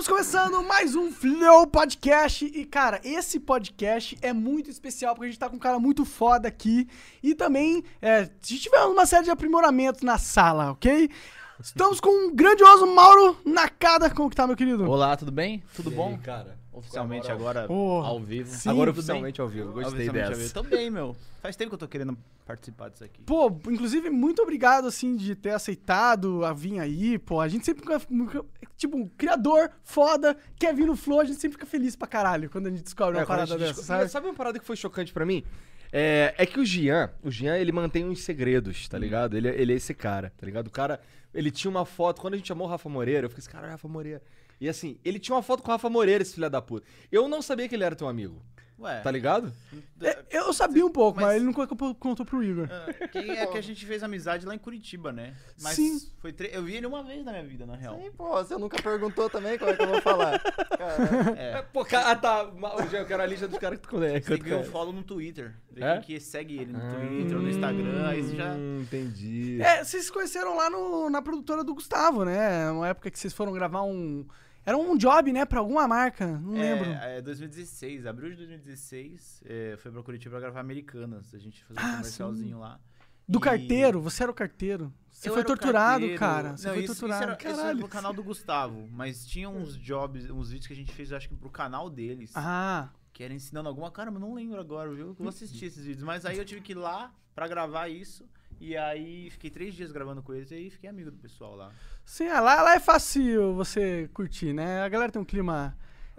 Estamos 0.00 0.18
começando 0.18 0.62
mais 0.66 0.94
um 0.94 1.12
Flow 1.12 1.66
Podcast. 1.66 2.46
E, 2.46 2.64
cara, 2.64 3.02
esse 3.04 3.38
podcast 3.38 4.16
é 4.22 4.32
muito 4.32 4.70
especial 4.70 5.14
porque 5.14 5.26
a 5.26 5.28
gente 5.30 5.38
tá 5.38 5.46
com 5.50 5.56
um 5.56 5.58
cara 5.58 5.78
muito 5.78 6.06
foda 6.06 6.48
aqui. 6.48 6.88
E 7.22 7.34
também 7.34 7.84
é, 8.00 8.20
a 8.20 8.22
gente 8.22 8.60
tiver 8.62 8.80
uma 8.84 9.04
série 9.04 9.24
de 9.24 9.30
aprimoramentos 9.30 10.00
na 10.00 10.16
sala, 10.16 10.70
ok? 10.70 11.10
Estamos 11.62 12.00
com 12.00 12.08
um 12.08 12.34
grandioso 12.34 12.86
Mauro 12.86 13.36
Nakada. 13.44 14.08
Como 14.08 14.30
que 14.30 14.36
tá, 14.36 14.46
meu 14.46 14.56
querido? 14.56 14.90
Olá, 14.90 15.14
tudo 15.18 15.30
bem? 15.30 15.62
Tudo 15.76 15.90
E 15.90 15.94
bom? 15.94 16.08
aí, 16.08 16.18
cara? 16.18 16.58
Oficialmente 16.80 17.30
agora, 17.30 17.66
Porra, 17.66 18.08
ao 18.08 18.20
vivo. 18.20 18.50
sim. 18.54 18.68
Agora 18.68 18.90
oficialmente 18.90 19.40
ao 19.40 19.48
vivo. 19.48 19.72
Gostei 19.72 20.08
dessa. 20.10 20.34
vivo. 20.34 20.62
Bem, 20.64 20.90
meu. 20.90 21.16
Faz 21.40 21.56
tempo 21.56 21.70
que 21.70 21.74
eu 21.74 21.78
tô 21.78 21.88
querendo 21.88 22.18
participar 22.44 22.90
disso 22.90 23.04
aqui. 23.04 23.22
Pô, 23.22 23.48
inclusive, 23.68 24.10
muito 24.10 24.42
obrigado, 24.42 24.86
assim, 24.88 25.16
de 25.16 25.34
ter 25.34 25.50
aceitado 25.50 26.44
a 26.44 26.52
vir 26.52 26.78
aí. 26.80 27.18
Pô, 27.18 27.40
a 27.40 27.48
gente 27.48 27.64
sempre 27.64 27.82
fica. 27.82 28.00
Tipo, 28.76 28.96
um 28.96 29.06
criador 29.08 29.70
foda, 29.82 30.36
quer 30.58 30.74
vir 30.74 30.86
no 30.86 30.96
Flow, 30.96 31.20
a 31.20 31.24
gente 31.24 31.40
sempre 31.40 31.56
fica 31.56 31.66
feliz 31.66 31.94
pra 31.94 32.08
caralho 32.08 32.48
quando 32.50 32.66
a 32.66 32.70
gente 32.70 32.82
descobre 32.82 33.16
uma 33.16 33.22
É, 33.22 33.26
quando 33.26 33.38
a 33.40 33.46
parada 33.46 33.58
dessa, 33.58 33.72
desco- 33.74 33.86
sabe? 33.86 34.08
Sabe 34.08 34.26
uma 34.26 34.34
parada 34.34 34.58
que 34.58 34.64
foi 34.64 34.76
chocante 34.76 35.12
pra 35.12 35.24
mim? 35.24 35.44
É, 35.92 36.34
é 36.38 36.46
que 36.46 36.60
o 36.60 36.64
Jean, 36.64 37.10
o 37.22 37.30
Jean, 37.30 37.56
ele 37.56 37.72
mantém 37.72 38.04
uns 38.04 38.22
segredos, 38.22 38.88
tá 38.88 38.96
ligado? 38.98 39.36
Ele, 39.36 39.48
ele 39.48 39.72
é 39.72 39.76
esse 39.76 39.92
cara, 39.92 40.32
tá 40.36 40.46
ligado? 40.46 40.68
O 40.68 40.70
cara, 40.70 41.00
ele 41.34 41.50
tinha 41.50 41.70
uma 41.70 41.84
foto, 41.84 42.20
quando 42.20 42.34
a 42.34 42.36
gente 42.36 42.46
chamou 42.48 42.66
o 42.66 42.70
Rafa 42.70 42.88
Moreira, 42.88 43.26
eu 43.26 43.28
fiquei 43.30 43.42
assim, 43.42 43.50
cara, 43.50 43.68
Rafa 43.68 43.88
Moreira. 43.88 44.22
E 44.60 44.68
assim, 44.68 44.98
ele 45.04 45.18
tinha 45.18 45.34
uma 45.34 45.42
foto 45.42 45.62
com 45.62 45.68
o 45.70 45.72
Rafa 45.72 45.88
Moreira, 45.88 46.22
esse 46.22 46.34
filho 46.34 46.50
da 46.50 46.60
puta. 46.60 46.86
Eu 47.10 47.28
não 47.28 47.40
sabia 47.40 47.68
que 47.68 47.74
ele 47.74 47.84
era 47.84 47.96
teu 47.96 48.06
amigo, 48.08 48.42
Ué, 48.78 49.00
tá 49.00 49.10
ligado? 49.10 49.52
É, 50.02 50.18
eu 50.30 50.52
sabia 50.54 50.84
um 50.86 50.90
pouco, 50.90 51.16
mas, 51.20 51.26
Mas- 51.28 51.36
ele 51.36 51.44
não 51.44 51.52
contou, 51.52 51.94
contou 51.94 52.24
pro 52.24 52.42
Igor. 52.42 52.66
ah, 52.70 53.08
quem 53.08 53.30
é 53.32 53.46
que 53.46 53.58
a 53.58 53.60
gente 53.62 53.84
fez 53.84 54.02
amizade 54.02 54.46
lá 54.46 54.54
em 54.54 54.58
Curitiba, 54.58 55.12
né? 55.12 55.34
Mas 55.60 55.74
Sim. 55.76 55.98
foi 56.18 56.32
tre- 56.32 56.48
eu 56.52 56.62
vi 56.62 56.76
ele 56.76 56.86
uma 56.86 57.02
vez 57.02 57.22
na 57.22 57.32
minha 57.32 57.44
vida, 57.44 57.66
na 57.66 57.76
real. 57.76 57.98
Sim, 58.00 58.10
pô, 58.16 58.30
você 58.32 58.56
nunca 58.56 58.80
perguntou 58.82 59.28
também 59.28 59.58
como 59.58 59.70
é 59.70 59.76
que 59.76 59.82
eu 59.82 59.88
vou 59.88 60.00
falar. 60.00 60.38
Cara, 60.40 61.34
É. 61.36 61.62
Pô, 61.62 61.84
cara, 61.84 62.10
ah, 62.12 62.16
tá. 62.16 62.50
Eu 62.92 63.04
quero 63.06 63.22
a 63.22 63.26
lista 63.26 63.46
dos 63.46 63.58
caras 63.58 63.78
que 63.78 63.86
tu 63.86 63.90
conhece. 63.90 64.34
Ver 64.34 64.54
um 64.56 64.64
follow 64.64 64.92
no 64.94 65.02
Twitter. 65.02 65.54
É? 65.76 65.98
que 66.00 66.18
segue 66.20 66.58
ele 66.58 66.72
no 66.72 66.80
Twitter 66.80 67.36
ou 67.36 67.42
no 67.42 67.48
Instagram. 67.50 68.08
Aí 68.08 68.22
você 68.22 68.36
já. 68.36 68.52
Hum, 68.54 68.80
entendi. 68.82 69.60
É, 69.62 69.84
vocês 69.84 70.04
se 70.06 70.12
conheceram 70.12 70.56
lá 70.56 70.68
no- 70.70 71.08
na 71.10 71.20
produtora 71.22 71.62
do 71.62 71.74
Gustavo, 71.74 72.24
né? 72.24 72.70
Uma 72.70 72.88
época 72.88 73.10
que 73.10 73.18
vocês 73.18 73.32
foram 73.34 73.52
gravar 73.52 73.82
um. 73.82 74.26
Era 74.64 74.76
um 74.76 74.96
job, 74.96 75.32
né? 75.32 75.44
Pra 75.44 75.60
alguma 75.60 75.88
marca. 75.88 76.26
Não 76.38 76.52
lembro. 76.52 76.90
É, 76.90 77.18
é 77.18 77.22
2016, 77.22 78.06
abril 78.06 78.30
de 78.30 78.36
2016, 78.36 79.42
é, 79.44 79.76
foi 79.78 79.90
pra 79.90 80.02
Curitiba 80.02 80.32
pra 80.32 80.40
gravar 80.40 80.60
Americanas. 80.60 81.34
A 81.34 81.38
gente 81.38 81.64
fez 81.64 81.78
um 81.78 81.82
Ah, 81.82 81.90
comercialzinho 81.96 82.58
lá. 82.58 82.78
Do 83.26 83.38
E- 83.38 83.42
carteiro, 83.42 84.00
você 84.00 84.22
era 84.24 84.30
o 84.32 84.34
carteiro. 84.34 84.92
Você 85.10 85.28
Eu 85.28 85.32
foi 85.34 85.40
era 85.40 85.46
torturado, 85.46 85.92
carteiro. 86.00 86.18
cara. 86.18 86.56
Você 86.56 86.66
Não, 86.66 86.74
foi 86.74 86.82
isso, 86.84 86.92
isso 86.92 87.00
torturado. 87.00 87.22
era, 87.32 87.38
isso 87.38 87.46
era 87.48 87.56
Caralho. 87.56 87.78
pro 87.78 87.88
canal 87.88 88.12
do 88.12 88.22
Gustavo, 88.24 88.88
mas 88.92 89.24
tinha 89.26 89.48
uns 89.48 89.76
jobs, 89.76 90.28
uns 90.30 90.50
vídeos 90.50 90.66
que 90.66 90.72
a 90.72 90.76
gente 90.76 90.92
fez, 90.92 91.10
eu 91.10 91.16
acho 91.16 91.28
que 91.28 91.34
pro 91.36 91.50
canal 91.50 91.88
deles, 91.88 92.32
Ah, 92.34 92.88
que 93.12 93.22
era 93.22 93.32
ensinando 93.32 93.68
alguma... 93.68 93.90
Cara, 93.90 94.10
mas 94.10 94.20
não 94.20 94.34
lembro 94.34 94.58
agora, 94.60 94.90
viu? 94.92 95.08
Eu 95.08 95.14
vou 95.14 95.28
assistir 95.28 95.66
esses 95.66 95.84
vídeos. 95.84 96.02
Mas 96.04 96.24
aí 96.26 96.38
eu 96.38 96.44
tive 96.44 96.60
que 96.60 96.72
ir 96.72 96.76
lá 96.76 97.12
pra 97.34 97.46
gravar 97.48 97.88
isso, 97.88 98.28
e 98.60 98.76
aí 98.76 99.30
fiquei 99.30 99.50
três 99.50 99.74
dias 99.74 99.90
gravando 99.90 100.22
com 100.22 100.34
eles, 100.34 100.50
e 100.50 100.54
aí 100.54 100.70
fiquei 100.70 100.90
amigo 100.90 101.10
do 101.10 101.16
pessoal 101.16 101.56
lá. 101.56 101.72
sim, 102.04 102.28
ah, 102.28 102.40
lá, 102.40 102.62
lá 102.62 102.74
é 102.74 102.80
fácil 102.80 103.54
você 103.54 104.08
curtir, 104.12 104.52
né? 104.52 104.82
A 104.82 104.88
galera 104.88 105.10
tem 105.10 105.20
um 105.20 105.24
clima 105.24 105.76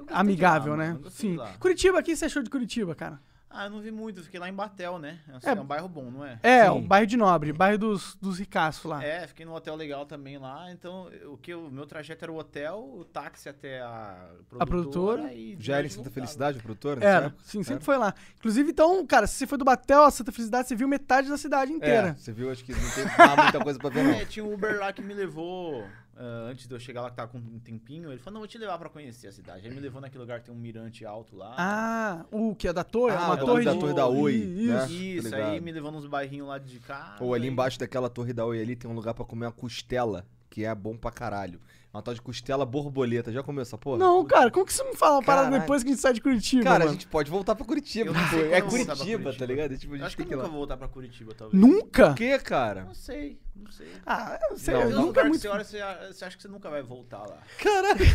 amigável, 0.09 0.71
lá, 0.71 0.77
né? 0.77 0.99
gostei 1.01 1.29
de 1.29 1.35
Sim. 1.35 1.37
lá. 1.37 1.53
Curitiba, 1.59 1.99
o 1.99 2.03
que 2.03 2.15
você 2.15 2.25
achou 2.25 2.41
de 2.41 2.49
Curitiba, 2.49 2.95
cara? 2.95 3.21
Ah, 3.53 3.65
eu 3.65 3.69
não 3.69 3.81
vi 3.81 3.91
muito, 3.91 4.23
fiquei 4.23 4.39
lá 4.39 4.47
em 4.49 4.53
Batel, 4.53 4.97
né? 4.97 5.19
É, 5.43 5.49
É. 5.49 5.53
um 5.53 5.65
bairro 5.65 5.87
bom, 5.89 6.09
não 6.09 6.25
é? 6.25 6.39
É, 6.41 6.63
Sim. 6.65 6.69
o 6.77 6.81
bairro 6.81 7.05
de 7.07 7.17
Nobre, 7.17 7.51
bairro 7.51 7.77
dos, 7.77 8.15
dos 8.21 8.39
ricaços 8.39 8.85
lá. 8.85 9.03
É, 9.03 9.27
fiquei 9.27 9.45
num 9.45 9.53
hotel 9.53 9.75
legal 9.75 10.05
também 10.05 10.37
lá. 10.37 10.71
Então, 10.71 11.09
o 11.27 11.37
que 11.37 11.53
o 11.53 11.69
meu 11.69 11.85
trajeto 11.85 12.23
era 12.25 12.31
o 12.31 12.37
hotel, 12.37 12.77
o 12.79 13.03
táxi 13.03 13.49
até 13.49 13.81
a 13.81 14.29
produtora. 14.49 14.65
produtora. 14.65 15.33
e 15.33 15.57
Já 15.59 15.77
era 15.77 15.85
em 15.85 15.89
Santa 15.89 16.03
voltava. 16.03 16.13
Felicidade, 16.15 16.57
o 16.59 16.61
produtor? 16.61 16.95
nessa 16.97 17.07
Era, 17.09 17.25
época? 17.27 17.43
sim, 17.43 17.59
sempre 17.63 17.75
Era? 17.75 17.83
foi 17.85 17.97
lá. 17.97 18.13
Inclusive, 18.37 18.71
então, 18.71 19.05
cara, 19.05 19.27
se 19.27 19.35
você 19.35 19.47
foi 19.47 19.57
do 19.57 19.65
Batel 19.65 20.03
a 20.03 20.11
Santa 20.11 20.31
Felicidade, 20.31 20.67
você 20.69 20.75
viu 20.75 20.87
metade 20.87 21.27
da 21.29 21.37
cidade 21.37 21.71
É, 21.71 21.75
inteira. 21.75 22.15
você 22.17 22.31
viu, 22.31 22.51
acho 22.51 22.63
que 22.63 22.71
não 22.73 22.89
tem 22.91 23.03
muita 23.43 23.59
coisa 23.63 23.79
pra 23.79 23.89
ver, 23.89 24.03
não. 24.03 24.11
É, 24.13 24.25
tinha 24.25 24.45
um 24.45 24.53
Uber 24.53 24.79
lá 24.79 24.93
que 24.93 25.01
me 25.01 25.13
levou. 25.13 25.85
Ah, 26.15 26.47
antes 26.49 26.67
de 26.67 26.73
eu 26.73 26.79
chegar 26.79 27.01
lá, 27.01 27.09
que 27.09 27.15
tava 27.15 27.31
com 27.31 27.37
um 27.37 27.59
tempinho, 27.59 28.11
ele 28.11 28.19
falou: 28.19 28.33
Não, 28.35 28.41
vou 28.41 28.47
te 28.47 28.57
levar 28.57 28.77
pra 28.77 28.89
conhecer 28.89 29.27
a 29.27 29.31
cidade. 29.31 29.67
Aí 29.67 29.73
me 29.73 29.79
levou 29.79 30.01
naquele 30.01 30.21
lugar 30.21 30.39
que 30.39 30.45
tem 30.47 30.53
um 30.55 30.57
mirante 30.57 31.05
alto 31.05 31.35
lá. 31.35 31.55
Ah, 31.57 32.25
o 32.31 32.53
que 32.55 32.67
é 32.67 32.73
da 32.73 32.83
torre? 32.83 33.15
Ah, 33.15 33.25
uma 33.27 33.37
da- 33.37 33.45
torre 33.45 33.65
da 33.65 33.73
de... 33.73 33.79
torre 33.79 33.93
da 33.93 34.07
Oi, 34.07 34.33
Isso. 34.35 34.67
né? 34.73 34.87
Isso, 34.91 35.29
Tá 35.29 35.37
aí 35.51 35.59
me 35.61 35.71
levou 35.71 35.91
nos 35.91 36.05
bairrinhos 36.05 36.47
lá 36.47 36.57
de 36.57 36.79
cá. 36.79 37.17
Ou 37.19 37.33
ali 37.33 37.45
aí- 37.45 37.49
embaixo 37.51 37.79
daquela 37.79 38.09
torre 38.09 38.33
da 38.33 38.45
Oi 38.45 38.61
ali 38.61 38.75
tem 38.75 38.89
um 38.89 38.93
lugar 38.93 39.13
pra 39.13 39.25
comer 39.25 39.45
uma 39.45 39.51
costela, 39.51 40.25
que 40.49 40.65
é 40.65 40.73
bom 40.75 40.95
pra 40.97 41.11
caralho. 41.11 41.59
Uma 41.93 42.01
tal 42.01 42.13
de 42.13 42.21
costela 42.21 42.65
borboleta. 42.65 43.33
Já 43.33 43.43
comeu 43.43 43.61
essa 43.61 43.77
porra? 43.77 43.97
Não, 43.97 44.23
cara, 44.23 44.49
como 44.49 44.65
que 44.65 44.71
você 44.71 44.81
me 44.85 44.95
fala 44.95 45.15
uma 45.15 45.23
parada 45.23 45.47
Caralho. 45.47 45.61
depois 45.61 45.83
que 45.83 45.89
a 45.89 45.91
gente 45.91 46.01
sai 46.01 46.13
de 46.13 46.21
Curitiba, 46.21 46.63
Cara, 46.63 46.75
a 46.75 46.79
mano? 46.87 46.91
gente 46.93 47.05
pode 47.05 47.29
voltar 47.29 47.53
pra 47.53 47.65
Curitiba. 47.65 48.11
Eu 48.11 48.13
não 48.13 48.21
tipo, 48.21 48.29
sei 48.35 48.39
quando 48.39 48.53
é 48.53 48.59
eu 48.59 48.63
vou 48.63 48.69
voltar 48.71 48.95
pra 48.95 48.95
Curitiba, 48.95 49.17
tá 49.17 49.25
Curitiba. 49.25 49.45
ligado? 49.45 49.73
É, 49.73 49.77
tipo, 49.77 49.91
a 49.91 49.95
Eu 49.95 49.97
gente 49.99 50.05
acho 50.07 50.15
que 50.15 50.23
tem 50.23 50.25
eu 50.25 50.27
que 50.29 50.33
ir 50.33 50.37
nunca 50.37 50.43
lá. 50.47 50.49
vou 50.51 50.57
voltar 50.59 50.77
pra 50.77 50.87
Curitiba, 50.87 51.33
talvez. 51.37 51.61
Nunca? 51.61 52.07
Por 52.07 52.15
que, 52.15 52.39
cara? 52.39 52.85
Não 52.85 52.93
sei, 52.93 53.39
não 53.53 53.71
sei. 53.71 53.87
Ah, 54.05 54.39
eu 54.49 54.57
sei, 54.57 54.73
Não, 54.73 54.81
eu 54.83 54.89
nunca 55.01 55.19
é 55.19 55.23
muito... 55.25 55.41
você 55.41 55.47
olha, 55.49 55.63
você, 55.65 55.79
acha 56.23 56.37
que 56.37 56.41
você 56.41 56.47
nunca 56.47 56.69
vai 56.69 56.81
voltar 56.81 57.19
lá. 57.27 57.39
Caralho. 57.59 58.05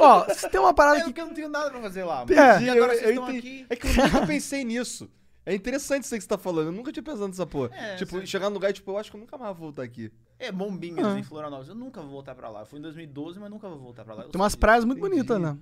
Ó, 0.00 0.28
se 0.34 0.48
tem 0.48 0.60
uma 0.60 0.74
parada 0.74 0.96
É 0.96 1.00
que... 1.00 1.04
porque 1.06 1.20
eu 1.20 1.26
não 1.26 1.34
tenho 1.34 1.48
nada 1.48 1.70
pra 1.70 1.80
fazer 1.80 2.02
lá. 2.02 2.24
É. 2.28 2.34
Mas, 2.34 2.62
e 2.62 2.70
agora 2.70 2.92
Eu- 2.92 2.98
vocês 2.98 3.02
eu 3.04 3.10
estão 3.10 3.30
entendi. 3.30 3.38
aqui. 3.38 3.66
É 3.70 3.76
que 3.76 3.86
eu 3.86 4.04
nunca 4.04 4.26
pensei 4.26 4.64
nisso. 4.64 5.08
É 5.44 5.54
interessante 5.54 6.04
isso 6.04 6.14
aí 6.14 6.18
que 6.18 6.24
você 6.24 6.28
tá 6.28 6.38
falando. 6.38 6.66
Eu 6.66 6.72
nunca 6.72 6.92
tinha 6.92 7.02
pensado 7.02 7.26
nessa 7.28 7.44
porra. 7.46 7.70
É, 7.74 7.96
tipo, 7.96 8.12
você- 8.12 8.26
chegar 8.26 8.48
no 8.48 8.54
lugar 8.54 8.70
e, 8.70 8.72
tipo, 8.74 8.90
eu 8.90 8.98
acho 8.98 9.10
que 9.10 9.16
eu 9.16 9.20
nunca 9.20 9.36
mais 9.36 9.56
vou 9.56 9.66
voltar 9.66 9.82
aqui. 9.82 10.12
É, 10.38 10.52
Bombinhas 10.52 11.04
Ah. 11.06 11.18
em 11.18 11.22
Florianópolis. 11.22 11.68
Eu 11.68 11.74
nunca 11.74 12.00
vou 12.00 12.10
voltar 12.10 12.34
pra 12.34 12.48
lá. 12.48 12.60
Eu 12.60 12.66
fui 12.66 12.78
em 12.78 12.82
2012, 12.82 13.40
mas 13.40 13.50
nunca 13.50 13.68
vou 13.68 13.78
voltar 13.78 14.04
pra 14.04 14.14
lá. 14.14 14.22
Eu 14.22 14.28
Tem 14.28 14.40
umas 14.40 14.54
praias 14.54 14.84
muito 14.84 15.00
bonitas, 15.00 15.40
né? 15.40 15.56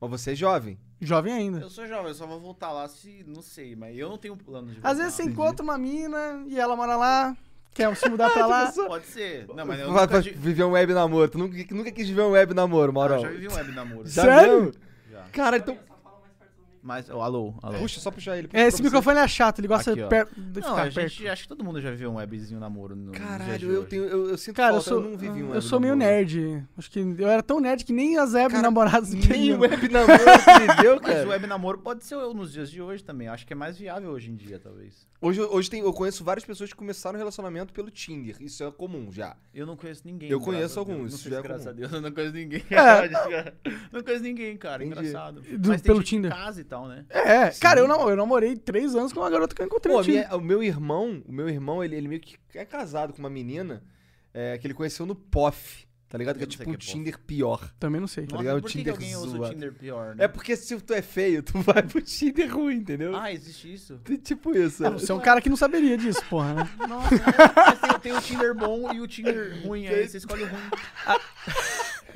Mas 0.00 0.10
você 0.10 0.32
é 0.32 0.34
jovem. 0.34 0.78
Jovem 1.00 1.32
ainda. 1.32 1.58
Eu 1.60 1.70
sou 1.70 1.86
jovem, 1.86 2.08
eu 2.08 2.14
só 2.14 2.26
vou 2.26 2.40
voltar 2.40 2.70
lá 2.72 2.86
se. 2.88 3.24
Não 3.26 3.42
sei, 3.42 3.74
mas 3.76 3.96
eu 3.98 4.08
não 4.08 4.16
tenho 4.18 4.36
plano 4.36 4.68
de 4.68 4.74
voltar. 4.74 4.90
Às 4.90 4.98
vezes 4.98 5.14
você 5.14 5.22
encontra 5.24 5.62
uma 5.62 5.76
mina 5.78 6.42
e 6.46 6.58
ela 6.58 6.74
mora 6.76 6.96
lá, 6.96 7.36
quer 7.74 7.94
se 7.96 8.08
mudar 8.08 8.30
pra 8.30 8.44
lá. 8.46 8.72
Pode 8.72 9.06
ser. 9.06 9.46
Não, 9.54 9.66
mas 9.66 9.80
eu 9.80 9.92
Vai, 9.92 10.06
nunca. 10.06 10.20
viver 10.20 10.64
um 10.64 10.70
web 10.72 10.92
namoro. 10.94 11.30
Tu 11.30 11.38
nunca, 11.38 11.74
nunca 11.74 11.90
quis 11.92 12.08
viver 12.08 12.22
um 12.22 12.30
web 12.30 12.52
namoro, 12.54 12.90
Ah, 12.90 12.94
Mauro. 12.94 13.14
eu 13.14 13.20
já 13.20 13.28
vivi 13.28 13.48
um 13.48 13.54
web 13.54 13.72
namoro. 13.72 14.08
Sério? 14.08 14.72
Já. 15.10 15.22
Cara, 15.32 15.56
então. 15.58 15.78
Mas, 16.86 17.10
oh, 17.10 17.20
alô, 17.20 17.52
alô. 17.64 17.78
Puxa, 17.80 17.98
só 17.98 18.12
puxar 18.12 18.38
ele. 18.38 18.48
É, 18.52 18.68
esse 18.68 18.80
microfone 18.80 19.18
é 19.18 19.26
chato, 19.26 19.58
ele 19.58 19.66
gosta 19.66 19.90
Aqui, 19.90 20.02
de, 20.02 20.08
per- 20.08 20.28
de 20.36 20.60
Não, 20.60 20.68
ficar 20.68 20.72
a 20.82 20.84
perto. 20.92 21.00
gente, 21.08 21.26
acho 21.28 21.42
que 21.42 21.48
todo 21.48 21.64
mundo 21.64 21.80
já 21.80 21.90
viveu 21.90 22.12
um 22.12 22.14
webzinho 22.14 22.60
namoro 22.60 22.94
no 22.94 23.06
no 23.06 23.10
dia 23.12 23.20
de 23.20 23.26
Caralho, 23.26 23.72
eu 23.72 23.84
tenho. 23.84 24.04
Eu, 24.04 24.28
eu 24.30 24.38
sinto 24.38 24.54
Cara, 24.54 24.76
eu 24.76 24.80
falta, 24.80 24.88
sou, 24.88 25.00
não 25.00 25.18
vivi 25.18 25.42
um 25.42 25.52
eu 25.52 25.60
sou 25.60 25.80
meio 25.80 25.96
nerd. 25.96 26.64
Acho 26.78 26.88
que 26.88 27.00
eu 27.00 27.26
era 27.28 27.42
tão 27.42 27.58
nerd 27.58 27.84
que 27.84 27.92
nem 27.92 28.16
as 28.18 28.34
web 28.34 28.50
Cara, 28.50 28.62
namoradas 28.62 29.12
Nem 29.12 29.20
queriam. 29.20 29.58
web 29.58 29.88
namoro 29.88 30.12
viveu, 30.76 30.94
Mas 31.02 31.10
o 31.10 31.14
cara. 31.16 31.28
web 31.28 31.46
namoro 31.48 31.78
pode 31.78 32.04
ser 32.04 32.14
eu 32.14 32.32
nos 32.32 32.52
dias 32.52 32.70
de 32.70 32.80
hoje 32.80 33.02
também. 33.02 33.26
Acho 33.26 33.44
que 33.44 33.52
é 33.52 33.56
mais 33.56 33.76
viável 33.76 34.10
hoje 34.10 34.30
em 34.30 34.36
dia, 34.36 34.60
talvez. 34.60 35.08
Hoje, 35.20 35.40
hoje 35.40 35.68
tem, 35.68 35.80
eu 35.80 35.92
conheço 35.92 36.22
várias 36.22 36.44
pessoas 36.44 36.70
que 36.70 36.76
começaram 36.76 37.16
o 37.16 37.18
relacionamento 37.18 37.72
pelo 37.72 37.90
Tinder. 37.90 38.36
Isso 38.38 38.62
é 38.62 38.70
comum 38.70 39.10
já. 39.10 39.34
Eu 39.52 39.66
não 39.66 39.74
conheço 39.76 40.02
ninguém. 40.04 40.30
Eu 40.30 40.38
conheço 40.40 40.78
alguns, 40.78 41.14
isso 41.14 41.28
já 41.28 41.38
é 41.38 41.42
graças 41.42 41.64
comum. 41.64 41.74
a 41.74 41.80
Deus, 41.80 41.92
eu 41.92 42.00
não 42.00 42.12
conheço 42.12 42.34
ninguém. 42.34 42.62
É. 42.70 43.52
não 43.90 44.02
conheço 44.02 44.22
ninguém, 44.22 44.56
cara. 44.56 44.84
Engraçado. 44.84 45.40
Do- 45.40 45.68
Mas 45.70 45.80
tem 45.80 45.88
pelo 45.90 46.00
gente 46.00 46.10
Tinder. 46.10 46.30
casa 46.30 46.60
e 46.60 46.64
tal, 46.64 46.75
né? 46.88 47.04
É, 47.08 47.50
cara, 47.60 47.80
eu, 47.80 47.88
não, 47.88 48.10
eu 48.10 48.16
namorei 48.16 48.56
três 48.56 48.94
anos 48.94 49.12
com 49.12 49.20
uma 49.20 49.30
garota 49.30 49.54
que 49.54 49.62
eu 49.62 49.66
encontrei 49.66 49.94
Pô, 49.94 50.02
Tinder. 50.02 50.24
minha- 50.26 50.36
o 50.36 50.40
meu 50.40 50.62
irmão, 50.62 51.22
o 51.26 51.32
meu 51.32 51.48
irmão, 51.48 51.82
ele, 51.82 51.96
ele 51.96 52.08
meio 52.08 52.20
que 52.20 52.36
é 52.54 52.64
casado 52.64 53.12
com 53.12 53.18
uma 53.20 53.30
menina 53.30 53.82
é, 54.34 54.58
que 54.58 54.66
ele 54.66 54.74
conheceu 54.74 55.06
no 55.06 55.14
POF, 55.14 55.86
tá 56.08 56.18
ligado? 56.18 56.36
Que 56.36 56.42
é 56.42 56.44
Eu 56.44 56.48
não 56.48 56.52
sei 56.52 56.58
tipo 56.58 56.70
um 56.70 56.74
o 56.74 56.78
que 56.78 56.86
é. 56.90 56.92
Tinder 56.92 57.18
pior. 57.20 57.70
Também 57.80 58.00
não 58.00 58.06
sei. 58.08 58.26
Tá 58.26 58.32
Nossa, 58.34 58.42
ligado? 58.42 58.60
por 58.60 58.66
O 58.68 58.70
que, 58.70 58.72
que 58.72 58.78
Tinder 58.78 58.92
alguém 58.92 59.16
usa 59.16 59.38
o. 59.40 59.48
Tinder 59.50 59.72
pior, 59.72 60.14
né? 60.14 60.24
É 60.24 60.28
porque 60.28 60.54
se 60.56 60.78
tu 60.80 60.92
é 60.94 61.00
feio, 61.02 61.42
tu 61.42 61.58
vai 61.60 61.82
pro 61.82 62.00
Tinder 62.02 62.54
ruim, 62.54 62.76
entendeu? 62.76 63.16
Ah, 63.16 63.32
existe 63.32 63.72
isso? 63.72 63.98
Tem 64.04 64.16
Tipo 64.16 64.54
isso. 64.56 64.86
Ah, 64.86 64.90
você 64.90 65.10
é 65.10 65.14
um 65.14 65.20
cara 65.20 65.40
que 65.40 65.48
não 65.48 65.56
saberia 65.56 65.96
disso, 65.96 66.22
porra, 66.28 66.52
né? 66.54 66.70
Nossa, 66.86 67.14
é, 67.14 67.88
tem, 67.88 67.98
tem 68.00 68.12
o 68.12 68.20
Tinder 68.20 68.54
bom 68.54 68.92
e 68.92 69.00
o 69.00 69.06
Tinder 69.06 69.62
ruim, 69.64 69.86
aí 69.86 70.06
você 70.08 70.18
escolhe 70.18 70.42
o 70.42 70.46
ruim. 70.46 70.60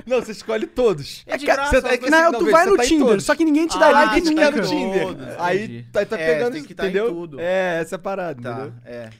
Não, 0.07 0.21
você 0.21 0.33
escolhe 0.33 0.67
todos. 0.67 1.23
É 1.27 1.37
de 1.37 1.47
Cara, 1.47 1.71
graça, 1.71 1.79
é 1.89 1.91
que 1.93 1.99
coisas- 1.99 2.11
Não, 2.11 2.33
não, 2.33 2.39
tu 2.39 2.45
vê, 2.47 2.51
vai 2.51 2.65
você 2.65 2.71
no 2.71 2.77
tá 2.77 2.85
em 2.85 2.89
Tinder, 2.89 3.21
só 3.21 3.35
que 3.35 3.45
ninguém 3.45 3.67
te 3.67 3.79
dá 3.79 3.87
Ah, 3.87 3.91
like 3.91 4.23
tu 4.23 4.31
nunca. 4.31 4.51
tá 4.51 4.57
no 4.57 4.63
Tinder. 4.69 5.07
Todos, 5.07 5.27
Aí 5.39 5.83
tá, 5.93 6.07
tá 6.07 6.19
É, 6.19 6.27
pegando, 6.35 6.53
tem 6.55 6.63
que 6.65 6.75
tá 6.75 6.85
em 6.85 6.87
entendeu? 6.89 7.09
tudo. 7.13 7.41
É, 7.41 7.81
essa 7.81 7.95
é 7.95 7.97
a 7.97 7.99
parada, 7.99 8.41
Tá, 8.43 8.51
entendeu? 8.53 8.73
é. 8.85 9.11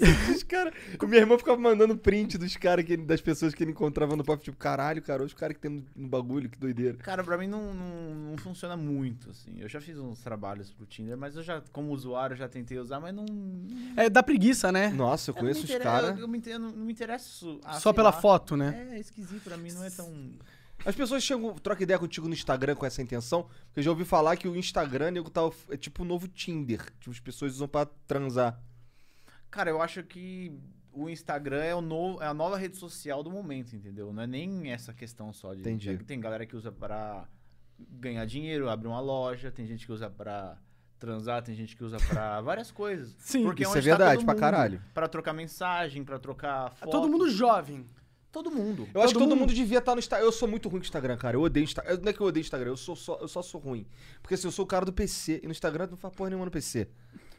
Os 0.34 0.42
cara, 0.42 0.72
o 1.02 1.06
meu 1.06 1.18
irmão 1.18 1.38
ficava 1.38 1.58
mandando 1.60 1.96
print 1.96 2.36
dos 2.38 2.56
caras 2.56 2.84
que 2.84 2.92
ele- 2.92 3.04
das 3.04 3.20
pessoas 3.20 3.54
que 3.54 3.62
ele 3.62 3.70
encontrava 3.72 4.14
no 4.16 4.22
pop, 4.24 4.42
tipo, 4.42 4.56
caralho, 4.56 5.02
cara, 5.02 5.20
olha 5.22 5.26
os 5.26 5.34
caras 5.34 5.56
que 5.56 5.60
tem 5.62 5.70
no, 5.70 5.84
no 5.94 6.08
bagulho, 6.08 6.48
que 6.48 6.58
doideira. 6.58 6.96
Cara, 6.98 7.22
pra 7.24 7.36
mim 7.38 7.46
não, 7.46 7.72
não, 7.74 8.14
não 8.30 8.36
funciona 8.38 8.76
muito, 8.76 9.30
assim. 9.30 9.60
Eu 9.60 9.68
já 9.68 9.80
fiz 9.80 9.98
uns 9.98 10.20
trabalhos 10.20 10.70
pro 10.72 10.86
Tinder, 10.86 11.16
mas 11.16 11.36
eu 11.36 11.42
já, 11.42 11.62
como 11.72 11.92
usuário, 11.92 12.36
já 12.36 12.48
tentei 12.48 12.78
usar, 12.78 13.00
mas 13.00 13.14
não... 13.14 13.24
É 13.96 14.08
da 14.10 14.22
preguiça, 14.22 14.70
né? 14.70 14.88
Nossa, 14.90 15.30
eu 15.30 15.34
eu 15.34 15.40
conheço 15.40 15.64
os 15.64 15.74
caras. 15.76 16.10
Eu, 16.16 16.22
eu 16.22 16.28
me 16.28 16.38
inter- 16.38 16.58
não, 16.58 16.70
não 16.70 16.84
me 16.84 16.92
interesso. 16.92 17.60
ah, 17.64 17.80
Só 17.80 17.92
pela 17.92 18.10
lá. 18.10 18.12
foto, 18.20 18.56
né? 18.56 18.88
É, 18.92 18.98
esquisito 19.00 19.42
pra 19.44 19.56
mim, 19.56 19.72
não 19.72 19.84
é 19.84 19.90
tão... 19.90 20.12
As 20.84 20.94
pessoas 20.94 21.22
chegam, 21.22 21.54
trocam 21.54 21.82
ideia 21.82 21.98
contigo 21.98 22.28
no 22.28 22.34
Instagram 22.34 22.74
com 22.76 22.84
essa 22.86 23.00
intenção, 23.02 23.44
porque 23.64 23.80
eu 23.80 23.82
já 23.82 23.90
ouvi 23.90 24.04
falar 24.04 24.36
que 24.36 24.46
o 24.46 24.54
Instagram 24.54 25.10
nego, 25.10 25.30
tá, 25.30 25.40
é 25.70 25.76
tipo 25.76 26.02
o 26.02 26.04
novo 26.04 26.28
Tinder. 26.28 26.80
Tipo, 27.00 27.10
as 27.10 27.18
pessoas 27.18 27.54
usam 27.54 27.66
pra 27.66 27.86
transar. 28.06 28.60
Cara, 29.50 29.70
eu 29.70 29.80
acho 29.80 30.02
que 30.02 30.52
o 30.92 31.08
Instagram 31.08 31.62
é, 31.62 31.74
o 31.74 31.80
novo, 31.80 32.22
é 32.22 32.26
a 32.26 32.34
nova 32.34 32.56
rede 32.56 32.76
social 32.76 33.22
do 33.22 33.30
momento, 33.30 33.74
entendeu? 33.76 34.12
Não 34.12 34.22
é 34.22 34.26
nem 34.26 34.70
essa 34.72 34.92
questão 34.92 35.32
só 35.32 35.54
de. 35.54 35.60
Entendi. 35.60 35.96
de- 35.96 36.04
Tem 36.04 36.20
galera 36.20 36.44
que 36.46 36.56
usa 36.56 36.70
pra 36.72 37.26
ganhar 37.78 38.24
dinheiro, 38.24 38.68
abrir 38.68 38.88
uma 38.88 39.00
loja, 39.00 39.50
tem 39.50 39.66
gente 39.66 39.84
que 39.86 39.92
usa 39.92 40.08
pra 40.10 40.56
transar, 40.98 41.42
tem 41.42 41.54
gente 41.54 41.76
que 41.76 41.84
usa 41.84 41.98
pra 42.08 42.40
várias 42.40 42.70
coisas. 42.70 43.14
Sim. 43.18 43.42
Porque 43.44 43.62
Isso 43.62 43.72
onde 43.72 43.80
é 43.80 43.92
tá 43.92 43.98
verdade, 43.98 44.16
todo 44.18 44.24
pra 44.24 44.34
mundo. 44.34 44.40
caralho. 44.40 44.82
Pra 44.94 45.08
trocar 45.08 45.32
mensagem, 45.34 46.02
pra 46.04 46.18
trocar 46.18 46.70
foto. 46.72 46.90
Todo 46.90 47.08
mundo 47.08 47.28
jovem. 47.30 47.84
Todo 48.32 48.50
mundo. 48.50 48.86
Eu 48.92 49.00
acho 49.00 49.08
que 49.08 49.14
Todo 49.14 49.22
todo 49.28 49.28
mundo- 49.30 49.38
mundo 49.48 49.54
devia 49.54 49.78
estar 49.78 49.94
no 49.94 49.98
Instagram. 49.98 50.26
Eu 50.26 50.32
sou 50.32 50.46
muito 50.46 50.68
ruim 50.68 50.78
com 50.80 50.84
o 50.84 50.86
Instagram, 50.86 51.16
cara. 51.16 51.36
Eu 51.36 51.40
odeio 51.42 51.64
Instagram. 51.64 51.98
Não 52.02 52.10
é 52.10 52.12
que 52.12 52.20
eu 52.20 52.26
odeio 52.26 52.42
Instagram, 52.42 52.70
eu, 52.70 52.76
sou 52.76 52.94
só, 52.94 53.16
eu 53.18 53.28
só 53.28 53.40
sou 53.40 53.58
ruim. 53.60 53.86
Porque 54.20 54.34
assim, 54.34 54.46
eu 54.46 54.52
sou 54.52 54.64
o 54.66 54.68
cara 54.68 54.84
do 54.84 54.92
PC. 54.92 55.40
E 55.42 55.46
no 55.46 55.52
Instagram 55.52 55.86
não 55.90 55.96
faz 55.96 56.14
porra 56.14 56.28
nenhuma 56.30 56.44
no 56.44 56.50
PC. 56.50 56.86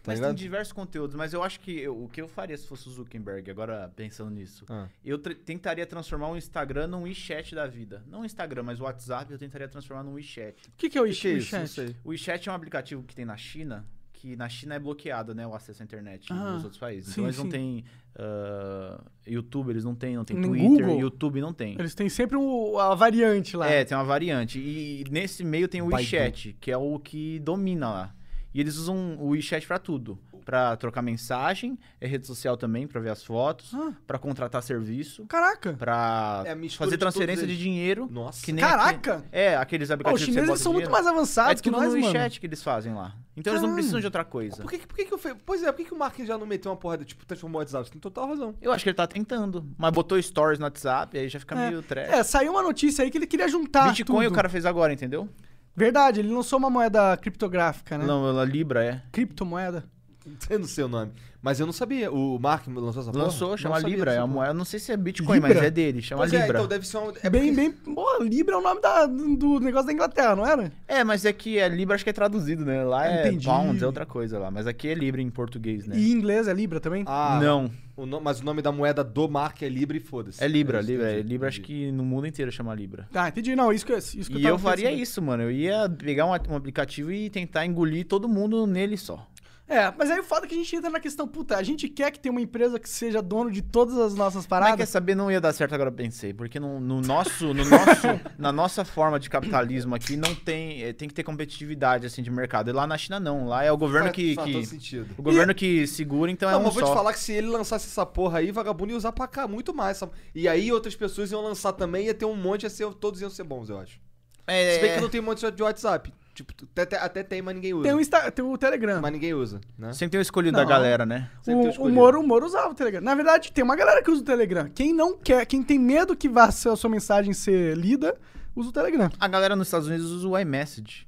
Tá 0.08 0.12
Mas 0.14 0.20
tem 0.22 0.30
ligado? 0.30 0.38
diversos 0.38 0.72
conteúdos, 0.72 1.16
mas 1.18 1.34
eu 1.34 1.44
acho 1.44 1.60
que 1.60 1.80
eu- 1.82 2.04
o 2.06 2.08
que 2.08 2.22
eu 2.22 2.30
faria 2.30 2.58
se 2.58 2.66
fosse 2.66 2.88
o 2.88 2.92
Zuckerberg, 2.92 3.52
agora 3.52 3.92
pensando 3.94 4.32
nisso, 4.32 4.64
Ah. 4.70 4.88
eu 5.04 5.18
tentaria 5.20 5.86
transformar 5.86 6.30
o 6.30 6.38
Instagram 6.38 6.88
num 6.88 7.02
WeChat 7.04 7.54
da 7.54 7.68
vida. 7.68 8.02
Não 8.08 8.22
o 8.22 8.26
Instagram, 8.26 8.64
mas 8.64 8.80
o 8.80 8.84
WhatsApp 8.84 9.30
eu 9.34 9.38
tentaria 9.38 9.68
transformar 9.68 10.04
num 10.04 10.14
WeChat. 10.14 10.56
O 10.70 10.72
que, 10.78 10.90
que 10.90 10.98
é 10.98 11.02
o 11.02 11.04
WeChat? 11.04 11.68
sei. 11.68 11.94
O 12.06 12.10
WeChat 12.12 12.48
é 12.48 12.52
um 12.52 12.56
aplicativo 12.56 13.04
que 13.04 13.14
tem 13.14 13.26
na 13.26 13.36
China, 13.36 13.86
que 14.14 14.36
na 14.38 14.48
China 14.48 14.76
é 14.76 14.80
bloqueado, 14.80 15.36
né, 15.36 15.46
o 15.46 15.54
acesso 15.54 15.84
à 15.84 15.86
internet 15.86 16.32
Ah, 16.32 16.54
nos 16.54 16.64
outros 16.64 16.80
países. 16.80 17.08
sim, 17.14 17.20
então 17.20 17.26
eles 17.26 17.36
sim. 17.36 17.44
não 17.44 17.50
têm 17.50 17.84
ah, 18.20 19.04
YouTube, 19.28 19.70
eles 19.70 19.84
não 19.84 19.94
têm, 19.94 20.16
não 20.16 20.26
tem 20.26 20.36
No 20.38 20.48
Twitter, 20.48 20.70
Google? 20.86 21.00
YouTube 21.00 21.42
não 21.42 21.54
tem. 21.54 21.74
Eles 21.78 21.94
têm 21.94 22.10
sempre 22.10 22.36
um- 22.38 22.78
a 22.80 22.96
variante 22.96 23.56
lá. 23.56 23.70
É, 23.70 23.84
tem 23.84 23.96
uma 23.96 24.04
variante. 24.04 24.58
E 24.60 25.04
nesse 25.12 25.44
meio 25.44 25.68
tem 25.68 25.82
o. 25.82 25.88
WeChat, 25.88 26.56
que 26.60 26.72
é 26.72 26.78
o 26.78 26.98
que 27.00 27.40
domina 27.40 27.90
lá. 27.92 28.16
E 28.58 28.60
eles 28.60 28.76
usam 28.78 29.16
o 29.20 29.28
WeChat 29.30 29.68
pra 29.68 29.78
tudo. 29.78 30.18
Pra 30.44 30.76
trocar 30.78 31.04
mensagem, 31.04 31.78
é 32.02 32.08
rede 32.08 32.26
social 32.26 32.58
também, 32.58 32.88
pra 32.88 33.00
ver 33.00 33.12
as 33.12 33.24
fotos, 33.24 33.72
Ah. 33.76 33.94
pra 34.08 34.18
contratar 34.18 34.64
serviço, 34.64 35.26
Caraca. 35.28 35.74
pra 35.74 36.42
É 36.44 36.56
fazer 36.70 36.92
de 36.92 36.98
transferência 36.98 37.46
de 37.46 37.52
eles. 37.52 37.62
dinheiro. 37.62 38.08
Nossa. 38.10 38.44
Que 38.44 38.52
nem 38.52 38.64
Caraca! 38.66 39.16
aquele- 39.18 39.28
é, 39.32 39.56
aqueles 39.58 39.90
os 39.90 39.92
aplicativos 39.92 40.22
que 40.26 40.32
você 40.32 40.32
chineses 40.32 40.50
bota 40.50 40.64
são 40.64 40.74
muito 40.74 40.90
mais 40.90 41.06
É 41.06 41.10
avançados 41.10 41.62
que 41.62 41.70
tudo 41.70 41.80
nós, 41.82 41.94
no 41.94 42.00
mano. 42.00 42.14
WeChat 42.14 42.40
que 42.40 42.48
eles 42.48 42.64
fazem 42.64 42.96
lá. 42.96 43.14
Então 43.36 43.54
eles 43.54 43.62
não 43.62 43.74
precisam 43.76 44.00
de 44.00 44.06
outra 44.08 44.26
coisa. 44.26 44.64
Por 44.64 44.72
que, 44.72 44.88
por 44.88 44.96
que, 44.96 45.06
que 45.06 45.14
eu 45.14 45.18
fe... 45.20 45.36
Pois 45.46 45.62
é, 45.62 45.72
por 45.72 45.78
que, 45.78 45.86
que 45.86 45.94
o 45.94 46.00
Mark 46.00 46.18
já 46.22 46.36
não 46.38 46.48
meteu 46.48 46.72
uma 46.72 46.78
porra 46.78 46.98
de 46.98 47.06
tipo, 47.06 47.24
transformou 47.28 47.60
o 47.60 47.62
WhatsApp? 47.62 47.86
Você 47.86 47.92
tem 47.92 48.02
total 48.02 48.28
razão. 48.30 48.56
Eu 48.60 48.72
acho 48.72 48.84
que 48.84 48.90
ele 48.90 48.96
tá 48.98 49.06
tentando. 49.06 49.64
Mas 49.78 49.92
botou 49.92 50.20
stories 50.20 50.58
no 50.58 50.66
WhatsApp, 50.66 51.16
aí 51.16 51.30
já 51.30 51.40
fica 51.40 51.54
É. 51.56 51.70
meio 51.70 51.84
trash. 51.84 52.10
É, 52.10 52.24
saiu 52.24 52.54
uma 52.54 52.64
notícia 52.64 53.04
aí 53.04 53.12
que 53.12 53.18
ele 53.20 53.28
queria 53.28 53.48
juntar 53.48 53.90
Bitcoin 53.90 54.24
tudo. 54.26 54.32
o 54.32 54.36
cara 54.36 54.50
fez 54.50 54.66
agora, 54.66 54.92
entendeu? 54.94 55.30
Verdade, 55.78 56.22
ele 56.22 56.34
lançou 56.34 56.58
uma 56.58 56.72
moeda 56.72 57.16
criptográfica, 57.18 58.00
né? 58.00 58.06
Não, 58.06 58.38
a 58.40 58.44
Libra 58.44 58.84
é. 58.84 59.04
Criptomoeda. 59.12 59.86
Eu 60.50 60.58
não 60.60 60.68
sei 60.68 60.84
o 60.84 60.88
nome. 60.88 61.12
Mas 61.42 61.60
eu 61.60 61.66
não 61.66 61.72
sabia. 61.72 62.12
O 62.12 62.38
Mark 62.40 62.68
lançou 62.68 63.02
essa 63.02 63.12
porra? 63.12 63.26
Lançou, 63.26 63.56
chama 63.56 63.80
Libra. 63.80 64.12
É 64.12 64.20
uma 64.20 64.28
moeda, 64.28 64.54
não 64.54 64.66
sei 64.66 64.80
se 64.80 64.92
é 64.92 64.98
Bitcoin, 64.98 65.36
Libra? 65.36 65.54
mas 65.54 65.64
é 65.64 65.72
dele, 65.72 66.02
chama 66.02 66.24
Pois 66.24 66.34
é, 66.34 66.42
Libra. 66.42 66.58
então 66.58 66.68
deve 66.68 66.86
ser 66.86 66.98
um... 66.98 67.14
É 67.24 67.30
bem, 67.30 67.54
bem... 67.54 67.72
Pô, 67.72 68.22
Libra 68.24 68.56
é 68.56 68.58
o 68.58 68.62
nome 68.62 68.82
da, 68.82 69.06
do 69.06 69.60
negócio 69.60 69.88
da 69.88 69.94
Inglaterra, 69.94 70.36
não 70.36 70.46
era? 70.46 70.72
É, 70.88 71.04
mas 71.04 71.24
é 71.24 71.32
que 71.32 71.58
é 71.60 71.70
Libra, 71.70 71.96
acho 71.96 72.04
que 72.04 72.10
é 72.10 72.14
traduzido, 72.14 72.66
né? 72.66 72.84
Lá 72.84 73.08
é 73.08 73.28
Entendi. 73.28 73.46
pounds, 73.46 73.82
é 73.82 73.86
outra 73.86 74.06
coisa 74.06 74.38
lá. 74.40 74.52
Mas 74.52 74.68
aqui 74.68 74.90
é 74.90 74.94
Libra 74.96 75.22
em 75.22 75.30
português, 75.30 75.86
né? 75.88 75.96
E 75.96 76.12
em 76.12 76.16
inglês 76.16 76.48
é 76.48 76.54
Libra 76.54 76.80
também? 76.82 77.04
Ah, 77.06 77.40
Não, 77.42 77.72
o 77.98 78.06
no- 78.06 78.22
Mas 78.22 78.40
o 78.40 78.46
nome 78.46 78.62
da 78.62 78.72
moeda 78.72 79.04
do 79.04 79.28
Mark 79.28 79.62
é 79.64 79.68
Libra 79.70 79.98
e 79.98 80.00
foda-se. 80.00 80.42
é 80.44 80.48
Libra, 80.48 80.80
isso, 80.80 80.90
Libra. 80.92 81.10
É 81.10 81.14
entendi, 81.16 81.28
Libra, 81.30 81.48
acho 81.50 81.62
que 81.62 81.92
no 81.92 82.06
mundo 82.06 82.28
inteiro 82.28 82.52
chama 82.52 82.74
Libra. 82.74 83.08
Ah, 83.14 83.28
entendi. 83.28 83.56
Não, 83.56 83.74
isso 83.74 83.86
que, 83.86 83.92
eu- 83.92 83.98
isso 83.98 84.30
que 84.30 84.38
E 84.38 84.42
tava 84.44 84.54
eu 84.56 84.60
faria 84.60 84.86
pensando. 84.86 85.02
isso, 85.04 85.22
mano. 85.22 85.44
Eu 85.44 85.52
ia 85.52 85.90
pegar 85.90 86.26
um, 86.26 86.30
um 86.30 86.56
aplicativo 86.56 87.12
e 87.12 87.30
tentar 87.30 87.66
engolir 87.66 88.06
todo 88.06 88.30
mundo 88.30 88.66
nele 88.68 88.96
só. 88.96 89.28
É, 89.70 89.94
mas 89.98 90.10
aí 90.10 90.18
o 90.18 90.24
foda 90.24 90.46
é 90.46 90.50
que 90.50 90.56
a 90.56 90.58
gente 90.58 90.74
entra 90.78 90.90
na 90.90 91.00
questão, 91.00 91.28
puta, 91.28 91.58
a 91.58 91.62
gente 91.62 91.90
quer 91.90 92.10
que 92.10 92.20
tenha 92.20 92.32
uma 92.32 92.40
empresa 92.40 92.80
que 92.80 92.88
seja 92.88 93.22
dono 93.22 93.52
de 93.52 93.62
todas 93.62 93.98
as 93.98 94.16
nossas 94.16 94.36
Mas 94.36 94.44
quer 94.46 94.50
paradas. 94.50 94.88
saber, 94.90 95.14
não 95.14 95.30
ia 95.30 95.42
dar 95.42 95.52
certo 95.52 95.76
agora, 95.76 95.90
eu 95.90 95.94
pensei. 95.94 96.34
Porque 96.34 96.58
no, 96.58 96.80
no 96.80 97.02
nosso, 97.02 97.54
no 97.54 97.66
nosso, 97.66 98.08
na 98.40 98.52
nossa 98.54 98.86
forma 98.86 99.20
de 99.20 99.30
capitalismo 99.30 99.94
aqui, 99.94 100.16
não 100.16 100.34
tem, 100.34 100.84
eh, 100.84 100.94
tem 100.94 101.08
que 101.10 101.14
ter 101.14 101.24
competitividade, 101.24 102.06
assim, 102.08 102.22
de 102.24 102.32
mercado. 102.32 102.70
E 102.70 102.74
lá 102.74 102.88
na 102.88 102.98
China, 102.98 103.20
não. 103.20 103.46
Lá 103.46 103.64
é 103.66 103.72
o 103.72 103.78
governo 103.78 104.06
Faz- 104.06 104.16
que... 104.16 104.36
faz 104.36 104.50
que 104.52 104.66
sentido. 104.66 105.14
o 105.18 105.22
governo 105.22 105.54
que 105.54 105.86
segura, 105.86 106.32
então 106.32 106.50
não, 106.50 106.58
é 106.58 106.62
um 106.62 106.64
mas 106.66 106.74
vou 106.74 106.84
só. 106.86 106.92
te 106.94 106.96
falar 106.96 107.12
que 107.12 107.20
se 107.20 107.34
ele 107.34 107.48
lançasse 107.48 107.88
essa 107.88 108.06
porra 108.06 108.40
aí, 108.40 108.52
vagabundo 108.52 108.94
ia 108.94 108.98
usar 108.98 109.12
pra 109.12 109.28
cá 109.28 109.50
muito 109.50 109.74
mais. 109.74 109.98
sabe? 109.98 110.14
E 110.34 110.48
aí 110.48 110.72
outras 110.72 110.96
pessoas 110.96 111.30
iam 111.32 111.42
lançar 111.42 111.74
também, 111.74 112.06
ia 112.06 112.14
ter 112.14 112.24
um 112.26 112.36
monte, 112.38 112.64
ia 112.64 112.70
ser, 112.70 112.88
todos 112.94 113.20
iam 113.20 113.30
ser 113.30 113.44
bons, 113.44 113.70
eu 113.70 113.78
acho. 113.80 114.00
É, 114.48 114.76
Se 114.76 114.80
bem 114.82 114.96
que 114.96 115.02
não 115.02 115.10
tem 115.10 115.20
um 115.20 115.26
monte 115.26 115.52
de 115.52 115.62
WhatsApp. 115.62 116.14
Tipo, 116.38 116.54
até, 116.72 116.82
até- 116.84 116.98
até 116.98 117.24
tem, 117.24 117.42
mas 117.42 117.56
ninguém 117.56 117.74
usa. 117.74 117.84
Tem 117.84 117.96
o, 117.96 118.00
Insta- 118.00 118.32
tem 118.32 118.46
o 118.46 118.56
Telegram. 118.60 119.02
Mas 119.02 119.12
ninguém 119.12 119.34
usa, 119.34 119.60
né? 119.76 119.92
Sempre 119.92 120.12
tem 120.12 120.20
o 120.20 120.22
escolhido 120.22 120.56
Não. 120.56 120.64
da 120.64 120.70
galera, 120.70 121.04
né? 121.04 121.32
O, 121.48 121.86
o. 121.88 121.90
Moro, 121.90 122.20
o 122.20 122.28
Moro 122.28 122.46
usava 122.46 122.70
o 122.70 122.76
Telegram. 122.76 123.02
Na 123.02 123.16
verdade, 123.16 123.52
tem 123.52 123.64
uma 123.64 123.76
galera 123.76 124.04
que 124.04 124.12
usa 124.12 124.22
o 124.22 124.26
Telegram. 124.26 124.70
Quem 124.70 124.94
não 124.94 125.18
quer, 125.18 125.44
quem 125.48 125.64
tem 125.64 125.80
medo 125.80 126.16
que 126.16 126.30
vá 126.30 126.52
ser 126.52 126.70
a 126.70 126.76
sua 126.76 126.92
mensagem 126.92 127.34
ser 127.34 127.76
lida, 127.76 128.16
usa 128.56 128.70
o 128.70 128.72
Telegram. 128.72 129.10
A 129.20 129.28
galera 129.28 129.56
nos 129.56 129.68
Estados 129.68 129.88
Unidos 129.88 130.12
usa 130.12 130.28
o 130.28 130.38
iMessage. 130.38 131.07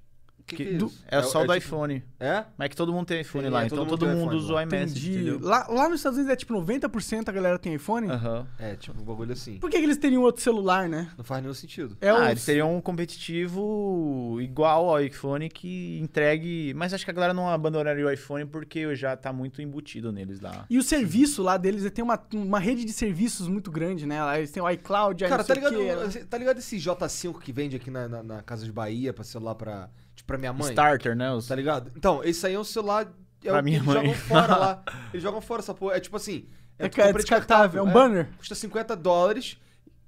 Que 0.49 0.55
que- 0.57 0.65
que 0.65 0.75
é 0.75 0.77
do- 0.77 0.85
isso? 0.87 1.03
é, 1.07 1.21
só 1.23 1.39
o 1.39 1.47
do 1.47 1.53
tipo- 1.53 1.57
iPhone. 1.57 2.03
É? 2.19 2.43
Mas 2.57 2.65
é 2.65 2.69
que 2.69 2.75
todo 2.75 2.91
mundo 2.91 3.05
tem 3.05 3.21
iPhone 3.21 3.45
Sim, 3.45 3.49
lá, 3.51 3.63
é, 3.63 3.65
então 3.67 3.77
todo 3.79 3.97
todo 3.97 4.07
mundo 4.09 4.19
mundo, 4.19 4.35
usa 4.37 4.53
o 4.53 4.61
iMessage? 4.61 5.31
Lá, 5.41 5.67
lá 5.69 5.87
nos 5.89 5.99
Estados 5.99 6.17
Unidos 6.17 6.33
é 6.33 6.35
tipo 6.35 6.53
90% 6.53 7.29
a 7.29 7.31
galera 7.31 7.57
tem 7.59 7.73
iPhone. 7.73 8.09
Aham. 8.09 8.47
É, 8.59 8.75
tipo, 8.75 8.99
um 8.99 9.03
bagulho 9.05 9.31
assim. 9.33 9.57
Por 9.59 9.69
que, 9.69 9.77
que 9.77 9.83
eles 9.83 9.97
teriam 9.97 10.21
outro 10.23 10.41
celular, 10.41 10.89
né? 10.89 11.09
Não 11.17 11.23
faz 11.23 11.41
nenhum 11.41 11.53
sentido. 11.53 11.97
É 12.01 12.09
ah, 12.09 12.15
o- 12.15 12.23
eles 12.29 12.41
seriam 12.41 12.75
um 12.75 12.81
competitivo 12.81 14.37
igual 14.41 14.89
ao 14.89 15.01
iPhone 15.01 15.49
que 15.49 15.99
entregue. 16.01 16.73
Mas 16.75 16.93
acho 16.93 17.05
que 17.05 17.11
a 17.11 17.13
galera 17.13 17.33
não 17.33 17.49
abandonaria 17.49 18.05
o 18.05 18.11
iPhone 18.11 18.45
porque 18.45 18.95
já 18.95 19.15
tá 19.15 19.31
muito 19.31 19.61
embutido 19.61 20.11
neles 20.11 20.39
lá. 20.39 20.65
E 20.69 20.77
o 20.77 20.83
serviço 20.83 21.41
lá 21.43 21.57
deles, 21.57 21.81
ele 21.81 21.91
tem 21.91 22.03
uma, 22.03 22.19
uma 22.33 22.59
rede 22.59 22.85
de 22.85 22.93
serviços 22.93 23.47
muito 23.47 23.71
grande, 23.71 24.05
né? 24.05 24.23
Lá 24.23 24.37
Eles 24.37 24.51
têm 24.51 24.61
o 24.61 24.69
iCloud, 24.69 25.23
Cara, 25.23 25.37
não 25.37 25.43
tá 25.45 25.53
ligado, 25.53 25.75
quê, 25.77 25.95
né? 26.19 26.25
tá 26.29 26.37
ligado 26.37 26.57
esse 26.59 26.77
J5 26.77 27.39
que 27.39 27.51
vende 27.51 27.75
aqui 27.75 27.89
na, 27.91 28.07
na, 28.07 28.23
na 28.23 28.41
Casa 28.41 28.65
de 28.65 28.71
Bahia 28.71 29.13
pra 29.13 29.23
celular 29.23 29.55
pra, 29.55 29.89
pra 30.29 30.37
minha 30.37 30.53
mãe? 30.53 30.69
Starter, 30.69 31.15
né? 31.15 31.31
Os... 31.33 31.47
Tá 31.47 31.55
ligado? 31.55 31.91
Então, 31.95 32.23
esse 32.23 32.45
aí 32.47 32.53
é 32.53 32.59
um 32.59 32.63
celular. 32.63 33.05
É 33.43 33.49
Pra 33.49 33.53
o 33.53 33.57
que 33.57 33.63
minha 33.63 33.77
eles 33.77 33.85
mãe. 33.87 33.95
jogam 33.95 34.13
fora 34.15 34.55
lá. 34.57 34.83
Eles 35.13 35.23
jogam 35.23 35.41
fora 35.41 35.61
essa 35.61 35.73
porra. 35.73 35.95
É 35.95 35.99
tipo 35.99 36.15
assim. 36.17 36.45
É, 36.77 36.87
tu 36.87 36.95
que 36.95 37.01
é 37.01 37.11
descartável, 37.13 37.79
é 37.79 37.83
um 37.87 37.91
banner. 37.91 38.29
Custa 38.37 38.53
50 38.55 38.95
dólares. 38.95 39.57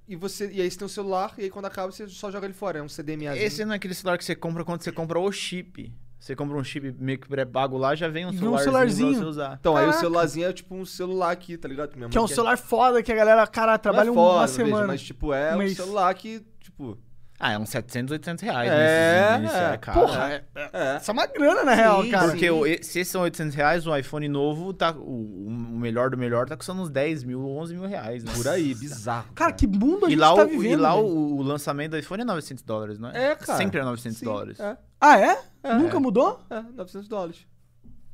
E, 0.08 0.16
você, 0.16 0.50
e 0.52 0.62
aí 0.62 0.70
você 0.70 0.78
tem 0.78 0.86
um 0.86 0.90
celular, 0.90 1.34
e 1.38 1.44
aí 1.44 1.50
quando 1.50 1.66
acaba 1.66 1.90
você 1.92 2.08
só 2.10 2.30
joga 2.30 2.46
ele 2.46 2.54
fora. 2.54 2.80
É 2.80 2.82
um 2.82 2.90
CDMA. 2.90 3.36
Esse 3.38 3.64
não 3.66 3.74
é 3.74 3.78
aquele 3.78 3.94
celular 3.94 4.18
que 4.18 4.26
você 4.26 4.36
compra 4.36 4.64
quando 4.66 4.82
você 4.82 4.92
compra 4.92 5.18
o 5.20 5.32
chip. 5.32 5.92
Você 6.20 6.36
compra 6.36 6.56
um 6.58 6.64
chip 6.64 6.94
meio 7.00 7.18
que 7.18 7.28
pré-pago 7.28 7.78
lá, 7.78 7.96
já 7.96 8.08
vem 8.10 8.26
um 8.26 8.30
Vem 8.32 8.38
um 8.50 8.58
celularzinho, 8.58 8.64
celularzinho. 8.64 9.10
pra 9.14 9.20
você 9.20 9.26
usar. 9.26 9.58
Então, 9.60 9.76
aí 9.76 9.84
o 9.84 9.86
Caraca. 9.88 10.00
celularzinho 10.02 10.48
é 10.50 10.54
tipo 10.54 10.76
um 10.76 10.86
celular 10.86 11.32
aqui, 11.32 11.58
tá 11.58 11.68
ligado? 11.68 11.96
Minha 11.96 12.10
Que 12.10 12.18
é 12.18 12.22
um 12.22 12.28
quer- 12.28 12.36
celular 12.36 12.58
foda 12.58 13.02
que 13.02 13.12
a 13.12 13.16
galera, 13.16 13.48
cara, 13.48 13.68
Não 13.68 13.76
é 13.76 13.78
trabalha 13.80 14.14
fora, 14.14 14.34
uma 14.40 14.48
veja, 14.48 14.54
semana. 14.66 14.88
mas 14.88 15.02
tipo, 15.02 15.34
é 15.34 15.56
um 15.56 15.62
um 15.64 15.68
celular 15.70 16.14
que, 16.14 16.46
tipo. 16.60 16.98
Ah, 17.44 17.54
é 17.54 17.58
uns 17.58 17.70
700, 17.70 18.12
800 18.12 18.44
reais. 18.44 18.70
É, 18.72 19.40
nesse- 19.40 19.42
nesse, 19.56 19.56
é. 19.74 19.78
caro. 19.78 20.00
Porra, 20.02 20.30
é, 20.32 20.44
É. 20.74 20.98
isso 20.98 21.10
é 21.10 21.14
uma 21.14 21.26
grana, 21.26 21.64
na 21.64 21.74
real, 21.74 22.04
Sim, 22.04 22.12
cara. 22.12 22.28
Porque 22.30 22.48
o- 22.52 22.68
e- 22.68 22.84
se 22.84 23.00
esses 23.00 23.08
são 23.08 23.22
800 23.24 23.56
reais, 23.56 23.88
o 23.88 23.98
iPhone 23.98 24.28
novo, 24.28 24.72
tá, 24.72 24.92
o, 24.92 25.48
o 25.48 25.52
melhor 25.52 26.12
do 26.12 26.18
melhor, 26.20 26.48
tá 26.48 26.56
custando 26.56 26.84
uns 26.84 26.90
10 26.92 27.24
mil, 27.24 27.44
11 27.50 27.74
mil 27.76 27.88
reais. 27.88 28.24
Né? 28.24 28.32
Por 28.36 28.48
aí, 28.48 28.76
bizarro. 28.76 29.34
Cara, 29.34 29.52
que 29.54 29.66
mundo 29.66 30.06
a 30.06 30.08
E 30.08 30.12
gente 30.12 30.20
lá, 30.20 30.36
tá 30.36 30.44
o, 30.44 30.48
vivendo, 30.50 30.72
e 30.74 30.76
lá 30.76 30.94
velho. 30.94 31.06
o, 31.08 31.38
o 31.38 31.42
lançamento 31.42 31.92
do 31.92 31.98
iPhone 31.98 32.22
é 32.22 32.26
900 32.26 32.64
dólares, 32.64 33.00
não 33.00 33.10
é? 33.10 33.32
É, 33.32 33.36
cara. 33.36 33.58
Sempre 33.58 33.80
é 33.80 33.84
900 33.84 34.20
Sim, 34.20 34.26
dólares. 34.26 34.60
É, 34.60 34.78
Ah, 35.02 35.20
é? 35.20 35.40
É. 35.64 35.74
Nunca 35.74 36.00
mudou? 36.00 36.40
é, 36.48 36.62
900 36.76 37.08
dólares. 37.08 37.48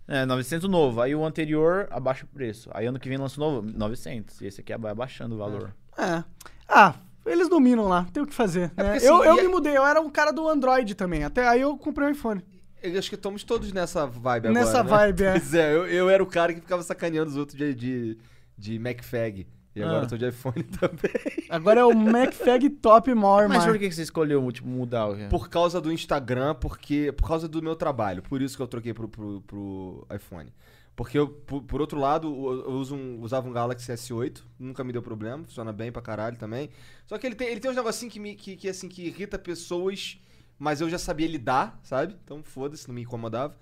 É, 0.07 0.25
900 0.25 0.69
novo. 0.69 1.01
Aí 1.01 1.13
o 1.13 1.25
anterior 1.25 1.89
abaixa 1.91 2.23
o 2.23 2.27
preço. 2.29 2.69
Aí 2.73 2.85
ano 2.85 2.97
que 2.97 3.09
vem 3.09 3.17
lança 3.17 3.35
o 3.35 3.43
novo, 3.43 3.61
900. 3.77 4.39
E 4.39 4.45
esse 4.47 4.61
aqui 4.61 4.73
vai 4.77 4.93
abaixando 4.93 5.35
o 5.35 5.37
valor. 5.37 5.75
É. 5.97 6.23
Ah, 6.69 6.95
eles 7.27 7.49
dominam 7.49 7.87
lá, 7.87 8.07
tem 8.11 8.23
o 8.23 8.25
que 8.27 8.33
fazer. 8.33 8.71
É 8.77 8.83
né? 8.83 8.91
porque, 8.93 9.07
eu 9.07 9.15
assim, 9.21 9.27
eu 9.29 9.37
e 9.37 9.41
me 9.43 9.47
mudei, 9.47 9.77
eu 9.77 9.85
era 9.85 9.99
um 10.01 10.09
cara 10.09 10.31
do 10.31 10.47
Android 10.47 10.95
também. 10.95 11.23
Até 11.23 11.47
aí 11.47 11.61
eu 11.61 11.77
comprei 11.77 12.07
um 12.07 12.11
iPhone. 12.11 12.43
Eu 12.81 12.97
acho 12.99 13.09
que 13.09 13.15
estamos 13.15 13.43
todos 13.43 13.71
nessa 13.73 14.05
vibe 14.05 14.47
agora. 14.49 14.53
Nessa 14.65 14.83
né? 14.83 14.89
vibe, 14.89 15.23
é. 15.23 15.31
Pois 15.39 15.53
é, 15.53 15.73
eu, 15.75 15.87
eu 15.87 16.09
era 16.09 16.21
o 16.23 16.27
cara 16.27 16.53
que 16.53 16.61
ficava 16.61 16.83
sacaneando 16.83 17.29
os 17.29 17.37
outros 17.37 17.57
de, 17.57 17.73
de, 17.73 18.17
de 18.57 18.79
MacFag. 18.79 19.47
E 19.75 19.83
agora 19.83 19.99
Ah. 19.99 20.03
eu 20.03 20.07
tô 20.07 20.17
de 20.17 20.27
iPhone 20.27 20.63
também. 20.79 21.11
Agora 21.49 21.81
é 21.81 21.85
o 21.85 21.95
MacFag 21.95 22.69
Top 22.69 23.13
Maior 23.13 23.47
Mas 23.47 23.63
por 23.63 23.77
que 23.77 23.91
você 23.91 24.01
escolheu 24.01 24.51
tipo, 24.51 24.67
mudar? 24.67 25.07
o- 25.07 25.29
Por 25.29 25.49
causa 25.49 25.79
do 25.79 25.91
Instagram, 25.91 26.55
porque. 26.55 27.11
Por 27.11 27.27
causa 27.27 27.47
do 27.47 27.61
meu 27.61 27.75
trabalho. 27.75 28.23
Por 28.23 28.41
isso 28.41 28.55
que 28.57 28.63
eu 28.63 28.67
troquei 28.67 28.93
pro, 28.93 29.07
pro, 29.07 29.41
pro 29.41 30.07
iPhone. 30.15 30.51
Porque 30.97 31.17
eu, 31.17 31.27
por, 31.29 31.61
por 31.61 31.79
outro 31.79 31.99
lado, 31.99 32.27
eu, 32.27 32.65
eu 32.65 32.71
uso 32.71 32.95
um- 32.95 33.21
usava 33.21 33.47
um 33.47 33.53
Galaxy 33.53 33.89
S8, 33.91 34.41
nunca 34.59 34.83
me 34.83 34.91
deu 34.91 35.01
problema, 35.01 35.43
funciona 35.45 35.71
bem 35.71 35.91
pra 35.91 36.01
caralho 36.01 36.35
também. 36.37 36.69
Só 37.05 37.17
que 37.19 37.25
ele 37.27 37.35
tem, 37.35 37.47
ele 37.49 37.59
tem 37.61 37.69
uns 37.71 37.77
negocinhos 37.77 38.11
que, 38.11 38.19
me, 38.19 38.35
que, 38.35 38.55
que, 38.57 38.67
assim, 38.67 38.89
que 38.89 39.03
irrita 39.05 39.37
pessoas, 39.37 40.19
mas 40.57 40.81
eu 40.81 40.89
já 40.89 40.97
sabia 40.97 41.27
lidar, 41.27 41.79
sabe? 41.83 42.17
Então 42.25 42.41
foda-se, 42.43 42.87
não 42.87 42.95
me 42.95 43.03
incomodava. 43.03 43.55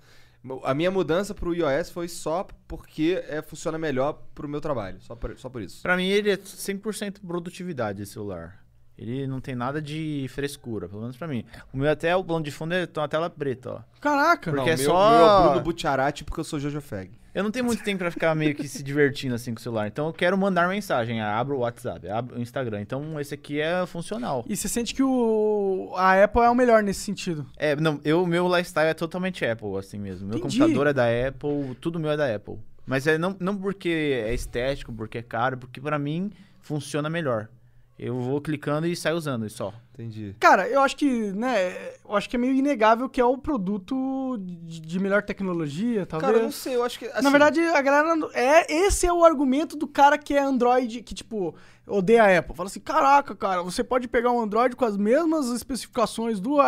A 0.64 0.72
minha 0.72 0.90
mudança 0.90 1.34
pro 1.34 1.54
iOS 1.54 1.90
foi 1.90 2.08
só 2.08 2.46
porque 2.66 3.22
é, 3.28 3.42
funciona 3.42 3.76
melhor 3.76 4.22
pro 4.34 4.48
meu 4.48 4.60
trabalho, 4.60 4.98
só 5.02 5.14
por, 5.14 5.36
só 5.38 5.50
por 5.50 5.60
isso. 5.60 5.82
Pra 5.82 5.94
mim, 5.96 6.06
ele 6.08 6.30
é 6.30 6.36
100% 6.38 7.20
produtividade, 7.26 8.00
esse 8.02 8.12
celular. 8.12 8.64
Ele 8.96 9.26
não 9.26 9.42
tem 9.42 9.54
nada 9.54 9.82
de 9.82 10.26
frescura, 10.30 10.88
pelo 10.88 11.02
menos 11.02 11.18
pra 11.18 11.28
mim. 11.28 11.44
O 11.70 11.76
meu 11.76 11.90
até, 11.90 12.16
o 12.16 12.24
plano 12.24 12.42
de 12.42 12.50
fundo 12.50 12.72
é 12.72 12.86
tem 12.86 13.02
uma 13.02 13.08
tela 13.08 13.28
preta, 13.28 13.72
ó. 13.72 13.80
Caraca. 14.00 14.50
Porque 14.50 14.64
não, 14.64 14.72
é 14.72 14.76
meu, 14.76 14.86
só- 14.86 15.10
meu 15.18 15.26
é 15.28 15.42
Bruno 15.50 15.60
Butiarati 15.64 16.24
porque 16.24 16.40
eu 16.40 16.44
sou 16.44 16.58
Jojo 16.58 16.80
Fag. 16.80 17.10
Eu 17.36 17.42
não 17.42 17.50
tenho 17.50 17.66
muito 17.66 17.84
tempo 17.84 17.98
pra 17.98 18.10
ficar 18.10 18.34
meio 18.34 18.54
que 18.54 18.66
se 18.66 18.82
divertindo 18.82 19.34
assim 19.34 19.52
com 19.52 19.60
o 19.60 19.62
celular. 19.62 19.86
Então 19.86 20.06
eu 20.06 20.12
quero 20.14 20.38
mandar 20.38 20.66
mensagem. 20.70 21.20
Abro 21.20 21.56
o 21.56 21.58
WhatsApp, 21.58 22.08
abro 22.08 22.38
o 22.38 22.40
Instagram. 22.40 22.80
Então 22.80 23.20
esse 23.20 23.34
aqui 23.34 23.60
é 23.60 23.84
funcional. 23.84 24.42
E 24.48 24.56
você 24.56 24.66
sente 24.68 24.94
que 24.94 25.02
o 25.02 25.92
a 25.96 26.24
Apple 26.24 26.40
é 26.40 26.48
o 26.48 26.54
melhor 26.54 26.82
nesse 26.82 27.00
sentido. 27.00 27.44
É, 27.58 27.76
não, 27.76 28.00
eu, 28.02 28.26
meu 28.26 28.48
lifestyle 28.48 28.88
é 28.88 28.94
totalmente 28.94 29.44
Apple, 29.44 29.76
assim 29.76 29.98
mesmo. 29.98 30.26
Meu 30.26 30.38
Entendi. 30.38 30.58
computador 30.58 30.86
é 30.86 30.94
da 30.94 31.04
Apple, 31.28 31.74
tudo 31.78 32.00
meu 32.00 32.10
é 32.10 32.16
da 32.16 32.34
Apple. 32.34 32.56
Mas 32.86 33.06
é 33.06 33.18
não, 33.18 33.36
não 33.38 33.54
porque 33.54 33.90
é 34.24 34.32
estético, 34.32 34.90
porque 34.90 35.18
é 35.18 35.22
caro, 35.22 35.58
porque 35.58 35.78
pra 35.78 35.98
mim 35.98 36.32
funciona 36.62 37.10
melhor. 37.10 37.50
Eu 37.98 38.20
vou 38.20 38.40
clicando 38.42 38.86
e 38.86 38.94
saio 38.94 39.16
usando 39.16 39.46
e 39.46 39.50
só. 39.50 39.72
Entendi. 39.94 40.36
Cara, 40.38 40.68
eu 40.68 40.82
acho 40.82 40.94
que, 40.94 41.32
né, 41.32 41.72
eu 42.04 42.14
acho 42.14 42.28
que 42.28 42.36
é 42.36 42.38
meio 42.38 42.52
inegável 42.52 43.08
que 43.08 43.18
é 43.18 43.24
o 43.24 43.38
produto 43.38 44.36
de, 44.38 44.80
de 44.80 45.00
melhor 45.00 45.22
tecnologia, 45.22 46.04
talvez. 46.04 46.30
Cara, 46.30 46.42
eu 46.42 46.44
não 46.44 46.52
sei, 46.52 46.76
eu 46.76 46.84
acho 46.84 46.98
que. 46.98 47.06
assim, 47.06 47.22
Na 47.22 47.30
verdade, 47.30 47.60
a 47.60 47.80
galera. 47.80 48.14
É, 48.34 48.70
esse 48.70 49.06
é 49.06 49.12
o 49.12 49.24
argumento 49.24 49.74
do 49.74 49.88
cara 49.88 50.18
que 50.18 50.34
é 50.34 50.40
Android, 50.40 51.02
que, 51.02 51.14
tipo, 51.14 51.54
odeia 51.86 52.24
a 52.24 52.38
Apple. 52.38 52.54
Fala 52.54 52.68
assim: 52.68 52.80
caraca, 52.80 53.34
cara, 53.34 53.62
você 53.62 53.82
pode 53.82 54.06
pegar 54.08 54.30
um 54.30 54.42
Android 54.42 54.76
com 54.76 54.84
as 54.84 54.98
mesmas 54.98 55.48
especificações 55.48 56.38
do, 56.38 56.58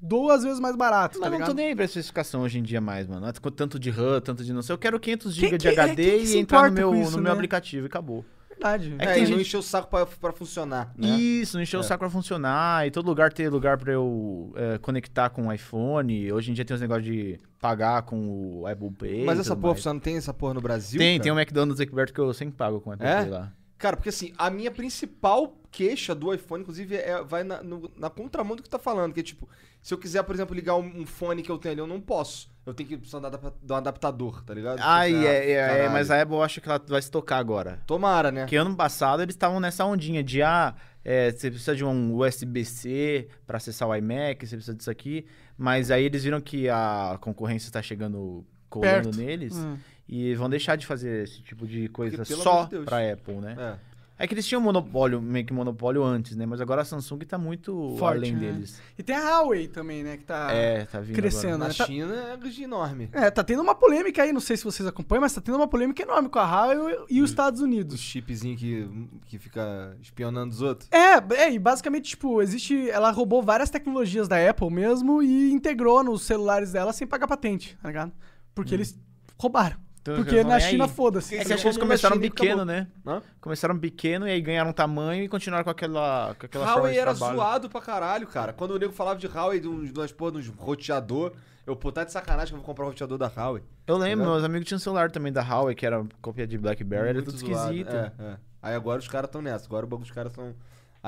duas 0.00 0.44
vezes 0.44 0.60
mais 0.60 0.76
barato, 0.76 1.18
Mas 1.18 1.24
tá 1.24 1.30
não 1.30 1.38
ligado? 1.38 1.48
tô 1.48 1.54
nem 1.54 1.66
aí 1.66 1.74
pra 1.74 1.84
especificação 1.84 2.42
hoje 2.42 2.60
em 2.60 2.62
dia 2.62 2.80
mais, 2.80 3.08
mano. 3.08 3.26
Tanto 3.56 3.80
de 3.80 3.90
RAM, 3.90 4.20
tanto 4.20 4.44
de 4.44 4.52
não 4.52 4.62
sei. 4.62 4.74
Eu 4.74 4.78
quero 4.78 5.00
500 5.00 5.34
Quem 5.34 5.48
GB 5.50 5.58
de 5.58 5.66
é, 5.66 5.70
HD 5.72 6.18
e 6.24 6.38
entrar 6.38 6.70
no 6.70 6.76
meu, 6.76 6.94
isso, 6.94 7.16
no 7.16 7.22
meu 7.22 7.32
né? 7.32 7.32
aplicativo 7.32 7.86
e 7.86 7.88
acabou. 7.88 8.24
Verdade. 8.58 8.94
É 8.98 9.04
É, 9.04 9.06
que 9.08 9.12
tem 9.14 9.16
e 9.16 9.20
não 9.22 9.26
gente- 9.38 9.40
encher 9.46 9.56
o 9.58 9.62
saco 9.62 9.88
pra, 9.88 10.06
pra 10.06 10.32
funcionar. 10.32 10.92
Né? 10.96 11.08
Isso, 11.08 11.56
não 11.56 11.62
encher 11.62 11.76
o 11.76 11.82
saco 11.82 11.98
pra 12.00 12.10
funcionar. 12.10 12.86
E 12.86 12.90
todo 12.90 13.06
lugar 13.06 13.32
ter 13.32 13.48
lugar 13.48 13.76
pra 13.78 13.92
eu 13.92 14.52
é, 14.56 14.78
conectar 14.78 15.30
com 15.30 15.46
o 15.48 15.52
iPhone. 15.52 16.32
Hoje 16.32 16.50
em 16.50 16.54
dia 16.54 16.64
tem 16.64 16.74
os 16.74 16.80
negócios 16.80 17.04
de 17.04 17.38
pagar 17.60 18.02
com 18.02 18.60
o 18.60 18.66
Apple 18.66 18.90
Pay. 18.90 19.24
Mas 19.24 19.38
essa 19.38 19.54
porra 19.54 19.68
mais. 19.68 19.78
funciona, 19.78 19.94
não 19.94 20.00
tem 20.00 20.16
essa 20.16 20.32
porra 20.34 20.54
no 20.54 20.60
Brasil? 20.60 20.98
Tem, 20.98 21.16
cara? 21.18 21.22
tem 21.24 21.32
um 21.32 21.38
McDonald's 21.38 21.80
aqui 21.80 21.92
perto 21.94 22.12
que 22.14 22.20
eu 22.20 22.32
sempre 22.34 22.54
pago 22.56 22.80
com 22.80 22.90
o 22.90 22.92
Apple 22.92 23.06
É? 23.06 23.22
Pay 23.22 23.30
lá. 23.30 23.52
Cara, 23.78 23.96
porque 23.96 24.08
assim, 24.08 24.32
a 24.38 24.48
minha 24.50 24.70
principal 24.70 25.54
queixa 25.70 26.14
do 26.14 26.32
iPhone, 26.32 26.62
inclusive, 26.62 26.96
é, 26.96 27.22
vai 27.22 27.44
na, 27.44 27.62
no- 27.62 27.90
na 27.96 28.08
contramão 28.08 28.56
do 28.56 28.62
que 28.62 28.68
tu 28.68 28.72
tá 28.72 28.78
falando. 28.78 29.12
Que 29.12 29.20
é 29.20 29.22
tipo, 29.22 29.48
se 29.82 29.92
eu 29.92 29.98
quiser, 29.98 30.22
por 30.22 30.34
exemplo, 30.34 30.54
ligar 30.54 30.76
um, 30.76 31.00
um 31.02 31.06
fone 31.06 31.42
que 31.42 31.50
eu 31.50 31.58
tenho 31.58 31.72
ali, 31.74 31.80
eu 31.80 31.86
não 31.86 32.00
posso. 32.00 32.50
Eu 32.64 32.72
tenho 32.74 32.88
que 32.88 32.96
precisar 32.96 33.20
de 33.20 33.72
um 33.72 33.76
adaptador, 33.76 34.42
tá 34.42 34.52
ligado? 34.54 34.78
Ai, 34.80 35.12
Tipo, 35.12 35.24
é, 35.24 35.46
é, 35.46 35.84
é, 35.84 35.88
mas 35.88 36.10
a 36.10 36.20
Apple 36.20 36.34
eu 36.34 36.42
acho 36.42 36.60
que 36.60 36.68
ela 36.68 36.82
vai 36.88 37.00
se 37.00 37.10
tocar 37.10 37.36
agora. 37.38 37.80
Tomara, 37.86 38.32
né? 38.32 38.40
Porque 38.40 38.56
ano 38.56 38.74
passado 38.74 39.22
eles 39.22 39.34
estavam 39.34 39.60
nessa 39.60 39.84
ondinha 39.84 40.24
de 40.24 40.42
ah, 40.42 40.74
é, 41.04 41.30
você 41.30 41.48
precisa 41.50 41.76
de 41.76 41.84
um 41.84 42.16
USB-C 42.16 43.28
pra 43.46 43.58
acessar 43.58 43.88
o 43.88 43.94
iMac, 43.94 44.46
você 44.46 44.56
precisa 44.56 44.74
disso 44.76 44.90
aqui. 44.90 45.26
Mas 45.56 45.90
aí 45.90 46.04
eles 46.04 46.24
viram 46.24 46.40
que 46.40 46.68
a 46.68 47.18
concorrência 47.20 47.70
tá 47.70 47.80
chegando 47.82 48.44
colando 48.68 49.10
Perto. 49.10 49.16
neles 49.18 49.54
Hum. 49.56 49.76
E 50.08 50.34
vão 50.34 50.48
deixar 50.48 50.76
de 50.76 50.86
fazer 50.86 51.24
esse 51.24 51.42
tipo 51.42 51.66
de 51.66 51.88
coisa 51.88 52.18
Porque, 52.18 52.34
só 52.34 52.64
de 52.64 52.70
Deus. 52.70 52.84
pra 52.84 53.12
Apple, 53.12 53.36
né? 53.36 53.56
É. 53.58 53.96
É 54.18 54.26
que 54.26 54.32
eles 54.32 54.46
tinham 54.46 54.62
monopólio, 54.62 55.20
meio 55.20 55.44
que 55.44 55.52
monopólio 55.52 56.02
antes, 56.02 56.34
né? 56.36 56.46
Mas 56.46 56.58
agora 56.58 56.80
a 56.80 56.84
Samsung 56.86 57.18
tá 57.26 57.36
muito 57.36 57.94
Forte, 57.98 58.16
além 58.16 58.32
né? 58.32 58.40
deles. 58.40 58.80
E 58.98 59.02
tem 59.02 59.14
a 59.14 59.20
Huawei 59.20 59.68
também, 59.68 60.02
né, 60.02 60.16
que 60.16 60.24
tá... 60.24 60.50
É, 60.50 60.86
tá 60.86 61.00
vindo 61.00 61.14
crescendo, 61.14 61.56
agora. 61.56 61.58
Na 61.58 61.68
né? 61.68 61.86
China 61.86 62.14
é 62.14 62.62
enorme. 62.62 63.10
É, 63.12 63.30
tá 63.30 63.44
tendo 63.44 63.60
uma 63.60 63.74
polêmica 63.74 64.22
aí, 64.22 64.32
não 64.32 64.40
sei 64.40 64.56
se 64.56 64.64
vocês 64.64 64.88
acompanham, 64.88 65.20
mas 65.20 65.34
tá 65.34 65.40
tendo 65.42 65.56
uma 65.56 65.68
polêmica 65.68 66.02
enorme 66.02 66.30
com 66.30 66.38
a 66.38 66.44
Huawei 66.44 66.96
e 67.10 67.20
os 67.20 67.28
Estados 67.28 67.60
Os 67.60 67.66
Unidos. 67.66 68.00
chipzinhos 68.00 68.58
que, 68.58 68.88
que 69.26 69.38
fica 69.38 69.94
espionando 70.00 70.50
os 70.50 70.62
outros. 70.62 70.88
É, 70.90 71.16
é, 71.34 71.52
e 71.52 71.58
basicamente, 71.58 72.08
tipo, 72.10 72.40
existe. 72.40 72.88
Ela 72.88 73.10
roubou 73.10 73.42
várias 73.42 73.68
tecnologias 73.68 74.26
da 74.28 74.48
Apple 74.48 74.70
mesmo 74.70 75.22
e 75.22 75.52
integrou 75.52 76.02
nos 76.02 76.22
celulares 76.22 76.72
dela 76.72 76.92
sem 76.94 77.06
pagar 77.06 77.26
patente, 77.26 77.76
tá 77.82 77.88
ligado? 77.88 78.12
Porque 78.54 78.72
eles 78.72 78.98
roubaram. 79.36 79.85
Então, 80.12 80.24
Porque 80.24 80.44
na 80.44 80.60
China, 80.60 80.86
foda-se. 80.88 81.34
É 81.34 81.38
que 81.38 81.44
Eles 81.44 81.52
as 81.52 81.62
coisas 81.62 81.74
chegam 81.74 81.78
na 81.88 81.94
começaram 81.94 82.16
China 82.16 82.30
pequeno, 82.30 82.64
né? 82.64 82.86
Hã? 83.06 83.22
Começaram 83.40 83.78
pequeno 83.78 84.26
e 84.28 84.30
aí 84.30 84.40
ganharam 84.40 84.72
tamanho 84.72 85.24
e 85.24 85.28
continuaram 85.28 85.64
com 85.64 85.70
aquela, 85.70 86.34
com 86.38 86.46
aquela 86.46 86.64
forma 86.64 86.78
Huawei 86.80 86.92
de 86.92 86.98
era 86.98 87.14
trabalho. 87.14 87.36
zoado 87.36 87.68
pra 87.70 87.80
caralho, 87.80 88.26
cara. 88.26 88.52
Quando 88.52 88.72
o 88.72 88.78
nego 88.78 88.92
falava 88.92 89.18
de 89.18 89.26
Huawei, 89.26 89.60
de 89.60 89.68
uns, 89.68 89.92
de 89.92 89.98
umas 89.98 90.12
porra, 90.12 90.32
de 90.32 90.38
uns 90.38 90.48
roteador, 90.48 91.32
eu, 91.66 91.74
pô, 91.74 91.90
tá 91.90 92.04
de 92.04 92.12
sacanagem 92.12 92.48
que 92.48 92.54
eu 92.54 92.58
vou 92.58 92.64
comprar 92.66 92.84
um 92.84 92.88
roteador 92.88 93.18
da 93.18 93.26
Huawei. 93.26 93.62
Eu 93.86 93.96
lembro, 93.96 94.24
Tá 94.24 94.30
meus 94.32 94.44
amigos 94.44 94.66
tinham 94.68 94.76
um 94.76 94.80
celular 94.80 95.10
também 95.10 95.32
da 95.32 95.42
Huawei, 95.42 95.74
que 95.74 95.84
era 95.84 96.04
cópia 96.22 96.46
de 96.46 96.56
BlackBerry, 96.56 97.08
era 97.08 97.14
Muito 97.14 97.32
tudo 97.32 97.38
zoado. 97.38 97.72
esquisito. 97.72 97.94
É, 97.96 98.12
é. 98.18 98.36
Aí 98.62 98.74
agora 98.74 98.98
os 99.00 99.08
caras 99.08 99.28
estão 99.28 99.42
nessa. 99.42 99.66
Agora 99.66 99.84
o 99.84 99.88
bagulho 99.88 100.06
dos 100.06 100.14
caras 100.14 100.32
são 100.32 100.54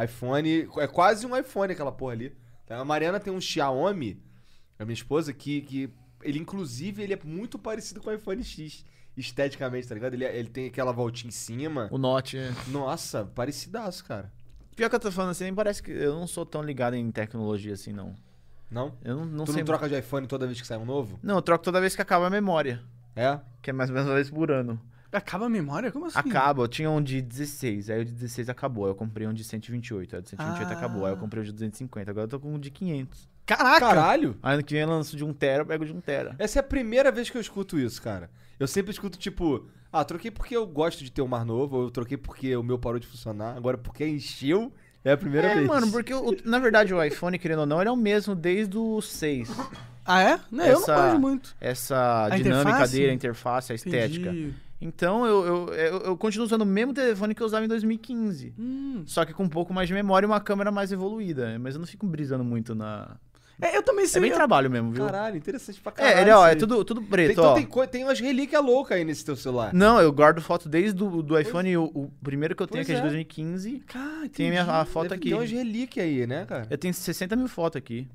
iPhone. 0.02 0.68
É 0.78 0.86
quase 0.86 1.26
um 1.26 1.36
iPhone 1.36 1.72
aquela 1.72 1.92
porra 1.92 2.12
ali. 2.12 2.36
Tá? 2.66 2.78
A 2.78 2.84
Mariana 2.84 3.18
tem 3.18 3.32
um 3.32 3.40
Xiaomi, 3.40 4.20
a 4.78 4.84
minha 4.84 4.94
esposa, 4.94 5.32
que, 5.32 5.60
que 5.62 5.90
ele, 6.22 6.38
inclusive, 6.38 7.02
ele 7.02 7.12
é 7.14 7.18
muito 7.24 7.58
parecido 7.58 8.00
com 8.00 8.10
o 8.10 8.12
iPhone 8.14 8.42
X. 8.42 8.84
Esteticamente, 9.16 9.88
tá 9.88 9.94
ligado? 9.94 10.14
Ele, 10.14 10.24
ele 10.24 10.48
tem 10.48 10.66
aquela 10.68 10.92
voltinha 10.92 11.28
em 11.28 11.32
cima. 11.32 11.88
O 11.90 11.98
Note. 11.98 12.38
é. 12.38 12.52
Nossa, 12.68 13.24
parecidaço, 13.24 14.04
cara. 14.04 14.32
Pior 14.76 14.88
que 14.88 14.94
eu 14.94 15.00
tô 15.00 15.10
falando 15.10 15.32
assim, 15.32 15.52
parece 15.52 15.82
que 15.82 15.90
eu 15.90 16.14
não 16.14 16.26
sou 16.26 16.46
tão 16.46 16.62
ligado 16.62 16.94
em 16.94 17.10
tecnologia 17.10 17.74
assim, 17.74 17.92
não. 17.92 18.14
Não? 18.70 18.96
Eu 19.02 19.16
não, 19.16 19.24
não 19.26 19.44
tu 19.44 19.52
sei. 19.52 19.62
não 19.62 19.66
troca 19.66 19.88
de 19.88 19.98
iPhone 19.98 20.26
toda 20.28 20.46
vez 20.46 20.60
que 20.60 20.66
sai 20.66 20.78
um 20.78 20.84
novo? 20.84 21.18
Não, 21.20 21.34
eu 21.36 21.42
troco 21.42 21.64
toda 21.64 21.80
vez 21.80 21.96
que 21.96 22.02
acaba 22.02 22.28
a 22.28 22.30
memória. 22.30 22.80
É? 23.16 23.40
Que 23.60 23.70
é 23.70 23.72
mais 23.72 23.90
ou 23.90 23.94
menos 23.94 24.08
uma 24.08 24.14
vez 24.14 24.30
por 24.30 24.52
ano. 24.52 24.80
Acaba 25.10 25.46
a 25.46 25.48
memória? 25.48 25.90
Como 25.90 26.04
assim? 26.06 26.16
Acaba, 26.18 26.62
eu 26.62 26.68
tinha 26.68 26.88
um 26.88 27.02
de 27.02 27.20
16, 27.20 27.90
aí 27.90 28.02
o 28.02 28.04
de 28.04 28.12
16 28.12 28.48
acabou. 28.48 28.84
Aí 28.84 28.90
eu 28.92 28.94
comprei 28.94 29.26
um 29.26 29.32
de 29.32 29.42
128, 29.42 30.14
aí 30.14 30.20
o 30.20 30.22
de 30.22 30.28
128 30.28 30.68
Ah. 30.70 30.72
acabou. 30.74 31.06
Aí 31.06 31.12
eu 31.12 31.16
comprei 31.16 31.42
o 31.42 31.46
de 31.46 31.50
250, 31.52 32.08
agora 32.10 32.24
eu 32.26 32.28
tô 32.28 32.38
com 32.38 32.54
um 32.54 32.58
de 32.60 32.70
500. 32.70 33.28
Caraca! 33.48 33.80
Caralho! 33.80 34.36
Ano 34.42 34.62
que 34.62 34.74
vem 34.74 34.82
eu 34.82 34.88
lanço 34.88 35.16
de 35.16 35.24
1 35.24 35.32
tera, 35.32 35.62
eu 35.62 35.66
pego 35.66 35.84
de 35.84 35.92
1 35.92 36.00
tera. 36.00 36.36
Essa 36.38 36.58
é 36.58 36.60
a 36.60 36.62
primeira 36.62 37.10
vez 37.10 37.30
que 37.30 37.36
eu 37.36 37.40
escuto 37.40 37.78
isso, 37.78 38.00
cara. 38.02 38.30
Eu 38.60 38.66
sempre 38.68 38.90
escuto, 38.92 39.16
tipo, 39.18 39.66
ah, 39.92 40.04
troquei 40.04 40.30
porque 40.30 40.54
eu 40.56 40.66
gosto 40.66 41.02
de 41.02 41.10
ter 41.10 41.22
um 41.22 41.26
mar 41.28 41.44
novo, 41.44 41.76
ou 41.76 41.82
eu 41.84 41.90
troquei 41.90 42.16
porque 42.18 42.54
o 42.56 42.62
meu 42.62 42.78
parou 42.78 42.98
de 42.98 43.06
funcionar, 43.06 43.56
agora 43.56 43.78
porque 43.78 44.06
encheu, 44.06 44.70
é 45.04 45.12
a 45.12 45.16
primeira 45.16 45.48
É, 45.48 45.54
vez. 45.54 45.66
mano, 45.66 45.90
porque 45.90 46.12
o- 46.12 46.36
na 46.44 46.58
verdade 46.58 46.92
o 46.92 47.02
iPhone, 47.02 47.38
querendo 47.38 47.60
ou 47.60 47.66
não, 47.66 47.80
ele 47.80 47.88
é 47.88 47.92
o 47.92 47.96
mesmo 47.96 48.34
desde 48.34 48.76
o 48.76 49.00
6. 49.00 49.48
Ah, 50.04 50.22
é? 50.22 50.40
Não, 50.50 50.64
eu 50.64 50.74
não 50.74 50.80
Essa- 50.82 50.96
manjo 50.96 51.18
muito. 51.18 51.56
Essa 51.60 52.24
A 52.26 52.28
dinâmica 52.36 52.60
interface? 52.70 52.96
dele, 52.96 53.10
a 53.10 53.14
interface, 53.14 53.72
a 53.72 53.74
estética. 53.74 54.28
Entendi. 54.30 54.54
Então 54.80 55.26
eu, 55.26 55.44
eu, 55.44 55.74
eu, 55.74 55.98
eu 56.00 56.16
continuo 56.16 56.46
usando 56.46 56.62
o 56.62 56.66
mesmo 56.66 56.94
telefone 56.94 57.34
que 57.34 57.42
eu 57.42 57.46
usava 57.46 57.64
em 57.64 57.68
2015. 57.68 58.54
Hum. 58.58 59.02
Só 59.06 59.24
que 59.24 59.32
com 59.34 59.42
um 59.44 59.48
pouco 59.48 59.72
mais 59.74 59.88
de 59.88 59.94
memória 59.94 60.24
e 60.24 60.28
uma 60.30 60.40
câmera 60.40 60.70
mais 60.70 60.92
evoluída. 60.92 61.58
Mas 61.58 61.74
eu 61.74 61.80
não 61.80 61.86
fico 61.86 62.06
brisando 62.06 62.44
muito 62.44 62.74
na. 62.74 63.16
É, 63.60 63.76
eu 63.76 63.82
também 63.82 64.04
É 64.04 64.08
sei. 64.08 64.20
bem 64.20 64.30
eu- 64.30 64.36
trabalho 64.36 64.70
mesmo, 64.70 64.92
viu? 64.92 65.04
Caralho, 65.04 65.36
interessante 65.36 65.80
pra 65.80 65.90
caralho. 65.90 66.16
é, 66.18 66.22
ele, 66.22 66.30
ó, 66.30 66.46
é 66.46 66.54
tudo, 66.54 66.84
tudo 66.84 67.00
Tem, 67.00 67.10
preto, 67.10 67.32
então 67.32 67.44
ó. 67.44 67.54
tem, 67.54 67.68
tem 67.90 68.04
umas 68.04 68.20
relíquias 68.20 68.64
loucas 68.64 68.96
aí 68.96 69.04
nesse 69.04 69.24
teu 69.24 69.34
celular. 69.34 69.74
Não, 69.74 70.00
eu 70.00 70.12
guardo 70.12 70.40
foto 70.40 70.68
desde 70.68 71.02
o 71.02 71.22
do 71.22 71.38
iPhone, 71.38 71.76
o, 71.76 71.84
o 71.86 72.10
primeiro 72.22 72.54
que 72.54 72.62
eu 72.62 72.66
tenho 72.68 72.84
Pois 72.84 72.88
aqui 72.88 72.92
é 72.92 72.94
de 72.94 73.00
é. 73.00 73.10
2015. 73.10 73.80
Cara, 73.86 74.28
Tem 74.28 74.46
a 74.46 74.50
minha 74.50 74.62
a 74.62 74.84
foto 74.84 75.08
Deve 75.08 75.14
aqui. 75.16 75.28
ter 75.30 75.34
umas 75.34 75.50
relíquias 75.50 76.06
aí, 76.06 76.26
né, 76.26 76.44
cara? 76.46 76.66
Eu 76.70 76.78
tenho 76.78 76.94
60 76.94 77.34
mil 77.34 77.48
fotos 77.48 77.76
aqui. 77.78 78.06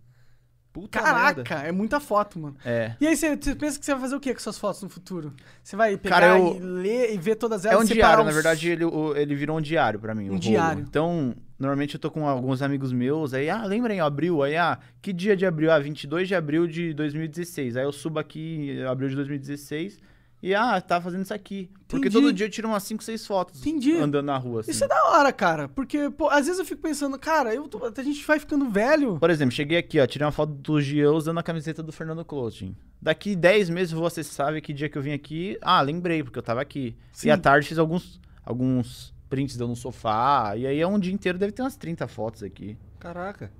Puta 0.73 0.99
merda. 1.01 1.43
Caraca, 1.43 1.67
é 1.67 1.71
muita 1.71 1.99
foto, 1.99 2.39
mano. 2.39 2.55
É. 2.65 2.95
E 2.99 3.05
aí, 3.05 3.15
você, 3.15 3.35
você 3.37 3.53
pensa 3.55 3.77
que 3.79 3.85
você 3.85 3.91
vai 3.91 4.01
fazer 4.01 4.15
o 4.15 4.19
que 4.19 4.33
com 4.33 4.39
suas 4.39 4.57
fotos 4.57 4.81
no 4.81 4.89
futuro? 4.89 5.31
Você 5.63 5.75
vai 5.75 5.95
pegar 5.95 6.19
Cara, 6.19 6.37
eu- 6.39 6.55
e 6.55 6.59
ler 6.59 7.13
e 7.13 7.17
ver 7.17 7.35
todas 7.35 7.63
É 7.63 7.69
elas 7.69 7.81
um 7.81 7.83
e 7.83 7.87
separar 7.89 8.07
diário, 8.07 8.23
na 8.23 8.29
os- 8.29 8.35
verdade, 8.35 8.69
ele, 8.69 8.83
ele 9.15 9.35
virou 9.35 9.57
um 9.57 9.61
diário 9.61 9.99
pra 9.99 10.15
mim. 10.15 10.23
Um 10.23 10.27
o 10.27 10.29
rolo. 10.31 10.39
diário. 10.39 10.81
Então, 10.81 11.35
normalmente 11.59 11.93
eu 11.93 11.99
tô 11.99 12.09
com 12.09 12.27
alguns 12.27 12.61
amigos 12.63 12.91
meus, 12.91 13.33
aí, 13.35 13.49
ah, 13.51 13.63
lembrem, 13.65 13.99
abril, 13.99 14.41
aí, 14.41 14.57
ah, 14.57 14.79
que 14.99 15.13
dia 15.13 15.35
de 15.37 15.45
abril? 15.45 15.71
Ah, 15.71 15.77
22 15.77 16.27
de 16.27 16.33
abril 16.33 16.65
de 16.67 16.91
2016. 16.93 17.77
Aí 17.77 17.83
eu 17.83 17.91
subo 17.91 18.17
aqui, 18.19 18.81
abril 18.89 19.09
de 19.09 19.15
2016, 19.15 19.99
e, 20.43 20.53
ah, 20.53 20.79
tá 20.81 20.99
fazendo 21.01 21.23
isso 21.23 21.33
aqui. 21.33 21.69
Porque 21.87 22.07
Entendi. 22.09 22.25
todo 22.25 22.33
dia 22.33 22.45
eu 22.45 22.49
tiro 22.49 22.67
umas 22.67 22.83
5, 22.83 23.03
6 23.03 23.25
fotos 23.25 23.61
Entendi. 23.61 23.93
andando 23.95 24.25
na 24.25 24.37
rua, 24.37 24.59
assim. 24.59 24.71
Isso 24.71 24.83
é 24.83 24.87
da 24.87 25.05
hora, 25.11 25.31
cara. 25.31 25.69
Porque, 25.69 26.09
pô, 26.09 26.27
às 26.29 26.45
vezes 26.47 26.59
eu 26.59 26.65
fico 26.65 26.81
pensando, 26.81 27.17
cara, 27.17 27.53
eu 27.55 27.67
tô- 27.67 27.79
a 27.85 28.03
gente 28.03 28.25
vai 28.25 28.39
ficando 28.39 28.69
velho. 28.69 29.17
Por 29.19 29.29
exemplo, 29.29 29.55
cheguei 29.55 29.77
aqui, 29.77 29.99
ó, 29.99 30.05
tirei 30.05 30.25
uma 30.25 30.31
foto 30.31 30.51
do 30.53 30.81
Gian 30.81 31.11
usando 31.13 31.37
a 31.39 31.43
camiseta 31.43 31.81
do 31.81 31.91
Fernando 31.91 32.25
Clothing. 32.25 32.75
Daqui 33.01 33.35
10 33.35 33.69
meses 33.69 33.91
você 33.93 34.23
sabe 34.23 34.59
que 34.59 34.73
dia 34.73 34.89
que 34.89 34.97
eu 34.97 35.01
vim 35.01 35.13
aqui. 35.13 35.57
Ah, 35.61 35.81
lembrei, 35.81 36.23
porque 36.23 36.37
eu 36.39 36.43
tava 36.43 36.61
aqui. 36.61 36.95
Sim. 37.11 37.27
E 37.27 37.31
à 37.31 37.37
tarde 37.37 37.67
fiz 37.67 37.77
alguns, 37.77 38.19
alguns 38.45 39.13
prints 39.29 39.55
deu 39.57 39.67
no 39.67 39.75
sofá. 39.75 40.53
E 40.57 40.65
aí 40.67 40.79
é 40.79 40.87
um 40.87 40.99
dia 40.99 41.13
inteiro, 41.13 41.37
deve 41.37 41.51
ter 41.53 41.61
umas 41.61 41.75
30 41.75 42.07
fotos 42.07 42.43
aqui. 42.43 42.77
Caraca. 42.99 43.51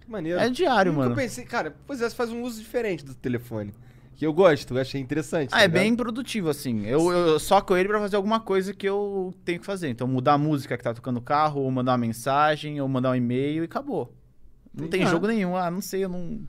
Que 0.00 0.10
maneiro. 0.10 0.38
É 0.38 0.48
diário, 0.48 0.92
Nunca 0.92 1.04
mano. 1.04 1.14
pensei, 1.16 1.44
cara, 1.44 1.74
pois 1.86 2.00
é, 2.00 2.08
você 2.08 2.14
faz 2.14 2.30
um 2.30 2.42
uso 2.42 2.60
diferente 2.60 3.04
do 3.04 3.14
telefone. 3.14 3.74
Que 4.16 4.26
eu 4.26 4.32
gosto, 4.32 4.74
eu 4.74 4.80
achei 4.80 4.98
interessante. 5.00 5.48
Ah, 5.52 5.58
tá 5.58 5.62
é 5.62 5.66
ligado? 5.66 5.82
bem 5.82 5.94
produtivo, 5.94 6.48
assim. 6.48 6.86
Eu, 6.86 7.12
eu 7.12 7.38
soco 7.38 7.76
ele 7.76 7.86
pra 7.88 8.00
fazer 8.00 8.16
alguma 8.16 8.40
coisa 8.40 8.72
que 8.72 8.88
eu 8.88 9.34
tenho 9.44 9.60
que 9.60 9.66
fazer. 9.66 9.88
Então, 9.90 10.08
mudar 10.08 10.32
a 10.34 10.38
música 10.38 10.76
que 10.76 10.82
tá 10.82 10.94
tocando 10.94 11.16
no 11.16 11.20
carro, 11.20 11.60
ou 11.60 11.70
mandar 11.70 11.92
uma 11.92 11.98
mensagem, 11.98 12.80
ou 12.80 12.88
mandar 12.88 13.10
um 13.10 13.14
e-mail 13.14 13.62
e 13.62 13.66
acabou. 13.66 14.14
Não 14.72 14.88
tem 14.88 15.02
Ah. 15.02 15.06
jogo 15.06 15.26
nenhum. 15.26 15.54
Ah, 15.54 15.70
não 15.70 15.82
sei, 15.82 16.04
eu 16.04 16.08
não, 16.08 16.40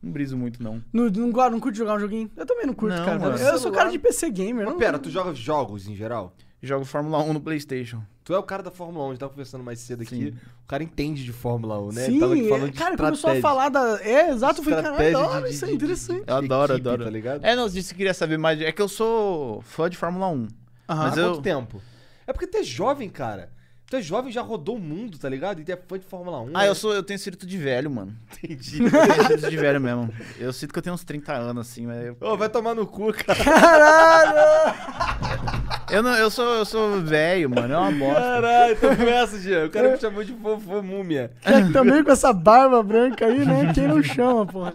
não 0.00 0.12
briso 0.12 0.36
muito, 0.36 0.62
não. 0.62 0.80
Não, 0.92 1.10
não, 1.10 1.50
não 1.50 1.60
curte 1.60 1.78
jogar 1.78 1.94
um 1.96 2.00
joguinho? 2.00 2.30
Eu 2.36 2.46
também 2.46 2.64
não 2.66 2.74
curto, 2.74 2.96
Não, 2.96 3.04
cara. 3.04 3.18
mano. 3.18 3.36
Eu 3.36 3.58
sou 3.58 3.72
cara 3.72 3.90
de 3.90 3.98
PC 3.98 4.30
gamer. 4.30 4.64
Mas 4.64 4.72
não- 4.74 4.78
pera, 4.78 4.96
tu 4.98 5.10
joga 5.10 5.34
jogos 5.34 5.88
em 5.88 5.96
geral? 5.96 6.32
Jogo 6.62 6.84
Fórmula 6.84 7.18
1 7.22 7.32
no 7.32 7.40
PlayStation. 7.40 8.02
Tu 8.26 8.34
é 8.34 8.38
o 8.38 8.42
cara 8.42 8.60
da 8.60 8.72
Fórmula 8.72 9.04
1, 9.04 9.06
a 9.06 9.10
gente 9.12 9.20
tava 9.20 9.30
conversando 9.30 9.62
mais 9.62 9.78
cedo 9.78 10.02
aqui. 10.02 10.16
Sim. 10.32 10.38
O 10.64 10.66
cara 10.66 10.82
entende 10.82 11.22
de 11.24 11.32
Fórmula 11.32 11.80
1, 11.80 11.92
né? 11.92 12.04
Sim, 12.06 12.10
Ele 12.10 12.20
tava 12.20 12.32
aqui 12.34 12.44
é, 12.44 12.48
falando 12.48 12.70
de 12.72 12.78
cara, 12.78 12.96
começou 12.96 13.30
a 13.30 13.36
estratégia. 13.36 13.42
falar 13.42 13.68
da. 13.68 14.00
É, 14.02 14.30
exato, 14.30 14.60
eu 14.60 14.64
falei, 14.64 14.82
caralho, 14.82 15.02
Estratégia 15.04 15.30
hora, 15.36 15.48
de- 15.48 15.54
isso 15.54 15.64
é 15.64 15.68
de- 15.68 15.74
interessante. 15.74 16.24
Eu 16.26 16.34
adoro, 16.36 16.72
equipe, 16.72 16.88
adoro. 16.88 17.04
tá 17.04 17.10
ligado? 17.10 17.44
É, 17.44 17.54
não, 17.54 17.68
disse 17.68 17.94
que 17.94 17.98
queria 17.98 18.12
saber 18.14 18.36
mais. 18.36 18.60
É 18.60 18.72
que 18.72 18.82
eu 18.82 18.88
sou 18.88 19.62
fã 19.62 19.88
de 19.88 19.96
Fórmula 19.96 20.26
1. 20.26 20.48
Aham. 20.88 21.02
mas 21.04 21.16
Há 21.16 21.20
eu- 21.20 21.30
quanto 21.34 21.42
tempo? 21.42 21.80
É 22.26 22.32
porque 22.32 22.48
tu 22.48 22.56
é 22.58 22.64
jovem, 22.64 23.08
cara. 23.08 23.52
Tu 23.88 23.94
é 23.94 24.02
jovem, 24.02 24.32
já 24.32 24.42
rodou 24.42 24.74
o 24.74 24.80
mundo, 24.80 25.16
tá 25.16 25.28
ligado? 25.28 25.60
E 25.60 25.64
tu 25.64 25.70
é 25.70 25.76
fã 25.76 25.96
de 25.96 26.04
Fórmula 26.04 26.40
1. 26.40 26.48
Ah, 26.54 26.62
né? 26.62 26.68
eu 26.68 26.74
sou, 26.74 26.92
eu 26.92 27.04
tenho 27.04 27.14
espírito 27.14 27.46
de 27.46 27.56
velho, 27.56 27.88
mano. 27.88 28.12
Entendi. 28.42 28.82
Eu 28.82 28.90
tenho 28.90 29.20
espírito 29.22 29.50
de 29.50 29.56
velho 29.56 29.80
mesmo. 29.80 30.12
Eu 30.36 30.52
sinto 30.52 30.72
que 30.72 30.78
eu 30.80 30.82
tenho 30.82 30.94
uns 30.96 31.04
30 31.04 31.32
anos, 31.32 31.68
assim, 31.70 31.86
mas 31.86 32.04
eu, 32.04 32.16
Ô, 32.20 32.36
vai 32.36 32.48
tomar 32.48 32.74
no 32.74 32.88
cu, 32.88 33.12
cara. 33.12 33.44
Caralho! 33.44 34.74
eu, 35.90 36.02
não, 36.02 36.14
eu 36.14 36.30
sou, 36.30 36.44
eu 36.54 36.64
sou 36.64 37.00
velho, 37.00 37.48
mano. 37.50 37.72
É 37.74 37.76
uma 37.78 37.92
bosta. 37.92 38.20
Caralho, 38.20 38.76
tô 38.80 38.88
com 38.96 39.02
essa, 39.02 39.38
Jean. 39.40 39.66
O 39.66 39.70
cara 39.70 39.92
me 39.92 39.98
chamou 39.98 40.24
de 40.24 40.32
vovô 40.32 40.82
múmia. 40.82 41.30
É, 41.44 41.62
também 41.72 42.02
com 42.04 42.10
essa 42.10 42.32
barba 42.32 42.82
branca 42.82 43.26
aí, 43.26 43.44
né? 43.44 43.72
Quem 43.74 43.88
não 43.88 44.02
chama, 44.02 44.44
porra. 44.46 44.74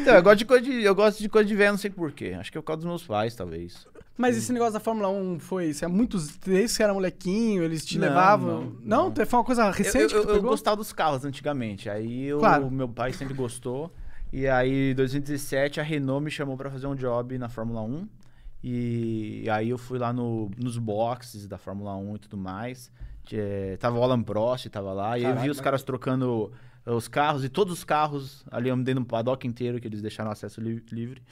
Então, 0.00 0.14
eu 0.14 0.22
gosto 0.22 0.38
de 0.38 0.44
coisa 0.44 0.62
de, 0.64 0.82
eu 0.82 0.94
gosto 0.94 1.18
de 1.20 1.28
coisa 1.28 1.46
de 1.48 1.54
velho, 1.54 1.72
não 1.72 1.78
sei 1.78 1.90
porquê. 1.90 2.34
Acho 2.38 2.50
que 2.50 2.56
é 2.58 2.60
por 2.60 2.66
causa 2.66 2.78
dos 2.80 2.88
meus 2.88 3.02
pais, 3.04 3.34
talvez. 3.34 3.86
Mas 4.16 4.36
esse 4.36 4.52
negócio 4.52 4.72
da 4.72 4.80
Fórmula 4.80 5.08
1 5.10 5.38
foi. 5.38 5.72
Você 5.72 5.84
é 5.84 5.88
muitos. 5.88 6.36
Desde 6.38 6.62
que 6.64 6.68
você 6.70 6.82
era 6.82 6.92
molequinho, 6.94 7.62
eles 7.62 7.84
te 7.84 7.98
Não, 7.98 8.08
levavam. 8.08 8.72
não, 8.82 9.10
Não? 9.10 9.26
Foi 9.26 9.38
uma 9.38 9.44
coisa 9.44 9.66
Eu, 9.66 9.70
recente 9.70 10.14
eu, 10.14 10.20
que 10.20 10.26
tu 10.26 10.30
eu 10.32 10.34
pegou? 10.36 10.50
gostava 10.50 10.76
dos 10.76 10.92
carros 10.92 11.24
antigamente. 11.24 11.88
Aí 11.88 12.26
eu, 12.26 12.38
Claro. 12.38 12.70
meu 12.70 12.88
pai 12.88 13.12
sempre 13.12 13.34
gostou. 13.34 13.92
E 14.32 14.46
aí, 14.48 14.90
em 14.90 14.94
2017, 14.94 15.80
a 15.80 15.82
Renault 15.82 16.22
me 16.24 16.30
chamou 16.30 16.56
pra 16.56 16.68
fazer 16.70 16.86
um 16.86 16.94
job 16.94 17.38
na 17.38 17.48
Fórmula 17.48 17.80
1. 17.82 18.08
E 18.62 19.46
aí 19.50 19.68
eu 19.70 19.78
fui 19.78 19.98
lá 19.98 20.12
no, 20.12 20.50
nos 20.60 20.76
boxes 20.78 21.46
da 21.46 21.58
Fórmula 21.58 21.96
1 21.96 22.16
e 22.16 22.18
tudo 22.18 22.36
mais. 22.36 22.90
É, 23.32 23.76
tava 23.76 23.98
o 23.98 24.02
Alan 24.02 24.22
Prost, 24.22 24.66
tava 24.68 24.92
lá. 24.92 25.18
E 25.18 25.24
aí 25.24 25.30
eu 25.30 25.36
vi 25.42 25.50
os 25.50 25.60
caras 25.60 25.82
trocando 25.82 26.50
os 26.86 27.06
carros. 27.08 27.44
E 27.44 27.48
todos 27.48 27.72
os 27.74 27.84
carros 27.84 28.44
ali 28.50 28.68
eu 28.68 28.74
andei 28.74 28.94
no 28.94 29.04
paddock 29.04 29.46
inteiro, 29.46 29.80
que 29.80 29.86
eles 29.86 30.00
deixaram 30.02 30.30
acesso 30.30 30.60
li- 30.60 30.82
livre. 30.90 31.22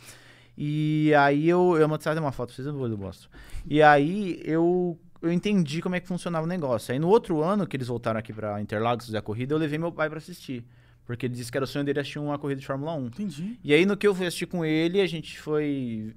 E 0.56 1.12
aí 1.14 1.48
eu... 1.48 1.76
Eu 1.78 1.88
vou 1.88 1.98
trazer 1.98 2.20
uma 2.20 2.32
foto 2.32 2.48
pra 2.48 2.56
vocês, 2.56 2.66
depois 2.72 2.90
eu 2.92 2.98
mostro. 2.98 3.28
E 3.66 3.82
aí 3.82 4.40
eu... 4.44 4.98
Eu 5.22 5.32
entendi 5.32 5.80
como 5.80 5.94
é 5.94 6.00
que 6.00 6.06
funcionava 6.06 6.44
o 6.44 6.48
negócio. 6.48 6.92
Aí 6.92 6.98
no 6.98 7.08
outro 7.08 7.42
ano 7.42 7.66
que 7.66 7.76
eles 7.76 7.88
voltaram 7.88 8.20
aqui 8.20 8.32
pra 8.32 8.60
Interlagos 8.60 9.06
fazer 9.06 9.16
a 9.18 9.22
corrida, 9.22 9.54
eu 9.54 9.58
levei 9.58 9.78
meu 9.78 9.90
pai 9.90 10.08
pra 10.08 10.18
assistir. 10.18 10.64
Porque 11.06 11.26
ele 11.26 11.34
disse 11.34 11.50
que 11.50 11.56
era 11.56 11.64
o 11.64 11.68
sonho 11.68 11.84
dele 11.84 12.00
assistir 12.00 12.18
uma 12.18 12.38
corrida 12.38 12.60
de 12.60 12.66
Fórmula 12.66 12.94
1. 12.94 13.06
Entendi. 13.06 13.58
E 13.62 13.72
aí, 13.72 13.86
no 13.86 13.96
que 13.96 14.06
eu 14.06 14.14
fui 14.14 14.26
assistir 14.26 14.46
com 14.46 14.64
ele, 14.64 15.00
a 15.00 15.06
gente 15.06 15.38
foi 15.38 16.12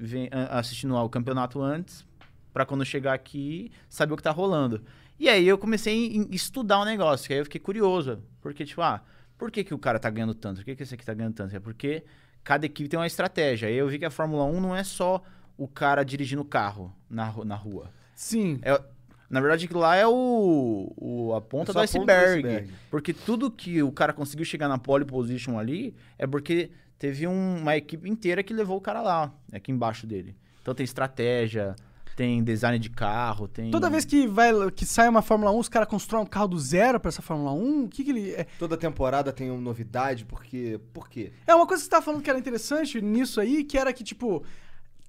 assistindo 0.49 0.97
ao 0.97 1.07
campeonato 1.07 1.61
antes, 1.61 2.03
pra 2.51 2.65
quando 2.65 2.83
chegar 2.83 3.13
aqui, 3.13 3.71
saber 3.87 4.13
o 4.13 4.17
que 4.17 4.23
tá 4.23 4.31
rolando. 4.31 4.83
E 5.19 5.29
aí 5.29 5.47
eu 5.47 5.57
comecei 5.57 6.27
a 6.31 6.35
estudar 6.35 6.79
o 6.79 6.85
negócio, 6.85 7.27
que 7.27 7.33
aí 7.33 7.39
eu 7.39 7.45
fiquei 7.45 7.61
curioso. 7.61 8.23
Porque, 8.41 8.65
tipo, 8.65 8.81
ah, 8.81 9.03
por 9.37 9.51
que, 9.51 9.63
que 9.63 9.73
o 9.73 9.77
cara 9.77 9.99
tá 9.99 10.09
ganhando 10.09 10.33
tanto? 10.33 10.57
Por 10.57 10.65
que, 10.65 10.75
que 10.75 10.83
esse 10.83 10.95
aqui 10.95 11.05
tá 11.05 11.13
ganhando 11.13 11.35
tanto? 11.35 11.55
É 11.55 11.59
porque 11.59 12.03
cada 12.43 12.65
equipe 12.65 12.89
tem 12.89 12.99
uma 12.99 13.05
estratégia. 13.05 13.67
Aí 13.69 13.75
eu 13.75 13.87
vi 13.87 13.99
que 13.99 14.05
a 14.05 14.09
Fórmula 14.09 14.43
1 14.45 14.59
não 14.59 14.75
é 14.75 14.83
só 14.83 15.21
o 15.55 15.67
cara 15.67 16.03
dirigindo 16.03 16.41
o 16.41 16.45
carro 16.45 16.95
na, 17.09 17.31
na 17.45 17.55
rua. 17.55 17.91
Sim. 18.15 18.59
É, 18.63 18.81
na 19.29 19.39
verdade, 19.39 19.65
aquilo 19.65 19.79
lá 19.81 19.95
é 19.95 20.07
o, 20.07 20.91
o- 20.97 21.33
a 21.35 21.41
ponta 21.41 21.71
É 21.71 21.73
do 21.73 21.79
a 21.79 21.81
ponta 21.81 21.97
do 21.97 21.99
iceberg. 22.11 22.47
iceberg. 22.47 22.73
Porque 22.89 23.13
tudo 23.13 23.51
que 23.51 23.81
o 23.83 23.91
cara 23.91 24.11
conseguiu 24.13 24.45
chegar 24.45 24.67
na 24.67 24.77
pole 24.77 25.05
position 25.05 25.57
ali 25.59 25.95
é 26.17 26.25
porque 26.25 26.71
teve 26.97 27.27
um- 27.27 27.57
uma 27.61 27.77
equipe 27.77 28.09
inteira 28.09 28.41
que 28.43 28.53
levou 28.53 28.77
o 28.77 28.81
cara 28.81 29.01
lá, 29.01 29.33
aqui 29.53 29.71
embaixo 29.71 30.05
dele. 30.07 30.35
Então 30.61 30.73
tem 30.75 30.83
estratégia, 30.83 31.75
tem 32.15 32.43
design 32.43 32.77
de 32.77 32.89
carro, 32.89 33.47
tem. 33.47 33.71
Toda 33.71 33.89
vez 33.89 34.03
que, 34.03 34.27
vai, 34.27 34.51
que 34.71 34.85
sai 34.85 35.07
uma 35.07 35.21
Fórmula 35.21 35.51
1, 35.51 35.59
os 35.59 35.69
caras 35.69 35.87
constroem 35.87 36.23
um 36.23 36.27
carro 36.27 36.49
do 36.49 36.59
zero 36.59 36.99
pra 36.99 37.07
essa 37.09 37.21
Fórmula 37.21 37.53
1? 37.53 37.85
O 37.85 37.87
que, 37.89 38.03
que 38.03 38.09
ele. 38.11 38.31
É, 38.33 38.45
Toda 38.59 38.75
temporada 38.75 39.31
tem 39.31 39.49
uma 39.49 39.61
novidade, 39.61 40.25
porque... 40.25 40.79
Por 40.93 41.07
quê? 41.07 41.31
é 41.47 41.55
uma 41.55 41.65
coisa 41.65 41.81
que 41.81 41.85
você 41.85 41.89
tava 41.91 42.03
falando 42.03 42.21
que 42.21 42.29
era 42.29 42.37
interessante 42.37 43.01
nisso 43.01 43.39
aí, 43.39 43.63
que 43.63 43.77
era 43.77 43.93
que, 43.93 44.03
tipo. 44.03 44.43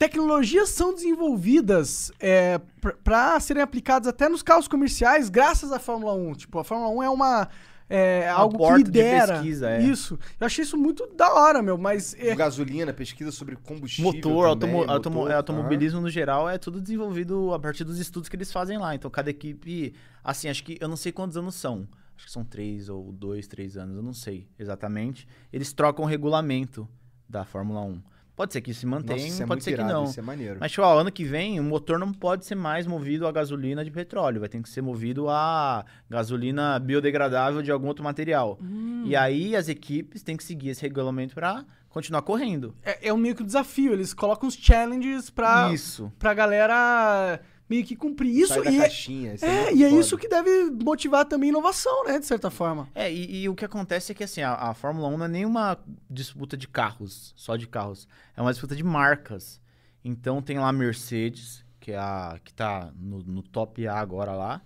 Tecnologias 0.00 0.70
são 0.70 0.94
desenvolvidas 0.94 2.10
é, 2.18 2.58
pra 3.04 3.38
serem 3.38 3.62
aplicadas 3.62 4.08
até 4.08 4.30
nos 4.30 4.42
carros 4.42 4.66
comerciais, 4.66 5.28
graças 5.28 5.70
à 5.72 5.78
Fórmula 5.78 6.14
1. 6.14 6.32
Tipo, 6.36 6.58
a 6.58 6.64
Fórmula 6.64 6.90
1 6.90 7.02
é 7.02 7.10
uma. 7.10 7.48
É, 7.86 8.26
algo 8.30 8.52
que 8.52 8.58
porta 8.58 8.78
de 8.78 8.84
lidera. 8.84 9.34
pesquisa, 9.34 9.68
é. 9.68 9.82
Isso. 9.82 10.18
Eu 10.40 10.46
achei 10.46 10.62
isso 10.64 10.78
muito 10.78 11.06
da 11.14 11.34
hora, 11.34 11.60
meu, 11.62 11.76
mas. 11.76 12.14
é, 12.18 12.34
Gasolina, 12.34 12.94
pesquisa 12.94 13.30
sobre 13.30 13.56
combustível 13.56 14.10
Motor, 14.10 14.56
também, 14.56 14.74
automo- 14.76 14.78
motor, 14.78 14.90
automo- 14.94 15.32
automobilismo 15.36 16.00
no 16.00 16.08
geral 16.08 16.48
é 16.48 16.56
tudo 16.56 16.80
desenvolvido 16.80 17.52
a 17.52 17.58
partir 17.58 17.84
dos 17.84 17.98
estudos 17.98 18.30
que 18.30 18.36
eles 18.36 18.50
fazem 18.50 18.78
lá. 18.78 18.94
Então 18.94 19.10
cada 19.10 19.28
equipe, 19.28 19.92
assim, 20.24 20.48
acho 20.48 20.64
que 20.64 20.78
eu 20.80 20.88
não 20.88 20.96
sei 20.96 21.12
quantos 21.12 21.36
anos 21.36 21.56
são. 21.56 21.86
Acho 22.16 22.24
que 22.24 22.32
são 22.32 22.42
três 22.42 22.88
ou 22.88 23.12
dois, 23.12 23.46
três 23.46 23.76
anos, 23.76 23.96
eu 23.96 24.02
não 24.02 24.14
sei 24.14 24.48
exatamente. 24.58 25.28
Eles 25.52 25.74
trocam 25.74 26.06
o 26.06 26.08
regulamento 26.08 26.88
da 27.28 27.44
Fórmula 27.44 27.82
1. 27.82 28.00
Pode 28.36 28.52
ser 28.52 28.60
que 28.60 28.72
se 28.72 28.86
mantenha, 28.86 29.18
Nossa, 29.18 29.28
isso 29.28 29.42
é 29.42 29.46
pode 29.46 29.58
muito 29.58 29.64
ser 29.64 29.70
que 29.72 29.80
irado, 29.80 29.92
não. 29.92 30.04
Isso 30.04 30.18
é 30.18 30.22
maneiro. 30.22 30.56
Mas, 30.58 30.70
tipo, 30.70 30.82
ó, 30.82 30.98
ano 30.98 31.12
que 31.12 31.24
vem, 31.24 31.60
o 31.60 31.62
motor 31.62 31.98
não 31.98 32.12
pode 32.12 32.46
ser 32.46 32.54
mais 32.54 32.86
movido 32.86 33.26
a 33.26 33.32
gasolina 33.32 33.84
de 33.84 33.90
petróleo. 33.90 34.40
Vai 34.40 34.48
ter 34.48 34.62
que 34.62 34.68
ser 34.68 34.80
movido 34.82 35.28
a 35.28 35.84
gasolina 36.08 36.78
biodegradável 36.78 37.60
de 37.62 37.70
algum 37.70 37.88
outro 37.88 38.02
material. 38.02 38.58
Hum. 38.62 39.02
E 39.04 39.14
aí, 39.14 39.54
as 39.54 39.68
equipes 39.68 40.22
têm 40.22 40.36
que 40.36 40.44
seguir 40.44 40.70
esse 40.70 40.82
regulamento 40.82 41.34
pra 41.34 41.64
continuar 41.90 42.22
correndo. 42.22 42.74
É, 42.82 43.08
é 43.08 43.12
um 43.12 43.16
meio 43.18 43.34
que 43.34 43.42
um 43.42 43.46
desafio. 43.46 43.92
Eles 43.92 44.14
colocam 44.14 44.48
uns 44.48 44.54
challenges 44.54 45.28
pra, 45.28 45.72
Isso. 45.72 46.10
pra 46.18 46.32
galera 46.32 47.40
meio 47.70 47.84
que 47.84 47.94
cumprir 47.94 48.36
isso. 48.36 48.52
Sai 48.52 48.64
da 48.64 48.70
E 48.72 48.76
é, 48.76 48.80
caixinha. 48.80 49.34
isso 49.34 49.44
é, 49.44 49.64
muito 49.64 49.76
e 49.76 49.84
é 49.84 49.88
isso 49.90 50.18
que 50.18 50.28
deve 50.28 50.70
motivar 50.84 51.24
também 51.24 51.50
inovação, 51.50 52.04
né? 52.04 52.18
De 52.18 52.26
certa 52.26 52.50
forma. 52.50 52.88
É, 52.94 53.10
e, 53.10 53.42
e 53.42 53.48
o 53.48 53.54
que 53.54 53.64
acontece 53.64 54.10
é 54.10 54.14
que, 54.14 54.24
assim, 54.24 54.42
a, 54.42 54.54
a 54.54 54.74
Fórmula 54.74 55.06
1 55.08 55.16
não 55.16 55.24
é 55.26 55.28
nenhuma 55.28 55.78
disputa 56.10 56.56
de 56.56 56.66
carros, 56.66 57.32
só 57.36 57.56
de 57.56 57.68
carros. 57.68 58.08
É 58.36 58.42
uma 58.42 58.50
disputa 58.50 58.74
de 58.74 58.82
marcas. 58.82 59.60
Então, 60.04 60.42
tem 60.42 60.58
lá 60.58 60.68
a 60.68 60.72
Mercedes, 60.72 61.64
que 61.78 61.92
é 61.92 61.98
a 61.98 62.40
que 62.44 62.52
tá 62.52 62.92
no, 62.98 63.22
no 63.22 63.42
top 63.42 63.86
A 63.86 63.98
agora 64.00 64.32
lá. 64.32 64.60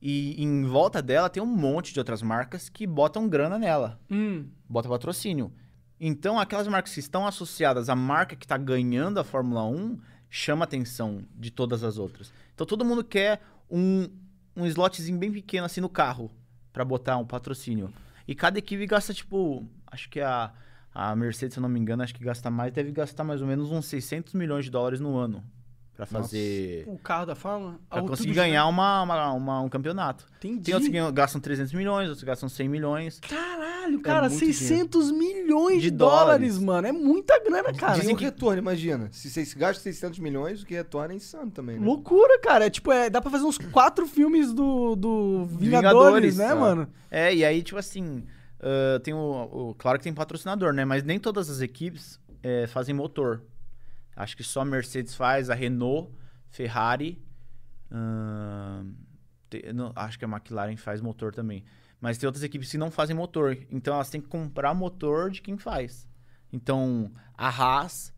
E 0.00 0.42
em 0.42 0.64
volta 0.64 1.00
dela 1.00 1.30
tem 1.30 1.42
um 1.42 1.46
monte 1.46 1.92
de 1.92 2.00
outras 2.00 2.22
marcas 2.22 2.68
que 2.68 2.86
botam 2.86 3.28
grana 3.28 3.58
nela. 3.58 4.00
Hum. 4.10 4.46
bota 4.68 4.88
patrocínio. 4.88 5.52
Então, 6.00 6.40
aquelas 6.40 6.66
marcas 6.66 6.92
que 6.92 6.98
estão 6.98 7.24
associadas 7.24 7.88
à 7.88 7.94
marca 7.94 8.34
que 8.34 8.44
está 8.44 8.58
ganhando 8.58 9.20
a 9.20 9.24
Fórmula 9.24 9.64
1 9.64 9.96
chama 10.34 10.62
a 10.62 10.66
atenção 10.66 11.22
de 11.38 11.50
todas 11.50 11.84
as 11.84 11.98
outras. 11.98 12.32
Então, 12.54 12.66
todo 12.66 12.86
mundo 12.86 13.04
quer 13.04 13.42
um, 13.70 14.08
um 14.56 14.64
slotzinho 14.64 15.18
bem 15.18 15.30
pequeno 15.30 15.66
assim 15.66 15.82
no 15.82 15.90
carro 15.90 16.30
para 16.72 16.82
botar 16.86 17.18
um 17.18 17.26
patrocínio. 17.26 17.92
E 18.26 18.34
cada 18.34 18.58
equipe 18.58 18.86
gasta, 18.86 19.12
tipo, 19.12 19.62
acho 19.86 20.08
que 20.08 20.22
a, 20.22 20.50
a 20.94 21.14
Mercedes, 21.14 21.52
se 21.52 21.58
eu 21.60 21.62
não 21.62 21.68
me 21.68 21.78
engano, 21.78 22.02
acho 22.02 22.14
que 22.14 22.24
gasta 22.24 22.50
mais, 22.50 22.72
deve 22.72 22.90
gastar 22.92 23.24
mais 23.24 23.42
ou 23.42 23.46
menos 23.46 23.70
uns 23.70 23.84
600 23.84 24.32
milhões 24.32 24.64
de 24.64 24.70
dólares 24.70 25.00
no 25.00 25.18
ano 25.18 25.44
para 25.96 26.06
fazer. 26.06 26.84
O 26.86 26.98
carro 26.98 27.26
da 27.26 27.34
Fórmula. 27.34 27.76
Pra 27.88 28.00
conseguir 28.02 28.32
ganhar 28.34 28.66
uma, 28.66 29.02
uma- 29.02 29.32
uma- 29.32 29.60
um 29.60 29.68
campeonato. 29.68 30.26
Entendi. 30.38 30.62
Tem 30.64 30.74
outros 30.74 30.90
que 30.90 31.12
gastam 31.12 31.40
300 31.40 31.72
milhões, 31.74 32.08
outros 32.08 32.20
que 32.20 32.26
gastam 32.26 32.48
100 32.48 32.68
milhões. 32.68 33.20
Caralho, 33.20 34.00
cara, 34.00 34.28
muito 34.28 34.38
600 34.38 35.10
milhões 35.10 35.82
de, 35.82 35.90
De 35.90 35.96
dólares, 35.96 36.58
dólares. 36.58 36.58
mano. 36.58 36.86
É 36.88 36.92
muita 36.92 37.38
grana, 37.44 37.72
cara. 37.74 37.98
Dizem 37.98 38.16
que 38.16 38.24
retorno, 38.24 38.58
imagina. 38.58 39.08
Se 39.12 39.28
você 39.30 39.44
gasta 39.58 39.82
600 39.82 40.18
milhões, 40.18 40.62
o 40.62 40.66
que 40.66 40.74
retorna 40.74 41.12
é 41.12 41.16
insano 41.16 41.50
também, 41.50 41.78
né? 41.78 41.86
Loucura, 41.86 42.38
cara. 42.40 42.66
É 42.66 42.70
tipo, 42.70 42.90
é, 42.90 43.08
dá 43.10 43.20
pra 43.20 43.30
fazer 43.30 43.44
uns 43.44 43.58
quatro 43.58 44.06
filmes 44.06 44.52
do, 44.52 44.96
do 44.96 45.44
Vingadores, 45.46 46.34
Vingadores, 46.34 46.36
né, 46.38 46.46
é. 46.46 46.54
mano? 46.54 46.88
É, 47.10 47.34
e 47.34 47.44
aí, 47.44 47.62
tipo 47.62 47.78
assim, 47.78 48.24
ah, 48.60 48.98
tem 49.04 49.12
o, 49.14 49.18
o- 49.70 49.74
Claro 49.78 49.98
que 49.98 50.04
tem 50.04 50.14
patrocinador, 50.14 50.72
né? 50.72 50.84
Mas 50.84 51.04
nem 51.04 51.18
todas 51.20 51.50
as 51.50 51.60
equipes 51.60 52.18
eh, 52.42 52.66
fazem 52.66 52.94
motor. 52.94 53.42
Acho 54.14 54.36
que 54.36 54.44
só 54.44 54.60
a 54.60 54.64
Mercedes 54.64 55.14
faz, 55.14 55.48
a 55.50 55.54
Renault, 55.54 56.12
Ferrari. 56.50 57.22
te- 59.50 59.72
não, 59.72 59.92
acho 59.94 60.18
que 60.18 60.24
a 60.24 60.28
McLaren 60.28 60.76
faz 60.76 61.00
motor 61.00 61.34
também. 61.34 61.64
Mas 62.00 62.18
tem 62.18 62.26
outras 62.26 62.42
equipes 62.42 62.70
que 62.70 62.78
não 62.78 62.90
fazem 62.90 63.14
motor. 63.14 63.56
Então 63.70 63.94
elas 63.94 64.10
têm 64.10 64.20
que 64.20 64.28
comprar 64.28 64.74
motor 64.74 65.30
de 65.30 65.40
quem 65.40 65.56
faz. 65.56 66.08
Então, 66.52 67.10
a 67.36 67.48
Haas. 67.48 68.12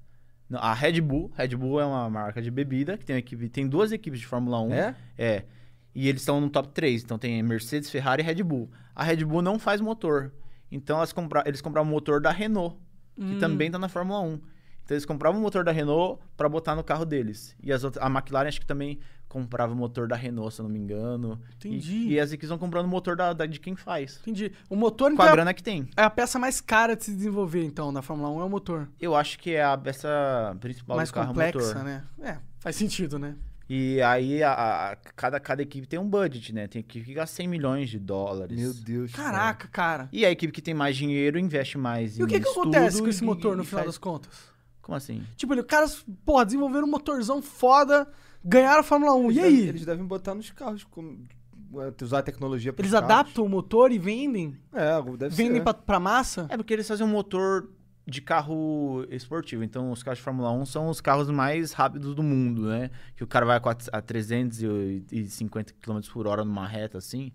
A 0.53 0.73
Red 0.75 1.01
Bull, 1.01 1.33
Red 1.35 1.57
Bull 1.57 1.81
é 1.81 1.85
uma 1.87 2.09
marca 2.09 2.41
de 2.41 2.51
bebida 2.51 2.97
que 2.99 3.05
tem 3.05 3.17
equipe, 3.17 3.49
tem 3.49 3.67
duas 3.67 3.91
equipes 3.93 4.21
de 4.21 4.27
Fórmula 4.27 4.61
1. 4.61 4.73
É? 4.75 4.97
É. 5.19 5.45
E 5.95 6.07
eles 6.09 6.21
estão 6.23 6.41
no 6.41 6.51
top 6.51 6.69
3. 6.69 7.03
Então 7.03 7.19
tem 7.19 7.43
Mercedes, 7.43 7.91
Ferrari 7.91 8.23
e 8.23 8.27
Red 8.27 8.43
Bull. 8.43 8.71
A 8.95 9.03
Red 9.03 9.25
Bull 9.25 9.43
não 9.43 9.59
faz 9.59 9.81
motor. 9.81 10.33
Então 10.71 10.97
elas 10.99 11.13
compra... 11.13 11.43
eles 11.47 11.61
compraram 11.61 11.89
o 11.89 11.91
motor 11.91 12.21
da 12.21 12.31
Renault, 12.31 12.77
que 13.17 13.23
Hum. 13.25 13.39
também 13.39 13.71
tá 13.71 13.79
na 13.79 13.89
Fórmula 13.89 14.21
1. 14.21 14.41
Então 14.85 14.95
eles 14.95 15.07
compravam 15.07 15.41
o 15.41 15.43
motor 15.43 15.65
da 15.65 15.73
Renault 15.73 16.21
para 16.37 16.49
botar 16.49 16.75
no 16.77 16.85
carro 16.85 17.05
deles. 17.05 17.57
E 17.63 17.73
as 17.73 17.85
outras... 17.85 18.05
a 18.05 18.09
McLaren 18.09 18.49
acho 18.49 18.61
que 18.61 18.67
também 18.67 18.99
comprava 19.29 19.73
o 19.73 19.77
motor 19.77 20.07
da 20.07 20.15
Renault, 20.15 20.55
se 20.55 20.61
eu 20.61 20.65
não 20.65 20.71
me 20.71 20.79
engano. 20.79 21.41
Entendi. 21.57 21.93
E, 21.93 22.13
e 22.13 22.21
as 22.21 22.31
equipes 22.31 22.51
vão 22.51 22.59
comprando 22.59 22.85
o 22.85 22.89
motor 22.89 23.17
da, 23.17 23.33
da- 23.33 23.47
de 23.47 23.59
quem 23.59 23.75
faz. 23.75 24.19
Entendi. 24.21 24.53
O 24.71 24.77
motor, 24.77 25.09
Com 25.09 25.15
então, 25.15 25.27
a 25.27 25.29
é- 25.31 25.33
grana 25.33 25.55
que 25.55 25.63
tem. 25.63 25.89
é 25.97 26.03
a 26.03 26.11
peça 26.11 26.39
mais 26.39 26.61
cara 26.61 26.95
de 26.95 27.03
se 27.05 27.13
desenvolver, 27.15 27.65
então, 27.65 27.91
na 27.91 28.01
Fórmula 28.03 28.29
1 28.31 28.41
é 28.41 28.45
o 28.45 28.49
motor. 28.51 28.89
Eu 29.01 29.17
acho 29.17 29.39
que 29.39 29.51
é 29.53 29.65
a 29.65 29.77
peça 29.77 30.57
principal 30.61 30.97
mais 30.97 31.09
do 31.11 31.15
carro 31.15 31.27
é 31.29 31.31
o 31.31 31.35
complexa, 31.35 31.69
motor. 31.69 31.85
né? 31.85 32.05
É, 32.23 32.37
faz 32.61 32.77
sentido, 32.77 33.19
né? 33.19 33.35
E 33.69 34.01
aí 34.03 34.43
a, 34.43 34.53
a- 34.93 34.97
cada, 35.17 35.41
cada 35.41 35.63
equipe 35.63 35.87
tem 35.87 35.99
um 35.99 36.09
budget, 36.09 36.53
né? 36.55 36.69
Tem 36.69 36.81
equipe 36.81 37.05
que 37.07 37.15
gasta 37.15 37.35
100 37.37 37.49
milhões 37.49 37.89
de 37.89 37.99
dólares. 37.99 38.57
Meu 38.57 38.73
Deus. 38.75 39.11
Caraca, 39.13 39.67
cara. 39.67 40.09
E 40.13 40.25
a 40.25 40.31
equipe 40.31 40.53
que 40.53 40.61
tem 40.63 40.75
mais 40.75 40.95
dinheiro 40.97 41.39
investe 41.39 41.77
mais 41.79 42.19
E 42.19 42.23
o 42.23 42.27
em 42.27 42.29
que 42.29 42.39
que 42.39 42.47
estudo 42.47 42.69
acontece 42.77 43.01
com 43.03 43.09
esse 43.09 43.23
e- 43.23 43.27
motor 43.27 43.57
no 43.57 43.63
e 43.63 43.67
final 43.67 43.81
faz- 43.81 43.87
das 43.95 43.99
contas? 43.99 44.54
Como 44.85 44.95
assim? 44.97 45.23
Tipo, 45.35 45.55
os 45.55 45.63
caras, 45.65 46.05
porra, 46.27 46.45
desenvolveram 46.45 46.87
um 46.87 46.91
motorzão 46.91 47.41
foda, 47.41 48.07
ganharam 48.45 48.81
a 48.81 48.83
Fórmula 48.83 49.15
1. 49.15 49.31
Eles 49.31 49.37
E 49.37 49.41
devem- 49.41 49.59
aí? 49.63 49.69
Eles 49.69 49.87
devem 49.87 50.05
botar 50.05 50.35
nos 50.35 50.51
carros, 50.51 50.85
como, 50.85 51.19
usar 52.03 52.19
a 52.19 52.23
tecnologia 52.23 52.71
pros 52.71 52.85
Eles 52.87 52.93
carros. 53.01 53.11
adaptam 53.11 53.45
o 53.47 53.49
motor 53.49 53.91
e 53.91 53.99
vendem? 53.99 54.55
É, 54.75 55.01
deve 55.17 55.35
Vendem 55.35 55.57
ser. 55.57 55.63
pra, 55.63 55.73
pra 55.75 55.99
massa? 55.99 56.47
É 56.51 56.57
porque 56.59 56.75
eles 56.75 56.87
fazem 56.87 57.07
um 57.07 57.09
motor 57.11 57.71
de 58.07 58.21
carro 58.21 59.07
esportivo. 59.09 59.65
Então, 59.65 59.91
os 59.91 60.03
carros 60.03 60.19
de 60.19 60.23
Fórmula 60.23 60.51
1 60.53 60.67
são 60.67 60.91
os 60.91 61.01
carros 61.01 61.31
mais 61.31 61.73
rápidos 61.73 62.15
do 62.15 62.23
mundo, 62.23 62.67
né? 62.69 62.91
Que 63.17 63.25
o 63.25 63.27
cara 63.27 63.47
vai 63.47 63.57
a 63.91 64.03
350 64.03 65.73
km 65.81 66.01
por 66.13 66.27
hora 66.27 66.45
numa 66.45 66.67
reta, 66.69 66.99
assim. 66.99 67.33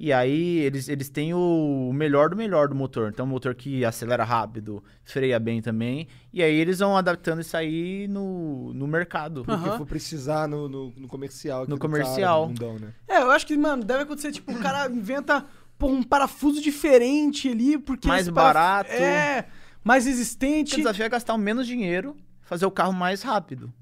E 0.00 0.12
aí, 0.12 0.58
eles, 0.58 0.88
eles 0.88 1.08
têm 1.08 1.34
o 1.34 1.90
melhor 1.92 2.30
do 2.30 2.36
melhor 2.36 2.68
do 2.68 2.74
motor. 2.74 3.10
Então, 3.12 3.26
um 3.26 3.28
motor 3.28 3.54
que 3.54 3.84
acelera 3.84 4.22
rápido, 4.22 4.82
freia 5.02 5.40
bem 5.40 5.60
também. 5.60 6.06
E 6.32 6.40
aí, 6.40 6.54
eles 6.54 6.78
vão 6.78 6.96
adaptando 6.96 7.40
isso 7.40 7.56
aí 7.56 8.06
no, 8.08 8.72
no 8.74 8.86
mercado. 8.86 9.44
Porque 9.44 9.68
Aham. 9.68 9.78
for 9.78 9.86
precisar 9.86 10.46
no, 10.46 10.68
no, 10.68 10.92
no 10.96 11.08
comercial. 11.08 11.62
No 11.62 11.76
cara, 11.76 11.80
comercial. 11.80 12.46
bundão, 12.46 12.78
né? 12.78 12.92
É, 13.08 13.18
eu 13.22 13.30
acho 13.32 13.44
que, 13.44 13.56
mano, 13.56 13.82
deve 13.82 14.04
acontecer, 14.04 14.30
tipo, 14.30 14.52
o 14.52 14.58
cara 14.60 14.88
inventa 14.88 15.44
pô, 15.76 15.88
um 15.88 16.02
parafuso 16.02 16.60
diferente 16.62 17.48
ali, 17.48 17.76
porque... 17.76 18.06
Mais 18.06 18.22
esse 18.26 18.32
paraf- 18.32 18.86
barato. 18.88 19.02
É, 19.02 19.46
mais 19.82 20.04
O 20.04 20.08
resistente. 20.08 20.76
desafio 20.76 21.04
é 21.04 21.08
gastar 21.08 21.34
o 21.34 21.38
menos 21.38 21.66
dinheiro, 21.66 22.16
fazer 22.42 22.66
o 22.66 22.70
carro 22.70 22.92
mais 22.92 23.22
rápido. 23.22 23.72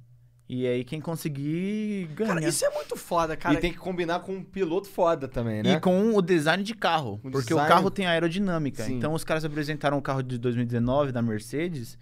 E 0.49 0.67
aí, 0.67 0.85
quem 0.85 1.01
conseguir, 1.01 2.09
ganha. 2.15 2.35
Cara, 2.35 2.49
isso 2.49 2.65
é 2.65 2.71
muito 2.71 2.97
foda, 2.97 3.37
cara. 3.37 3.55
e 3.57 3.59
tem 3.61 3.73
que 3.73 3.79
combinar 3.79 4.21
com 4.21 4.33
um 4.37 4.45
piloto 4.45 4.89
foda 4.89 5.27
também, 5.27 5.63
né? 5.63 5.73
E 5.75 5.81
com 5.81 6.15
o 6.15 6.23
design 6.23 6.63
de 6.63 6.73
carro. 6.75 7.15
O 7.25 7.31
porque 7.31 7.49
design- 7.49 7.65
o 7.65 7.69
carro 7.75 7.91
tem 7.91 8.07
aerodinâmica. 8.07 8.85
Sim. 8.85 8.97
Então 8.99 9.13
os 9.13 9.25
caras 9.25 9.45
apresentaram 9.45 9.99
o 9.99 10.03
carro 10.03 10.23
de 10.23 10.39
2019 10.39 11.11
da 11.11 11.21
Mercedes 11.21 11.99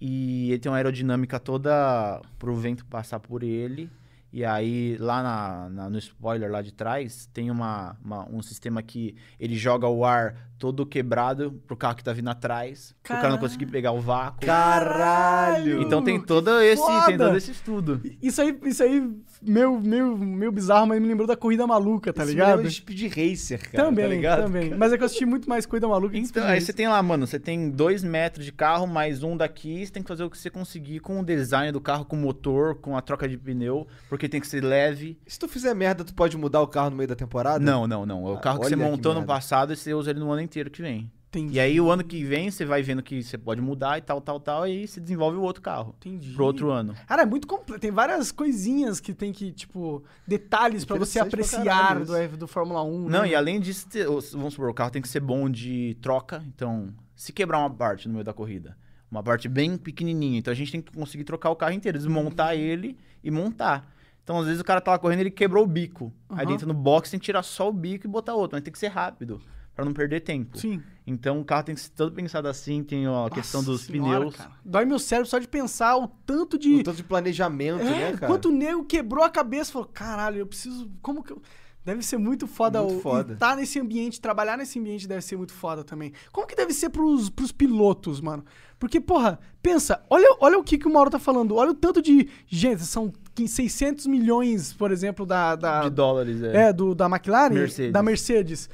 e 0.00 0.50
ele 0.50 0.58
tem 0.58 0.70
uma 0.72 0.76
aerodinâmica 0.78 1.38
toda 1.38 2.20
pro 2.38 2.54
vento 2.56 2.84
passar 2.86 3.20
por 3.20 3.42
ele. 3.42 3.88
E 4.32 4.44
aí, 4.44 4.96
lá 4.98 5.22
na- 5.22 5.68
na- 5.70 5.88
no 5.90 5.96
spoiler 5.98 6.50
lá 6.50 6.60
de 6.60 6.72
trás, 6.72 7.30
tem 7.32 7.48
uma, 7.52 7.96
uma- 8.04 8.28
um 8.28 8.42
sistema 8.42 8.82
que 8.82 9.14
ele 9.38 9.54
joga 9.54 9.86
o 9.86 10.04
ar 10.04 10.34
todo 10.64 10.86
quebrado 10.86 11.60
pro 11.66 11.76
carro 11.76 11.94
que 11.94 12.02
tá 12.02 12.10
vindo 12.14 12.30
atrás. 12.30 12.94
Pro 13.02 13.08
cara 13.10 13.20
Caralho. 13.20 13.34
não 13.34 13.46
conseguir 13.46 13.66
pegar 13.66 13.92
o 13.92 14.00
vácuo. 14.00 14.46
Caralho! 14.46 15.82
Então 15.82 16.02
tem 16.02 16.18
todo 16.18 16.58
esse, 16.62 16.82
foda! 16.82 17.06
tem 17.06 17.18
todo 17.18 17.36
esse 17.36 17.50
estudo. 17.50 18.00
Isso 18.22 18.40
aí, 18.40 18.58
isso 18.64 18.82
aí 18.82 19.12
meio, 19.42 19.78
meio, 19.78 20.16
meio 20.16 20.50
bizarro, 20.50 20.86
mas 20.86 21.00
me 21.02 21.06
lembrou 21.06 21.26
da 21.26 21.36
Corrida 21.36 21.66
Maluca, 21.66 22.14
tá 22.14 22.22
Isso 22.22 22.28
me 22.32 22.40
ligado? 22.40 22.62
de 22.62 22.70
Speed 22.70 23.02
Racer, 23.14 23.70
cara. 23.70 23.84
também, 23.84 24.04
tá 24.06 24.10
ligado? 24.10 24.42
também. 24.44 24.74
Mas 24.74 24.90
é 24.92 24.96
que 24.96 25.02
eu 25.02 25.06
assisti 25.06 25.26
muito 25.26 25.48
mais 25.48 25.66
Corrida 25.66 25.86
Maluca 25.86 26.12
que 26.14 26.18
Então, 26.18 26.42
aí 26.44 26.48
Racer. 26.54 26.66
você 26.66 26.72
tem 26.72 26.88
lá, 26.88 27.02
mano, 27.02 27.26
você 27.26 27.38
tem 27.38 27.68
dois 27.70 28.02
metros 28.02 28.44
de 28.46 28.52
carro, 28.52 28.86
mais 28.86 29.22
um 29.22 29.36
daqui, 29.36 29.84
você 29.84 29.92
tem 29.92 30.02
que 30.02 30.08
fazer 30.08 30.24
o 30.24 30.30
que 30.30 30.38
você 30.38 30.48
conseguir 30.48 31.00
com 31.00 31.20
o 31.20 31.24
design 31.24 31.70
do 31.72 31.80
carro, 31.80 32.06
com 32.06 32.16
o 32.16 32.18
motor, 32.18 32.76
com 32.76 32.96
a 32.96 33.02
troca 33.02 33.28
de 33.28 33.36
pneu, 33.36 33.86
porque 34.08 34.28
tem 34.28 34.40
que 34.40 34.46
ser 34.46 34.64
leve. 34.64 35.18
Se 35.26 35.38
tu 35.38 35.46
fizer 35.46 35.74
merda, 35.74 36.04
tu 36.04 36.14
pode 36.14 36.36
mudar 36.38 36.62
o 36.62 36.66
carro 36.66 36.88
no 36.90 36.96
meio 36.96 37.08
da 37.08 37.14
temporada? 37.16 37.62
Não, 37.62 37.86
não, 37.86 38.06
não. 38.06 38.26
É 38.28 38.30
o 38.30 38.34
Ah, 38.34 38.40
carro 38.40 38.60
que 38.60 38.66
você 38.68 38.74
olha 38.74 38.84
que 38.84 38.90
montou 38.90 39.12
no 39.14 39.24
passado 39.24 39.72
e 39.72 39.76
você 39.76 39.92
usa 39.92 40.10
ele 40.10 40.20
no 40.20 40.30
ano 40.30 40.40
inteiro 40.40 40.53
que 40.70 40.82
vem. 40.82 41.10
Entendi. 41.28 41.54
E 41.54 41.60
aí, 41.60 41.80
o 41.80 41.90
ano 41.90 42.04
que 42.04 42.22
vem, 42.22 42.48
você 42.48 42.64
vai 42.64 42.80
vendo 42.80 43.02
que 43.02 43.20
você 43.20 43.36
pode 43.36 43.60
mudar 43.60 43.98
e 43.98 44.00
tal, 44.00 44.20
tal, 44.20 44.38
tal, 44.38 44.68
e 44.68 44.70
aí 44.70 44.86
você 44.86 45.00
desenvolve 45.00 45.36
o 45.36 45.42
outro 45.42 45.60
carro 45.60 45.92
Entendi. 45.98 46.32
pro 46.32 46.44
outro 46.44 46.70
ano. 46.70 46.94
Cara, 47.08 47.22
é 47.22 47.26
muito 47.26 47.48
complexo. 47.48 47.80
Tem 47.80 47.90
várias 47.90 48.30
coisinhas 48.30 49.00
que 49.00 49.12
tem 49.12 49.32
que, 49.32 49.50
tipo, 49.50 50.04
detalhes 50.24 50.84
pra 50.84 50.96
você 50.96 51.18
apreciar 51.18 52.04
do, 52.04 52.14
F- 52.16 52.36
do 52.36 52.46
Fórmula 52.46 52.84
1. 52.84 53.08
Não, 53.08 53.22
né? 53.22 53.30
e 53.30 53.34
além 53.34 53.58
disso, 53.58 53.88
vamos 54.32 54.54
supor, 54.54 54.68
o 54.70 54.74
carro 54.74 54.90
tem 54.92 55.02
que 55.02 55.08
ser 55.08 55.18
bom 55.18 55.50
de 55.50 55.96
troca. 56.00 56.40
Então, 56.46 56.94
se 57.16 57.32
quebrar 57.32 57.58
uma 57.58 57.70
parte 57.70 58.06
no 58.06 58.14
meio 58.14 58.24
da 58.24 58.32
corrida, 58.32 58.76
uma 59.10 59.20
parte 59.22 59.48
bem 59.48 59.76
pequenininha, 59.76 60.38
então 60.38 60.52
a 60.52 60.54
gente 60.54 60.70
tem 60.70 60.80
que 60.80 60.92
conseguir 60.92 61.24
trocar 61.24 61.50
o 61.50 61.56
carro 61.56 61.72
inteiro, 61.72 61.98
desmontar 61.98 62.54
ele 62.54 62.96
e 63.24 63.30
montar. 63.32 63.92
Então, 64.22 64.38
às 64.38 64.46
vezes 64.46 64.60
o 64.60 64.64
cara 64.64 64.80
tá 64.80 64.92
lá 64.92 64.98
correndo 65.00 65.18
e 65.18 65.22
ele 65.22 65.30
quebrou 65.32 65.64
o 65.64 65.66
bico. 65.66 66.12
Aí 66.30 66.44
Aham. 66.44 66.52
dentro 66.52 66.68
no 66.68 66.74
box 66.74 67.10
tem 67.10 67.18
que 67.18 67.26
tirar 67.26 67.42
só 67.42 67.68
o 67.68 67.72
bico 67.72 68.06
e 68.06 68.08
botar 68.08 68.34
outro, 68.34 68.56
mas 68.56 68.62
tem 68.62 68.72
que 68.72 68.78
ser 68.78 68.86
rápido, 68.88 69.40
pra 69.74 69.84
não 69.84 69.92
perder 69.92 70.20
tempo. 70.20 70.58
Sim. 70.58 70.82
Então, 71.06 71.40
o 71.40 71.44
carro 71.44 71.64
tem 71.64 71.74
que 71.74 71.80
ser 71.82 71.90
todo 71.90 72.12
pensado 72.12 72.48
assim, 72.48 72.82
tem 72.82 73.06
ó, 73.06 73.26
a 73.26 73.30
questão 73.30 73.60
Nossa 73.60 73.72
dos 73.72 73.82
senhora, 73.82 74.20
pneus. 74.20 74.36
cara. 74.36 74.50
Dói 74.64 74.84
meu 74.86 74.98
cérebro 74.98 75.28
só 75.28 75.38
de 75.38 75.46
pensar 75.48 75.96
o 75.96 76.08
tanto 76.24 76.58
de. 76.58 76.76
O 76.76 76.82
tanto 76.82 76.96
de 76.96 77.04
planejamento, 77.04 77.82
É, 77.82 77.84
né, 77.84 78.12
cara? 78.12 78.26
quanto 78.26 78.48
o 78.48 78.52
nego 78.52 78.84
quebrou 78.84 79.22
a 79.24 79.28
cabeça 79.28 79.72
falou: 79.72 79.88
caralho, 79.92 80.38
eu 80.38 80.46
preciso. 80.46 80.90
Como 81.02 81.22
que 81.22 81.32
eu. 81.32 81.42
Deve 81.84 82.02
ser 82.02 82.16
muito 82.16 82.46
foda 82.46 82.80
Muito 82.82 82.96
o 82.96 83.00
foda. 83.02 83.34
estar 83.34 83.54
nesse 83.56 83.78
ambiente, 83.78 84.18
trabalhar 84.18 84.56
nesse 84.56 84.78
ambiente 84.78 85.06
deve 85.06 85.20
ser 85.20 85.36
muito 85.36 85.52
foda 85.52 85.84
também. 85.84 86.14
Como 86.32 86.46
que 86.46 86.56
deve 86.56 86.72
ser 86.72 86.88
pros, 86.88 87.28
pros 87.28 87.52
pilotos, 87.52 88.22
mano? 88.22 88.42
Porque, 88.78 88.98
porra, 88.98 89.38
pensa, 89.62 90.02
olha, 90.08 90.34
olha 90.40 90.58
o 90.58 90.64
que, 90.64 90.78
que 90.78 90.88
o 90.88 90.90
Mauro 90.90 91.10
tá 91.10 91.18
falando, 91.18 91.54
olha 91.56 91.72
o 91.72 91.74
tanto 91.74 92.00
de. 92.00 92.26
Gente, 92.46 92.82
são 92.84 93.12
600 93.46 94.06
milhões, 94.06 94.72
por 94.72 94.90
exemplo, 94.90 95.26
da. 95.26 95.54
da 95.56 95.82
De 95.82 95.90
dólares, 95.90 96.42
é. 96.42 96.68
é, 96.68 96.72
do, 96.72 96.94
da 96.94 97.04
McLaren, 97.04 97.52
Mercedes. 97.52 97.92
da 97.92 98.02
Mercedes. 98.02 98.70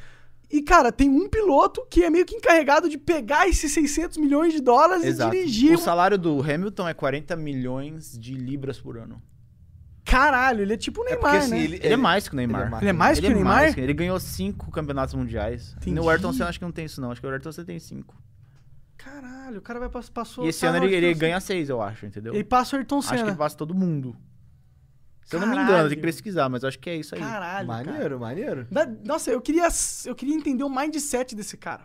E, 0.50 0.62
cara, 0.62 0.90
tem 0.90 1.08
um 1.08 1.28
piloto 1.28 1.86
que 1.88 2.02
é 2.02 2.10
meio 2.10 2.26
que 2.26 2.34
encarregado 2.34 2.88
de 2.88 2.98
pegar 2.98 3.46
esses 3.48 3.70
600 3.72 4.16
milhões 4.18 4.52
de 4.52 4.60
dólares 4.60 5.04
Exato. 5.04 5.34
e 5.34 5.38
dirigir. 5.40 5.74
O 5.74 5.78
salário 5.78 6.18
do 6.18 6.40
Hamilton 6.42 6.88
é 6.88 6.94
40 6.94 7.36
milhões 7.36 8.18
de 8.18 8.34
libras 8.34 8.80
por 8.80 8.98
ano. 8.98 9.22
Caralho, 10.04 10.62
ele 10.62 10.72
é 10.74 10.76
tipo 10.76 11.02
o 11.02 11.04
É 11.04 11.10
Neymar, 11.10 11.20
porque 11.22 11.36
assim, 11.36 11.50
né? 11.52 11.62
ele, 11.62 11.76
Ele, 11.76 11.94
é 11.94 11.96
mais 11.96 12.26
que 12.26 12.34
o 12.34 12.36
Neymar. 12.36 12.68
mais. 12.70 12.82
Ele 12.82 12.90
é 12.90 12.92
mais 12.92 13.18
Ele 13.18 13.26
que 13.28 13.32
o 13.32 13.34
é 13.34 13.34
Neymar? 13.36 13.54
mais 13.54 13.74
que- 13.76 13.80
Ele 13.80 13.94
ganhou 13.94 14.18
cinco 14.18 14.70
campeonatos 14.72 15.14
mundiais. 15.14 15.74
Entendi. 15.76 15.94
No 15.94 16.08
Ayrton 16.08 16.32
Senna 16.32 16.48
acho 16.48 16.58
que 16.58 16.64
não 16.64 16.72
tem 16.72 16.86
isso 16.86 17.00
não. 17.00 17.12
Acho 17.12 17.20
que 17.20 17.26
o 17.26 17.30
Ayrton 17.30 17.52
Senna 17.52 17.66
tem 17.66 17.78
cinco. 17.78 18.16
Caralho, 18.96 19.58
o 19.58 19.62
cara 19.62 19.78
vai 19.78 19.88
pass- 19.88 20.10
passou. 20.10 20.44
E 20.44 20.48
esse 20.48 20.66
ano 20.66 20.78
no 20.80 20.84
ele, 20.86 20.96
ele 20.96 21.14
ganha 21.14 21.38
seis, 21.40 21.68
eu 21.68 21.80
acho, 21.80 22.06
entendeu? 22.06 22.32
Senna. 22.32 22.40
Ele 22.40 22.48
passa 22.48 22.74
o 22.74 22.78
Ayrton 22.78 22.98
Acho 22.98 23.08
que 23.10 23.16
Senna. 23.18 23.30
ele 23.30 23.36
passa 23.38 23.56
todo 23.56 23.74
mundo. 23.74 24.16
Se 25.30 25.36
eu 25.36 25.40
não 25.40 25.46
me 25.48 25.54
Caralho. 25.54 25.72
engano, 25.74 25.88
tem 25.88 25.96
que 25.98 26.02
pesquisar, 26.02 26.48
mas 26.48 26.64
acho 26.64 26.78
que 26.78 26.90
é 26.90 26.96
isso 26.96 27.14
aí. 27.14 27.20
Caralho. 27.20 27.68
cara. 27.68 27.84
Maneiro, 27.84 28.20
maneiro. 28.20 28.66
Da- 28.70 28.86
Nossa, 29.04 29.30
eu 29.30 29.40
queria, 29.40 29.68
eu 30.04 30.14
queria 30.14 30.34
entender 30.34 30.64
o 30.64 30.68
mindset 30.68 31.34
desse 31.36 31.56
cara. 31.56 31.84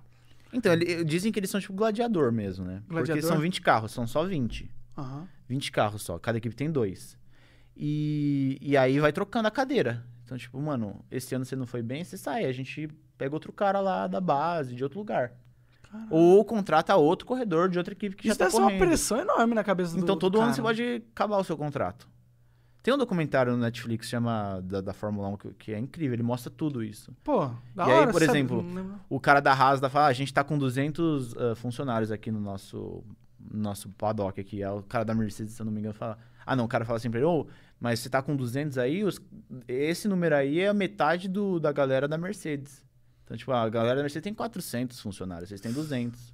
Então, 0.51 0.73
ele- 0.73 1.03
dizem 1.03 1.31
que 1.31 1.39
eles 1.39 1.49
são 1.49 1.59
tipo 1.61 1.73
gladiador 1.73 2.31
mesmo, 2.31 2.65
né? 2.65 2.81
Gladiador? 2.87 3.15
Porque 3.21 3.21
são 3.21 3.39
20 3.39 3.61
carros, 3.61 3.91
são 3.91 4.07
só 4.07 4.23
20. 4.23 4.69
Aham. 4.97 5.27
20 5.47 5.71
carros 5.71 6.01
só, 6.01 6.17
cada 6.17 6.37
equipe 6.39 6.55
tem 6.55 6.71
dois. 6.71 7.17
E, 7.77 8.57
e 8.61 8.75
aí 8.77 8.99
vai 8.99 9.11
trocando 9.11 9.47
a 9.47 9.51
cadeira. 9.51 10.03
Então, 10.23 10.37
tipo, 10.37 10.59
mano, 10.59 11.03
esse 11.11 11.35
ano 11.35 11.45
você 11.45 11.55
não 11.55 11.67
foi 11.67 11.81
bem, 11.83 12.03
você 12.03 12.17
sai. 12.17 12.45
A 12.45 12.51
gente 12.51 12.87
pega 13.17 13.35
outro 13.35 13.51
cara 13.53 13.79
lá 13.79 14.07
da 14.07 14.19
base, 14.21 14.73
de 14.75 14.83
outro 14.83 14.97
lugar. 14.99 15.33
Ou 16.09 16.43
contrata 16.43 16.95
outro 16.95 17.25
corredor 17.25 17.69
de 17.69 17.77
outra 17.77 17.93
equipe 17.93 18.15
que 18.15 18.27
Isso 18.27 18.33
já 18.33 18.39
tá 18.39 18.45
deve 18.45 18.55
ser 18.55 18.61
uma 18.61 18.67
correndo. 18.71 18.87
pressão 18.87 19.17
enorme 19.19 19.53
na 19.53 19.63
cabeça 19.63 19.93
do 19.93 19.99
Então 20.01 20.15
do 20.15 20.19
todo 20.19 20.35
ano 20.37 20.45
cara. 20.47 20.55
você 20.55 20.61
pode 20.61 21.03
acabar 21.13 21.37
o 21.37 21.43
seu 21.43 21.55
contrato. 21.55 22.09
Tem 22.85 22.93
um 22.93 22.97
documentário 22.99 23.51
no 23.53 23.57
Netflix 23.57 24.07
chama 24.07 24.61
da, 24.63 24.79
da 24.79 24.93
Fórmula 24.93 25.27
1 25.29 25.37
que, 25.37 25.53
que 25.55 25.73
é 25.73 25.79
incrível, 25.79 26.13
ele 26.13 26.21
mostra 26.21 26.51
tudo 26.55 26.83
isso. 26.83 27.11
Pô, 27.23 27.49
da 27.73 27.87
E 27.87 27.91
aí, 27.91 27.97
hora, 28.01 28.11
por 28.11 28.21
sabe? 28.21 28.31
exemplo, 28.37 28.61
Não. 28.61 28.99
O 29.09 29.19
cara 29.19 29.39
da 29.39 29.53
Hasda 29.53 29.89
fala, 29.89 30.05
ah, 30.05 30.09
a 30.09 30.13
gente 30.13 30.31
tá 30.31 30.43
com 30.43 30.55
200 30.55 31.35
ah, 31.35 31.55
funcionários 31.55 32.11
aqui 32.11 32.29
no 32.29 32.39
nosso, 32.39 33.03
no 33.39 33.59
nosso 33.59 33.89
paddock 33.89 34.39
aqui. 34.39 34.63
Aí 34.63 34.69
o 34.69 34.83
cara 34.83 35.03
da 35.03 35.15
Mercedes, 35.15 35.53
se 35.53 35.61
eu 35.63 35.65
não 35.65 35.73
me 35.73 35.79
engano, 35.79 35.95
fala... 35.95 36.15
Ah, 36.45 36.55
não, 36.55 36.65
o 36.65 36.67
cara 36.67 36.85
fala 36.85 36.97
assim 36.97 37.09
pra 37.09 37.19
ele, 37.19 37.25
ô, 37.25 37.47
mas 37.79 38.01
você 38.01 38.07
tá 38.07 38.21
com 38.21 38.35
200 38.35 38.77
aí, 38.77 39.03
os- 39.03 39.19
esse 39.67 40.07
número 40.07 40.35
aí 40.35 40.59
é 40.59 40.67
a 40.67 40.73
metade 40.75 41.27
do, 41.27 41.59
da 41.59 41.71
galera 41.71 42.07
da 42.07 42.19
Mercedes. 42.19 42.83
Então, 43.23 43.35
tipo, 43.35 43.51
a 43.51 43.67
galera 43.67 43.95
da 43.95 44.03
Mercedes 44.03 44.25
tem 44.25 44.33
400 44.35 44.99
funcionários, 44.99 45.49
vocês 45.49 45.59
têm 45.59 45.73
200. 45.73 46.31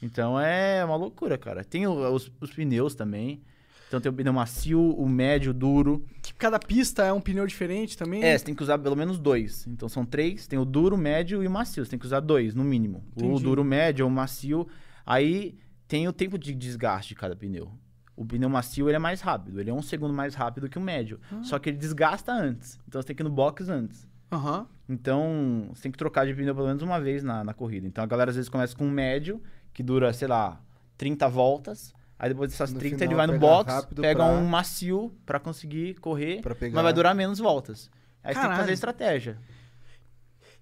Então 0.00 0.38
é 0.40 0.84
uma 0.84 0.94
loucura, 0.94 1.36
cara. 1.36 1.64
Tem 1.64 1.88
os, 1.88 2.30
os 2.40 2.50
pneus 2.52 2.94
também. 2.94 3.42
Então 3.90 4.00
tem 4.00 4.08
o 4.08 4.12
pneu 4.12 4.32
macio, 4.32 4.80
o 4.80 5.08
médio, 5.08 5.50
o 5.50 5.52
duro. 5.52 6.06
Que 6.22 6.32
cada 6.32 6.60
pista 6.60 7.02
é 7.04 7.12
um 7.12 7.20
pneu 7.20 7.44
diferente 7.44 7.98
também. 7.98 8.22
É, 8.22 8.38
você 8.38 8.44
tem 8.44 8.54
que 8.54 8.62
usar 8.62 8.78
pelo 8.78 8.94
menos 8.94 9.18
dois. 9.18 9.66
Então 9.66 9.88
são 9.88 10.06
três, 10.06 10.46
tem 10.46 10.56
o 10.56 10.64
duro, 10.64 10.94
o 10.94 10.98
médio 10.98 11.42
e 11.42 11.46
o 11.48 11.50
macio. 11.50 11.84
Você 11.84 11.90
tem 11.90 11.98
que 11.98 12.06
usar 12.06 12.20
dois, 12.20 12.54
no 12.54 12.62
mínimo. 12.62 13.02
O 13.16 13.24
Entendi. 13.24 13.42
duro, 13.42 13.62
o 13.62 13.64
médio 13.64 14.04
ou 14.04 14.10
o 14.12 14.14
macio. 14.14 14.64
Aí 15.04 15.58
tem 15.88 16.06
o 16.06 16.12
tempo 16.12 16.38
de 16.38 16.54
desgaste 16.54 17.08
de 17.08 17.14
cada 17.16 17.34
pneu. 17.34 17.72
O 18.14 18.24
pneu 18.24 18.48
macio 18.48 18.88
ele 18.88 18.94
é 18.94 19.00
mais 19.00 19.20
rápido, 19.20 19.58
ele 19.58 19.70
é 19.70 19.74
um 19.74 19.82
segundo 19.82 20.14
mais 20.14 20.36
rápido 20.36 20.68
que 20.68 20.78
o 20.78 20.80
médio. 20.80 21.18
Ah. 21.32 21.42
Só 21.42 21.58
que 21.58 21.68
ele 21.68 21.76
desgasta 21.76 22.32
antes. 22.32 22.78
Então 22.86 23.02
você 23.02 23.08
tem 23.08 23.16
que 23.16 23.22
ir 23.22 23.24
no 23.24 23.30
box 23.30 23.68
antes. 23.68 24.06
Aham. 24.30 24.68
Então 24.88 25.68
você 25.74 25.82
tem 25.82 25.90
que 25.90 25.98
trocar 25.98 26.24
de 26.24 26.32
pneu 26.32 26.54
pelo 26.54 26.68
menos 26.68 26.82
uma 26.84 27.00
vez 27.00 27.24
na, 27.24 27.42
na 27.42 27.52
corrida. 27.52 27.88
Então 27.88 28.04
a 28.04 28.06
galera 28.06 28.30
às 28.30 28.36
vezes 28.36 28.48
começa 28.48 28.76
com 28.76 28.86
um 28.86 28.90
médio, 28.90 29.42
que 29.72 29.82
dura, 29.82 30.12
sei 30.12 30.28
lá, 30.28 30.62
30 30.96 31.28
voltas. 31.28 31.92
Aí 32.22 32.28
depois 32.28 32.50
dessas 32.50 32.70
No 32.72 32.78
30 32.78 32.98
final, 32.98 33.08
ele 33.08 33.16
vai 33.16 33.26
no 33.26 33.38
box, 33.40 33.86
pega 33.96 34.14
pra- 34.22 34.26
um 34.26 34.44
macio 34.44 35.10
pra 35.24 35.40
conseguir 35.40 35.94
correr, 36.00 36.42
Pra 36.42 36.54
pegar. 36.54 36.74
mas 36.74 36.82
vai 36.84 36.92
durar 36.92 37.14
menos 37.14 37.38
voltas. 37.38 37.90
Aí 38.22 38.34
você 38.34 38.40
tem 38.42 38.50
que 38.50 38.56
fazer 38.56 38.72
estratégia. 38.72 39.38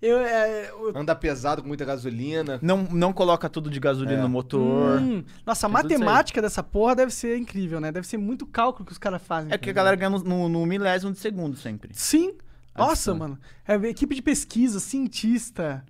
Eu, 0.00 0.18
é, 0.20 0.70
eu- 0.70 0.92
Anda 0.96 1.12
pesado 1.16 1.60
com 1.60 1.66
muita 1.66 1.84
gasolina. 1.84 2.60
Não, 2.62 2.84
não 2.84 3.12
coloca 3.12 3.48
tudo 3.48 3.68
de 3.68 3.80
gasolina 3.80 4.20
É. 4.20 4.22
no 4.22 4.28
motor. 4.28 5.00
Hum, 5.00 5.24
nossa, 5.44 5.66
a 5.66 5.68
matemática 5.68 6.40
dessa 6.40 6.62
porra 6.62 6.94
deve 6.94 7.10
ser 7.12 7.36
incrível, 7.36 7.80
né? 7.80 7.90
Deve 7.90 8.06
ser 8.06 8.16
muito 8.18 8.46
cálculo 8.46 8.86
que 8.86 8.92
os 8.92 8.98
caras 8.98 9.20
fazem. 9.20 9.52
É 9.52 9.58
porque 9.58 9.70
a 9.70 9.72
galera 9.72 9.96
ganha 9.96 10.10
no, 10.10 10.20
no- 10.22 10.48
no 10.48 10.64
milésimo 10.66 11.10
de 11.10 11.18
segundo 11.18 11.56
sempre. 11.56 11.90
Sim. 11.94 12.34
Nossa, 12.76 13.12
mano. 13.12 13.36
É 13.66 13.74
equipe 13.88 14.14
de 14.14 14.22
pesquisa, 14.22 14.78
cientista. 14.78 15.84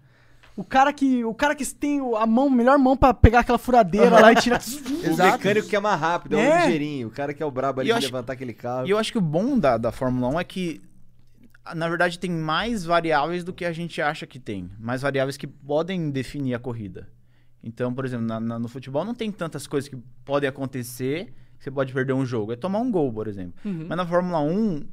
O 0.58 0.64
cara 0.64 0.92
que, 0.92 1.24
o 1.24 1.32
cara 1.32 1.54
que 1.54 1.64
tem 1.72 2.00
a 2.16 2.26
mão, 2.26 2.50
melhor 2.50 2.76
mão 2.78 2.96
pra 2.96 3.14
pegar 3.14 3.40
aquela 3.40 3.58
furadeira 3.58 4.18
lá 4.20 4.32
e 4.32 4.34
tirar. 4.42 4.60
O 4.60 5.16
mecânico 5.16 5.68
que 5.68 5.76
é 5.76 5.80
mais 5.80 6.00
rápido, 6.00 6.36
é, 6.36 6.44
É. 6.44 6.54
um 6.54 6.64
ligeirinho. 6.66 7.06
O 7.08 7.10
cara 7.12 7.32
que 7.32 7.40
é 7.40 7.46
o 7.46 7.50
brabo 7.50 7.80
ali 7.80 7.90
eu 7.90 7.94
de 7.94 7.98
acho- 7.98 8.06
levantar 8.08 8.32
aquele 8.32 8.52
carro. 8.52 8.86
E 8.86 8.90
eu 8.90 8.98
acho 8.98 9.12
que 9.12 9.18
o 9.18 9.20
bom 9.20 9.56
da, 9.56 9.76
da 9.78 9.92
Fórmula 9.92 10.26
1 10.34 10.40
é 10.40 10.44
que, 10.44 10.80
na 11.76 11.88
verdade, 11.88 12.18
tem 12.18 12.30
mais 12.30 12.84
variáveis 12.84 13.44
do 13.44 13.52
que 13.52 13.64
a 13.64 13.72
gente 13.72 14.02
acha 14.02 14.26
que 14.26 14.40
tem. 14.40 14.68
Mais 14.80 15.00
variáveis 15.02 15.36
que 15.36 15.46
podem 15.46 16.10
definir 16.10 16.54
a 16.54 16.58
corrida. 16.58 17.08
Então, 17.62 17.94
por 17.94 18.04
exemplo, 18.04 18.26
na- 18.26 18.40
na- 18.40 18.58
no 18.58 18.66
futebol 18.68 19.04
não 19.04 19.14
tem 19.14 19.30
tantas 19.30 19.64
coisas 19.66 19.88
que 19.88 19.96
podem 20.24 20.48
acontecer 20.48 21.32
que 21.58 21.64
você 21.64 21.70
pode 21.70 21.92
perder 21.92 22.14
um 22.14 22.26
jogo. 22.26 22.52
É 22.52 22.56
tomar 22.56 22.80
um 22.80 22.90
gol, 22.90 23.12
por 23.12 23.28
exemplo. 23.28 23.54
Uhum. 23.64 23.86
Mas 23.88 23.96
na 23.96 24.04
Fórmula 24.06 24.40
1, 24.40 24.84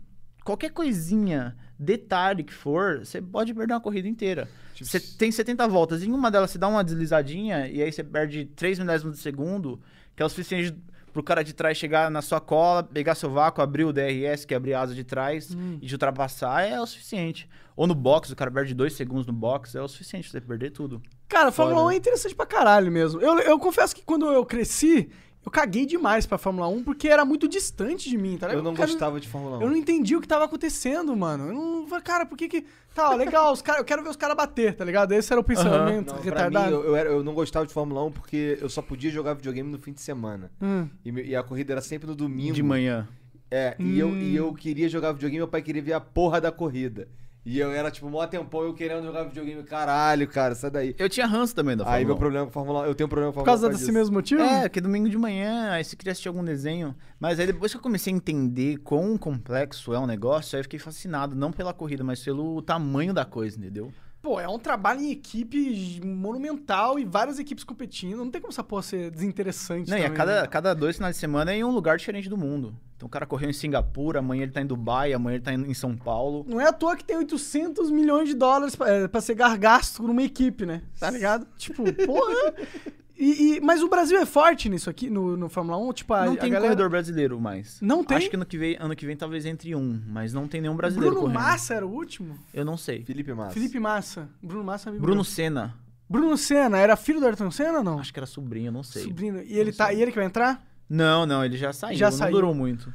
qualquer 0.45 0.69
coisinha, 0.71 1.57
detalhe 1.77 2.43
que 2.43 2.53
for, 2.53 2.99
você 2.99 3.21
pode 3.21 3.53
perder 3.53 3.73
uma 3.73 3.81
corrida 3.81 4.07
inteira. 4.07 4.47
Tipo, 4.73 4.89
Você 4.89 4.99
tem 4.99 5.29
70 5.31 5.67
voltas, 5.67 6.03
em 6.03 6.11
uma 6.11 6.31
delas 6.31 6.51
você 6.51 6.57
dá 6.57 6.67
uma 6.69 6.83
deslizadinha 6.83 7.67
e 7.67 7.81
aí 7.81 7.91
você 7.91 8.03
perde 8.03 8.45
3 8.55 8.79
milésimos 8.79 9.17
de 9.17 9.21
segundo, 9.21 9.81
que 10.15 10.23
é 10.23 10.25
o 10.25 10.29
suficiente 10.29 10.73
pro 11.11 11.23
cara 11.23 11.43
de 11.45 11.53
trás 11.53 11.77
chegar 11.77 12.11
na 12.11 12.21
sua 12.21 12.41
cola, 12.41 12.83
pegar 12.83 13.15
seu 13.15 13.29
vácuo, 13.29 13.61
abrir 13.61 13.85
o 13.85 13.93
DRS, 13.93 14.43
que 14.45 14.53
é 14.53 14.57
abrir 14.57 14.73
a 14.73 14.81
asa 14.81 14.93
de 14.93 15.03
trás, 15.05 15.53
Hum. 15.55 15.77
e 15.81 15.87
te 15.87 15.93
ultrapassar, 15.93 16.61
é 16.63 16.79
o 16.79 16.85
suficiente. 16.85 17.47
Ou 17.73 17.87
no 17.87 17.95
box, 17.95 18.31
o 18.31 18.35
cara 18.35 18.51
perde 18.51 18.73
2 18.73 18.91
segundos 18.93 19.25
no 19.25 19.31
box, 19.31 19.75
é 19.75 19.81
o 19.81 19.87
suficiente 19.87 20.29
pra 20.29 20.39
você 20.41 20.45
perder 20.45 20.71
tudo. 20.71 21.01
Cara, 21.29 21.49
a 21.49 21.51
Fórmula 21.53 21.77
Foda. 21.83 21.89
1 21.89 21.91
é 21.93 21.95
interessante 21.97 22.35
pra 22.35 22.45
caralho 22.45 22.91
mesmo. 22.91 23.21
Eu, 23.21 23.39
eu 23.39 23.57
confesso 23.57 23.95
que 23.95 24.03
quando 24.03 24.25
eu 24.27 24.45
cresci, 24.45 25.09
eu 25.45 25.51
caguei 25.51 25.85
demais 25.85 26.25
pra 26.25 26.37
Fórmula 26.37 26.67
1 26.67 26.83
porque 26.83 27.07
era 27.07 27.23
muito 27.23 27.47
distante 27.47 28.09
de 28.09 28.17
mim, 28.17 28.37
tá 28.37 28.47
ligado? 28.47 28.59
eu 28.59 28.63
não 28.63 28.73
Cara, 28.73 28.87
gostava 28.89 29.19
de 29.19 29.27
Fórmula 29.27 29.59
1. 29.59 29.61
Eu 29.61 29.69
não 29.69 29.75
entendi 29.77 30.15
o 30.15 30.21
que 30.21 30.27
tava 30.27 30.45
acontecendo, 30.45 31.15
mano. 31.15 31.47
Eu 31.49 31.53
não. 31.53 31.87
falei, 31.87 32.03
Cara, 32.03 32.25
por 32.25 32.37
que 32.37 32.47
que. 32.49 32.65
Tá, 32.95 33.11
ó, 33.11 33.15
legal, 33.15 33.51
os 33.53 33.61
cara, 33.61 33.79
eu 33.79 33.85
quero 33.85 34.01
ver 34.01 34.09
os 34.09 34.15
caras 34.15 34.35
bater, 34.37 34.73
tá 34.75 34.83
ligado? 34.85 35.11
Esse 35.11 35.31
era 35.31 35.39
o 35.39 35.43
pensamento 35.43 36.07
Não, 36.07 36.13
pra 36.15 36.17
mim, 36.17 36.23
retardado. 36.23 36.75
eu, 36.75 36.83
eu 36.85 36.95
era- 36.95 37.09
eu 37.09 37.23
não 37.23 37.33
gostava 37.33 37.65
de 37.67 37.73
Fórmula 37.73 38.03
1 38.05 38.11
porque 38.11 38.57
eu 38.61 38.69
só 38.69 38.81
podia 38.81 39.11
jogar 39.11 39.33
videogame 39.33 39.69
no 39.69 39.77
fim 39.77 39.91
de 39.93 40.01
semana. 40.01 40.49
Hum. 40.61 40.87
E, 41.03 41.09
e 41.11 41.35
a 41.35 41.43
corrida 41.43 41.73
era 41.73 41.81
sempre 41.81 42.07
no 42.07 42.15
domingo. 42.15 42.53
De 42.53 42.63
manhã. 42.63 43.07
É, 43.51 43.75
e, 43.77 43.99
eu, 43.99 44.09
e 44.09 44.39
Hum. 44.39 44.45
eu 44.47 44.53
queria 44.53 44.89
jogar 44.89 45.11
videogame, 45.11 45.37
meu 45.39 45.47
pai 45.47 45.61
queria 45.61 45.81
ver 45.81 45.93
a 45.93 45.99
porra 45.99 46.41
da 46.41 46.51
corrida. 46.51 47.07
E 47.45 47.59
eu 47.59 47.71
era, 47.71 47.91
tipo, 47.91 48.09
mó 48.09 48.25
tempão 48.25 48.63
eu 48.63 48.73
querendo 48.73 49.03
jogar 49.03 49.23
videogame. 49.23 49.61
Caralho, 49.63 50.27
cara, 50.27 50.55
sai 50.55 50.71
daí. 50.71 50.95
Eu 50.97 51.07
tinha 51.07 51.27
ranço 51.27 51.53
também 51.53 51.77
da 51.77 51.83
Fórmula 51.83 51.97
Aí 51.99 52.03
1. 52.03 52.07
meu 52.07 52.17
problema 52.17 52.45
com 52.47 52.51
Fórmula 52.51 52.81
1, 52.81 52.85
eu 52.85 52.95
tenho 52.95 53.05
um 53.05 53.09
problema 53.09 53.31
com 53.31 53.39
Por 53.39 53.45
Fórmula 53.45 53.57
1. 53.57 53.61
causa 53.61 53.67
por 53.67 53.73
desse 53.73 53.85
disso. 53.85 53.93
mesmo 53.97 54.13
motivo? 54.15 54.41
É, 54.41 54.67
que 54.67 54.81
domingo 54.81 55.07
de 55.07 55.17
manhã, 55.17 55.69
aí 55.71 55.83
você 55.83 55.95
queria 55.95 56.11
assistir 56.11 56.27
algum 56.27 56.43
desenho. 56.43 56.95
Mas 57.19 57.39
aí 57.39 57.45
depois 57.45 57.71
que 57.71 57.77
eu 57.77 57.81
comecei 57.81 58.11
a 58.11 58.15
entender 58.15 58.77
quão 58.77 59.15
complexo 59.15 59.93
é 59.93 59.99
um 59.99 60.07
negócio, 60.07 60.55
aí 60.55 60.61
eu 60.61 60.63
fiquei 60.63 60.79
fascinado, 60.79 61.35
não 61.35 61.51
pela 61.51 61.71
corrida, 61.71 62.03
mas 62.03 62.23
pelo 62.23 62.61
tamanho 62.63 63.13
da 63.13 63.23
coisa, 63.25 63.57
entendeu? 63.59 63.93
Pô, 64.25 64.39
é 64.39 64.49
um 64.49 64.57
trabalho 64.57 65.01
em 65.01 65.11
equipe 65.11 66.01
monumental 66.03 66.97
e 66.97 67.05
várias 67.05 67.37
equipes 67.37 67.63
competindo. 67.63 68.17
Não 68.17 68.31
tem 68.31 68.41
como 68.41 68.51
essa 68.51 68.63
porra 68.63 68.81
ser 68.81 69.11
desinteressante. 69.11 69.87
Não, 69.87 69.99
e 69.99 70.01
a 70.01 70.05
também, 70.05 70.17
cada, 70.17 70.41
né? 70.41 70.47
cada 70.47 70.73
dois 70.73 70.95
finais 70.95 71.15
de 71.15 71.19
semana 71.19 71.51
é 71.51 71.57
em 71.57 71.63
um 71.63 71.69
lugar 71.69 71.95
diferente 71.95 72.27
do 72.27 72.35
mundo. 72.35 72.75
Então 72.97 73.05
o 73.05 73.09
cara 73.09 73.27
correu 73.27 73.51
em 73.51 73.53
Singapura, 73.53 74.17
amanhã 74.17 74.41
ele 74.41 74.51
tá 74.51 74.61
em 74.61 74.65
Dubai, 74.65 75.13
amanhã 75.13 75.35
ele 75.35 75.43
tá 75.43 75.53
em 75.53 75.73
São 75.75 75.95
Paulo. 75.95 76.43
Não 76.47 76.59
é 76.59 76.67
à 76.67 76.73
toa 76.73 76.95
que 76.95 77.03
tem 77.03 77.15
800 77.17 77.91
milhões 77.91 78.27
de 78.27 78.33
dólares 78.33 78.75
pra, 78.75 78.89
é, 78.89 79.07
pra 79.07 79.21
ser 79.21 79.35
gasto 79.35 80.01
numa 80.01 80.23
equipe, 80.23 80.65
né? 80.65 80.81
Tá 80.99 81.11
ligado? 81.11 81.45
Tipo, 81.55 81.83
porra. 81.93 82.55
E, 83.17 83.55
e- 83.57 83.61
mas 83.61 83.81
o 83.81 83.87
Brasil 83.87 84.17
é 84.19 84.25
forte 84.25 84.67
nisso 84.69 84.89
aqui, 84.89 85.09
no, 85.09 85.37
no 85.37 85.47
Fórmula 85.49 85.77
1? 85.77 85.93
Tipo, 85.93 86.13
a, 86.13 86.25
não 86.25 86.33
a 86.33 86.37
tem 86.37 86.49
galera... 86.51 86.73
corredor 86.73 86.89
brasileiro 86.89 87.39
mais. 87.39 87.79
Não 87.81 88.03
tem? 88.03 88.17
Acho 88.17 88.29
que 88.29 88.35
ano 88.35 88.45
que, 88.45 88.57
vem, 88.57 88.75
ano 88.79 88.95
que 88.95 89.05
vem 89.05 89.15
talvez 89.15 89.45
entre 89.45 89.73
um, 89.73 90.01
mas 90.07 90.33
não 90.33 90.47
tem 90.47 90.59
nenhum 90.61 90.75
brasileiro 90.75 91.15
Bruno 91.15 91.31
correndo. 91.31 91.43
Massa 91.47 91.73
era 91.75 91.85
o 91.85 91.89
último? 91.91 92.37
Eu 92.53 92.65
não 92.65 92.75
sei. 92.75 93.03
Felipe 93.05 93.33
Massa. 93.33 93.51
Felipe 93.53 93.79
Massa. 93.79 94.29
Bruno 94.43 94.63
Massa 94.63 94.89
é 94.89 94.91
amigo 94.91 95.05
Bruno. 95.05 95.23
Senna. 95.23 95.75
Bruno 96.09 96.37
Senna, 96.37 96.77
era 96.77 96.95
filho 96.95 97.19
do 97.19 97.25
Ayrton 97.25 97.49
Senna 97.49 97.79
ou 97.79 97.83
não? 97.83 97.99
Acho 97.99 98.13
que 98.13 98.19
era 98.19 98.27
sobrinho, 98.27 98.71
não 98.71 98.83
sei. 98.83 99.03
Sobrinho. 99.03 99.41
E 99.41 99.57
ele, 99.57 99.71
Não 99.71 99.77
tá, 99.77 99.87
sei. 99.87 99.97
e 99.97 100.01
ele 100.01 100.11
que 100.11 100.17
vai 100.17 100.25
entrar? 100.27 100.63
Não, 100.87 101.25
não, 101.25 101.43
ele 101.43 101.57
já 101.57 101.73
saiu. 101.73 101.97
Já 101.97 102.11
não 102.11 102.17
saiu. 102.17 102.31
durou 102.33 102.53
muito. 102.53 102.93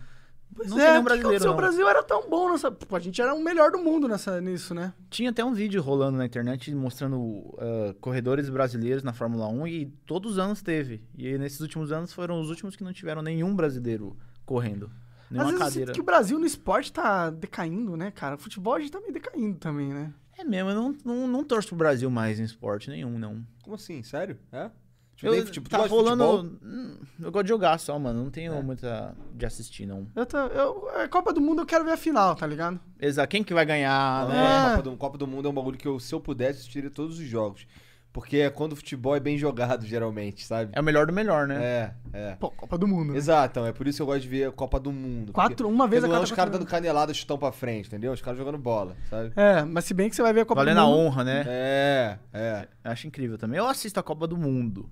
Pois 0.61 0.70
Não 0.70 0.79
é, 0.79 0.83
tem 0.83 0.90
nenhum 0.92 1.05
brasileiro, 1.05 1.37
aconteceu? 1.37 1.46
não. 1.49 1.55
O 1.55 1.57
Brasil 1.57 1.88
era 1.88 2.03
tão 2.03 2.29
bom 2.29 2.51
nessa. 2.53 2.70
Pô, 2.70 2.94
a 2.94 3.01
gente 3.01 3.20
era 3.23 3.33
o 3.33 3.42
melhor 3.42 3.70
do 3.70 3.79
mundo 3.79 4.07
nessa, 4.07 4.38
nisso, 4.42 4.75
né? 4.75 4.92
Tinha 5.09 5.31
até 5.31 5.42
um 5.42 5.55
vídeo 5.55 5.81
rolando 5.81 6.18
na 6.18 6.27
internet 6.27 6.75
mostrando 6.75 7.57
ah, 7.59 7.94
corredores 7.99 8.51
brasileiros 8.51 9.03
na 9.03 9.14
Fórmula 9.14 9.49
1 9.49 9.66
e 9.68 9.87
todos 10.05 10.33
os 10.33 10.38
anos 10.38 10.61
teve. 10.61 11.03
E 11.16 11.38
nesses 11.38 11.61
últimos 11.61 11.90
anos 11.92 12.12
foram 12.12 12.38
os 12.38 12.51
últimos 12.51 12.77
que 12.77 12.85
não 12.85 12.92
tiveram 12.92 13.23
nenhum 13.23 13.57
brasileiro 13.57 14.14
correndo. 14.44 14.87
Às 14.87 15.31
Nenhuma 15.31 15.46
vezes 15.53 15.61
eu 15.61 15.66
cadeira. 15.66 15.87
sinto 15.87 15.94
que 15.94 16.01
o 16.03 16.05
Brasil 16.05 16.38
no 16.38 16.44
esporte 16.44 16.92
tá 16.92 17.31
decaindo, 17.31 17.96
né, 17.96 18.11
cara? 18.11 18.35
O 18.35 18.38
futebol 18.38 18.75
a 18.75 18.81
gente 18.81 18.92
tá 18.92 19.01
meio 19.01 19.14
decaindo 19.14 19.57
também, 19.57 19.88
né? 19.94 20.12
É 20.37 20.44
mesmo, 20.44 20.70
eu 20.70 20.75
não, 20.75 20.96
não, 21.05 21.27
não 21.27 21.44
torço 21.44 21.68
pro 21.68 21.77
Brasil 21.79 22.11
mais 22.11 22.38
em 22.38 22.44
esporte 22.44 22.90
nenhum, 22.90 23.18
não. 23.18 23.42
Como 23.62 23.77
assim? 23.77 24.03
Sério? 24.03 24.37
É? 24.53 24.70
Eu, 25.22 25.33
nem 25.33 25.42
fute- 25.44 25.61
tu 25.61 25.70
tá 25.70 25.87
rolando. 25.87 26.59
Eu 27.22 27.30
gosto 27.30 27.44
de 27.44 27.48
jogar 27.50 27.78
só, 27.78 27.98
mano. 27.98 28.24
Não 28.24 28.30
tenho 28.30 28.54
É. 28.54 28.62
muita 28.62 29.14
de 29.35 29.44
assistir, 29.46 29.87
não. 29.87 30.06
Eu, 30.16 30.24
tô, 30.26 30.38
eu, 30.38 30.88
a 30.96 31.09
Copa 31.09 31.33
do 31.33 31.40
Mundo 31.40 31.62
eu 31.62 31.66
quero 31.66 31.85
ver 31.85 31.92
a 31.92 31.96
final, 31.96 32.35
tá 32.35 32.46
ligado? 32.46 32.80
Exato. 33.00 33.28
Quem 33.28 33.42
que 33.44 33.52
vai 33.54 33.64
ganhar, 33.66 34.22
Não, 34.26 34.35
né? 34.35 34.44
É. 34.44 34.70
Copa, 34.76 34.83
do, 34.83 34.96
Copa 34.96 35.18
do 35.18 35.26
Mundo 35.26 35.46
é 35.48 35.50
um 35.50 35.54
bagulho 35.54 35.76
que 35.78 35.87
eu, 35.88 35.98
se 36.00 36.14
eu 36.14 36.20
pudesse, 36.20 36.61
assistiria 36.61 36.90
todos 36.90 37.18
os 37.18 37.24
jogos. 37.26 37.66
Porque 38.12 38.38
é 38.38 38.50
quando 38.50 38.72
o 38.72 38.76
futebol 38.76 39.14
é 39.14 39.20
bem 39.20 39.38
jogado, 39.38 39.87
geralmente, 39.87 40.44
sabe? 40.44 40.72
É 40.74 40.80
o 40.80 40.83
melhor 40.83 41.06
do 41.06 41.12
melhor, 41.12 41.46
né? 41.46 41.62
É, 41.62 41.94
é. 42.12 42.37
Pô, 42.40 42.50
Copa 42.50 42.76
do 42.76 42.88
Mundo. 42.88 43.12
né? 43.12 43.16
Exato, 43.18 43.52
então, 43.61 43.66
é 43.66 43.72
por 43.72 43.87
isso 43.87 43.98
que 43.98 44.02
eu 44.02 44.06
gosto 44.06 44.22
de 44.22 44.28
ver 44.28 44.48
a 44.48 44.50
Copa 44.50 44.80
do 44.80 44.90
Mundo. 44.90 45.33
Quatro, 45.33 45.68
uma 45.68 45.87
vez 45.87 46.02
a 46.02 46.09
é 46.09 46.11
cada 46.11 46.24
os 46.24 46.33
caras 46.33 46.52
dando 46.52 46.66
canelada 46.66 47.14
chutão 47.14 47.38
pra 47.38 47.52
frente, 47.52 47.87
entendeu? 47.87 48.11
Os 48.12 48.20
caras 48.20 48.37
jogando 48.37 48.59
bola, 48.59 48.96
sabe? 49.09 49.33
É, 49.37 49.62
mas 49.62 49.85
se 49.85 49.94
bem 49.94 50.11
que 50.11 50.16
você 50.16 50.22
vai 50.22 50.33
ver 50.33 50.40
a 50.40 50.44
Copa 50.44 50.62
Valendo 50.62 50.78
do 50.78 50.80
a 50.83 50.87
Mundo. 50.87 50.98
honra, 50.98 51.22
né? 51.22 51.44
É, 51.46 52.18
é. 52.33 52.68
Eu 52.83 52.90
acho 52.90 53.06
incrível 53.06 53.38
também. 53.38 53.59
Eu 53.59 53.68
assisto 53.68 54.00
a 54.00 54.02
Copa 54.02 54.26
do 54.26 54.37
Mundo. 54.37 54.90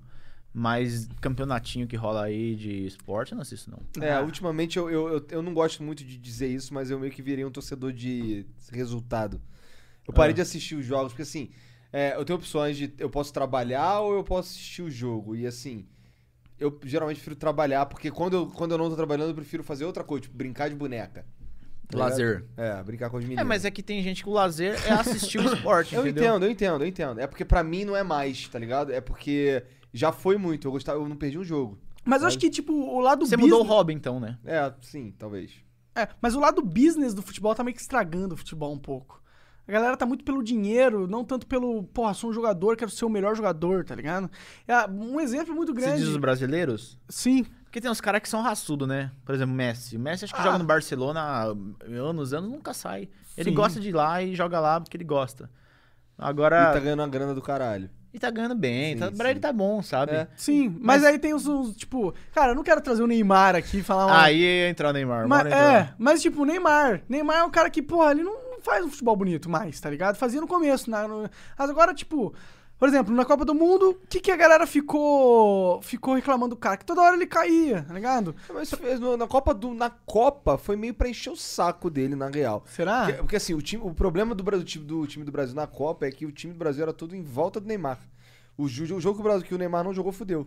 Mas 0.52 1.08
campeonatinho 1.20 1.86
que 1.86 1.94
rola 1.96 2.24
aí 2.24 2.56
de 2.56 2.86
esporte, 2.86 3.32
eu 3.32 3.36
não 3.36 3.42
assisto, 3.42 3.70
não. 3.70 3.80
É, 4.02 4.14
Ah. 4.14 4.22
ultimamente 4.22 4.76
eu, 4.78 4.88
eu, 4.90 5.08
eu, 5.08 5.26
eu 5.30 5.42
não 5.42 5.52
gosto 5.54 5.82
muito 5.82 6.02
de 6.02 6.16
dizer 6.16 6.48
isso, 6.48 6.72
mas 6.72 6.90
eu 6.90 6.98
meio 6.98 7.12
que 7.12 7.22
virei 7.22 7.44
um 7.44 7.50
torcedor 7.50 7.92
de 7.92 8.46
resultado. 8.72 9.40
Eu 10.06 10.12
parei 10.14 10.32
Ah. 10.32 10.36
de 10.36 10.40
assistir 10.40 10.74
os 10.74 10.84
jogos, 10.86 11.12
porque 11.12 11.22
assim, 11.22 11.50
é, 11.92 12.16
eu 12.16 12.24
tenho 12.24 12.38
opções 12.38 12.76
de 12.76 12.92
eu 12.98 13.10
posso 13.10 13.32
trabalhar 13.32 14.00
ou 14.00 14.14
eu 14.14 14.24
posso 14.24 14.48
assistir 14.50 14.82
o 14.82 14.90
jogo. 14.90 15.36
E 15.36 15.46
assim, 15.46 15.86
eu 16.58 16.76
geralmente 16.84 17.16
prefiro 17.16 17.36
trabalhar, 17.36 17.86
porque 17.86 18.10
quando 18.10 18.34
eu, 18.34 18.46
quando 18.48 18.72
eu 18.72 18.78
não 18.78 18.88
tô 18.88 18.96
trabalhando, 18.96 19.28
eu 19.28 19.34
prefiro 19.34 19.62
fazer 19.62 19.84
outra 19.84 20.02
coisa, 20.02 20.22
tipo, 20.22 20.36
brincar 20.36 20.68
de 20.70 20.74
boneca. 20.74 21.24
tá? 21.88 21.98
Lazer. 21.98 22.44
É, 22.56 22.82
brincar 22.82 23.10
com 23.10 23.18
as 23.18 23.22
meninas. 23.22 23.42
É, 23.42 23.44
mas 23.46 23.64
é 23.64 23.70
que 23.70 23.82
tem 23.82 24.02
gente 24.02 24.22
que 24.24 24.28
o 24.28 24.32
lazer 24.32 24.74
é 24.86 24.92
assistir 24.92 25.38
o 25.38 25.42
esporte, 25.54 25.94
Eu 25.94 26.00
entendeu? 26.00 26.24
entendo, 26.24 26.44
eu 26.46 26.50
entendo, 26.50 26.84
eu 26.84 26.88
entendo. 26.88 27.20
É 27.20 27.26
porque 27.26 27.44
pra 27.44 27.62
mim 27.62 27.84
não 27.84 27.94
é 27.94 28.02
mais, 28.02 28.48
tá 28.48 28.58
ligado? 28.58 28.92
É 28.92 29.00
porque 29.00 29.62
já 29.92 30.12
foi 30.12 30.36
muito. 30.36 30.66
Eu 30.68 30.72
gostava, 30.72 30.98
eu 30.98 31.08
não 31.08 31.16
perdi 31.16 31.38
um 31.38 31.44
jogo. 31.44 31.78
Mas 32.04 32.22
eu 32.22 32.28
acho 32.28 32.38
que, 32.38 32.48
tipo, 32.48 32.72
o 32.72 33.00
lado 33.00 33.26
Você 33.26 33.36
business... 33.36 33.50
mudou 33.58 33.66
o 33.66 33.68
hobby, 33.68 33.92
então, 33.92 34.18
né? 34.18 34.38
É, 34.44 34.72
sim, 34.80 35.12
talvez. 35.18 35.52
É, 35.94 36.08
mas 36.22 36.34
o 36.34 36.40
lado 36.40 36.62
business 36.62 37.12
do 37.12 37.22
futebol 37.22 37.54
tá 37.54 37.62
meio 37.64 37.74
que 37.74 37.80
estragando 37.82 38.34
o 38.34 38.38
futebol 38.38 38.72
um 38.72 38.78
pouco. 38.78 39.22
A 39.66 39.72
galera 39.72 39.96
tá 39.98 40.06
muito 40.06 40.24
pelo 40.24 40.42
dinheiro, 40.42 41.06
não 41.06 41.22
tanto 41.22 41.46
pelo, 41.46 41.82
porra, 41.82 42.14
sou 42.14 42.30
um 42.30 42.32
jogador, 42.32 42.74
quero 42.76 42.90
ser 42.90 43.04
o 43.04 43.10
melhor 43.10 43.36
jogador, 43.36 43.84
tá 43.84 43.94
ligado? 43.94 44.30
É, 44.66 44.86
um 44.88 45.20
exemplo 45.20 45.54
muito 45.54 45.74
Você 45.74 45.80
grande. 45.82 45.98
diz 46.00 46.08
os 46.08 46.16
brasileiros? 46.16 46.98
Sim. 47.08 47.44
Porque 47.64 47.78
tem 47.82 47.90
uns 47.90 48.00
caras 48.00 48.22
que 48.22 48.28
são 48.30 48.40
raçudo, 48.40 48.86
né? 48.86 49.10
Por 49.26 49.34
exemplo, 49.34 49.54
Messi. 49.54 49.98
O 49.98 50.00
Messi 50.00 50.24
acho 50.24 50.32
que 50.34 50.40
Ah. 50.40 50.44
joga 50.44 50.58
no 50.58 50.64
Barcelona 50.64 51.20
há 51.20 51.42
anos, 51.86 52.32
anos, 52.32 52.48
nunca 52.50 52.72
sai. 52.72 53.10
Ele 53.36 53.50
Sim. 53.50 53.54
gosta 53.54 53.78
de 53.78 53.90
ir 53.90 53.92
lá 53.94 54.22
e 54.22 54.34
joga 54.34 54.58
lá 54.58 54.80
porque 54.80 54.96
ele 54.96 55.04
gosta. 55.04 55.50
E 56.18 56.22
Agora. 56.24 56.72
tá 56.72 56.80
ganhando 56.80 57.00
uma 57.00 57.08
grana 57.08 57.34
do 57.34 57.42
caralho. 57.42 57.90
E 58.12 58.18
tá 58.18 58.30
ganhando 58.30 58.54
bem. 58.54 58.94
Sim, 58.94 58.98
tá, 59.00 59.10
pra 59.12 59.30
ele 59.30 59.38
tá 59.40 59.52
bom, 59.52 59.82
sabe? 59.82 60.12
É. 60.12 60.28
Sim, 60.36 60.68
mas, 60.80 61.02
Mas- 61.02 61.04
aí 61.04 61.18
tem 61.18 61.34
os, 61.34 61.46
uns, 61.46 61.76
tipo, 61.76 62.14
cara, 62.34 62.52
eu 62.52 62.54
não 62.54 62.62
quero 62.62 62.80
trazer 62.80 63.02
o 63.02 63.06
Neymar 63.06 63.54
aqui 63.54 63.78
e 63.78 63.82
falar 63.82 64.06
uma... 64.06 64.22
Aí 64.22 64.38
ia 64.40 64.68
entrar 64.70 64.90
o 64.90 64.92
Neymar. 64.92 65.28
Mas, 65.28 65.46
é, 65.46 65.92
mas 65.98 66.22
tipo, 66.22 66.42
o 66.42 66.44
Neymar. 66.46 67.02
Neymar 67.08 67.38
é 67.38 67.44
um 67.44 67.50
cara 67.50 67.68
que, 67.68 67.82
porra, 67.82 68.10
ele 68.12 68.22
não 68.22 68.48
não 68.58 68.64
faz 68.64 68.84
um 68.84 68.90
futebol 68.90 69.14
bonito 69.14 69.48
mais, 69.48 69.78
tá 69.78 69.88
ligado? 69.88 70.16
Fazia 70.16 70.40
no 70.40 70.46
começo. 70.48 70.90
Na, 70.90 71.06
no- 71.06 71.30
mas 71.56 71.70
agora, 71.70 71.94
tipo, 71.94 72.34
por 72.78 72.88
exemplo, 72.88 73.14
na 73.14 73.24
Copa 73.24 73.44
do 73.44 73.54
Mundo, 73.54 73.90
o 73.90 74.06
que, 74.06 74.20
que 74.20 74.30
a 74.30 74.36
galera 74.36 74.66
ficou 74.66 75.80
ficou 75.82 76.14
reclamando 76.14 76.54
do 76.54 76.58
cara? 76.58 76.76
Que 76.76 76.84
toda 76.84 77.02
hora 77.02 77.16
ele 77.16 77.26
caía, 77.26 77.82
tá 77.82 77.92
ligado? 77.94 78.34
Mas 78.52 78.70
fez 78.70 79.00
no- 79.00 79.16
na 79.16 79.26
Copa 79.26 79.52
do 79.52 79.74
na 79.74 79.90
Copa 79.90 80.56
foi 80.56 80.76
meio 80.76 80.94
pra 80.94 81.08
encher 81.08 81.30
o 81.30 81.36
saco 81.36 81.90
dele 81.90 82.14
na 82.14 82.28
real. 82.28 82.62
Será? 82.66 83.04
Porque, 83.06 83.18
porque, 83.18 83.36
assim, 83.36 83.54
o, 83.54 83.60
time, 83.62 83.82
o 83.84 83.92
problema 83.92 84.34
do, 84.34 84.42
Brasil, 84.44 84.64
do, 84.64 84.68
time, 84.68 84.84
do 84.84 85.06
time 85.06 85.24
do 85.24 85.32
Brasil 85.32 85.54
na 85.54 85.66
Copa 85.66 86.06
é 86.06 86.10
que 86.10 86.24
o 86.26 86.32
time 86.32 86.52
do 86.52 86.58
Brasil 86.58 86.82
era 86.82 86.92
todo 86.92 87.14
em 87.16 87.22
volta 87.22 87.60
do 87.60 87.66
Neymar. 87.66 87.98
O, 88.56 88.64
o 88.64 88.68
jogo 88.68 89.14
que 89.14 89.20
o, 89.20 89.22
Brasil, 89.22 89.46
que 89.46 89.54
o 89.54 89.58
Neymar 89.58 89.84
não 89.84 89.94
jogou 89.94 90.12
fudeu. 90.12 90.46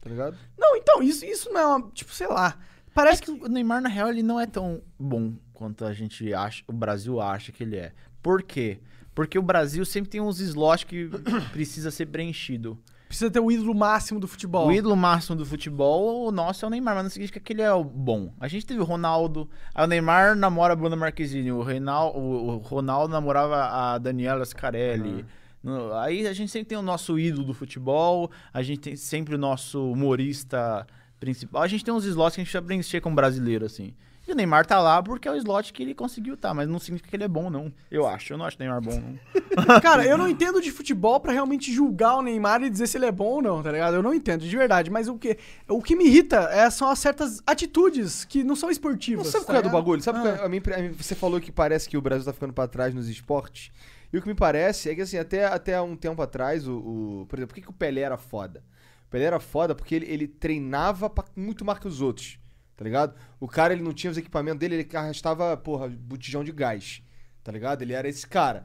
Tá 0.00 0.08
ligado? 0.08 0.36
Não, 0.56 0.76
então, 0.76 1.02
isso, 1.02 1.24
isso 1.24 1.50
não 1.52 1.60
é 1.60 1.66
uma. 1.66 1.90
Tipo, 1.90 2.12
sei 2.12 2.28
lá. 2.28 2.56
É 2.86 2.90
Parece 2.94 3.22
que 3.22 3.32
que. 3.32 3.44
o 3.44 3.48
Neymar, 3.48 3.80
na 3.80 3.88
real, 3.88 4.08
ele 4.08 4.22
não 4.22 4.38
é 4.40 4.46
tão 4.46 4.80
bom 4.98 5.34
quanto 5.52 5.84
a 5.84 5.92
gente 5.92 6.32
acha, 6.32 6.62
o 6.68 6.72
Brasil 6.72 7.20
acha 7.20 7.50
que 7.50 7.62
ele 7.64 7.76
é. 7.76 7.92
Por 8.22 8.42
quê? 8.42 8.78
Porque 8.80 8.97
o 9.38 9.42
Brasil 9.42 9.84
sempre 9.84 10.10
tem 10.10 10.20
uns 10.20 10.38
slots 10.40 10.84
que 10.84 11.08
precisa 11.52 11.90
ser 11.90 12.06
preenchido. 12.06 12.78
Precisa 13.08 13.30
ter 13.30 13.40
o 13.40 13.50
ídolo 13.50 13.74
máximo 13.74 14.20
do 14.20 14.28
futebol. 14.28 14.68
O 14.68 14.72
ídolo 14.72 14.94
máximo 14.94 15.34
do 15.34 15.46
futebol, 15.46 16.26
o 16.26 16.30
nosso 16.30 16.64
é 16.64 16.68
o 16.68 16.70
Neymar, 16.70 16.94
mas 16.94 17.04
não 17.04 17.10
significa 17.10 17.40
que 17.40 17.54
ele 17.54 17.62
é 17.62 17.72
o 17.72 17.82
bom. 17.82 18.34
A 18.38 18.46
gente 18.48 18.66
teve 18.66 18.80
o 18.80 18.84
Ronaldo, 18.84 19.48
o 19.74 19.86
Neymar 19.86 20.36
namora 20.36 20.74
a 20.74 20.76
Bruna 20.76 20.94
Marquezine, 20.94 21.50
o, 21.50 21.62
Reinal, 21.62 22.14
o, 22.14 22.58
Ronaldo 22.58 23.10
namorava 23.10 23.64
a 23.64 23.96
Daniela 23.96 24.44
Scarelli. 24.44 25.24
No- 25.62 25.94
Aí 25.94 26.26
a 26.26 26.34
gente 26.34 26.52
sempre 26.52 26.68
tem 26.68 26.76
o 26.76 26.82
nosso 26.82 27.18
ídolo 27.18 27.46
do 27.46 27.54
futebol, 27.54 28.30
a 28.52 28.62
gente 28.62 28.80
tem 28.80 28.94
sempre 28.96 29.34
o 29.34 29.38
nosso 29.38 29.90
humorista 29.90 30.86
principal. 31.18 31.62
A 31.62 31.66
gente 31.66 31.82
tem 31.84 31.94
uns 31.94 32.04
slots 32.04 32.34
que 32.34 32.42
a 32.42 32.44
gente 32.44 32.52
precisa 32.52 32.62
preencher 32.66 33.00
como 33.00 33.16
brasileiro, 33.16 33.64
assim. 33.64 33.94
O 34.38 34.40
Neymar 34.40 34.64
tá 34.64 34.78
lá 34.80 35.02
porque 35.02 35.26
é 35.26 35.32
o 35.32 35.34
slot 35.36 35.72
que 35.72 35.82
ele 35.82 35.94
conseguiu 35.94 36.36
tá, 36.36 36.54
mas 36.54 36.68
não 36.68 36.78
significa 36.78 37.10
que 37.10 37.16
ele 37.16 37.24
é 37.24 37.28
bom, 37.28 37.50
não. 37.50 37.72
Eu 37.90 38.06
acho, 38.06 38.32
eu 38.32 38.38
não 38.38 38.44
acho 38.44 38.56
o 38.56 38.60
Neymar 38.60 38.80
bom, 38.80 38.92
não. 39.00 39.18
Cara, 39.82 40.06
eu 40.06 40.16
não 40.16 40.28
entendo 40.28 40.60
de 40.62 40.70
futebol 40.70 41.18
pra 41.18 41.32
realmente 41.32 41.72
julgar 41.72 42.14
o 42.16 42.22
Neymar 42.22 42.62
e 42.62 42.70
dizer 42.70 42.86
se 42.86 42.96
ele 42.96 43.06
é 43.06 43.10
bom 43.12 43.26
ou 43.26 43.42
não, 43.42 43.62
tá 43.62 43.72
ligado? 43.72 43.94
Eu 43.94 44.02
não 44.02 44.14
entendo, 44.14 44.44
de 44.44 44.56
verdade. 44.56 44.90
Mas 44.90 45.08
o 45.08 45.16
que, 45.18 45.36
o 45.68 45.82
que 45.82 45.96
me 45.96 46.06
irrita 46.06 46.36
é, 46.52 46.70
são 46.70 46.88
as 46.88 47.00
certas 47.00 47.42
atitudes 47.44 48.24
que 48.24 48.44
não 48.44 48.54
são 48.54 48.70
esportivas. 48.70 49.24
Não 49.24 49.32
sabe 49.32 49.44
tá 49.44 49.52
qual 49.52 49.58
é 49.58 49.62
do 49.62 49.70
bagulho? 49.70 50.00
Sabe 50.02 50.20
qual 50.20 50.32
é? 50.34 50.40
Ah. 50.40 50.44
a 50.44 50.48
mim, 50.48 50.60
você 50.96 51.16
falou 51.16 51.40
que 51.40 51.50
parece 51.50 51.88
que 51.88 51.96
o 51.96 52.00
Brasil 52.00 52.24
tá 52.24 52.32
ficando 52.32 52.52
pra 52.52 52.68
trás 52.68 52.94
nos 52.94 53.08
esportes. 53.08 53.72
E 54.12 54.16
o 54.18 54.22
que 54.22 54.28
me 54.28 54.34
parece 54.34 54.88
é 54.88 54.94
que, 54.94 55.02
assim, 55.02 55.18
até, 55.18 55.44
até 55.46 55.80
um 55.82 55.96
tempo 55.96 56.22
atrás, 56.22 56.66
o, 56.66 56.76
o- 56.78 57.26
por 57.28 57.38
exemplo, 57.38 57.48
por 57.48 57.54
que, 57.56 57.60
que 57.62 57.70
o 57.70 57.72
Pelé 57.74 58.00
era 58.02 58.16
foda? 58.16 58.62
O 59.06 59.10
Pelé 59.10 59.24
era 59.24 59.40
foda 59.40 59.74
porque 59.74 59.94
ele, 59.94 60.06
ele 60.06 60.28
treinava 60.28 61.10
pra- 61.10 61.24
muito 61.36 61.64
mais 61.64 61.78
que 61.78 61.88
os 61.88 62.00
outros, 62.00 62.38
tá 62.78 62.84
ligado? 62.84 63.14
O 63.40 63.48
cara, 63.48 63.72
ele 63.74 63.82
não 63.82 63.92
tinha 63.92 64.10
os 64.10 64.16
equipamentos 64.16 64.60
dele, 64.60 64.76
ele 64.76 64.96
arrastava, 64.96 65.54
porra, 65.56 65.88
botijão 65.88 66.44
de 66.44 66.52
gás, 66.52 67.02
tá 67.42 67.50
ligado? 67.50 67.82
Ele 67.82 67.92
era 67.92 68.08
esse 68.08 68.24
cara. 68.26 68.64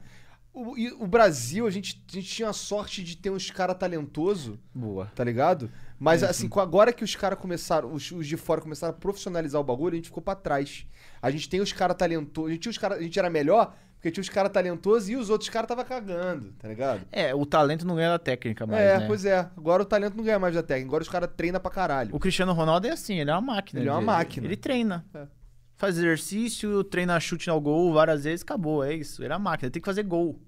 O, 0.52 0.78
e 0.78 0.92
o 0.92 1.06
Brasil, 1.08 1.66
a 1.66 1.70
gente, 1.70 2.00
a 2.08 2.12
gente 2.14 2.28
tinha 2.28 2.48
a 2.48 2.52
sorte 2.52 3.02
de 3.02 3.16
ter 3.16 3.28
uns 3.28 3.50
caras 3.50 3.76
talentosos 3.76 4.56
Boa. 4.72 5.10
tá 5.12 5.24
ligado? 5.24 5.68
Mas 5.98 6.22
assim, 6.22 6.48
com- 6.48 6.60
agora 6.60 6.92
que 6.92 7.02
os 7.02 7.16
caras 7.16 7.38
começaram, 7.40 7.92
os, 7.92 8.08
os 8.12 8.24
de 8.26 8.36
fora 8.36 8.60
começaram 8.60 8.94
a 8.94 8.96
profissionalizar 8.96 9.60
o 9.60 9.64
bagulho, 9.64 9.94
a 9.94 9.96
gente 9.96 10.06
ficou 10.08 10.22
pra 10.22 10.36
trás. 10.36 10.86
A 11.20 11.28
gente 11.28 11.48
tem 11.48 11.60
os 11.60 11.72
caras 11.72 11.96
talentosos, 11.96 12.50
a 12.50 12.52
gente 12.52 12.62
tinha 12.62 12.70
os 12.70 12.78
cara, 12.78 12.94
a 12.94 13.02
gente 13.02 13.18
era 13.18 13.28
melhor 13.28 13.74
porque 14.04 14.10
tinha 14.10 14.20
os 14.20 14.28
caras 14.28 14.52
talentosos 14.52 15.08
e 15.08 15.16
os 15.16 15.30
outros 15.30 15.48
caras 15.48 15.66
tava 15.66 15.82
cagando, 15.82 16.52
tá 16.58 16.68
ligado? 16.68 17.00
É, 17.10 17.34
o 17.34 17.46
talento 17.46 17.86
não 17.86 17.96
ganha 17.96 18.10
da 18.10 18.18
técnica 18.18 18.66
mais, 18.66 18.82
é, 18.82 18.98
né? 18.98 19.06
pois 19.06 19.24
é. 19.24 19.38
Agora 19.56 19.82
o 19.82 19.86
talento 19.86 20.14
não 20.14 20.22
ganha 20.22 20.38
mais 20.38 20.54
da 20.54 20.62
técnica, 20.62 20.90
agora 20.90 21.02
os 21.02 21.08
caras 21.08 21.30
treinam 21.34 21.58
pra 21.58 21.70
caralho. 21.70 22.14
O 22.14 22.20
Cristiano 22.20 22.52
Ronaldo 22.52 22.86
é 22.86 22.90
assim, 22.90 23.18
ele 23.18 23.30
é 23.30 23.32
uma 23.32 23.40
máquina. 23.40 23.80
Ele 23.80 23.88
é 23.88 23.92
uma 23.92 24.02
máquina. 24.02 24.46
Ele 24.46 24.58
treina. 24.58 25.06
É. 25.14 25.26
Faz 25.74 25.96
exercício, 25.96 26.84
treina 26.84 27.18
chute 27.18 27.48
ao 27.48 27.58
gol 27.58 27.94
várias 27.94 28.24
vezes, 28.24 28.42
acabou, 28.42 28.84
é 28.84 28.92
isso. 28.92 29.24
Ele 29.24 29.32
é 29.32 29.36
uma 29.36 29.50
máquina, 29.52 29.68
ele 29.68 29.72
tem 29.72 29.80
que 29.80 29.86
fazer 29.86 30.02
gol. 30.02 30.38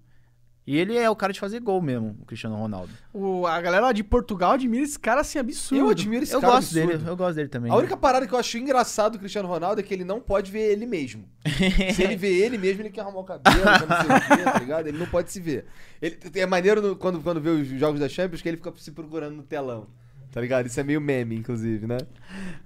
E 0.66 0.76
ele 0.76 0.96
é 0.98 1.09
o 1.09 1.14
cara 1.14 1.33
de 1.33 1.38
fazer 1.38 1.61
gol 1.61 1.81
mesmo, 1.81 2.16
o 2.20 2.24
Cristiano 2.26 2.57
Ronaldo. 2.57 2.90
O- 3.14 3.46
a 3.46 3.61
galera 3.61 3.87
lá 3.87 3.92
de 3.92 4.02
Portugal 4.02 4.50
admira 4.52 4.83
esse 4.83 4.98
cara 4.98 5.20
assim, 5.20 5.38
absurdo. 5.38 5.81
Eu 5.81 5.88
admiro 5.90 6.24
esse 6.24 6.35
eu 6.35 6.40
cara 6.40 6.55
gosto 6.55 6.70
absurdo. 6.76 6.98
dele, 6.98 7.09
eu 7.11 7.16
gosto 7.16 7.37
dele 7.37 7.48
também. 7.48 7.70
A 7.70 7.76
única 7.76 7.96
parada 7.96 8.26
que 8.26 8.35
eu 8.35 8.38
acho 8.38 8.59
engraçado 8.59 9.12
do 9.12 9.18
Cristiano 9.20 9.46
Ronaldo 9.48 9.81
é 9.81 9.85
que 9.85 9.94
ele 9.94 10.02
não 10.05 10.20
pode 10.20 10.50
ver 10.50 10.72
ele 10.72 10.85
mesmo. 10.85 11.24
se 11.94 12.02
ele 12.02 12.16
vê 12.16 12.33
ele 12.44 12.59
mesmo, 12.59 12.83
ele 12.83 12.90
quer 12.90 13.02
arrumar 13.02 13.20
o 13.20 13.24
cabelo, 13.24 13.62
quer 13.62 13.87
não 13.88 13.96
sei 13.96 14.16
o 14.16 14.37
quê, 14.38 14.42
tá 14.52 14.59
ligado? 14.59 14.87
Ele 14.88 14.98
não 14.98 15.07
pode 15.07 15.31
se 15.31 15.40
ver. 15.40 15.66
Ele, 16.02 16.18
é 16.35 16.46
maneiro 16.46 16.83
no- 16.83 16.96
quando, 16.96 17.20
quando 17.20 17.40
vê 17.40 17.50
os 17.50 17.68
jogos 17.68 18.00
da 18.00 18.09
Champions 18.09 18.42
que 18.42 18.48
ele 18.48 18.57
fica 18.57 18.72
se 18.76 18.90
procurando 18.90 19.37
no 19.37 19.42
telão. 19.44 19.87
Tá 20.33 20.40
ligado? 20.40 20.66
Isso 20.66 20.79
é 20.79 20.83
meio 20.83 21.00
meme, 21.00 21.35
inclusive, 21.37 21.87
né? 21.87 21.96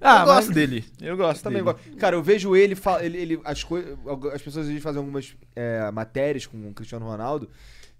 Ah, 0.01 0.21
eu 0.23 0.25
mas- 0.25 0.27
gosto 0.27 0.51
dele. 0.53 0.83
Eu 0.99 1.15
gosto 1.15 1.37
Eu 1.39 1.43
também 1.43 1.63
dele. 1.63 1.73
gosto. 1.77 1.97
Cara, 1.97 2.15
eu 2.17 2.23
vejo 2.23 2.53
ele, 2.55 2.75
ele, 3.01 3.17
ele 3.17 3.41
as, 3.45 3.63
as 4.33 4.41
pessoas 4.41 4.81
fazem 4.81 4.99
algumas 4.99 5.35
é, 5.55 5.89
matérias 5.91 6.45
com 6.47 6.69
o 6.69 6.73
Cristiano 6.73 7.05
Ronaldo 7.05 7.47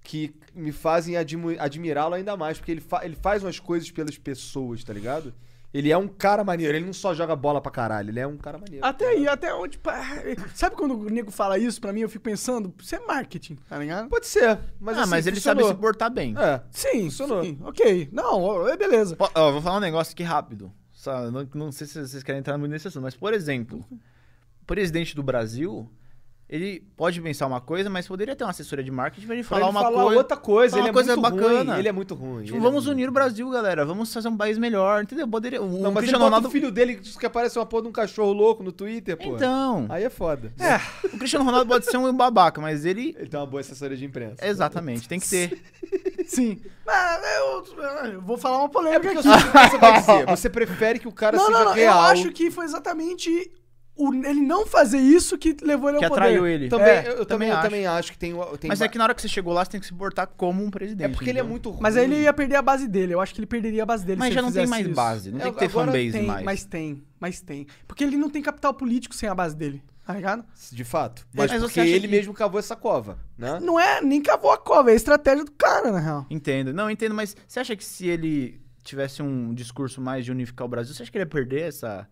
que 0.03 0.33
me 0.53 0.71
fazem 0.71 1.15
admi- 1.17 1.57
admirá-lo 1.59 2.15
ainda 2.15 2.35
mais, 2.35 2.57
porque 2.57 2.71
ele, 2.71 2.81
fa- 2.81 3.05
ele 3.05 3.15
faz 3.15 3.43
umas 3.43 3.59
coisas 3.59 3.89
pelas 3.91 4.17
pessoas, 4.17 4.83
tá 4.83 4.91
ligado? 4.93 5.33
Ele 5.73 5.89
é 5.89 5.97
um 5.97 6.07
cara 6.07 6.43
maneiro, 6.43 6.75
ele 6.75 6.85
não 6.85 6.91
só 6.91 7.13
joga 7.13 7.33
bola 7.33 7.61
pra 7.61 7.71
caralho, 7.71 8.09
ele 8.09 8.19
é 8.19 8.27
um 8.27 8.35
cara 8.35 8.57
maneiro. 8.57 8.85
Até 8.85 9.07
aí, 9.07 9.25
até 9.25 9.53
onde. 9.53 9.77
pá, 9.77 10.03
Sabe 10.53 10.75
quando 10.75 10.97
o 10.99 11.09
nego 11.09 11.31
fala 11.31 11.57
isso 11.57 11.79
pra 11.79 11.93
mim, 11.93 12.01
eu 12.01 12.09
fico 12.09 12.25
pensando, 12.25 12.73
isso 12.81 12.93
é 12.93 12.99
marketing, 12.99 13.55
tá 13.69 13.77
ligado? 13.77 14.09
Pode 14.09 14.27
ser, 14.27 14.59
mas 14.81 14.97
ah, 14.97 15.01
assim, 15.03 15.09
mas 15.11 15.27
ele 15.27 15.39
sabe 15.39 15.59
se 15.61 15.67
funcionou. 15.67 15.81
portar 15.81 16.11
bem. 16.11 16.35
É. 16.37 16.61
Sim, 16.71 17.03
Funcionou. 17.09 17.43
sim, 17.45 17.57
ok. 17.63 18.09
Não, 18.11 18.67
é 18.67 18.75
beleza. 18.75 19.15
Ó, 19.17 19.29
ó, 19.33 19.51
vou 19.53 19.61
falar 19.61 19.77
um 19.77 19.81
negócio 19.81 20.11
aqui 20.11 20.23
rápido. 20.23 20.73
Só, 20.91 21.31
não, 21.31 21.47
não 21.55 21.71
sei 21.71 21.87
se 21.87 22.05
vocês 22.05 22.21
querem 22.21 22.39
entrar 22.39 22.57
muito 22.57 22.71
nesse 22.71 22.89
assunto, 22.89 23.03
mas, 23.03 23.15
por 23.15 23.33
exemplo, 23.33 23.85
o 24.61 24.65
presidente 24.65 25.15
do 25.15 25.23
Brasil, 25.23 25.89
ele 26.51 26.83
pode 26.97 27.21
pensar 27.21 27.47
uma 27.47 27.61
coisa, 27.61 27.89
mas 27.89 28.05
poderia 28.05 28.35
ter 28.35 28.43
uma 28.43 28.49
assessoria 28.49 28.83
de 28.83 28.91
marketing 28.91 29.25
pra 29.25 29.35
ele 29.35 29.43
Pra 29.43 29.57
falar 29.57 29.61
ele 29.69 29.71
uma 29.71 29.81
falar 29.81 30.03
coisa. 30.03 30.17
outra 30.17 30.35
coisa, 30.37 30.77
ele 30.77 30.87
é 30.87 30.89
uma 30.89 30.93
coisa 30.93 31.15
muito 31.15 31.31
bacana. 31.31 31.71
ruim. 31.71 31.79
Ele 31.79 31.87
é 31.87 31.91
muito 31.93 32.13
ruim. 32.13 32.43
Tipo, 32.43 32.57
ele 32.57 32.63
vamos 32.63 32.85
é 32.87 32.89
unir 32.91 33.07
o 33.07 33.11
Brasil, 33.13 33.49
galera. 33.49 33.85
Vamos 33.85 34.13
fazer 34.13 34.27
um 34.27 34.35
país 34.35 34.57
melhor, 34.57 35.01
entendeu? 35.01 35.25
Poderia, 35.29 35.61
o 35.61 35.65
ruim. 35.67 35.81
Não, 35.81 35.91
mas 35.91 35.99
Cristiano 36.01 36.25
Ronaldo... 36.25 36.49
o 36.49 36.51
filho 36.51 36.69
dele 36.69 36.95
que 36.97 37.25
aparece 37.25 37.57
uma 37.57 37.65
porra 37.65 37.83
de 37.83 37.87
um 37.87 37.91
cachorro 37.93 38.33
louco 38.33 38.61
no 38.63 38.73
Twitter, 38.73 39.15
pô. 39.15 39.35
Então, 39.37 39.85
Aí 39.87 40.03
é 40.03 40.09
foda. 40.09 40.51
É, 40.59 40.75
o 41.07 41.17
Cristiano 41.17 41.45
Ronaldo 41.45 41.67
pode 41.69 41.85
ser 41.85 41.95
um 41.95 42.11
babaca, 42.13 42.59
mas 42.59 42.83
ele... 42.83 43.15
Ele 43.17 43.29
tem 43.29 43.39
uma 43.39 43.45
boa 43.47 43.61
assessoria 43.61 43.95
de 43.95 44.03
imprensa. 44.03 44.45
Exatamente, 44.45 45.07
tem 45.07 45.21
que 45.21 45.29
ter. 45.29 45.61
sim. 46.27 46.59
Mas 46.85 47.21
eu, 47.37 48.11
eu 48.11 48.21
vou 48.21 48.37
falar 48.37 48.57
uma 48.57 48.65
É 48.65 48.69
polêmica 48.69 49.13
porque 49.13 49.27
eu 49.27 49.31
aqui. 49.33 49.41
sei 49.69 49.77
o 49.77 49.93
que 49.93 50.01
você. 50.01 50.25
Você 50.41 50.49
prefere 50.49 50.99
que 50.99 51.07
o 51.07 51.11
cara 51.13 51.37
Não, 51.37 51.45
seja 51.45 51.57
não, 51.59 51.65
não. 51.67 51.73
real. 51.73 51.97
Eu 51.97 52.03
acho 52.11 52.31
que 52.31 52.51
foi 52.51 52.65
exatamente 52.65 53.51
o- 53.95 54.13
ele 54.13 54.41
não 54.41 54.65
fazer 54.65 54.97
isso 54.97 55.37
que 55.37 55.55
levou 55.61 55.89
ele 55.89 55.97
ao 55.97 56.01
Que 56.03 56.09
poder. 56.09 56.21
atraiu 56.21 56.47
ele. 56.47 56.69
Também, 56.69 56.87
É, 56.87 57.07
eu, 57.07 57.11
eu 57.17 57.25
também 57.25 57.25
também, 57.25 57.49
eu 57.49 57.53
acho. 57.55 57.61
também 57.69 57.87
acho 57.87 58.11
que 58.11 58.17
tem. 58.17 58.33
tem 58.59 58.67
Mas 58.69 58.81
é 58.81 58.87
que 58.87 58.97
na 58.97 59.03
hora 59.03 59.13
que 59.13 59.21
você 59.21 59.27
chegou 59.27 59.53
lá, 59.53 59.63
você 59.65 59.71
tem 59.71 59.79
que 59.79 59.85
se 59.87 59.93
portar 59.93 60.27
como 60.27 60.63
um 60.63 60.69
presidente. 60.71 61.07
É 61.07 61.09
porque 61.13 61.29
ele 61.29 61.39
é 61.39 61.43
muito 61.43 61.69
ruim. 61.69 61.79
Mas 61.81 61.97
aí 61.97 62.05
ele 62.05 62.21
ia 62.21 62.33
perder 62.33 62.55
a 62.55 62.61
base 62.61 62.87
dele. 62.87 63.13
Eu 63.13 63.21
acho 63.21 63.33
que 63.33 63.39
ele 63.39 63.47
perderia 63.47 63.83
a 63.83 63.85
base 63.85 64.05
dele 64.05 64.19
Mas 64.19 64.29
se 64.29 64.33
já 64.35 64.39
ele 64.39 64.47
não 64.47 64.53
tem 64.53 64.67
mais 64.67 64.85
isso. 64.85 64.95
base, 64.95 65.31
não 65.31 65.39
É, 65.39 65.43
tem 65.43 65.53
que 65.53 65.59
ter 65.59 65.65
agora 65.65 65.87
fanbase 65.91 66.11
Tem, 66.11 66.25
mais. 66.25 66.45
mas 66.45 66.65
tem, 66.65 67.03
mas 67.19 67.41
tem. 67.41 67.67
Porque 67.87 68.03
ele 68.03 68.17
não 68.17 68.29
tem 68.29 68.41
capital 68.41 68.73
político 68.73 69.13
sem 69.13 69.27
a 69.29 69.35
base 69.35 69.55
dele, 69.55 69.83
tá 70.05 70.13
ligado? 70.13 70.43
De 70.71 70.83
fato. 70.83 71.27
Mas, 71.33 71.51
Mas 71.51 71.61
porque 71.61 71.79
acha 71.79 71.89
ele 71.89 72.07
que- 72.07 72.13
mesmo 72.15 72.33
cavou 72.33 72.59
essa 72.59 72.75
cova, 72.75 73.19
né? 73.37 73.59
Não 73.61 73.79
é 73.79 74.01
nem 74.01 74.21
cavou 74.21 74.51
a 74.51 74.57
cova, 74.57 74.89
é 74.89 74.93
a 74.93 74.95
estratégia 74.95 75.43
do 75.45 75.51
cara, 75.51 75.91
na 75.91 75.99
real. 75.99 76.25
Entendo. 76.29 76.73
Não, 76.73 76.89
entendo, 76.89 77.13
mas 77.13 77.35
você 77.47 77.59
acha 77.59 77.75
que 77.75 77.83
se 77.85 78.07
ele 78.07 78.59
tivesse 78.83 79.21
um 79.21 79.53
discurso 79.53 80.01
mais 80.01 80.25
de 80.25 80.31
unificar 80.31 80.65
o 80.65 80.69
Brasil, 80.69 80.93
você 80.95 81.03
acha 81.03 81.11
que 81.11 81.17
ele 81.17 81.23
ia 81.23 81.29
perder 81.29 81.67
essa. 81.67 82.07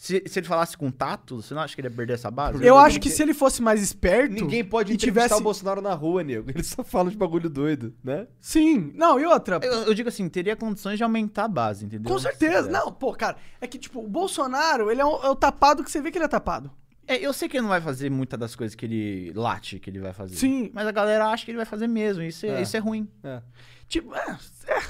Se, 0.00 0.22
se 0.26 0.38
ele 0.38 0.46
falasse 0.46 0.78
com 0.78 0.90
tato, 0.90 1.42
você 1.42 1.52
não 1.52 1.60
acha 1.60 1.74
que 1.74 1.80
ele 1.82 1.88
ia 1.88 1.94
perder 1.94 2.14
essa 2.14 2.30
base? 2.30 2.54
Eu 2.54 2.74
Ninguém- 2.74 2.86
acho 2.86 3.00
que 3.00 3.10
se 3.10 3.22
ele 3.22 3.34
fosse 3.34 3.60
mais 3.60 3.82
esperto. 3.82 4.32
Ninguém 4.32 4.64
pode 4.64 4.90
e 4.90 4.94
entrevistar 4.94 5.24
tivesse... 5.24 5.40
o 5.42 5.44
Bolsonaro 5.44 5.82
na 5.82 5.92
rua, 5.92 6.24
nego. 6.24 6.48
Ele 6.50 6.62
só 6.62 6.82
fala 6.82 7.10
de 7.10 7.18
bagulho 7.18 7.50
doido, 7.50 7.94
né? 8.02 8.26
Sim. 8.40 8.92
Não, 8.94 9.20
e 9.20 9.26
outra. 9.26 9.60
Eu, 9.62 9.82
eu 9.82 9.92
digo 9.92 10.08
assim, 10.08 10.26
teria 10.30 10.56
condições 10.56 10.96
de 10.96 11.04
aumentar 11.04 11.44
a 11.44 11.48
base, 11.48 11.84
entendeu? 11.84 12.10
Com 12.10 12.18
certeza. 12.18 12.62
Tivesse. 12.62 12.70
Não, 12.70 12.90
pô, 12.90 13.12
cara. 13.12 13.36
É 13.60 13.66
que, 13.66 13.76
tipo, 13.78 14.00
o 14.02 14.08
Bolsonaro, 14.08 14.90
ele 14.90 15.02
é 15.02 15.04
o, 15.04 15.22
é 15.22 15.28
o 15.28 15.36
tapado 15.36 15.84
que 15.84 15.90
você 15.90 16.00
vê 16.00 16.10
que 16.10 16.16
ele 16.16 16.24
é 16.24 16.28
tapado. 16.28 16.70
É, 17.06 17.18
eu 17.18 17.34
sei 17.34 17.46
que 17.46 17.58
ele 17.58 17.62
não 17.62 17.68
vai 17.68 17.82
fazer 17.82 18.10
muita 18.10 18.38
das 18.38 18.56
coisas 18.56 18.74
que 18.74 18.86
ele 18.86 19.32
late 19.34 19.78
que 19.78 19.90
ele 19.90 19.98
vai 20.00 20.14
fazer. 20.14 20.34
Sim. 20.34 20.70
Mas 20.72 20.86
a 20.86 20.92
galera 20.92 21.26
acha 21.26 21.44
que 21.44 21.50
ele 21.50 21.58
vai 21.58 21.66
fazer 21.66 21.86
mesmo. 21.86 22.22
Isso 22.22 22.46
é, 22.46 22.60
É. 22.60 22.62
Isso 22.62 22.74
é 22.74 22.80
ruim. 22.80 23.06
É. 23.22 23.42
Tipo, 23.86 24.14
é, 24.14 24.38
é. 24.66 24.80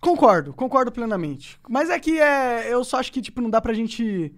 Concordo, 0.00 0.52
concordo 0.52 0.92
plenamente. 0.92 1.58
Mas 1.68 1.90
é 1.90 1.98
que 1.98 2.20
é, 2.20 2.72
eu 2.72 2.84
só 2.84 2.98
acho 2.98 3.12
que, 3.12 3.20
tipo, 3.20 3.40
não 3.40 3.50
dá 3.50 3.60
pra 3.60 3.74
gente 3.74 4.32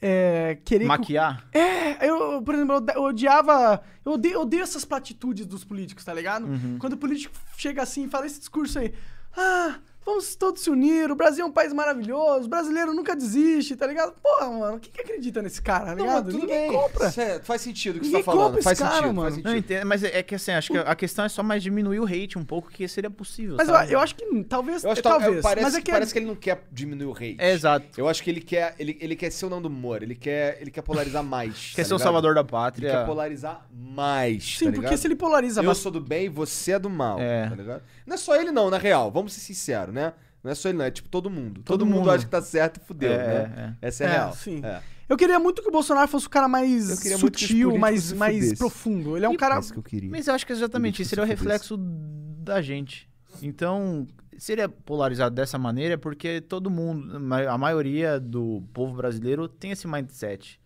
é, 0.00 0.58
querer. 0.64 0.84
que 0.84 0.88
Maquiar? 0.88 1.46
É, 1.52 2.08
eu, 2.08 2.42
por 2.42 2.54
exemplo, 2.54 2.84
eu 2.94 3.02
odiava. 3.04 3.82
Eu 4.04 4.12
odeio, 4.12 4.34
eu 4.34 4.40
odeio 4.42 4.62
essas 4.62 4.84
platitudes 4.84 5.46
dos 5.46 5.64
políticos, 5.64 6.04
tá 6.04 6.12
ligado? 6.12 6.46
Uhum. 6.46 6.78
Quando 6.78 6.94
o 6.94 6.98
político 6.98 7.34
chega 7.56 7.82
assim 7.82 8.04
e 8.04 8.08
fala 8.08 8.26
esse 8.26 8.38
discurso 8.38 8.78
aí. 8.78 8.92
Ah, 9.36 9.78
vamos 10.06 10.34
todos 10.36 10.62
se 10.62 10.70
unir, 10.70 11.10
o 11.10 11.16
Brasil 11.16 11.44
é 11.44 11.48
um 11.48 11.52
país 11.52 11.72
maravilhoso, 11.72 12.46
o 12.46 12.48
brasileiro 12.48 12.94
nunca 12.94 13.14
desiste, 13.16 13.74
tá 13.76 13.86
ligado? 13.86 14.14
Porra, 14.22 14.48
mano, 14.48 14.78
quem 14.80 14.92
que 14.92 15.00
acredita 15.02 15.42
nesse 15.42 15.60
cara, 15.60 15.86
tá 15.86 15.94
Não, 15.96 16.04
ligado? 16.04 16.24
mas 16.24 16.34
tudo 16.34 16.46
Ninguém 16.46 16.70
bem. 16.70 16.80
compra. 16.80 17.06
É- 17.22 17.40
faz 17.40 17.60
sentido 17.60 17.96
o 17.96 18.00
que 18.00 18.06
Ninguém 18.06 18.20
você 18.22 18.24
tá 18.26 18.32
falando. 18.32 18.46
compra 18.48 18.62
Faz 18.62 18.78
esse 18.78 18.82
cara, 18.88 18.96
sentido, 18.96 19.14
mano. 19.14 19.30
faz 19.32 19.36
Não, 19.44 19.50
sentido. 19.52 19.64
entendo, 19.72 19.86
mas 19.86 20.04
é 20.04 20.18
é 20.18 20.22
que 20.22 20.34
assim, 20.34 20.52
acho 20.52 20.70
que 20.72 20.78
a 20.78 20.94
questão 20.94 21.24
é 21.24 21.28
só 21.28 21.42
mais 21.42 21.62
diminuir 21.62 21.98
o 22.00 22.04
hate 22.06 22.38
um 22.38 22.44
pouco, 22.44 22.70
que 22.70 22.86
seria 22.88 23.10
possível. 23.10 23.56
Mas 23.58 23.68
eu, 23.68 23.74
sabe? 23.74 23.92
eu 23.92 23.98
acho 24.00 24.14
que 24.14 24.44
talvez. 24.44 24.84
Eu 24.84 24.90
acho 24.92 25.02
que 25.02 25.08
talvez. 25.08 25.42
parece, 25.42 25.64
mas 25.64 25.74
é 25.74 25.80
que 25.80 25.90
parece 25.90 26.12
que 26.12 26.18
ele 26.20 26.26
não 26.26 26.36
quer 26.36 26.62
diminuir 26.70 27.06
o 27.06 27.12
hate. 27.12 27.36
É, 27.38 27.52
exato. 27.52 27.86
Eu 27.98 28.08
acho 28.08 28.22
que 28.22 28.30
ele 28.30 28.40
quer, 28.40 28.74
ele, 28.78 28.96
ele 29.00 29.16
quer 29.16 29.30
ser 29.30 29.46
o 29.46 29.50
não 29.50 29.60
do 29.60 29.68
humor, 29.68 30.02
ele 30.02 30.14
quer, 30.14 30.58
ele 30.60 30.70
quer 30.70 30.82
polarizar 30.82 31.22
mais. 31.24 31.72
Quer 31.74 31.82
tá 31.82 31.88
ser 31.88 31.94
o 31.94 31.98
salvador 31.98 32.34
da 32.34 32.40
Ele 32.40 32.48
pátria. 32.48 32.90
quer 32.90 33.04
polarizar 33.06 33.66
mais. 33.72 34.56
Sim, 34.58 34.66
tá 34.66 34.80
porque 34.80 34.96
se 34.96 35.06
ele 35.06 35.16
polariza 35.16 35.62
Eu 35.62 35.74
sou 35.74 35.90
do 35.92 36.00
bem 36.00 36.26
e 36.26 36.28
você 36.28 36.72
é 36.72 36.78
do 36.78 36.88
mal. 36.88 37.18
É. 37.20 37.48
Tá 37.48 37.54
ligado? 37.54 37.82
Não 38.06 38.14
é 38.14 38.16
só 38.16 38.36
ele, 38.36 38.50
não, 38.52 38.70
na 38.70 38.78
real. 38.78 39.10
Vamos 39.10 39.32
ser 39.34 39.40
sinceros, 39.40 39.92
né? 39.96 40.12
Não 40.44 40.52
é 40.52 40.54
só 40.54 40.68
ele, 40.68 40.78
não. 40.78 40.84
É 40.84 40.90
tipo 40.92 41.08
todo 41.08 41.28
mundo. 41.28 41.54
Todo, 41.62 41.64
Todo 41.80 41.86
mundo, 41.86 41.98
mundo. 42.00 42.10
acha 42.12 42.24
que 42.24 42.30
tá 42.30 42.40
certo 42.40 42.76
e 42.76 42.80
fudeu, 42.86 43.10
É, 43.12 43.48
né? 43.48 43.76
Essa 43.82 44.04
é, 44.04 44.06
É, 44.06 44.10
real. 44.12 44.32
sim. 44.32 44.60
É. 44.64 44.80
Eu 45.08 45.16
queria 45.16 45.38
muito 45.38 45.62
que 45.62 45.68
o 45.68 45.72
Bolsonaro 45.72 46.08
fosse 46.08 46.26
o 46.26 46.30
cara 46.30 46.46
mais 46.48 46.90
Eu 46.90 46.96
queria 46.98 47.18
muito 47.18 47.36
que 47.38 47.44
os 47.44 47.48
sutil, 47.50 47.78
mais, 47.78 48.12
mais 48.12 48.54
profundo. 48.58 49.16
Ele 49.16 49.24
é 49.24 49.28
um 49.28 49.36
cara. 49.36 49.58
Isso 49.58 49.72
que 49.72 49.78
eu 49.78 49.82
queria. 49.82 50.10
Mas 50.10 50.26
eu 50.28 50.34
acho 50.34 50.44
que 50.46 50.52
exatamente 50.52 51.02
isso 51.02 51.10
seria 51.10 51.24
o 51.24 51.26
se 51.26 51.36
fudesse. 51.36 51.52
reflexo 51.54 51.76
da 51.78 52.60
gente. 52.60 53.08
Então, 53.42 54.06
se 54.36 54.52
ele 54.52 54.62
é 54.62 54.68
polarizado 54.68 55.34
dessa 55.34 55.58
maneira, 55.58 55.94
é 55.94 55.96
porque 55.96 56.40
todo 56.40 56.68
mundo, 56.70 57.16
a 57.48 57.56
maioria 57.58 58.18
do 58.18 58.62
povo 58.72 58.94
brasileiro 58.96 59.46
tem 59.48 59.70
esse 59.70 59.86
mindset. 59.86 60.60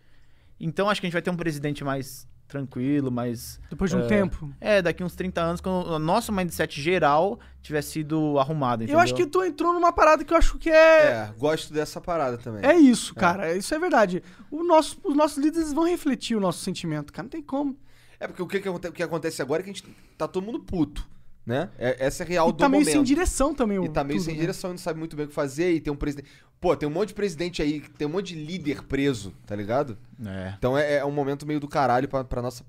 Então, 0.59 0.89
acho 0.89 1.01
que 1.01 1.05
a 1.05 1.09
gente 1.09 1.13
vai 1.13 1.21
ter 1.21 1.29
um 1.31 1.35
presidente 1.37 1.83
mais 1.83 2.27
tranquilo, 2.51 3.09
mais. 3.09 3.59
Depois 3.69 3.89
de 3.89 3.97
um 3.97 4.01
É. 4.01 4.07
tempo. 4.07 4.53
É, 4.59 4.81
daqui 4.81 5.03
uns 5.03 5.15
30 5.15 5.41
anos, 5.41 5.61
quando 5.61 5.87
o 5.87 5.97
nosso 5.99 6.31
mindset 6.31 6.79
geral 6.81 7.39
tiver 7.61 7.81
sido 7.81 8.37
arrumado, 8.37 8.83
entendeu? 8.83 8.99
Eu 8.99 9.03
acho 9.03 9.15
que 9.15 9.25
tu 9.25 9.43
entrou 9.43 9.73
numa 9.73 9.91
parada 9.93 10.23
que 10.23 10.33
eu 10.33 10.37
acho 10.37 10.57
que 10.59 10.69
é. 10.69 10.73
É, 11.07 11.33
gosto 11.37 11.73
dessa 11.73 11.99
parada 12.01 12.37
também. 12.37 12.63
É 12.63 12.75
isso, 12.75 13.15
cara. 13.15 13.55
Isso 13.55 13.73
é 13.73 13.79
verdade. 13.79 14.21
O 14.51 14.63
nosso, 14.63 14.99
os 15.03 15.15
nossos 15.15 15.37
líderes 15.37 15.71
vão 15.73 15.85
refletir 15.85 16.35
o 16.35 16.39
nosso 16.39 16.59
sentimento, 16.59 17.11
cara. 17.13 17.23
Não 17.23 17.29
tem 17.29 17.41
como. 17.41 17.77
É 18.19 18.27
porque 18.27 18.41
o 18.43 18.47
que, 18.47 18.69
o 18.69 18.91
que 18.91 19.01
acontece 19.01 19.41
agora 19.41 19.61
é 19.61 19.63
que 19.63 19.69
a 19.71 19.73
gente 19.73 19.83
tá 20.17 20.27
todo 20.27 20.43
mundo 20.45 20.59
puto, 20.59 21.07
né? 21.45 21.69
É- 21.79 22.05
essa 22.05 22.21
é 22.21 22.25
a 22.25 22.29
real 22.29 22.49
E 22.49 22.51
do 22.51 22.57
tá 22.59 22.69
meio 22.69 22.81
momento. 22.81 22.93
sem 22.93 23.03
direção 23.03 23.55
também. 23.55 23.79
o- 23.79 23.85
E 23.85 23.89
tá 23.89 24.03
meio 24.03 24.19
tudo, 24.19 24.25
sem 24.25 24.35
né? 24.35 24.41
direção, 24.41 24.69
e 24.69 24.73
não 24.73 24.77
sabe 24.77 24.99
muito 24.99 25.15
bem 25.15 25.25
o 25.25 25.29
que 25.29 25.33
fazer. 25.33 25.71
E 25.73 25.79
tem 25.79 25.91
um 25.91 25.95
presidente. 25.95 26.29
Pô, 26.61 26.75
tem 26.77 26.87
um 26.87 26.91
monte 26.91 27.07
de 27.09 27.15
presidente 27.15 27.59
aí, 27.61 27.81
tem 27.97 28.07
um 28.07 28.11
monte 28.11 28.35
de 28.35 28.45
líder 28.45 28.83
preso, 28.83 29.33
tá 29.47 29.55
ligado? 29.55 29.97
É. 30.23 30.53
Então 30.57 30.77
é, 30.77 30.97
é 30.97 31.05
um 31.05 31.11
momento 31.11 31.43
meio 31.45 31.59
do 31.59 31.67
caralho 31.67 32.07
pra, 32.07 32.23
pra 32.23 32.39
nossa. 32.39 32.63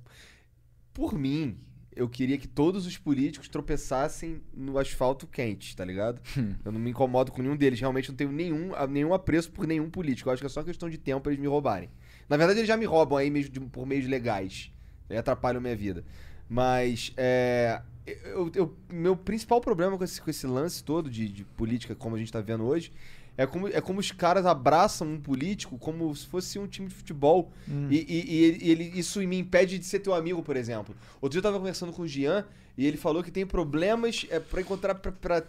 Por 0.95 1.13
mim, 1.19 1.59
eu 1.95 2.09
queria 2.09 2.39
que 2.39 2.49
todos 2.49 2.87
os 2.87 2.97
políticos 2.97 3.51
tropeçassem 3.51 4.41
no 4.55 4.79
asfalto 4.79 5.27
quente, 5.27 5.77
tá 5.77 5.85
ligado? 5.85 6.23
eu 6.65 6.73
não 6.73 6.81
me 6.81 6.89
incomodo 6.91 7.31
com 7.31 7.43
nenhum 7.43 7.55
deles. 7.57 7.79
Realmente 7.81 8.09
não 8.09 8.17
tenho 8.17 8.33
nenhum, 8.33 8.71
nenhum 8.89 9.13
apreço 9.13 9.53
por 9.53 9.67
nenhum 9.67 9.91
político. 9.91 10.31
Eu 10.31 10.33
acho 10.33 10.41
que 10.41 10.47
é 10.47 10.49
só 10.49 10.63
questão 10.63 10.89
de 10.89 10.97
tempo 10.97 11.21
pra 11.21 11.33
eles 11.33 11.41
me 11.43 11.47
roubarem. 11.49 11.91
Na 12.31 12.39
verdade, 12.39 12.61
eles 12.61 12.69
já 12.69 12.79
me 12.79 12.87
roubam 12.87 13.19
aí 13.19 13.29
mesmo 13.31 13.53
de- 13.53 13.61
por 13.61 13.87
meios 13.87 14.09
legais. 14.09 14.73
E 15.11 15.17
atrapalham 15.19 15.61
minha 15.61 15.77
vida. 15.77 16.03
Mas 16.49 17.13
é. 17.15 17.83
Eu, 18.07 18.51
eu- 18.55 18.77
meu 18.91 19.15
principal 19.17 19.61
problema 19.61 19.99
com 19.99 20.03
esse, 20.05 20.21
com 20.21 20.31
esse 20.31 20.47
lance 20.47 20.83
todo 20.83 21.11
de, 21.11 21.29
de 21.29 21.45
política, 21.45 21.95
como 21.95 22.17
a 22.17 22.19
gente 22.19 22.33
tá 22.33 22.41
vendo 22.41 22.65
hoje, 22.65 22.91
é 23.37 23.47
como, 23.47 23.69
é 23.69 23.81
como 23.81 23.99
os 24.01 24.11
caras 24.13 24.45
abraçam 24.47 25.07
um 25.09 25.21
político 25.21 25.79
como 25.79 26.15
se 26.15 26.27
fosse 26.27 26.59
um 26.59 26.67
time 26.67 26.89
de 26.89 26.95
futebol. 26.95 27.51
E, 27.91 27.97
e- 27.97 28.25
e 28.35 28.45
ele, 28.45 28.59
e 28.65 28.71
ele- 28.71 28.93
isso 28.99 29.21
me 29.21 29.39
impede 29.39 29.79
de 29.79 29.85
ser 29.87 30.01
teu 30.01 30.15
amigo, 30.15 30.43
por 30.43 30.57
exemplo. 30.57 30.95
Outro 31.21 31.31
dia 31.31 31.39
eu 31.39 31.43
tava 31.43 31.59
conversando 31.59 31.93
com 31.93 32.03
o 32.03 32.09
Jean 32.09 32.45
e 32.77 32.87
ele 32.87 32.97
falou 32.97 33.23
que 33.23 33.31
tem 33.31 33.47
problemas 33.47 34.27
é, 34.31 34.39
para 34.39 34.61
encontrar 34.61 34.95
pra, 34.97 35.13
pra, 35.13 35.43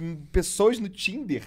hum, 0.00 0.16
pessoas 0.32 0.78
no 0.78 0.88
Tinder 0.88 1.42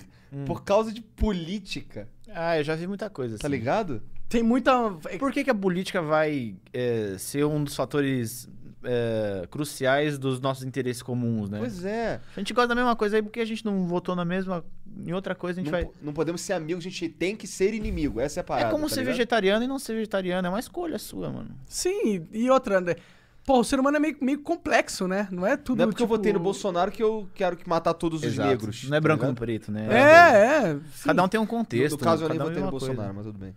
por 0.46 0.64
causa 0.64 0.92
de 0.94 1.02
política. 1.02 2.08
Ah, 2.30 2.58
eu 2.58 2.64
já 2.64 2.76
vi 2.76 2.88
muita 2.88 3.10
coisa. 3.10 3.38
Tá 3.38 3.48
assim. 3.48 3.56
ligado? 3.58 4.02
Tem 4.30 4.42
muita. 4.42 4.92
Por 5.20 5.32
que, 5.34 5.44
que 5.44 5.50
a 5.50 5.56
política 5.56 6.02
vai 6.02 6.56
é, 6.72 7.16
ser 7.18 7.44
um 7.46 7.62
dos 7.64 7.76
fatores 7.76 8.48
é, 8.84 9.48
cruciais 9.50 10.18
dos 10.18 10.40
nossos 10.40 10.64
interesses 10.64 11.02
comuns, 11.04 11.50
né? 11.50 11.60
Pois 11.60 11.84
é. 11.86 12.20
A 12.36 12.40
gente 12.40 12.54
gosta 12.54 12.70
da 12.70 12.76
mesma 12.76 12.96
coisa 12.96 13.18
aí 13.18 13.22
porque 13.22 13.40
a 13.40 13.46
gente 13.46 13.64
não 13.66 13.86
votou 13.88 14.16
na 14.16 14.26
mesma. 14.26 14.64
Em 15.06 15.14
outra 15.14 15.34
coisa 15.34 15.60
a 15.62 15.64
gente 15.64 15.72
Não, 15.72 15.80
vai. 15.80 15.90
não 16.02 16.14
podemos 16.14 16.42
ser 16.42 16.54
amigos, 16.54 16.86
a 16.86 16.90
gente 16.90 17.08
tem 17.10 17.36
que 17.36 17.48
ser 17.48 17.74
inimigo. 17.74 18.20
Essa 18.20 18.40
é 18.40 18.42
a 18.42 18.44
parada. 18.44 18.68
É 18.68 18.72
como 18.72 18.84
tá 18.84 18.90
ser 18.96 19.00
ligado? 19.02 19.14
vegetariano 19.14 19.64
e 19.64 19.68
não 19.68 19.80
ser 19.80 19.94
vegetariano. 19.94 20.48
É 20.48 20.50
uma 20.50 20.60
escolha 20.60 21.00
sua, 21.00 21.30
mano. 21.30 21.50
Sim, 21.68 22.28
e 22.32 22.50
outra, 22.50 22.78
André. 22.80 22.98
Pô, 23.44 23.60
o 23.60 23.64
ser 23.64 23.80
humano 23.80 23.98
é 23.98 24.00
meio, 24.00 24.18
meio 24.22 24.40
complexo, 24.42 25.08
né? 25.08 25.28
Não 25.32 25.48
é 25.48 25.58
tudo. 25.58 25.78
Não 25.80 25.86
é 25.86 25.88
porque 25.88 26.04
eu 26.04 26.06
tipo- 26.08 26.16
votei 26.18 26.32
no 26.32 26.40
Bolsonaro 26.40 26.92
que 26.92 27.02
eu 27.02 27.28
quero 27.34 27.58
que 27.58 27.68
matar 27.68 27.94
todos 27.96 28.20
os 28.20 28.26
Exato. 28.28 28.48
negros. 28.50 28.84
Não 28.84 28.96
é 28.96 29.00
tá 29.00 29.02
branco 29.02 29.24
no 29.24 29.30
ligado? 29.30 29.40
preto, 29.40 29.72
né? 29.72 29.88
É, 29.90 30.68
é. 30.70 30.74
sim, 30.94 31.06
Cada 31.06 31.24
um 31.24 31.28
tem 31.28 31.40
um 31.40 31.46
contexto. 31.48 31.94
no 31.94 31.98
caso, 31.98 32.24
eu 32.24 32.30
né? 32.30 32.36
nem 32.36 32.38
Cada 32.38 32.50
um 32.50 32.54
votei 32.54 32.58
é 32.58 32.62
no 32.62 32.66
uma 32.68 32.72
coisa. 32.72 32.86
Bolsonaro, 32.88 33.16
mas 33.16 33.26
tudo 33.26 33.40
bem. 33.40 33.56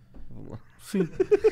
Sim. 0.85 1.09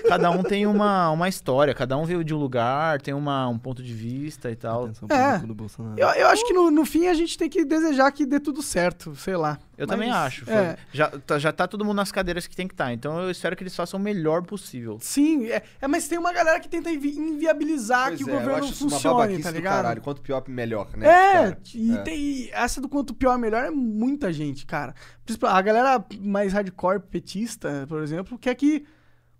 Cada 0.07 0.29
um 0.29 0.43
tem 0.43 0.67
uma, 0.67 1.09
uma 1.09 1.27
história, 1.27 1.73
cada 1.73 1.97
um 1.97 2.05
veio 2.05 2.23
de 2.23 2.33
um 2.35 2.37
lugar, 2.37 3.01
tem 3.01 3.13
uma, 3.15 3.47
um 3.47 3.57
ponto 3.57 3.81
de 3.81 3.91
vista 3.93 4.51
e 4.51 4.55
tal. 4.55 4.85
Atenção 4.85 5.07
É. 5.09 5.25
público 5.31 5.47
do 5.47 5.55
Bolsonaro. 5.55 5.99
Eu, 5.99 6.07
eu 6.09 6.27
acho 6.27 6.45
que 6.45 6.53
no, 6.53 6.69
no 6.69 6.85
fim 6.85 7.07
a 7.07 7.13
gente 7.15 7.35
tem 7.37 7.49
que 7.49 7.65
desejar 7.65 8.11
que 8.11 8.25
dê 8.27 8.39
tudo 8.39 8.61
certo, 8.61 9.15
sei 9.15 9.35
lá. 9.35 9.57
Eu 9.75 9.87
Mas, 9.87 9.95
também 9.97 10.11
acho. 10.11 10.47
É. 10.49 10.77
Já, 10.91 11.07
tá, 11.09 11.39
já 11.39 11.51
tá 11.51 11.67
todo 11.67 11.83
mundo 11.83 11.95
nas 11.97 12.11
cadeiras 12.11 12.45
que 12.45 12.55
tem 12.55 12.67
que 12.67 12.75
estar. 12.75 12.93
Então 12.93 13.19
eu 13.19 13.31
espero 13.31 13.55
que 13.55 13.63
eles 13.63 13.75
façam 13.75 13.99
o 13.99 14.03
melhor 14.03 14.43
possível. 14.43 14.99
Sim, 15.01 15.47
é, 15.47 15.63
é, 15.81 15.87
mas 15.87 16.07
tem 16.07 16.19
uma 16.19 16.31
galera 16.31 16.59
que 16.59 16.69
tenta 16.69 16.91
invi- 16.91 17.17
inviabilizar 17.17 18.09
Pois 18.09 18.19
que 18.19 18.25
o 18.25 18.29
é, 18.29 18.33
eu 18.33 18.39
governo 18.39 18.63
acho 18.63 18.73
isso 18.73 18.83
uma 18.83 18.91
funcione, 18.91 19.39
tá 19.41 19.49
do 19.49 19.55
ligado? 19.55 19.73
caralho. 19.75 20.01
Quanto 20.01 20.21
pior, 20.21 20.43
melhor, 20.47 20.89
né? 20.95 21.07
É, 21.07 21.33
cara? 21.33 21.57
e 21.73 21.91
É. 21.95 21.97
tem 22.03 22.49
essa 22.53 22.79
do 22.79 22.87
quanto 22.87 23.15
pior 23.15 23.37
melhor 23.39 23.65
é 23.65 23.71
muita 23.71 24.31
gente, 24.31 24.63
cara. 24.65 24.93
A 25.41 25.61
galera 25.61 26.05
mais 26.19 26.53
hardcore 26.53 26.99
petista, 26.99 27.85
por 27.89 28.03
exemplo, 28.03 28.37
quer 28.37 28.53
que 28.55 28.85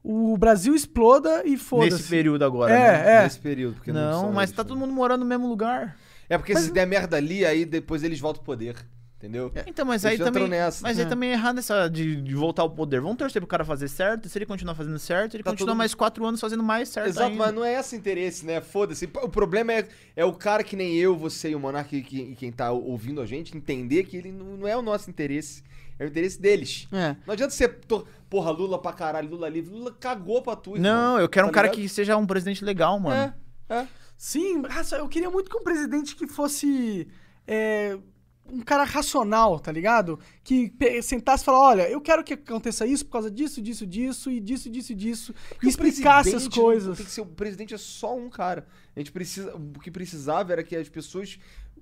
o 0.04 0.38
Brasil 0.38 0.76
exploda 0.76 1.44
e 1.46 1.58
foda-se. 1.58 1.92
Nesse 1.98 2.10
período 2.10 2.44
agora, 2.44 2.74
É, 2.74 2.92
né? 3.04 3.16
é. 3.20 3.24
Nesse 3.24 3.40
período. 3.40 3.76
Porque 3.76 3.92
Não, 3.92 4.22
são 4.22 4.32
mas 4.34 4.52
tá 4.52 4.64
todo 4.64 4.78
mundo 4.78 4.94
morando 4.94 5.22
no 5.22 5.26
mesmo 5.28 5.48
lugar. 5.48 5.98
É 6.30 6.38
porque 6.38 6.56
se 6.56 6.72
der 6.72 6.86
merda 6.88 7.18
ali, 7.18 7.46
aí 7.46 7.66
depois 7.66 8.04
eles 8.04 8.20
voltam 8.20 8.42
ao 8.42 8.46
poder. 8.46 8.76
Entendeu? 9.18 9.54
Então, 9.66 9.86
mas 9.86 10.04
Eles 10.04 10.20
aí 10.20 10.26
também. 10.26 10.50
nessa. 10.50 10.82
Mas 10.84 11.00
É. 11.00 11.04
aí 11.04 11.08
também 11.08 11.30
é 11.30 11.32
errado 11.32 11.58
essa 11.58 11.88
de, 11.88 12.18
de 12.22 12.36
voltar 12.36 12.62
ao 12.64 12.70
poder. 12.70 13.00
Vamos 13.00 13.16
torcer 13.16 13.42
pro 13.42 13.48
cara 13.48 13.64
fazer 13.64 13.88
certo. 13.88 14.28
Se 14.28 14.38
ele 14.38 14.46
continuar 14.46 14.76
fazendo 14.76 15.00
certo, 15.00 15.36
ele 15.38 15.44
Tá 15.44 15.52
continua 15.52 15.68
todo- 15.70 15.78
mais 15.78 15.96
quatro 15.96 16.26
anos 16.26 16.42
fazendo 16.42 16.62
mais 16.62 16.90
certo. 16.90 17.08
Exato, 17.08 17.28
ainda. 17.32 17.38
mas 17.46 17.54
não 17.54 17.64
é 17.64 17.80
esse 17.80 17.96
interesse, 17.96 18.46
né? 18.46 18.60
Foda-se. 18.60 19.06
O 19.22 19.30
problema 19.30 19.72
é, 19.72 19.88
é 20.18 20.26
o 20.26 20.34
cara 20.34 20.62
que 20.62 20.76
nem 20.76 20.94
eu, 20.98 21.16
você 21.16 21.52
e 21.52 21.56
o 21.56 21.60
Monark 21.60 21.96
e 21.96 22.02
que- 22.02 22.22
e 22.22 22.36
quem 22.36 22.52
tá 22.52 22.74
ouvindo 22.74 23.22
a 23.22 23.26
gente 23.26 23.56
entender 23.56 24.04
que 24.04 24.18
ele 24.18 24.30
não, 24.30 24.58
não 24.58 24.68
é 24.68 24.76
o 24.76 24.82
nosso 24.82 25.10
interesse. 25.10 25.64
É 26.00 26.06
o 26.06 26.08
interesse 26.08 26.40
deles. 26.42 26.88
É. 26.92 27.16
Não 27.26 27.34
adianta 27.34 27.54
ser, 27.54 27.80
tor- 27.88 28.06
porra, 28.30 28.52
Lula 28.52 28.80
pra 28.82 28.94
caralho, 28.94 29.30
Lula 29.30 29.48
livre. 29.50 29.74
Lula 29.74 29.92
cagou 30.00 30.42
pra 30.42 30.56
tu, 30.56 30.76
irmão. 30.76 30.82
Não, 30.92 31.20
eu 31.20 31.30
quero 31.30 31.48
um 31.48 31.50
Tá 31.50 31.56
cara 31.56 31.68
ligado? 31.68 31.82
que 31.82 31.90
seja 31.90 32.18
um 32.18 32.26
presidente 32.26 32.64
legal, 32.66 33.00
mano. 33.00 33.34
É, 33.70 33.76
é. 33.76 33.88
Sim, 34.18 34.64
eu 34.98 35.08
queria 35.08 35.30
muito 35.30 35.50
que 35.50 35.58
um 35.58 35.64
presidente 35.64 36.16
que 36.16 36.28
fosse 36.28 37.08
é, 37.46 37.98
um 38.46 38.62
cara 38.62 38.84
racional, 38.84 39.60
tá 39.60 39.72
ligado? 39.72 40.20
Que 40.44 40.72
sentasse 41.02 41.44
e 41.44 41.46
falasse, 41.46 41.64
olha, 41.82 41.90
eu 41.90 42.00
quero 42.02 42.24
que 42.24 42.34
aconteça 42.34 42.86
isso 42.86 43.06
por 43.06 43.12
causa 43.14 43.30
disso, 43.32 43.62
disso, 43.62 43.86
disso, 43.86 44.30
e 44.32 44.40
disso, 44.40 44.70
disso, 44.70 44.92
e 44.92 44.96
disso. 44.96 45.34
Porque 45.50 45.66
E 45.66 45.70
explicasse 45.70 46.36
as 46.36 46.48
coisas. 46.48 46.98
Tem 46.98 47.06
que 47.06 47.12
ser, 47.12 47.22
o 47.22 47.26
presidente 47.26 47.74
é 47.74 47.78
só 47.78 48.16
um 48.16 48.30
cara. 48.30 48.66
A 48.96 49.00
gente 49.00 49.12
precisa. 49.12 49.56
O 49.56 49.80
que 49.80 49.90
precisava 49.92 50.54
era 50.54 50.64
que 50.64 50.76
as 50.76 50.88
pessoas. 50.90 51.38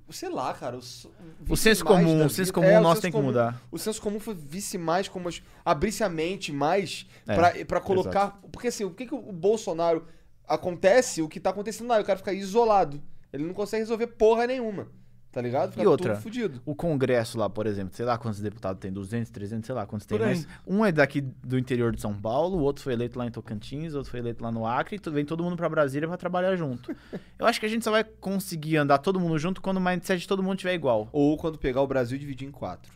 Sei 0.10 0.28
lá, 0.30 0.54
cara. 0.54 0.78
os- 0.78 1.08
O 1.50 1.56
senso 1.56 1.86
comum, 1.86 2.26
o 2.26 2.30
senso 2.30 2.52
comum 2.54 2.66
É, 2.68 2.80
nosso 2.80 2.96
senso 2.96 3.02
tem 3.04 3.12
que 3.12 3.16
comum. 3.18 3.28
mudar. 3.28 3.62
O 3.72 3.78
senso 3.78 4.02
comum 4.02 4.20
foi 4.20 4.34
visse 4.36 4.78
mais 4.78 5.08
como 5.08 5.30
as, 5.30 5.42
abrisse 5.64 6.04
a 6.04 6.10
mente 6.10 6.52
mais 6.52 7.08
É, 7.28 7.34
pra, 7.36 7.66
pra 7.66 7.80
colocar. 7.80 8.40
Porque 8.52 8.68
assim, 8.68 8.84
o 8.84 8.92
que, 8.92 9.06
que 9.06 9.16
o 9.16 9.32
Bolsonaro 9.32 10.06
acontece, 10.48 11.22
o 11.22 11.30
que 11.30 11.40
tá 11.40 11.50
acontecendo 11.52 11.88
lá, 11.88 12.00
o 12.00 12.04
cara 12.04 12.18
fica 12.18 12.34
isolado. 12.34 13.02
Ele 13.32 13.46
não 13.46 13.54
consegue 13.54 13.82
resolver 13.84 14.08
porra 14.08 14.46
nenhuma. 14.48 14.88
Tá 15.32 15.42
ligado? 15.42 15.72
Fica 15.72 15.84
E 15.84 15.88
outra? 15.88 16.22
O 16.66 16.76
Congresso 16.76 17.38
lá, 17.38 17.50
por 17.50 17.66
exemplo, 17.66 17.96
sei 17.96 18.06
lá 18.06 18.18
quantos 18.18 18.42
deputados 18.42 18.82
tem, 18.82 18.92
200, 18.92 19.32
300, 19.32 19.66
sei 19.66 19.74
lá 19.74 19.86
quantos 19.86 20.06
tem, 20.06 20.18
Por 20.18 20.28
aí. 20.28 20.36
mas 20.36 20.48
um 20.68 20.86
é 20.86 20.92
daqui 20.92 21.22
do 21.22 21.58
interior 21.58 21.96
de 21.96 22.02
São 22.02 22.14
Paulo, 22.14 22.58
o 22.58 22.62
outro 22.62 22.84
foi 22.84 22.94
eleito 22.94 23.18
lá 23.18 23.26
em 23.26 23.32
Tocantins, 23.32 23.94
o 23.94 23.98
outro 23.98 24.12
foi 24.12 24.20
eleito 24.20 24.44
lá 24.44 24.52
no 24.52 24.66
Acre, 24.66 25.00
e 25.04 25.10
vem 25.10 25.24
todo 25.24 25.42
mundo 25.42 25.56
pra 25.56 25.70
Brasília 25.70 26.08
pra 26.08 26.18
trabalhar 26.18 26.56
junto. 26.58 26.94
Eu 27.40 27.46
acho 27.46 27.60
que 27.60 27.66
a 27.66 27.70
gente 27.70 27.84
só 27.84 27.92
vai 27.92 28.04
conseguir 28.04 28.78
andar 28.78 28.98
todo 28.98 29.20
mundo 29.20 29.40
junto 29.40 29.62
quando 29.62 29.78
o 29.78 29.82
mindset 29.82 30.20
de 30.20 30.28
todo 30.28 30.44
mundo 30.44 30.58
tiver 30.58 30.74
igual. 30.74 31.08
Ou 31.14 31.38
quando 31.38 31.58
pegar 31.58 31.82
o 31.82 31.88
Brasil 31.88 32.18
e 32.18 32.20
dividir 32.20 32.48
em 32.48 32.52
quatro. 32.52 32.92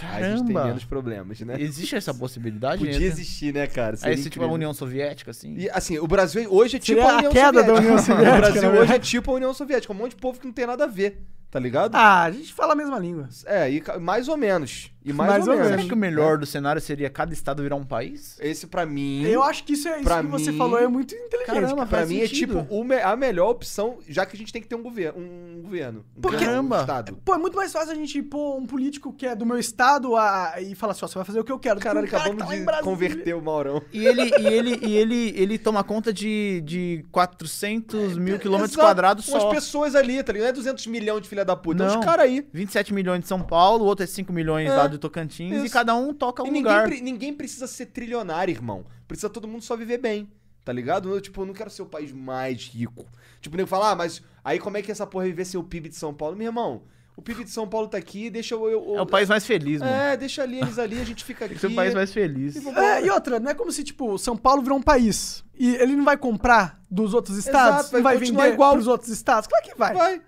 Aí 0.00 0.22
a 0.24 0.30
gente 0.30 0.44
tem 0.44 0.54
Caramba! 0.54 0.66
menos 0.66 0.84
problemas, 0.84 1.40
né? 1.40 1.56
Existe 1.58 1.96
essa 1.96 2.14
possibilidade? 2.14 2.78
Podia 2.84 3.00
né? 3.00 3.06
existir, 3.06 3.52
né, 3.52 3.66
cara? 3.66 3.92
Aí 3.92 3.98
Seria 3.98 4.14
esse 4.14 4.30
tipo 4.30 4.44
a. 4.44 4.48
União 4.48 4.72
Soviética, 4.72 5.30
assim. 5.30 5.54
E 5.56 5.70
assim, 5.70 5.98
o 5.98 6.06
Brasil 6.06 6.46
hoje 6.52 6.76
é 6.76 6.78
tipo 6.78 7.00
Seria 7.00 7.10
a 7.10 7.14
a 7.14 7.18
União 7.18 7.32
queda 7.32 7.46
Soviética. 7.46 7.72
da 7.72 7.80
União 7.80 7.98
Soviética, 7.98 8.36
o 8.36 8.40
Brasil 8.40 8.60
hoje 8.60 8.66
é 8.66 8.78
verdade. 8.80 9.08
tipo 9.08 9.30
a 9.30 9.34
União 9.34 9.54
Soviética, 9.54 9.92
um 9.92 9.96
monte 9.96 10.10
de 10.10 10.16
povo 10.16 10.38
que 10.38 10.46
não 10.46 10.52
tem 10.52 10.66
nada 10.66 10.84
a 10.84 10.86
ver, 10.86 11.22
tá 11.50 11.58
ligado? 11.58 11.94
Ah, 11.94 12.22
a 12.24 12.30
gente 12.30 12.52
fala 12.52 12.72
a 12.74 12.76
mesma 12.76 12.98
língua. 12.98 13.28
É, 13.46 13.70
e 13.70 13.82
mais 14.00 14.28
ou 14.28 14.36
menos. 14.36 14.90
E 15.08 15.12
mais, 15.12 15.30
Mais 15.30 15.46
ou, 15.48 15.52
ou 15.54 15.58
menos. 15.60 15.76
Será 15.76 15.88
que 15.88 15.94
o 15.94 15.96
melhor 15.96 16.38
do 16.38 16.46
cenário 16.46 16.80
seria 16.80 17.08
cada 17.10 17.32
estado 17.32 17.62
virar 17.62 17.76
um 17.76 17.84
país? 17.84 18.36
Esse 18.40 18.66
pra 18.66 18.84
mim, 18.86 19.22
Eu 19.24 19.42
acho 19.42 19.64
que 19.64 19.72
isso, 19.72 19.88
é, 19.88 20.00
isso 20.00 20.08
que 20.20 20.26
você 20.26 20.50
mim- 20.52 20.58
falou 20.58 20.78
é 20.78 20.86
muito 20.86 21.14
inteligente. 21.14 21.46
Caramba, 21.46 21.86
faz 21.86 22.08
mim 22.08 22.18
é 22.20 22.26
sentido. 22.26 22.60
tipo 22.62 22.74
o 22.74 22.84
me- 22.84 23.00
a 23.00 23.16
melhor 23.16 23.50
opção, 23.50 23.98
já 24.08 24.24
que 24.26 24.36
a 24.36 24.38
gente 24.38 24.52
tem 24.52 24.60
que 24.62 24.68
ter 24.68 24.74
um 24.74 24.82
governo, 24.82 25.18
um 25.20 25.62
governo, 25.62 26.04
um, 26.16 26.20
Porque- 26.20 26.36
um 26.44 26.48
Caramba. 26.48 26.80
estado. 26.80 27.18
Pô, 27.24 27.34
é 27.34 27.38
muito 27.38 27.56
mais 27.56 27.72
fácil 27.72 27.92
a 27.92 27.94
gente 27.94 28.22
pôr 28.22 28.56
um 28.56 28.66
político 28.66 29.12
que 29.12 29.26
é 29.26 29.34
do 29.34 29.46
meu 29.46 29.58
estado 29.58 30.16
a- 30.16 30.54
e 30.60 30.74
falar 30.74 30.92
assim, 30.92 31.04
ó, 31.04 31.08
você 31.08 31.14
vai 31.14 31.24
fazer 31.24 31.40
o 31.40 31.44
que 31.44 31.52
eu 31.52 31.58
quero. 31.58 31.76
do 31.76 31.80
que 31.80 31.86
Caralho, 31.86 32.06
um 32.06 32.10
cara 32.10 32.22
que 32.22 32.28
acabamos 32.30 32.42
tá 32.64 32.72
lá 32.72 32.76
em 32.76 32.78
de 32.78 32.84
converter 32.84 33.34
o 33.34 33.42
Maurão. 33.42 33.82
E 33.92 34.06
ele, 34.06 34.22
e 34.38 34.46
ele, 34.46 34.78
e 34.86 34.96
ele, 34.96 35.32
ele 35.36 35.58
toma 35.58 35.82
conta 35.84 36.12
de, 36.12 36.60
de 36.64 37.04
400 37.12 38.16
mil 38.18 38.38
quilômetros 38.38 38.76
quadrados 38.76 39.28
Umas 39.28 39.42
só. 39.42 39.50
pessoas 39.50 39.94
ali, 39.94 40.22
tá 40.22 40.32
ligado? 40.32 40.44
Não 40.48 40.50
é 40.50 40.52
200 40.52 40.86
milhões 40.86 41.22
de 41.22 41.28
filha 41.28 41.44
da 41.44 41.56
puta, 41.56 41.82
é 41.84 41.86
Não. 41.88 41.98
uns 41.98 42.04
caras 42.04 42.24
aí. 42.24 42.46
27 42.52 42.92
milhões 42.94 43.20
de 43.20 43.26
São 43.28 43.40
Paulo, 43.40 43.84
o 43.84 43.86
outro 43.86 44.04
é 44.04 44.06
5 44.06 44.32
milhões 44.32 44.68
É, 44.70 44.74
lá 44.76 44.86
do 44.86 44.97
Tocantins, 44.98 45.52
e 45.62 45.64
isso. 45.64 45.72
cada 45.72 45.94
um 45.94 46.12
toca 46.12 46.42
um 46.42 46.46
E 46.46 46.50
ninguém, 46.50 46.72
lugar. 46.72 46.86
pre- 46.88 47.00
ninguém 47.00 47.32
precisa 47.34 47.66
ser 47.66 47.86
trilionário, 47.86 48.52
irmão. 48.52 48.84
Precisa 49.06 49.28
todo 49.30 49.46
mundo 49.48 49.62
só 49.62 49.76
viver 49.76 49.98
bem. 49.98 50.28
Tá 50.64 50.72
ligado? 50.72 51.08
Eu, 51.14 51.20
tipo, 51.20 51.40
eu 51.40 51.46
não 51.46 51.54
quero 51.54 51.70
ser 51.70 51.80
o 51.80 51.86
país 51.86 52.12
mais 52.12 52.64
rico. 52.66 53.06
Tipo, 53.40 53.56
nem 53.56 53.64
falar, 53.64 53.92
ah, 53.92 53.94
mas 53.96 54.20
aí 54.44 54.58
como 54.58 54.76
é 54.76 54.82
que 54.82 54.90
essa 54.92 55.06
porra 55.06 55.24
vai 55.24 55.30
viver 55.30 55.46
sem 55.46 55.58
o 55.58 55.64
PIB 55.64 55.88
de 55.88 55.96
São 55.96 56.12
Paulo? 56.12 56.36
Meu 56.36 56.46
irmão, 56.48 56.82
o 57.16 57.22
PIB 57.22 57.44
de 57.44 57.50
São 57.50 57.66
Paulo 57.66 57.88
tá 57.88 57.96
aqui, 57.96 58.28
deixa 58.28 58.54
eu. 58.54 58.68
eu- 58.68 58.96
É 58.96 59.00
o 59.00 59.06
país 59.06 59.30
mais 59.30 59.46
feliz, 59.46 59.80
mano. 59.80 59.90
É, 59.90 60.14
deixa 60.14 60.42
ali 60.42 60.58
eles 60.60 60.78
ali, 60.78 61.00
a 61.00 61.04
gente 61.04 61.24
fica 61.24 61.46
aqui. 61.46 61.54
Esse 61.56 61.64
é 61.64 61.68
o 61.70 61.74
país 61.74 61.94
mais 61.94 62.12
feliz. 62.12 62.56
E. 62.56 62.68
É, 62.68 63.06
e 63.06 63.08
outra, 63.10 63.40
não 63.40 63.50
é 63.50 63.54
como 63.54 63.72
se, 63.72 63.82
tipo, 63.82 64.18
São 64.18 64.36
Paulo 64.36 64.60
virou 64.60 64.76
um 64.76 64.82
país 64.82 65.42
e 65.58 65.74
ele 65.76 65.96
não 65.96 66.04
vai 66.04 66.18
comprar 66.18 66.82
dos 66.90 67.14
outros 67.14 67.38
estados, 67.38 67.86
Exato, 67.86 67.92
vai 67.92 68.02
vai 68.02 68.16
vender 68.18 68.52
igual. 68.52 68.74
pros 68.74 68.86
outros 68.86 69.10
estados. 69.10 69.48
Claro 69.48 69.64
que 69.64 69.74
vai. 69.74 69.94
Vai. 69.94 70.22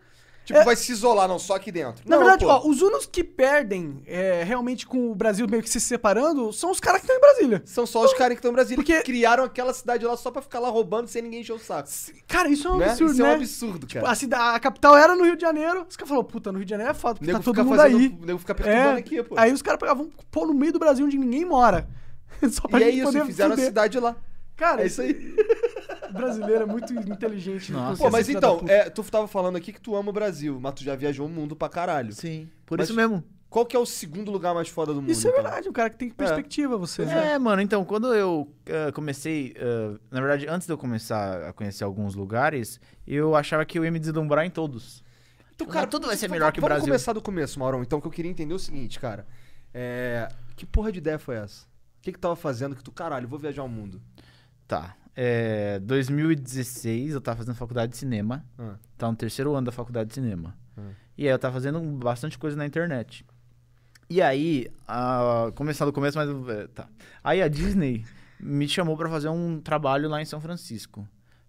Tipo, 0.44 0.64
vai 0.64 0.74
se 0.74 0.90
isolar, 0.90 1.28
não, 1.28 1.38
só 1.38 1.54
aqui 1.54 1.70
dentro. 1.70 2.02
Na 2.04 2.16
Não, 2.16 2.24
verdade, 2.24 2.44
pô. 2.44 2.50
ó, 2.50 2.66
os 2.66 2.82
únicos 2.82 3.06
que 3.06 3.22
perdem 3.22 4.02
é, 4.04 4.42
realmente 4.42 4.84
com 4.84 5.12
o 5.12 5.14
Brasil 5.14 5.46
meio 5.48 5.62
que 5.62 5.70
se 5.70 5.78
separando 5.80 6.52
são 6.52 6.72
os 6.72 6.80
caras 6.80 7.00
que 7.02 7.06
estão 7.06 7.16
em 7.16 7.20
Brasília. 7.20 7.62
São 7.64 7.86
só 7.86 8.04
os 8.04 8.12
caras 8.14 8.32
que 8.34 8.38
estão 8.40 8.50
em 8.50 8.54
Brasília 8.54 8.76
Porque- 8.76 8.96
que 8.98 9.02
criaram 9.04 9.44
aquela 9.44 9.72
cidade 9.72 10.04
lá 10.04 10.16
só 10.16 10.28
pra 10.30 10.42
ficar 10.42 10.58
lá 10.58 10.68
roubando 10.68 11.06
sem 11.06 11.22
ninguém 11.22 11.42
encher 11.42 11.52
o 11.52 11.58
saco. 11.58 11.88
Cara, 12.26 12.48
isso 12.48 12.66
é 12.66 12.70
um 12.72 12.78
né? 12.78 12.86
absurdo, 12.90 13.12
Isso 13.12 13.22
né? 13.22 13.28
é 13.28 13.32
um 13.32 13.36
absurdo, 13.36 13.86
cara. 13.86 14.10
A, 14.10 14.14
cida- 14.16 14.54
a 14.54 14.58
capital 14.58 14.96
era 14.96 15.14
no 15.14 15.22
Rio 15.24 15.36
de 15.36 15.42
Janeiro. 15.42 15.86
Os 15.88 15.96
caras 15.96 16.08
falaram, 16.08 16.26
puta, 16.26 16.50
no 16.50 16.58
Rio 16.58 16.64
de 16.66 16.70
Janeiro 16.70 16.90
é 16.90 16.94
foda, 16.94 17.14
porque 17.14 17.26
nego 17.26 17.38
tá 17.38 17.44
todo 17.44 17.54
fica 17.54 17.64
mundo 17.64 17.76
fazendo- 17.76 17.98
aí. 17.98 18.18
O 18.20 18.26
nego 18.26 18.38
fica 18.40 18.54
perturbando 18.54 18.98
aqui, 18.98 19.22
pô. 19.22 19.34
Aí 19.38 19.52
os 19.52 19.62
caras 19.62 19.78
pegavam 19.78 20.10
pô 20.32 20.46
no 20.46 20.54
meio 20.54 20.72
do 20.72 20.78
Brasil 20.80 21.06
onde 21.06 21.16
ninguém 21.16 21.44
mora. 21.44 21.86
Só 22.50 22.66
pra 22.66 22.80
e 22.80 22.82
é 22.82 22.86
gente 22.86 22.96
isso, 23.02 23.06
poder 23.12 23.24
fizeram 23.26 23.50
fuder. 23.50 23.64
a 23.66 23.68
cidade 23.68 24.00
lá. 24.00 24.16
Cara, 24.60 24.82
É 24.82 24.86
isso 24.86 25.00
aí. 25.00 25.34
O 26.08 26.12
brasileiro 26.12 26.62
é 26.64 26.66
muito 26.66 26.92
inteligente. 26.92 27.72
Nossa. 27.72 28.02
Pô, 28.02 28.10
mas 28.10 28.28
então, 28.28 28.62
é, 28.68 28.90
tu 28.90 29.02
tava 29.04 29.26
falando 29.26 29.56
aqui 29.56 29.72
que 29.72 29.80
tu 29.80 29.96
ama 29.96 30.10
o 30.10 30.12
Brasil, 30.12 30.58
mas 30.60 30.74
tu 30.74 30.84
já 30.84 30.94
viajou 30.94 31.26
o 31.26 31.30
mundo 31.30 31.56
pra 31.56 31.68
caralho. 31.68 32.12
Sim, 32.12 32.48
por 32.66 32.76
Mas- 32.78 32.88
isso 32.88 32.96
mesmo. 32.96 33.24
Qual 33.48 33.66
que 33.66 33.74
é 33.74 33.78
o 33.80 33.84
segundo 33.86 34.30
lugar 34.30 34.54
mais 34.54 34.68
foda 34.68 34.94
do 34.94 35.00
mundo? 35.00 35.10
Isso 35.10 35.26
é 35.26 35.30
então? 35.30 35.42
verdade, 35.42 35.68
um 35.68 35.72
cara 35.72 35.90
que 35.90 35.96
tem 35.96 36.08
perspectiva, 36.08 36.76
você. 36.78 37.04
né? 37.04 37.32
É, 37.32 37.38
mano, 37.38 37.60
então, 37.60 37.84
quando 37.84 38.14
eu 38.14 38.48
eh, 38.64 38.92
comecei, 38.92 39.52
eh, 39.56 39.98
na 40.08 40.20
verdade, 40.20 40.46
antes 40.48 40.68
de 40.68 40.72
eu 40.72 40.78
começar 40.78 41.48
a 41.48 41.52
conhecer 41.52 41.82
alguns 41.82 42.14
lugares, 42.14 42.78
eu 43.04 43.34
achava 43.34 43.64
que 43.64 43.76
eu 43.76 43.84
ia 43.84 43.90
me 43.90 43.98
deslumbrar 43.98 44.44
em 44.46 44.50
todos. 44.50 45.02
Então, 45.52 45.66
Cara, 45.66 45.88
tudo 45.88 46.06
vai 46.06 46.16
ser 46.16 46.30
melhor 46.30 46.52
que 46.52 46.60
o 46.60 46.62
Vamos 46.62 46.74
Brasil. 46.74 46.86
começar 46.86 47.12
do 47.12 47.20
começo, 47.20 47.58
Maurão. 47.58 47.82
Então, 47.82 48.00
que 48.00 48.06
eu 48.06 48.10
queria 48.12 48.30
entender 48.30 48.52
é 48.52 48.56
o 48.56 48.58
seguinte, 48.58 49.00
cara. 49.00 49.26
É... 49.74 50.28
Que 50.54 50.64
porra 50.64 50.92
de 50.92 50.98
ideia 50.98 51.18
foi 51.18 51.34
essa? 51.34 51.64
O 51.98 52.02
que 52.02 52.12
que 52.12 52.18
tava 52.20 52.36
fazendo 52.36 52.76
que 52.76 52.84
tu, 52.84 52.92
caralho, 52.92 53.26
vou 53.26 53.38
viajar 53.38 53.64
o 53.64 53.68
mundo? 53.68 54.00
Tá. 54.70 54.94
É, 55.16 55.80
2016, 55.80 57.14
eu 57.14 57.20
tava 57.20 57.38
fazendo 57.38 57.56
faculdade 57.56 57.90
de 57.90 57.98
cinema. 57.98 58.44
Ah. 58.56 58.76
Tá 58.96 59.10
no 59.10 59.16
terceiro 59.16 59.52
ano 59.56 59.66
da 59.66 59.72
faculdade 59.72 60.10
de 60.10 60.14
cinema. 60.14 60.56
Ah. 60.78 60.92
E 61.18 61.24
aí 61.26 61.32
eu 61.34 61.38
tava 61.40 61.54
fazendo 61.54 61.80
bastante 61.80 62.38
coisa 62.38 62.56
na 62.56 62.64
internet. 62.64 63.26
E 64.08 64.22
aí, 64.22 64.68
a, 64.86 65.50
começando 65.56 65.88
do 65.88 65.92
começo, 65.92 66.16
mas. 66.16 66.30
é, 66.48 66.68
Tá. 66.68 66.88
Aí 67.22 67.42
a 67.42 67.48
Disney 67.48 68.04
me 68.38 68.68
chamou 68.68 68.96
pra 68.96 69.10
fazer 69.10 69.28
um 69.28 69.60
trabalho 69.60 70.08
lá 70.08 70.22
em 70.22 70.24
São 70.24 70.40
Francisco. 70.40 71.06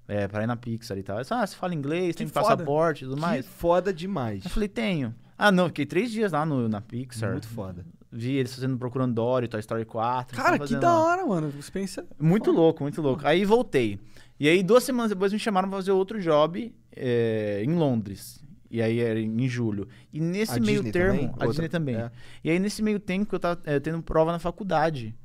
É, 0.07 0.27
pra 0.27 0.41
ir 0.41 0.47
na 0.47 0.57
Pixar 0.57 0.97
e 0.97 1.03
tal. 1.03 1.17
Eu 1.17 1.21
disse, 1.21 1.33
ah, 1.35 1.45
você 1.45 1.55
fala 1.55 1.75
inglês, 1.75 2.15
tem 2.15 2.27
foda. 2.27 2.41
passaporte 2.47 3.05
e 3.05 3.07
tudo 3.07 3.21
mais. 3.21 3.45
Que 3.45 3.51
foda 3.51 3.93
demais. 3.93 4.43
Eu 4.43 4.49
falei, 4.49 4.67
tenho. 4.67 5.13
Ah, 5.37 5.51
não, 5.51 5.67
fiquei 5.67 5.85
três 5.85 6.11
dias 6.11 6.31
lá 6.31 6.43
no, 6.43 6.67
na 6.67 6.81
Pixar. 6.81 7.31
Muito 7.31 7.47
foda. 7.47 7.85
Vi 8.11 8.35
eles 8.35 8.53
fazendo 8.53 8.77
Procurando 8.77 9.13
Dory, 9.13 9.47
Toy 9.47 9.59
Story 9.61 9.85
4. 9.85 10.35
Cara, 10.35 10.59
que 10.59 10.75
da 10.75 10.99
hora, 10.99 11.25
mano. 11.25 11.51
Experiência. 11.57 12.05
Muito 12.19 12.51
louco, 12.51 12.83
muito 12.83 13.01
louco. 13.01 13.25
Aí 13.25 13.45
voltei. 13.45 13.99
E 14.39 14.49
aí, 14.49 14.61
duas 14.63 14.83
semanas 14.83 15.09
depois, 15.11 15.31
me 15.31 15.39
chamaram 15.39 15.69
pra 15.69 15.77
fazer 15.77 15.91
outro 15.91 16.19
job 16.19 16.73
é, 16.95 17.61
em 17.63 17.73
Londres. 17.75 18.43
E 18.69 18.81
aí 18.81 18.99
era 18.99 19.19
em 19.19 19.47
julho. 19.47 19.87
E 20.11 20.19
nesse 20.19 20.57
A 20.57 20.59
meio 20.61 20.77
Disney 20.77 20.91
termo. 20.91 21.11
também? 21.13 21.25
A 21.27 21.31
Outra- 21.31 21.47
Disney 21.49 21.69
também. 21.69 21.95
é. 21.95 22.11
E 22.43 22.49
aí, 22.49 22.57
nesse 22.59 22.81
meio 22.81 22.99
tempo 22.99 23.27
que 23.29 23.35
eu 23.35 23.39
tava 23.39 23.61
é, 23.65 23.79
tendo 23.79 24.01
prova 24.01 24.31
na 24.31 24.39
faculdade. 24.39 25.15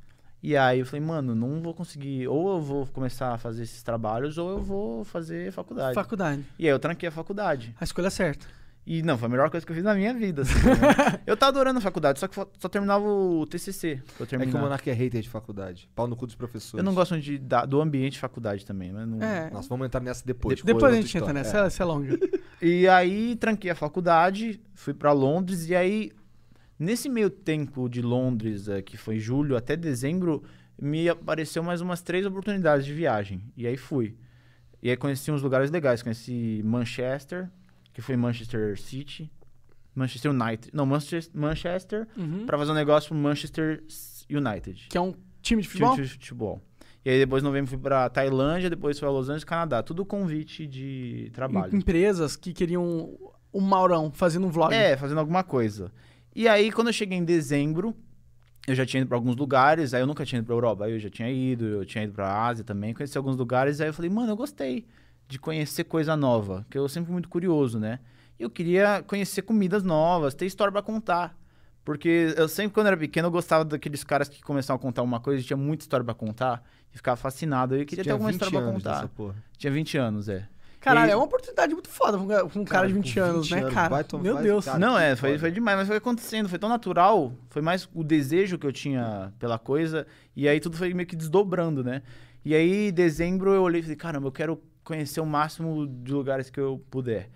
E 0.43 0.55
aí 0.55 0.79
eu 0.79 0.85
falei, 0.85 1.03
mano, 1.03 1.33
não 1.33 1.61
vou 1.61 1.73
conseguir. 1.73 2.27
Ou 2.27 2.55
eu 2.57 2.61
vou 2.61 2.85
começar 2.87 3.33
a 3.33 3.37
fazer 3.37 3.63
esses 3.63 3.81
trabalhos, 3.81 4.37
ou 4.37 4.49
eu 4.51 4.61
vou 4.61 5.03
fazer 5.03 5.51
faculdade. 5.51 5.95
Faculdade. 5.95 6.45
E 6.59 6.65
aí 6.65 6.71
eu 6.71 6.77
tranquei 6.79 7.09
a 7.09 7.11
faculdade. 7.11 7.73
A 7.79 7.83
escolha 7.83 8.07
é 8.07 8.11
certa. 8.11 8.45
E 8.89 9.03
não, 9.03 9.17
foi 9.17 9.25
a 9.25 9.29
melhor 9.29 9.49
coisa 9.49 9.65
que 9.65 9.71
eu 9.71 9.75
fiz 9.75 9.83
na 9.83 9.93
minha 9.93 10.13
vida. 10.13 10.43
assim, 10.43 10.53
né? 10.65 11.19
eu 11.27 11.35
tava 11.35 11.49
adorando 11.49 11.77
a 11.79 11.81
faculdade, 11.81 12.21
só 12.21 12.27
que 12.29 12.35
só 12.35 12.69
terminava 12.69 13.05
o 13.05 13.45
TCC. 13.45 14.01
É 14.21 14.45
que 14.45 14.55
o 14.55 14.57
Monark 14.57 14.89
é 14.89 14.93
hater 14.93 15.21
de 15.21 15.27
faculdade. 15.27 15.89
Pau 15.93 16.07
no 16.07 16.15
cu 16.15 16.25
dos 16.25 16.35
professores. 16.35 16.79
Eu 16.79 16.85
não 16.85 16.93
gosto 16.95 17.19
de, 17.19 17.37
da- 17.37 17.65
do 17.65 17.81
ambiente 17.81 18.13
de 18.13 18.19
faculdade 18.19 18.65
também. 18.65 18.93
Mas 18.93 19.05
não... 19.05 19.21
É. 19.21 19.49
Nossa, 19.51 19.67
vamos 19.67 19.87
entrar 19.87 19.99
nessa 19.99 20.25
depois. 20.25 20.61
Depois 20.63 20.81
Foi 20.81 20.89
a 20.93 21.01
gente 21.01 21.17
entra 21.17 21.31
história. 21.31 21.33
nessa, 21.33 21.57
É. 21.63 21.67
essa 21.67 21.83
é 21.83 21.85
longa. 21.85 22.17
E 22.61 22.87
aí 22.87 23.35
tranquei 23.35 23.69
a 23.69 23.75
faculdade, 23.75 24.61
fui 24.73 24.93
pra 24.93 25.11
Londres 25.11 25.67
e 25.67 25.75
aí 25.75 26.13
nesse 26.79 27.09
meio 27.09 27.29
tempo 27.29 27.89
de 27.89 28.01
Londres, 28.01 28.69
eh, 28.69 28.81
que 28.81 28.95
foi 28.95 29.19
julho 29.19 29.57
até 29.57 29.75
dezembro, 29.75 30.43
me 30.81 31.09
apareceu 31.09 31.61
mais 31.61 31.81
umas 31.81 32.01
três 32.01 32.25
oportunidades 32.25 32.85
de 32.85 32.93
viagem. 32.93 33.43
E 33.57 33.67
aí 33.67 33.75
fui. 33.75 34.15
E 34.81 34.89
aí 34.89 34.95
conheci 34.95 35.29
uns 35.29 35.41
lugares 35.41 35.69
legais, 35.71 36.01
conheci 36.01 36.61
Manchester, 36.63 37.49
que 37.97 38.01
foi 38.03 38.15
Manchester 38.15 38.79
City, 38.79 39.27
Manchester 39.95 40.29
United, 40.31 40.69
não, 40.71 40.85
Manchester, 40.85 41.31
Manchester 41.41 42.07
Uhum. 42.15 42.45
para 42.45 42.55
fazer 42.55 42.71
um 42.71 42.75
negócio 42.75 43.09
pro 43.09 43.17
Manchester 43.17 43.83
United. 44.29 44.85
Que 44.87 44.99
é 44.99 45.01
um 45.01 45.15
time 45.41 45.63
de 45.63 45.67
time 45.67 45.79
futebol? 45.87 45.95
de 45.95 46.07
futebol. 46.07 46.61
E 47.03 47.09
aí 47.09 47.17
depois 47.17 47.41
em 47.41 47.45
novembro 47.47 47.71
fui 47.71 47.79
pra 47.79 48.07
Tailândia, 48.07 48.69
depois 48.69 48.99
fui 48.99 49.07
a 49.07 49.11
Los 49.11 49.29
Angeles, 49.29 49.43
Canadá. 49.43 49.81
Tudo 49.81 50.05
convite 50.05 50.67
de 50.67 51.31
trabalho. 51.33 51.73
Em- 51.73 51.79
Empresas 51.79 52.35
que 52.35 52.53
queriam 52.53 53.17
o 53.51 53.59
Maurão 53.59 54.11
fazendo 54.11 54.45
um 54.45 54.51
vlog. 54.51 54.71
É, 54.75 54.95
fazendo 54.95 55.17
alguma 55.19 55.43
coisa. 55.43 55.91
E 56.35 56.47
aí, 56.47 56.71
quando 56.71 56.87
eu 56.89 56.93
cheguei 56.93 57.17
em 57.17 57.25
dezembro, 57.25 57.95
eu 58.67 58.75
já 58.75 58.85
tinha 58.85 59.01
ido 59.01 59.07
pra 59.07 59.17
alguns 59.17 59.35
lugares, 59.35 59.91
aí 59.95 60.01
eu 60.03 60.05
nunca 60.05 60.23
tinha 60.23 60.37
ido 60.37 60.45
pra 60.45 60.53
Europa, 60.53 60.85
aí 60.85 60.91
eu 60.91 60.99
já 60.99 61.09
tinha 61.09 61.31
ido, 61.31 61.65
eu 61.65 61.83
tinha 61.83 62.03
ido 62.03 62.13
pra 62.13 62.45
Ásia 62.45 62.63
também, 62.63 62.93
conheci 62.93 63.17
alguns 63.17 63.35
lugares, 63.37 63.81
aí 63.81 63.87
eu 63.89 63.93
falei, 63.93 64.11
mano, 64.11 64.33
eu 64.33 64.37
gostei 64.37 64.85
de 65.27 65.37
conhecer 65.39 65.83
coisa 65.83 66.15
nova, 66.15 66.65
que 66.69 66.77
eu 66.77 66.87
sempre 66.87 67.07
fui 67.07 67.13
muito 67.13 67.29
curioso, 67.29 67.79
né? 67.79 67.99
E 68.39 68.43
eu 68.43 68.49
queria 68.49 69.03
conhecer 69.05 69.41
comidas 69.41 69.83
novas, 69.83 70.33
ter 70.33 70.45
história 70.45 70.71
pra 70.71 70.81
contar. 70.81 71.35
Porque 71.83 72.33
eu 72.35 72.47
sempre, 72.49 72.73
quando 72.73 72.87
era 72.87 72.97
pequeno, 72.97 73.27
eu 73.27 73.31
gostava 73.31 73.63
daqueles 73.63 74.03
caras 74.03 74.27
que 74.27 74.41
começavam 74.43 74.77
a 74.77 74.81
contar 74.81 75.01
uma 75.03 75.19
coisa 75.21 75.41
e 75.41 75.45
tinha 75.45 75.55
muita 75.57 75.83
história 75.83 76.03
pra 76.03 76.13
contar, 76.13 76.61
e 76.93 76.97
ficava 76.97 77.15
fascinado. 77.15 77.75
Eu 77.75 77.85
queria 77.85 78.03
ter 78.03 78.11
alguma 78.11 78.29
20 78.29 78.41
história 78.41 78.61
pra 78.61 78.73
contar. 78.73 78.95
dessa 78.95 79.07
porra. 79.07 79.35
Tinha 79.57 79.71
20 79.71 79.97
anos, 79.97 80.27
é. 80.29 80.47
Caralho, 80.81 81.09
E- 81.09 81.11
é 81.11 81.15
uma 81.15 81.25
oportunidade 81.25 81.73
muito 81.73 81.89
foda 81.89 82.17
pra 82.17 82.21
um 82.21 82.27
cara- 82.27 82.45
um 82.45 82.65
cara, 82.65 82.87
de 82.87 82.93
com 82.93 83.01
20 83.01 83.19
anos, 83.19 83.47
20 83.47 83.55
né, 83.55 83.61
anos, 83.63 83.73
cara? 83.73 83.89
vai 83.89 84.05
Meu 84.21 84.33
vai- 84.35 84.43
Deus. 84.43 84.65
cara, 84.65 84.77
não, 84.79 84.97
é, 84.99 85.15
foi, 85.15 85.29
foda. 85.31 85.39
foi 85.39 85.51
demais, 85.51 85.77
mas 85.79 85.87
foi 85.87 85.97
acontecendo, 85.97 86.47
foi 86.49 86.59
tão 86.59 86.69
natural, 86.69 87.33
foi 87.49 87.61
mais 87.61 87.89
o 87.93 88.03
desejo 88.03 88.57
que 88.59 88.67
eu 88.67 88.71
tinha 88.71 89.33
pela 89.39 89.57
coisa, 89.57 90.05
e 90.35 90.47
aí 90.47 90.59
tudo 90.59 90.77
foi 90.77 90.93
meio 90.93 91.07
que 91.07 91.15
desdobrando, 91.15 91.83
né? 91.83 92.01
E 92.45 92.53
aí, 92.53 92.89
em 92.89 92.93
dezembro, 92.93 93.51
eu 93.53 93.61
olhei 93.63 93.79
e 93.79 93.83
falei, 93.83 93.95
caramba, 93.97 94.27
eu 94.27 94.31
quero 94.31 94.61
conhecer 94.87 95.19
o 95.19 95.25
máximo 95.25 95.85
de 95.85 96.13
lugares 96.13 96.49
que 96.49 96.59
eu 96.59 96.81
puder. 96.89 97.29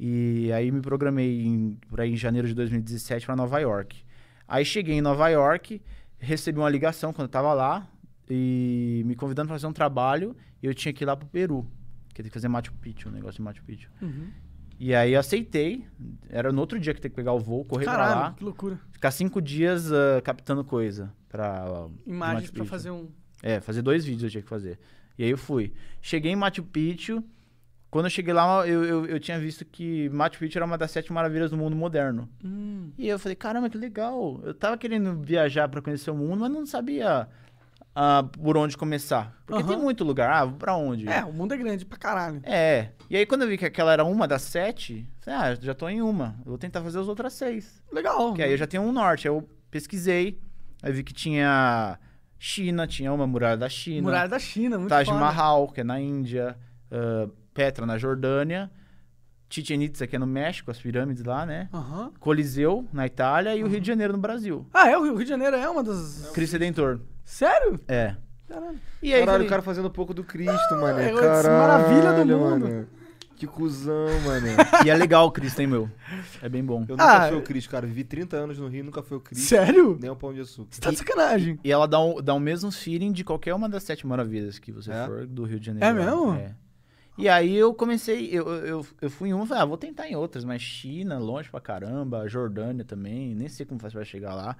E 0.00 0.50
aí 0.52 0.70
me 0.70 0.80
programei 0.80 1.46
em, 1.46 1.78
aí 1.96 2.12
em 2.12 2.16
janeiro 2.16 2.48
de 2.48 2.54
2017 2.54 3.24
para 3.24 3.36
Nova 3.36 3.58
York. 3.60 4.02
Aí 4.46 4.64
cheguei 4.64 4.96
em 4.96 5.00
Nova 5.00 5.28
York, 5.28 5.80
recebi 6.18 6.58
uma 6.58 6.68
ligação 6.68 7.12
quando 7.12 7.26
eu 7.26 7.32
tava 7.32 7.54
lá, 7.54 7.88
e 8.28 9.02
me 9.06 9.14
convidando 9.14 9.48
para 9.48 9.54
fazer 9.54 9.66
um 9.68 9.72
trabalho, 9.72 10.36
e 10.60 10.66
eu 10.66 10.74
tinha 10.74 10.92
que 10.92 11.04
ir 11.04 11.06
lá 11.06 11.16
pro 11.16 11.28
Peru, 11.28 11.64
que 12.12 12.22
tem 12.22 12.30
que 12.30 12.34
fazer 12.34 12.48
Machu 12.48 12.72
Picchu, 12.74 13.08
um 13.08 13.12
negócio 13.12 13.36
de 13.36 13.42
Machu 13.42 13.62
Picchu. 13.64 13.90
Uhum. 14.02 14.28
E 14.80 14.94
aí 14.94 15.12
eu 15.12 15.20
aceitei. 15.20 15.84
Era 16.28 16.52
no 16.52 16.60
outro 16.60 16.78
dia 16.78 16.94
que 16.94 17.00
tem 17.00 17.10
que 17.10 17.16
pegar 17.16 17.32
o 17.32 17.38
voo, 17.40 17.64
correr 17.64 17.84
pra 17.84 17.94
Caralho, 17.94 18.20
lá, 18.20 18.32
que 18.32 18.44
loucura. 18.44 18.78
ficar 18.92 19.10
cinco 19.10 19.40
dias 19.42 19.92
ah, 19.92 20.20
captando 20.22 20.64
coisa 20.64 21.12
pra. 21.28 21.64
ah, 21.66 21.88
Imagens 22.06 22.50
pra 22.50 22.60
Picchu. 22.62 22.70
fazer 22.70 22.90
um. 22.90 23.08
É, 23.42 23.60
fazer 23.60 23.82
dois 23.82 24.04
vídeos 24.04 24.24
eu 24.24 24.30
tinha 24.30 24.42
que 24.42 24.48
fazer. 24.48 24.78
E 25.18 25.24
aí 25.24 25.30
eu 25.30 25.38
fui. 25.38 25.72
Cheguei 26.00 26.32
em 26.32 26.36
Machu 26.36 26.62
Picchu. 26.62 27.22
Quando 27.90 28.04
eu 28.06 28.10
cheguei 28.10 28.34
lá, 28.34 28.66
eu, 28.66 28.84
eu, 28.84 29.06
eu 29.06 29.18
tinha 29.18 29.38
visto 29.38 29.64
que 29.64 30.08
Machu 30.10 30.38
Picchu 30.38 30.58
era 30.58 30.66
uma 30.66 30.78
das 30.78 30.90
sete 30.90 31.12
maravilhas 31.12 31.50
do 31.50 31.56
mundo 31.56 31.74
moderno. 31.74 32.28
Hum. 32.44 32.92
E 32.96 33.08
eu 33.08 33.18
falei, 33.18 33.34
caramba, 33.34 33.68
que 33.68 33.78
legal. 33.78 34.40
Eu 34.44 34.54
tava 34.54 34.76
querendo 34.76 35.20
viajar 35.20 35.68
pra 35.68 35.80
conhecer 35.80 36.10
o 36.10 36.14
mundo, 36.14 36.40
mas 36.40 36.50
não 36.50 36.66
sabia 36.66 37.28
ah, 37.94 38.22
por 38.40 38.56
onde 38.56 38.76
começar. 38.76 39.36
Porque 39.44 39.62
Aham. 39.62 39.72
tem 39.72 39.82
muito 39.82 40.04
lugar. 40.04 40.30
Ah, 40.30 40.44
vou 40.44 40.56
pra 40.56 40.76
onde? 40.76 41.08
É, 41.08 41.24
o 41.24 41.32
mundo 41.32 41.54
é 41.54 41.56
grande 41.56 41.84
pra 41.84 41.98
caralho. 41.98 42.40
É. 42.44 42.90
E 43.10 43.16
aí 43.16 43.26
quando 43.26 43.42
eu 43.42 43.48
vi 43.48 43.58
que 43.58 43.64
aquela 43.64 43.92
era 43.92 44.04
uma 44.04 44.28
das 44.28 44.42
sete, 44.42 45.08
falei, 45.20 45.40
ah, 45.40 45.54
já 45.60 45.74
tô 45.74 45.88
em 45.88 46.00
uma. 46.00 46.36
Eu 46.44 46.50
vou 46.50 46.58
tentar 46.58 46.80
fazer 46.82 47.00
as 47.00 47.08
outras 47.08 47.32
seis. 47.32 47.82
Legal. 47.90 48.34
Que 48.34 48.42
aí 48.42 48.52
eu 48.52 48.56
já 48.56 48.68
tenho 48.68 48.84
um 48.84 48.92
norte. 48.92 49.26
Aí 49.26 49.34
eu 49.34 49.48
pesquisei, 49.68 50.38
aí 50.80 50.92
vi 50.92 51.02
que 51.02 51.12
tinha 51.12 51.98
China, 52.38 52.86
tinha 52.86 53.12
uma 53.12 53.26
muralha 53.26 53.56
da 53.56 53.68
China. 53.68 54.02
Muralha 54.02 54.28
da 54.28 54.38
China, 54.38 54.78
muito 54.78 54.90
Taj 54.90 55.06
foda. 55.06 55.18
Mahal, 55.18 55.68
que 55.68 55.80
é 55.80 55.84
na 55.84 56.00
Índia. 56.00 56.56
ah, 56.90 57.28
Petra, 57.52 57.84
na 57.84 57.98
Jordânia. 57.98 58.70
Chichen 59.50 59.82
Itza, 59.82 60.06
que 60.06 60.14
é 60.14 60.18
no 60.18 60.26
México, 60.26 60.70
as 60.70 60.78
pirâmides 60.78 61.24
lá, 61.24 61.46
né? 61.46 61.68
Aham. 61.72 62.12
Coliseu, 62.20 62.86
na 62.92 63.06
Itália. 63.06 63.56
E 63.56 63.64
o 63.64 63.66
Rio 63.66 63.80
de 63.80 63.86
Janeiro, 63.86 64.12
no 64.12 64.18
Brasil. 64.18 64.66
Ah, 64.74 64.90
é? 64.90 64.96
O 64.98 65.02
Rio 65.04 65.16
de 65.24 65.28
Janeiro 65.28 65.56
é 65.56 65.68
uma 65.68 65.82
das. 65.82 66.30
Cristo 66.34 66.52
Redentor. 66.52 67.00
Sério? 67.24 67.80
É. 67.88 68.14
Caralho. 68.46 68.78
E 69.02 69.12
aí, 69.14 69.20
Caralho, 69.20 69.26
falei, 69.32 69.46
o 69.46 69.50
cara 69.50 69.62
fazendo 69.62 69.88
um 69.88 69.90
pouco 69.90 70.12
do 70.14 70.22
Cristo, 70.22 70.74
mano. 70.76 70.98
é 71.00 71.12
Caralho, 71.12 71.58
maravilha 71.58 72.12
do 72.12 72.26
mundo. 72.38 72.68
mano. 72.68 72.86
Que 73.38 73.46
cuzão, 73.46 74.20
mano. 74.24 74.46
e 74.84 74.90
é 74.90 74.94
legal 74.96 75.26
o 75.26 75.30
Cristo, 75.30 75.60
hein, 75.60 75.68
meu? 75.68 75.88
É 76.42 76.48
bem 76.48 76.64
bom. 76.64 76.82
Eu 76.88 76.96
nunca 76.96 77.04
Ah, 77.26 77.28
fui 77.28 77.38
o 77.38 77.42
Cristo, 77.42 77.70
cara. 77.70 77.86
Vivi 77.86 78.02
30 78.02 78.36
anos 78.36 78.58
no 78.58 78.66
Rio, 78.66 78.82
nunca 78.84 79.00
fui 79.02 79.16
o 79.16 79.20
Cristo. 79.20 79.46
Sério? 79.46 79.96
Nem 80.00 80.10
o 80.10 80.16
pão 80.16 80.34
de 80.34 80.40
açúcar. 80.40 80.68
Você 80.72 80.80
tá 80.80 80.90
de 80.90 80.96
sacanagem. 80.96 81.58
E 81.62 81.70
ela 81.70 81.86
dá, 81.86 82.00
um, 82.00 82.20
dá 82.20 82.34
o 82.34 82.40
mesmo 82.40 82.72
feeling 82.72 83.12
de 83.12 83.22
qualquer 83.22 83.54
uma 83.54 83.68
das 83.68 83.84
sete 83.84 84.04
maravilhas 84.06 84.58
que 84.58 84.72
você 84.72 84.90
É? 84.90 85.06
for 85.06 85.24
do 85.26 85.44
Rio 85.44 85.60
de 85.60 85.66
Janeiro. 85.66 85.86
É 85.86 85.92
mesmo? 85.92 86.34
É. 86.34 86.54
E 87.16 87.28
aí 87.28 87.54
eu 87.56 87.72
comecei, 87.74 88.28
eu, 88.32 88.48
eu, 88.48 88.86
eu 89.00 89.10
fui 89.10 89.28
em 89.28 89.32
uma, 89.32 89.44
falei, 89.46 89.62
ah, 89.62 89.66
vou 89.66 89.76
tentar 89.76 90.08
em 90.08 90.14
outras, 90.16 90.44
mas 90.44 90.62
China, 90.62 91.18
longe 91.18 91.48
pra 91.50 91.60
caramba, 91.60 92.28
Jordânia 92.28 92.84
também, 92.84 93.34
nem 93.34 93.48
sei 93.48 93.66
como 93.66 93.80
faz 93.80 93.92
pra 93.92 94.04
chegar 94.04 94.34
lá. 94.34 94.56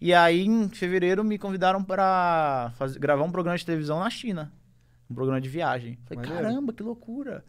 E 0.00 0.12
aí, 0.14 0.44
em 0.46 0.68
fevereiro, 0.68 1.24
me 1.24 1.38
convidaram 1.38 1.82
pra 1.82 2.72
fazer, 2.76 2.98
gravar 2.98 3.24
um 3.24 3.30
programa 3.32 3.56
de 3.58 3.64
televisão 3.66 3.98
na 3.98 4.10
China. 4.10 4.52
Um 5.10 5.14
programa 5.14 5.40
de 5.40 5.48
viagem. 5.48 5.98
Falei, 6.04 6.24
Maneiro. 6.28 6.48
caramba, 6.48 6.72
que 6.72 6.82
loucura. 6.82 7.44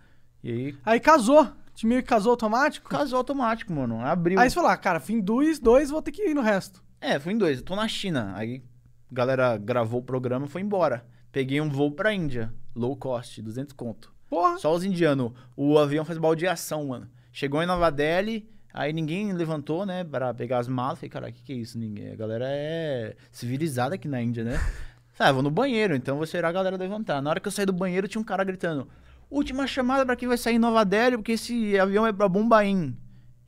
E 0.48 0.52
aí, 0.52 0.76
Aí 0.86 1.00
casou 1.02 1.52
Te 1.76 1.86
meio 1.86 2.02
que 2.02 2.08
casou 2.08 2.32
automático? 2.32 2.90
Casou 2.90 3.18
automático, 3.18 3.74
mano. 3.74 4.00
Abriu. 4.00 4.40
Aí 4.40 4.50
você 4.50 4.56
falou, 4.56 4.70
ah, 4.70 4.78
cara, 4.78 5.02
fim 5.02 5.20
dois, 5.20 5.60
dois, 5.60 5.90
vou 5.90 6.02
ter 6.02 6.12
que 6.12 6.30
ir 6.30 6.34
no 6.34 6.42
resto. 6.42 6.82
É, 7.02 7.20
fui 7.20 7.34
em 7.34 7.38
dois. 7.38 7.60
Eu 7.60 7.66
tô 7.66 7.76
na 7.76 7.86
China. 7.86 8.34
Aí 8.34 8.64
a 9.12 9.14
galera 9.14 9.58
gravou 9.58 10.00
o 10.00 10.04
programa 10.04 10.46
e 10.46 10.50
foi 10.50 10.62
embora. 10.62 11.06
Peguei 11.34 11.60
um 11.60 11.70
voo 11.70 11.92
pra 11.92 12.14
Índia. 12.14 12.54
Low 12.74 12.96
cost, 12.96 13.42
200 13.42 13.74
conto. 13.74 14.14
Porra. 14.30 14.58
Só 14.58 14.74
os 14.74 14.86
indianos. 14.86 15.34
O 15.56 15.78
avião 15.78 16.06
faz 16.06 16.18
baldeação, 16.18 16.88
mano. 16.88 17.10
Chegou 17.34 17.62
em 17.62 17.68
Nova 17.68 17.92
Delhi, 17.92 18.50
aí 18.74 18.94
ninguém 18.94 19.34
levantou, 19.34 19.86
né, 19.86 20.06
pra 20.06 20.34
pegar 20.34 20.60
as 20.60 20.68
malas. 20.70 20.98
Falei, 20.98 21.10
cara, 21.10 21.30
o 21.30 21.34
que, 21.34 21.44
que 21.44 21.52
é 21.52 21.56
isso? 21.58 21.78
Ninguém... 21.78 22.14
A 22.14 22.16
galera 22.16 22.46
é 22.48 23.16
civilizada 23.32 23.96
aqui 23.96 24.08
na 24.08 24.22
Índia, 24.22 24.46
né? 24.46 24.58
Ah, 25.20 25.30
eu 25.30 25.34
vou 25.34 25.42
no 25.42 25.50
banheiro, 25.50 25.96
então 25.96 26.14
vou 26.14 26.26
esperar 26.26 26.50
a 26.50 26.52
galera 26.52 26.78
levantar. 26.78 27.24
Na 27.24 27.32
hora 27.32 27.40
que 27.40 27.48
eu 27.48 27.52
saí 27.52 27.66
do 27.66 27.74
banheiro, 27.74 28.08
tinha 28.08 28.22
um 28.22 28.24
cara 28.24 28.44
gritando: 28.44 28.88
Última 29.30 29.68
chamada 29.68 30.06
pra 30.06 30.16
quem 30.16 30.28
vai 30.28 30.38
sair 30.38 30.56
em 30.56 30.60
Nova 30.60 30.86
Delhi, 30.86 31.18
porque 31.18 31.34
esse 31.34 31.78
avião 31.80 32.08
é 32.08 32.14
pra 32.14 32.30
Bombaim. 32.30 32.96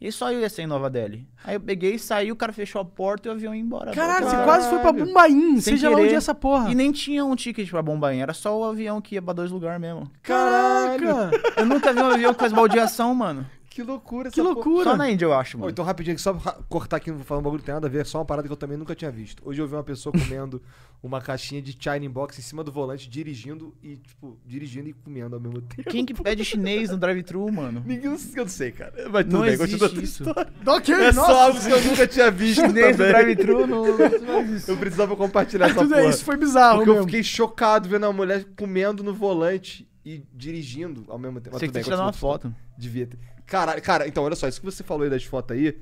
E 0.02 0.12
só 0.14 0.32
eu 0.32 0.40
ia 0.40 0.50
sair 0.50 0.64
em 0.64 0.68
Nova 0.68 0.90
Delhi. 0.90 1.28
Aí 1.44 1.56
eu 1.56 1.60
peguei, 1.60 1.98
saí, 2.00 2.32
o 2.32 2.36
cara 2.36 2.54
fechou 2.54 2.80
a 2.82 2.86
porta 2.86 3.28
e 3.28 3.32
o 3.32 3.34
avião 3.34 3.54
ia 3.54 3.60
embora. 3.62 3.92
Caralho, 3.92 4.28
você 4.30 4.36
quase 4.44 4.70
foi 4.70 4.80
pra 4.80 4.94
Bombaim, 4.94 5.60
Sem 5.60 5.74
seja 5.76 5.90
lá 5.90 5.96
onde 5.96 6.04
querer. 6.06 6.14
é 6.16 6.18
essa 6.18 6.34
porra. 6.34 6.72
E 6.72 6.76
nem 6.76 6.90
tinha 6.92 7.26
um 7.26 7.36
ticket 7.36 7.70
pra 7.70 7.82
Bombaim, 7.82 8.20
era 8.20 8.34
só 8.34 8.58
o 8.58 8.64
avião 8.64 9.02
que 9.02 9.16
ia 9.16 9.22
pra 9.22 9.34
dois 9.34 9.52
lugares 9.52 9.80
mesmo. 9.82 10.10
Caraca! 10.22 11.32
Eu 11.58 11.66
nunca 11.66 11.92
vi 11.94 12.00
um 12.02 12.12
avião 12.12 12.34
que 12.34 12.40
faz 12.40 12.54
baldeação, 12.54 13.14
mano. 13.14 13.46
Que 13.70 13.84
loucura 13.84 14.32
Que 14.32 14.42
loucura. 14.42 14.84
Só 14.84 14.98
na 14.98 15.10
Índia, 15.12 15.26
eu 15.26 15.34
acho, 15.34 15.58
mano. 15.58 15.70
então, 15.70 15.86
rapidinho, 15.86 16.14
aqui, 16.14 16.22
só 16.22 16.34
pra 16.34 16.54
cortar 16.68 16.98
aqui, 16.98 17.10
não 17.12 17.18
vou 17.18 17.26
falar 17.26 17.40
um 17.40 17.44
bagulho 17.44 17.60
que 17.60 17.66
tem 17.66 17.74
nada 17.74 17.86
a 17.88 17.90
ver, 17.90 18.02
é 18.02 18.04
só 18.04 18.18
uma 18.18 18.26
parada 18.26 18.48
que 18.48 18.52
eu 18.52 18.58
também 18.58 18.76
nunca 18.78 18.96
tinha 18.96 19.12
visto. 19.12 19.42
Hoje 19.46 19.62
eu 19.62 19.68
vi 19.68 19.76
uma 19.76 19.84
pessoa 19.84 20.12
comendo 20.12 20.62
uma 21.04 21.22
caixinha 21.22 21.62
de 21.62 21.78
China 21.80 22.10
Box 22.10 22.40
em 22.40 22.42
cima 22.42 22.64
do 22.64 22.72
volante, 22.72 23.08
dirigindo 23.08 23.74
e, 23.84 23.98
tipo, 23.98 24.38
dirigindo 24.46 24.90
e 24.90 24.94
comendo 24.94 25.36
ao 25.36 25.42
mesmo 25.42 25.62
tempo. 25.62 25.88
Quem 25.90 26.04
que 26.06 26.14
pede 26.16 26.44
chinês 26.44 26.90
no 26.90 26.98
drive-thru, 26.98 27.52
mano? 27.52 27.84
Ninguém, 27.86 28.06
eu 28.06 28.18
não 28.44 28.48
sei, 28.48 28.72
cara. 28.72 28.92
Mas 29.12 29.24
tudo 29.26 29.34
Não 29.34 29.42
bem, 29.42 29.54
existe 29.54 29.78
continua 29.80 29.88
a 29.88 29.90
tua 29.92 30.04
isso. 30.04 30.24
história. 30.24 30.54
Ok, 30.66 30.96
É 30.96 31.12
nossa. 31.14 31.32
só 31.32 31.40
algo 31.46 31.60
que 31.62 31.72
eu 31.72 31.84
nunca 31.84 32.08
tinha 32.08 32.32
visto 32.32 32.62
Chinês 32.66 32.98
no 32.98 33.04
também. 33.06 33.12
drive-thru 33.36 33.68
não... 33.68 33.86
Eu 34.68 34.78
precisava 34.78 35.16
compartilhar 35.16 35.68
essa 35.68 35.76
Tudo 35.76 35.90
porra. 35.90 36.02
é, 36.02 36.10
isso 36.10 36.24
foi 36.26 36.38
bizarro 36.38 36.78
Porque 36.78 36.90
eu 36.90 36.94
mesmo. 36.96 37.08
fiquei 37.08 37.24
chocado 37.24 37.88
vendo 37.88 38.06
a 38.08 38.12
mulher 38.14 38.46
comendo 38.58 39.04
no 39.04 39.14
volante 39.14 39.88
e 40.04 40.24
dirigindo 40.34 41.06
ao 41.08 41.20
mesmo 41.20 41.40
tempo. 41.40 41.52
Mas 41.54 41.60
Você 41.60 41.68
tudo 41.68 41.74
bem, 41.76 41.84
que 41.84 41.90
tirar 41.90 41.98
uma 42.04 42.12
continua 42.12 42.32
foto. 42.34 42.56
Devia 42.78 43.06
ter. 43.08 43.20
Cara, 43.50 43.80
cara, 43.82 44.08
então, 44.08 44.24
olha 44.24 44.36
só, 44.36 44.48
isso 44.48 44.60
que 44.60 44.66
você 44.66 44.84
falou 44.84 45.04
aí 45.04 45.10
das 45.10 45.24
fotos 45.24 45.56
aí, 45.58 45.78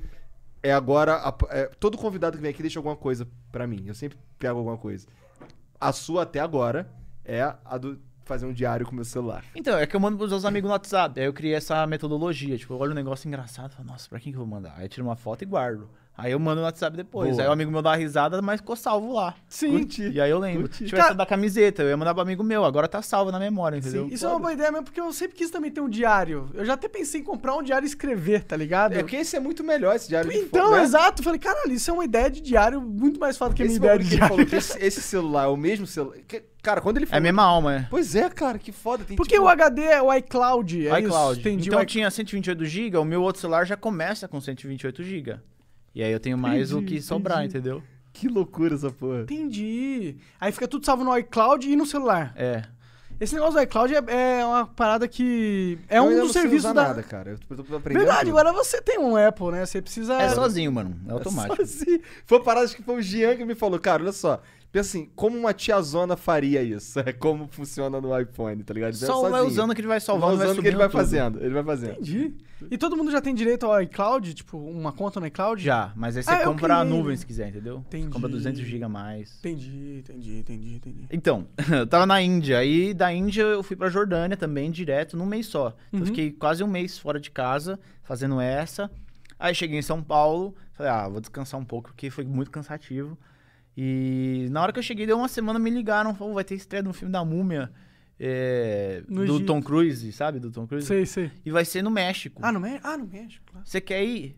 é 0.63 0.72
agora. 0.74 1.15
a- 1.15 1.36
é, 1.49 1.65
todo 1.80 1.97
convidado 1.97 2.38
que 2.38 2.41
vem 2.41 2.51
aqui 2.51 2.61
deixa 2.61 2.80
alguma 2.80 2.95
coisa 2.95 3.28
pra 3.51 3.68
mim. 3.68 3.84
Eu 3.88 3.93
sempre 3.93 4.18
pego 4.39 4.57
alguma 4.57 4.78
coisa. 4.78 5.07
A 5.80 5.91
sua 5.91 6.24
até 6.24 6.39
agora 6.39 6.89
é 7.26 7.41
a 7.65 7.78
do 7.78 7.99
fazer 8.24 8.45
um 8.45 8.51
diário 8.53 8.86
com 8.86 8.93
meu 8.95 9.05
celular. 9.05 9.43
Então, 9.55 9.78
é 9.78 9.86
que 9.88 9.95
eu 9.95 9.99
mando 9.99 10.18
pros 10.18 10.32
meus 10.32 10.43
amigos 10.43 10.68
no 10.68 10.74
WhatsApp. 10.74 11.18
Aí 11.20 11.26
eu 11.26 11.32
criei 11.34 11.53
essa 11.55 11.86
metodologia. 11.88 12.57
Tipo, 12.57 12.74
eu 12.74 12.80
olho 12.80 12.91
um 12.91 12.95
negócio 12.95 13.26
engraçado 13.28 13.72
e 13.72 13.76
falo, 13.76 13.88
nossa, 13.88 14.09
pra 14.09 14.20
quem 14.20 14.34
que 14.34 14.38
eu 14.38 14.45
vou 14.45 14.49
mandar? 14.53 14.74
Aí 14.78 14.84
eu 14.86 14.89
tiro 14.89 15.05
uma 15.05 15.15
foto 15.15 15.43
e 15.43 15.45
guardo. 15.45 15.89
Aí 16.18 16.32
eu 16.32 16.39
mando 16.39 16.61
no 16.61 16.65
WhatsApp 16.65 16.97
depois. 16.97 17.30
Boa. 17.32 17.43
Aí 17.43 17.47
o 17.47 17.51
amigo 17.51 17.70
meu 17.72 17.82
dá 17.82 17.91
uma 17.91 17.95
risada, 17.95 18.41
mas 18.41 18.59
ficou 18.59 18.76
salvo 18.76 19.13
lá. 19.13 19.36
Sim. 19.47 19.72
Curti. 19.78 20.09
E 20.09 20.20
aí 20.20 20.32
eu 20.32 20.39
lembro. 20.39 20.63
Curti. 20.63 20.86
Tipo, 20.86 20.95
Cara- 20.97 21.09
essa 21.09 21.15
da 21.15 21.26
camiseta, 21.28 21.84
eu 21.84 21.89
ia 21.89 21.95
mandar 21.97 22.13
pro 22.15 22.24
amigo 22.24 22.43
meu, 22.43 22.65
agora 22.65 22.88
tá 22.88 23.03
salvo 23.03 23.32
na 23.32 23.38
memória, 23.39 23.78
entendeu? 23.78 24.07
Isso 24.11 24.26
é 24.26 24.30
uma 24.30 24.39
boa 24.39 24.51
ideia 24.51 24.72
mesmo, 24.72 24.86
porque 24.86 24.99
eu 24.99 25.13
sempre 25.13 25.38
quis 25.38 25.51
também 25.51 25.70
ter 25.70 25.80
um 25.80 25.88
diário. 25.88 26.49
Eu 26.55 26.65
já 26.65 26.74
até 26.74 26.88
pensei 26.89 27.22
em 27.22 27.24
comprar 27.24 27.55
um 27.55 27.61
diário 27.61 27.86
e 27.86 27.88
escrever, 27.88 28.43
tá 28.43 28.57
ligado? 28.57 28.93
É 28.93 28.99
porque 28.99 29.15
esse 29.18 29.36
é 29.36 29.39
muito 29.39 29.63
melhor, 29.63 29.95
esse 29.95 30.07
diário 30.07 30.32
de 30.32 30.38
Então, 30.38 30.72
né? 30.72 30.82
exato. 30.82 31.22
Falei, 31.22 31.39
caralho, 31.39 31.72
isso 31.72 31.91
é 31.91 31.93
uma 31.93 32.05
ideia 32.05 32.32
de 32.32 32.41
diário 32.41 32.82
muito 32.82 33.20
mais 33.20 33.38
foda 33.38 33.53
que 33.53 33.61
a 33.61 33.65
minha 33.65 33.74
Esse 33.76 33.86
ideia 33.86 33.99
de 33.99 34.09
diário. 34.09 34.28
falou 34.28 34.45
que 34.45 34.55
esse, 34.55 34.78
esse 34.84 35.01
celular 35.01 35.43
é 35.43 35.47
o 35.49 35.55
mesmo 35.57 35.86
celular. 35.86 36.18
que- 36.28 36.41
cara, 36.63 36.82
quando 36.82 36.97
ele 36.97 37.05
É 37.05 37.09
falou. 37.09 37.20
a 37.20 37.22
mesma 37.22 37.43
alma, 37.43 37.76
é. 37.76 37.88
Pois 37.91 38.15
é, 38.15 38.28
cara, 38.30 38.57
que 38.57 38.72
foda. 38.72 39.03
Tem, 39.05 39.15
Porque 39.15 39.36
tipo, 39.36 39.45
o 39.45 39.47
HD 39.47 39.84
é 39.84 40.01
o 40.01 40.11
iCloud, 40.15 40.88
é 40.88 40.99
iCloud. 40.99 41.39
isso? 41.39 41.47
Entendi. 41.47 41.68
então 41.68 41.80
o 41.80 41.84
i- 41.84 41.86
tinha 41.86 42.09
128 42.09 42.65
GB, 42.65 42.97
o 42.97 43.05
meu 43.05 43.22
outro 43.22 43.39
celular 43.39 43.65
já 43.68 43.78
começa 43.78 44.28
com 44.28 44.41
128 44.41 45.03
GB. 45.03 45.38
E 45.98 46.04
aí 46.04 46.12
eu 46.12 46.20
tenho 46.20 46.38
mais 46.38 46.72
o 46.72 46.78
Entendi, 46.78 46.98
que 46.98 47.02
sobrar, 47.02 47.39
entendi. 47.39 47.58
entendeu? 47.58 47.84
Que 48.14 48.28
loucura 48.28 48.76
essa 48.76 48.91
porra. 48.91 49.22
Entendi. 49.22 50.16
Aí 50.39 50.52
fica 50.52 50.68
tudo 50.68 50.86
salvo 50.86 51.04
no 51.04 51.18
iCloud 51.18 51.68
e 51.68 51.76
no 51.76 51.88
celular. 51.88 52.34
É. 52.36 52.62
Esse 53.20 53.34
negócio 53.34 53.56
do 53.56 53.62
iCloud 53.64 53.95
é, 53.95 54.04
é 54.39 54.45
uma 54.45 54.68
parada 54.68 55.08
que. 55.08 55.80
É 55.89 55.98
Eu 55.98 56.04
um 56.04 56.20
dos 56.20 56.34
serviços 56.34 56.72
da. 56.72 56.84
nada, 56.84 57.02
cara. 57.02 57.32
Eu 57.32 57.39
tô, 57.39 57.64
tô 57.64 57.76
aprendendo. 57.78 58.04
Verdade, 58.06 58.30
tudo. 58.30 58.38
agora 58.38 58.54
você 58.54 58.80
tem 58.80 59.00
um 59.00 59.16
Apple, 59.18 59.48
né? 59.54 59.66
Você 59.66 59.82
precisa. 59.82 60.14
É 60.22 60.30
sozinho, 60.30 60.72
mano. 60.72 60.95
É 61.08 61.14
automático. 61.14 61.56
Só 61.58 61.64
assim. 61.64 62.00
Foi 62.28 62.38
uma 62.38 62.43
parada 62.43 62.68
que 62.68 62.84
foi 62.84 62.95
o 62.98 63.02
Jean 63.02 63.36
que 63.36 63.43
me 63.43 63.56
falou, 63.56 63.80
cara, 63.80 64.04
olha 64.04 64.12
só. 64.12 64.39
Pensa 64.72 64.89
assim, 64.97 65.09
como 65.15 65.38
uma 65.38 65.53
tiazona 65.53 66.15
faria 66.18 66.61
isso? 66.61 66.99
É 67.07 67.13
como 67.13 67.47
funciona 67.47 67.99
no 68.01 68.18
iPhone, 68.20 68.63
tá 68.63 68.74
ligado? 68.74 68.93
Ele 68.95 69.03
é 69.03 69.07
Só 69.07 69.22
vai 69.22 69.32
sozinho. 69.32 69.47
usando 69.47 69.74
que 69.74 69.82
ele 69.82 69.88
vai 69.88 69.95
Vai 69.97 70.01
salvando, 70.01 70.38
vai 70.38 70.45
usando 70.47 70.59
o 70.59 70.61
que 70.61 70.68
ele 70.68 70.76
vai 70.78 70.88
tudo. 70.89 70.97
fazendo. 70.97 71.39
Ele 71.39 71.53
vai 71.53 71.63
fazendo. 71.63 71.91
Entendi. 71.93 72.34
E 72.72 72.78
todo 72.78 72.97
mundo 72.97 73.11
já 73.11 73.22
tem 73.22 73.34
direito 73.36 73.65
ao 73.65 73.82
iCloud? 73.84 74.34
Tipo, 74.34 74.57
uma 74.57 74.91
conta 74.91 75.20
no 75.20 75.28
iCloud? 75.28 75.63
Já, 75.63 75.93
mas 75.95 76.18
aí 76.18 76.24
você 76.24 76.32
Ah, 76.32 76.41
eu 76.41 76.51
compra 76.51 76.78
a 76.78 76.84
nuvem 76.84 77.15
se 77.15 77.26
quiser, 77.26 77.49
entendeu? 77.49 77.78
Entendi. 77.88 78.05
Você 78.07 78.11
compra 78.11 78.28
200 78.30 78.59
GB 78.61 78.84
a 78.84 78.89
mais. 78.89 79.38
Entendi, 79.39 79.99
entendi, 79.99 80.39
entendi, 80.39 80.76
entendi. 80.76 81.05
Então, 81.11 81.47
eu 81.72 81.88
tava 81.88 82.05
na 82.05 82.22
Índia, 82.22 82.57
aí 82.57 82.93
da 82.93 83.13
Índia 83.13 83.43
eu 83.43 83.63
fui 83.63 83.76
pra 83.76 83.89
Jordânia 83.89 84.36
também, 84.36 84.70
direto, 84.72 85.15
num 85.15 85.26
mês 85.26 85.45
só. 85.47 85.68
Então 85.88 85.99
eu 85.99 85.99
Uhum. 86.01 86.05
fiquei 86.07 86.32
quase 86.32 86.63
um 86.63 86.68
mês 86.68 86.97
fora 86.97 87.20
de 87.20 87.30
casa, 87.32 87.80
fazendo 88.03 88.41
essa. 88.41 88.89
Aí 89.39 89.53
cheguei 89.55 89.78
em 89.78 89.84
São 89.84 90.01
Paulo, 90.03 90.55
falei, 90.74 90.91
ah, 90.91 91.07
vou 91.07 91.22
descansar 91.22 91.59
um 91.59 91.65
pouco, 91.65 91.89
porque 91.89 92.09
foi 92.09 92.26
muito 92.26 92.49
cansativo. 92.51 93.18
E 93.78 94.47
na 94.49 94.61
hora 94.63 94.73
que 94.73 94.80
eu 94.80 94.84
cheguei, 94.84 95.05
deu 95.05 95.17
uma 95.17 95.28
semana, 95.28 95.59
me 95.59 95.69
ligaram, 95.69 96.15
falou, 96.15 96.34
vai 96.34 96.43
ter 96.43 96.55
estreia 96.55 96.82
no 96.82 96.93
filme 96.93 97.11
da 97.11 97.23
Múmia, 97.23 97.71
é, 98.19 99.03
do 99.07 99.23
Egito. 99.23 99.45
Tom 99.45 99.61
Cruise, 99.61 100.11
sabe, 100.11 100.39
do 100.39 100.49
Tom 100.49 100.65
Cruise? 100.65 100.88
Sei, 100.88 101.05
sei. 101.05 101.32
E 101.45 101.51
vai 101.51 101.63
ser 101.63 101.84
no 101.84 101.91
México. 101.91 102.41
Ah, 102.43 102.51
no 102.51 102.59
México? 102.59 102.88
Ah, 102.88 102.97
no 102.97 103.05
México, 103.05 103.45
claro. 103.51 103.67
Você 103.67 103.80
quer 103.80 104.03
ir? 104.03 104.36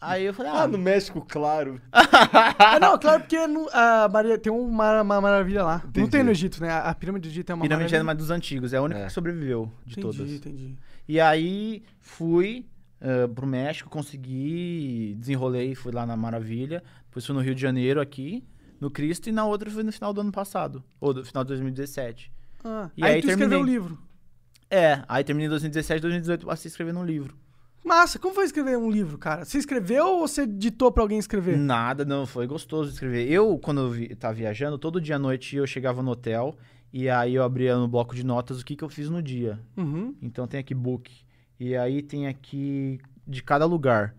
Aí 0.00 0.24
eu 0.24 0.32
falei, 0.32 0.52
ah, 0.52 0.62
Ah, 0.62 0.66
no 0.68 0.78
México, 0.78 1.24
claro. 1.28 1.80
Ah, 1.92 2.78
não, 2.80 2.96
claro, 2.98 3.20
porque 3.20 3.46
no- 3.46 3.68
a 3.72 4.08
Maria, 4.08 4.38
tem 4.38 4.50
uma, 4.52 5.02
uma 5.02 5.20
maravilha 5.20 5.62
lá. 5.64 5.80
Não 5.82 5.90
Entendi. 5.90 6.10
tem 6.10 6.22
no 6.22 6.30
Egito, 6.30 6.60
né? 6.62 6.70
A, 6.70 6.82
a 6.90 6.94
pirâmide 6.94 7.28
do 7.28 7.32
Egito 7.32 7.50
é 7.50 7.54
uma 7.54 7.62
Pirâmide 7.62 7.94
é 7.94 7.98
maravilha. 7.98 8.02
uma 8.02 8.14
dos 8.14 8.30
antigos, 8.30 8.72
é 8.72 8.76
a 8.78 8.82
única 8.82 9.00
É. 9.00 9.06
que 9.06 9.12
sobreviveu 9.12 9.70
de 9.84 9.98
entendi, 9.98 10.16
todas. 10.18 10.32
entendi. 10.32 10.76
E 11.06 11.20
aí 11.20 11.82
fui 11.98 12.64
ah, 13.00 13.28
pro 13.34 13.46
México, 13.46 13.90
consegui, 13.90 15.16
desenrolei, 15.18 15.74
fui 15.74 15.92
lá 15.92 16.06
na 16.06 16.16
Maravilha, 16.16 16.82
depois 17.06 17.26
fui 17.26 17.34
no 17.34 17.40
Rio 17.42 17.54
de 17.54 17.60
Janeiro 17.60 18.00
aqui, 18.00 18.44
no 18.80 18.90
Cristo, 18.90 19.28
e 19.28 19.32
na 19.32 19.44
outra 19.44 19.70
fui 19.70 19.82
no 19.82 19.92
final 19.92 20.12
do 20.12 20.20
ano 20.20 20.32
passado, 20.32 20.82
ou 21.00 21.12
do 21.14 21.24
final 21.24 21.44
de 21.44 21.48
2017. 21.48 22.30
Ah, 22.64 22.90
E 22.96 23.04
aí, 23.04 23.14
aí 23.14 23.20
tu 23.22 23.28
escreveu 23.28 23.46
o 23.46 23.50
terminei. 23.64 23.74
livro. 23.74 23.98
É, 24.70 25.02
aí 25.08 25.24
terminei 25.24 25.46
em 25.46 25.50
2017, 25.50 26.00
2018 26.02 26.46
passei 26.46 26.68
escrevendo 26.68 26.98
um 27.00 27.04
livro. 27.04 27.36
Massa, 27.84 28.18
como 28.18 28.34
foi 28.34 28.44
escrever 28.44 28.76
um 28.76 28.90
livro, 28.90 29.16
cara? 29.16 29.44
Você 29.44 29.56
escreveu 29.56 30.04
ou 30.06 30.20
você 30.28 30.46
ditou 30.46 30.92
pra 30.92 31.02
alguém 31.02 31.18
escrever? 31.18 31.56
Nada, 31.56 32.04
não, 32.04 32.26
foi 32.26 32.46
gostoso 32.46 32.90
escrever. 32.92 33.30
Eu, 33.30 33.58
quando 33.58 33.80
eu 33.80 33.90
vi, 33.90 34.14
tava 34.14 34.34
viajando, 34.34 34.76
todo 34.76 35.00
dia 35.00 35.16
à 35.16 35.18
noite 35.18 35.56
eu 35.56 35.66
chegava 35.66 36.02
no 36.02 36.10
hotel, 36.10 36.54
e 36.92 37.08
aí 37.08 37.34
eu 37.34 37.42
abria 37.42 37.76
no 37.78 37.88
bloco 37.88 38.14
de 38.14 38.24
notas 38.26 38.60
o 38.60 38.64
que, 38.64 38.76
que 38.76 38.84
eu 38.84 38.88
fiz 38.90 39.08
no 39.08 39.22
dia. 39.22 39.58
Uhum. 39.76 40.14
Então 40.20 40.46
tem 40.46 40.60
aqui 40.60 40.74
book. 40.74 41.10
E 41.58 41.74
aí 41.76 42.02
tem 42.02 42.26
aqui 42.26 43.00
de 43.26 43.42
cada 43.42 43.64
lugar. 43.64 44.14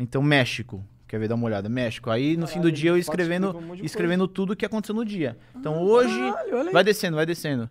Então, 0.00 0.20
México. 0.22 0.84
Quer 1.14 1.20
ver? 1.20 1.28
Dá 1.28 1.36
uma 1.36 1.46
olhada. 1.46 1.68
México. 1.68 2.10
Aí 2.10 2.36
no 2.36 2.44
fim 2.48 2.54
do 2.54 2.62
Caralho, 2.62 2.72
dia 2.76 2.90
eu 2.90 2.98
escrevendo, 2.98 3.56
um 3.56 3.74
escrevendo 3.76 4.26
tudo 4.26 4.52
o 4.52 4.56
que 4.56 4.66
aconteceu 4.66 4.92
no 4.96 5.04
dia. 5.04 5.38
Então 5.54 5.80
hoje. 5.80 6.18
Caralho. 6.18 6.72
Vai 6.72 6.82
descendo, 6.82 7.14
vai 7.14 7.24
descendo. 7.24 7.70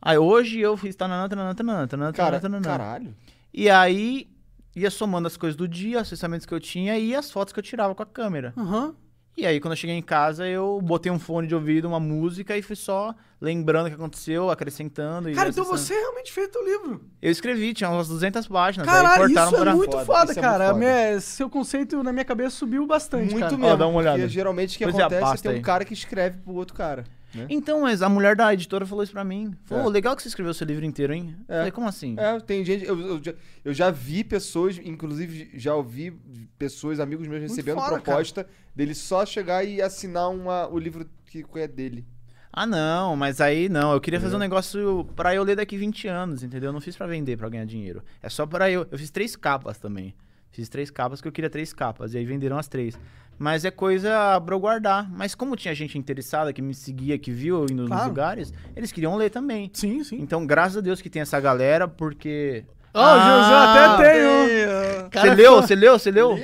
Aí 0.00 0.16
hoje 0.16 0.58
eu 0.58 0.74
fiz 0.74 0.96
tananã, 0.96 1.28
tananã, 1.28 1.54
tananã, 1.54 1.86
tananã, 1.86 2.12
Cara, 2.14 2.40
tananã. 2.40 2.62
caralho. 2.62 3.14
E 3.52 3.68
aí 3.68 4.26
ia 4.74 4.90
somando 4.90 5.26
as 5.26 5.36
coisas 5.36 5.54
do 5.54 5.68
dia, 5.68 6.00
os 6.00 6.08
pensamentos 6.08 6.46
que 6.46 6.54
eu 6.54 6.58
tinha 6.58 6.98
e 6.98 7.14
as 7.14 7.30
fotos 7.30 7.52
que 7.52 7.58
eu 7.60 7.62
tirava 7.62 7.94
com 7.94 8.02
a 8.02 8.06
câmera. 8.06 8.54
Aham. 8.56 8.94
E 9.36 9.46
aí, 9.46 9.58
quando 9.60 9.72
eu 9.72 9.76
cheguei 9.76 9.96
em 9.96 10.02
casa, 10.02 10.46
eu 10.46 10.78
botei 10.82 11.10
um 11.10 11.18
fone 11.18 11.48
de 11.48 11.54
ouvido, 11.54 11.88
uma 11.88 11.98
música 11.98 12.54
e 12.56 12.60
fui 12.60 12.76
só 12.76 13.14
lembrando 13.40 13.86
o 13.86 13.88
que 13.88 13.94
aconteceu, 13.94 14.50
acrescentando. 14.50 15.30
E 15.30 15.34
Cara, 15.34 15.48
então 15.48 15.64
você 15.64 15.94
realmente 15.94 16.30
fez 16.30 16.48
teu 16.48 16.62
livro. 16.64 17.00
Eu 17.20 17.30
escrevi, 17.30 17.72
tinha 17.72 17.88
umas 17.88 18.08
200 18.08 18.46
páginas. 18.46 18.86
aí 18.86 18.94
Caralho, 18.94 19.24
cortaram 19.24 19.50
isso 19.52 19.56
é 19.68 19.74
muito 19.74 19.98
Foda, 20.04 20.30
isso 20.30 20.38
é 20.38 20.42
cara. 20.42 20.74
muito 20.74 20.84
foda. 20.84 20.94
Minha- 21.08 21.20
seu 21.20 21.48
conceito 21.48 22.02
na 22.02 22.12
minha 22.12 22.24
cabeça 22.26 22.50
subiu 22.50 22.86
bastante, 22.86 23.30
Muito 23.32 23.40
cara. 23.40 23.56
mesmo. 23.56 23.72
Ó, 23.72 23.76
dá 23.76 23.86
uma 23.86 23.98
olhada. 23.98 24.18
Porque 24.18 24.28
geralmente 24.28 24.74
o 24.76 24.78
que 24.78 24.84
é, 24.84 24.88
acontece 24.88 25.48
é 25.48 25.50
ter 25.50 25.58
um 25.58 25.62
cara 25.62 25.84
que 25.86 25.94
escreve 25.94 26.38
pro 26.38 26.52
outro 26.54 26.74
cara. 26.76 27.04
Né? 27.34 27.46
Então, 27.48 27.80
mas 27.82 28.02
a 28.02 28.08
mulher 28.08 28.36
da 28.36 28.52
editora 28.52 28.84
falou 28.86 29.02
isso 29.02 29.12
pra 29.12 29.24
mim. 29.24 29.54
Falou, 29.64 29.86
É. 29.86 29.90
legal 29.90 30.14
que 30.14 30.22
você 30.22 30.28
escreveu 30.28 30.52
seu 30.52 30.66
livro 30.66 30.84
inteiro, 30.84 31.12
hein? 31.14 31.34
É. 31.48 31.56
Falei, 31.58 31.70
como 31.72 31.88
assim? 31.88 32.14
É, 32.18 32.38
tem 32.40 32.64
gente. 32.64 32.84
Eu, 32.84 32.98
eu 33.00 33.20
já, 33.22 33.34
eu 33.64 33.72
já 33.74 33.90
vi 33.90 34.22
pessoas, 34.24 34.78
inclusive 34.78 35.50
já 35.54 35.74
ouvi 35.74 36.10
pessoas, 36.58 37.00
amigos 37.00 37.26
meus, 37.26 37.42
recebendo 37.42 37.76
foda, 37.80 38.00
proposta 38.00 38.46
dele 38.74 38.94
só 38.94 39.24
chegar 39.24 39.64
e 39.64 39.80
assinar 39.80 40.30
uma, 40.30 40.68
o 40.68 40.78
livro 40.78 41.08
que 41.26 41.44
é 41.56 41.66
dele. 41.68 42.06
Ah, 42.52 42.66
não, 42.66 43.16
mas 43.16 43.40
aí 43.40 43.68
não. 43.70 43.92
Eu 43.92 44.00
queria 44.00 44.20
fazer 44.20 44.34
um 44.34 44.38
Entendeu? 44.38 44.50
negócio 44.56 45.08
pra 45.16 45.34
eu 45.34 45.42
ler 45.42 45.56
daqui 45.56 45.74
20 45.78 46.06
anos, 46.08 46.42
entendeu? 46.42 46.68
Eu 46.68 46.72
não 46.74 46.82
fiz 46.82 46.94
pra 46.94 47.06
vender, 47.06 47.38
pra 47.38 47.48
ganhar 47.48 47.64
dinheiro. 47.64 48.02
É 48.22 48.28
só 48.28 48.44
pra 48.46 48.70
eu. 48.70 48.86
Eu 48.90 48.98
fiz 48.98 49.10
três 49.10 49.34
capas 49.34 49.78
também. 49.78 50.14
Fiz 50.52 50.68
três 50.68 50.90
capas 50.90 51.18
porque 51.18 51.28
eu 51.28 51.32
queria 51.32 51.50
três 51.50 51.72
capas. 51.72 52.14
E 52.14 52.18
aí 52.18 52.24
venderam 52.24 52.58
as 52.58 52.68
três. 52.68 52.98
Mas 53.38 53.64
é 53.64 53.70
coisa 53.70 54.40
pra 54.44 54.54
eu 54.54 54.60
guardar. 54.60 55.10
Mas 55.10 55.34
como 55.34 55.56
tinha 55.56 55.74
gente 55.74 55.98
interessada 55.98 56.52
que 56.52 56.60
me 56.62 56.74
seguia, 56.74 57.18
que 57.18 57.32
viu 57.32 57.56
eu 57.58 57.64
indo 57.64 57.82
nos 57.82 57.88
Claro. 57.88 58.08
lugares, 58.08 58.52
eles 58.76 58.92
queriam 58.92 59.16
ler 59.16 59.30
também. 59.30 59.70
Sim, 59.72 60.04
sim. 60.04 60.18
Então, 60.20 60.46
graças 60.46 60.76
a 60.76 60.80
Deus 60.80 61.00
que 61.00 61.08
tem 61.10 61.22
essa 61.22 61.40
galera, 61.40 61.88
porque. 61.88 62.64
Ó, 62.94 63.00
o 63.02 63.18
José 63.18 63.54
até 63.54 65.18
tem 65.22 65.34
leu? 65.34 65.56
Você 65.62 65.74
leu? 65.74 65.98
Você 65.98 66.10
leu? 66.10 66.38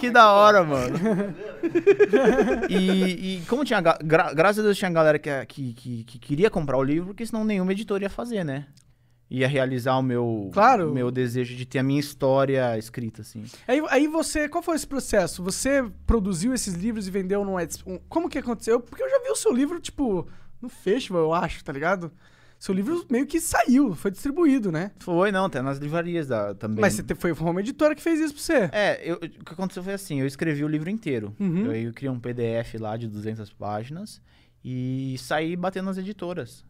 Que 0.00 0.10
da 0.10 0.32
hora, 0.32 0.64
mano. 0.64 0.96
e, 2.68 3.36
e 3.38 3.42
como 3.46 3.64
tinha. 3.64 3.80
gra- 3.80 4.32
graças 4.34 4.58
a 4.60 4.62
Deus 4.62 4.76
tinha 4.78 4.90
galera 4.90 5.18
que, 5.18 5.30
que, 5.46 5.72
que, 5.74 6.04
que 6.04 6.18
queria 6.18 6.50
comprar 6.50 6.78
o 6.78 6.82
livro, 6.82 7.08
porque 7.08 7.24
senão 7.26 7.44
nenhuma 7.44 7.72
editora 7.72 8.04
ia 8.04 8.10
fazer, 8.10 8.44
né? 8.44 8.66
Ia 9.30 9.48
realizar 9.48 9.96
o 9.96 10.02
meu, 10.02 10.50
Claro. 10.52 10.92
meu 10.92 11.10
desejo 11.10 11.56
de 11.56 11.64
ter 11.64 11.78
a 11.78 11.82
minha 11.82 11.98
história 11.98 12.76
escrita, 12.78 13.22
assim. 13.22 13.44
Aí, 13.66 13.82
aí 13.88 14.06
você, 14.06 14.48
qual 14.48 14.62
foi 14.62 14.76
esse 14.76 14.86
processo? 14.86 15.42
Você 15.42 15.82
produziu 16.06 16.52
esses 16.54 16.74
livros 16.74 17.08
e 17.08 17.10
vendeu 17.10 17.44
no? 17.44 17.56
Um- 17.86 17.98
Como 18.08 18.28
que 18.28 18.38
aconteceu? 18.38 18.78
Porque 18.80 19.02
eu 19.02 19.08
já 19.10 19.18
vi 19.22 19.30
o 19.30 19.36
seu 19.36 19.52
livro, 19.52 19.80
tipo, 19.80 20.28
no 20.60 20.68
festival, 20.68 21.22
eu 21.22 21.32
acho, 21.32 21.64
tá 21.64 21.72
ligado? 21.72 22.12
Seu 22.58 22.74
livro 22.74 23.04
meio 23.10 23.26
que 23.26 23.40
saiu, 23.40 23.94
foi 23.94 24.10
distribuído, 24.10 24.70
né? 24.70 24.92
Foi, 25.00 25.32
não, 25.32 25.46
até 25.46 25.60
nas 25.60 25.78
livrarias 25.78 26.26
da, 26.28 26.54
também. 26.54 26.80
Mas 26.80 26.94
você 26.94 27.14
foi, 27.14 27.32
uma 27.32 27.60
editora 27.60 27.94
que 27.94 28.00
fez 28.02 28.20
isso 28.20 28.32
pra 28.34 28.42
você. 28.42 28.70
É, 28.72 29.00
eu- 29.04 29.16
o 29.16 29.18
que 29.44 29.52
aconteceu 29.52 29.82
foi 29.82 29.94
assim, 29.94 30.20
eu 30.20 30.26
escrevi 30.26 30.64
o 30.64 30.68
livro 30.68 30.88
inteiro. 30.88 31.34
Uhum. 31.40 31.66
Eu, 31.66 31.74
eu 31.74 31.92
criei 31.92 32.10
um 32.10 32.20
PDF 32.20 32.74
lá 32.78 32.96
de 32.96 33.08
200 33.08 33.52
páginas 33.52 34.20
e 34.64 35.16
saí 35.18 35.56
batendo 35.56 35.86
nas 35.86 35.98
editoras. 35.98 36.64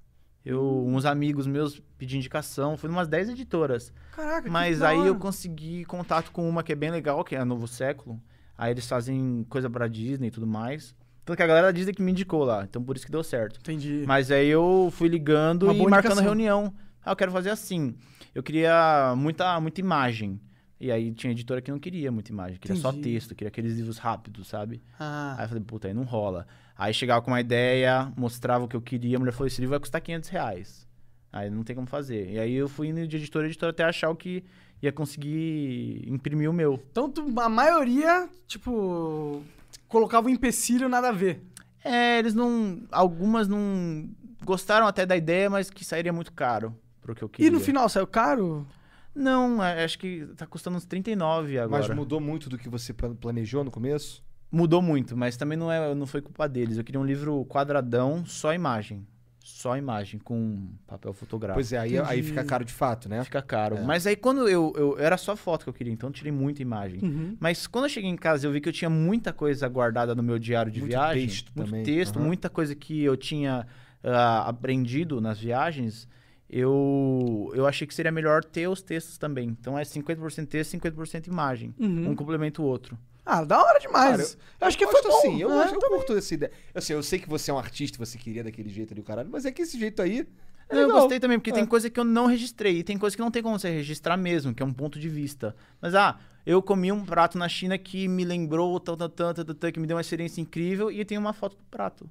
Eu, 0.45 0.85
uns 0.87 1.05
amigos 1.07 1.47
meus 1.47 1.81
pedi 1.97 2.17
indicação, 2.19 2.77
fui 2.77 2.91
umas 2.91 3.09
10 3.09 3.31
editoras. 3.31 3.93
Caraca, 4.13 4.43
que 4.43 4.51
Mas 4.51 4.81
da 4.81 4.89
aí 4.89 5.07
eu 5.07 5.17
consegui 5.17 5.85
contato 5.87 6.31
com 6.31 6.47
uma 6.49 6.63
que 6.63 6.73
é 6.73 6.75
bem 6.77 6.91
legal, 6.91 7.25
que 7.25 7.35
é 7.35 7.39
a 7.39 7.45
Novo 7.45 7.67
Século. 7.67 8.21
Aí 8.57 8.71
eles 8.73 8.87
fazem 8.87 9.45
coisa 9.49 9.71
pra 9.71 9.89
Disney 9.89 10.29
e 10.29 10.31
tudo 10.31 10.47
mais. 10.47 10.95
Tanto 11.25 11.37
que 11.39 11.43
a 11.43 11.47
galera 11.47 11.69
da 11.69 11.73
Disney 11.73 11.95
que 11.95 12.03
me 12.03 12.11
indicou 12.13 12.45
lá, 12.45 12.63
então 12.65 12.83
por 12.85 12.95
isso 12.95 13.07
que 13.07 13.11
deu 13.13 13.25
certo. 13.25 13.59
Entendi. 13.59 14.05
Mas 14.07 14.31
aí 14.31 14.47
eu 14.49 14.91
fui 14.93 15.09
ligando 15.09 15.65
Uma 15.65 15.73
e 15.75 15.79
marcando 15.79 15.97
indicação. 16.13 16.23
reunião. 16.23 16.75
Ah, 17.03 17.13
eu 17.13 17.17
quero 17.17 17.33
fazer 17.33 17.49
assim. 17.51 17.95
Eu 18.35 18.43
queria 18.43 19.15
muita, 19.17 19.59
muita 19.61 19.81
imagem. 19.81 20.39
E 20.79 20.93
aí 20.93 21.13
tinha 21.13 21.31
editora 21.33 21.63
que 21.63 21.71
não 21.71 21.79
queria 21.79 22.13
muita 22.13 22.31
imagem, 22.31 22.59
queria 22.59 22.77
só 22.77 22.91
Entendi. 22.91 23.15
texto, 23.15 23.35
queria 23.35 23.49
aqueles 23.49 23.75
livros 23.77 23.97
rápidos, 23.97 24.49
sabe? 24.49 24.83
Ah, 25.01 25.35
Aí 25.39 25.45
eu 25.45 25.49
falei, 25.49 25.65
puta, 25.65 25.89
aí 25.89 25.95
não 25.95 26.03
rola. 26.03 26.47
Aí 26.77 26.93
chegava 26.93 27.23
com 27.23 27.31
uma 27.31 27.41
ideia, 27.41 28.13
mostrava 28.17 28.65
o 28.65 28.69
que 28.69 28.75
eu 28.77 28.83
queria, 28.83 29.17
a 29.17 29.21
mulher 29.21 29.33
falou, 29.33 29.47
esse 29.47 29.61
livro 29.61 29.71
vai 29.71 29.81
custar 29.81 30.01
500 30.01 30.29
reais. 30.31 30.89
Aí 31.33 31.49
não 31.51 31.63
tem 31.63 31.75
como 31.75 31.87
fazer. 31.87 32.31
E 32.33 32.39
aí 32.39 32.55
eu 32.55 32.69
fui 32.69 32.89
indo 32.89 33.07
de 33.07 33.17
editora 33.17 33.47
a 33.47 33.49
editora 33.49 33.71
até 33.71 33.85
achar 33.85 34.11
o 34.11 34.17
que 34.17 34.45
ia 34.83 34.93
conseguir 34.93 36.03
imprimir 36.07 36.49
o 36.51 36.53
meu. 36.53 36.81
então 36.91 37.09
tu- 37.11 37.33
a 37.41 37.49
maioria, 37.49 38.29
tipo, 38.47 39.43
colocava 39.89 40.27
um 40.29 40.31
empecilho 40.31 40.89
nada 40.89 41.09
a 41.09 41.13
ver. 41.13 41.43
É, 41.85 42.19
eles 42.19 42.35
não. 42.35 42.83
Algumas 42.91 43.47
não 43.47 44.09
gostaram 44.45 44.87
até 44.87 45.05
da 45.07 45.17
ideia, 45.17 45.49
mas 45.51 45.71
que 45.71 45.85
sairia 45.85 46.13
muito 46.13 46.33
caro 46.33 46.75
pro 47.03 47.15
que 47.15 47.23
eu 47.23 47.29
queria. 47.29 47.49
E 47.49 47.51
no 47.51 47.61
final, 47.61 47.89
saiu 47.89 48.07
caro? 48.07 48.67
Não, 49.15 49.63
é, 49.63 49.85
acho 49.85 49.99
que 49.99 50.27
tá 50.37 50.47
custando 50.47 50.77
uns 50.77 50.85
39 50.87 51.59
agora. 51.59 51.87
Mas 51.87 51.97
mudou 51.97 52.21
muito 52.21 52.49
do 52.49 52.57
que 52.59 52.69
você 52.69 52.93
plan- 52.93 53.15
planejou 53.15 53.63
no 53.63 53.71
começo? 53.71 54.24
Mudou 54.55 54.81
muito, 54.81 55.17
mas 55.17 55.37
também 55.37 55.59
não, 55.59 55.71
é, 55.71 55.95
não 55.95 56.07
foi 56.07 56.23
culpa 56.23 56.49
deles. 56.49 56.79
Eu 56.79 56.85
queria 56.85 57.01
um 57.01 57.05
livro 57.05 57.45
quadradão, 57.47 58.25
só 58.25 58.55
imagem. 58.55 59.05
Só 59.41 59.77
imagem, 59.77 60.19
com 60.21 60.69
papel 60.87 61.13
fotográfico. 61.13 61.57
Pois 61.57 61.73
é, 61.73 61.79
aí, 61.79 61.99
aí 61.99 62.23
fica 62.23 62.43
caro 62.45 62.65
de 62.65 62.73
fato, 62.73 63.09
né? 63.09 63.23
Fica 63.25 63.43
caro. 63.43 63.77
É. 63.77 63.83
Mas 63.83 64.07
aí 64.07 64.17
quando 64.17 64.49
eu, 64.49 64.73
eu. 64.77 64.99
Era 64.99 65.17
só 65.19 65.37
foto 65.37 65.65
que 65.65 65.69
eu 65.69 65.75
queria, 65.75 65.93
então 65.93 66.09
eu 66.09 66.13
tirei 66.15 66.33
muita 66.33 66.63
imagem. 66.63 67.01
Uhum. 67.03 67.37
Mas 67.39 67.67
quando 67.67 67.85
eu 67.87 67.89
cheguei 67.89 68.09
em 68.09 68.17
casa, 68.17 68.47
eu 68.47 68.53
vi 68.53 68.61
que 68.61 68.69
eu 68.69 68.73
tinha 68.73 68.89
muita 68.89 69.33
coisa 69.33 69.69
guardada 69.69 70.15
no 70.15 70.23
meu 70.23 70.39
diário 70.39 70.73
de 70.73 70.81
Muito 70.81 70.93
viagem. 70.93 71.27
texto 71.27 71.53
muito 71.55 71.71
também. 71.71 71.83
texto, 71.85 72.17
Aham. 72.17 72.27
muita 72.27 72.49
coisa 72.49 72.75
que 72.75 73.03
eu 73.03 73.17
tinha 73.17 73.67
ah, 74.03 74.49
aprendido 74.49 75.21
nas 75.21 75.39
viagens. 75.39 76.09
Eu, 76.49 77.53
eu 77.55 77.67
achei 77.67 77.87
que 77.87 77.95
seria 77.95 78.13
melhor 78.13 78.45
ter 78.45 78.69
os 78.69 78.81
textos 78.81 79.19
também. 79.19 79.49
Então 79.49 79.79
é 79.79 79.83
50% 79.83 80.47
texto, 80.47 80.79
50% 80.79 81.27
imagem. 81.27 81.75
Uhum. 81.79 82.11
Um 82.11 82.15
complementa 82.15 82.63
o 82.63 82.65
outro. 82.65 82.97
Ah, 83.27 83.43
da 83.45 83.63
hora 83.63 83.79
demais. 83.79 84.35
Cara, 84.35 84.45
eu, 84.61 84.67
acho 84.67 84.77
que 84.79 84.85
foi 84.87 84.93
gosto 85.03 85.09
bom. 85.09 85.19
assim, 85.19 85.41
eu, 85.41 85.49
né? 85.49 85.57
gosto- 85.57 85.75
eu 85.83 85.91
curto 85.91 86.15
dessa 86.15 86.35
ideia. 86.35 86.53
Assim, 86.75 86.93
eu 86.93 87.03
sei 87.03 87.19
que 87.19 87.29
você 87.29 87.51
é 87.51 87.55
um 87.55 87.59
artista, 87.59 87.97
você 87.99 88.19
queria 88.19 88.45
daquele 88.45 88.69
jeito 88.69 88.93
ali, 88.93 89.01
o 89.01 89.05
caralho, 89.05 89.29
mas 89.33 89.45
é 89.45 89.53
que 89.53 89.63
esse 89.63 89.79
jeito 89.79 90.03
aí. 90.03 90.27
É 90.69 90.77
eu 90.79 90.91
gostei 90.91 91.21
também, 91.21 91.39
porque 91.39 91.51
É. 91.51 91.55
tem 91.55 91.67
coisa 91.67 91.89
que 91.91 92.01
eu 92.01 92.05
não 92.05 92.27
registrei. 92.27 92.79
E 92.79 92.85
tem 92.85 92.97
coisa 92.99 93.15
que 93.15 93.23
não 93.23 93.31
tem 93.31 93.43
como 93.43 93.59
você 93.59 93.69
registrar 93.71 94.17
mesmo, 94.17 94.55
que 94.55 94.63
é 94.63 94.67
um 94.67 94.73
ponto 94.73 94.99
de 94.99 95.09
vista. 95.09 95.55
Mas, 95.81 95.95
ah, 95.95 96.19
eu 96.47 96.63
comi 96.63 96.91
um 96.91 97.05
prato 97.05 97.37
na 97.39 97.49
China 97.49 97.77
que 97.79 98.09
me 98.09 98.25
lembrou, 98.25 98.79
tan, 98.81 98.97
tan, 98.97 99.09
tan, 99.11 99.35
tan, 99.35 99.45
tan, 99.55 99.73
que 99.73 99.79
me 99.81 99.87
deu 99.87 99.97
uma 99.97 100.01
experiência 100.01 100.41
incrível, 100.41 100.91
e 100.91 101.05
tem 101.05 101.19
uma 101.19 101.33
foto 101.35 101.57
do 101.57 101.65
prato. 101.71 102.09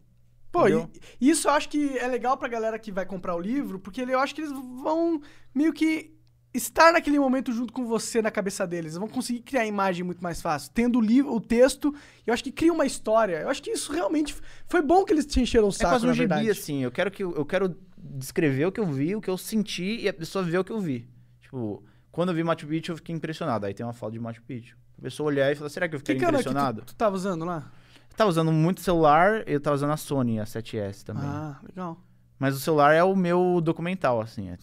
Pô, 0.51 0.67
e- 0.67 0.87
isso 1.19 1.47
eu 1.47 1.51
acho 1.51 1.67
que 1.67 1.97
é 1.97 2.07
legal 2.07 2.37
pra 2.37 2.47
galera 2.47 2.77
que 2.77 2.91
vai 2.91 3.07
comprar 3.07 3.35
o 3.35 3.39
livro, 3.39 3.79
porque 3.79 3.99
ele- 4.01 4.13
eu 4.13 4.19
acho 4.19 4.35
que 4.35 4.41
eles 4.41 4.51
vão 4.51 5.19
meio 5.53 5.73
que 5.73 6.12
estar 6.53 6.93
naquele 6.93 7.17
momento 7.19 7.51
junto 7.51 7.73
com 7.73 7.85
você 7.85 8.21
na 8.21 8.29
cabeça 8.31 8.65
deles. 8.67 8.93
Eles 8.93 8.97
vão 8.97 9.07
conseguir 9.07 9.41
criar 9.41 9.61
a 9.61 9.65
imagem 9.65 10.03
muito 10.03 10.21
mais 10.23 10.41
fácil. 10.41 10.71
Tendo 10.73 10.99
o 10.99 11.01
livro, 11.01 11.33
o 11.33 11.39
texto, 11.41 11.93
eu 12.27 12.33
acho 12.33 12.43
que 12.43 12.51
cria 12.51 12.71
uma 12.71 12.85
história. 12.85 13.41
Eu 13.41 13.49
acho 13.49 13.61
que 13.61 13.71
isso 13.71 13.91
realmente 13.91 14.35
foi 14.67 14.81
bom 14.81 15.03
que 15.03 15.11
eles 15.13 15.25
te 15.25 15.41
encheram 15.41 15.65
o 15.65 15.69
É 15.69 15.73
saco, 15.73 15.89
quase 15.93 16.05
na 16.05 16.11
um 16.11 16.13
gibi, 16.15 16.27
verdade. 16.27 16.49
assim. 16.51 16.83
Eu 16.83 16.91
quero 16.91 17.09
que 17.11 17.23
eu 17.23 17.45
quero 17.45 17.75
descrever 17.97 18.65
o 18.67 18.71
que 18.71 18.79
eu 18.79 18.85
vi, 18.85 19.15
o 19.15 19.21
que 19.21 19.29
eu 19.29 19.37
senti, 19.37 20.01
e 20.01 20.07
a 20.09 20.13
pessoa 20.13 20.43
ver 20.43 20.57
o 20.59 20.63
que 20.63 20.71
eu 20.71 20.79
vi. 20.79 21.07
Tipo, 21.41 21.83
quando 22.11 22.29
eu 22.29 22.35
vi 22.35 22.43
Machu 22.43 22.67
Picchu, 22.67 22.91
eu 22.91 22.97
fiquei 22.97 23.15
impressionado. 23.15 23.65
Aí 23.65 23.73
tem 23.73 23.85
uma 23.85 23.93
foto 23.93 24.13
de 24.13 24.19
Machu 24.19 24.43
Picchu. 24.43 24.77
A 24.97 25.01
pessoa 25.01 25.27
olhar 25.27 25.51
e 25.51 25.55
falar, 25.55 25.69
será 25.69 25.87
que 25.89 25.95
eu 25.95 25.99
Que 25.99 26.13
fiquei 26.13 26.19
que 26.19 26.25
impressionado? 26.25 26.81
tu, 26.81 26.87
tu 26.87 26.95
tava 26.95 27.15
usando 27.15 27.43
lá? 27.45 27.71
Eu 28.11 28.15
tava 28.15 28.29
usando 28.29 28.51
muito 28.51 28.79
celular, 28.81 29.43
eu 29.47 29.59
tava 29.59 29.75
usando 29.75 29.91
a 29.91 29.97
Sony, 29.97 30.39
a 30.39 30.43
7S 30.43 31.03
também. 31.03 31.23
Ah, 31.25 31.59
legal. 31.67 31.97
Mas 32.37 32.55
o 32.55 32.59
celular 32.59 32.93
é 32.93 33.03
o 33.03 33.15
meu 33.15 33.59
documental, 33.61 34.21
assim. 34.21 34.49
É, 34.49 34.57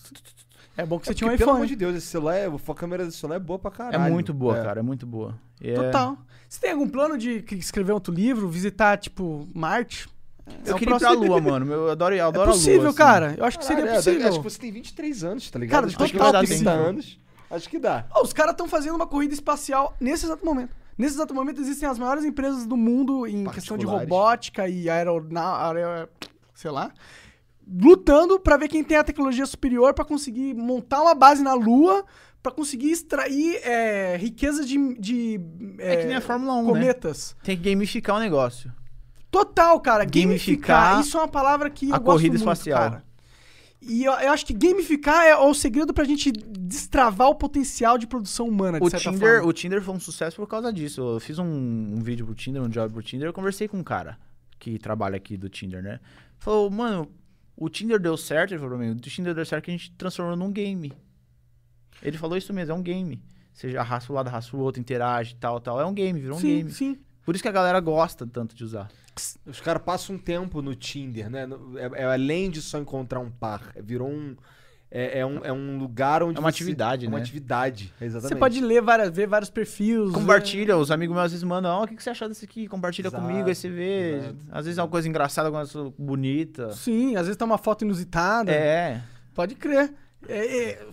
É 0.77 0.87
bom 0.87 0.99
que 0.99 1.07
você 1.07 1.13
É 1.13 1.15
tinha 1.15 1.29
um 1.29 1.31
porque, 1.33 1.39
pelo 1.45 1.51
amor 1.51 1.65
iPhone. 1.65 1.69
de 1.69 1.77
Deus, 1.77 1.97
esse 1.97 2.07
celular, 2.07 2.37
é, 2.37 2.47
a 2.47 2.75
câmera 2.75 3.05
desse 3.05 3.19
celular 3.19 3.37
é 3.37 3.41
boa 3.41 3.59
pra 3.59 3.71
é 3.71 3.75
caralho. 3.75 4.13
muito 4.13 4.33
boa, 4.33 4.59
É. 4.59 4.63
cara, 4.63 4.81
é 4.81 4.83
muito 4.83 5.07
boa. 5.07 5.39
É- 5.61 5.75
Total. 5.75 6.17
Você 6.49 6.61
tem 6.61 6.71
algum 6.73 6.89
plano 6.89 7.19
de 7.19 7.45
escrever 7.53 7.93
outro 7.93 8.13
livro, 8.13 8.49
visitar, 8.49 8.97
tipo, 8.99 9.47
Marte? 9.55 10.09
Eu 10.67 10.75
É 10.75 10.79
queria 10.79 10.97
ir 10.97 10.99
pra 10.99 11.09
próximo- 11.11 11.27
Lua, 11.27 11.41
mano. 11.41 11.73
Eu 11.73 11.91
adoro, 11.91 12.15
eu 12.15 12.19
É 12.19 12.21
adoro 12.27 12.51
a 12.51 12.53
possível, 12.55 12.79
Lua. 12.81 12.89
assim. 12.89 12.97
cara. 12.99 13.35
Eu 13.39 13.45
acho 13.45 13.59
que 13.59 13.65
Caralho, 13.67 13.81
seria 13.85 13.93
é, 13.93 13.97
possível. 13.97 14.29
Acho 14.29 14.39
que 14.39 14.51
você 14.51 14.59
tem 14.59 14.73
23 14.73 15.23
anos, 15.25 15.51
tá 15.51 15.59
ligado? 15.59 15.75
Cara, 15.77 15.87
Acho 15.87 15.97
total 15.97 16.11
que 16.11 16.19
vai 16.19 16.33
dar 16.33 16.41
possível. 16.41 16.65
30 16.65 16.71
anos. 16.89 17.21
Acho 17.51 17.69
que 17.69 17.79
dá. 17.79 18.07
Ó, 18.13 18.23
os 18.23 18.33
caras 18.33 18.53
estão 18.53 18.67
fazendo 18.69 18.95
uma 18.97 19.07
corrida 19.07 19.35
espacial 19.35 19.95
nesse 20.01 20.25
exato 20.25 20.45
momento. 20.45 20.71
Nesse 20.99 21.15
exato 21.15 21.33
momento 21.35 21.61
existem 21.61 21.89
as 21.89 21.99
maiores 21.99 22.25
empresas 22.25 22.67
do 22.67 22.77
mundo 22.77 23.27
em 23.27 23.45
questão 23.47 23.77
de 23.79 23.87
robótica 23.87 24.69
e 24.69 24.89
aeronáutica, 24.91 26.09
sei 26.55 26.71
lá, 26.71 26.91
lutando 27.71 28.39
pra 28.41 28.57
ver 28.57 28.69
quem 28.69 28.83
tem 28.83 28.97
a 28.97 29.05
tecnologia 29.05 29.47
superior 29.47 29.95
pra 29.95 30.05
conseguir 30.05 30.55
montar 30.55 31.03
uma 31.03 31.15
base 31.15 31.43
na 31.43 31.55
Lua, 31.55 32.05
pra 32.43 32.51
conseguir 32.51 32.91
extrair 32.91 33.57
é, 33.63 34.17
riqueza 34.17 34.65
de, 34.65 34.95
de 34.99 35.41
É 35.79 35.97
que 35.97 36.07
nem 36.07 36.17
a 36.17 36.21
Fórmula 36.21 36.55
1, 36.55 36.63
né? 36.63 36.69
cometas. 36.69 37.37
Tem 37.43 37.57
que 37.57 37.69
gamificar 37.71 38.17
o 38.17 38.19
negócio. 38.21 38.73
Total, 39.31 39.79
cara. 39.81 40.05
Gamificar. 40.05 40.91
Gamificar 40.95 41.01
Isso 41.01 41.17
é 41.17 41.21
uma 41.21 41.29
palavra 41.29 41.71
que 41.71 41.89
eu 41.91 41.95
a 41.95 41.99
gosto 41.99 42.17
corrida 42.17 42.31
muito, 42.35 42.41
espacial. 42.41 42.79
cara. 42.79 43.05
E 43.83 44.05
eu, 44.05 44.13
eu 44.13 44.33
acho 44.33 44.45
que 44.45 44.53
gamificar 44.53 45.25
é 45.25 45.35
o 45.37 45.55
segredo 45.55 45.95
pra 45.95 46.05
gente 46.05 46.31
destravar 46.33 47.29
o 47.29 47.35
potencial 47.35 47.97
de 47.97 48.07
produção 48.07 48.47
humana, 48.47 48.79
de 48.79 48.85
O 48.87 48.91
certa 48.91 49.11
Tinder, 49.11 49.37
forma. 49.37 49.49
o 49.49 49.53
Tinder 49.55 49.83
foi 49.83 49.95
um 49.95 50.01
sucesso 50.01 50.37
por 50.37 50.47
causa 50.47 50.71
disso. 50.73 51.01
Eu 51.01 51.21
fiz 51.21 51.39
um, 51.39 51.45
um 51.47 52.03
vídeo 52.03 52.27
pro 52.27 52.35
Tinder, 52.35 52.61
um 52.63 52.69
job 52.69 52.93
pro 52.93 53.03
Tinder, 53.03 53.29
eu 53.29 53.33
conversei 53.33 53.69
com 53.69 53.79
um 53.79 53.83
cara 53.83 54.19
que 54.59 54.79
trabalha 54.79 55.17
aqui 55.17 55.35
do 55.37 55.49
Tinder, 55.49 55.83
né? 55.83 55.99
Falou, 56.39 56.71
mano, 56.71 57.11
o 57.61 57.69
Tinder 57.69 58.01
deu 58.01 58.17
certo, 58.17 58.53
ele 58.53 58.59
falou 58.61 58.77
pra 58.77 58.87
mim, 58.87 58.93
o 58.93 58.97
Tinder 59.01 59.35
deu 59.35 59.45
certo 59.45 59.67
que 59.67 59.71
a 59.71 59.77
gente 59.77 59.93
transformou 59.93 60.35
num 60.35 60.51
game. 60.51 60.93
Ele 62.03 62.17
falou 62.17 62.37
isso 62.37 62.53
mesmo, 62.53 62.73
é 62.73 62.75
um 62.75 62.83
game. 62.83 63.23
Você 63.53 63.77
arrasta 63.77 64.11
o 64.11 64.15
lado, 64.17 64.29
arrasta 64.29 64.57
o 64.57 64.61
outro, 64.61 64.81
interage, 64.81 65.35
tal, 65.37 65.61
tal. 65.61 65.79
É 65.79 65.85
um 65.85 65.93
game, 65.93 66.19
virou 66.19 66.39
um 66.39 66.41
sim, 66.41 66.57
game. 66.57 66.71
sim. 66.73 66.99
Por 67.23 67.35
isso 67.35 67.43
que 67.43 67.49
a 67.49 67.53
galera 67.53 67.79
gosta 67.79 68.27
tanto 68.27 68.57
de 68.57 68.65
usar. 68.65 68.91
Os 69.45 69.61
caras 69.61 69.83
passam 69.83 70.17
um 70.17 70.19
tempo 70.19 70.63
no 70.63 70.75
Tinder, 70.75 71.29
né? 71.29 71.47
É, 71.77 72.03
é 72.03 72.05
além 72.07 72.51
de 72.51 72.63
só 72.63 72.79
encontrar 72.79 73.21
um 73.21 73.31
par. 73.31 73.73
é- 73.75 73.83
Virou 73.83 74.09
um. 74.09 74.35
É, 74.93 75.21
é 75.21 75.27
um, 75.27 75.45
é 75.45 75.53
um 75.53 75.79
lugar 75.79 76.21
onde. 76.23 76.37
É 76.37 76.41
uma 76.41 76.51
você- 76.51 76.57
atividade, 76.57 77.07
é 77.07 77.09
uma 77.09 77.19
né? 77.19 77.23
atividade, 77.23 77.95
exatamente. 78.01 78.29
Você 78.35 78.37
pode 78.37 78.61
ler 78.61 78.83
várias, 78.83 79.09
ver 79.11 79.29
vários 79.29 79.49
perfis. 79.49 80.11
Compartilha, 80.13 80.77
os 80.77 80.91
amigos 80.91 81.15
meus 81.15 81.27
às 81.27 81.31
vezes 81.33 81.45
mandam, 81.45 81.71
ó, 81.71 81.85
o 81.85 81.87
que, 81.87 81.95
que 81.95 82.03
você 82.03 82.11
achou 82.11 82.27
desse 82.29 82.45
aqui? 82.45 82.67
Compartilha 82.67 83.07
Exato, 83.07 83.23
comigo, 83.25 83.49
aí 83.49 83.55
você 83.55 83.69
vê. 83.69 84.17
exato. 84.17 84.37
Às 84.51 84.65
vezes 84.65 84.79
é 84.79 84.83
uma 84.83 84.89
coisa 84.89 85.09
engraçada, 85.09 85.47
alguma 85.49 85.65
coisa 85.67 85.93
bonita. 85.97 86.65
é- 86.65 86.73
Sim, 86.73 87.15
às 87.15 87.23
vezes 87.27 87.37
tá 87.37 87.45
uma 87.45 87.59
foto 87.59 87.85
inusitada. 87.85 88.51
É. 88.51 89.01
Pode 89.33 89.55
crer. 89.55 89.95
É, 90.29 90.71
é, 90.73 90.87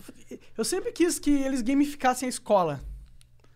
eu 0.56 0.64
sempre 0.64 0.92
quis 0.92 1.18
que 1.18 1.30
eles 1.30 1.60
gamificassem 1.60 2.26
a 2.26 2.30
escola. 2.30 2.80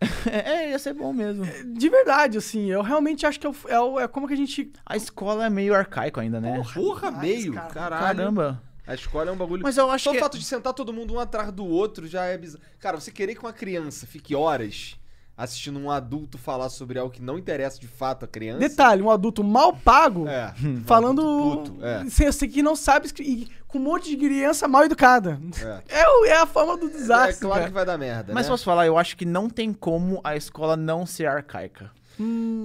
É, 0.26 0.70
ia 0.70 0.78
ser 0.80 0.94
bom 0.94 1.12
mesmo. 1.12 1.44
De 1.76 1.88
verdade, 1.88 2.36
assim, 2.38 2.68
eu 2.70 2.82
realmente 2.82 3.24
acho 3.24 3.38
que 3.38 3.46
é, 3.46 3.50
o- 3.50 3.54
é 3.68 3.80
o- 3.80 4.00
é 4.00 4.08
como 4.08 4.26
que 4.26 4.34
a 4.34 4.36
gente. 4.36 4.72
A 4.84 4.96
escola 4.96 5.46
é 5.46 5.50
meio 5.50 5.72
arcaico 5.74 6.18
ainda, 6.18 6.40
né? 6.40 6.60
Porra, 6.74 7.08
demais, 7.12 7.22
meio. 7.28 7.52
cara. 7.52 7.68
Caralho. 7.70 8.02
Caramba. 8.18 8.62
A 8.86 8.94
escola 8.94 9.30
é 9.30 9.32
um 9.32 9.36
bagulho. 9.36 9.62
Mas 9.62 9.76
eu 9.76 9.90
acho 9.90 10.04
Só 10.04 10.10
que. 10.10 10.16
o 10.16 10.20
fato 10.20 10.38
de 10.38 10.44
sentar 10.44 10.72
todo 10.74 10.92
mundo 10.92 11.14
um 11.14 11.20
atrás 11.20 11.52
do 11.52 11.64
outro 11.64 12.06
já 12.06 12.24
é 12.24 12.36
bizarro. 12.36 12.64
Cara, 12.80 12.98
você 13.00 13.10
querer 13.12 13.34
que 13.34 13.40
uma 13.40 13.52
criança 13.52 14.06
fique 14.06 14.34
horas 14.34 14.96
assistindo 15.36 15.78
um 15.78 15.90
adulto 15.90 16.36
falar 16.36 16.68
sobre 16.68 16.98
algo 16.98 17.12
que 17.12 17.22
não 17.22 17.38
interessa 17.38 17.80
de 17.80 17.86
fato 17.88 18.24
a 18.24 18.28
criança. 18.28 18.58
Detalhe, 18.58 19.02
um 19.02 19.10
adulto 19.10 19.42
mal 19.42 19.72
pago 19.74 20.28
É. 20.28 20.52
falando. 20.84 21.20
adulto 21.22 21.72
puto, 21.72 21.84
é. 21.86 22.04
Você 22.04 22.46
que 22.46 22.62
não 22.62 22.76
sabe 22.76 23.08
e 23.20 23.48
com 23.66 23.78
um 23.78 23.82
monte 23.82 24.10
de 24.10 24.16
criança 24.16 24.68
mal 24.68 24.84
educada. 24.84 25.40
É. 25.88 26.00
É, 26.02 26.08
o- 26.08 26.24
é 26.26 26.36
a 26.36 26.46
forma 26.46 26.76
do 26.76 26.86
É 26.86 26.90
desastre. 26.90 27.40
claro 27.40 27.54
cara. 27.60 27.66
que 27.68 27.74
vai 27.74 27.84
dar 27.86 27.96
merda, 27.96 28.32
Mas 28.34 28.44
né? 28.46 28.50
posso 28.50 28.64
falar, 28.64 28.86
eu 28.86 28.98
acho 28.98 29.16
que 29.16 29.24
não 29.24 29.48
tem 29.48 29.72
como 29.72 30.20
a 30.22 30.36
escola 30.36 30.76
não 30.76 31.06
ser 31.06 31.26
arcaica. 31.26 31.90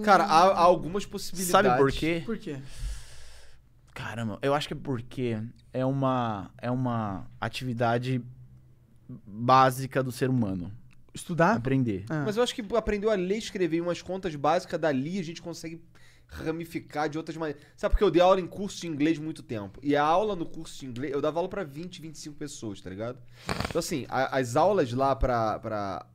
Cara, 0.04 0.26
há, 0.26 0.48
há 0.52 0.60
algumas 0.60 1.06
possibilidades. 1.06 1.52
Sabe 1.72 1.78
por 1.82 1.92
quê? 1.92 2.22
Por 2.26 2.38
quê? 2.38 2.58
Caramba, 3.98 4.38
eu 4.44 4.54
acho 4.54 4.68
que 4.68 4.76
é 4.76 4.78
porque 4.78 5.42
é 5.74 5.84
uma, 5.84 6.52
é 6.60 6.70
uma 6.70 7.26
atividade 7.42 8.22
básica 9.26 10.04
do 10.04 10.12
ser 10.12 10.30
humano. 10.30 10.72
Estudar? 11.14 11.56
Aprender. 11.56 12.06
Ah. 12.08 12.22
Mas 12.24 12.38
eu 12.38 12.44
acho 12.44 12.54
que 12.54 12.64
aprendeu 12.76 13.10
a 13.10 13.16
ler 13.16 13.36
e 13.36 13.40
escrever 13.40 13.78
em 13.78 13.82
umas 13.82 14.04
contas 14.04 14.36
básicas 14.36 14.80
dali, 14.80 15.18
a 15.20 15.24
gente 15.24 15.42
consegue 15.42 15.82
ramificar 16.28 17.10
de 17.10 17.18
outras 17.18 17.36
maneiras. 17.38 17.60
Sabe 17.76 17.94
porque 17.94 18.04
eu 18.04 18.12
dei 18.12 18.22
aula 18.22 18.40
em 18.40 18.46
curso 18.46 18.80
de 18.82 18.88
inglês 18.88 19.18
muito 19.18 19.42
tempo. 19.42 19.80
E 19.82 19.96
a 19.96 20.04
aula 20.04 20.36
no 20.36 20.46
curso 20.46 20.80
de 20.80 20.86
inglês, 20.86 21.12
eu 21.12 21.20
dava 21.20 21.40
aula 21.40 21.50
pra 21.50 21.64
20, 21.64 22.00
25 22.00 22.36
pessoas, 22.36 22.80
tá 22.80 22.92
ligado? 22.92 23.18
Então 23.68 23.80
assim, 23.80 24.06
a- 24.10 24.38
as 24.38 24.56
aulas 24.56 24.94
lá 24.94 25.16
pra, 25.16 25.58
pra 25.58 26.06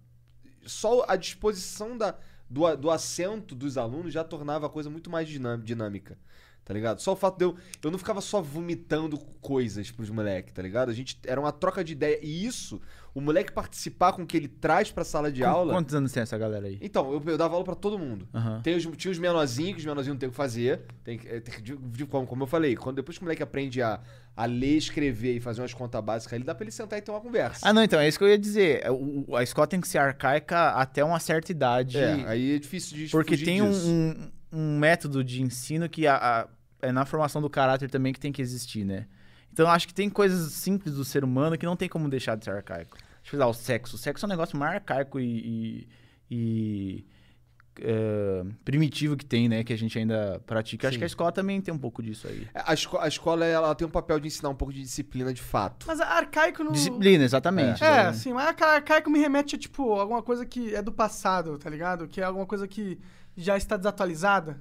só 0.65 1.05
a 1.09 1.17
disposição 1.17 1.99
da, 1.99 2.15
do, 2.49 2.77
do 2.77 2.91
assento 2.93 3.57
dos 3.57 3.77
alunos 3.77 4.13
já 4.15 4.23
tornava 4.23 4.67
a 4.67 4.71
coisa 4.71 4.89
muito 4.89 5.11
mais 5.11 5.27
dinâmica. 5.29 6.17
Tá 6.65 6.73
ligado? 6.73 7.01
Só 7.01 7.13
o 7.13 7.17
fato 7.17 7.39
de 7.39 7.45
eu. 7.45 7.57
Eu 7.83 7.91
não 7.91 7.99
ficava 7.99 8.21
só 8.21 8.41
vomitando 8.41 9.19
coisas 9.41 9.91
pros 9.91 10.09
moleques, 10.11 10.53
tá 10.53 10.63
ligado? 10.63 10.91
A 10.91 10.95
gente. 10.95 11.19
Era 11.27 11.41
uma 11.41 11.51
troca 11.51 11.83
de 11.83 11.93
ideia. 11.93 12.21
E 12.23 12.47
isso, 12.47 12.81
o 13.13 13.21
moleque 13.21 13.51
participar 13.53 14.13
com 14.13 14.23
o 14.23 14.27
que 14.27 14.37
ele 14.37 14.47
traz 14.47 14.89
pra 14.93 15.03
sala 15.03 15.31
de 15.33 15.41
Qu- 15.43 15.47
aula. 15.49 15.73
Quantos 15.75 15.93
anos 15.93 16.13
tem 16.13 16.23
essa 16.23 16.39
galera 16.39 16.69
aí? 16.69 16.79
Então, 16.81 17.13
eu, 17.13 17.21
eu 17.27 17.37
dava 17.37 17.55
aula 17.55 17.65
pra 17.65 17.75
todo 17.75 17.99
mundo. 17.99 18.29
Aham. 18.33 18.61
Tem 18.63 18.77
os, 18.77 18.87
tinha 18.97 19.11
os 19.11 19.19
menorzinhos, 19.19 19.73
que 19.73 19.79
os 19.81 19.85
menorzinhos 19.85 20.15
não 20.15 20.21
tem 20.21 20.29
o 20.29 20.31
que 20.31 20.37
fazer. 20.37 20.83
Tem, 21.03 21.21
é, 21.27 21.41
tem 21.41 21.61
de- 21.61 21.77
de- 21.77 22.07
como, 22.07 22.29
como 22.29 22.45
eu 22.45 22.47
falei, 22.47 22.77
quando 22.77 22.95
depois 22.97 23.19
que 23.19 23.25
o 23.25 23.27
moleque 23.27 23.43
aprende 23.43 23.83
a, 23.83 23.99
a 24.37 24.45
ler, 24.47 24.77
escrever 24.77 25.35
e 25.35 25.41
fazer 25.41 25.63
umas 25.63 25.75
contas 25.75 26.01
básicas, 26.05 26.35
ele 26.35 26.45
dá 26.45 26.55
pra 26.55 26.63
ele 26.63 26.71
sentar 26.71 26.97
e 26.97 27.03
ter 27.03 27.11
uma 27.11 27.21
conversa. 27.21 27.69
Ah, 27.69 27.73
não, 27.73 27.83
então, 27.83 27.99
é 27.99 28.07
isso 28.07 28.19
que 28.19 28.25
eu 28.25 28.29
ia 28.29 28.39
dizer. 28.39 28.89
O- 28.89 29.25
o- 29.33 29.37
a 29.37 29.43
escola 29.43 29.67
tem 29.67 29.81
que 29.81 29.89
ser 29.89 29.99
arcaica 29.99 30.69
até 30.71 31.03
uma 31.05 31.19
certa 31.19 31.51
idade. 31.51 31.99
é, 31.99 32.25
aí 32.29 32.55
é 32.55 32.59
difícil 32.61 32.97
de 32.97 33.09
Porque 33.09 33.37
tem 33.37 33.61
disso. 33.67 33.89
um, 33.89 34.11
um 34.11 34.31
método 34.59 35.25
de 35.25 35.43
ensino 35.43 35.89
que 35.89 36.07
a- 36.07 36.17
a- 36.17 36.49
é 36.87 36.93
na 36.93 37.05
formação 37.05 37.41
do 37.41 37.49
caráter 37.49 37.91
também 37.91 38.13
que 38.13 38.21
tem 38.21 38.33
que 38.33 38.43
existir, 38.43 38.85
né? 38.85 39.07
Então 39.53 39.67
eu 39.67 39.71
acho 39.71 39.87
que 39.87 39.95
tem 39.95 40.09
coisas 40.11 40.53
simples 40.53 40.95
do 40.95 41.05
ser 41.05 41.25
humano 41.25 41.57
que 41.59 41.67
não 41.67 41.77
tem 41.77 41.89
como 41.89 42.09
deixar 42.09 42.37
de 42.37 42.45
ser 42.45 42.51
arcaico. 42.53 42.97
Deixa 43.23 43.37
eu 43.37 43.39
falar, 43.39 43.51
o 43.51 43.55
sexo. 43.55 43.97
O 43.97 43.99
sexo 43.99 44.25
é 44.25 44.27
um 44.27 44.31
negócio 44.31 44.57
mais 44.59 44.75
arcaico 44.75 45.21
e, 45.21 45.25
e- 45.25 45.89
e, 46.31 47.07
é, 47.81 48.45
primitivo 48.65 49.17
que 49.17 49.25
tem, 49.25 49.49
né? 49.49 49.63
Que 49.65 49.73
a 49.73 49.79
gente 49.79 49.99
ainda 49.99 50.41
pratica. 50.47 50.89
Acho 50.89 50.99
que 50.99 51.05
a 51.05 51.07
escola 51.07 51.33
também 51.33 51.61
tem 51.61 51.73
um 51.73 51.79
pouco 51.79 52.03
disso 52.03 52.27
aí. 52.29 52.47
A, 52.55 52.75
esco- 52.75 52.99
a 52.99 53.09
escola 53.09 53.45
ela 53.45 53.75
tem 53.75 53.87
um 53.87 53.91
papel 53.91 54.19
de 54.21 54.27
ensinar 54.27 54.49
um 54.51 54.55
pouco 54.55 54.73
de 54.73 54.83
disciplina 54.83 55.33
de 55.33 55.41
fato. 55.41 55.87
Mas 55.87 56.01
arcaico 56.01 56.63
não. 56.65 56.73
Disciplina, 56.73 57.25
exatamente. 57.25 57.83
É, 57.83 58.05
né? 58.05 58.13
sim, 58.13 58.33
mas 58.33 58.49
arca- 58.49 58.67
arcaico 58.75 59.11
me 59.11 59.19
remete 59.19 59.57
a, 59.57 59.59
tipo, 59.59 59.93
alguma 59.95 60.23
coisa 60.23 60.45
que 60.45 60.75
é 60.75 60.83
do 60.83 60.93
passado, 60.93 61.59
tá 61.59 61.71
ligado? 61.71 62.07
Que 62.09 62.21
é 62.21 62.25
alguma 62.25 62.47
coisa 62.47 62.67
que 62.69 62.99
já 63.37 63.57
está 63.57 63.77
desatualizada. 63.77 64.61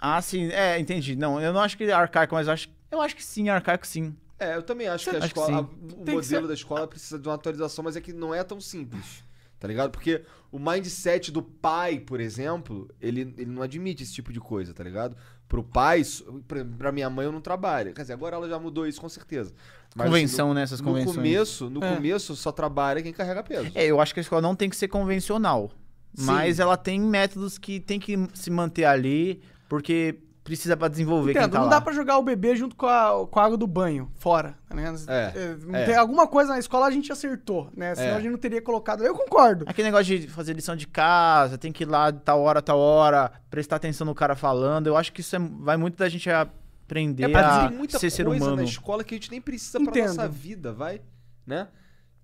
Ah, 0.00 0.20
sim, 0.20 0.48
é, 0.50 0.78
entendi. 0.78 1.14
Não, 1.16 1.40
eu 1.40 1.52
não 1.52 1.60
acho 1.60 1.76
que 1.76 1.84
é 1.84 1.92
arcaico, 1.92 2.34
mas 2.34 2.46
eu 2.46 2.52
acho, 2.52 2.68
eu 2.90 3.00
acho 3.00 3.14
que 3.16 3.24
sim, 3.24 3.48
arcaico 3.48 3.86
sim. 3.86 4.14
É, 4.38 4.56
eu 4.56 4.62
também 4.62 4.88
acho 4.88 5.08
que 5.08 5.14
a 5.16 5.18
Acho 5.20 5.32
que 5.32 5.38
escola, 5.40 5.46
sim. 5.46 5.54
a- 5.54 5.60
o 5.60 5.64
Tem 5.66 5.88
que 5.88 5.96
modelo 6.12 6.22
ser- 6.22 6.46
da 6.48 6.54
escola 6.54 6.86
precisa 6.88 7.18
de 7.18 7.28
uma 7.28 7.34
atualização, 7.36 7.84
mas 7.84 7.94
é 7.94 8.00
que 8.00 8.12
não 8.12 8.34
é 8.34 8.42
tão 8.42 8.60
simples. 8.60 9.22
Tá 9.60 9.68
ligado? 9.68 9.92
Porque 9.92 10.24
o 10.50 10.58
mindset 10.58 11.30
do 11.30 11.40
pai, 11.40 12.00
por 12.00 12.18
exemplo, 12.18 12.90
ele, 13.00 13.20
ele 13.38 13.46
não 13.46 13.62
admite 13.62 14.02
esse 14.02 14.12
tipo 14.12 14.32
de 14.32 14.40
coisa, 14.40 14.74
tá 14.74 14.82
ligado? 14.82 15.16
Pro 15.48 15.62
pai, 15.62 16.02
pra, 16.48 16.64
pra 16.64 16.90
minha 16.90 17.08
mãe 17.08 17.26
eu 17.26 17.30
não 17.30 17.40
trabalho. 17.40 17.94
Quer 17.94 18.00
dizer, 18.02 18.14
agora 18.14 18.34
ela 18.34 18.48
já 18.48 18.58
mudou 18.58 18.84
isso 18.88 19.00
com 19.00 19.08
certeza. 19.08 19.54
Mas, 19.94 20.08
Convenção 20.08 20.48
assim, 20.48 20.54
nessas 20.56 20.80
no, 20.80 20.86
no 20.86 20.92
convenções. 20.92 21.14
começo, 21.16 21.70
no 21.70 21.84
É. 21.84 21.94
começo 21.94 22.34
só 22.34 22.50
trabalha 22.50 23.00
quem 23.02 23.12
carrega 23.12 23.44
peso. 23.44 23.70
É, 23.72 23.84
eu 23.86 24.00
acho 24.00 24.12
que 24.12 24.18
a 24.18 24.22
escola 24.22 24.42
não 24.42 24.56
tem 24.56 24.68
que 24.68 24.74
ser 24.74 24.88
convencional. 24.88 25.70
Mas 26.18 26.58
ela 26.60 26.76
tem 26.76 27.00
métodos 27.00 27.56
que 27.58 27.80
tem 27.80 27.98
que 27.98 28.16
se 28.34 28.50
manter 28.50 28.84
ali, 28.84 29.40
porque 29.68 30.18
precisa 30.44 30.76
pra 30.76 30.88
desenvolver 30.88 31.32
quem 31.32 31.40
Entendo, 31.40 31.52
tá 31.52 31.58
não 31.60 31.66
lá. 31.66 31.70
dá 31.70 31.80
pra 31.80 31.92
jogar 31.92 32.18
o 32.18 32.22
bebê 32.22 32.56
junto 32.56 32.74
com 32.74 32.86
a, 32.86 33.26
com 33.30 33.38
a 33.38 33.44
água 33.44 33.56
do 33.56 33.66
banho, 33.66 34.10
fora. 34.16 34.58
Tá 34.68 34.74
ligado? 34.74 34.98
É, 35.08 35.56
não 35.64 35.74
é. 35.78 35.84
Tem 35.84 35.94
alguma 35.96 36.26
coisa 36.26 36.52
na 36.52 36.58
escola 36.58 36.86
a 36.86 36.90
gente 36.90 37.12
acertou, 37.12 37.70
né? 37.76 37.94
Senão 37.94 38.08
É. 38.10 38.14
a 38.16 38.20
gente 38.20 38.32
não 38.32 38.38
teria 38.38 38.60
colocado. 38.60 39.04
Eu 39.04 39.14
concordo. 39.14 39.64
Aquele 39.68 39.86
negócio 39.88 40.18
de 40.18 40.26
fazer 40.26 40.52
lição 40.54 40.74
de 40.74 40.86
casa, 40.88 41.56
tem 41.56 41.70
que 41.72 41.84
ir 41.84 41.86
lá 41.86 42.10
de 42.10 42.18
tal 42.20 42.40
hora, 42.42 42.60
tal 42.60 42.78
hora, 42.78 43.30
prestar 43.48 43.76
atenção 43.76 44.04
no 44.04 44.14
cara 44.16 44.34
falando. 44.34 44.88
Eu 44.88 44.96
acho 44.96 45.12
que 45.12 45.20
isso 45.20 45.36
é- 45.36 45.38
vai 45.38 45.76
muito 45.76 45.96
da 45.96 46.08
gente 46.08 46.28
aprender 46.28 47.30
É, 47.30 47.36
a 47.36 47.68
tem 47.68 47.78
muita 47.78 47.98
ser 48.00 48.10
ser 48.10 48.24
coisa 48.24 48.42
humano. 48.44 48.56
na 48.56 48.64
escola 48.64 49.04
que 49.04 49.14
a 49.14 49.16
gente 49.16 49.30
nem 49.30 49.40
precisa 49.40 49.78
pra 49.78 49.90
Entendo. 49.90 50.08
nossa 50.08 50.28
vida, 50.28 50.72
vai? 50.72 51.00
Né? 51.46 51.68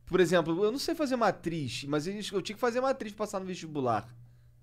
Por 0.09 0.21
exemplo, 0.21 0.65
eu 0.65 0.73
não 0.73 0.79
sei 0.79 0.95
fazer 0.95 1.17
matriz, 1.17 1.85
mas 1.85 2.07
eu 2.07 2.43
tinha 2.43 2.55
que 2.55 2.61
fazer 2.61 2.81
matriz 2.81 3.13
pra 3.13 3.27
passar 3.27 3.41
no 3.41 3.47
vestibular. 3.47 4.09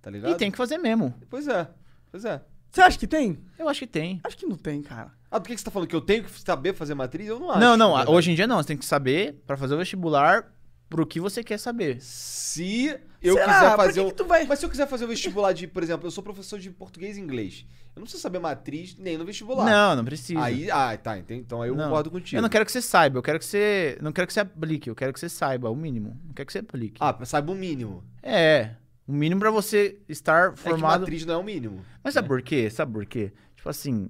Tá 0.02 0.10
ligado? 0.10 0.32
E 0.32 0.36
tem 0.36 0.52
que 0.52 0.58
fazer 0.58 0.78
mesmo. 0.78 1.14
Pois 1.30 1.48
é, 1.48 1.68
pois 2.12 2.26
é. 2.26 2.41
Você 2.72 2.82
acha 2.82 2.98
que 3.00 3.08
tem? 3.08 3.39
Eu 3.58 3.70
acho 3.70 3.80
que 3.80 3.88
tem. 3.88 4.20
Acho 4.24 4.36
que 4.38 4.46
não 4.46 4.58
tem, 4.58 4.82
cara. 4.82 5.12
Ah, 5.32 5.39
por 5.39 5.48
que 5.48 5.54
que 5.56 5.60
você 5.62 5.66
tá 5.66 5.72
falando 5.72 5.88
que 5.88 5.96
eu 5.96 6.02
tenho 6.02 6.24
que 6.24 6.41
saber 6.41 6.74
fazer 6.74 6.93
matriz? 6.93 7.28
Eu 7.28 7.39
não 7.39 7.50
acho. 7.52 7.60
não, 7.60 7.78
não, 7.78 8.12
hoje 8.12 8.32
em 8.32 8.36
dia 8.36 8.46
não. 8.48 8.58
Você 8.58 8.68
tem 8.68 8.78
que 8.78 8.86
saber 8.86 9.41
pra 9.48 9.56
fazer 9.56 9.76
o 9.76 9.78
vestibular 9.78 10.52
pro 10.89 11.06
que 11.06 11.20
você 11.20 11.43
quer 11.43 11.58
saber. 11.58 12.02
Se 12.02 13.00
eu 13.22 13.34
Será? 13.36 13.46
quiser 13.54 13.76
fazer 13.76 13.93
que 13.93 14.00
o... 14.08 14.10
que 14.12 14.14
tu 14.18 14.26
vai- 14.26 14.46
Mas 14.46 14.60
se 14.60 14.66
eu 14.66 14.70
quiser 14.70 14.88
fazer 14.88 15.06
o 15.06 15.08
vestibular 15.08 15.54
de, 15.54 15.68
por 15.68 15.82
exemplo, 15.84 16.06
eu 16.08 16.12
sou 16.12 16.24
professor 16.24 16.60
de 16.60 16.70
português 16.70 17.18
e 17.18 17.22
inglês. 17.22 17.66
Eu 17.96 18.02
não 18.02 18.04
preciso 18.04 18.22
saber 18.22 18.39
matriz 18.39 18.96
nem 18.98 19.18
no 19.18 19.24
vestibular. 19.24 19.66
Não, 19.66 19.96
não 19.96 20.04
precisa. 20.04 20.43
Aí, 20.43 20.70
ah, 20.70 20.98
tá, 20.98 21.18
entendi. 21.18 21.39
então 21.41 21.62
aí 21.62 21.70
eu 21.70 21.76
Não. 21.76 21.86
concordo 21.86 22.12
contigo. 22.12 22.38
Eu 22.38 22.41
não 22.41 22.50
quero 22.50 22.66
que 22.66 22.72
você 22.72 22.82
saiba, 22.82 23.18
eu 23.20 23.24
quero 23.24 23.39
que 23.39 23.46
você. 23.46 23.98
Não 24.02 24.12
quero 24.12 24.28
que 24.28 24.34
você 24.34 24.41
aplique, 24.41 24.89
eu 24.89 24.96
quero 24.96 25.14
que 25.14 25.20
você 25.20 25.30
saiba, 25.30 25.70
o 25.70 25.76
mínimo. 25.76 26.20
Não 26.26 26.34
quero 26.34 26.46
que 26.46 26.52
você 26.52 26.60
aplique. 26.60 26.98
Ah, 27.00 27.18
saiba 27.24 27.52
o 27.52 27.56
mínimo. 27.56 28.04
É. 28.22 28.72
O 29.08 29.14
mínimo 29.14 29.39
pra 29.39 29.50
você 29.52 29.98
estar 30.10 30.50
É 30.50 30.52
que 30.52 30.58
formado. 30.60 31.00
matriz 31.02 31.26
não 31.26 31.36
é 31.36 31.38
o 31.38 31.43
mínimo. 31.43 31.86
Mas 32.04 32.14
sabe 32.16 32.28
por 32.28 32.41
quê? 32.41 32.70
Sabe 32.70 32.91
por 32.91 33.06
quê? 33.06 33.32
Tipo 33.56 33.70
assim. 33.70 34.10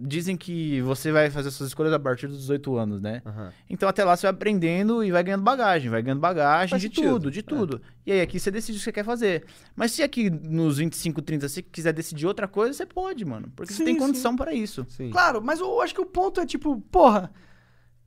Dizem 0.00 0.36
que 0.36 0.80
você 0.82 1.12
vai 1.12 1.30
fazer 1.30 1.50
suas 1.50 1.68
escolhas 1.68 1.92
a 1.92 1.98
partir 1.98 2.26
dos 2.26 2.38
18 2.38 2.76
anos, 2.76 3.00
né? 3.00 3.22
Aham. 3.24 3.52
Então 3.68 3.88
até 3.88 4.04
lá 4.04 4.16
você 4.16 4.22
vai 4.26 4.32
aprendendo 4.34 5.04
e 5.04 5.10
vai 5.10 5.22
ganhando 5.22 5.42
bagagem, 5.42 5.90
vai 5.90 6.02
ganhando 6.02 6.20
bagagem 6.20 6.70
Faz 6.70 6.82
de 6.82 6.88
sentido, 6.88 7.12
tudo, 7.12 7.30
de 7.30 7.40
é. 7.40 7.42
tudo. 7.42 7.82
E 8.06 8.12
aí 8.12 8.20
aqui 8.20 8.40
você 8.40 8.50
decide 8.50 8.76
o 8.76 8.78
que 8.78 8.84
você 8.84 8.92
quer 8.92 9.04
fazer. 9.04 9.44
Mas 9.76 9.92
se 9.92 10.02
aqui 10.02 10.30
nos 10.30 10.78
25, 10.78 11.22
30 11.22 11.48
você 11.48 11.62
quiser 11.62 11.92
decidir 11.92 12.26
outra 12.26 12.48
coisa, 12.48 12.72
você 12.72 12.86
pode, 12.86 13.24
mano. 13.24 13.52
Porque 13.54 13.72
Sim, 13.72 13.78
você 13.78 13.84
tem 13.84 13.96
condição 13.96 14.36
pra 14.36 14.52
isso. 14.52 14.84
Sim. 14.88 15.10
Claro, 15.10 15.42
mas 15.42 15.60
eu 15.60 15.80
acho 15.80 15.94
que 15.94 16.00
o 16.00 16.06
ponto 16.06 16.40
é 16.40 16.46
tipo, 16.46 16.80
porra, 16.90 17.30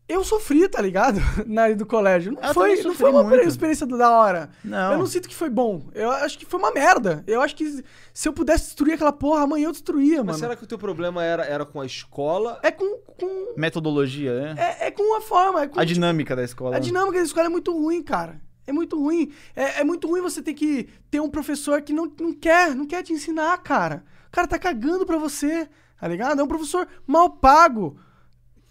eu 0.08 0.24
sofri, 0.24 0.68
tá 0.70 0.82
ligado? 0.82 1.20
Na 1.48 1.64
área 1.64 1.76
do 1.76 1.86
colégio. 1.86 2.32
Não 2.34 2.42
Eu 2.42 2.54
foi, 2.54 2.82
não 2.84 2.94
foi 2.94 3.10
uma 3.10 3.24
muito. 3.24 3.48
experiência 3.48 3.86
da 3.88 4.10
hora. 4.12 4.50
Não. 4.64 4.94
Eu 4.94 5.00
não 5.00 5.06
sinto 5.08 5.28
que 5.28 5.36
foi 5.36 5.50
bom. 5.50 5.84
Eu 5.94 6.12
acho 6.12 6.38
que 6.38 6.46
foi 6.46 6.60
uma 6.60 6.72
merda. 6.72 7.24
Eu 7.26 7.42
acho 7.42 7.56
que 7.56 7.84
se 8.14 8.28
eu 8.30 8.34
pudesse 8.34 8.66
destruir 8.66 8.94
aquela 8.94 9.12
porra, 9.14 9.42
amanhã 9.44 9.68
eu 9.68 9.72
destruía, 9.72 10.18
Mas 10.18 10.26
mano. 10.28 10.40
será 10.40 10.56
que 10.56 10.64
o 10.64 10.68
teu 10.68 10.78
problema 10.78 11.24
era, 11.24 11.44
era 11.44 11.66
com 11.66 11.82
a 11.82 11.86
escola? 11.86 12.60
É 12.62 12.72
com. 12.72 12.98
com 13.18 13.54
Metodologia, 13.58 14.54
né? 14.54 14.78
é, 14.80 14.88
é 14.88 14.92
com 14.92 15.18
a 15.18 15.22
forma. 15.22 15.64
É 15.64 15.68
com, 15.68 15.80
A 15.80 15.84
dinâmica 15.84 16.36
da 16.36 16.44
escola. 16.44 16.76
A 16.76 16.80
dinâmica 16.80 17.18
da 17.18 17.24
escola 17.26 17.48
é 17.48 17.50
muito 17.50 17.72
ruim, 17.72 18.04
cara. 18.04 18.40
É 18.68 18.72
muito 18.72 19.00
ruim. 19.00 19.32
É, 19.56 19.82
é 19.82 19.84
muito 19.84 20.08
ruim 20.08 20.22
você 20.22 20.42
ter 20.42 20.54
que 20.54 20.88
ter 21.12 21.20
um 21.20 21.30
professor 21.30 21.82
que 21.82 21.94
não, 21.94 22.12
não 22.20 22.34
quer, 22.34 22.76
não 22.76 22.86
quer 22.86 23.04
te 23.04 23.14
ensinar, 23.14 23.56
cara. 23.60 24.04
O 24.28 24.32
cara 24.32 24.48
tá 24.48 24.58
cagando 24.60 25.06
pra 25.06 25.18
você, 25.18 25.70
tá 26.00 26.08
ligado? 26.08 26.40
É 26.40 26.44
um 26.44 26.48
professor 26.48 26.88
mal 27.08 27.30
pago. 27.30 27.98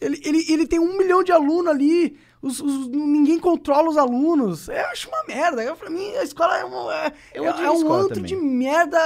Ele, 0.00 0.20
ele, 0.24 0.44
ele 0.52 0.66
tem 0.66 0.78
um 0.78 0.98
milhão 0.98 1.22
de 1.22 1.32
alunos 1.32 1.68
ali. 1.72 2.16
Os, 2.42 2.60
os- 2.60 2.88
ninguém 2.88 3.38
controla 3.38 3.88
os 3.88 3.96
alunos. 3.96 4.68
Eu 4.68 4.84
acho 4.92 5.08
uma 5.08 5.24
merda. 5.26 5.62
Eu, 5.64 5.74
pra 5.76 5.88
mim, 5.88 6.14
a 6.16 6.22
escola 6.22 6.58
é, 6.58 6.64
um 6.66 6.90
é, 6.90 7.12
Eu 7.32 7.44
é, 7.46 7.48
é 7.64 7.70
um 7.70 7.90
antro 7.90 8.20
de 8.20 8.36
merda. 8.36 8.98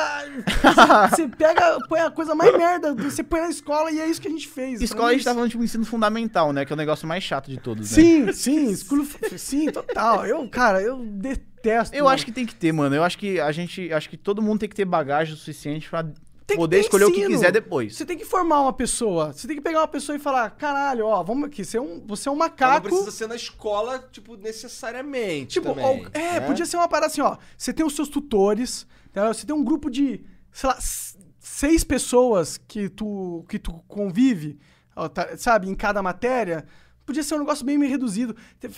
Você, 1.09 1.22
você 1.28 1.28
pega, 1.28 1.78
põe 1.89 2.01
a 2.01 2.11
coisa 2.11 2.34
mais 2.34 2.57
merda. 2.57 2.95
Você 2.95 3.22
põe 3.22 3.41
na 3.41 3.49
escola 3.49 3.93
e 3.93 4.01
é 4.01 4.07
isso 4.09 4.20
que 4.20 4.26
a 4.26 4.30
gente 4.30 4.49
fez. 4.49 4.80
Escola 4.80 5.11
a 5.11 5.12
gente 5.12 5.24
tá 5.24 5.32
falando 5.32 5.51
tipo 5.51 5.62
ensino 5.62 5.84
fundamental, 5.84 6.53
né? 6.53 6.64
Que 6.64 6.72
é 6.72 6.74
o 6.74 6.76
negócio 6.76 7.07
mais 7.07 7.22
chato 7.22 7.49
de 7.49 7.59
todos, 7.61 7.91
né? 7.93 7.95
Sim, 8.03 8.32
sim, 8.32 8.74
sim, 9.36 9.70
total. 9.70 10.26
Eu, 10.26 10.49
cara, 10.49 10.82
eu 10.82 10.99
detesto. 10.99 11.95
Eu 11.95 12.05
mano. 12.05 12.14
acho 12.14 12.24
que 12.24 12.32
tem 12.32 12.45
que 12.47 12.57
ter, 12.57 12.72
mano. 12.72 12.97
Eu 12.97 13.05
acho 13.05 13.16
que 13.18 13.39
a 13.39 13.53
gente. 13.53 13.93
Acho 13.93 14.11
que 14.11 14.16
todo 14.16 14.43
mundo 14.43 14.59
tem 14.61 14.68
que 14.68 14.74
ter 14.74 14.84
bagagem 14.84 15.34
o 15.34 15.36
suficiente 15.36 15.89
pra 15.89 16.05
Tem 16.49 16.57
poder 16.57 16.81
escolher 16.81 17.05
o 17.05 17.13
que 17.13 17.19
ensino. 17.19 17.35
quiser 17.35 17.53
depois. 17.53 17.95
Você 17.95 18.07
tem 18.07 18.17
que 18.17 18.25
formar 18.25 18.63
uma 18.63 18.73
pessoa. 18.73 19.35
Você 19.35 19.47
tem 19.47 19.55
que 19.55 19.63
pegar 19.63 19.81
uma 19.81 19.89
pessoa 19.89 20.17
e 20.17 20.19
falar: 20.19 20.49
caralho, 20.53 21.05
ó, 21.05 21.23
vamos 21.23 21.45
aqui, 21.45 21.63
você 21.63 21.77
é 21.77 21.81
um, 21.81 22.03
você 22.07 22.27
é 22.27 22.33
um 22.33 22.37
macaco. 22.37 22.89
não 22.89 22.91
precisa 22.91 23.11
ser 23.11 23.29
na 23.29 23.37
escola, 23.37 23.99
tipo, 24.11 24.35
necessariamente. 24.35 25.53
Tipo, 25.53 25.75
também, 25.75 25.85
ó, 25.85 26.19
é, 26.19 26.41
né? 26.41 26.47
podia 26.47 26.65
ser 26.65 26.79
uma 26.79 26.89
parada 26.89 27.13
assim, 27.13 27.21
ó. 27.21 27.37
Você 27.57 27.71
tem 27.71 27.85
os 27.85 27.95
seus 27.95 28.09
tutores, 28.09 28.87
você 29.15 29.45
tem 29.45 29.55
um 29.55 29.63
grupo 29.63 29.91
de, 29.91 30.25
sei 30.51 30.71
lá, 30.71 30.79
seis 31.39 31.85
pessoas 31.85 32.57
que 32.57 32.89
tu, 32.89 33.45
que 33.47 33.59
tu 33.59 33.73
convive, 33.87 34.59
ó, 34.97 35.07
tá- 35.07 35.37
sabe, 35.37 35.69
em 35.69 35.75
cada 35.75 36.03
matéria. 36.03 36.65
podia 37.05 37.23
ser 37.23 37.35
um 37.35 37.41
negócio 37.41 37.65
bem 37.65 37.79
reduzido. 37.87 38.35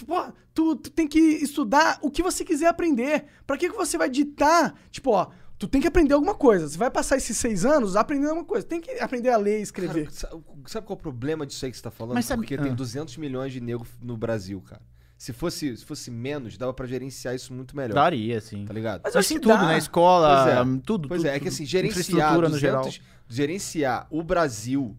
Pô, 0.07 0.25
tu, 0.53 0.75
tu 0.75 0.91
tem 0.91 1.07
que 1.07 1.18
estudar 1.18 1.99
o 2.03 2.11
que 2.11 2.23
você 2.23 2.45
quiser 2.45 2.66
aprender. 2.66 3.27
Pra 3.47 3.57
que, 3.57 3.68
que 3.71 3.77
você 3.77 3.97
vai 3.97 4.11
ditar? 4.11 4.75
Tipo, 4.91 5.11
ó, 5.12 5.29
tu 5.61 5.68
tem 5.68 5.78
que 5.78 5.86
aprender 5.86 6.14
alguma 6.14 6.34
coisa. 6.34 6.66
Você 6.66 6.78
vai 6.78 6.90
passar 6.90 7.18
esses 7.18 7.36
seis 7.36 7.66
anos 7.66 7.94
aprendendo 7.94 8.30
alguma 8.30 8.46
coisa. 8.46 8.66
Tem 8.66 8.80
que 8.80 8.92
aprender 8.92 9.28
a 9.28 9.36
ler 9.36 9.58
e 9.58 9.62
escrever. 9.62 10.06
Cara, 10.06 10.40
sabe, 10.66 10.86
qual 10.86 10.96
é 10.96 10.98
o 10.98 11.02
problema 11.02 11.46
disso 11.46 11.62
aí 11.66 11.70
que 11.70 11.76
você 11.76 11.82
tá 11.82 11.90
falando? 11.90 12.14
Mas 12.14 12.24
sabe- 12.24 12.40
Porque 12.42 12.54
ah. 12.54 12.62
tem 12.62 12.74
200 12.74 13.18
milhões 13.18 13.52
de 13.52 13.61
negros 13.61 13.90
no 14.00 14.16
Brasil, 14.16 14.61
cara. 14.62 14.80
Se 15.18 15.34
fosse, 15.34 15.76
se 15.76 15.84
fosse 15.84 16.11
menos, 16.11 16.56
dava 16.56 16.72
pra 16.72 16.86
gerenciar 16.86 17.34
isso 17.34 17.52
muito 17.52 17.76
melhor. 17.76 17.92
Daria, 17.92 18.38
assim. 18.38 18.64
Tá 18.64 18.72
ligado? 18.72 19.02
Mas 19.04 19.14
assim, 19.14 19.38
tudo, 19.38 19.48
dá. 19.48 19.66
né? 19.66 19.76
Escola, 19.76 20.44
Pois 20.44 20.56
é. 20.56 20.80
tudo. 20.82 21.08
Pois 21.08 21.20
tudo, 21.20 21.28
é, 21.30 21.36
é 21.36 21.40
que 21.40 21.48
assim, 21.48 21.66
gerenciar, 21.66 22.00
Infraestrutura 22.00 22.48
200, 22.48 22.52
no 22.52 22.58
geral. 22.58 22.88
gerenciar 23.28 24.06
o 24.11 24.22
Brasil. 24.22 24.96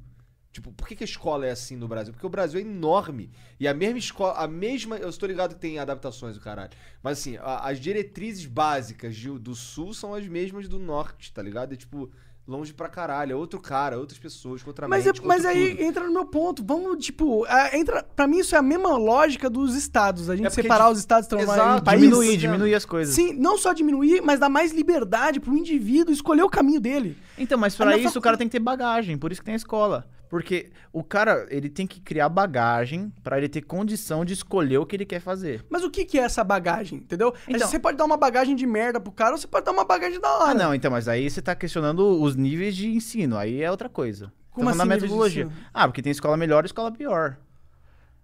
Tipo, 0.51 0.71
por 0.73 0.85
que, 0.87 0.95
que 0.97 1.03
a 1.03 1.05
escola 1.05 1.45
é 1.45 1.51
assim 1.51 1.77
no 1.77 1.87
Brasil? 1.87 2.11
Porque 2.13 2.25
o 2.25 2.29
Brasil 2.29 2.59
é 2.59 2.63
enorme. 2.63 3.31
E 3.59 3.67
a 3.67 3.73
mesma 3.73 3.97
escola, 3.97 4.33
a 4.33 4.47
mesma. 4.47 4.97
Eu 4.97 5.07
estou 5.09 5.27
ligado 5.27 5.55
que 5.55 5.61
tem 5.61 5.79
adaptações 5.79 6.35
do 6.35 6.41
caralho. 6.41 6.71
Mas 7.01 7.19
assim, 7.19 7.37
a- 7.37 7.69
as 7.69 7.79
diretrizes 7.79 8.45
básicas 8.45 9.15
de- 9.15 9.39
do 9.39 9.55
sul 9.55 9.93
são 9.93 10.13
as 10.13 10.27
mesmas 10.27 10.67
do 10.67 10.77
norte, 10.77 11.31
tá 11.31 11.41
ligado? 11.41 11.71
É 11.73 11.77
tipo, 11.77 12.11
longe 12.45 12.73
pra 12.73 12.89
caralho. 12.89 13.31
É 13.31 13.35
outro 13.35 13.61
cara, 13.61 13.97
outras 13.97 14.19
pessoas, 14.19 14.61
com 14.61 14.71
outra 14.71 14.89
Mas, 14.89 15.05
é- 15.05 15.13
mente, 15.13 15.25
mas 15.25 15.45
outro 15.45 15.57
aí 15.57 15.69
tudo. 15.71 15.83
entra 15.83 16.03
no 16.03 16.11
meu 16.11 16.25
ponto. 16.25 16.61
Vamos, 16.65 17.05
tipo, 17.05 17.45
ah, 17.47 17.69
entra. 17.77 18.03
Pra 18.03 18.27
mim, 18.27 18.39
isso 18.39 18.53
é 18.53 18.57
a 18.57 18.61
mesma 18.61 18.97
lógica 18.97 19.49
dos 19.49 19.73
estados. 19.73 20.29
A 20.29 20.35
gente 20.35 20.47
É 20.47 20.49
separar 20.49 20.87
de- 20.87 20.91
os 20.95 20.99
estados 20.99 21.27
e 21.27 21.29
transformar 21.29 21.77
em 21.77 21.81
país. 21.81 22.01
Diminuir, 22.01 22.35
diminuir 22.35 22.75
as 22.75 22.83
coisas. 22.83 23.15
Sim, 23.15 23.31
não 23.35 23.57
só 23.57 23.71
diminuir, 23.71 24.19
mas 24.21 24.37
dar 24.37 24.49
mais 24.49 24.73
liberdade 24.73 25.39
pro 25.39 25.55
indivíduo 25.55 26.13
escolher 26.13 26.43
o 26.43 26.49
caminho 26.49 26.81
dele. 26.81 27.15
Então, 27.37 27.57
mas 27.57 27.73
A 27.75 27.77
pra 27.85 27.95
isso 27.95 28.07
facu- 28.07 28.19
o 28.19 28.21
cara 28.21 28.35
tem 28.35 28.47
que 28.49 28.51
ter 28.51 28.59
bagagem, 28.59 29.17
por 29.17 29.31
isso 29.31 29.39
que 29.39 29.45
tem 29.45 29.53
a 29.53 29.57
escola. 29.57 30.05
Porque 30.31 30.71
o 30.93 31.03
cara, 31.03 31.45
ele 31.49 31.69
tem 31.69 31.85
que 31.85 31.99
criar 31.99 32.29
bagagem 32.29 33.11
pra 33.21 33.37
ele 33.37 33.49
ter 33.49 33.61
condição 33.63 34.23
de 34.23 34.31
escolher 34.31 34.77
o 34.77 34.85
que 34.85 34.95
ele 34.95 35.05
quer 35.05 35.19
fazer. 35.19 35.65
Mas 35.69 35.83
o 35.83 35.91
que, 35.91 36.05
que 36.05 36.17
é 36.17 36.21
essa 36.21 36.41
bagagem, 36.41 36.99
entendeu? 36.99 37.33
Então- 37.49 37.67
você 37.67 37.77
pode 37.77 37.97
dar 37.97 38.05
uma 38.05 38.15
bagagem 38.15 38.55
de 38.55 38.65
merda 38.65 38.97
pro 38.97 39.11
cara 39.11 39.33
ou 39.33 39.37
você 39.37 39.45
pode 39.45 39.65
dar 39.65 39.73
uma 39.73 39.83
bagagem 39.83 40.21
da 40.21 40.31
hora. 40.31 40.51
Ah, 40.51 40.53
não, 40.53 40.73
então, 40.73 40.89
mas 40.89 41.09
aí 41.09 41.29
você 41.29 41.41
tá 41.41 41.53
questionando 41.53 41.99
os 42.21 42.37
níveis 42.37 42.77
de 42.77 42.87
ensino, 42.87 43.37
aí 43.37 43.61
é 43.61 43.69
outra 43.69 43.89
coisa. 43.89 44.31
Como 44.51 44.69
falando 44.69 44.89
assim, 44.89 44.99
de 44.99 45.01
metodologia. 45.03 45.49
Ah, 45.73 45.85
porque 45.85 46.01
tem 46.01 46.11
escola 46.13 46.37
melhor 46.37 46.63
e 46.63 46.67
escola 46.67 46.93
pior. 46.93 47.37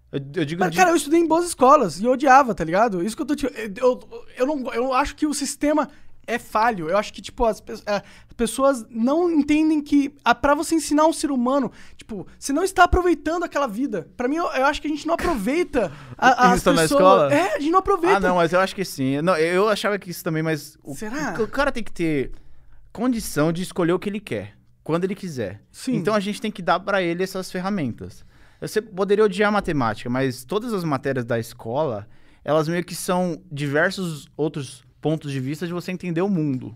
Eu, 0.09 0.21
eu 0.37 0.45
digo 0.45 0.61
Mas, 0.61 0.71
de- 0.71 0.77
cara, 0.77 0.91
eu 0.91 0.95
estudei 0.95 1.19
em 1.19 1.27
boas 1.27 1.45
escolas 1.45 1.99
e 1.99 2.05
eu 2.05 2.11
odiava, 2.11 2.55
tá 2.55 2.63
ligado? 2.63 3.03
Isso 3.03 3.17
que 3.17 3.21
eu 3.21 3.25
tô 3.25 3.35
te. 3.35 3.45
Eu, 3.75 3.99
eu, 4.37 4.45
não, 4.47 4.73
eu 4.73 4.93
acho 4.93 5.13
que 5.13 5.27
o 5.27 5.33
sistema 5.33 5.89
é 6.27 6.37
falho. 6.37 6.89
Eu 6.89 6.97
acho 6.97 7.11
que, 7.13 7.21
tipo, 7.21 7.45
as, 7.45 7.63
é, 7.85 7.95
as 7.95 8.33
pessoas 8.35 8.85
não 8.89 9.31
entendem 9.31 9.81
que 9.81 10.13
a, 10.23 10.35
pra 10.35 10.53
você 10.53 10.75
ensinar 10.75 11.07
um 11.07 11.13
ser 11.13 11.31
humano, 11.31 11.71
tipo, 11.95 12.27
você 12.37 12.51
não 12.51 12.63
está 12.63 12.83
aproveitando 12.83 13.43
aquela 13.43 13.65
vida. 13.65 14.07
Pra 14.17 14.27
mim, 14.27 14.35
eu, 14.35 14.45
eu 14.45 14.65
acho 14.65 14.81
que 14.81 14.87
a 14.87 14.91
gente 14.91 15.07
não 15.07 15.13
aproveita 15.15 15.91
a, 16.17 16.49
Eles 16.49 16.67
as 16.67 16.75
na 16.75 16.81
pessoas. 16.81 16.91
escola? 16.91 17.33
É, 17.33 17.55
a 17.55 17.59
gente 17.59 17.71
não 17.71 17.79
aproveita. 17.79 18.17
Ah, 18.17 18.19
não, 18.19 18.35
mas 18.35 18.51
eu 18.53 18.59
acho 18.59 18.75
que 18.75 18.83
sim. 18.85 19.21
Não, 19.21 19.37
eu 19.37 19.69
achava 19.69 19.97
que 19.97 20.09
isso 20.11 20.23
também, 20.23 20.43
mas. 20.43 20.77
O, 20.83 20.93
Será? 20.93 21.35
O, 21.39 21.43
o 21.43 21.47
cara 21.47 21.71
tem 21.71 21.83
que 21.83 21.91
ter 21.91 22.31
condição 22.91 23.53
de 23.53 23.61
escolher 23.63 23.93
o 23.93 23.99
que 23.99 24.09
ele 24.09 24.19
quer, 24.19 24.57
quando 24.83 25.05
ele 25.05 25.15
quiser. 25.15 25.61
Sim. 25.71 25.95
Então 25.95 26.13
a 26.13 26.19
gente 26.19 26.41
tem 26.41 26.51
que 26.51 26.61
dar 26.61 26.79
pra 26.79 27.01
ele 27.01 27.23
essas 27.23 27.51
ferramentas. 27.51 28.25
Você 28.59 28.81
poderia 28.81 29.23
odiar 29.23 29.51
matemática, 29.51 30.09
mas 30.09 30.43
todas 30.43 30.73
as 30.73 30.83
matérias 30.83 31.23
da 31.23 31.37
escola, 31.37 32.07
elas 32.43 32.67
meio 32.67 32.83
que 32.83 32.95
são 32.95 33.39
diversos 33.51 34.27
outros 34.35 34.83
pontos 35.01 35.31
de 35.31 35.39
vista 35.39 35.65
de 35.67 35.73
você 35.73 35.91
entender 35.91 36.21
o 36.21 36.29
mundo. 36.29 36.75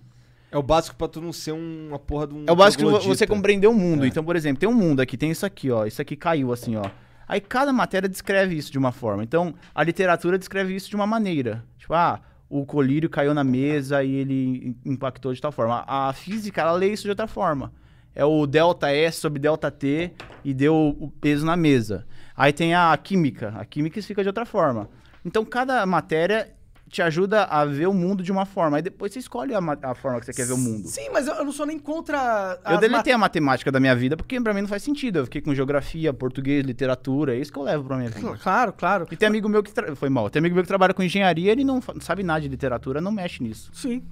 É 0.52 0.58
o 0.58 0.64
básico 0.64 0.96
pra 0.98 1.08
tu 1.08 1.22
não 1.22 1.32
ser 1.32 1.54
um- 1.54 1.88
uma 1.90 2.00
porra 2.00 2.28
de 2.28 2.34
um. 2.34 2.44
É 2.46 2.52
o 2.52 2.56
básico 2.56 2.82
troglodita. 2.84 3.16
você 3.16 3.26
compreender 3.26 3.68
o 3.68 3.74
mundo. 3.74 4.04
É. 4.04 4.08
Então, 4.08 4.24
por 4.24 4.36
exemplo, 4.36 4.60
tem 4.60 4.68
um 4.68 4.74
mundo 4.74 5.00
aqui, 5.00 5.16
tem 5.18 5.32
isso 5.32 5.46
aqui, 5.46 5.72
ó. 5.72 5.86
Isso 5.86 6.02
aqui 6.02 6.16
caiu 6.16 6.52
assim, 6.52 6.76
ó. 6.76 6.84
Aí 7.28 7.40
cada 7.40 7.72
matéria 7.72 8.10
descreve 8.10 8.56
isso 8.58 8.70
de 8.72 8.78
uma 8.78 8.92
forma. 8.92 9.24
Então, 9.24 9.54
a 9.74 9.82
literatura 9.84 10.38
descreve 10.38 10.76
isso 10.76 10.90
de 10.90 10.96
uma 10.98 11.08
maneira. 11.08 11.64
Tipo, 11.78 11.94
ah, 11.94 12.20
o 12.50 12.66
colírio 12.66 13.10
caiu 13.10 13.34
na 13.34 13.46
mesa 13.46 14.04
e 14.04 14.12
ele 14.14 14.76
impactou 14.86 15.34
de 15.34 15.40
tal 15.40 15.54
forma. 15.54 15.86
A 15.88 16.10
a 16.10 16.14
física, 16.14 16.60
ela 16.62 16.74
lê 16.74 16.92
isso 16.92 17.04
de 17.04 17.10
outra 17.10 17.28
forma. 17.28 17.72
É 18.14 18.26
o 18.26 18.46
delta 18.46 18.92
S 18.92 19.22
sobre 19.22 19.40
delta 19.40 19.72
T 19.72 20.12
e 20.44 20.54
deu 20.54 20.98
o 21.00 21.10
peso 21.10 21.46
na 21.46 21.56
mesa. 21.56 22.06
Aí 22.36 22.52
tem 22.52 22.76
a 22.76 22.98
química. 22.98 23.54
A 23.58 23.64
química 23.64 24.02
fica 24.02 24.22
de 24.22 24.28
outra 24.28 24.46
forma. 24.46 24.90
Então, 25.24 25.46
cada 25.46 25.86
matéria 25.86 26.52
te 26.92 27.02
ajuda 27.02 27.46
a 27.46 27.64
ver 27.64 27.88
o 27.88 27.94
mundo 27.94 28.22
de 28.22 28.32
uma 28.32 28.46
forma. 28.46 28.78
Aí 28.78 28.84
depois 28.84 29.14
você 29.14 29.20
escolhe 29.20 29.56
a, 29.56 29.60
a 29.84 29.96
forma 29.96 30.20
que 30.20 30.26
você 30.26 30.34
quer 30.34 30.46
ver 30.46 30.54
o 30.54 30.58
mundo. 30.58 30.88
Sim, 30.90 31.10
mas 31.12 31.26
eu, 31.26 31.36
eu 31.36 31.46
não 31.46 31.52
sou 31.52 31.66
nem 31.66 31.80
contra. 31.80 32.60
Eu 32.70 32.78
deletei 32.78 33.14
a 33.14 33.18
matemática 33.18 33.72
da 33.72 33.80
minha 33.80 33.96
vida 33.96 34.18
porque 34.18 34.40
pra 34.42 34.54
mim 34.54 34.62
não 34.62 34.68
faz 34.68 34.84
sentido. 34.84 35.20
Eu 35.20 35.26
fiquei 35.26 35.42
com 35.42 35.56
geografia, 35.56 36.14
português, 36.14 36.66
literatura, 36.66 37.36
é 37.36 37.40
isso 37.40 37.52
que 37.52 37.58
eu 37.58 37.64
levo 37.64 37.86
pra 37.86 37.98
minha 37.98 38.10
vida. 38.10 38.38
Claro, 38.38 38.74
claro. 38.74 39.08
E 39.10 39.16
tem 39.16 39.28
amigo 39.28 39.48
meu 39.48 39.64
que. 39.64 39.72
Foi 39.96 40.10
mal. 40.10 40.30
Tem 40.30 40.40
amigo 40.40 40.54
meu 40.54 40.64
que 40.64 40.68
trabalha 40.68 40.94
com 40.94 41.02
engenharia, 41.02 41.52
ele 41.52 41.64
não 41.64 41.82
sabe 42.02 42.24
nada 42.24 42.42
de 42.42 42.50
literatura, 42.50 43.00
não 43.00 43.12
mexe 43.12 43.42
nisso. 43.42 43.72
Sim. 43.74 44.04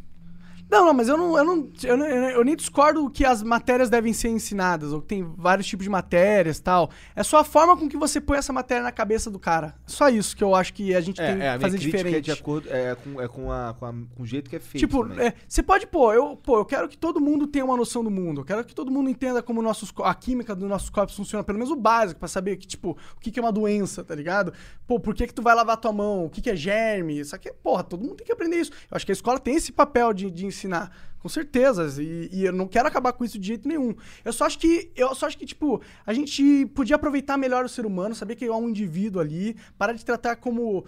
Não, 0.70 0.86
não, 0.86 0.94
mas 0.94 1.08
eu 1.08 1.18
não, 1.18 1.36
eu 1.36 1.44
não, 1.44 1.70
eu, 1.84 1.98
não- 1.98 2.06
eu 2.06 2.44
nem 2.44 2.56
discordo 2.56 3.10
que 3.10 3.26
as 3.26 3.42
matérias 3.42 3.90
devem 3.90 4.14
ser 4.14 4.30
ensinadas, 4.30 4.94
ou 4.94 5.02
que 5.02 5.08
tem 5.08 5.24
vários 5.36 5.66
tipos 5.66 5.84
de 5.84 5.90
matérias 5.90 6.60
tal. 6.60 6.92
É 7.16 7.24
só 7.24 7.40
a 7.40 7.44
forma 7.44 7.76
com 7.76 7.90
que 7.90 7.98
você 7.98 8.22
põe 8.22 8.38
essa 8.38 8.54
matéria 8.54 8.84
na 8.84 8.92
cabeça 8.92 9.32
do 9.32 9.40
cara. 9.40 9.76
Só 9.88 10.10
isso 10.10 10.38
que 10.38 10.44
eu 10.44 10.54
acho 10.54 10.72
que 10.74 10.94
a 10.94 11.02
gente 11.02 11.20
É, 11.20 11.34
tem 11.34 11.42
é, 11.48 11.54
que 11.56 11.60
fazer 11.62 11.78
diferente. 11.80 12.16
é 12.18 12.20
de 12.22 12.32
acordo 12.32 12.70
é, 12.72 12.94
com, 12.96 13.20
é 13.20 13.28
com, 13.28 13.52
a, 13.52 13.74
com, 13.74 13.86
a- 13.86 13.94
com 14.16 14.24
o 14.24 14.26
jeito 14.28 14.48
que 14.48 14.56
é 14.58 14.60
feito. 14.60 14.80
Tipo, 14.86 15.12
é, 15.20 15.34
você 15.48 15.64
pode, 15.64 15.88
pô 15.88 16.14
eu, 16.14 16.36
pô, 16.36 16.60
eu 16.60 16.66
quero 16.66 16.88
que 16.88 16.98
todo 16.98 17.20
mundo 17.20 17.48
tenha 17.48 17.66
uma 17.66 17.76
noção 17.76 18.04
do 18.04 18.12
mundo. 18.12 18.42
Eu 18.42 18.46
quero 18.46 18.64
que 18.64 18.76
todo 18.76 18.92
mundo 18.92 19.10
entenda 19.10 19.42
como 19.42 19.64
nossos, 19.64 19.92
a 20.04 20.14
química 20.14 20.54
dos 20.56 20.70
nossos 20.70 20.92
corpos 20.92 21.16
funciona, 21.16 21.44
pelo 21.44 21.58
menos 21.58 21.72
o 21.72 21.76
básico, 21.76 22.20
pra 22.20 22.28
saber 22.30 22.58
que, 22.58 22.68
tipo, 22.68 22.92
o 23.18 23.20
que, 23.20 23.32
que 23.32 23.40
é 23.40 23.42
uma 23.42 23.52
doença, 23.52 24.04
tá 24.04 24.14
ligado? 24.14 24.54
Pô, 24.86 25.00
por 25.00 25.16
que, 25.16 25.26
que 25.26 25.34
tu 25.34 25.42
vai 25.42 25.56
lavar 25.56 25.78
tua 25.78 25.92
mão? 25.92 26.26
O 26.26 26.30
que, 26.30 26.42
que 26.42 26.50
é 26.52 26.56
germe? 26.56 27.20
Isso 27.20 27.36
aqui, 27.36 27.52
porra, 27.64 27.84
todo 27.84 28.02
mundo 28.04 28.18
tem 28.18 28.26
que 28.28 28.32
aprender 28.32 28.58
isso. 28.58 28.72
Eu 28.72 28.96
acho 28.96 29.06
que 29.06 29.12
a 29.12 29.14
escola 29.14 29.40
tem 29.40 29.56
esse 29.56 29.72
papel 29.72 30.14
de, 30.14 30.30
de 30.30 30.46
ensinar. 30.46 30.59
Com 31.20 31.30
certeza. 31.30 32.02
E, 32.02 32.30
e 32.32 32.46
eu 32.46 32.54
não 32.54 32.68
quero 32.68 32.88
acabar 32.88 33.14
com 33.14 33.24
isso 33.24 33.38
de 33.38 33.48
jeito 33.48 33.68
nenhum. 33.68 33.94
Eu 34.24 34.34
só 34.34 34.46
acho 34.46 34.58
que, 34.58 34.92
eu 34.96 35.14
só 35.14 35.28
acho 35.28 35.38
que, 35.38 35.46
tipo, 35.46 35.82
a 36.06 36.14
gente 36.14 36.66
podia 36.68 36.96
aproveitar 36.96 37.38
melhor 37.38 37.66
o 37.66 37.70
ser 37.70 37.86
humano, 37.86 38.16
saber 38.16 38.36
que 38.36 38.46
é 38.46 38.52
um 38.52 38.70
indivíduo 38.70 39.22
ali, 39.22 39.56
parar 39.78 39.94
de 39.94 40.06
tratar 40.06 40.38
como 40.38 40.86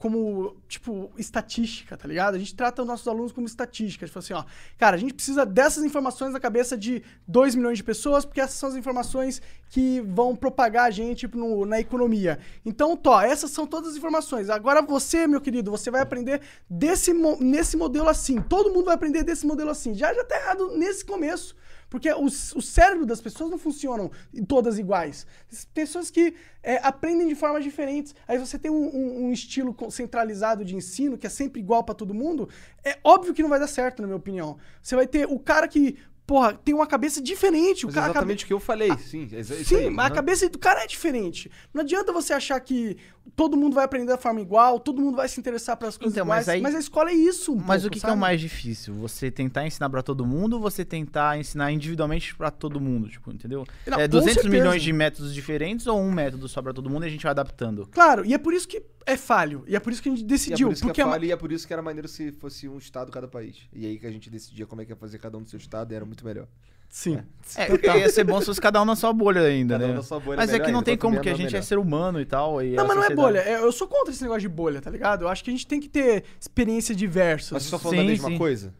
como, 0.00 0.56
tipo, 0.66 1.12
estatística, 1.18 1.94
tá 1.94 2.08
ligado? 2.08 2.34
A 2.34 2.38
gente 2.38 2.54
trata 2.54 2.80
os 2.80 2.88
nossos 2.88 3.06
alunos 3.06 3.32
como 3.32 3.46
estatística. 3.46 4.06
Tipo 4.06 4.18
assim, 4.18 4.32
ó, 4.32 4.42
cara, 4.78 4.96
a 4.96 4.98
gente 4.98 5.12
precisa 5.12 5.44
dessas 5.44 5.84
informações 5.84 6.32
na 6.32 6.40
cabeça 6.40 6.74
de 6.74 7.02
2 7.28 7.54
milhões 7.54 7.76
de 7.76 7.84
pessoas, 7.84 8.24
porque 8.24 8.40
essas 8.40 8.56
são 8.56 8.70
as 8.70 8.76
informações 8.76 9.42
que 9.68 10.00
vão 10.00 10.34
propagar 10.34 10.86
a 10.86 10.90
gente 10.90 11.28
no- 11.36 11.66
na 11.66 11.78
economia. 11.78 12.38
Então, 12.64 12.96
tó, 12.96 13.20
essas 13.20 13.50
são 13.50 13.66
todas 13.66 13.90
as 13.90 13.96
informações. 13.98 14.48
Agora 14.48 14.80
você, 14.80 15.26
meu 15.26 15.38
querido, 15.40 15.70
você 15.70 15.90
vai 15.90 16.00
aprender 16.00 16.40
desse, 16.68 17.12
nesse 17.38 17.76
modelo 17.76 18.08
assim. 18.08 18.40
Todo 18.40 18.72
mundo 18.72 18.86
vai 18.86 18.94
aprender 18.94 19.22
desse 19.22 19.46
modelo 19.46 19.68
assim. 19.68 19.92
Já 19.94 20.14
já 20.14 20.24
tá 20.24 20.34
errado 20.34 20.78
nesse 20.78 21.04
começo. 21.04 21.54
Porque 21.90 22.10
o, 22.12 22.28
c- 22.30 22.56
o 22.56 22.62
cérebro 22.62 23.04
das 23.04 23.20
pessoas 23.20 23.50
não 23.50 23.58
funcionam 23.58 24.10
todas 24.46 24.78
iguais. 24.78 25.26
Pessoas 25.74 26.08
que 26.10 26.34
é, 26.62 26.76
aprendem 26.86 27.26
de 27.28 27.34
formas 27.34 27.64
diferentes. 27.64 28.14
Aí 28.28 28.38
você 28.38 28.58
tem 28.58 28.70
um, 28.70 28.76
um- 28.96 29.24
um 29.26 29.32
estilo 29.32 29.76
centralizado 29.90 30.64
de 30.64 30.76
ensino, 30.76 31.18
que 31.18 31.26
é 31.26 31.30
sempre 31.30 31.60
igual 31.60 31.82
pra 31.82 31.94
todo 31.94 32.14
mundo. 32.14 32.48
É 32.84 32.96
óbvio 33.02 33.34
que 33.34 33.42
não 33.42 33.48
vai 33.50 33.58
dar 33.58 33.66
certo, 33.66 34.00
na 34.00 34.06
minha 34.06 34.16
opinião. 34.16 34.56
Você 34.80 34.94
vai 34.94 35.06
ter 35.06 35.26
o 35.26 35.38
cara 35.38 35.66
que, 35.66 35.96
porra, 36.26 36.54
tem 36.54 36.72
uma 36.72 36.86
cabeça 36.86 37.20
diferente. 37.20 37.84
O 37.84 37.88
Mas 37.88 37.94
cara 37.96 38.10
exatamente 38.12 38.44
o 38.44 38.46
que 38.46 38.52
eu 38.52 38.60
falei, 38.60 38.88
sim. 38.98 39.28
é 39.32 39.42
Sim, 39.42 39.76
aí, 39.76 39.90
mas 39.90 40.06
a 40.06 40.14
cabeça 40.14 40.48
do 40.48 40.58
cara 40.60 40.84
é 40.84 40.86
diferente. 40.86 41.50
Não 41.74 41.82
adianta 41.82 42.12
você 42.12 42.32
achar 42.32 42.60
que 42.60 42.96
todo 43.36 43.56
mundo 43.56 43.74
vai 43.74 43.84
aprender 43.84 44.06
da 44.06 44.18
forma 44.18 44.40
igual, 44.40 44.78
todo 44.80 45.00
mundo 45.00 45.16
vai 45.16 45.28
se 45.28 45.38
interessar 45.40 45.76
pelas 45.76 45.96
coisas 45.96 46.14
Então, 46.14 46.26
mas 46.26 46.48
aí- 46.48 46.64
a 46.64 46.70
escola 46.78 47.10
é 47.10 47.14
isso. 47.14 47.52
um 47.52 47.56
Mas 47.56 47.82
pouco, 47.82 47.86
o 47.86 47.90
que, 47.90 48.00
que 48.00 48.06
é 48.06 48.12
o 48.12 48.16
mais 48.16 48.40
difícil? 48.40 48.94
Você 48.94 49.30
tentar 49.30 49.66
ensinar 49.66 49.88
pra 49.90 50.02
todo 50.02 50.24
mundo 50.26 50.54
ou 50.54 50.60
você 50.60 50.84
tentar 50.84 51.38
ensinar 51.38 51.70
individualmente 51.72 52.34
pra 52.34 52.50
todo 52.50 52.80
mundo? 52.80 53.08
Tipo, 53.08 53.30
entendeu? 53.32 53.66
Não, 53.86 53.98
é 53.98 54.02
com 54.06 54.12
200 54.12 54.34
certeza. 54.42 54.54
milhões 54.54 54.82
de 54.82 54.92
métodos 54.92 55.34
diferentes 55.34 55.86
ou 55.86 56.00
um 56.00 56.10
método 56.12 56.48
só 56.48 56.60
pra 56.62 56.72
todo 56.72 56.88
mundo 56.90 57.04
e 57.04 57.08
a 57.08 57.10
gente 57.10 57.22
vai 57.22 57.30
adaptando? 57.30 57.86
Claro, 57.90 58.24
e 58.24 58.34
é 58.34 58.38
por 58.38 58.52
isso 58.54 58.66
que 58.68 58.82
é 59.06 59.16
falho. 59.16 59.64
E 59.66 59.74
é 59.76 59.80
por 59.80 59.92
isso 59.92 60.02
que 60.02 60.08
a 60.08 60.12
gente 60.12 60.22
E 60.22 60.24
é 60.24 60.28
decidiu. 60.28 60.68
por 60.68 60.72
isso 60.74 60.82
porque 60.82 60.94
que 60.94 61.00
a 61.00 61.04
é 61.04 61.06
ma- 61.06 61.12
falha, 61.12 61.26
e 61.26 61.32
é 61.32 61.36
por 61.36 61.50
isso 61.52 61.66
que 61.66 61.72
era 61.72 61.82
maneiro 61.82 62.08
se 62.08 62.32
fosse 62.32 62.68
um 62.68 62.78
estado 62.78 63.10
cada 63.10 63.26
país. 63.28 63.56
E 63.72 63.86
aí 63.86 63.98
que 63.98 64.06
a 64.06 64.10
gente 64.10 64.28
decidia 64.30 64.66
como 64.66 64.82
é 64.82 64.84
que 64.84 64.92
ia 64.92 64.96
fazer 64.96 65.18
cada 65.18 65.36
um 65.38 65.42
do 65.42 65.48
seu 65.48 65.58
estado 65.58 65.92
e 65.92 65.94
era 65.94 66.04
muito 66.04 66.24
melhor. 66.24 66.46
Sim. 66.90 67.22
É, 67.56 67.98
ia 67.98 68.08
ser 68.10 68.24
bom 68.24 68.40
se 68.40 68.46
fosse 68.46 68.60
cada 68.60 68.82
um 68.82 68.84
na 68.84 68.96
sua 68.96 69.12
bolha 69.12 69.40
ainda, 69.42 69.74
Cada 69.74 69.84
um 69.84 69.88
né? 69.88 69.94
na 69.94 70.02
sua 70.02 70.18
bolha 70.20 70.36
Mas 70.36 70.52
é 70.52 70.58
que 70.58 70.66
não 70.72 70.80
ainda, 70.80 70.82
tem 70.84 70.96
como, 70.98 71.14
porque 71.14 71.28
a 71.30 71.34
gente 71.34 71.46
melhor. 71.46 71.58
é 71.58 71.62
ser 71.62 71.78
humano 71.78 72.20
e 72.20 72.26
tal. 72.26 72.60
E 72.62 72.72
Não, 72.74 72.86
mas 72.86 72.96
não 72.96 73.04
é 73.04 73.14
bolha. 73.14 73.38
É, 73.38 73.58
Eu 73.62 73.70
sou 73.72 73.86
contra 73.88 74.12
esse 74.12 74.22
negócio 74.22 74.42
de 74.42 74.48
bolha, 74.48 74.80
tá 74.80 74.90
ligado? 74.90 75.22
Eu 75.22 75.28
acho 75.28 75.42
que 75.44 75.50
a 75.50 75.52
gente 75.52 75.66
tem 75.66 75.80
que 75.80 75.88
ter 75.88 76.24
experiências 76.38 76.96
diversas. 76.96 77.52
Mas 77.52 77.62
você 77.62 77.70
tá 77.70 77.78
falando 77.78 77.96
da 77.98 78.02
Sim, 78.02 78.08
mesma 78.08 78.28
sim. 78.28 78.38
coisa? 78.38 78.74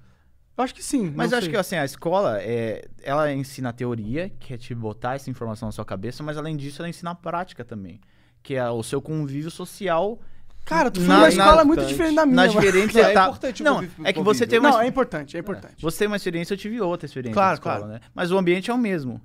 Eu 0.58 0.64
acho 0.64 0.74
que 0.74 0.82
sim. 0.82 1.12
Mas 1.16 1.32
eu 1.32 1.38
acho 1.38 1.48
que 1.48 1.56
assim, 1.56 1.76
a 1.76 1.84
escola, 1.84 2.38
é, 2.42 2.84
ela 3.02 3.32
ensina 3.32 3.70
a 3.70 3.72
teoria, 3.72 4.28
que 4.40 4.52
é 4.52 4.58
te 4.58 4.74
botar 4.74 5.14
essa 5.14 5.30
informação 5.30 5.66
na 5.68 5.72
sua 5.72 5.84
cabeça, 5.84 6.22
mas 6.22 6.36
além 6.36 6.56
disso, 6.56 6.82
ela 6.82 6.88
ensina 6.88 7.12
a 7.12 7.14
prática 7.14 7.64
também. 7.64 8.00
Que 8.42 8.56
é 8.56 8.68
o 8.68 8.82
seu 8.82 9.00
convívio 9.00 9.50
social 9.50 10.20
Cara, 10.64 10.90
tu 10.90 11.00
foi 11.00 11.08
na- 11.08 11.14
numa 11.14 11.22
na- 11.22 11.28
escola 11.30 11.64
muito 11.64 11.84
diferente 11.84 12.14
da 12.14 12.24
minha. 12.26 12.36
nas 12.36 12.54
mano. 12.54 12.60
diferentes 12.66 12.94
Não, 12.94 13.02
é 13.04 13.12
importante 13.12 13.62
não, 13.62 13.74
convívio- 13.76 13.94
é 14.06 14.12
que 14.12 14.18
você 14.20 14.24
convívio. 14.24 14.46
tem 14.48 14.58
uma 14.60 14.70
Não, 14.70 14.80
é 14.80 14.86
importante, 14.86 15.36
é 15.36 15.40
importante. 15.40 15.74
Você 15.82 15.98
tem 15.98 16.06
uma 16.06 16.16
experiência, 16.16 16.54
eu 16.54 16.58
tive 16.58 16.80
outra 16.80 17.06
experiência 17.06 17.34
Claro, 17.34 17.48
na 17.50 17.54
escola, 17.54 17.76
claro. 17.78 17.92
né? 17.94 18.00
Mas 18.14 18.30
o 18.30 18.38
ambiente 18.38 18.70
é 18.70 18.74
o 18.74 18.78
mesmo. 18.78 19.20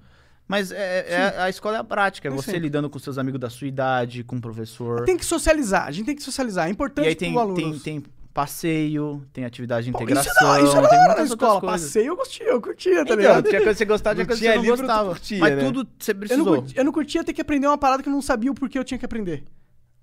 Mas 0.47 0.71
é, 0.71 1.05
é- 1.07 1.41
a 1.41 1.49
escola 1.49 1.77
é 1.77 1.79
a 1.79 1.83
prática, 1.83 2.27
é 2.27 2.31
você 2.31 2.57
lidando 2.59 2.89
com 2.89 2.97
seus 2.99 3.17
amigos 3.17 3.39
da 3.39 3.49
sua 3.49 3.67
idade, 3.67 4.23
com 4.23 4.37
o 4.37 4.41
professor. 4.41 5.03
Tem 5.05 5.17
que 5.17 5.25
socializar, 5.25 5.87
a 5.87 5.91
gente 5.91 6.05
tem 6.07 6.15
que 6.15 6.23
socializar. 6.23 6.67
É 6.67 6.71
importante 6.71 7.05
e 7.05 7.09
aí 7.09 7.15
tem, 7.15 7.31
pro 7.31 7.41
aluno. 7.41 7.55
tem, 7.55 7.79
tem 7.79 8.03
passeio, 8.33 9.23
tem 9.33 9.43
atividade 9.45 9.85
de 9.87 9.91
Pô, 9.91 9.99
integração, 10.03 10.31
Isso, 10.33 10.43
não, 10.43 10.63
isso 10.65 10.77
era 10.77 10.87
tem 10.89 10.99
muitas 10.99 11.17
na 11.17 11.23
escola. 11.35 11.61
coisas. 11.61 11.81
Passeio 11.87 12.07
eu 12.07 12.17
curtia, 12.17 12.45
eu 12.45 12.61
curtia, 12.61 12.95
tá 12.97 13.01
Então, 13.01 13.15
ligado? 13.17 13.49
tinha 13.49 13.61
coisa 13.61 13.71
que 13.73 13.77
você 13.77 13.85
gostava, 13.85 14.15
tinha 14.15 14.23
Não 14.23 14.27
coisa 14.27 14.41
que 14.41 14.47
você 14.47 14.55
não 14.55 14.61
livro, 14.63 14.77
gostava. 14.77 15.09
curtia, 15.09 15.39
mas 15.39 15.55
né? 15.55 15.63
tudo 15.63 15.87
você 15.99 16.11
Eu 16.11 16.13
não, 16.13 16.19
precisou. 16.19 16.45
curtia, 16.55 16.79
eu 16.79 16.85
não 16.85 16.91
curtia 16.91 17.23
ter 17.23 17.33
que 17.33 17.41
aprender 17.41 17.67
uma 17.67 17.77
parada 17.77 18.03
que 18.03 18.09
eu 18.09 18.13
não 18.13 18.21
sabia 18.21 18.51
o 18.51 18.55
porquê 18.55 18.77
eu 18.77 18.83
tinha 18.83 18.97
que 18.97 19.05
aprender. 19.05 19.43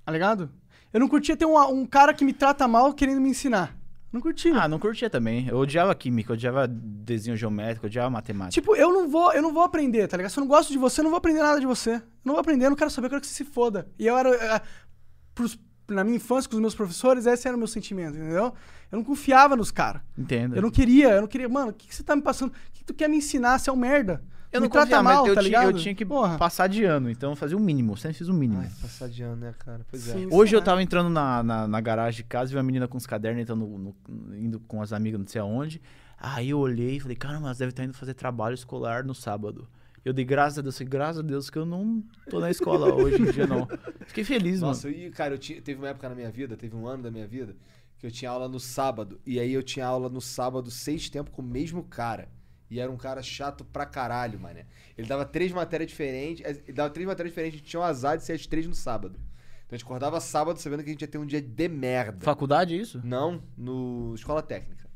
Tá 0.05 0.11
ligado? 0.11 0.51
Eu 0.93 1.01
não 1.01 1.09
curtia 1.09 1.37
ter 1.37 1.47
um, 1.47 1.59
um 1.71 1.87
cara 1.87 2.13
que 2.13 2.25
me 2.25 2.33
trata 2.33 2.67
mal 2.69 2.93
querendo 2.93 3.21
me 3.21 3.29
ensinar. 3.31 3.77
Não 4.13 4.21
curtia. 4.21 4.55
Ah, 4.61 4.69
não 4.69 4.79
curtia 4.79 5.09
também. 5.09 5.49
Eu 5.49 5.57
odiava 5.57 5.95
química, 5.95 6.33
eu 6.33 6.35
odiava 6.35 6.69
desenho 6.69 7.35
geométrico, 7.35 7.87
eu 7.87 7.89
odiava 7.89 8.11
matemática. 8.11 8.61
Tipo, 8.61 8.77
eu 8.77 8.93
não 8.93 9.09
vou, 9.09 9.33
eu 9.33 9.41
não 9.41 9.55
vou 9.55 9.63
aprender, 9.63 10.07
tá 10.07 10.19
ligado? 10.19 10.31
Se 10.31 10.39
eu 10.39 10.43
não 10.43 10.49
gosto 10.49 10.71
de 10.71 10.77
você, 10.77 11.01
eu 11.01 11.05
não 11.05 11.11
vou 11.11 11.17
aprender 11.17 11.41
nada 11.41 11.59
de 11.59 11.65
você. 11.67 11.95
Eu 11.95 12.03
não 12.25 12.35
vou 12.35 12.41
aprender, 12.41 12.67
eu 12.67 12.71
não 12.71 12.77
quero 12.77 12.91
saber, 12.91 13.07
eu 13.07 13.11
quero 13.11 13.23
que 13.23 13.27
você 13.27 13.33
se 13.35 13.45
foda. 13.45 13.89
E 13.99 14.07
eu 14.07 14.17
era. 14.19 14.29
eh, 14.29 14.61
pros- 15.35 15.59
na 15.89 16.05
minha 16.05 16.17
infância, 16.17 16.49
com 16.49 16.57
os 16.57 16.61
meus 16.61 16.75
professores, 16.75 17.25
esse 17.27 17.47
era 17.49 17.57
o 17.57 17.59
meu 17.59 17.67
sentimento, 17.67 18.17
entendeu? 18.17 18.53
Eu 18.91 18.97
não 18.99 19.05
confiava 19.05 19.57
nos 19.57 19.71
caras. 19.71 20.03
Entendo. 20.17 20.55
Eu 20.57 20.63
não 20.63 20.71
queria, 20.71 21.09
eu 21.11 21.21
não 21.23 21.29
queria. 21.29 21.49
Mano, 21.49 21.71
o 21.71 21.73
que, 21.75 21.89
que 21.89 21.95
você 21.95 22.03
tá 22.03 22.15
me 22.15 22.23
passando? 22.23 22.51
O 22.51 22.55
que, 22.73 22.81
que 22.81 22.85
tu 22.85 22.95
quer 22.95 23.09
me 23.09 23.17
ensinar? 23.17 23.59
Você 23.59 23.69
é 23.69 23.73
um 23.73 23.77
merda. 23.77 24.23
Eu 24.53 24.61
me 24.61 24.67
não 24.67 24.71
trata 24.71 24.87
confiava, 24.87 25.03
mal, 25.03 25.27
eu, 25.27 25.35
tá 25.35 25.41
tinha, 25.43 25.57
eu 25.59 25.61
ligado? 25.63 25.81
tinha 25.81 25.95
que 25.95 26.05
Porra. 26.05 26.37
passar 26.37 26.67
de 26.69 26.85
ano, 26.85 27.09
então 27.11 27.31
eu 27.31 27.37
fazia 27.37 27.57
o 27.57 27.61
mínimo, 27.61 27.97
sempre 27.97 28.19
fiz 28.19 28.29
o 28.29 28.35
mínimo. 28.35 28.61
Ai, 28.61 28.71
passar 28.81 29.09
de 29.09 29.23
ano, 29.23 29.37
né, 29.37 29.55
cara? 29.59 29.85
Pois 29.91 30.09
é. 30.09 30.13
Sim. 30.13 30.29
Hoje 30.31 30.55
eu 30.55 30.61
tava 30.63 30.83
entrando 30.83 31.09
na, 31.09 31.43
na, 31.43 31.67
na 31.67 31.81
garagem 31.81 32.19
de 32.19 32.25
casa 32.25 32.51
e 32.51 32.53
vi 32.53 32.57
uma 32.59 32.63
menina 32.63 32.87
com 32.87 32.99
os 32.99 33.07
cadernos 33.07 33.41
entrando 33.43 33.67
no- 33.67 33.79
no- 34.09 34.37
indo 34.37 34.61
com 34.61 34.83
as 34.83 34.93
amigas 34.93 35.19
não 35.19 35.27
sei 35.27 35.41
aonde. 35.41 35.81
Aí 36.19 36.51
eu 36.51 36.59
olhei 36.59 36.97
e 36.97 37.01
falei, 37.01 37.17
caramba, 37.17 37.47
elas 37.47 37.59
devem 37.59 37.71
estar 37.71 37.85
indo 37.85 37.95
fazer 37.95 38.15
trabalho 38.15 38.55
escolar 38.55 39.05
no 39.05 39.15
sábado. 39.15 39.67
Eu 40.05 40.13
dei 40.13 40.25
graças 40.25 40.59
a 40.59 40.63
Deus, 40.63 40.77
falei, 40.77 40.89
graças 40.91 41.19
a 41.19 41.23
Deus 41.23 41.49
que 41.49 41.57
eu 41.59 41.65
não 41.65 42.03
tô 42.29 42.39
na 42.41 42.51
escola 42.51 42.93
hoje 42.95 43.23
em 43.23 43.31
dia, 43.31 43.47
não. 43.47 43.67
Fiquei 44.07 44.23
feliz, 44.25 44.61
Nossa, 44.61 44.89
mano. 44.89 45.01
e, 45.01 45.11
cara, 45.11 45.35
eu 45.35 45.39
tinha, 45.39 45.63
teve 45.63 45.81
uma 45.81 45.89
época 45.89 46.09
na 46.09 46.15
minha 46.15 46.31
vida, 46.31 46.57
teve 46.57 46.77
um 46.77 46.87
ano 46.87 47.05
da 47.05 47.11
minha 47.11 47.27
vida, 47.27 47.55
que 47.99 48.07
eu 48.07 48.11
tinha 48.11 48.31
aula 48.31 48.49
no 48.49 48.59
sábado. 48.61 49.21
E 49.25 49.39
aí 49.41 49.53
eu 49.53 49.63
tinha 49.63 49.87
aula 49.87 50.09
no 50.09 50.21
sábado 50.21 50.71
seis 50.71 51.09
tempos 51.09 51.33
com 51.33 51.41
o 51.41 51.45
mesmo 51.45 51.85
cara. 51.85 52.29
E 52.73 52.81
era 52.81 52.91
um 52.91 52.97
cara 52.97 53.23
chato 53.23 53.65
pra 53.67 53.85
caralho, 53.85 54.41
mané. 54.41 54.65
Ele 54.97 55.07
dava 55.07 55.27
três 55.27 55.53
matérias 55.53 55.91
diferentes. 55.91 56.43
eh, 56.45 56.63
Ele 56.65 56.73
dava 56.73 56.89
três 56.89 57.07
matérias 57.07 57.31
diferentes, 57.33 57.57
a 57.57 57.59
gente 57.59 57.69
tinha 57.69 57.81
o 57.81 57.83
azar 57.83 58.17
de 58.17 58.25
ser 58.25 58.33
as 58.33 58.47
três 58.47 58.67
no 58.67 58.75
sábado. 58.75 59.17
Então 59.67 59.75
a 59.75 59.77
gente 59.77 59.85
acordava 59.85 60.19
sábado 60.21 60.59
sabendo 60.59 60.83
que 60.83 60.89
a 60.89 60.93
gente 60.93 61.03
ia 61.03 61.09
ter 61.09 61.19
um 61.19 61.27
dia 61.27 61.43
de 61.43 61.69
merda. 61.69 62.25
Faculdade, 62.25 62.79
isso? 62.79 63.01
Não, 63.05 63.43
no 63.59 64.15
escola 64.15 64.43
técnica. 64.43 64.89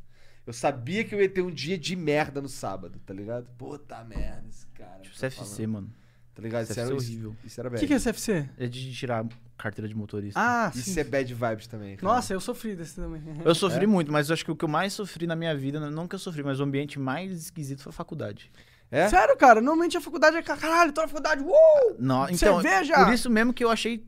Eu 0.47 0.53
sabia 0.55 1.05
que 1.05 1.15
eu 1.15 1.21
ia 1.21 1.29
ter 1.29 1.43
um 1.43 1.51
dia 1.51 1.77
de 1.77 1.95
merda 1.97 2.41
no 2.41 2.49
sábado, 2.49 2.99
tá 3.05 3.13
ligado? 3.13 3.51
Puta 3.59 4.03
merda, 4.05 4.47
esse 4.49 4.67
cara. 4.69 5.01
Tipo, 5.01 5.15
tá 5.15 5.29
CFC, 5.29 5.45
falando. 5.57 5.69
mano. 5.73 5.93
Tá 6.37 6.43
ligado? 6.43 6.65
Isso 6.65 6.75
CFC 6.75 6.81
era 6.87 6.95
horrível. 6.95 7.31
Isso, 7.39 7.47
isso 7.47 7.61
era 7.61 7.69
O 7.69 7.73
bad. 7.73 7.81
que, 7.81 7.87
que 7.89 7.95
é 7.95 7.99
CFC? 7.99 8.49
É 8.59 8.67
de 8.69 8.93
tirar 8.95 9.27
carteira 9.57 9.89
de 9.89 9.95
motorista. 9.97 10.39
Ah, 10.39 10.71
Isso 10.75 10.91
sim. 10.91 11.01
é 11.01 11.05
bad 11.05 11.33
vibes 11.35 11.67
também. 11.67 11.97
cara. 11.97 12.13
Nossa, 12.15 12.35
eu 12.35 12.41
sofri 12.41 12.77
desse 12.77 12.95
também. 12.97 13.23
Eu 13.43 13.55
sofri 13.55 13.87
muito, 13.87 14.13
mas 14.13 14.29
eu 14.29 14.35
acho 14.35 14.45
que 14.45 14.51
o 14.51 14.55
que 14.57 14.65
eu 14.65 14.69
mais 14.69 14.93
sofri 14.93 15.27
na 15.27 15.35
minha 15.35 15.57
vida, 15.57 15.81
não 15.91 16.07
que 16.07 16.15
eu 16.15 16.19
sofri, 16.19 16.43
mas 16.45 16.61
o 16.61 16.63
ambiente 16.63 16.99
mais 16.99 17.33
esquisito 17.33 17.83
foi 17.83 17.89
a 17.91 17.93
faculdade. 17.95 18.53
É? 18.91 19.09
Sério, 19.09 19.35
cara, 19.37 19.61
normalmente 19.63 19.97
a 19.97 20.01
faculdade 20.01 20.37
é 20.37 20.43
ca- 20.43 20.57
caralho, 20.59 20.93
tô 20.93 21.01
na 21.01 21.09
faculdade, 21.09 21.43
uou! 21.43 21.97
Não, 21.99 22.29
então, 22.29 22.61
Cerveja! 22.61 23.03
por 23.05 23.13
isso 23.15 23.29
mesmo 23.31 23.53
que 23.55 23.65
eu 23.65 23.71
achei 23.71 24.07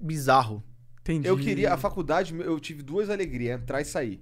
bizarro. 0.00 0.62
Entendi. 1.00 1.28
Eu 1.28 1.36
queria, 1.36 1.72
a 1.72 1.76
faculdade, 1.76 2.34
eu 2.34 2.58
tive 2.58 2.82
duas 2.82 3.10
alegrias, 3.10 3.60
entrar 3.60 3.80
e 3.80 3.84
sair. 3.84 4.20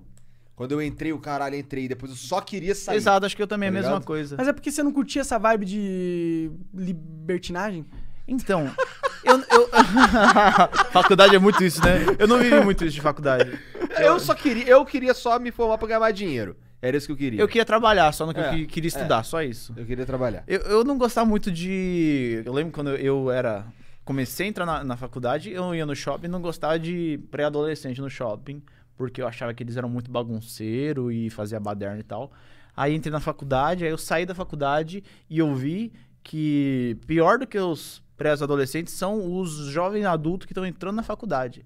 Quando 0.57 0.73
eu 0.73 0.81
entrei, 0.83 1.13
o 1.13 1.19
caralho, 1.19 1.57
entrei, 1.57 1.89
depois 1.89 2.13
eu 2.13 2.17
só 2.17 2.41
queria 2.41 2.75
sair. 2.75 2.97
Exato, 2.97 3.27
acho 3.27 3.35
que 3.37 3.43
eu 3.43 3.47
também 3.47 3.67
é 3.67 3.71
a 3.71 3.73
Tá 3.73 3.79
mesma 3.79 3.91
ligado? 3.95 4.07
coisa. 4.07 4.37
Mas 4.39 4.47
é 4.49 4.53
porque 4.53 4.71
você 4.71 4.83
não 4.83 4.93
curtia 4.93 5.21
essa 5.23 5.39
vibe 5.39 5.65
de 5.67 6.51
libertinagem? 6.73 7.85
Então, 8.27 8.71
eu. 9.25 9.39
eu... 9.39 9.69
faculdade 10.93 11.35
é 11.35 11.39
muito 11.39 11.63
isso, 11.63 11.83
né? 11.85 11.99
Eu 12.19 12.27
não 12.29 12.39
vivi 12.39 12.61
muito 12.63 12.85
isso 12.85 12.95
de 12.95 13.01
faculdade. 13.01 13.59
Eu 13.99 14.19
só 14.19 14.35
queria, 14.35 14.65
eu 14.69 14.85
queria 14.85 15.13
só 15.13 15.39
me 15.39 15.51
formar 15.51 15.77
pra 15.79 15.89
ganhar 15.89 16.01
mais 16.01 16.15
dinheiro. 16.15 16.57
Era 16.81 16.97
isso 16.97 17.07
que 17.07 17.13
eu 17.13 17.17
queria. 17.17 17.41
Eu 17.41 17.49
queria 17.49 17.65
trabalhar, 17.65 18.13
só 18.13 18.27
no 18.27 18.35
que 18.35 18.41
É, 18.41 18.49
eu 18.49 18.51
que- 18.53 18.67
queria 18.67 18.89
estudar, 18.89 19.23
só 19.25 19.43
isso. 19.43 19.73
Eu 19.77 19.85
queria 19.87 20.05
trabalhar. 20.07 20.45
Eu, 20.47 20.61
eu 20.61 20.85
não 20.85 20.99
gostava 20.99 21.27
muito 21.29 21.51
de. 21.51 22.43
Eu 22.45 22.53
lembro 22.53 22.73
quando 22.73 22.91
eu 22.91 23.31
era. 23.31 23.65
Comecei 24.05 24.45
a 24.47 24.49
entrar 24.51 24.67
na, 24.67 24.85
na 24.85 24.97
faculdade, 24.99 25.51
eu 25.51 25.75
ia 25.75 25.87
no 25.87 25.97
shopping 25.97 26.27
e 26.27 26.29
não 26.31 26.43
gostava 26.43 26.79
de 26.79 27.19
pré-adolescente 27.31 28.03
no 28.03 28.11
shopping, 28.11 28.63
porque 28.97 29.21
eu 29.21 29.27
achava 29.27 29.53
que 29.55 29.63
eles 29.63 29.77
eram 29.77 29.89
muito 29.89 30.11
bagunceiro 30.11 31.11
e 31.11 31.31
fazia 31.31 31.59
baderna 31.61 31.99
e 32.01 32.03
tal. 32.05 32.31
Aí 32.77 32.95
entrei 32.95 33.13
na 33.13 33.21
faculdade, 33.21 33.85
aí 33.85 33.91
eu 33.91 33.99
saí 33.99 34.27
da 34.27 34.35
faculdade 34.35 35.03
e 35.29 35.39
eu 35.39 35.55
vi 35.55 35.93
que 36.23 36.97
pior 37.07 37.39
do 37.39 37.47
que 37.47 37.59
os 37.59 38.03
pré-adolescentes 38.17 38.95
são 38.95 39.39
os 39.39 39.51
jovens 39.67 40.05
adultos 40.05 40.47
que 40.47 40.53
estão 40.53 40.67
entrando 40.67 40.97
na 40.97 41.03
faculdade. 41.03 41.65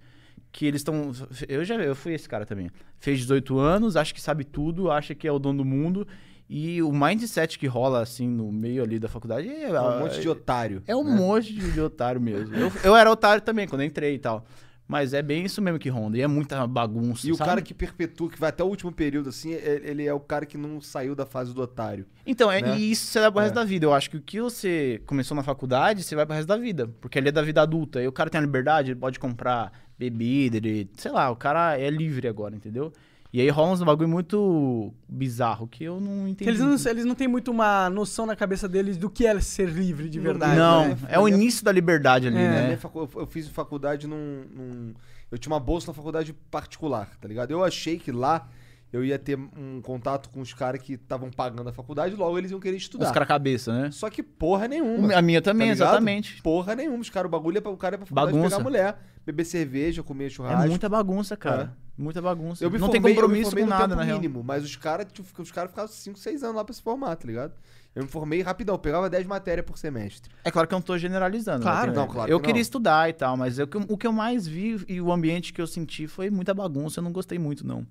Que 0.51 0.67
eles 0.67 0.81
estão. 0.81 1.13
Eu 1.49 1.65
já 1.65 1.75
eu 1.77 1.95
fui 1.95 2.15
esse 2.15 2.29
cara 2.29 2.47
também. 2.47 2.71
Fez 2.99 3.19
18 3.21 3.59
anos, 3.59 3.97
acha 3.97 4.15
que 4.15 4.21
sabe 4.21 4.45
tudo, 4.45 4.91
acha 4.91 5.15
que 5.15 5.29
é 5.29 5.33
o 5.33 5.39
dono 5.39 5.59
do 5.59 5.65
mundo. 5.65 6.07
E 6.49 6.83
o 6.83 6.91
mindset 6.91 7.59
que 7.59 7.67
rola 7.67 8.01
assim 8.01 8.27
no 8.27 8.51
meio 8.51 8.83
ali 8.83 8.99
da 8.99 9.09
faculdade 9.09 9.47
é, 9.47 9.65
É 9.65 9.81
um 9.81 9.99
monte 9.99 10.21
de 10.21 10.29
otário. 10.29 10.83
é 10.87 10.97
um 10.97 11.05
né? 11.05 11.15
monte 11.15 11.53
de, 11.53 11.73
de 11.73 11.81
otário 11.81 12.19
mesmo. 12.19 12.55
Eu, 12.55 12.73
eu 12.83 12.97
era 12.97 13.11
otário 13.11 13.43
também 13.43 13.69
quando 13.69 13.85
entrei 13.85 14.15
e 14.15 14.19
tal. 14.19 14.47
Mas 14.89 15.13
é 15.13 15.21
bem 15.21 15.45
isso 15.45 15.61
mesmo 15.61 15.79
que 15.79 15.91
ronda. 15.91 16.17
E 16.17 16.23
é 16.23 16.27
muita 16.27 16.67
bagunça. 16.67 17.29
E 17.29 17.31
o 17.31 17.37
sabe? 17.37 17.49
cara 17.51 17.61
que 17.63 17.75
perpetua, 17.75 18.31
que 18.31 18.41
vai 18.41 18.49
até 18.49 18.65
o 18.65 18.67
último 18.67 18.91
período, 18.91 19.29
assim, 19.29 19.53
é- 19.53 19.83
ele 19.85 20.07
é 20.07 20.15
o 20.15 20.19
cara 20.19 20.47
que 20.47 20.57
não 20.57 20.81
saiu 20.81 21.15
da 21.15 21.27
fase 21.27 21.53
do 21.53 21.61
otário. 21.61 22.07
Então, 22.27 22.51
é, 22.51 22.63
né? 22.63 22.79
e 22.79 22.91
isso 22.91 23.05
você 23.07 23.21
leva 23.21 23.33
pro 23.33 23.43
resto 23.43 23.53
É. 23.59 23.61
da 23.61 23.65
vida. 23.65 23.85
Eu 23.85 23.93
acho 23.93 24.09
que 24.11 24.17
o 24.17 24.23
que 24.23 24.41
você 24.41 25.03
começou 25.05 25.35
na 25.37 25.43
faculdade, 25.43 26.03
você 26.03 26.17
vai 26.17 26.25
pro 26.25 26.35
resto 26.35 26.49
da 26.49 26.57
vida. 26.57 26.89
Porque 27.03 27.19
ali 27.19 27.29
é 27.29 27.33
da 27.33 27.43
vida 27.43 27.61
adulta. 27.61 28.03
E 28.03 28.09
o 28.09 28.13
cara 28.13 28.31
tem 28.31 28.39
a 28.39 28.43
liberdade, 28.43 28.93
ele 28.93 28.99
pode 28.99 29.19
comprar 29.21 29.71
bebida, 29.99 30.57
ele, 30.57 30.89
sei 30.97 31.11
lá, 31.11 31.31
o 31.31 31.37
cara 31.37 31.79
é 31.79 31.91
livre 31.91 32.27
agora, 32.27 32.57
entendeu? 32.57 32.91
E 33.31 33.43
aí 33.43 33.49
rola 33.51 33.73
uns 33.73 33.83
bagulho 33.83 34.09
muito 34.09 34.93
bizarro 35.07 35.69
que 35.69 35.85
eu 35.85 36.01
não 36.01 36.27
entendi. 36.27 36.49
Eles 36.51 36.61
não, 36.61 36.91
eles 36.91 37.05
não 37.05 37.15
têm 37.15 37.29
muito 37.29 37.51
uma 37.51 37.91
noção 37.91 38.25
na 38.25 38.35
cabeça 38.35 38.67
deles 38.67 38.97
do 38.97 39.11
que 39.11 39.27
é 39.27 39.39
ser 39.39 39.69
livre 39.69 40.09
de 40.09 40.19
verdade. 40.19 40.57
Não, 40.57 40.89
né? 40.89 40.97
é 41.09 41.19
o 41.19 41.29
início 41.29 41.63
da 41.63 41.71
liberdade 41.71 42.27
ali, 42.27 42.39
É. 42.39 42.49
Né? 42.69 42.79
eu- 43.17 43.27
fiz 43.27 43.47
faculdade 43.49 44.07
num, 44.07 44.45
num- 44.55 44.95
Eu 45.31 45.37
tinha 45.37 45.53
uma 45.53 45.61
bolsa 45.61 45.89
na 45.89 45.93
faculdade 45.95 46.33
particular, 46.51 47.11
tá 47.21 47.29
ligado? 47.29 47.51
Eu 47.51 47.63
achei 47.63 47.99
que 47.99 48.11
lá 48.11 48.49
eu 48.91 49.05
ia 49.05 49.19
ter 49.19 49.39
um 49.39 49.83
contato 49.83 50.31
com 50.31 50.41
os 50.41 50.55
caras 50.55 50.81
que 50.81 50.95
estavam 50.95 51.31
pagando 51.31 51.69
a 51.69 51.73
faculdade, 51.73 52.17
logo 52.17 52.39
eles 52.39 52.51
iam 52.51 52.59
querer 52.59 52.79
estudar. 52.79 53.05
Os 53.05 53.13
caras 53.13 53.29
cabeça, 53.29 53.71
né? 53.79 53.91
Só 53.91 54.09
que 54.09 54.23
porra 54.23 54.67
nenhuma. 54.67 55.13
A 55.15 55.21
minha 55.21 55.43
também, 55.43 55.67
Tá 55.69 55.73
exatamente. 55.73 56.41
Porra 56.41 56.75
nenhuma. 56.75 56.99
Os 57.01 57.11
caras, 57.11 57.29
o 57.29 57.31
bagulho 57.31 57.59
é 57.59 57.61
pra, 57.61 57.71
o 57.71 57.77
cara 57.77 57.97
é 57.97 57.99
pra 57.99 58.07
faculdade 58.07 58.33
Bagunça. 58.33 58.57
pegar 58.57 58.65
mulher, 58.65 58.99
beber 59.27 59.45
cerveja, 59.45 60.03
comer 60.03 60.31
churrasco. 60.31 60.65
É 60.65 60.69
muita 60.69 60.89
bagunça, 60.89 61.37
cara. 61.37 61.77
Muita 61.99 62.23
bagunça. 62.23 62.63
Eu 62.65 62.71
me 62.71 62.79
não 62.79 62.87
formei, 62.87 63.01
tem 63.01 63.11
eu 63.11 63.15
me 63.17 63.21
compromisso 63.23 63.51
com 63.57 63.63
no 63.63 63.67
nada, 63.67 63.83
tempo 63.89 63.97
na 63.97 64.03
real. 64.05 64.19
mínimo, 64.21 64.45
mas 64.45 64.63
os 64.65 64.77
caras 64.77 65.07
tipo, 65.13 65.43
os 65.43 65.51
cara 65.51 65.69
ficavam 65.69 65.91
5, 65.91 66.17
6 66.19 66.43
anos 66.45 66.55
lá 66.57 66.65
pra 66.65 66.73
se 66.73 66.81
formar, 66.81 67.17
tá 67.17 67.27
ligado? 67.27 67.53
Eu 67.95 68.05
me 68.05 68.09
formei 68.09 68.41
rapidão, 68.41 68.77
eu 68.77 68.79
pegava 68.79 69.11
10 69.11 69.27
matérias 69.27 69.67
por 69.67 69.77
semestre. 69.77 70.31
É 70.45 70.51
claro 70.53 70.69
que 70.69 70.75
eu 70.75 70.77
não 70.77 70.83
tô 70.83 70.97
generalizando. 70.97 71.59
né? 71.59 71.63
Claro. 71.65 71.93
Tem- 71.93 72.01
Não, 72.01 72.07
claro 72.07 72.31
Eu 72.31 72.39
que 72.39 72.47
queria 72.47 72.59
não. 72.61 72.63
estudar 72.63 73.09
e 73.09 73.13
tal, 73.13 73.37
mas 73.37 73.59
eu- 73.59 73.69
o 73.89 73.99
que 73.99 74.07
eu 74.07 74.13
mais 74.13 74.47
vi 74.47 74.85
e 74.87 75.01
o 75.01 75.11
ambiente 75.11 75.53
que 75.53 75.61
eu 75.61 75.67
senti 75.67 76.07
foi 76.07 76.31
muita 76.31 76.55
bagunça. 76.55 77.01
Eu 77.01 77.05
não 77.05 77.11
gostei 77.11 77.39
muito, 77.39 77.67
não. 77.67 77.85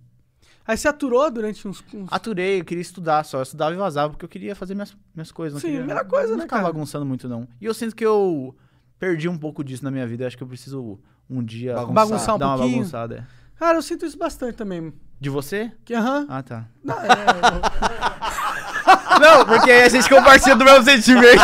Aí 0.66 0.78
você 0.78 0.88
aturou 0.88 1.30
durante 1.32 1.68
uns. 1.68 1.84
uns- 1.94 2.08
Aturei, 2.12 2.60
eu 2.62 2.66
queria 2.66 2.82
estudar 2.82 3.24
só. 3.26 3.38
Eu 3.40 3.44
estudava 3.44 3.74
e 3.74 3.78
vazava 3.78 4.12
porque 4.12 4.24
eu 4.26 4.30
queria 4.30 4.56
fazer 4.56 4.74
minhas, 4.76 4.96
minhas 5.14 5.32
coisas. 5.32 5.54
Não 5.56 5.62
Sim, 5.62 5.68
queria, 5.76 5.86
melhor 5.86 6.06
coisa, 6.06 6.30
não 6.32 6.38
né, 6.38 6.44
ficava 6.44 6.62
cara? 6.64 6.74
bagunçando 6.74 7.06
muito, 7.06 7.28
não. 7.28 7.48
E 7.60 7.66
eu 7.66 7.74
sinto 7.74 7.96
que 7.96 8.06
eu 8.06 8.56
perdi 9.00 9.28
um 9.30 9.38
pouco 9.38 9.64
disso 9.64 9.84
na 9.84 9.92
minha 9.92 10.06
vida. 10.08 10.24
Eu 10.24 10.28
Acho 10.28 10.38
que 10.38 10.44
eu 10.44 10.48
preciso 10.48 11.00
um 11.30 11.44
dia 11.44 11.74
Bagunçar. 11.74 11.94
Bagunçar 11.94 12.36
um 12.36 12.38
dar 12.40 12.48
uma 12.48 12.58
pouquinho. 12.58 12.78
bagunçada. 12.80 13.16
é. 13.34 13.38
Cara, 13.60 13.78
eu 13.78 13.82
sinto 13.82 14.06
isso 14.06 14.18
bastante 14.18 14.56
também. 14.56 14.94
De 15.20 15.30
você? 15.30 15.72
Que, 15.84 15.94
aham. 15.96 16.28
Ah, 16.30 16.44
tá. 16.44 16.66
Não, 16.84 16.96
é, 16.96 17.08
Não, 19.20 19.46
porque 19.46 19.72
aí 19.72 19.84
a 19.84 19.90
gente 19.90 20.08
compartilha 20.08 20.56
do 20.56 20.64
mesmo 20.64 20.84
sentimento. 20.86 21.42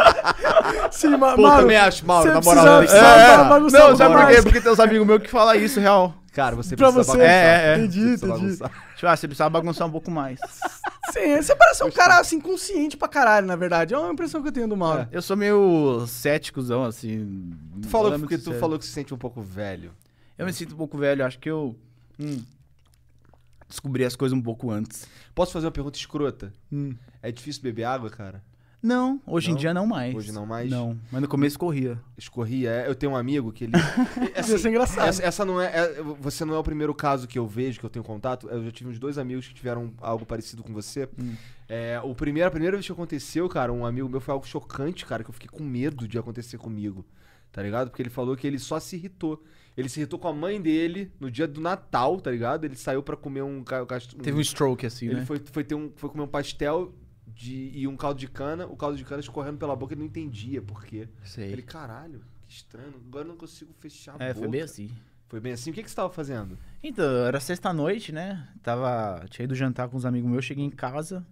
sim, 0.90 1.08
ma 1.16 1.34
Pô, 1.34 1.42
Mauro, 1.42 1.62
também 1.62 1.76
acho, 1.76 2.06
Mauro, 2.06 2.32
na 2.32 2.40
moral, 2.40 2.78
precisa- 2.78 3.02
ba- 3.02 3.44
bagunçar 3.44 3.80
Não, 3.80 3.96
sabe 3.96 4.14
por 4.14 4.26
quê? 4.28 4.42
Porque 4.42 4.60
tem 4.62 4.72
uns 4.72 4.80
amigos 4.80 5.06
meus 5.06 5.22
que 5.22 5.28
falam 5.28 5.54
isso, 5.56 5.78
real. 5.78 6.14
Cara, 6.32 6.56
você 6.56 6.74
Pra 6.76 6.86
precisa 6.90 7.04
você. 7.12 7.18
bagunçar. 7.18 7.34
É, 7.34 7.44
é, 7.44 7.72
é. 7.72 7.76
Entendi, 7.78 8.00
entendi. 8.00 8.26
bagunçar. 8.26 8.70
Tipo, 8.94 9.06
ah, 9.08 9.16
você 9.16 9.26
precisava 9.28 9.50
bagunçar 9.50 9.86
um 9.86 9.90
pouco 9.90 10.10
mais. 10.10 10.38
Sim, 11.12 11.36
você 11.42 11.54
parece 11.56 11.82
um 11.84 11.90
cara 11.90 12.18
assim, 12.20 12.40
consciente 12.40 12.96
pra 12.96 13.08
caralho, 13.08 13.46
na 13.46 13.56
verdade. 13.56 13.92
É 13.94 13.98
uma 13.98 14.12
impressão 14.12 14.40
que 14.40 14.48
eu 14.48 14.52
tenho 14.52 14.68
do 14.68 14.76
Mauro. 14.76 15.06
Eu 15.10 15.20
sou 15.20 15.36
meio 15.36 16.04
céticozão, 16.06 16.84
assim. 16.84 17.50
Tu 17.82 17.88
falou 17.88 18.08
Não 18.10 18.16
é 18.16 18.20
porque 18.20 18.38
tu 18.38 18.44
sério. 18.44 18.60
falou 18.60 18.78
que 18.78 18.84
se 18.86 18.92
sente 18.92 19.12
um 19.12 19.18
pouco 19.18 19.42
velho. 19.42 19.90
Eu 20.40 20.46
me 20.46 20.52
sinto 20.52 20.74
um 20.74 20.78
pouco 20.78 20.96
velho, 20.96 21.24
acho 21.24 21.38
que 21.38 21.50
eu 21.50 21.76
hum, 22.18 22.42
descobri 23.68 24.04
as 24.04 24.16
coisas 24.16 24.36
um 24.36 24.40
pouco 24.42 24.70
antes. 24.70 25.06
Posso 25.34 25.52
fazer 25.52 25.66
uma 25.66 25.72
pergunta 25.72 25.98
escrota? 25.98 26.52
Hum. 26.72 26.94
É 27.22 27.30
difícil 27.30 27.62
beber 27.62 27.84
água, 27.84 28.08
cara? 28.08 28.42
Não, 28.82 29.20
hoje 29.26 29.48
em 29.50 29.52
Não? 29.52 29.60
dia 29.60 29.74
não 29.74 29.86
mais. 29.86 30.14
Hoje 30.14 30.32
não 30.32 30.46
mais? 30.46 30.70
Não, 30.70 30.98
mas 31.12 31.20
no 31.20 31.28
começo 31.28 31.58
corria. 31.58 32.00
Escorria. 32.16 32.70
É, 32.70 32.88
Eu 32.88 32.94
tenho 32.94 33.12
um 33.12 33.16
amigo 33.16 33.52
que 33.52 33.64
ele. 33.64 33.72
Ia 34.34 34.42
ser 34.42 34.66
engraçado. 34.70 35.06
Essa, 35.06 35.22
essa 35.22 35.44
não 35.44 35.60
é, 35.60 35.66
é- 35.66 36.02
Você 36.18 36.46
não 36.46 36.54
é 36.54 36.58
o 36.58 36.62
primeiro 36.62 36.94
caso 36.94 37.28
que 37.28 37.38
eu 37.38 37.46
vejo, 37.46 37.78
que 37.78 37.84
eu 37.84 37.90
tenho 37.90 38.02
contato. 38.02 38.48
Eu 38.48 38.64
já 38.64 38.70
tive 38.70 38.88
uns 38.88 38.98
dois 38.98 39.18
amigos 39.18 39.46
que 39.46 39.52
tiveram 39.52 39.92
algo 40.00 40.24
parecido 40.24 40.62
com 40.62 40.72
você. 40.72 41.06
Hum. 41.18 41.34
É, 41.68 42.00
o 42.02 42.14
primeiro, 42.14 42.48
a 42.48 42.50
primeira 42.50 42.74
vez 42.74 42.86
que 42.86 42.92
aconteceu, 42.92 43.46
cara, 43.50 43.70
um 43.70 43.84
amigo 43.84 44.08
meu 44.08 44.18
foi 44.20 44.32
algo 44.32 44.46
chocante, 44.46 45.04
cara, 45.04 45.22
que 45.22 45.28
eu 45.28 45.34
fiquei 45.34 45.50
com 45.50 45.62
medo 45.62 46.08
de 46.08 46.18
acontecer 46.18 46.56
comigo. 46.56 47.04
Tá 47.52 47.62
ligado? 47.62 47.90
Porque 47.90 48.00
ele 48.00 48.08
falou 48.10 48.34
que 48.34 48.46
ele 48.46 48.58
só 48.58 48.80
se 48.80 48.96
irritou. 48.96 49.44
Ele 49.76 49.88
se 49.88 50.00
irritou 50.00 50.18
com 50.18 50.28
a 50.28 50.32
mãe 50.32 50.60
dele 50.60 51.10
no 51.18 51.30
dia 51.30 51.46
do 51.46 51.60
Natal, 51.60 52.20
tá 52.20 52.30
ligado? 52.30 52.64
Ele 52.64 52.74
saiu 52.76 53.02
pra 53.02 53.16
comer 53.16 53.42
um. 53.42 53.62
cast- 53.64 54.16
Teve 54.16 54.36
um 54.36 54.40
stroke 54.40 54.84
assim, 54.84 55.06
Ele 55.06 55.16
né? 55.20 55.24
foi, 55.26 55.38
foi, 55.38 55.64
ter 55.64 55.74
um, 55.74 55.90
foi 55.96 56.10
comer 56.10 56.24
um 56.24 56.28
pastel 56.28 56.94
de, 57.26 57.70
e 57.74 57.86
um 57.86 57.96
caldo 57.96 58.18
de 58.18 58.28
cana, 58.28 58.66
o 58.66 58.76
caldo 58.76 58.96
de 58.96 59.04
cana 59.04 59.20
escorrendo 59.20 59.56
pela 59.58 59.74
boca, 59.74 59.94
ele 59.94 60.00
não 60.00 60.06
entendia 60.06 60.60
por 60.60 60.84
quê. 60.84 61.08
Sei. 61.24 61.50
Ele, 61.52 61.62
caralho, 61.62 62.20
que 62.46 62.52
estranho, 62.54 62.92
agora 63.06 63.24
eu 63.24 63.28
não 63.28 63.36
consigo 63.36 63.72
fechar 63.78 64.16
a 64.20 64.24
É, 64.24 64.28
boca. 64.28 64.40
foi 64.40 64.48
bem 64.48 64.62
assim. 64.62 64.90
Foi 65.28 65.38
bem 65.40 65.52
assim? 65.52 65.70
O 65.70 65.72
que, 65.72 65.82
que 65.84 65.88
você 65.88 65.94
tava 65.94 66.10
fazendo? 66.10 66.58
Então, 66.82 67.04
era 67.24 67.38
sexta-noite, 67.38 68.10
né? 68.10 68.48
Tava. 68.62 69.24
Tinha 69.30 69.44
ido 69.44 69.54
jantar 69.54 69.88
com 69.88 69.96
uns 69.96 70.04
amigos 70.04 70.28
meus, 70.28 70.44
cheguei 70.44 70.64
em 70.64 70.70
casa. 70.70 71.24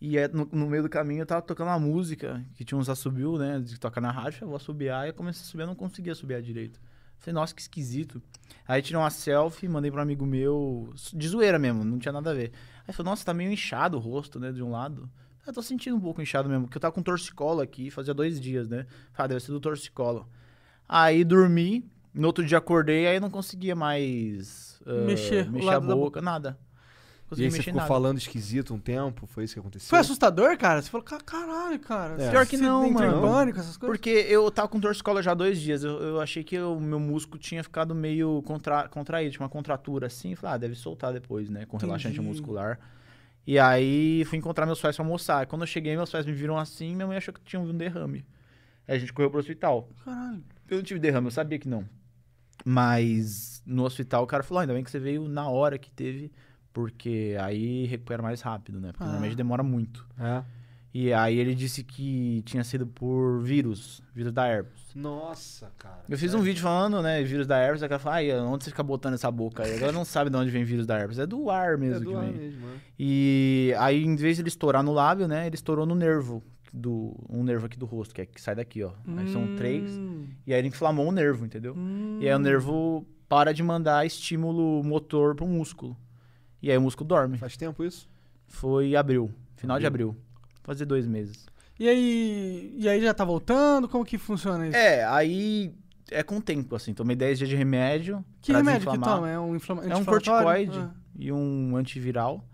E 0.00 0.16
é, 0.16 0.28
no, 0.28 0.48
no 0.52 0.68
meio 0.70 0.84
do 0.84 0.88
caminho 0.88 1.22
eu 1.22 1.26
tava 1.26 1.42
tocando 1.42 1.66
uma 1.66 1.78
música 1.78 2.42
que 2.54 2.64
tinha 2.64 2.78
uns 2.78 2.88
assobios, 2.88 3.40
né? 3.40 3.58
De 3.58 3.78
tocar 3.78 4.00
na 4.00 4.10
rádio, 4.12 4.44
eu 4.44 4.46
vou 4.48 4.56
assobiar. 4.56 5.04
E 5.04 5.10
eu 5.10 5.14
comecei 5.14 5.42
a 5.42 5.44
subir, 5.44 5.64
eu 5.64 5.66
não 5.66 5.74
conseguia 5.74 6.12
assobiar 6.12 6.40
direito. 6.40 6.80
Falei, 7.20 7.34
nossa, 7.34 7.54
que 7.54 7.60
esquisito. 7.60 8.20
Aí 8.66 8.80
tirei 8.80 8.98
uma 8.98 9.10
selfie, 9.10 9.68
mandei 9.68 9.90
pra 9.90 10.00
um 10.00 10.02
amigo 10.02 10.24
meu, 10.26 10.92
de 11.12 11.28
zoeira 11.28 11.58
mesmo, 11.58 11.84
não 11.84 11.98
tinha 11.98 12.12
nada 12.12 12.30
a 12.30 12.34
ver. 12.34 12.50
Aí 12.88 12.94
falou, 12.94 13.10
nossa, 13.10 13.24
tá 13.24 13.34
meio 13.34 13.52
inchado 13.52 13.96
o 13.96 14.00
rosto, 14.00 14.40
né? 14.40 14.50
De 14.50 14.62
um 14.62 14.70
lado. 14.70 15.08
Eu 15.46 15.52
tô 15.52 15.62
sentindo 15.62 15.96
um 15.96 16.00
pouco 16.00 16.22
inchado 16.22 16.48
mesmo, 16.48 16.64
porque 16.64 16.78
eu 16.78 16.80
tava 16.80 16.92
com 16.92 17.02
torcicolo 17.02 17.60
aqui, 17.60 17.90
fazia 17.90 18.14
dois 18.14 18.40
dias, 18.40 18.68
né? 18.68 18.86
Falei, 19.12 19.24
ah, 19.24 19.26
deve 19.28 19.40
ser 19.40 19.52
do 19.52 19.60
torcicolo. 19.60 20.26
Aí 20.88 21.22
dormi, 21.22 21.84
no 22.14 22.26
outro 22.26 22.44
dia 22.44 22.58
acordei, 22.58 23.06
aí 23.06 23.20
não 23.20 23.30
conseguia 23.30 23.76
mais 23.76 24.80
ah, 24.86 25.04
Mexer 25.04 25.50
mexer 25.50 25.68
a 25.68 25.78
da 25.78 25.94
boca, 25.94 26.22
nada. 26.22 26.58
E 27.30 27.34
Consegui 27.34 27.44
aí 27.44 27.50
você 27.50 27.56
mexer 27.58 27.70
ficou 27.70 27.76
nada. 27.78 27.88
falando 27.88 28.18
esquisito 28.18 28.74
um 28.74 28.78
tempo? 28.80 29.24
Foi 29.28 29.44
isso 29.44 29.54
que 29.54 29.60
aconteceu? 29.60 29.88
Foi 29.88 29.98
assustador, 30.00 30.58
cara? 30.58 30.82
Você 30.82 30.90
falou, 30.90 31.04
"Ca- 31.04 31.20
caralho, 31.20 31.78
cara. 31.78 32.20
É. 32.20 32.28
Pior 32.30 32.44
que 32.44 32.56
Você 32.56 32.62
não, 32.64 32.84
entrou 32.86 33.04
em 33.06 33.10
mano. 33.10 33.22
pânico, 33.22 33.58
essas 33.60 33.76
coisas? 33.76 33.96
Porque 33.96 34.10
eu 34.10 34.50
tava 34.50 34.66
com 34.68 34.80
torcicolo 34.80 35.22
já 35.22 35.30
há 35.30 35.34
dois 35.34 35.60
dias. 35.60 35.84
Eu, 35.84 35.92
eu 36.00 36.20
achei 36.20 36.42
que 36.42 36.58
o 36.58 36.80
meu 36.80 36.98
músculo 36.98 37.38
tinha 37.38 37.62
ficado 37.62 37.94
meio 37.94 38.42
contra, 38.42 38.88
contraído, 38.88 39.30
tinha 39.32 39.42
uma 39.42 39.48
contratura 39.48 40.08
assim. 40.08 40.34
Falei, 40.34 40.54
ah, 40.54 40.58
deve 40.58 40.74
soltar 40.74 41.12
depois, 41.12 41.48
né? 41.48 41.66
Com 41.66 41.76
relaxante 41.76 42.14
Entendi. 42.16 42.28
muscular. 42.28 42.78
E 43.46 43.58
aí 43.58 44.24
fui 44.26 44.36
encontrar 44.38 44.66
meus 44.66 44.80
pais 44.80 44.96
pra 44.96 45.04
almoçar. 45.04 45.46
Quando 45.46 45.62
eu 45.62 45.66
cheguei, 45.68 45.96
meus 45.96 46.10
pais 46.10 46.26
me 46.26 46.32
viram 46.32 46.58
assim 46.58 46.94
minha 46.94 47.06
mãe 47.06 47.16
achou 47.16 47.32
que 47.32 47.40
tinha 47.42 47.60
um 47.60 47.72
derrame. 47.76 48.24
Aí 48.88 48.96
a 48.96 48.98
gente 48.98 49.12
correu 49.12 49.30
pro 49.30 49.38
hospital. 49.38 49.88
Caralho. 50.04 50.42
Eu 50.68 50.76
não 50.78 50.84
tive 50.84 50.98
derrame, 50.98 51.28
eu 51.28 51.30
sabia 51.30 51.58
que 51.60 51.68
não. 51.68 51.84
Mas 52.64 53.62
no 53.64 53.84
hospital 53.84 54.24
o 54.24 54.26
cara 54.26 54.42
falou, 54.42 54.58
"Ah, 54.58 54.62
ainda 54.62 54.74
bem 54.74 54.84
que 54.84 54.90
você 54.90 54.98
veio 54.98 55.28
na 55.28 55.48
hora 55.48 55.78
que 55.78 55.90
teve, 55.90 56.30
porque 56.72 57.36
aí 57.40 57.86
recupera 57.86 58.22
mais 58.22 58.40
rápido, 58.40 58.80
né? 58.80 58.88
Porque 58.92 59.04
Ah. 59.04 59.06
normalmente 59.06 59.36
demora 59.36 59.62
muito. 59.62 60.06
É. 60.18 60.42
E 60.92 61.12
aí 61.12 61.38
ele 61.38 61.54
disse 61.54 61.84
que 61.84 62.42
tinha 62.44 62.64
sido 62.64 62.84
por 62.84 63.40
vírus, 63.42 64.02
vírus 64.12 64.32
da 64.32 64.48
herpes. 64.48 64.80
Nossa, 64.92 65.70
cara. 65.78 66.02
Eu 66.08 66.18
fiz 66.18 66.34
um 66.34 66.40
vídeo 66.40 66.60
falando, 66.62 67.00
né, 67.00 67.22
vírus 67.22 67.46
da 67.46 67.56
herpes, 67.60 67.80
o 67.80 67.88
cara 67.88 68.00
falou, 68.00 68.16
ai, 68.16 68.32
onde 68.40 68.64
você 68.64 68.70
fica 68.70 68.82
botando 68.82 69.14
essa 69.14 69.30
boca 69.30 69.62
aí? 69.62 69.76
Agora 69.76 69.92
não 69.92 70.04
sabe 70.04 70.30
de 70.30 70.36
onde 70.36 70.50
vem 70.50 70.64
vírus 70.64 70.86
da 70.86 70.98
herpes, 70.98 71.20
é 71.20 71.26
do 71.26 71.48
ar 71.48 71.78
mesmo 71.78 71.96
É 71.96 72.00
do 72.00 72.10
que 72.10 72.16
ar 72.16 72.24
vem. 72.24 72.32
mesmo, 72.32 72.66
é. 72.66 72.72
E 72.98 73.72
aí, 73.78 74.02
em 74.04 74.16
vez 74.16 74.36
de 74.36 74.42
ele 74.42 74.48
estourar 74.48 74.82
no 74.82 74.92
lábio, 74.92 75.28
né, 75.28 75.46
ele 75.46 75.54
estourou 75.54 75.86
no 75.86 75.94
nervo, 75.94 76.42
do, 76.72 77.16
um 77.28 77.44
nervo 77.44 77.66
aqui 77.66 77.78
do 77.78 77.86
rosto, 77.86 78.12
que 78.12 78.22
é 78.22 78.26
que 78.26 78.40
sai 78.40 78.56
daqui, 78.56 78.82
ó. 78.82 78.90
Aí 79.16 79.28
são 79.32 79.54
três, 79.56 79.92
Hum, 79.92 80.26
e 80.44 80.52
aí 80.52 80.58
ele 80.58 80.68
inflamou 80.68 81.06
o 81.08 81.12
nervo, 81.12 81.44
entendeu? 81.46 81.72
hum. 81.76 82.18
E 82.20 82.28
aí 82.28 82.34
o 82.34 82.38
nervo 82.40 83.06
para 83.28 83.54
de 83.54 83.62
mandar 83.62 84.04
estímulo 84.04 84.82
motor 84.82 85.36
pro 85.36 85.46
músculo. 85.46 85.96
E 86.62 86.70
aí 86.70 86.76
o 86.76 86.80
músculo 86.80 87.08
dorme. 87.08 87.38
Faz 87.38 87.56
tempo 87.56 87.84
isso? 87.84 88.08
Foi 88.46 88.96
abril, 88.96 89.30
final 89.56 89.78
de 89.78 89.86
abril. 89.86 90.16
Fazer 90.62 90.84
dois 90.84 91.06
meses. 91.06 91.46
E 91.78 91.88
aí, 91.88 92.74
e 92.76 92.88
aí 92.88 93.00
já 93.00 93.14
tá 93.14 93.24
voltando? 93.24 93.88
Como 93.88 94.04
que 94.04 94.18
funciona 94.18 94.66
isso? 94.68 94.76
É, 94.76 95.04
aí 95.04 95.72
é 96.10 96.22
com 96.22 96.36
o 96.36 96.42
tempo, 96.42 96.76
assim. 96.76 96.92
Tomei 96.92 97.16
10 97.16 97.38
dias 97.38 97.48
de 97.50 97.56
remédio. 97.56 98.22
que 98.42 98.52
pra 98.52 98.58
remédio 98.60 98.90
que 98.90 98.98
toma? 98.98 99.30
É 99.30 99.38
um 99.38 99.56
inflama... 99.56 99.84
É 99.84 99.96
um 99.96 100.04
corticoide 100.04 100.78
Ah. 100.78 100.90
e 101.18 101.32
um 101.32 101.76
antiviral. 101.76 102.44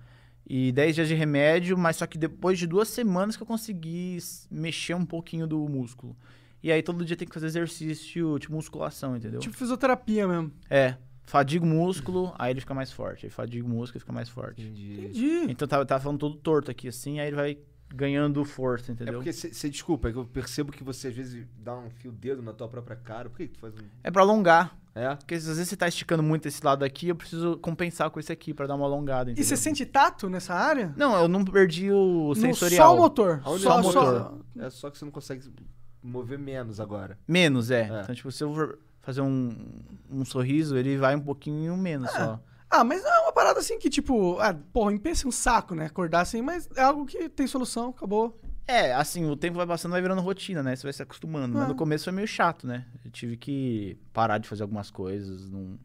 E 0.48 0.70
10 0.70 0.94
dias 0.94 1.08
de 1.08 1.14
remédio, 1.14 1.76
mas 1.76 1.96
só 1.96 2.06
que 2.06 2.16
depois 2.16 2.56
de 2.56 2.68
duas 2.68 2.86
semanas 2.86 3.36
que 3.36 3.42
eu 3.42 3.46
consegui 3.46 4.18
mexer 4.48 4.94
um 4.94 5.04
pouquinho 5.04 5.44
do 5.44 5.58
músculo. 5.68 6.16
E 6.62 6.70
aí 6.70 6.80
todo 6.82 7.04
dia 7.04 7.16
tem 7.16 7.26
que 7.26 7.34
fazer 7.34 7.46
exercício, 7.48 8.38
tipo 8.38 8.54
musculação, 8.54 9.16
entendeu? 9.16 9.40
Tipo 9.40 9.56
fisioterapia 9.56 10.28
mesmo. 10.28 10.52
É, 10.70 10.94
fadiga 11.26 11.64
o 11.64 11.68
músculo, 11.68 12.32
aí 12.38 12.52
ele 12.52 12.60
fica 12.60 12.72
mais 12.72 12.90
forte. 12.92 13.26
Aí 13.26 13.30
fadiga 13.30 13.66
o 13.66 13.68
músculo 13.68 13.98
e 13.98 14.00
fica 14.00 14.12
mais 14.12 14.28
forte. 14.28 14.62
Entendi. 14.62 14.94
Entendi. 15.00 15.46
Então 15.50 15.66
tava, 15.68 15.84
tava 15.84 16.02
falando 16.02 16.18
todo 16.20 16.36
torto 16.36 16.70
aqui, 16.70 16.88
assim, 16.88 17.20
aí 17.20 17.26
ele 17.28 17.36
vai 17.36 17.58
ganhando 17.94 18.44
força, 18.44 18.90
É 18.90 18.94
entendeu? 18.94 19.14
porque, 19.14 19.32
você 19.32 19.68
desculpa, 19.70 20.08
é 20.08 20.12
que 20.12 20.18
eu 20.18 20.24
percebo 20.24 20.72
que 20.72 20.82
você 20.82 21.06
às 21.08 21.14
vezes 21.14 21.46
dá 21.58 21.76
um 21.76 21.88
fio 21.90 22.10
dedo 22.10 22.42
na 22.42 22.52
tua 22.52 22.68
própria 22.68 22.96
cara. 22.96 23.28
Por 23.30 23.36
que, 23.36 23.46
que 23.48 23.54
tu 23.54 23.60
faz 23.60 23.74
um. 23.74 23.78
É 24.02 24.10
pra 24.10 24.22
alongar. 24.22 24.76
É? 24.94 25.14
Porque 25.14 25.34
às 25.34 25.46
vezes 25.46 25.68
você 25.68 25.76
tá 25.76 25.86
esticando 25.86 26.22
muito 26.22 26.48
esse 26.48 26.64
lado 26.64 26.82
aqui, 26.82 27.08
eu 27.08 27.14
preciso 27.14 27.58
compensar 27.58 28.08
com 28.10 28.18
esse 28.18 28.32
aqui 28.32 28.54
pra 28.54 28.66
dar 28.66 28.74
uma 28.76 28.86
alongada, 28.86 29.28
E 29.28 29.32
entendeu? 29.32 29.46
você 29.46 29.54
sente 29.56 29.84
tato 29.84 30.28
nessa 30.30 30.54
área? 30.54 30.94
Não, 30.96 31.14
eu 31.20 31.28
não 31.28 31.44
perdi 31.44 31.90
o 31.92 32.28
No- 32.28 32.34
sensorial. 32.34 32.88
Só 32.88 32.94
o 32.94 32.98
motor. 33.02 33.40
Aonde 33.44 33.62
só, 33.62 33.76
é 33.76 33.80
o 33.80 33.82
só- 33.92 34.02
motor? 34.04 34.40
É 34.58 34.70
só 34.70 34.90
que 34.90 34.96
você 34.98 35.04
não 35.04 35.12
consegue 35.12 35.42
mover 36.02 36.38
menos 36.38 36.80
agora. 36.80 37.18
Menos, 37.28 37.70
é. 37.70 37.82
É. 37.90 38.00
Então, 38.02 38.14
tipo, 38.14 38.32
se 38.32 38.42
eu 38.42 38.54
for 38.54 38.78
fazer 39.06 39.20
um, 39.20 39.56
um 40.10 40.24
sorriso, 40.24 40.76
ele 40.76 40.96
vai 40.96 41.14
um 41.14 41.20
pouquinho 41.20 41.76
menos 41.76 42.10
só. 42.10 42.40
Ah, 42.68 42.82
mas 42.82 43.04
não 43.04 43.10
é 43.14 43.20
uma 43.20 43.32
parada 43.32 43.60
assim 43.60 43.78
que, 43.78 43.88
tipo, 43.88 44.36
ah, 44.40 44.52
porra, 44.72 44.98
pensa 44.98 45.28
um 45.28 45.30
saco, 45.30 45.72
né? 45.76 45.86
Acordar 45.86 46.22
assim, 46.22 46.42
mas 46.42 46.68
é 46.74 46.82
algo 46.82 47.06
que 47.06 47.28
tem 47.28 47.46
solução, 47.46 47.90
acabou. 47.90 48.36
É, 48.66 48.92
assim, 48.92 49.24
o 49.30 49.36
tempo 49.36 49.56
vai 49.56 49.66
passando, 49.66 49.92
vai 49.92 50.02
virando 50.02 50.20
rotina, 50.20 50.60
né? 50.60 50.74
Você 50.74 50.82
vai 50.82 50.92
se 50.92 51.00
acostumando. 51.00 51.54
Mas 51.54 51.66
Ah. 51.66 51.68
no 51.68 51.76
começo 51.76 52.02
foi 52.04 52.12
meio 52.12 52.26
chato, 52.26 52.66
né? 52.66 52.84
Eu 53.04 53.10
tive 53.12 53.36
que 53.36 53.96
parar 54.12 54.38
de 54.38 54.48
fazer 54.48 54.64
algumas 54.64 54.90
coisas, 54.90 55.48
não... 55.48 55.78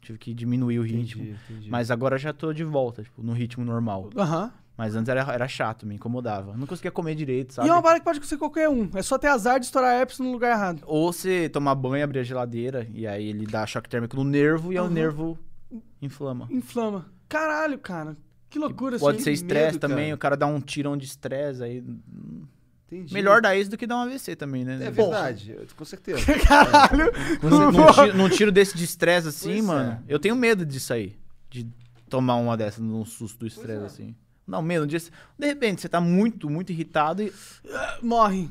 tive 0.00 0.18
que 0.18 0.32
diminuir 0.32 0.78
o 0.78 0.82
ritmo. 0.82 1.22
Entendi, 1.22 1.38
entendi. 1.50 1.70
Mas 1.70 1.90
agora 1.90 2.16
já 2.16 2.32
tô 2.32 2.54
de 2.54 2.64
volta, 2.64 3.02
tipo, 3.02 3.22
no 3.22 3.34
ritmo 3.34 3.62
normal. 3.62 4.08
Aham. 4.16 4.50
Mas 4.76 4.96
antes 4.96 5.08
era, 5.08 5.20
era 5.32 5.46
chato, 5.46 5.86
me 5.86 5.94
incomodava. 5.94 6.56
Não 6.56 6.66
conseguia 6.66 6.90
comer 6.90 7.14
direito, 7.14 7.54
sabe? 7.54 7.68
E 7.68 7.70
é 7.70 7.72
uma 7.72 7.80
parada 7.80 8.00
que 8.00 8.04
pode 8.04 8.18
acontecer 8.18 8.36
qualquer 8.36 8.68
um. 8.68 8.90
É 8.94 9.02
só 9.02 9.16
ter 9.16 9.28
azar 9.28 9.60
de 9.60 9.66
estourar 9.66 9.94
herpes 10.00 10.18
no 10.18 10.32
lugar 10.32 10.50
errado. 10.50 10.82
Ou 10.84 11.12
você 11.12 11.48
tomar 11.48 11.76
banho, 11.76 12.02
abrir 12.02 12.18
a 12.18 12.24
geladeira, 12.24 12.88
e 12.92 13.06
aí 13.06 13.28
ele 13.28 13.46
dá 13.46 13.64
choque 13.66 13.88
térmico 13.88 14.16
no 14.16 14.24
nervo, 14.24 14.72
e 14.72 14.78
aí 14.78 14.84
o 14.84 14.90
nervo 14.90 15.38
inflama. 16.02 16.48
Inflama. 16.50 17.06
Caralho, 17.28 17.78
cara. 17.78 18.16
Que 18.50 18.58
loucura 18.58 18.98
Pode 18.98 19.18
isso 19.18 19.24
ser 19.24 19.32
estresse 19.32 19.78
também, 19.78 20.06
cara. 20.06 20.14
o 20.14 20.18
cara 20.18 20.36
dá 20.36 20.46
um 20.46 20.60
tirão 20.60 20.96
de 20.96 21.04
estresse 21.06 21.62
aí. 21.62 21.82
Entendi. 22.86 23.14
Melhor 23.14 23.40
dar 23.40 23.56
isso 23.56 23.70
do 23.70 23.76
que 23.76 23.86
dar 23.86 23.96
um 23.96 24.02
AVC 24.02 24.36
também, 24.36 24.64
né? 24.64 24.78
É 24.84 24.90
verdade, 24.90 25.52
eu- 25.52 25.66
com 25.76 25.84
certeza. 25.84 26.20
Caralho. 26.46 27.10
Num, 27.42 27.72
num 27.72 27.92
tiro, 27.92 28.16
num 28.16 28.28
tiro 28.28 28.52
desse 28.52 28.76
de 28.76 28.84
estresse 28.84 29.28
assim, 29.28 29.54
Pois 29.54 29.64
mano, 29.64 29.92
é. 29.92 29.98
eu 30.06 30.18
tenho 30.18 30.36
medo 30.36 30.64
disso 30.64 30.92
aí. 30.92 31.16
De 31.50 31.66
tomar 32.08 32.36
uma 32.36 32.56
dessas 32.56 32.80
num 32.80 33.04
susto 33.04 33.38
do 33.40 33.46
estresse, 33.46 33.82
é. 33.82 33.86
assim. 33.86 34.16
Não, 34.46 34.60
disso. 34.86 35.10
De 35.38 35.46
repente, 35.46 35.80
você 35.80 35.88
tá 35.88 36.00
muito, 36.00 36.50
muito 36.50 36.70
irritado 36.70 37.22
e. 37.22 37.32
Morre. 38.02 38.50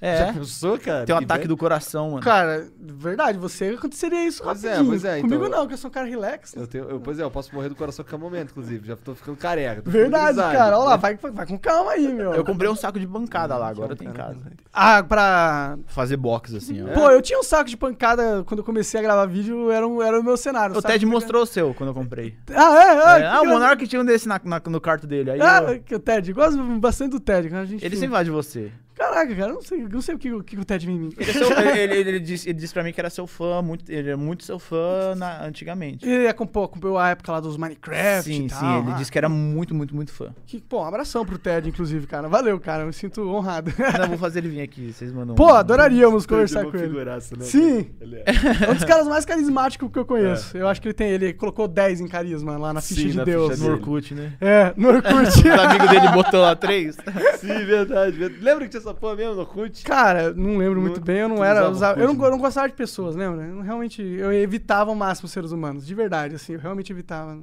É. 0.00 0.26
Já 0.26 0.32
pensou, 0.34 0.78
cara? 0.78 1.06
Tem 1.06 1.14
um 1.14 1.18
Que 1.18 1.24
ataque 1.24 1.48
do 1.48 1.56
coração, 1.56 2.10
mano. 2.10 2.22
Cara, 2.22 2.68
verdade, 2.78 3.38
você 3.38 3.68
aconteceria 3.78 4.26
isso 4.26 4.42
Pois 4.42 4.62
é, 4.62 4.68
rapidinho. 4.68 4.90
pois 4.90 5.04
é, 5.06 5.20
Comigo 5.22 5.46
então- 5.46 5.58
não, 5.60 5.66
que 5.66 5.72
eu 5.72 5.78
sou 5.78 5.88
um 5.88 5.92
cara 5.92 6.06
relax. 6.06 6.54
Eu 6.54 6.66
tenho, 6.66 6.84
eu, 6.84 7.00
pois 7.00 7.18
é, 7.18 7.22
eu 7.22 7.30
posso 7.30 7.54
morrer 7.54 7.70
do 7.70 7.74
coração 7.74 8.02
a 8.02 8.06
qualquer 8.06 8.22
momento, 8.22 8.50
inclusive. 8.50 8.86
Já 8.88 8.94
tô 8.96 9.14
ficando 9.14 9.38
careca. 9.38 9.80
tô 9.80 9.90
ficando 9.90 10.02
Verdade, 10.10 10.36
cara. 10.36 10.78
Olha 10.78 10.88
lá, 10.90 10.96
vai, 10.96 11.16
vai 11.16 11.46
com 11.46 11.58
calma 11.58 11.92
aí, 11.92 12.12
meu. 12.12 12.34
Eu 12.34 12.44
comprei 12.44 12.68
um 12.70 12.76
saco 12.76 13.00
de 13.00 13.06
bancada 13.06 13.56
lá, 13.56 13.68
agora 13.68 13.92
eu 13.92 13.96
tenho 13.96 14.10
em 14.10 14.14
casa. 14.14 14.38
Ah, 14.72 15.02
pra... 15.02 15.78
Fazer 15.86 16.18
box, 16.18 16.54
assim, 16.54 16.82
ó. 16.86 16.92
Pô, 16.92 17.10
eu 17.10 17.22
tinha 17.22 17.38
um 17.38 17.42
saco 17.42 17.70
de 17.70 17.76
pancada 17.76 18.44
quando 18.46 18.58
eu 18.58 18.64
comecei 18.64 19.00
a 19.00 19.02
gravar 19.02 19.24
vídeo, 19.26 19.70
era, 19.70 19.86
um, 19.88 20.02
era 20.02 20.20
o 20.20 20.22
meu 20.22 20.36
cenário. 20.36 20.76
O 20.76 20.82
Ted 20.82 20.98
de 20.98 21.06
mostrou 21.06 21.42
o 21.42 21.46
seu 21.46 21.72
quando 21.72 21.88
eu 21.90 21.94
comprei. 21.94 22.36
pancada. 22.44 22.66
Ah, 22.68 22.82
é? 22.84 22.90
Ah, 23.02 23.18
É, 23.18 23.26
ah, 23.28 23.40
o 23.42 23.46
Monark 23.46 23.86
tinha 23.88 24.02
um 24.02 24.04
desse 24.04 24.28
na, 24.28 24.38
na- 24.44 24.60
no 24.66 24.80
quarto 24.80 25.06
dele. 25.06 25.30
Aí 25.30 25.40
Ah, 25.40 25.62
eu- 25.72 25.80
que 25.80 25.94
o 25.94 25.98
Ted, 25.98 26.30
gosto 26.34 26.62
bastante 26.78 27.12
do 27.12 27.20
Ted. 27.20 27.54
A 27.54 27.64
gente 27.64 27.82
ele 27.84 27.96
sempre 27.96 28.12
vai 28.12 28.24
de 28.24 28.30
você. 28.30 28.70
Caraca, 28.96 29.34
cara, 29.34 29.50
eu 29.50 29.54
não 29.56 29.62
sei, 29.62 29.78
não 29.86 30.00
sei 30.00 30.14
o 30.14 30.18
que, 30.18 30.32
o 30.32 30.42
que 30.42 30.58
o 30.58 30.64
Ted 30.64 30.86
vem 30.86 30.96
em 30.96 30.98
mim. 30.98 31.12
Ele, 31.18 31.30
é 31.30 31.32
seu- 31.34 31.52
ele- 31.52 31.78
ele- 31.80 32.08
ele 32.10 32.20
disse, 32.20 32.48
ele 32.48 32.58
disse 32.58 32.72
pra 32.72 32.82
mim 32.82 32.92
que 32.92 32.98
era 33.00 33.10
seu 33.10 33.26
fã, 33.26 33.60
muito, 33.60 33.90
ele 33.92 34.08
é 34.10 34.16
muito 34.16 34.42
seu 34.42 34.58
fã 34.58 35.14
na- 35.14 35.44
antigamente. 35.44 36.08
Ele 36.08 36.26
acompanhou, 36.26 36.64
acompanhou 36.66 36.96
a 36.98 37.10
época 37.10 37.30
lá 37.32 37.40
dos 37.40 37.56
Minecraft 37.58 38.22
sim, 38.24 38.46
e 38.46 38.48
sim, 38.48 38.54
tal. 38.58 38.80
ele 38.82 38.92
ah, 38.92 38.94
disse 38.94 39.12
que 39.12 39.18
era 39.18 39.28
muito, 39.28 39.74
muito, 39.74 39.94
muito 39.94 40.10
fã. 40.12 40.34
que, 40.46 40.60
pô, 40.62 40.80
um 40.80 40.84
abração 40.86 41.26
pro 41.26 41.36
Ted, 41.38 41.68
inclusive, 41.68 42.06
cara. 42.06 42.26
Valeu, 42.28 42.58
cara, 42.58 42.84
eu 42.84 42.86
me 42.86 42.92
sinto 42.92 43.20
honrado. 43.28 43.70
Não, 44.00 44.08
vou 44.08 44.18
fazer 44.18 44.38
ele 44.38 44.48
vir 44.48 44.62
aqui, 44.62 44.92
vocês 44.92 45.12
mandam. 45.12 45.34
Pô, 45.34 45.46
um- 45.52 45.54
adoraríamos 45.54 46.24
Ted 46.24 46.32
é 46.32 46.36
conversar 46.36 46.64
com 46.64 46.76
ele. 46.78 46.86
figuraça, 46.88 47.36
né, 47.36 47.44
Sim. 47.44 47.90
Ele 48.00 48.16
é. 48.16 48.24
É 48.66 48.70
um 48.70 48.74
dos 48.74 48.84
caras 48.84 49.06
mais 49.06 49.24
carismáticos 49.26 49.90
que 49.92 49.98
eu 49.98 50.06
conheço. 50.06 50.56
Eu 50.56 50.66
acho 50.68 50.80
que 50.80 50.88
ele 50.88 50.94
tem, 50.94 51.10
ele 51.10 51.34
colocou 51.34 51.68
10 51.68 52.00
em 52.00 52.08
carisma 52.08 52.56
lá 52.56 52.72
na 52.72 52.80
ficha 52.80 53.02
Sim, 53.02 53.08
de 53.08 53.16
na 53.18 53.24
Deus. 53.24 53.52
ficha 53.52 53.64
No. 53.68 53.72
Orkut, 53.74 54.14
né? 54.14 54.32
É, 54.40 54.72
no 54.76 54.88
Orkut. 54.88 55.12
Os 55.36 55.44
amigos 55.60 55.90
dele 55.90 56.08
botou 56.14 56.40
lá 56.40 56.56
três. 56.56 56.96
Sim, 57.38 57.48
verdade, 57.66 58.16
verdade. 58.16 58.42
Lembra 58.42 58.64
que 58.64 58.70
tinha 58.70 58.85
essa 58.88 58.94
porra 58.98 59.16
mesmo 59.16 59.34
no 59.34 59.40
Orkut? 59.40 59.82
Cara, 59.84 60.32
não 60.32 60.56
lembro 60.58 60.80
muito 60.80 60.98
Não- 61.00 61.04
bem, 61.04 61.18
eu 61.18 61.28
não 61.28 61.44
era. 61.44 61.68
usava 61.70 62.00
eu, 62.00 62.12
não, 62.12 62.24
eu 62.24 62.30
não 62.30 62.38
gostava 62.38 62.68
de 62.68 62.74
pessoas, 62.74 63.14
lembra? 63.16 63.44
Eu 63.44 63.54
não- 63.56 63.62
realmente, 63.62 64.02
eu 64.02 64.32
evitava 64.32 64.90
ao 64.90 64.94
máximo 64.96 65.26
os 65.26 65.32
seres 65.32 65.50
humanos, 65.52 65.86
de 65.86 65.94
verdade, 65.94 66.34
assim, 66.34 66.54
eu 66.54 66.60
realmente 66.60 66.92
evitava. 66.92 67.36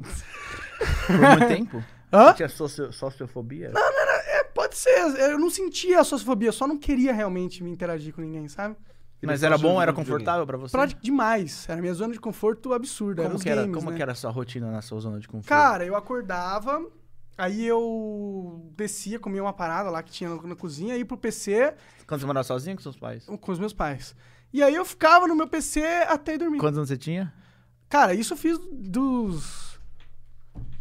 Por 1.08 1.18
muito 1.20 1.48
tempo. 1.48 1.84
Hã? 2.14 2.32
Tinha 2.34 2.48
socio- 2.48 2.92
sociofobia? 2.94 3.72
É, 3.76 4.44
pode 4.44 4.78
ser, 4.78 4.92
eu 5.32 5.40
não 5.40 5.50
sentia 5.50 6.00
a 6.00 6.04
sociofobia, 6.04 6.50
eu 6.50 6.54
só 6.54 6.68
não 6.68 6.78
queria 6.78 7.12
realmente 7.12 7.64
me 7.64 7.72
interagir 7.72 8.14
com 8.14 8.22
ninguém, 8.22 8.48
sabe? 8.48 8.76
Mas 9.26 9.42
era 9.42 9.58
bom, 9.58 9.82
era 9.82 9.92
confortável 9.94 10.46
pra 10.46 10.58
você? 10.58 10.72
Pra 10.78 10.86
demais, 10.86 11.66
era 11.70 11.80
minha 11.82 11.94
zona 11.94 12.14
de 12.14 12.20
conforto 12.20 12.74
absurda, 12.74 13.22
era 13.24 13.32
Como, 13.32 13.42
que 13.42 13.50
era, 13.50 13.62
games, 13.62 13.76
como 13.78 13.90
né? 13.90 13.96
que 13.96 14.02
era 14.04 14.12
a 14.12 14.16
sua 14.16 14.30
rotina 14.30 14.70
na 14.70 14.82
sua 14.82 15.00
zona 15.00 15.18
de 15.20 15.28
conforto? 15.28 15.48
Cara, 15.48 15.86
eu 15.86 15.96
acordava, 15.96 16.86
aí 17.38 17.66
eu 17.66 18.72
descia, 18.76 19.20
comia 19.20 19.42
uma 19.42 19.54
parada 19.54 19.90
lá 19.90 20.02
que 20.04 20.12
tinha 20.12 20.30
na, 20.30 20.42
na 20.42 20.56
cozinha, 20.56 20.96
ia 20.96 21.06
pro 21.06 21.18
PC 21.18 21.74
Quando 22.08 22.22
você 22.22 22.26
morava 22.26 22.44
sozinho 22.44 22.76
com 22.76 22.82
seus 22.82 22.98
pais? 22.98 23.26
com 23.26 23.52
os 23.52 23.60
meus 23.60 23.74
pais. 23.74 24.16
E 24.52 24.62
aí 24.62 24.76
eu 24.76 24.86
ficava 24.86 25.28
no 25.28 25.36
meu 25.36 25.48
PC 25.48 25.84
até 26.08 26.38
dormir. 26.38 26.60
Quantos 26.60 26.78
anos 26.78 26.90
você 26.90 26.98
tinha? 26.98 27.34
Cara, 27.90 28.14
isso 28.14 28.34
eu 28.34 28.38
fiz 28.38 28.60
dos 28.72 29.80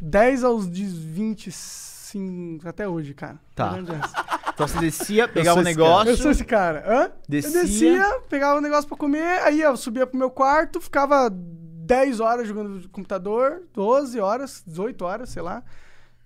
10 0.01 0.45
aos 0.45 0.67
25 0.67 2.69
até 2.69 2.89
hoje, 2.89 3.15
cara. 3.15 3.39
Tá. 3.55 3.77
Então 4.55 4.69
você 4.69 4.79
descia, 4.81 5.27
pegava 5.27 5.61
um 5.61 5.63
negócio. 5.63 6.11
Eu 6.11 6.17
sou 6.17 6.31
esse 6.31 6.45
cara. 6.45 6.85
Hã? 6.87 7.11
Descia. 7.27 7.59
Eu 7.59 7.63
descia, 7.63 8.21
pegava 8.29 8.59
um 8.59 8.63
negócio 8.63 8.87
pra 8.87 8.99
comer, 8.99 9.41
aí 9.43 9.63
eu 9.63 9.75
subia 9.79 10.07
pro 10.07 10.19
meu 10.19 10.31
quarto, 10.31 10.79
ficava 10.79 11.31
10 11.31 12.21
horas 12.21 12.47
jogando 12.47 12.69
no 12.69 12.89
computador, 12.91 13.63
12 13.73 14.21
horas, 14.21 14.63
18 14.67 15.03
horas, 15.05 15.31
sei 15.31 15.43
lá. 15.43 15.65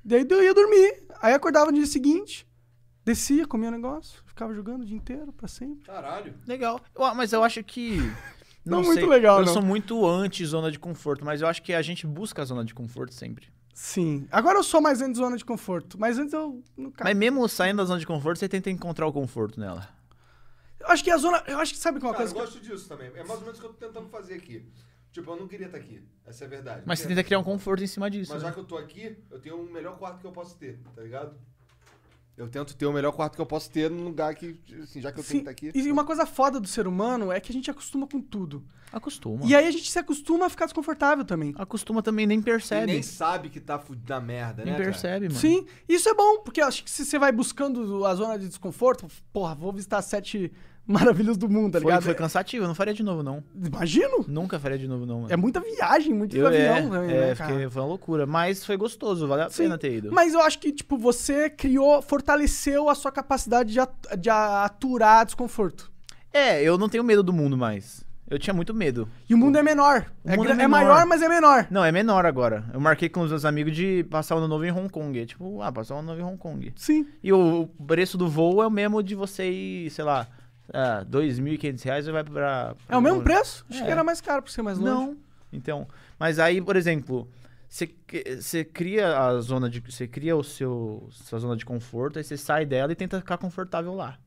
Daí 0.06 0.24
eu 0.28 0.42
ia 0.42 0.54
dormir. 0.54 1.02
Aí 1.20 1.34
acordava 1.34 1.66
no 1.72 1.76
dia 1.76 1.86
seguinte, 1.86 2.46
descia, 3.04 3.46
comia 3.46 3.68
um 3.68 3.72
negócio, 3.72 4.22
ficava 4.26 4.54
jogando 4.54 4.82
o 4.82 4.86
dia 4.86 4.96
inteiro, 4.96 5.32
pra 5.32 5.48
sempre. 5.48 5.84
Caralho. 5.84 6.34
Legal. 6.46 6.80
Eu- 6.94 7.14
mas 7.14 7.32
eu 7.32 7.42
acho 7.42 7.62
que. 7.64 7.96
Não, 8.64 8.78
Não 8.78 8.84
sei. 8.84 8.94
muito 8.94 9.06
legal, 9.08 9.40
Eu 9.40 9.46
não. 9.46 9.52
sou 9.52 9.62
muito 9.62 10.06
anti-zona 10.06 10.70
de 10.72 10.78
conforto, 10.78 11.24
mas 11.24 11.40
eu 11.40 11.46
acho 11.48 11.62
que 11.62 11.72
a 11.72 11.82
gente 11.82 12.06
busca 12.06 12.42
a 12.42 12.44
zona 12.44 12.64
de 12.64 12.74
conforto 12.74 13.14
sempre. 13.14 13.48
Sim. 13.74 14.26
Agora 14.30 14.58
eu 14.58 14.62
sou 14.64 14.80
mais 14.80 15.00
antes 15.00 15.14
de 15.14 15.18
zona 15.18 15.36
de 15.36 15.44
conforto, 15.44 15.98
mas 16.00 16.18
antes 16.18 16.32
eu 16.32 16.62
não 16.76 16.92
Mas 17.02 17.16
mesmo 17.16 17.48
saindo 17.48 17.76
da 17.78 17.84
zona 17.84 18.00
de 18.00 18.06
conforto, 18.06 18.38
você 18.38 18.48
tenta 18.48 18.70
encontrar 18.70 19.06
o 19.06 19.12
conforto 19.12 19.60
nela. 19.60 19.88
Eu 20.80 20.88
acho 20.88 21.02
que 21.04 21.10
a 21.10 21.16
zona. 21.16 21.42
Eu 21.46 21.58
acho 21.58 21.72
que 21.74 21.78
sabe 21.78 21.98
que 22.00 22.04
é 22.04 22.08
uma 22.08 22.14
Cara, 22.14 22.24
coisa. 22.28 22.32
eu 22.32 22.36
que 22.36 22.42
eu- 22.42 22.60
gosto 22.60 22.64
disso 22.72 22.88
também. 22.88 23.08
É 23.08 23.24
mais 23.24 23.38
ou 23.38 23.40
menos 23.46 23.58
o 23.58 23.60
que 23.60 23.66
eu 23.66 23.72
tô 23.72 23.86
tentando 23.86 24.08
fazer 24.08 24.34
aqui. 24.34 24.66
Tipo, 25.16 25.30
eu 25.30 25.36
não 25.36 25.48
queria 25.48 25.64
estar 25.64 25.78
aqui. 25.78 26.02
Essa 26.26 26.44
é 26.44 26.46
a 26.46 26.50
verdade. 26.50 26.82
Mas 26.84 26.98
você 26.98 27.04
Não 27.06 27.14
tenta 27.14 27.24
criar 27.24 27.38
um 27.38 27.42
conforto 27.42 27.82
em 27.82 27.86
cima 27.86 28.10
disso. 28.10 28.32
Mas 28.34 28.42
né? 28.42 28.48
já 28.48 28.54
que 28.54 28.60
eu 28.60 28.64
tô 28.64 28.76
aqui, 28.76 29.16
eu 29.30 29.38
tenho 29.40 29.56
o 29.56 29.72
melhor 29.72 29.96
quarto 29.96 30.20
que 30.20 30.26
eu 30.26 30.32
posso 30.32 30.56
ter, 30.58 30.78
tá 30.94 31.00
ligado? 31.00 31.34
Eu 32.36 32.46
tento 32.48 32.76
ter 32.76 32.84
o 32.84 32.92
melhor 32.92 33.12
quarto 33.12 33.34
que 33.34 33.40
eu 33.40 33.46
posso 33.46 33.70
ter 33.70 33.90
num 33.90 34.04
lugar 34.04 34.34
que, 34.34 34.60
assim, 34.82 35.00
já 35.00 35.10
que 35.10 35.18
eu 35.18 35.24
Sim, 35.24 35.40
tenho 35.42 35.54
que 35.54 35.66
estar 35.68 35.78
aqui. 35.78 35.88
E 35.88 35.90
uma 35.90 36.04
coisa 36.04 36.26
foda 36.26 36.60
do 36.60 36.68
ser 36.68 36.86
humano 36.86 37.32
é 37.32 37.40
que 37.40 37.50
a 37.50 37.54
gente 37.54 37.70
acostuma 37.70 38.06
com 38.06 38.20
tudo. 38.20 38.62
Acostuma. 38.92 39.46
E 39.46 39.54
aí 39.56 39.66
a 39.66 39.70
gente 39.70 39.90
se 39.90 39.98
acostuma 39.98 40.44
a 40.44 40.50
ficar 40.50 40.66
desconfortável 40.66 41.24
também. 41.24 41.54
Acostuma 41.56 42.02
também, 42.02 42.26
nem 42.26 42.38
E 42.38 42.42
percebe. 42.42 42.92
nem 42.92 43.02
sabe 43.02 43.48
que 43.48 43.58
tá 43.58 43.78
fudido 43.78 44.06
da 44.08 44.20
merda, 44.20 44.64
Nem 44.64 44.74
né? 44.74 44.78
cara? 44.78 44.90
percebe, 44.90 45.28
mano. 45.28 45.40
Sim, 45.40 45.66
isso 45.88 46.10
é 46.10 46.14
bom, 46.14 46.40
porque 46.42 46.60
eu 46.60 46.66
acho 46.66 46.84
que 46.84 46.90
se 46.90 47.06
você 47.06 47.18
vai 47.18 47.32
buscando 47.32 48.04
a 48.04 48.14
zona 48.14 48.38
de 48.38 48.48
desconforto, 48.48 49.06
porra, 49.32 49.54
vou 49.54 49.72
visitar 49.72 50.02
sete 50.02 50.52
maravilhas 50.92 51.36
do 51.36 51.48
mundo, 51.48 51.72
tá 51.72 51.80
Foi, 51.80 51.90
ligado? 51.90 52.02
foi 52.04 52.14
cansativo, 52.14 52.64
eu 52.64 52.68
não 52.68 52.74
faria 52.74 52.94
de 52.94 53.02
novo, 53.02 53.22
não. 53.22 53.42
Imagino. 53.54 54.24
Nunca 54.28 54.58
faria 54.58 54.78
de 54.78 54.86
novo, 54.86 55.04
não, 55.04 55.22
mano. 55.22 55.32
É 55.32 55.36
muita 55.36 55.60
viagem, 55.60 56.14
muito 56.14 56.36
eu, 56.36 56.46
avião 56.46 56.76
é, 56.76 56.82
também, 56.82 57.10
é, 57.10 57.20
né, 57.28 57.34
cara? 57.34 57.50
fiquei- 57.50 57.70
foi 57.70 57.82
uma 57.82 57.88
loucura. 57.88 58.26
Mas 58.26 58.64
foi 58.64 58.76
gostoso, 58.76 59.26
vale 59.26 59.42
a 59.42 59.50
Sim, 59.50 59.64
pena 59.64 59.78
ter 59.78 59.92
ido. 59.96 60.12
Mas 60.12 60.32
eu 60.34 60.40
acho 60.40 60.58
que, 60.58 60.70
tipo, 60.72 60.96
você 60.96 61.50
criou, 61.50 62.00
fortaleceu 62.02 62.88
a 62.88 62.94
sua 62.94 63.10
capacidade 63.10 63.72
de, 63.72 63.80
at- 63.80 64.16
de 64.18 64.30
aturar 64.30 65.24
desconforto. 65.24 65.90
É, 66.32 66.62
eu 66.62 66.76
não 66.78 66.88
tenho 66.88 67.02
medo 67.04 67.22
do 67.22 67.32
mundo 67.32 67.56
mais. 67.56 68.04
Eu 68.28 68.40
tinha 68.40 68.52
muito 68.52 68.74
medo. 68.74 69.08
E 69.28 69.34
o 69.34 69.38
mundo 69.38 69.56
é 69.56 69.62
menor. 69.62 70.04
O 70.24 70.30
É, 70.30 70.36
mundo 70.36 70.48
é 70.48 70.52
é 70.52 70.54
menor. 70.56 70.68
maior, 70.68 71.06
mas 71.06 71.22
é 71.22 71.28
menor. 71.28 71.68
Não, 71.70 71.84
é 71.84 71.92
menor 71.92 72.26
agora. 72.26 72.64
Eu 72.74 72.80
marquei 72.80 73.08
com 73.08 73.20
os 73.20 73.30
meus 73.30 73.44
amigos 73.44 73.72
de 73.74 74.02
passar 74.10 74.34
o 74.34 74.38
ano 74.38 74.48
novo 74.48 74.64
em 74.64 74.72
Hong 74.72 74.88
Kong. 74.88 75.16
É 75.20 75.24
tipo, 75.24 75.62
ah, 75.62 75.70
passar 75.70 75.94
o 75.94 75.98
ano 75.98 76.08
novo 76.08 76.20
em 76.20 76.24
Hong 76.24 76.36
Kong. 76.36 76.72
Sim. 76.74 77.06
E 77.22 77.32
o 77.32 77.68
preço 77.86 78.18
do 78.18 78.28
voo 78.28 78.60
é 78.60 78.66
o 78.66 78.70
mesmo 78.70 79.00
de 79.00 79.14
você 79.14 79.48
ir, 79.48 79.90
sei 79.90 80.04
lá, 80.04 80.26
ah, 80.72 81.04
2.500 81.08 81.82
reais 81.84 82.06
e 82.08 82.12
vai 82.12 82.24
pra... 82.24 82.74
É 82.88 82.96
o 82.96 83.00
mesmo 83.00 83.22
preço? 83.22 83.64
Acho 83.70 83.82
É. 83.82 83.84
que 83.86 83.90
era 83.90 84.04
mais 84.04 84.20
caro 84.20 84.42
por 84.42 84.50
ser 84.50 84.62
mais 84.62 84.78
longe. 84.78 84.90
Não. 84.90 85.16
Então, 85.52 85.86
mas 86.18 86.38
aí, 86.38 86.60
por 86.60 86.76
exemplo, 86.76 87.28
você 87.68 88.64
cria 88.64 89.18
a 89.18 89.40
zona 89.40 89.68
de, 89.70 89.80
você 89.80 90.06
cria 90.06 90.36
o 90.36 90.42
seu 90.44 91.08
sua 91.12 91.38
zona 91.38 91.56
de 91.56 91.64
conforto, 91.64 92.18
aí 92.18 92.24
você 92.24 92.36
sai 92.36 92.64
dela 92.66 92.92
e 92.92 92.96
tenta 92.96 93.18
ficar 93.18 93.38
confortável 93.38 93.94
lá. 93.94 94.18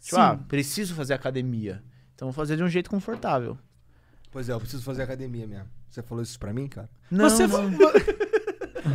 Tipo, 0.00 0.16
Sim. 0.16 0.20
ah, 0.22 0.38
preciso 0.48 0.94
fazer 0.94 1.14
academia. 1.14 1.82
Então 2.14 2.28
vou 2.28 2.32
fazer 2.32 2.56
de 2.56 2.62
um 2.62 2.68
jeito 2.68 2.88
confortável. 2.90 3.58
Pois 4.30 4.48
é, 4.48 4.52
eu 4.52 4.60
preciso 4.60 4.82
fazer 4.82 5.02
academia 5.02 5.46
mesmo. 5.46 5.68
Você 5.90 6.02
falou 6.02 6.22
isso 6.22 6.38
pra 6.38 6.52
mim, 6.52 6.66
cara? 6.68 6.88
Não, 7.10 7.28
você, 7.28 7.46
não. 7.46 7.70
Foi, 7.72 7.92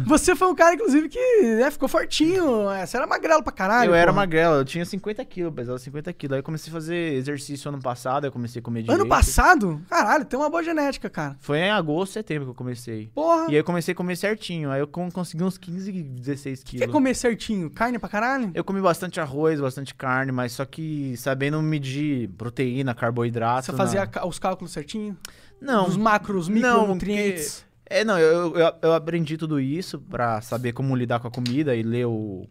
você 0.05 0.35
foi 0.35 0.47
um 0.47 0.55
cara, 0.55 0.75
inclusive, 0.75 1.09
que 1.09 1.41
né, 1.59 1.69
ficou 1.71 1.87
fortinho. 1.87 2.69
é, 2.69 2.85
Você 2.85 2.97
era 2.97 3.07
magrelo 3.07 3.41
pra 3.43 3.51
caralho. 3.51 3.91
eu 3.91 3.95
era 3.95 4.11
porra. 4.11 4.21
magrelo, 4.23 4.55
eu 4.55 4.65
tinha 4.65 4.83
50 4.85 5.23
quilos, 5.25 5.53
pesava 5.53 5.77
50 5.77 6.11
quilos. 6.13 6.33
Aí 6.35 6.39
eu 6.39 6.43
comecei 6.43 6.69
a 6.69 6.73
fazer 6.73 7.13
exercício 7.13 7.69
ano 7.69 7.81
passado, 7.81 8.23
aí 8.25 8.27
eu 8.27 8.31
comecei 8.31 8.59
a 8.59 8.63
comer 8.63 8.81
direito. 8.83 8.99
Ano 9.01 9.09
passado? 9.09 9.81
Caralho, 9.89 10.25
tem 10.25 10.39
uma 10.39 10.49
boa 10.49 10.63
genética, 10.63 11.09
cara. 11.09 11.35
Foi 11.39 11.57
em 11.59 11.69
agosto, 11.71 12.13
setembro 12.13 12.45
que 12.45 12.51
eu 12.51 12.55
comecei. 12.55 13.11
Porra. 13.13 13.45
E 13.47 13.51
aí 13.51 13.55
eu 13.57 13.63
comecei 13.63 13.91
a 13.91 13.95
comer 13.95 14.15
certinho, 14.15 14.71
aí 14.71 14.79
eu 14.79 14.87
con- 14.87 15.11
consegui 15.11 15.43
uns 15.43 15.57
15, 15.57 15.91
16 15.91 16.63
Quer 16.63 16.69
quilos. 16.71 16.91
comer 16.93 17.15
certinho? 17.15 17.69
Carne 17.69 17.99
pra 17.99 18.09
caralho? 18.09 18.51
Eu 18.53 18.63
comi 18.63 18.81
bastante 18.81 19.19
arroz, 19.19 19.59
bastante 19.59 19.93
carne, 19.95 20.31
mas 20.31 20.51
só 20.51 20.65
que 20.65 21.15
sabendo 21.17 21.61
medir 21.61 22.29
proteína, 22.37 22.93
carboidrato. 22.93 23.65
Você 23.67 23.73
fazia 23.73 24.09
na- 24.13 24.25
os 24.25 24.39
cálculos 24.39 24.71
certinho? 24.73 25.17
Não. 25.59 25.87
Os 25.87 25.97
macros, 25.97 26.47
Não, 26.47 26.55
micronutrientes? 26.81 27.65
É, 27.89 28.03
não, 28.03 28.19
eu, 28.19 28.55
eu, 28.57 28.73
eu 28.81 28.93
aprendi 28.93 29.37
tudo 29.37 29.59
isso 29.59 29.99
pra 29.99 30.41
saber 30.41 30.73
como 30.73 30.95
lidar 30.95 31.19
com 31.19 31.27
a 31.27 31.31
comida 31.31 31.75
e 31.75 31.81
ler 31.83 32.05
o- 32.05 32.45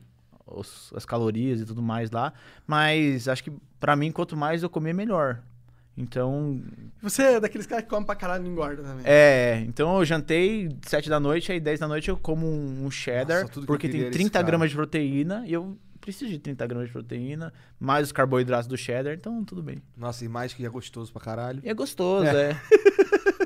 os- 0.47 0.93
as 0.97 1.05
calorias 1.05 1.61
e 1.61 1.65
tudo 1.67 1.83
mais 1.83 2.11
lá. 2.11 2.33
Mas 2.67 3.29
acho 3.29 3.45
que 3.45 3.53
pra 3.79 3.95
mim, 3.97 4.11
quanto 4.11 4.37
mais 4.37 4.63
eu 4.63 4.71
comer, 4.71 4.93
melhor. 4.95 5.43
Então, 5.99 6.61
Você 7.03 7.23
é 7.23 7.41
daqueles 7.41 7.67
caras 7.67 7.85
que 7.85 7.91
comem 7.91 8.05
pra 8.05 8.15
caralho 8.15 8.43
e 8.43 8.45
não 8.45 8.53
engorda 8.53 8.83
também. 8.83 9.03
é. 9.07 9.65
Então 9.67 9.97
eu 9.99 10.05
jantei 10.05 10.69
7 10.83 11.09
da 11.09 11.19
noite, 11.19 11.51
aí 11.51 11.59
10 11.59 11.81
da 11.81 11.89
noite 11.89 12.09
eu 12.11 12.17
como 12.19 12.47
um, 12.47 12.91
cheddar, 12.91 13.43
Nossa, 13.47 13.63
porque 13.63 13.89
tem 13.89 14.01
era 14.01 14.09
esse 14.11 14.19
30 14.19 14.31
cara. 14.33 14.47
gramas 14.47 14.69
de 14.71 14.77
proteína 14.77 15.45
e 15.47 15.55
eu 15.55 15.77
preciso 16.01 16.31
de 16.31 16.39
30 16.39 16.67
gramas 16.67 16.89
de 16.89 16.93
proteína, 16.93 17.51
mais 17.81 18.07
os 18.09 18.13
carboidratos 18.13 18.67
do 18.69 18.77
cheddar, 18.77 19.15
então 19.15 19.43
tudo 19.43 19.63
bem. 19.63 19.83
Nossa, 19.97 20.23
e 20.25 20.29
mais 20.29 20.53
que 20.53 20.65
é 20.67 20.69
gostoso 20.69 21.11
pra 21.13 21.21
caralho. 21.23 21.61
E 21.65 21.69
é 21.69 21.75
gostoso, 21.75 22.27
é. 22.27 22.51
É. 22.51 22.57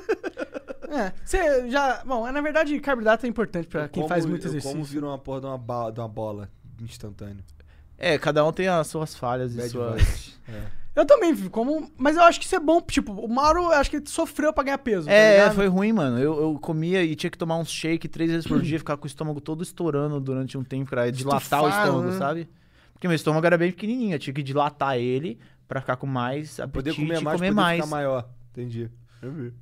Você 1.23 1.69
já. 1.69 2.03
Bom, 2.05 2.29
na 2.31 2.41
verdade, 2.41 2.79
carboidrato 2.79 3.25
é 3.25 3.29
importante 3.29 3.67
pra 3.67 3.83
Eu 3.83 3.89
quem 3.89 4.01
como- 4.03 4.07
faz 4.09 4.25
muito 4.25 4.45
exercício. 4.47 4.71
Como 4.71 4.83
vira 4.83 5.05
uma 5.05 5.17
porra 5.17 5.41
de 5.41 5.45
uma, 5.47 5.57
ba- 5.57 5.89
de 5.91 5.99
uma 5.99 6.07
bola 6.09 6.49
instantâneo. 6.81 7.43
É, 7.97 8.17
cada 8.17 8.43
um 8.45 8.51
tem 8.51 8.67
as 8.67 8.87
suas 8.87 9.15
falhas 9.15 9.53
e 9.53 9.57
Bad 9.57 9.69
suas... 9.69 9.95
vibes. 10.01 10.39
É. 10.49 10.81
Eu 10.93 11.05
também, 11.05 11.33
como. 11.49 11.89
Mas 11.97 12.17
eu 12.17 12.23
acho 12.23 12.37
que 12.39 12.45
isso 12.45 12.55
é 12.55 12.59
bom. 12.59 12.81
Tipo, 12.81 13.13
o 13.13 13.27
Mauro, 13.29 13.61
eu 13.61 13.71
acho 13.73 13.89
que 13.89 13.95
ele 13.97 14.09
sofreu 14.09 14.51
pra 14.51 14.63
ganhar 14.63 14.77
peso. 14.79 15.05
tá 15.07 15.13
É, 15.13 15.37
ligado? 15.37 15.55
foi 15.55 15.67
ruim, 15.67 15.93
mano. 15.93 16.19
Eu, 16.19 16.37
eu 16.41 16.59
comia 16.59 17.01
e 17.03 17.15
tinha 17.15 17.29
que 17.29 17.37
tomar 17.37 17.57
um 17.57 17.63
shake 17.63 18.09
três 18.09 18.29
vezes 18.29 18.45
por 18.45 18.61
dia, 18.61 18.77
ficar 18.77 18.97
com 18.97 19.05
o 19.05 19.07
estômago 19.07 19.39
todo 19.39 19.63
estourando 19.63 20.19
durante 20.19 20.57
um 20.57 20.63
tempo 20.65 20.89
pra 20.89 21.09
dilatar 21.09 21.63
o 21.63 21.67
Estufado, 21.69 21.87
estômago, 21.87 22.11
né? 22.11 22.17
sabe? 22.17 22.49
Porque 22.91 23.07
meu 23.07 23.15
estômago 23.15 23.45
era 23.45 23.57
bem 23.57 23.71
pequenininho, 23.71 24.15
eu 24.15 24.19
tinha 24.19 24.33
que 24.33 24.43
dilatar 24.43 24.97
ele 24.97 25.39
pra 25.65 25.79
ficar 25.79 25.95
com 25.95 26.05
mais 26.05 26.59
apetite 26.59 26.73
Poder 26.73 26.95
comer 26.95 27.21
e 27.21 27.23
mais, 27.23 27.37
comer 27.37 27.47
poder 27.49 27.51
mais. 27.51 27.75
ficar 27.77 27.87
maior. 27.89 28.29
Entendi. 28.51 28.91
Eu 29.21 29.31
vi. 29.31 29.53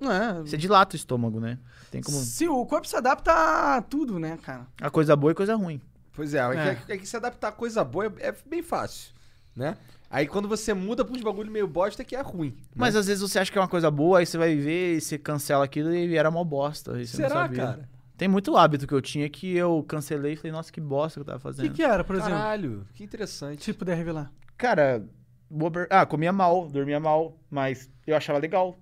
É. 0.00 0.40
Você 0.42 0.56
dilata 0.56 0.94
o 0.94 0.96
estômago, 0.96 1.40
né? 1.40 1.58
Tem 1.90 2.02
como... 2.02 2.16
Se 2.18 2.46
o 2.48 2.64
corpo 2.66 2.86
se 2.86 2.96
adapta 2.96 3.32
a 3.76 3.82
tudo, 3.82 4.18
né, 4.18 4.38
cara? 4.42 4.66
A 4.80 4.90
coisa 4.90 5.16
boa 5.16 5.32
e 5.32 5.34
coisa 5.34 5.54
ruim. 5.54 5.80
Pois 6.12 6.34
é, 6.34 6.38
é. 6.38 6.68
É. 6.70 6.74
que- 6.74 6.92
é 6.92 6.96
que 6.98 7.06
se 7.06 7.16
adaptar 7.16 7.48
a 7.48 7.52
coisa 7.52 7.82
boa 7.84 8.06
é, 8.06 8.28
é 8.28 8.34
bem 8.46 8.62
fácil, 8.62 9.12
né? 9.54 9.76
Aí 10.10 10.26
quando 10.26 10.48
você 10.48 10.72
muda 10.72 11.04
pra 11.04 11.14
uns 11.14 11.20
bagulho 11.22 11.50
meio 11.50 11.66
bosta 11.66 12.00
é 12.02 12.04
que 12.04 12.14
é 12.14 12.20
ruim. 12.22 12.50
né? 12.50 12.62
Mas 12.74 12.94
às 12.94 13.06
vezes 13.06 13.20
você 13.28 13.38
acha 13.38 13.50
que 13.50 13.58
é 13.58 13.60
uma 13.60 13.66
coisa 13.68 13.90
boa, 13.90 14.18
aí 14.20 14.26
você 14.26 14.38
vai 14.38 14.54
ver 14.54 14.96
e 14.96 15.00
você 15.00 15.18
cancela 15.18 15.64
aquilo 15.64 15.92
e 15.94 16.16
era 16.16 16.28
uma 16.30 16.44
bosta. 16.44 16.94
aí 16.94 17.06
você 17.06 17.20
não 17.20 17.28
Será, 17.28 17.40
sabia. 17.42 17.56
cara? 17.56 17.88
Tem 18.16 18.28
muito 18.28 18.56
hábito 18.56 18.86
que 18.86 18.94
eu 18.94 19.02
tinha 19.02 19.28
que 19.28 19.54
eu 19.56 19.84
cancelei 19.86 20.32
e 20.34 20.36
falei, 20.36 20.52
nossa, 20.52 20.72
que 20.72 20.80
bosta 20.80 21.18
que 21.18 21.22
eu 21.22 21.24
tava 21.24 21.38
O 21.38 21.40
fazendo. 21.40 21.68
que, 21.68 21.74
que 21.76 21.82
era, 21.82 22.02
por 22.04 22.16
exemplo? 22.16 22.32
Caralho, 22.34 22.86
que 22.94 23.04
interessante. 23.04 23.62
Se 23.64 23.72
puder 23.74 23.94
revelar. 23.96 24.30
Cara, 24.56 25.04
boa 25.50 25.70
per- 25.70 25.88
ah, 25.90 26.06
comia 26.06 26.32
mal, 26.32 26.66
dormia 26.68 26.98
mal, 27.00 27.36
mas 27.50 27.90
eu 28.06 28.16
achava 28.16 28.38
legal. 28.38 28.74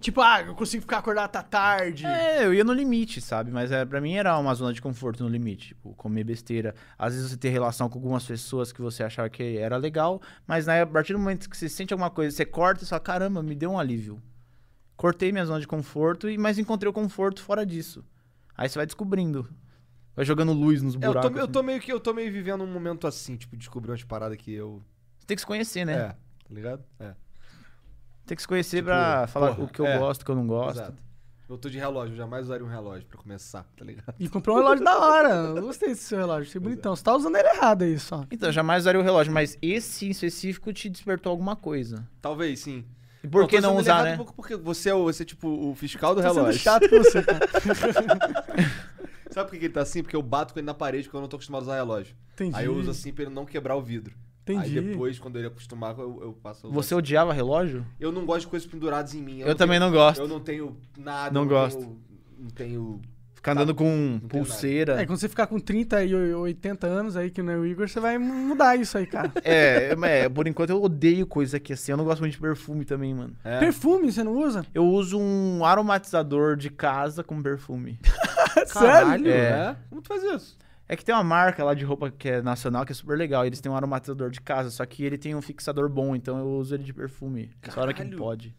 Tipo, 0.00 0.20
ah, 0.20 0.42
eu 0.42 0.54
consigo 0.54 0.82
ficar 0.82 0.98
acordado 0.98 1.24
até 1.36 1.42
tarde. 1.42 2.04
É, 2.06 2.44
eu 2.44 2.52
ia 2.54 2.62
no 2.64 2.72
limite, 2.72 3.20
sabe? 3.20 3.50
Mas 3.50 3.72
é, 3.72 3.84
pra 3.84 4.00
mim 4.00 4.14
era 4.14 4.38
uma 4.38 4.54
zona 4.54 4.72
de 4.72 4.80
conforto 4.82 5.22
no 5.22 5.28
limite. 5.28 5.68
Tipo, 5.68 5.94
comer 5.94 6.24
besteira. 6.24 6.74
Às 6.98 7.14
vezes 7.14 7.30
você 7.30 7.36
ter 7.36 7.48
relação 7.50 7.88
com 7.88 7.98
algumas 7.98 8.24
pessoas 8.24 8.72
que 8.72 8.80
você 8.80 9.02
achava 9.02 9.28
que 9.28 9.56
era 9.58 9.76
legal, 9.76 10.20
mas 10.46 10.66
né, 10.66 10.82
a 10.82 10.86
partir 10.86 11.12
do 11.12 11.18
momento 11.18 11.48
que 11.48 11.56
você 11.56 11.68
sente 11.68 11.92
alguma 11.92 12.10
coisa, 12.10 12.34
você 12.36 12.44
corta 12.44 12.84
e 12.84 12.86
fala, 12.86 13.00
caramba, 13.00 13.42
me 13.42 13.54
deu 13.54 13.70
um 13.72 13.78
alívio. 13.78 14.22
Cortei 14.96 15.30
minha 15.32 15.44
zona 15.44 15.60
de 15.60 15.66
conforto, 15.66 16.28
e 16.28 16.38
mas 16.38 16.58
encontrei 16.58 16.88
o 16.88 16.92
conforto 16.92 17.42
fora 17.42 17.66
disso. 17.66 18.04
Aí 18.56 18.68
você 18.68 18.78
vai 18.78 18.86
descobrindo. 18.86 19.48
Vai 20.14 20.24
jogando 20.24 20.52
luz 20.54 20.80
nos 20.80 20.94
É, 20.94 20.96
eu, 20.96 21.00
buracos. 21.08 21.30
tô, 21.30 21.36
eu 21.36 21.42
assim. 21.44 21.52
tô 21.52 21.62
meio 21.62 21.80
que 21.80 21.92
eu 21.92 22.00
tô 22.00 22.14
meio 22.14 22.32
vivendo 22.32 22.64
um 22.64 22.66
momento 22.72 23.06
assim, 23.06 23.36
tipo, 23.36 23.54
descobrir 23.56 23.90
umas 23.90 24.02
paradas 24.02 24.38
que 24.38 24.50
eu. 24.52 24.82
Você 25.18 25.26
tem 25.26 25.34
que 25.34 25.42
se 25.42 25.46
conhecer, 25.46 25.84
né? 25.84 25.92
É, 25.92 26.08
tá 26.08 26.16
ligado? 26.50 26.82
É. 26.98 27.12
Tem 28.26 28.34
que 28.34 28.42
se 28.42 28.48
conhecer 28.48 28.78
Tipo, 28.78 28.88
pra 28.88 29.26
falar 29.28 29.54
porra, 29.54 29.64
o 29.64 29.68
que 29.68 29.80
eu 29.80 29.86
é, 29.86 29.98
gosto, 29.98 30.22
o 30.22 30.24
que 30.24 30.30
eu 30.30 30.36
não 30.36 30.46
gosto. 30.46 30.78
Exato. 30.78 31.06
Eu 31.48 31.56
tô 31.56 31.68
de 31.68 31.78
relógio, 31.78 32.12
eu 32.12 32.16
jamais 32.16 32.46
usaria 32.46 32.66
um 32.66 32.68
relógio 32.68 33.06
pra 33.06 33.18
começar, 33.18 33.64
tá 33.76 33.84
ligado? 33.84 34.14
E 34.18 34.28
comprou 34.28 34.56
um 34.56 34.60
relógio 34.60 34.84
da 34.84 34.98
hora. 34.98 35.28
Eu 35.28 35.62
gostei 35.62 35.90
desse 35.90 36.02
seu 36.02 36.18
relógio, 36.18 36.48
achei 36.48 36.60
bonitão. 36.60 36.96
Você 36.96 37.04
tá 37.04 37.14
usando 37.14 37.36
ele 37.36 37.48
errado 37.48 37.82
aí 37.82 37.96
só. 38.00 38.24
Então, 38.32 38.50
jamais 38.50 38.82
usaria 38.82 39.00
o 39.00 39.04
relógio, 39.04 39.32
mas 39.32 39.56
esse 39.62 40.06
em 40.06 40.10
específico 40.10 40.72
te 40.72 40.88
despertou 40.88 41.30
alguma 41.30 41.54
coisa. 41.54 42.04
Talvez, 42.20 42.58
sim. 42.60 42.84
E 43.22 43.28
por 43.28 43.46
que 43.46 43.60
tô 43.60 43.62
não 43.62 43.76
usando 43.76 43.80
ele 43.80 43.92
usar, 43.92 44.04
né? 44.04 44.14
um 44.14 44.16
pouco 44.16 44.34
Porque 44.34 44.56
você 44.56 44.90
é, 44.90 44.94
o, 44.94 45.04
você 45.04 45.22
é 45.22 45.26
tipo 45.26 45.48
o 45.48 45.74
fiscal 45.76 46.16
do 46.16 46.20
Tô 46.20 46.26
sendo 46.26 46.34
relógio. 46.40 46.60
chato 46.60 46.88
com 46.88 46.98
você, 46.98 47.22
cara. 47.22 47.46
Sabe 49.30 49.48
por 49.48 49.52
que 49.52 49.58
que 49.58 49.66
ele 49.66 49.74
tá 49.74 49.82
assim? 49.82 50.02
Porque 50.02 50.16
eu 50.16 50.22
bato 50.22 50.52
com 50.52 50.58
ele 50.60 50.66
na 50.66 50.74
parede 50.74 51.04
porque 51.04 51.16
eu 51.16 51.20
não 51.20 51.28
tô 51.28 51.36
acostumado 51.36 51.62
a 51.62 51.64
usar 51.64 51.74
relógio. 51.76 52.16
Entendi. 52.34 52.56
Aí 52.56 52.66
eu 52.66 52.74
uso 52.74 52.90
assim 52.90 53.12
pra 53.12 53.24
ele 53.24 53.34
não 53.34 53.44
quebrar 53.44 53.76
o 53.76 53.82
vidro. 53.82 54.16
Entendi. 54.46 54.78
Aí 54.78 54.84
depois, 54.84 55.18
quando 55.18 55.36
ele 55.36 55.48
acostumar, 55.48 55.98
eu, 55.98 56.18
eu 56.22 56.32
passo. 56.32 56.70
Você 56.70 56.94
odiava 56.94 57.32
relógio? 57.32 57.84
Eu 57.98 58.12
não 58.12 58.24
gosto 58.24 58.42
de 58.42 58.46
coisas 58.46 58.68
penduradas 58.68 59.12
em 59.12 59.20
mim. 59.20 59.40
Eu, 59.40 59.56
também 59.56 59.80
não 59.80 59.90
gosto. 59.90 60.20
Eu 60.20 60.28
não 60.28 60.38
tenho 60.38 60.76
nada. 60.96 61.34
Não 61.34 61.42
eu 61.42 61.48
gosto. 61.48 61.80
Tenho, 61.80 61.98
não 62.38 62.50
tenho. 62.50 63.00
Ficar 63.34 63.52
andando 63.52 63.74
com 63.74 63.84
tenho 63.84 64.28
pulseira. 64.28 65.00
É, 65.02 65.06
quando 65.06 65.18
você 65.18 65.28
ficar 65.28 65.48
com 65.48 65.58
30 65.58 66.04
e 66.04 66.14
80 66.14 66.86
anos 66.86 67.16
aí, 67.16 67.28
que 67.30 67.42
não 67.42 67.52
é 67.52 67.56
o 67.56 67.66
Igor, 67.66 67.88
você 67.88 67.98
vai 67.98 68.18
mudar 68.18 68.76
isso 68.76 68.96
aí, 68.98 69.06
cara. 69.06 69.32
É, 69.44 69.94
é, 70.02 70.28
por 70.28 70.46
enquanto 70.46 70.70
eu 70.70 70.80
odeio 70.80 71.26
coisa 71.26 71.58
que 71.58 71.72
assim. 71.72 71.90
Eu 71.90 71.96
não 71.96 72.04
gosto 72.04 72.20
muito 72.20 72.32
de 72.32 72.40
perfume 72.40 72.84
também, 72.84 73.14
mano. 73.14 73.34
É. 73.42 73.58
Perfume, 73.58 74.12
você 74.12 74.22
não 74.22 74.36
usa? 74.36 74.64
Eu 74.72 74.84
uso 74.86 75.18
um 75.18 75.64
aromatizador 75.64 76.56
de 76.56 76.70
casa 76.70 77.24
com 77.24 77.42
perfume. 77.42 77.98
Caralho, 78.72 79.28
É. 79.28 79.32
é? 79.70 79.76
Como 79.88 80.00
tu 80.02 80.08
faz 80.08 80.22
isso? 80.22 80.56
É 80.88 80.96
que 80.96 81.04
tem 81.04 81.14
uma 81.14 81.24
marca 81.24 81.64
lá 81.64 81.74
de 81.74 81.84
roupa 81.84 82.10
que 82.10 82.28
é 82.28 82.42
nacional 82.42 82.84
que 82.84 82.92
é 82.92 82.94
super 82.94 83.18
legal. 83.18 83.44
Eles 83.44 83.60
têm 83.60 83.70
um 83.70 83.76
aromatizador 83.76 84.30
de 84.30 84.40
casa, 84.40 84.70
só 84.70 84.86
que 84.86 85.04
ele 85.04 85.18
tem 85.18 85.34
um 85.34 85.42
fixador 85.42 85.88
bom, 85.88 86.14
então 86.14 86.38
eu 86.38 86.46
uso 86.46 86.74
ele 86.74 86.84
de 86.84 86.92
perfume. 86.92 87.50
Só 87.70 87.80
hora 87.80 87.92
que 87.92 88.02
Caralho. 88.02 88.18
pode. 88.18 88.54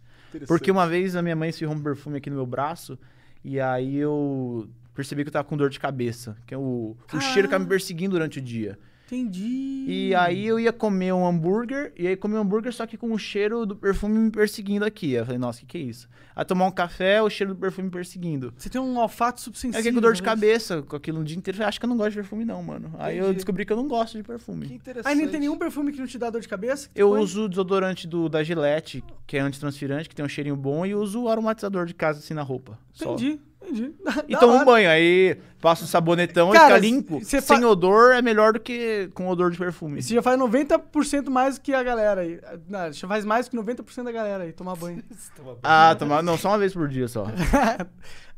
Porque 0.45 0.69
uma 0.69 0.85
vez 0.87 1.15
a 1.15 1.21
minha 1.21 1.35
mãe 1.35 1.49
esfirrou 1.49 1.75
um 1.75 1.81
perfume 1.81 2.17
aqui 2.17 2.29
no 2.29 2.35
meu 2.35 2.45
braço 2.45 2.99
e 3.43 3.59
aí 3.61 3.95
eu 3.95 4.69
percebi 4.93 5.23
que 5.23 5.29
eu 5.29 5.33
tava 5.33 5.47
com 5.47 5.55
dor 5.55 5.69
de 5.69 5.79
cabeça. 5.79 6.35
Que 6.45 6.53
é 6.53 6.57
o, 6.57 6.97
o 7.13 7.19
cheiro 7.21 7.47
que 7.47 7.53
tá 7.53 7.59
me 7.59 7.65
perseguindo 7.65 8.11
durante 8.11 8.39
o 8.39 8.41
dia. 8.41 8.77
Entendi. 9.07 9.85
E 9.87 10.15
aí 10.15 10.45
eu 10.45 10.59
ia 10.59 10.73
comer 10.73 11.13
um 11.13 11.25
hambúrguer, 11.25 11.93
e 11.97 12.05
aí 12.07 12.15
comi 12.15 12.35
um 12.35 12.39
hambúrguer 12.41 12.73
só 12.73 12.85
que 12.85 12.97
com 12.97 13.11
o 13.13 13.17
cheiro 13.17 13.65
do 13.65 13.75
perfume 13.75 14.19
me 14.19 14.29
perseguindo 14.31 14.83
aqui. 14.85 15.07
Aí 15.15 15.21
eu 15.21 15.25
falei, 15.25 15.39
nossa, 15.39 15.59
o 15.59 15.61
que, 15.61 15.67
que 15.67 15.77
é 15.77 15.81
isso? 15.81 16.09
Aí 16.35 16.43
tomar 16.45 16.65
um 16.67 16.71
café, 16.71 17.21
o 17.21 17.29
cheiro 17.29 17.53
do 17.53 17.59
perfume 17.59 17.85
me 17.85 17.91
perseguindo. 17.91 18.53
Você 18.57 18.69
tem 18.69 18.79
um 18.79 18.97
olfato 18.99 19.41
subsensível. 19.41 19.79
eu 19.79 19.83
fiquei 19.83 19.93
com 19.93 20.01
dor 20.01 20.13
de 20.13 20.21
talvez. 20.21 20.41
cabeça 20.67 20.81
com 20.83 20.95
aquilo 20.95 21.21
o 21.21 21.23
dia 21.23 21.37
inteiro. 21.37 21.55
Eu 21.55 21.57
falei, 21.59 21.69
acho 21.69 21.79
que 21.79 21.85
eu 21.85 21.89
não 21.89 21.97
gosto 21.97 22.09
de 22.11 22.15
perfume 22.15 22.45
não, 22.45 22.61
mano. 22.61 22.93
Aí 22.99 23.17
eu 23.17 23.23
Entendi. 23.23 23.35
descobri 23.37 23.65
que 23.65 23.73
eu 23.73 23.77
não 23.77 23.87
gosto 23.87 24.17
de 24.17 24.23
Que 24.23 24.27
perfume. 24.27 24.65
interessante. 24.73 25.07
Aí 25.11 25.19
não 25.23 25.31
tem 25.31 25.39
nenhum 25.39 25.57
perfume 25.57 25.91
que 25.91 25.99
não 25.99 26.05
te 26.07 26.17
dá 26.17 26.29
dor 26.29 26.41
de 26.41 26.47
cabeça? 26.47 26.89
que 26.93 27.01
Eu 27.01 27.09
põe? 27.09 27.21
uso 27.21 27.45
o 27.45 27.49
desodorante 27.49 28.05
do, 28.07 28.27
da 28.29 28.43
Gillette, 28.43 29.03
que 29.25 29.37
é 29.37 29.39
antitranspirante, 29.39 30.07
que 30.09 30.15
tem 30.15 30.25
um 30.25 30.29
cheirinho 30.29 30.55
bom, 30.55 30.85
e 30.85 30.93
uso 30.93 31.23
o 31.23 31.29
aromatizador 31.29 31.85
de 31.85 31.93
casa 31.93 32.19
assim 32.19 32.33
na 32.33 32.43
roupa. 32.43 32.77
Só. 32.93 33.13
Entendi, 33.13 33.39
entendi. 33.63 33.93
E 34.27 34.33
Da 34.33 34.45
hora. 34.45 34.61
um 34.61 34.65
banho, 34.65 34.89
aí 34.89 35.37
passo 35.61 35.83
um 35.83 35.87
sabonetão 35.87 36.51
Cara, 36.51 36.77
e 36.77 36.81
fica 36.81 36.95
limpo. 36.95 37.19
Sem 37.25 37.41
fa- 37.41 37.57
odor 37.65 38.11
é 38.13 38.21
melhor 38.21 38.53
do 38.53 38.59
que 38.59 39.09
com 39.13 39.27
odor 39.27 39.51
de 39.51 39.57
perfume. 39.57 40.01
Você 40.01 40.13
já 40.15 40.21
faz 40.21 40.39
90% 40.39 41.29
mais 41.29 41.57
que 41.57 41.73
a 41.73 41.81
galera 41.83 42.21
aí. 42.21 42.39
Não, 42.69 42.91
já 42.91 43.07
faz 43.07 43.25
mais 43.25 43.47
que 43.49 43.55
90% 43.57 44.03
da 44.03 44.11
galera 44.11 44.43
aí, 44.43 44.53
tomar 44.53 44.75
banho. 44.75 45.03
Ah, 45.63 45.95
tomar. 45.97 46.21
Não, 46.23 46.37
só 46.37 46.49
uma 46.49 46.57
vez 46.57 46.73
por 46.73 46.87
dia 46.87 47.07
só. 47.07 47.25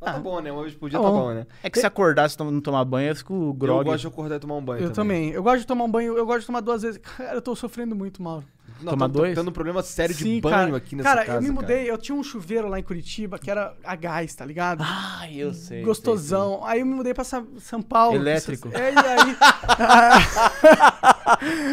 Ah, 0.01 0.13
tá 0.13 0.19
bom, 0.19 0.39
né? 0.39 0.49
Uma 0.49 0.61
vez 0.61 0.73
por 0.73 0.89
dia 0.89 0.97
Tá 0.97 1.03
tá 1.03 1.11
bom. 1.11 1.19
bom, 1.23 1.33
né? 1.33 1.45
É 1.61 1.69
que 1.69 1.77
se 1.77 1.85
acordar, 1.85 2.29
se 2.29 2.39
não 2.39 2.61
tomar 2.61 2.85
banho, 2.85 3.09
eu 3.09 3.15
fico 3.17 3.33
Eu 3.49 3.53
grog. 3.53 3.83
gosto 3.83 3.99
de 3.99 4.07
acordar 4.07 4.35
e 4.37 4.39
tomar 4.39 4.55
um 4.55 4.61
banho 4.63 4.81
eu 4.81 4.91
também. 4.93 5.31
Eu 5.31 5.43
gosto 5.43 5.59
de 5.59 5.67
tomar 5.67 5.83
um 5.83 5.91
banho, 5.91 6.17
eu 6.17 6.25
gosto 6.25 6.39
de 6.39 6.45
tomar 6.45 6.61
duas 6.61 6.83
vezes. 6.83 7.01
Cara, 7.17 7.33
eu 7.35 7.41
tô 7.41 7.53
sofrendo 7.53 7.93
muito, 7.97 8.23
Mauro. 8.23 8.45
Não, 8.81 8.91
Tomar 8.93 9.07
tô- 9.09 9.13
tô 9.15 9.19
dois? 9.19 9.35
tendo 9.35 9.49
um 9.49 9.51
problema 9.51 9.83
sério 9.83 10.15
de 10.15 10.23
Sim, 10.23 10.39
banho 10.39 10.55
cara. 10.55 10.77
aqui 10.77 10.95
nessa 10.95 11.09
Cara, 11.09 11.25
casa, 11.25 11.37
eu 11.39 11.41
me 11.41 11.51
mudei, 11.51 11.89
eu 11.91 11.97
tinha 11.97 12.15
um 12.17 12.23
chuveiro 12.23 12.69
lá 12.69 12.79
em 12.79 12.83
Curitiba 12.83 13.37
que 13.37 13.51
era 13.51 13.73
a 13.83 13.93
gás, 13.93 14.33
tá 14.33 14.45
ligado? 14.45 14.81
Ai, 14.87 15.35
eu 15.35 15.53
sei. 15.53 15.81
Gostosão. 15.81 16.61
Aí 16.63 16.79
eu 16.79 16.85
me 16.85 16.93
mudei 16.95 17.09
pra 17.14 17.23
Sa- 17.23 17.44
São 17.60 17.81
Paulo. 17.81 18.15
Elétrico. 18.15 18.69
É, 18.73 18.94
e 18.94 18.98
aí. 18.98 19.36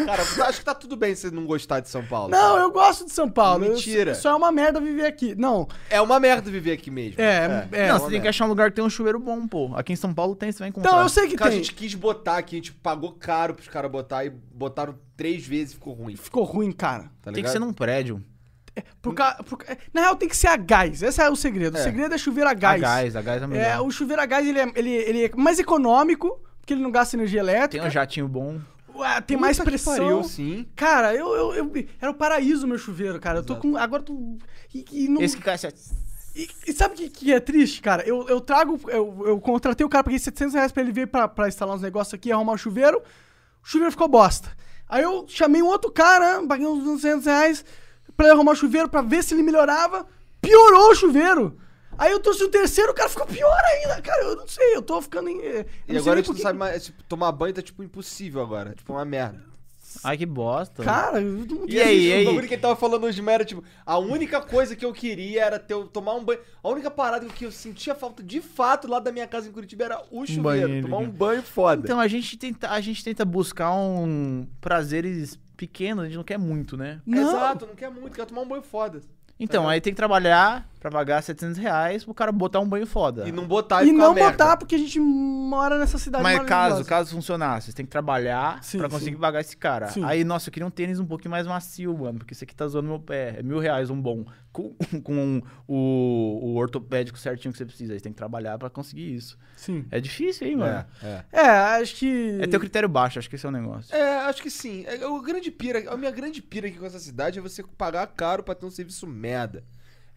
Cara, 0.05 0.23
eu 0.37 0.43
acho 0.45 0.59
que 0.59 0.65
tá 0.65 0.73
tudo 0.73 0.95
bem 0.95 1.15
você 1.15 1.29
não 1.31 1.45
gostar 1.45 1.79
de 1.79 1.89
São 1.89 2.03
Paulo. 2.05 2.29
Não, 2.29 2.39
cara. 2.53 2.61
eu 2.61 2.71
gosto 2.71 3.05
de 3.05 3.11
São 3.11 3.29
Paulo. 3.29 3.65
Eu- 3.65 3.73
Mentira. 3.73 4.15
só 4.15 4.29
é 4.31 4.35
uma 4.35 4.51
merda 4.51 4.79
viver 4.79 5.05
aqui. 5.05 5.35
Não, 5.35 5.67
É 5.89 5.99
uma 6.01 6.19
merda 6.19 6.49
viver 6.49 6.71
aqui 6.73 6.89
mesmo. 6.91 7.21
é. 7.21 7.67
é. 7.71 7.87
Não, 7.87 7.95
uma 7.95 7.99
você 7.99 8.05
tem 8.05 8.09
que 8.11 8.15
merda. 8.17 8.29
achar 8.29 8.45
um 8.45 8.49
lugar 8.49 8.69
que 8.69 8.75
tem 8.75 8.85
um 8.85 8.89
chuveiro 8.89 9.19
bom, 9.19 9.47
pô. 9.47 9.71
Aqui 9.75 9.93
em 9.93 9.95
São 9.95 10.13
Paulo 10.13 10.35
tem, 10.35 10.51
você 10.51 10.59
vai 10.59 10.69
encontrar. 10.69 10.89
Então, 10.89 11.01
eu 11.01 11.09
sei 11.09 11.27
que 11.27 11.35
Cara, 11.35 11.49
a 11.49 11.53
tem. 11.53 11.63
gente 11.63 11.73
quis 11.73 11.93
botar 11.95 12.37
aqui, 12.37 12.55
a 12.55 12.59
gente 12.59 12.73
pagou 12.73 13.11
caro 13.13 13.53
pros 13.53 13.67
caras 13.67 13.89
botar 13.91 14.25
e 14.25 14.29
botaram 14.29 14.95
três 15.15 15.45
vezes 15.45 15.71
e 15.71 15.75
ficou 15.75 15.93
ruim. 15.93 16.15
Ficou 16.15 16.43
ruim, 16.43 16.71
cara. 16.71 17.03
Tá 17.21 17.31
Tem 17.31 17.35
ligado? 17.35 17.51
que 17.51 17.51
ser 17.51 17.59
num 17.59 17.73
prédio. 17.73 18.23
Por 19.01 19.13
ca... 19.13 19.35
por 19.47 19.57
ca- 19.57 19.77
Na 19.93 20.01
real, 20.01 20.15
tem 20.15 20.27
que 20.29 20.35
ser 20.37 20.47
a 20.47 20.57
gás. 20.57 21.01
Esse 21.01 21.21
é 21.21 21.29
o 21.29 21.35
segredo. 21.35 21.75
O 21.75 21.77
É. 21.77 21.83
segredo 21.83 22.13
é 22.13 22.17
chuveiro 22.17 22.49
a 22.49 22.53
gás. 22.53 22.81
A 22.83 22.85
gás, 22.87 23.15
a 23.15 23.21
gás 23.21 23.41
é 23.43 23.47
melhor. 23.47 23.63
É, 23.65 23.79
o 23.79 23.89
chuveiro 23.91 24.21
a 24.21 24.25
gás 24.25 24.45
ele 24.47 24.59
é, 24.59 24.71
ele, 24.75 24.89
ele 24.91 25.25
é 25.25 25.31
mais 25.35 25.59
econômico, 25.59 26.39
porque 26.59 26.73
ele 26.73 26.81
não 26.81 26.91
gasta 26.91 27.15
energia 27.15 27.43
Tem 27.43 27.49
elétrica. 27.53 27.85
um 27.87 27.89
jatinho 27.89 28.27
bom. 28.27 28.59
Ué, 28.95 29.21
tem 29.21 29.37
Puta 29.37 29.41
mais 29.45 29.57
que 29.59 29.63
pressão. 29.65 29.93
pariu, 29.95 30.23
sim. 30.23 30.67
Cara, 30.75 31.13
eu, 31.13 31.27
eu, 31.35 31.53
eu- 31.53 31.85
Era 32.01 32.11
o 32.11 32.15
paraíso 32.15 32.67
meu 32.67 32.77
chuveiro, 32.79 33.19
cara. 33.19 33.39
Eu 33.39 33.43
tô 33.43 33.55
com. 33.55 33.77
Agora 33.77 34.01
eu 34.01 34.05
tô. 34.05 34.37
E, 34.73 34.85
e 34.91 35.07
não- 35.07 35.21
Esse 35.21 35.37
que 35.37 35.43
cai 35.43 35.53
assim, 35.53 35.67
e- 36.35 36.49
e 36.67 36.73
sabe 36.73 36.95
o 36.95 36.97
que, 36.97 37.09
que 37.09 37.31
é 37.33 37.39
triste, 37.39 37.79
cara? 37.81 38.01
Eu, 38.07 38.27
eu 38.27 38.41
trago. 38.41 38.79
Eu, 38.87 39.23
eu 39.25 39.39
contratei 39.39 39.85
o 39.85 39.89
cara, 39.89 40.03
paguei 40.03 40.17
700 40.19 40.55
reais 40.55 40.71
pra 40.71 40.81
ele 40.81 40.91
vir 40.91 41.07
pra, 41.07 41.27
pra 41.27 41.47
instalar 41.47 41.75
uns 41.75 41.81
negócios 41.83 42.13
aqui, 42.15 42.31
arrumar 42.31 42.53
o 42.53 42.57
chuveiro. 42.57 42.97
O 43.63 43.67
chuveiro 43.67 43.91
ficou 43.91 44.07
bosta. 44.07 44.49
Aí 44.89 45.03
eu 45.03 45.25
chamei 45.27 45.61
um 45.61 45.67
outro 45.67 45.91
cara, 45.91 46.41
paguei 46.47 46.65
uns 46.65 46.83
200 46.83 47.25
reais 47.25 47.63
pra 48.15 48.25
ele 48.27 48.35
arrumar 48.35 48.51
o 48.53 48.55
chuveiro 48.55 48.89
pra 48.89 49.01
ver 49.01 49.23
se 49.23 49.33
ele 49.33 49.43
melhorava. 49.43 50.07
Piorou 50.41 50.91
o 50.91 50.95
chuveiro. 50.95 51.57
Aí 51.97 52.11
eu 52.11 52.19
trouxe 52.19 52.43
o 52.43 52.49
terceiro, 52.49 52.91
o 52.91 52.95
cara 52.95 53.09
ficou 53.09 53.25
pior 53.25 53.59
ainda. 53.73 54.01
Cara, 54.01 54.23
eu 54.23 54.35
não 54.35 54.47
sei, 54.47 54.75
eu 54.75 54.81
tô 54.83 55.01
ficando 55.01 55.29
em. 55.29 55.39
E 55.87 55.97
agora 55.97 56.19
a 56.19 56.23
gente 56.23 56.31
não 56.35 56.41
sabe 56.41 56.59
mais. 56.59 56.85
Tipo, 56.85 57.03
tomar 57.03 57.31
banho 57.31 57.53
tá 57.55 57.61
tipo 57.61 57.83
impossível 57.83 58.41
agora. 58.41 58.75
Tipo, 58.75 58.93
uma 58.93 59.03
merda. 59.03 59.47
Ai, 60.03 60.17
que 60.17 60.25
bosta. 60.25 60.83
Cara, 60.83 61.19
eu 61.21 61.45
não 61.45 61.65
E 61.67 61.81
aí, 61.81 62.07
e 62.07 62.11
O 62.11 62.15
aí? 62.17 62.25
bagulho 62.25 62.47
que 62.47 62.53
ele 62.53 62.61
tava 62.61 62.75
falando 62.75 63.05
hoje 63.05 63.23
era, 63.27 63.43
tipo, 63.43 63.63
a 63.85 63.97
única 63.97 64.41
coisa 64.41 64.75
que 64.75 64.85
eu 64.85 64.93
queria 64.93 65.43
era 65.43 65.57
ter, 65.57 65.75
tomar 65.87 66.13
um 66.13 66.23
banho. 66.23 66.39
A 66.61 66.69
única 66.69 66.91
parada 66.91 67.25
que 67.25 67.45
eu 67.45 67.51
sentia 67.51 67.95
falta 67.95 68.21
de 68.21 68.41
fato 68.41 68.87
lá 68.87 68.99
da 68.99 69.11
minha 69.11 69.25
casa 69.25 69.47
em 69.47 69.51
Curitiba 69.51 69.85
era 69.85 70.03
o 70.11 70.25
chuveiro. 70.25 70.43
banheiro, 70.67 70.81
tomar 70.87 70.97
um 70.97 71.07
né? 71.07 71.07
banho 71.07 71.41
foda. 71.41 71.81
Então 71.83 71.99
a 71.99 72.07
gente 72.07 72.37
tenta, 72.37 72.69
a 72.69 72.79
gente 72.81 73.03
tenta 73.03 73.25
buscar 73.25 73.73
um 73.73 74.45
prazeres 74.61 75.39
pequenos, 75.57 76.03
a 76.03 76.07
gente 76.07 76.15
não 76.15 76.23
quer 76.23 76.37
muito, 76.37 76.77
né? 76.77 77.01
Não. 77.05 77.29
Exato, 77.29 77.65
não 77.65 77.75
quer 77.75 77.89
muito, 77.89 78.15
quer 78.15 78.25
tomar 78.25 78.41
um 78.41 78.47
banho 78.47 78.61
foda. 78.61 79.01
Então, 79.39 79.67
aí 79.67 79.81
tem 79.81 79.93
que 79.93 79.97
trabalhar 79.97 80.67
pra 80.79 80.91
pagar 80.91 81.21
700 81.21 81.57
reais 81.57 82.03
pro 82.03 82.13
cara 82.13 82.31
botar 82.31 82.59
um 82.59 82.67
banho 82.67 82.85
foda. 82.85 83.27
E 83.27 83.31
não 83.31 83.47
botar 83.47 83.83
e, 83.83 83.89
E 83.89 83.91
não 83.91 84.07
uma 84.09 84.13
merda. 84.13 84.31
botar, 84.31 84.57
porque 84.57 84.75
a 84.75 84.77
gente 84.77 84.99
mora 84.99 85.77
nessa 85.79 85.97
cidade 85.97 86.23
Mas 86.23 86.39
caso, 86.43 86.85
caso 86.85 87.11
funcionasse, 87.15 87.67
você 87.67 87.73
tem 87.75 87.85
que 87.85 87.91
trabalhar 87.91 88.63
Sim, 88.63 88.77
pra 88.79 88.89
conseguir 88.89 89.15
sim. 89.15 89.21
pagar 89.21 89.41
esse 89.41 89.55
cara. 89.57 89.87
Sim. 89.89 90.03
Aí, 90.03 90.23
nossa, 90.23 90.49
eu 90.49 90.53
queria 90.53 90.67
um 90.67 90.71
tênis 90.71 90.99
um 90.99 91.05
pouquinho 91.05 91.31
mais 91.31 91.47
macio, 91.47 91.97
mano, 91.97 92.19
porque 92.19 92.33
esse 92.33 92.43
aqui 92.43 92.55
tá 92.55 92.67
zoando 92.67 92.87
meu 92.87 92.99
pé. 92.99 93.35
É 93.39 93.43
mil 93.43 93.59
reais 93.59 93.89
um 93.89 93.99
bom. 93.99 94.25
Com, 94.51 94.73
com 95.03 95.41
o, 95.67 96.39
o 96.43 96.55
ortopédico 96.55 97.17
certinho 97.17 97.51
que 97.51 97.57
você 97.57 97.65
precisa. 97.65 97.93
Aí 97.93 97.99
você 97.99 98.03
tem 98.03 98.11
que 98.11 98.17
trabalhar 98.17 98.57
pra 98.57 98.69
conseguir 98.69 99.13
isso. 99.15 99.37
Sim. 99.55 99.85
É 99.91 99.99
difícil, 99.99 100.47
hein, 100.47 100.55
mano? 100.57 100.85
É, 101.03 101.25
é. 101.31 101.41
É, 101.41 101.49
acho 101.81 101.95
que. 101.95 102.37
É, 102.41 102.47
ter 102.47 102.57
o 102.57 102.59
critério 102.59 102.89
baixo, 102.89 103.19
acho 103.19 103.29
que 103.29 103.35
esse 103.35 103.45
é 103.45 103.49
o 103.49 103.51
negócio. 103.51 103.95
É, 103.95 104.19
acho 104.25 104.41
que 104.41 104.49
sim. 104.49 104.83
É, 104.87 105.05
o 105.05 105.21
grande 105.21 105.51
pira, 105.51 105.91
a 105.91 105.97
minha 105.97 106.11
grande 106.11 106.41
pira 106.41 106.67
aqui 106.67 106.77
com 106.77 106.85
essa 106.85 106.99
cidade 106.99 107.39
é 107.39 107.41
você 107.41 107.63
pagar 107.77 108.05
caro 108.07 108.43
pra 108.43 108.55
ter 108.55 108.65
um 108.65 108.71
serviço 108.71 109.05
merda. 109.07 109.63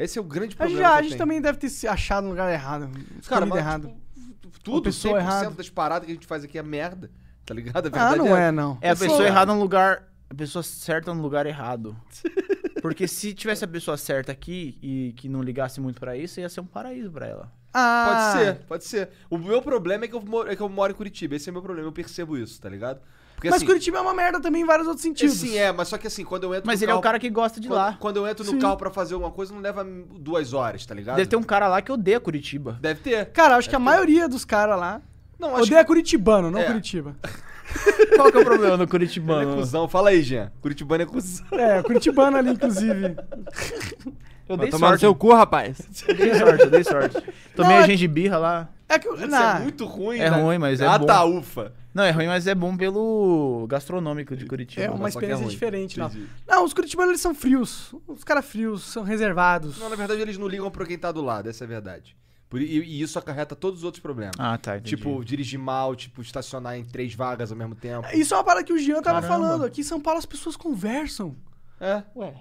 Esse 0.03 0.19
é 0.19 0.21
o 0.21 0.25
grande 0.25 0.55
A 0.55 0.57
problema. 0.57 0.79
gente, 0.79 0.89
já- 0.89 0.93
que 0.93 0.99
a 0.99 1.03
gente 1.03 1.11
tenho. 1.11 1.19
também 1.19 1.41
deve 1.41 1.59
ter 1.59 1.69
se 1.69 1.87
achado 1.87 2.25
no 2.25 2.31
lugar 2.31 2.51
errado. 2.53 2.91
Cara, 3.29 3.45
mas, 3.45 3.59
errado. 3.59 3.93
tipo, 4.41 4.59
tudo, 4.61 4.85
pessoa 4.85 5.19
100% 5.19 5.21
errada. 5.21 5.51
das 5.51 5.69
paradas 5.71 6.07
que 6.07 6.13
a 6.13 6.15
gente 6.15 6.27
faz 6.27 6.43
aqui 6.43 6.59
é 6.59 6.63
merda. 6.63 7.11
Tá 7.45 7.55
ligado? 7.55 7.77
A 7.77 7.79
ah, 7.79 7.83
verdade 7.83 8.19
não 8.19 8.37
é, 8.37 8.51
não. 8.53 8.79
É 8.81 8.91
a 8.91 8.97
pessoa 8.97 9.25
errada 9.25 9.53
no 9.53 9.61
lugar. 9.61 10.09
A 10.29 10.35
pessoa 10.35 10.63
certa 10.63 11.13
no 11.13 11.21
lugar 11.21 11.45
errado. 11.47 11.97
Porque 12.81 13.07
se 13.07 13.35
tivesse 13.35 13.65
a 13.65 13.69
pessoa 13.69 13.97
certa 13.97 14.33
aqui 14.33 14.79
e 14.83 15.13
que 15.17 15.29
não 15.29 15.43
ligasse 15.43 15.81
muito 15.81 16.01
pra 16.01 16.17
isso, 16.17 16.41
ia 16.41 16.49
ser 16.49 16.61
um 16.61 16.67
paraíso 16.67 17.11
pra 17.11 17.27
ela. 17.27 17.53
Ah, 17.75 18.33
Pode 18.33 18.45
ser, 18.45 18.55
pode 18.67 18.85
ser. 18.85 19.09
O 19.29 19.37
meu 19.37 19.61
problema 19.61 20.05
é 20.05 20.09
que, 20.09 20.15
eu 20.15 20.23
moro, 20.23 20.51
é 20.51 20.57
que 20.57 20.63
eu 20.63 20.69
moro 20.69 20.93
em 20.93 20.95
Curitiba. 20.97 21.37
Esse 21.37 21.49
é 21.49 21.51
o 21.51 21.53
meu 21.53 21.63
problema, 21.63 21.87
eu 21.87 21.93
percebo 21.93 22.37
isso, 22.39 22.61
tá 22.61 22.69
ligado? 22.69 23.01
Porque, 23.41 23.49
Mas 23.49 23.57
assim, 23.57 23.65
Curitiba 23.67 23.97
é 23.97 24.01
uma 24.03 24.13
merda 24.13 24.39
também 24.39 24.61
em 24.61 24.67
vários 24.67 24.87
outros 24.87 25.03
é, 25.03 25.09
sentidos. 25.09 25.35
sim, 25.35 25.57
é, 25.57 25.73
mas 25.73 25.89
só 25.89 25.97
que 25.97 26.07
assim, 26.07 26.27
quando 26.27 26.45
eu 26.45 26.55
entro 26.55 26.67
Mas 26.67 26.79
no 26.81 26.85
ele 26.85 26.91
é 26.91 26.93
carro, 26.93 26.99
o 27.01 27.03
cara 27.03 27.19
que 27.19 27.31
gosta 27.31 27.59
de 27.59 27.69
quando, 27.69 27.77
lá. 27.79 27.97
quando 27.99 28.17
eu 28.19 28.29
entro 28.29 28.45
no 28.45 28.51
Sim. 28.51 28.59
carro 28.59 28.77
pra 28.77 28.91
fazer 28.91 29.15
alguma 29.15 29.33
coisa, 29.33 29.55
não 29.55 29.63
leva 29.63 29.83
duas 29.83 30.53
horas, 30.53 30.85
tá 30.85 30.95
ligado? 30.95 31.17
Deve 31.17 31.31
ter 31.31 31.37
um 31.37 31.43
cara 31.43 31.67
lá 31.67 31.81
que 31.81 31.91
odeia 31.91 32.21
Curitiba. 32.21 32.77
Deve 32.83 33.01
ter. 33.01 33.25
Cara, 33.33 33.57
acho 33.57 33.67
que 33.71 33.75
a 33.75 33.79
maioria 33.79 34.29
dos 34.29 34.45
caras 34.45 34.79
lá 34.79 35.01
Não, 35.39 35.55
acho 35.57 35.65
odeia 35.69 35.83
Curitibano, 35.87 36.51
não 36.51 36.61
É. 36.61 36.65
Curitiba. 36.65 37.17
Qual 38.15 38.31
que 38.31 38.37
é 38.37 38.41
o 38.43 38.45
problema 38.45 38.77
no 38.77 38.87
que 38.87 38.95
ele 38.97 39.05
é 39.05 39.09
Curitibano? 39.09 39.55
cuzão. 39.57 39.89
Fala 39.89 40.11
aí, 40.11 40.21
Jean. 40.23 40.53
Curitibano 40.61 41.03
é 41.03 41.07
cuzão. 41.07 41.47
É, 41.53 41.83
Curitibano 41.83 42.37
ali, 42.37 42.51
inclusive. 42.51 43.17
Eu 44.47 44.57
Vai 44.57 44.67
dei 44.67 44.71
tomar 44.71 44.87
no 44.89 44.91
sorte. 44.93 45.01
seu 45.01 45.15
cu, 45.15 45.33
rapaz. 45.33 45.79
Eu 46.07 46.15
dei 46.15 46.35
sorte, 46.35 46.65
eu 46.65 46.71
dei 46.71 46.85
sorte. 46.85 47.17
Tomei 47.57 47.73
Não, 47.73 47.79
a 47.79 47.85
é- 47.85 47.87
gengibirra 47.87 48.37
lá. 48.37 48.69
É 48.93 48.99
que. 48.99 49.09
Isso 49.09 49.27
Não, 49.29 49.39
é 49.57 49.61
muito 49.61 49.85
ruim, 49.87 50.19
É 50.19 50.31
né? 50.31 50.37
ruim, 50.43 50.59
mas 50.59 50.81
é 50.81 50.87
ah, 50.87 50.99
bom. 50.99 51.07
tá, 51.07 51.25
ufa. 51.25 51.73
Não, 51.95 52.05
é 52.05 52.11
ruim, 52.11 52.27
mas 52.27 52.47
é 52.47 52.55
bom 52.55 52.77
pelo 52.77 53.67
gastronômico 53.69 54.37
de 54.37 54.47
Curitiba. 54.47 54.83
É 54.87 54.91
uma 54.91 54.99
mas 54.99 55.13
só 55.15 55.19
que 55.21 55.27
é 55.27 55.29
experiência 55.29 55.45
ruim. 55.45 55.55
diferente, 55.55 55.99
não. 55.99 56.57
Não, 56.57 56.65
os 56.65 56.73
curitibanos 56.75 57.11
eles 57.11 57.21
são 57.21 57.35
frios. 57.35 57.95
Os 58.07 58.23
caras 58.25 58.45
frios, 58.45 58.83
são 58.85 59.03
reservados. 59.03 59.79
Não, 59.79 59.89
na 59.89 59.97
verdade, 59.97 60.21
eles 60.21 60.37
não 60.39 60.47
ligam 60.49 60.71
pra 60.71 60.85
quem 60.87 60.99
tá 60.99 61.11
do 61.11 61.21
lado, 61.23 61.49
essa 61.49 61.65
é 61.65 61.67
a 61.67 61.69
verdade. 61.69 62.17
Por- 62.49 62.61
e, 62.61 62.65
e 62.81 63.01
isso 63.01 63.17
acarreta 63.19 63.55
todos 63.57 63.81
os 63.81 63.85
outros 63.85 64.03
problemas. 64.03 64.35
Ah, 64.39 64.59
tá, 64.59 64.77
entendi. 64.77 64.97
tipo, 64.97 65.25
dirigir 65.25 65.59
mal, 65.59 65.95
tipo, 65.95 66.21
estacionar 66.21 66.77
em 66.77 66.85
três 66.85 67.15
vagas 67.15 67.51
ao 67.53 67.57
mesmo 67.59 67.75
tempo. 67.77 68.07
Isso 68.13 68.35
é 68.35 68.37
uma 68.37 68.45
parada 68.45 68.65
que 68.65 68.73
o 68.73 68.79
Jean 68.79 69.01
tava 69.03 69.21
Caramba. 69.23 69.29
falando. 69.29 69.65
Aqui 69.65 69.83
em 69.83 69.85
São 69.85 70.01
Paulo 70.01 70.19
as 70.19 70.27
pessoas 70.27 70.57
conversam. 70.57 71.37
É. 71.81 72.03
Ué. 72.17 72.35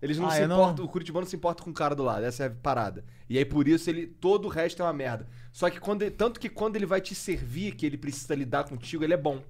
Eles 0.00 0.18
não 0.18 0.26
Ah, 0.26 0.30
se 0.32 0.42
eu 0.42 0.48
não- 0.48 0.56
importam, 0.60 0.84
o 0.84 0.88
Curitibano 0.88 1.24
não 1.24 1.30
se 1.30 1.36
importa 1.36 1.62
com 1.62 1.70
o 1.70 1.74
cara 1.74 1.94
do 1.94 2.02
lado, 2.02 2.24
essa 2.24 2.42
é 2.42 2.46
a 2.48 2.50
parada. 2.50 3.04
E 3.30 3.38
aí 3.38 3.44
por 3.44 3.68
isso 3.68 3.88
ele 3.88 4.06
todo 4.06 4.46
o 4.46 4.48
resto 4.48 4.82
é 4.82 4.84
uma 4.84 4.92
merda. 4.92 5.28
Só 5.52 5.68
que 5.70 5.78
quando 5.78 6.02
ele- 6.02 6.10
tanto 6.10 6.40
que 6.40 6.48
quando 6.48 6.76
ele 6.76 6.86
vai 6.86 7.00
te 7.00 7.14
servir, 7.14 7.74
que 7.76 7.84
ele 7.84 7.96
precisa 7.98 8.34
lidar 8.34 8.64
contigo, 8.64 9.04
ele 9.04 9.12
é 9.14 9.16
bom. 9.18 9.40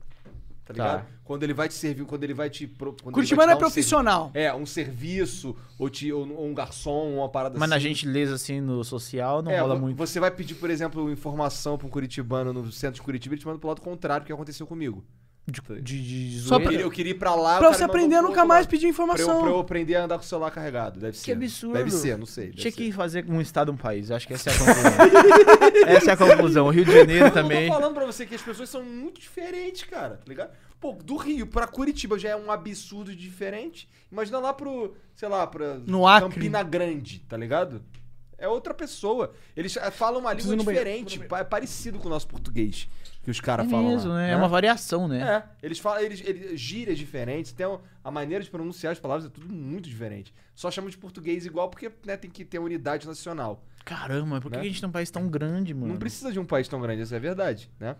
Tá 0.64 0.72
ligado? 0.72 1.06
Quando 1.24 1.42
ele 1.42 1.52
vai 1.52 1.68
te 1.68 1.74
servir, 1.74 2.04
quando 2.04 2.22
ele 2.22 2.34
vai 2.34 2.48
te 2.48 2.66
pro- 2.68 2.92
Curitibano 2.94 3.50
é 3.50 3.54
um 3.54 3.58
profissional. 3.58 4.30
servi- 4.32 4.38
é, 4.46 4.54
um 4.54 4.64
serviço 4.64 5.56
ou, 5.78 5.90
te, 5.90 6.12
ou, 6.12 6.28
ou 6.36 6.46
um 6.46 6.54
garçom, 6.54 7.16
uma 7.16 7.28
parada 7.28 7.58
Mas 7.58 7.68
na 7.68 7.76
assim. 7.76 7.88
gentileza, 7.88 8.34
assim, 8.36 8.60
no 8.60 8.82
social, 8.84 9.42
não 9.42 9.50
é, 9.50 9.58
rola 9.58 9.74
muito. 9.76 9.96
Você 9.96 10.20
vai 10.20 10.30
pedir, 10.30 10.54
por 10.54 10.70
exemplo, 10.70 11.10
informação 11.10 11.76
pra 11.76 11.86
um 11.86 11.90
curitibano 11.90 12.52
no 12.52 12.70
centro 12.70 12.96
de 12.96 13.02
Curitiba, 13.02 13.34
ele 13.34 13.40
te 13.40 13.46
manda 13.46 13.58
pro 13.58 13.68
lado 13.68 13.80
contrário, 13.80 14.24
que 14.24 14.32
aconteceu 14.32 14.64
comigo. 14.66 15.04
De, 15.44 15.60
de, 15.80 16.30
de 16.30 16.40
Só 16.40 16.56
Eu 16.56 16.60
queria, 16.60 16.80
eu 16.82 16.90
queria 16.90 17.10
ir 17.10 17.18
pra 17.18 17.34
lá, 17.34 17.58
Pra 17.58 17.72
você 17.72 17.82
aprender 17.82 18.14
a 18.14 18.22
nunca 18.22 18.44
mais 18.44 18.64
pedir 18.64 18.82
Pra 18.82 18.86
eu, 18.86 18.90
informação. 18.90 19.40
pra 19.40 19.50
eu 19.50 19.58
aprender 19.58 19.96
a 19.96 20.04
andar 20.04 20.16
com 20.16 20.24
o 20.24 20.26
celular 20.26 20.52
carregado, 20.52 21.00
deve 21.00 21.16
ser. 21.16 21.34
né? 21.34 21.44
absurdo. 21.44 21.74
Deve 21.74 21.90
ser, 21.90 22.16
não 22.16 22.26
sei. 22.26 22.50
Tinha 22.52 22.70
que 22.70 22.92
fazer 22.92 23.28
um 23.28 23.40
estado 23.40 23.72
um 23.72 23.76
país. 23.76 24.10
Eu 24.10 24.16
acho 24.16 24.26
que 24.26 24.34
essa 24.34 24.50
é 24.50 24.54
a 24.54 24.58
conclusão. 24.58 24.92
essa 25.88 26.10
é 26.10 26.14
a 26.14 26.16
conclusão. 26.16 26.66
O 26.66 26.70
Rio 26.70 26.84
de 26.84 26.92
Janeiro 26.92 27.30
também. 27.32 27.64
Eu 27.66 27.72
tô 27.72 27.80
falando 27.80 27.94
pra 27.94 28.06
você 28.06 28.24
que 28.24 28.36
as 28.36 28.42
pessoas 28.42 28.68
são 28.68 28.84
muito 28.84 29.20
diferentes, 29.20 29.82
cara, 29.82 30.16
tá 30.16 30.24
ligado? 30.28 30.52
Pô, 30.78 30.92
do 30.92 31.16
Rio 31.16 31.46
pra 31.46 31.66
Curitiba 31.66 32.18
já 32.18 32.30
é 32.30 32.36
um 32.36 32.50
absurdo 32.50 33.10
de 33.10 33.16
diferente. 33.16 33.88
Imagina 34.12 34.38
lá 34.38 34.52
pro, 34.52 34.94
sei 35.16 35.28
lá, 35.28 35.44
pra 35.46 35.74
No 35.86 36.06
Acre. 36.06 36.28
Campina 36.28 36.62
Grande, 36.62 37.18
tá 37.28 37.36
ligado? 37.36 37.82
É 38.38 38.46
outra 38.46 38.74
pessoa. 38.74 39.32
Eles 39.56 39.76
eh, 39.76 39.90
falam 39.90 40.20
uma 40.20 40.32
língua 40.32 40.56
diferente, 40.56 41.20
é 41.32 41.44
parecido 41.44 41.98
com 41.98 42.08
o 42.08 42.10
nosso 42.10 42.26
português 42.26 42.88
que 43.22 43.30
os 43.30 43.40
caras 43.40 43.66
É 43.66 43.68
falam 43.70 43.88
mesmo, 43.88 44.10
lá, 44.10 44.16
né? 44.16 44.30
É 44.32 44.36
uma 44.36 44.48
variação, 44.48 45.06
né? 45.06 45.20
É, 45.22 45.42
eles 45.66 45.78
falam, 45.78 46.00
eles, 46.02 46.20
eles 46.26 46.60
gírias 46.60 46.98
diferentes, 46.98 47.52
tem 47.52 47.66
a 48.02 48.10
maneira 48.10 48.42
de 48.42 48.50
pronunciar 48.50 48.92
as 48.92 48.98
palavras 48.98 49.26
é 49.26 49.28
tudo 49.28 49.48
muito 49.52 49.88
diferente. 49.88 50.34
Só 50.54 50.70
chamam 50.70 50.90
de 50.90 50.98
português 50.98 51.46
igual 51.46 51.68
porque 51.68 51.90
né, 52.04 52.16
tem 52.16 52.30
que 52.30 52.44
ter 52.44 52.58
unidade 52.58 53.06
nacional. 53.06 53.64
Caramba, 53.84 54.40
por 54.40 54.50
que 54.50 54.56
Né? 54.56 54.62
a 54.62 54.66
gente 54.66 54.80
tem 54.80 54.88
um 54.88 54.92
país 54.92 55.10
tão 55.10 55.28
grande, 55.28 55.72
mano? 55.74 55.92
Não 55.92 55.98
precisa 55.98 56.32
de 56.32 56.38
um 56.38 56.44
país 56.44 56.68
tão 56.68 56.80
grande, 56.80 57.02
essa 57.02 57.14
é 57.14 57.18
a 57.18 57.20
verdade, 57.20 57.70
né? 57.78 57.96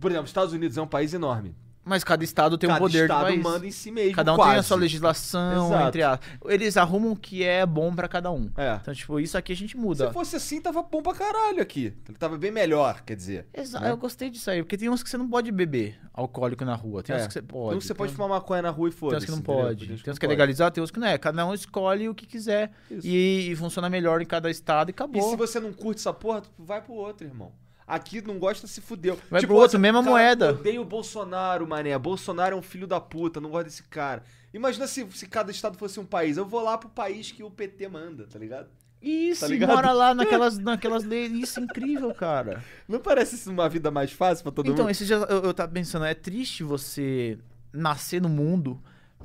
Por 0.00 0.10
exemplo, 0.10 0.24
os 0.24 0.30
Estados 0.30 0.52
Unidos 0.52 0.76
é 0.76 0.82
um 0.82 0.86
país 0.86 1.14
enorme. 1.14 1.54
Mas 1.84 2.02
cada 2.02 2.24
estado 2.24 2.56
tem 2.56 2.68
um 2.68 2.72
Cada 2.72 2.80
poder 2.80 3.02
estado 3.02 3.18
do 3.20 3.24
país. 3.26 3.42
manda 3.42 3.66
em 3.66 3.70
si 3.70 3.90
mesmo, 3.90 4.14
Cada 4.14 4.32
um 4.32 4.36
quase. 4.36 4.50
tem 4.52 4.58
a 4.60 4.62
sua 4.62 4.76
legislação, 4.78 5.66
Exato. 5.66 5.88
entre 5.88 6.02
as... 6.02 6.18
Eles 6.46 6.76
arrumam 6.76 7.12
o 7.12 7.16
que 7.16 7.44
é 7.44 7.66
bom 7.66 7.94
pra 7.94 8.08
cada 8.08 8.30
um. 8.30 8.50
É. 8.56 8.78
Então, 8.80 8.94
tipo, 8.94 9.20
isso 9.20 9.36
aqui 9.36 9.52
a 9.52 9.56
gente 9.56 9.76
muda. 9.76 10.06
Se 10.08 10.12
fosse 10.14 10.36
assim, 10.36 10.60
tava 10.60 10.82
bom 10.82 11.02
pra 11.02 11.12
caralho 11.14 11.60
aqui. 11.60 11.92
Tava 12.18 12.38
bem 12.38 12.50
melhor, 12.50 13.02
quer 13.02 13.14
dizer. 13.16 13.46
Exato, 13.52 13.84
né? 13.84 13.90
eu 13.90 13.96
gostei 13.96 14.30
disso 14.30 14.50
aí, 14.50 14.62
porque 14.62 14.76
tem 14.78 14.88
uns 14.88 15.02
que 15.02 15.10
você 15.10 15.18
não 15.18 15.28
pode 15.28 15.52
beber 15.52 15.98
alcoólico 16.12 16.64
na 16.64 16.74
rua, 16.74 17.02
tem 17.02 17.14
É. 17.14 17.18
uns 17.18 17.26
que 17.26 17.32
você 17.34 17.42
pode. 17.42 17.68
Tem 17.68 17.76
uns 17.78 17.82
que 17.82 17.88
você 17.88 17.94
pode 17.94 18.12
tem, 18.12 18.16
fumar 18.16 18.28
maconha 18.30 18.62
na 18.62 18.70
rua 18.70 18.88
e 18.88 18.90
tem 18.90 18.98
foda-se. 18.98 19.24
uns 19.24 19.24
que 19.26 19.30
não 19.32 19.42
pode. 19.42 19.86
Tem 19.86 19.94
uns 19.94 20.02
Tem 20.02 20.12
não 20.12 20.18
que 20.18 20.24
é 20.24 20.28
pode. 20.28 20.38
legalizado, 20.38 20.74
tem 20.74 20.82
uns 20.82 20.90
que 20.90 20.98
não 21.00 21.06
é. 21.06 21.18
Cada 21.18 21.46
um 21.46 21.52
escolhe 21.52 22.08
o 22.08 22.14
que 22.14 22.24
quiser 22.26 22.70
e, 22.90 23.50
e 23.50 23.56
funciona 23.56 23.90
melhor 23.90 24.22
em 24.22 24.26
cada 24.26 24.50
estado 24.50 24.88
e 24.88 24.90
E 24.90 24.94
acabou. 24.94 25.30
se 25.30 25.36
você 25.36 25.60
não 25.60 25.72
curte 25.72 26.00
essa 26.00 26.12
porra, 26.14 26.42
vai 26.58 26.80
pro 26.80 26.94
outro, 26.94 27.26
irmão. 27.26 27.52
Aqui 27.86 28.22
não 28.26 28.38
gosta, 28.38 28.66
se 28.66 28.80
fudeu. 28.80 29.18
Vai 29.30 29.42
pro 29.42 29.54
outro, 29.54 29.78
mesma 29.78 30.00
cara, 30.00 30.10
moeda. 30.10 30.50
Odeio 30.52 30.82
o 30.82 30.84
Bolsonaro, 30.84 31.66
mané. 31.66 31.98
Bolsonaro 31.98 32.56
é 32.56 32.58
um 32.58 32.62
filho 32.62 32.86
da 32.86 33.00
puta, 33.00 33.40
não 33.40 33.50
gosto 33.50 33.66
desse 33.66 33.82
cara. 33.82 34.22
Imagina 34.52 34.86
se, 34.86 35.06
se 35.10 35.26
cada 35.26 35.50
estado 35.50 35.76
fosse 35.76 36.00
um 36.00 36.04
país. 36.04 36.36
Eu 36.36 36.46
vou 36.46 36.62
lá 36.62 36.78
pro 36.78 36.88
país 36.88 37.30
que 37.30 37.42
o 37.42 37.50
PT 37.50 37.88
manda, 37.88 38.26
tá 38.26 38.38
ligado? 38.38 38.68
Isso, 39.02 39.46
Tá 39.46 39.66
mora 39.66 39.92
lá 39.92 40.14
naquelas, 40.14 40.56
naquelas 40.58 41.04
leis. 41.04 41.30
Isso 41.30 41.60
é 41.60 41.62
incrível, 41.64 42.14
cara. 42.14 42.64
Não 42.88 42.98
parece 43.00 43.34
isso 43.34 43.50
uma 43.50 43.68
vida 43.68 43.90
mais 43.90 44.10
fácil 44.10 44.42
pra 44.42 44.52
todo 44.52 44.70
então, 44.70 44.84
mundo? 44.84 44.90
esse 44.90 45.04
dia 45.04 45.16
eu, 45.16 45.44
eu 45.44 45.52
tava 45.54 45.70
pensando, 45.70 46.06
é 46.06 46.14
triste 46.14 46.64
você 46.64 47.38
nascer 47.70 48.22
no 48.22 48.30
mundo. 48.30 48.80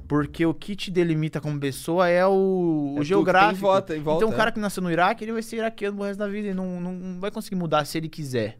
Porque 0.09 0.43
o 0.43 0.55
que 0.55 0.75
te 0.75 0.89
delimita 0.89 1.39
como 1.39 1.59
pessoa 1.59 2.09
é 2.09 2.25
o, 2.25 2.95
É 2.97 2.99
o 2.99 3.03
geográfico. 3.03 3.81
tem 3.83 4.01
volta- 4.01 4.17
então, 4.17 4.29
o 4.29 4.33
é. 4.33 4.35
cara 4.35 4.51
que 4.51 4.59
nasceu 4.59 4.81
no 4.81 4.91
Iraque, 4.91 5.23
ele 5.23 5.31
vai 5.33 5.43
ser 5.43 5.57
iraquiano 5.57 5.95
pro 5.97 6.05
resto 6.07 6.17
da 6.19 6.27
vida. 6.27 6.47
E 6.47 6.53
não, 6.53 6.81
não, 6.81 7.19
vai 7.19 7.29
conseguir 7.29 7.55
mudar 7.55 7.85
se 7.85 7.95
ele 7.97 8.09
quiser. 8.09 8.57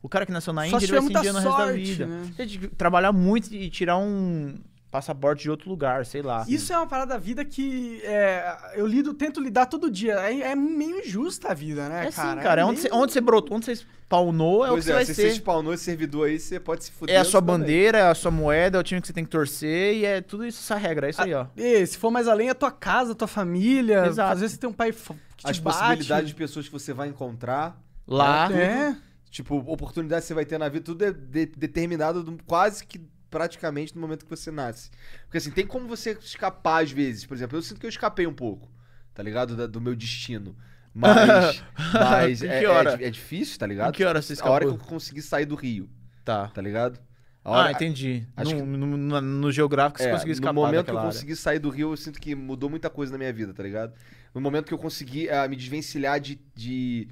O 0.00 0.08
cara 0.08 0.24
que 0.24 0.30
nasceu 0.30 0.52
na 0.52 0.66
Índia, 0.68 0.76
ele 0.84 0.92
vai 0.92 1.00
ser 1.02 1.08
indiano 1.18 1.38
o 1.38 1.42
resto 1.42 1.58
da 1.58 1.72
vida. 1.72 2.06
né? 2.06 2.30
Tem 2.36 2.46
que 2.46 2.68
trabalhar 2.68 3.10
muito 3.10 3.52
e 3.52 3.68
tirar 3.68 3.96
um 3.98 4.54
passaporte 4.94 5.42
de 5.42 5.50
outro 5.50 5.68
lugar, 5.68 6.06
sei 6.06 6.22
lá. 6.22 6.44
Isso 6.48 6.72
é 6.72 6.76
uma 6.76 6.86
parada 6.86 7.14
da 7.14 7.18
vida 7.18 7.44
que 7.44 8.00
é, 8.04 8.56
eu 8.76 8.86
lido, 8.86 9.12
tento 9.12 9.40
lidar 9.40 9.66
todo 9.66 9.90
dia. 9.90 10.14
É, 10.20 10.52
é 10.52 10.54
meio 10.54 11.00
injusta 11.04 11.48
a 11.50 11.54
vida, 11.54 11.88
né, 11.88 12.06
É 12.06 12.12
cara? 12.12 12.36
sim, 12.36 12.42
cara. 12.44 12.60
É 12.60 12.64
onde, 12.64 12.80
meio- 12.80 12.92
você, 12.92 12.96
onde 12.96 13.12
você 13.12 13.20
brotou, 13.20 13.56
onde 13.56 13.66
você 13.66 13.74
spawnou, 13.74 14.64
é 14.64 14.68
o 14.68 14.74
pois 14.74 14.84
que 14.84 14.86
você 14.86 14.92
é, 14.92 14.94
vai 14.94 15.04
se 15.04 15.14
ser. 15.16 15.30
você 15.30 15.34
spawnou 15.34 15.74
esse 15.74 15.82
servidor 15.82 16.28
aí, 16.28 16.38
você 16.38 16.60
pode 16.60 16.84
se 16.84 16.92
fuder. 16.92 17.12
É 17.16 17.18
a 17.18 17.24
sua 17.24 17.40
também. 17.42 17.58
bandeira, 17.58 17.98
é 17.98 18.08
a 18.08 18.14
sua 18.14 18.30
moeda, 18.30 18.78
é 18.78 18.80
o 18.80 18.84
time 18.84 19.00
que 19.00 19.08
você 19.08 19.12
tem 19.12 19.24
que 19.24 19.30
torcer 19.30 19.96
e 19.96 20.04
é 20.04 20.20
tudo 20.20 20.46
isso, 20.46 20.60
essa 20.62 20.76
regra, 20.80 21.08
é 21.08 21.10
isso 21.10 21.22
aí, 21.22 21.34
ó. 21.34 21.46
E, 21.56 21.84
se 21.84 21.98
for 21.98 22.12
mais 22.12 22.28
além, 22.28 22.48
a 22.48 22.54
tua 22.54 22.70
casa, 22.70 23.10
a 23.10 23.14
tua 23.16 23.26
família. 23.26 24.06
Exato. 24.06 24.32
Às 24.32 24.40
vezes 24.42 24.54
você 24.54 24.60
tem 24.60 24.70
um 24.70 24.72
pai 24.72 24.92
que 24.92 24.98
te 25.00 25.10
As 25.42 25.58
bate. 25.58 25.76
possibilidades 25.80 26.28
de 26.28 26.34
pessoas 26.36 26.66
que 26.66 26.72
você 26.72 26.92
vai 26.92 27.08
encontrar. 27.08 27.76
Lá. 28.06 28.48
É. 28.52 28.94
Tipo, 29.28 29.56
oportunidades 29.66 30.24
que 30.24 30.28
você 30.28 30.34
vai 30.34 30.44
ter 30.44 30.56
na 30.56 30.68
vida, 30.68 30.84
tudo 30.84 31.04
é 31.04 31.10
de- 31.12 31.46
determinado 31.46 32.22
do- 32.22 32.38
quase 32.46 32.86
que 32.86 33.00
praticamente 33.34 33.94
no 33.96 34.00
momento 34.00 34.24
que 34.24 34.30
você 34.30 34.50
nasce. 34.52 34.90
Porque 35.24 35.38
assim, 35.38 35.50
tem 35.50 35.66
como 35.66 35.88
você 35.88 36.12
escapar 36.12 36.84
às 36.84 36.92
vezes. 36.92 37.26
Por 37.26 37.34
exemplo, 37.34 37.58
eu 37.58 37.62
sinto 37.62 37.80
que 37.80 37.86
eu 37.86 37.90
escapei 37.90 38.26
um 38.28 38.32
pouco, 38.32 38.70
tá 39.12 39.22
ligado? 39.24 39.56
Da- 39.56 39.66
do 39.66 39.80
meu 39.80 39.96
destino. 39.96 40.56
Mas, 40.94 41.64
mas 41.92 42.40
é, 42.40 42.60
que 42.60 42.66
é 42.66 43.06
é 43.08 43.10
difícil, 43.10 43.58
tá 43.58 43.66
ligado? 43.66 43.88
Em 43.88 43.92
que 43.92 44.04
hora 44.04 44.22
você 44.22 44.34
A 44.40 44.48
hora 44.48 44.64
que 44.64 44.70
escapou? 44.70 44.86
eu 44.86 44.88
consegui 44.92 45.20
sair 45.22 45.44
do 45.44 45.56
Rio, 45.56 45.90
Tá. 46.24 46.46
tá 46.54 46.62
ligado? 46.62 47.00
A 47.44 47.50
hora, 47.50 47.68
Ah, 47.68 47.72
entendi. 47.72 48.24
acho 48.36 48.54
no, 48.54 48.60
que- 48.60 48.62
no, 48.78 48.96
no- 48.96 49.20
no 49.20 49.50
geográfico 49.50 49.98
você 49.98 50.08
É, 50.08 50.12
conseguiu 50.12 50.34
escapar 50.34 50.52
no 50.54 50.60
momento 50.60 50.84
que 50.84 50.90
eu 50.92 50.98
área. 50.98 51.10
consegui 51.10 51.34
sair 51.34 51.58
do 51.58 51.68
Rio, 51.68 51.90
eu 51.92 51.96
sinto 51.96 52.20
que 52.20 52.32
mudou 52.36 52.70
muita 52.70 52.88
coisa 52.88 53.10
na 53.10 53.18
minha 53.18 53.32
vida, 53.32 53.52
tá 53.52 53.60
ligado? 53.64 53.92
No 54.32 54.40
momento 54.40 54.66
que 54.68 54.72
eu 54.74 54.78
consegui 54.78 55.28
ah, 55.28 55.48
me 55.48 55.56
desvencilhar 55.56 56.20
de, 56.20 56.40
de. 56.54 57.08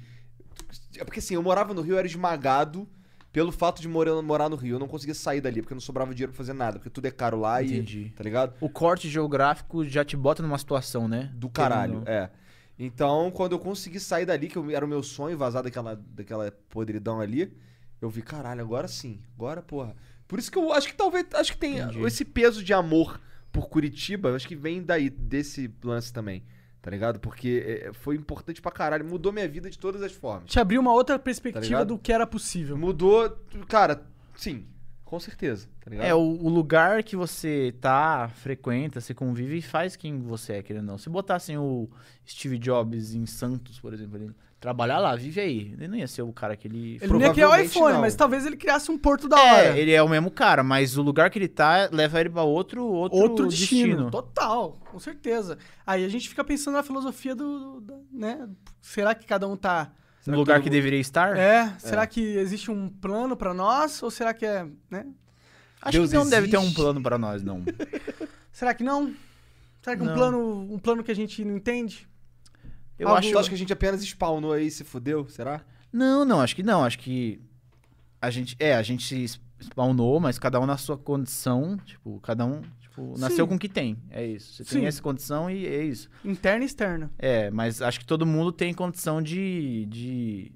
É 0.97 1.03
porque 1.03 1.19
assim, 1.19 1.35
eu 1.35 1.43
morava 1.43 1.73
no 1.73 1.81
Rio, 1.81 1.95
eu 1.95 1.99
era 1.99 2.07
esmagado 2.07 2.87
pelo 3.33 3.51
fato 3.51 3.81
de 3.81 3.87
morar, 3.89 4.21
morar 4.21 4.47
no 4.47 4.55
Rio. 4.55 4.75
Eu 4.75 4.79
não 4.79 4.87
conseguia 4.87 5.13
sair 5.15 5.41
dali, 5.41 5.61
porque 5.61 5.73
não 5.73 5.81
sobrava 5.81 6.13
dinheiro 6.13 6.31
pra 6.31 6.37
fazer 6.37 6.53
nada, 6.53 6.77
porque 6.79 6.89
tudo 6.89 7.05
é 7.07 7.11
caro 7.11 7.37
lá 7.39 7.61
Entendi. 7.61 7.99
e. 8.03 8.09
Tá 8.11 8.23
ligado? 8.23 8.53
O 8.61 8.69
corte 8.69 9.09
geográfico 9.09 9.83
já 9.83 10.05
te 10.05 10.15
bota 10.15 10.41
numa 10.41 10.57
situação, 10.57 11.07
né? 11.07 11.31
Do 11.33 11.49
caralho, 11.49 12.03
é. 12.05 12.29
Então, 12.79 13.29
quando 13.31 13.51
eu 13.53 13.59
consegui 13.59 13.99
sair 13.99 14.25
dali, 14.25 14.47
que 14.47 14.55
eu- 14.57 14.69
era 14.71 14.85
o 14.85 14.87
meu 14.87 15.03
sonho, 15.03 15.37
vazar 15.37 15.63
daquela, 15.63 15.95
daquela 15.95 16.51
podridão 16.69 17.19
ali, 17.19 17.51
eu 18.01 18.09
vi, 18.09 18.21
caralho, 18.21 18.61
agora 18.61 18.87
sim. 18.87 19.19
Agora, 19.35 19.61
porra. 19.61 19.95
Por 20.27 20.39
isso 20.39 20.51
que 20.51 20.57
eu 20.57 20.71
acho 20.71 20.87
que 20.87 20.95
talvez. 20.95 21.25
Acho 21.33 21.51
que 21.53 21.57
tem 21.57 21.79
Entendi. 21.79 22.01
esse 22.05 22.23
peso 22.25 22.63
de 22.63 22.73
amor 22.73 23.19
por 23.51 23.67
Curitiba, 23.69 24.35
acho 24.35 24.47
que 24.47 24.55
vem 24.55 24.81
daí, 24.83 25.09
desse 25.09 25.71
lance 25.83 26.11
também. 26.11 26.43
Tá 26.83 26.91
ligado? 26.91 27.17
Porque 27.17 27.81
é, 27.87 27.93
foi 27.93 28.17
importante 28.17 28.61
pra 28.61 28.69
caralho. 28.69 29.05
Mudou 29.05 29.31
minha 29.31 29.47
vida 29.47 29.69
de 29.69 29.79
todas 29.79 30.03
as 30.03 30.11
formas. 30.11 30.51
Te 30.51 30.59
abriu 30.59 30.81
uma 30.81 30.91
outra 30.93 31.17
Tá 31.17 31.23
perspectiva 31.23 31.63
ligado? 31.65 31.87
do 31.87 31.97
que 31.97 32.11
era 32.11 32.27
possível. 32.27 32.77
Mudou. 32.77 33.35
Cara, 33.69 34.03
sim. 34.35 34.65
Com 35.13 35.19
certeza. 35.19 35.67
Tá 35.79 35.91
ligado? 35.91 36.07
É, 36.07 36.15
o, 36.15 36.17
o 36.17 36.49
lugar 36.49 37.03
que 37.03 37.15
você 37.15 37.71
tá, 37.79 38.31
frequenta, 38.33 38.99
você 38.99 39.13
convive, 39.13 39.61
faz 39.61 39.95
quem 39.95 40.19
você 40.19 40.53
é, 40.53 40.63
querendo 40.63 40.85
ou 40.85 40.87
não. 40.93 40.97
Se 40.97 41.07
botassem 41.07 41.55
o 41.55 41.87
Steve 42.27 42.57
Jobs 42.57 43.13
em 43.13 43.27
Santos, 43.27 43.79
por 43.79 43.93
exemplo, 43.93 44.17
ele 44.17 44.31
trabalhar 44.59 44.97
lá, 44.97 45.15
vive 45.15 45.39
aí. 45.39 45.75
Ele 45.77 45.87
não 45.87 45.95
ia 45.95 46.07
ser 46.07 46.23
o 46.23 46.33
cara 46.33 46.57
que 46.57 46.67
ele... 46.67 46.97
Ele 46.99 47.13
não 47.13 47.21
ia 47.21 47.31
criar 47.31 47.49
o 47.51 47.55
iPhone, 47.55 47.93
não. 47.93 48.01
mas 48.01 48.15
talvez 48.15 48.43
ele 48.43 48.57
criasse 48.57 48.89
um 48.89 48.97
porto 48.97 49.27
da 49.27 49.39
hora. 49.39 49.77
É, 49.77 49.79
ele 49.79 49.91
é 49.91 50.01
o 50.01 50.09
mesmo 50.09 50.31
cara, 50.31 50.63
mas 50.63 50.97
o 50.97 51.03
lugar 51.03 51.29
que 51.29 51.37
ele 51.37 51.47
tá 51.47 51.87
leva 51.91 52.19
ele 52.19 52.31
pra 52.31 52.41
outro, 52.41 52.83
outro, 52.83 53.15
Outro 53.19 53.47
destino. 53.49 53.87
destino. 53.89 54.09
Total, 54.09 54.79
com 54.89 54.97
certeza. 54.97 55.59
Aí 55.85 56.03
a 56.03 56.09
gente 56.09 56.27
fica 56.27 56.43
pensando 56.43 56.73
na 56.73 56.81
filosofia 56.81 57.35
do. 57.35 57.81
do- 57.81 58.03
né? 58.11 58.49
Será 58.81 59.13
que 59.13 59.27
cada 59.27 59.47
um 59.47 59.55
tá. 59.55 59.91
No 60.25 60.37
lugar 60.37 60.61
que 60.61 60.69
deveria 60.69 60.99
estar? 60.99 61.35
É? 61.37 61.73
Será 61.79 62.07
que 62.07 62.21
existe 62.21 62.71
um 62.71 62.87
plano 62.89 63.35
pra 63.35 63.53
nós? 63.53 64.01
Ou 64.01 64.09
será 64.09 64.33
que 64.33 64.45
é. 64.45 64.65
Né? 64.89 65.05
Acho 65.81 65.97
Deus 65.97 66.11
que 66.11 66.15
não 66.15 66.29
deve 66.29 66.47
ter 66.47 66.57
um 66.57 66.61
existe? 66.61 66.75
plano 66.79 67.01
pra 67.03 67.17
nós, 67.17 67.43
não. 67.43 67.63
Será 68.51 68.73
que 68.73 68.83
não? 68.83 69.13
Será 69.81 69.97
que 69.97 70.01
um 70.03 70.05
Não. 70.05 70.13
plano, 70.13 70.73
um 70.73 70.79
plano 70.79 71.03
que 71.03 71.11
a 71.11 71.15
gente 71.15 71.43
não 71.43 71.57
entende? 71.57 72.07
Eu 72.97 73.07
Algo- 73.09 73.19
acho. 73.19 73.31
Tu 73.31 73.37
acha 73.37 73.49
que 73.49 73.55
a 73.55 73.57
gente 73.57 73.73
apenas 73.73 74.01
spawnou 74.01 74.53
aí 74.53 74.67
e 74.67 74.71
se 74.71 74.83
fudeu? 74.85 75.27
Será? 75.27 75.61
Não, 75.91 76.23
não, 76.23 76.39
acho 76.39 76.55
que 76.55 76.63
não. 76.63 76.85
Acho 76.85 76.99
que 76.99 77.41
a 78.21 78.29
gente. 78.29 78.55
É, 78.59 78.75
a 78.75 78.81
gente 78.81 79.05
se 79.05 79.39
spawnou, 79.59 80.21
mas 80.21 80.39
cada 80.39 80.57
um 80.59 80.65
na 80.65 80.77
sua 80.77 80.97
condição. 80.97 81.77
Tipo, 81.85 82.17
cada 82.21 82.45
um. 82.45 82.61
Tipo, 82.93 83.17
nasceu 83.17 83.45
Sim. 83.45 83.49
com 83.49 83.55
o 83.55 83.59
que 83.59 83.67
tem. 83.67 83.97
É 84.11 84.23
isso. 84.23 84.53
Você 84.53 84.63
Sim. 84.65 84.75
tem 84.79 84.85
essa 84.85 85.01
condição 85.01 85.49
e 85.49 85.65
é 85.65 85.83
isso. 85.83 86.07
Interno 86.23 86.61
e 86.61 86.67
externo. 86.67 87.09
É, 87.17 87.49
mas 87.49 87.81
acho 87.81 87.99
que 87.99 88.05
todo 88.05 88.23
mundo 88.23 88.51
tem 88.51 88.71
condição 88.71 89.19
de, 89.19 89.87
de, 89.87 90.51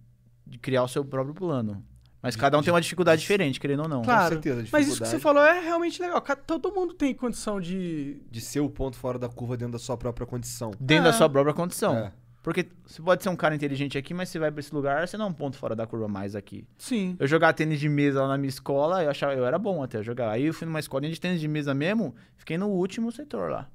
de 0.45 0.59
criar 0.59 0.84
o 0.84 0.88
seu 0.88 1.03
próprio 1.03 1.34
plano. 1.34 1.84
Mas 2.22 2.35
De- 2.35 2.39
cada 2.41 2.55
um 2.57 2.61
de- 2.61 2.65
tem 2.65 2.73
uma 2.73 2.81
dificuldade 2.81 3.19
de- 3.19 3.23
diferente, 3.23 3.59
querendo 3.59 3.81
ou 3.84 3.89
não. 3.89 4.03
Claro. 4.03 4.35
certeza, 4.35 4.68
Mas 4.72 4.88
isso 4.88 5.01
que 5.01 5.07
você 5.07 5.18
falou 5.19 5.41
é 5.43 5.59
realmente 5.61 5.99
legal. 5.99 6.22
Todo 6.45 6.72
mundo 6.72 6.93
tem 6.93 7.14
condição 7.15 7.59
de. 7.59 8.22
De 8.30 8.39
ser 8.41 8.59
o 8.59 8.69
ponto 8.69 8.97
fora 8.97 9.18
da 9.18 9.30
curva 9.30 9.57
dentro 9.57 9.73
da 9.73 9.80
sua 9.80 9.97
própria 9.97 10.27
condição. 10.27 10.72
Dentro 10.80 11.07
É. 11.07 11.11
da 11.11 11.14
sua 11.18 11.27
própria 11.30 11.53
condição. 11.55 11.95
É. 11.97 12.14
Porque 12.48 12.65
você 12.86 13.02
pode 13.02 13.22
ser 13.22 13.28
um 13.28 13.36
cara 13.36 13.53
inteligente 13.53 13.98
aqui, 13.98 14.14
mas 14.14 14.30
você 14.30 14.40
vai 14.40 14.49
pra 14.49 14.61
esse 14.61 14.74
lugar, 14.74 15.06
você 15.06 15.18
não 15.18 15.26
é 15.26 15.28
um 15.28 15.34
ponto 15.34 15.57
fora 15.57 15.76
da 15.76 15.86
curva 15.86 16.07
mais 16.07 16.34
aqui. 16.34 16.65
Sim. 16.78 17.18
Eu 17.19 17.28
jogava 17.28 17.52
tênis 17.52 17.78
de 17.78 17.90
mesa 17.90 18.22
lá 18.22 18.30
na 18.30 18.38
minha 18.38 18.48
escola, 18.48 19.03
eu 19.03 19.10
achava, 19.10 19.34
eu 19.34 19.45
era 19.45 19.60
bom 19.60 19.84
até 19.84 20.02
jogar. 20.02 20.32
Aí 20.32 20.45
eu 20.45 20.53
fui 20.53 20.65
numa 20.65 20.80
escolinha 20.80 21.11
de 21.11 21.19
tênis 21.19 21.41
de 21.41 21.48
mesa 21.49 21.74
mesmo, 21.74 22.15
fiquei 22.38 22.57
no 22.57 22.69
último 22.69 23.11
setor 23.11 23.52
lá. 23.52 23.69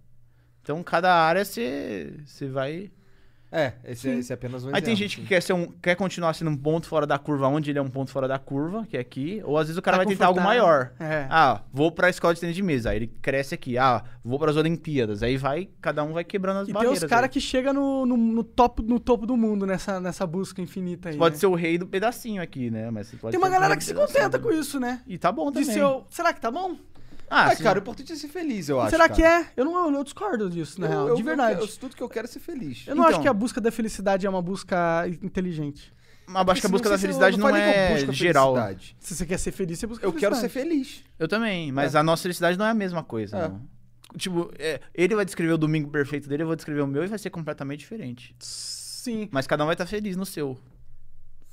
Então 0.63 0.83
cada 0.83 1.15
área 1.15 1.45
você, 1.45 2.15
você 2.25 2.49
vai. 2.49 2.91
É, 3.53 3.75
esse, 3.85 4.09
é, 4.09 4.15
esse 4.15 4.33
é 4.33 4.35
apenas 4.35 4.65
um 4.65 4.75
Aí 4.75 4.81
tem 4.81 4.97
gente 4.97 5.21
que 5.21 5.27
quer 5.27 5.43
ser 5.43 5.53
um, 5.53 5.67
quer 5.83 5.95
continuar 5.95 6.33
sendo 6.33 6.51
um 6.51 6.57
ponto 6.57 6.87
fora 6.87 7.07
da 7.07 7.19
curva, 7.19 7.47
onde 7.49 7.71
ele 7.71 7.79
é 7.79 7.83
um 7.83 7.91
ponto 7.91 8.11
fora 8.11 8.27
da 8.27 8.39
curva, 8.39 8.87
que 8.89 8.97
é 8.97 9.01
aqui. 9.01 9.43
Ou 9.45 9.59
às 9.59 9.67
vezes 9.67 9.77
o 9.79 9.83
cara 9.83 9.99
Tá 9.99 10.05
vai 10.05 10.13
tentar 10.13 10.27
algo 10.29 10.41
maior. 10.41 10.93
É. 10.99 11.27
Ah, 11.29 11.61
vou 11.71 11.93
pra 11.93 12.09
escola 12.09 12.33
de 12.33 12.41
tênis 12.41 12.57
de 12.57 12.63
mesa. 12.63 12.91
Aí 12.91 12.97
ele 12.97 13.07
cresce 13.21 13.55
aqui. 13.55 13.77
Ah, 13.77 14.03
vou 14.25 14.39
pras 14.39 14.57
Olimpíadas. 14.57 15.23
Aí 15.23 15.37
vai, 15.37 15.69
cada 15.83 16.03
um 16.03 16.15
vai 16.15 16.25
quebrando 16.25 16.61
as 16.61 16.63
E 16.63 16.67
tem 16.67 16.75
barreiras. 16.75 17.03
os 17.03 17.09
caras 17.09 17.29
que 17.29 17.41
chegam 17.41 17.75
no, 17.75 18.07
no, 18.07 18.17
no 18.17 18.43
topo, 18.43 18.83
no 18.83 18.99
topo 18.99 19.27
do 19.27 19.37
mundo 19.37 19.67
nessa, 19.67 20.01
nessa 20.01 20.27
busca 20.27 20.63
infinita 20.63 21.11
aí. 21.11 21.19
Pode 21.19 21.35
né? 21.35 21.41
ser 21.41 21.47
o 21.47 21.55
rei 21.55 21.77
do 21.77 21.87
pedacinho 21.87 22.41
aqui, 22.41 22.71
né? 22.71 22.91
Mas 22.91 23.09
você 23.11 23.31
Tem 23.31 23.39
uma 23.39 23.51
galera 23.51 23.77
que 23.77 23.85
se 23.85 23.93
contenta 23.93 24.39
com 24.39 24.51
isso, 24.51 24.81
né? 24.81 25.03
E 25.07 25.19
tá 25.19 25.31
bom 25.31 25.53
também. 25.53 25.65
ser 25.71 25.83
o- 25.85 26.05
Será 26.09 26.33
que 26.33 26.41
tá 26.41 26.51
bom? 26.51 26.75
Ah, 27.35 27.55
sim. 27.57 27.63
cara, 27.63 27.79
o 27.79 27.83
importante 27.83 28.13
é 28.13 28.17
ser 28.17 28.29
feliz, 28.29 28.69
eu 28.69 28.81
acho. 28.81 28.91
Será 28.91 29.09
cara. 29.09 29.15
que 29.15 29.23
é? 29.23 29.49
Eu 29.57 29.65
não, 29.65 29.95
eu, 29.95 30.05
discordo 30.05 30.51
disso, 30.51 30.79
na 30.81 30.87
Eu- 30.87 30.91
real. 30.91 31.09
eu- 31.09 31.15
de 31.17 31.23
verdade. 31.23 31.61
Eu, 31.61 31.67
eu- 31.67 31.77
tudo 31.79 31.97
que 31.97 32.03
eu 32.03 32.09
quero 32.09 32.27
é 32.27 32.31
ser 32.31 32.41
feliz. 32.41 32.85
Eu 32.87 32.95
não 32.95 33.03
Então. 33.05 33.15
acho 33.15 33.23
que 33.23 33.29
a 33.29 33.33
busca 33.33 33.61
da 33.61 33.71
felicidade 33.73 34.27
é 34.27 34.31
uma 34.31 34.43
busca 34.43 35.07
inteligente. 35.23 35.93
Mas 36.27 36.49
acho 36.49 36.61
que 36.61 36.67
a 36.67 36.69
Não 36.69 36.73
busca 36.73 36.89
da 36.89 36.99
felicidade 36.99 37.39
não, 37.39 37.49
eu 37.49 37.57
é 37.57 38.13
geral. 38.13 38.55
felicidade. 38.55 38.97
Se 39.01 39.15
você 39.17 39.27
quer 39.27 39.39
ser 39.39 39.51
feliz, 39.53 39.79
você 39.79 39.87
busca 39.87 40.07
Eu 40.07 40.13
quero 40.13 40.35
ser 40.37 40.49
feliz. 40.49 41.03
Eu 41.19 41.27
também, 41.27 41.73
mas 41.73 41.95
É. 41.95 41.99
a 41.99 42.03
nossa 42.03 42.23
felicidade 42.23 42.57
não 42.59 42.65
é 42.67 42.71
a 42.71 42.75
mesma 42.75 43.03
coisa. 43.03 43.37
É. 43.37 43.49
não. 43.49 43.61
Tipo, 44.17 44.51
é, 44.59 44.79
ele 44.95 45.15
vai 45.17 45.25
descrever 45.25 45.55
o 45.55 45.59
domingo 45.59 45.89
perfeito 45.91 46.29
dele, 46.29 46.43
eu 46.43 46.47
vou 46.47 46.55
descrever 46.55 46.83
o 46.83 46.87
meu 46.87 47.03
e 47.03 47.07
vai 47.07 47.19
ser 47.19 47.31
completamente 47.31 47.81
diferente. 47.81 48.37
Sim, 48.39 49.27
Mas 49.33 49.47
cada 49.47 49.65
um 49.65 49.67
vai 49.67 49.75
estar 49.75 49.87
feliz 49.87 50.17
no 50.17 50.27
seu. 50.27 50.59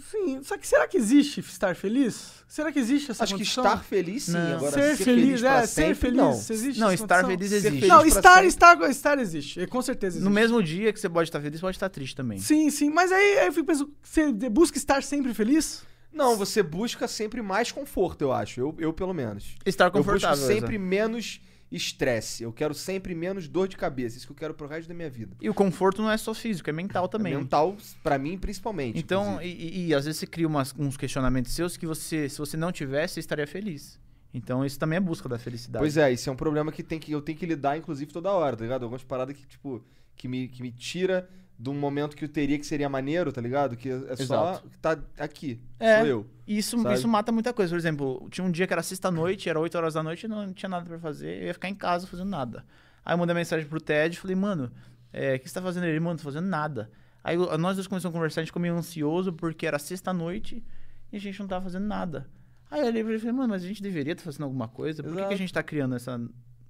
Sim. 0.09 0.43
Só 0.43 0.57
que 0.57 0.67
será 0.67 0.87
que 0.87 0.97
existe 0.97 1.39
estar 1.41 1.75
feliz? 1.75 2.39
Será 2.47 2.71
que 2.71 2.79
existe 2.79 3.11
essa 3.11 3.23
Acho 3.23 3.33
que 3.35 3.39
condição? 3.41 3.63
estar 3.63 3.83
feliz, 3.83 4.23
sim. 4.23 4.31
Não. 4.33 4.55
Agora, 4.57 4.71
ser 4.71 4.97
ser, 4.97 5.03
feliz, 5.03 5.41
pra 5.41 5.57
é, 5.57 5.61
ser 5.61 5.67
sempre, 5.67 5.95
feliz. 5.95 6.17
não. 6.17 6.31
Existe 6.31 6.79
Não, 6.79 6.91
estar 6.91 7.23
condição? 7.23 7.29
feliz 7.29 7.49
Ser 7.49 7.55
existe. 7.57 7.75
feliz 7.75 7.87
Não, 7.87 8.05
estar, 8.05 8.43
estar, 8.45 8.89
estar 8.89 9.19
existe. 9.19 9.67
Com 9.67 9.81
certeza 9.81 10.17
existe. 10.17 10.23
No 10.23 10.33
mesmo 10.33 10.61
dia 10.63 10.91
que 10.91 10.99
você 10.99 11.07
pode 11.09 11.29
estar 11.29 11.39
feliz, 11.39 11.61
pode 11.61 11.77
estar 11.77 11.89
triste 11.89 12.15
também. 12.15 12.39
Sim, 12.39 12.69
sim. 12.69 12.89
Mas 12.89 13.11
aí, 13.11 13.39
aí 13.39 13.47
eu 13.47 13.53
fico 13.53 13.67
pensando, 13.67 13.93
você 14.01 14.31
busca 14.49 14.77
estar 14.77 15.03
sempre 15.03 15.33
feliz? 15.33 15.83
Não, 16.11 16.35
você 16.35 16.63
busca 16.63 17.07
sempre 17.07 17.39
mais 17.41 17.71
conforto, 17.71 18.23
eu 18.23 18.31
acho. 18.33 18.59
Eu, 18.59 18.75
eu 18.79 18.91
pelo 18.91 19.13
menos. 19.13 19.55
Estar 19.63 19.85
Eu 19.85 19.91
confortável. 19.91 20.37
busco 20.37 20.51
sempre 20.53 20.77
menos 20.79 21.39
estresse. 21.71 22.43
Eu 22.43 22.51
quero 22.51 22.73
sempre 22.73 23.13
menos 23.13 23.47
dor 23.47 23.67
de 23.67 23.77
cabeça. 23.77 24.17
Isso 24.17 24.25
que 24.27 24.31
eu 24.31 24.35
quero 24.35 24.53
pro 24.53 24.67
resto 24.67 24.87
da 24.87 24.93
minha 24.93 25.09
vida. 25.09 25.35
E 25.41 25.49
o 25.49 25.53
conforto 25.53 26.01
não 26.01 26.09
é 26.11 26.17
só 26.17 26.33
físico, 26.33 26.69
é 26.69 26.73
mental 26.73 27.07
também. 27.07 27.33
É 27.33 27.37
mental, 27.37 27.75
pra 28.03 28.17
mim, 28.17 28.37
principalmente. 28.37 28.97
Então, 28.99 29.41
e, 29.41 29.47
e- 29.47 29.87
e 29.87 29.93
às 29.93 30.05
vezes 30.05 30.19
você 30.19 30.27
cria 30.27 30.47
umas- 30.47 30.73
uns 30.77 30.97
questionamentos 30.97 31.51
seus 31.53 31.77
que 31.77 31.85
você, 31.85 32.27
se 32.29 32.37
você 32.37 32.57
não 32.57 32.71
tivesse, 32.71 33.15
você 33.15 33.19
estaria 33.19 33.45
feliz. 33.47 33.99
Então 34.33 34.63
isso 34.65 34.77
também 34.77 34.97
é 34.97 34.99
busca 34.99 35.27
da 35.27 35.39
felicidade. 35.39 35.81
Pois 35.81 35.97
é, 35.97 36.11
isso 36.11 36.29
é 36.29 36.33
um 36.33 36.35
problema 36.35 36.71
que, 36.71 36.83
tem 36.83 36.99
que 36.99 37.11
eu 37.11 37.21
tenho 37.21 37.37
que 37.37 37.45
lidar, 37.45 37.77
inclusive, 37.77 38.11
toda 38.11 38.31
hora, 38.31 38.55
tá 38.55 38.63
ligado? 38.63 38.83
Algumas 38.83 39.03
paradas 39.03 39.35
que, 39.35 39.45
tipo, 39.47 39.83
que 40.15 40.27
me, 40.27 40.47
que 40.47 40.61
me 40.61 40.71
tira 40.71 41.27
de 41.59 41.69
um 41.69 41.73
momento 41.73 42.15
que 42.15 42.23
eu 42.23 42.29
teria 42.29 42.57
que 42.57 42.65
seria 42.65 42.87
maneiro, 42.87 43.33
tá 43.33 43.41
ligado? 43.41 43.75
Que 43.75 43.89
é 43.89 44.15
só 44.15 44.53
Exato. 44.53 44.71
tá 44.81 44.97
aqui. 45.17 45.61
É. 45.77 45.97
Sou 45.99 46.07
eu. 46.07 46.25
Isso, 46.47 46.81
Sabe? 46.81 46.95
isso 46.95 47.07
mata 47.07 47.33
muita 47.33 47.51
coisa. 47.51 47.69
Por 47.69 47.77
exemplo, 47.77 48.27
tinha 48.31 48.47
um 48.47 48.49
dia 48.49 48.65
que 48.65 48.71
era 48.71 48.81
sexta-noite, 48.81 49.49
era 49.49 49.59
8 49.59 49.77
horas 49.77 49.93
da 49.93 50.01
noite, 50.01 50.23
e 50.23 50.29
não 50.29 50.53
tinha 50.53 50.69
nada 50.69 50.85
pra 50.85 50.97
fazer, 50.97 51.41
eu 51.41 51.47
ia 51.47 51.53
ficar 51.53 51.67
em 51.67 51.75
casa 51.75 52.07
fazendo 52.07 52.29
nada. 52.29 52.65
Aí 53.03 53.13
eu 53.13 53.17
mandei 53.17 53.35
mensagem 53.35 53.67
pro 53.67 53.81
Ted 53.81 54.15
e 54.15 54.19
falei, 54.19 54.37
mano, 54.37 54.71
é, 55.11 55.35
o 55.35 55.39
que 55.39 55.49
você 55.49 55.53
tá 55.53 55.61
fazendo? 55.61 55.85
Ele, 55.85 55.99
mano, 55.99 56.17
tô 56.17 56.23
fazendo 56.23 56.47
nada. 56.47 56.89
Aí 57.21 57.35
nós 57.57 57.75
dois 57.75 57.87
começamos 57.87 58.15
a 58.15 58.17
conversar, 58.17 58.39
a 58.39 58.43
gente 58.43 58.49
ficou 58.49 58.61
meio 58.61 58.75
ansioso, 58.75 59.33
porque 59.33 59.67
era 59.67 59.77
sexta-noite 59.77 60.63
e 61.11 61.17
a 61.17 61.19
gente 61.19 61.37
não 61.41 61.47
tava 61.47 61.65
fazendo 61.65 61.85
nada. 61.85 62.25
Aí 62.71 62.79
eu 62.79 62.87
olhei 62.87 63.03
pra 63.03 63.11
ele 63.11 63.17
e 63.17 63.19
falei, 63.19 63.35
mano, 63.35 63.49
mas 63.49 63.63
a 63.63 63.67
gente 63.67 63.83
deveria 63.83 64.13
estar 64.13 64.23
fazendo 64.23 64.43
alguma 64.43 64.69
coisa? 64.69 65.03
Por 65.03 65.13
que, 65.13 65.27
que 65.27 65.33
a 65.33 65.37
gente 65.37 65.51
tá 65.51 65.61
criando 65.61 65.95
essa, 65.95 66.21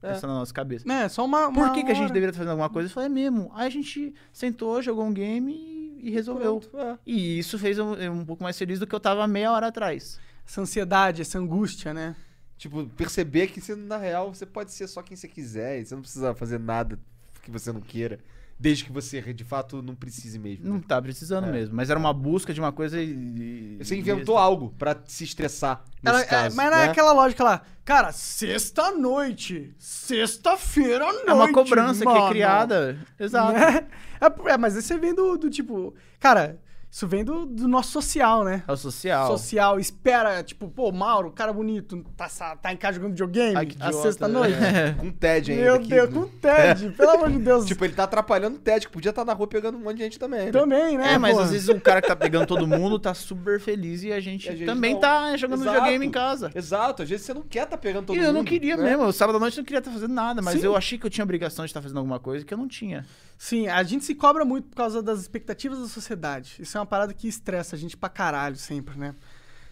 É. 0.01 0.11
essa 0.11 0.25
na 0.25 0.33
nossa 0.33 0.53
cabeça? 0.53 0.91
É, 0.91 1.09
só 1.09 1.25
uma. 1.25 1.51
Por 1.51 1.57
uma 1.57 1.73
que, 1.73 1.83
que 1.83 1.91
a 1.91 1.95
gente 1.95 2.07
deveria 2.07 2.29
estar 2.29 2.39
fazendo 2.39 2.51
alguma 2.51 2.69
coisa? 2.69 2.89
Eu 2.89 2.93
falei, 2.93 3.07
é 3.07 3.09
mesmo. 3.09 3.51
Aí 3.53 3.67
a 3.67 3.69
gente 3.69 4.13
sentou, 4.31 4.81
jogou 4.81 5.05
um 5.05 5.13
game 5.13 5.53
e, 5.53 6.07
e 6.07 6.11
resolveu. 6.11 6.59
Pronto, 6.59 6.77
é. 6.77 6.97
E 7.05 7.39
isso 7.39 7.59
fez 7.59 7.77
eu, 7.77 7.95
eu 7.95 8.11
um 8.11 8.25
pouco 8.25 8.43
mais 8.43 8.57
feliz 8.57 8.79
do 8.79 8.87
que 8.87 8.95
eu 8.95 8.99
tava 8.99 9.27
meia 9.27 9.51
hora 9.51 9.67
atrás. 9.67 10.19
Essa 10.47 10.61
ansiedade, 10.61 11.21
essa 11.21 11.37
angústia, 11.37 11.93
né? 11.93 12.15
Tipo, 12.57 12.85
perceber 12.87 13.47
que 13.47 13.61
você, 13.61 13.75
na 13.75 13.97
real, 13.97 14.33
você 14.33 14.45
pode 14.45 14.71
ser 14.73 14.87
só 14.87 15.01
quem 15.01 15.15
você 15.15 15.27
quiser. 15.27 15.79
E 15.79 15.85
você 15.85 15.95
não 15.95 16.01
precisa 16.01 16.33
fazer 16.33 16.59
nada 16.59 16.99
que 17.43 17.51
você 17.51 17.71
não 17.71 17.81
queira. 17.81 18.19
Desde 18.61 18.83
que 18.83 18.91
você, 18.91 19.21
de 19.33 19.45
fato, 19.45 19.81
não 19.81 19.95
precise 19.95 20.37
mesmo. 20.37 20.67
Não 20.67 20.75
né? 20.75 20.83
tá 20.85 21.01
precisando 21.01 21.47
É. 21.47 21.51
mesmo. 21.51 21.73
Mas 21.73 21.89
era 21.89 21.97
uma 21.97 22.11
busca 22.11 22.53
de 22.53 22.59
uma 22.59 22.73
coisa 22.73 23.01
e. 23.01 23.77
Você 23.79 23.95
e- 23.95 23.99
inventou 23.99 24.37
algo 24.37 24.73
pra 24.77 24.97
se 25.07 25.23
estressar 25.23 25.81
nesse 26.03 26.15
Ela- 26.15 26.21
é, 26.21 26.25
caso, 26.25 26.55
mas 26.57 26.69
não 26.69 26.77
né? 26.77 26.85
é 26.85 26.89
aquela 26.89 27.13
lógica 27.13 27.41
lá. 27.43 27.61
Cara, 27.85 28.11
sexta-noite. 28.11 29.73
Sexta-feira 29.79 31.05
à 31.05 31.13
noite. 31.13 31.29
É 31.29 31.33
uma 31.33 31.51
cobrança 31.51 31.99
que 31.99 32.05
mano. 32.05 32.25
é 32.27 32.29
criada. 32.29 32.99
Exato. 33.19 33.53
Né? 33.53 33.87
É, 34.21 34.51
é, 34.51 34.57
mas 34.57 34.75
isso 34.75 34.97
vem 34.99 35.13
do, 35.13 35.37
do 35.37 35.49
tipo. 35.49 35.93
Cara, 36.19 36.59
isso 36.91 37.07
vem 37.07 37.23
do, 37.23 37.45
do 37.45 37.67
nosso 37.67 37.91
social, 37.91 38.43
né? 38.43 38.63
É 38.67 38.71
o 38.71 38.75
social. 38.75 39.27
Social, 39.37 39.79
espera, 39.79 40.41
tipo, 40.41 40.67
pô, 40.67 40.91
Mauro, 40.91 41.31
cara 41.31 41.53
bonito, 41.53 42.03
tá, 42.17 42.27
tá 42.55 42.73
em 42.73 42.77
casa 42.77 42.95
jogando 42.95 43.11
videogame 43.11 43.55
Ai, 43.55 43.67
à 43.79 43.91
sexta-noite. 43.93 44.55
É. 44.55 44.93
Com 44.93 45.11
TED 45.13 45.51
ainda. 45.51 45.63
Meu 45.63 45.79
que- 45.79 45.87
Deus, 45.87 46.09
com 46.11 46.27
TED, 46.27 46.89
pelo 46.97 47.11
amor 47.11 47.31
de 47.31 47.37
Deus. 47.37 47.65
Tipo, 47.67 47.85
ele 47.85 47.93
tá 47.93 48.05
atrapalhando 48.05 48.55
o 48.57 48.59
TED, 48.59 48.87
que 48.87 48.91
podia 48.93 49.11
estar 49.11 49.23
na 49.23 49.33
rua 49.33 49.45
pegando 49.47 49.77
um 49.77 49.81
monte 49.81 49.97
de 49.97 50.03
gente 50.03 50.17
também. 50.19 50.45
né? 50.45 50.51
também, 50.51 50.97
né? 50.97 51.13
É, 51.13 51.17
mas 51.19 51.35
pô? 51.35 51.41
às 51.41 51.51
vezes 51.51 51.69
o 51.69 51.79
cara 51.79 52.01
que 52.01 52.07
tá 52.07 52.15
pegando 52.15 52.47
todo 52.47 52.65
mundo 52.65 52.97
tá 52.97 53.13
super 53.13 53.59
feliz 53.59 54.01
e 54.01 54.11
a 54.11 54.19
gente, 54.19 54.47
E 54.47 54.49
a 54.49 54.55
gente 54.55 54.65
também 54.65 54.93
não. 54.93 54.99
tá 54.99 55.37
jogando 55.37 55.61
Exato. 55.61 55.75
videogame 55.77 56.05
em 56.07 56.11
casa. 56.11 56.51
Exato, 56.55 57.03
às 57.03 57.09
vezes 57.09 57.23
você 57.25 57.33
não 57.35 57.43
quer 57.43 57.65
estar 57.65 57.77
pegando 57.77 58.07
todo 58.07 58.15
e 58.15 58.19
mundo. 58.19 58.27
eu 58.27 58.33
não 58.33 58.43
queria 58.43 58.75
né? 58.75 58.83
mesmo. 58.95 59.13
Sábado 59.13 59.35
à 59.35 59.39
noite 59.39 59.57
eu 59.57 59.61
não 59.61 59.65
queria 59.65 59.79
estar 59.79 59.91
fazendo 59.91 60.13
nada, 60.13 60.41
mas 60.41 60.59
Sim. 60.59 60.65
eu 60.65 60.75
achei 60.75 60.97
que 60.97 61.05
eu 61.05 61.09
tinha 61.09 61.23
obrigação 61.23 61.63
de 61.65 61.69
estar 61.69 61.81
fazendo 61.83 61.97
alguma 61.97 62.19
coisa 62.19 62.43
que 62.43 62.51
eu 62.53 62.57
não 62.57 62.67
tinha. 62.67 63.05
Sim, 63.41 63.67
a 63.67 63.81
gente 63.83 64.03
se 64.03 64.13
cobra 64.13 64.43
muito 64.43 64.67
por 64.67 64.75
causa 64.75 65.01
das 65.01 65.21
expectativas 65.21 65.79
da 65.79 65.87
sociedade. 65.87 66.57
Isso 66.59 66.77
é 66.77 66.79
uma 66.81 66.85
parada 66.85 67.13
que 67.13 67.25
estressa 67.25 67.77
a 67.77 67.79
gente 67.79 67.95
pra 67.95 68.09
caralho 68.09 68.57
sempre, 68.57 68.97
né? 68.99 69.15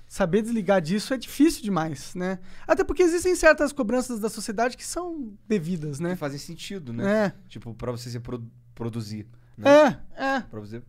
Saber 0.08 0.42
desligar 0.42 0.80
disso 0.82 1.14
é 1.14 1.18
difícil 1.18 1.62
demais, 1.64 2.16
né? 2.16 2.40
Até 2.66 2.82
porque 2.86 3.04
existem 3.04 3.36
certas 3.36 3.74
cobranças 3.74 4.22
da 4.22 4.30
sociedade 4.30 4.78
que 4.78 4.86
são 4.86 5.34
devidas, 5.46 5.98
Que 5.98 6.04
né? 6.04 6.16
fazem 6.16 6.40
sentido, 6.40 6.94
né? 6.94 7.26
É, 7.26 7.34
Tipo, 7.50 7.74
pra 7.74 7.92
você 7.92 8.10
se 8.10 8.18
pro- 8.22 8.42
produzir. 8.74 9.28
Né? 9.58 10.00
é, 10.16 10.24
é. 10.38 10.40
Pra 10.40 10.62
você 10.62 10.82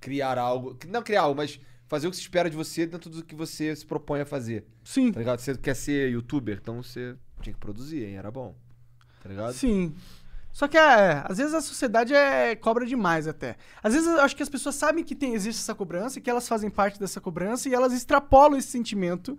criar 0.00 0.36
algo. 0.36 0.76
Não 0.88 1.02
criar 1.02 1.22
algo, 1.22 1.36
mas 1.36 1.58
fazer 1.88 2.06
o 2.06 2.10
que 2.10 2.16
se 2.16 2.22
espera 2.22 2.50
de 2.50 2.56
você 2.56 2.86
dentro 2.86 3.08
do 3.08 3.24
que 3.24 3.34
você 3.34 3.74
se 3.74 3.86
propõe 3.86 4.20
a 4.20 4.26
fazer. 4.26 4.66
Sim, 4.84 5.10
Tá 5.12 5.20
ligado? 5.20 5.38
Você 5.38 5.56
quer 5.56 5.74
ser 5.74 6.10
youtuber, 6.10 6.58
então 6.60 6.82
você 6.82 7.16
tinha 7.40 7.54
que 7.54 7.58
produzir, 7.60 8.04
hein? 8.04 8.16
Era 8.16 8.30
bom. 8.30 8.54
Tá 9.22 9.28
ligado? 9.30 9.54
sim. 9.54 9.94
Só 10.54 10.68
que, 10.68 10.78
é, 10.78 11.20
às 11.28 11.36
vezes 11.38 11.52
a 11.52 11.60
sociedade 11.60 12.14
é, 12.14 12.54
cobra 12.54 12.86
demais 12.86 13.26
até. 13.26 13.56
Às 13.82 13.92
vezes 13.92 14.08
eu 14.08 14.20
acho 14.20 14.36
que 14.36 14.42
as 14.42 14.48
pessoas 14.48 14.76
sabem 14.76 15.02
que 15.02 15.12
tem, 15.14 15.34
existe 15.34 15.58
essa 15.60 15.74
cobrança 15.74 16.18
e 16.18 16.22
que 16.22 16.30
elas 16.30 16.46
fazem 16.46 16.70
parte 16.70 16.98
dessa 16.98 17.20
cobrança 17.20 17.68
e 17.68 17.74
elas 17.74 17.92
extrapolam 17.92 18.56
esse 18.56 18.68
sentimento. 18.68 19.36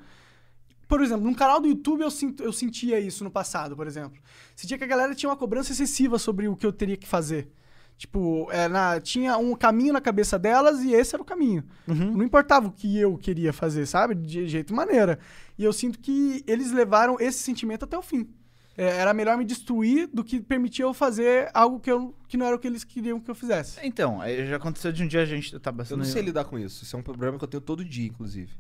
Por 0.90 1.02
exemplo, 1.02 1.24
num 1.24 1.34
canal 1.34 1.62
do 1.62 1.70
YouTube 1.70 2.02
eu, 2.02 2.12
sinto, 2.12 2.44
eu 2.44 2.52
sentia 2.52 3.00
isso 3.00 3.24
no 3.24 3.32
passado, 3.32 3.78
por 3.78 3.88
exemplo. 3.88 4.22
Sentia 4.58 4.78
que 4.78 4.84
a 4.84 4.88
galera 4.88 5.16
tinha 5.16 5.30
uma 5.30 5.38
cobrança 5.38 5.72
excessiva 5.72 6.20
sobre 6.20 6.50
o 6.50 6.56
que 6.56 6.66
eu 6.66 6.74
teria 6.74 6.98
que 6.98 7.08
fazer. 7.08 7.50
Tipo, 7.98 8.52
é, 8.52 8.68
na- 8.68 9.00
tinha 9.00 9.38
um 9.38 9.56
caminho 9.56 9.94
na 9.94 10.02
cabeça 10.02 10.38
delas 10.38 10.82
e 10.82 10.92
esse 10.94 11.16
era 11.16 11.22
o 11.22 11.26
caminho. 11.26 11.64
Não 12.18 12.24
importava 12.26 12.68
o 12.68 12.72
que 12.74 13.00
eu 13.00 13.18
queria 13.18 13.54
fazer, 13.54 13.86
sabe? 13.86 14.16
De 14.16 14.50
jeito 14.50 14.74
e 14.74 14.76
maneira. 14.76 15.18
E 15.58 15.64
eu 15.64 15.72
sinto 15.72 15.98
que 15.98 16.44
eles 16.46 16.74
levaram 16.74 17.16
esse 17.22 17.40
sentimento 17.40 17.86
até 17.86 17.98
o 17.98 18.02
fim. 18.02 18.28
É, 18.78 18.88
era 18.98 19.14
melhor 19.14 19.38
me 19.38 19.46
destruir 19.46 20.08
do 20.14 20.24
que 20.24 20.42
permitir 20.42 20.82
eu 20.82 20.94
fazer 20.94 21.50
algo 21.54 21.80
que, 21.80 21.90
eu, 21.90 22.14
que 22.28 22.36
não 22.36 22.46
era 22.46 22.56
o 22.56 22.60
que 22.60 22.68
eles 22.68 22.84
queriam 22.84 23.20
que 23.20 23.32
eu 23.32 23.36
fizesse. 23.36 23.80
Então, 23.84 24.20
aí 24.22 24.46
já 24.48 24.58
aconteceu 24.58 24.92
de 24.92 25.02
um 25.04 25.08
dia 25.08 25.22
a 25.22 25.26
gente 25.26 25.58
tá 25.60 25.70
Eu 25.70 25.76
passando. 25.76 25.98
não 26.00 26.06
sei 26.06 26.22
lidar 26.22 26.44
com 26.46 26.60
isso. 26.60 26.84
Isso 26.84 26.96
é 26.96 27.00
um 27.00 27.04
problema 27.04 27.38
que 27.38 27.44
eu 27.44 27.48
tenho 27.48 27.62
todo 27.62 27.86
dia, 27.86 28.08
inclusive. 28.08 28.54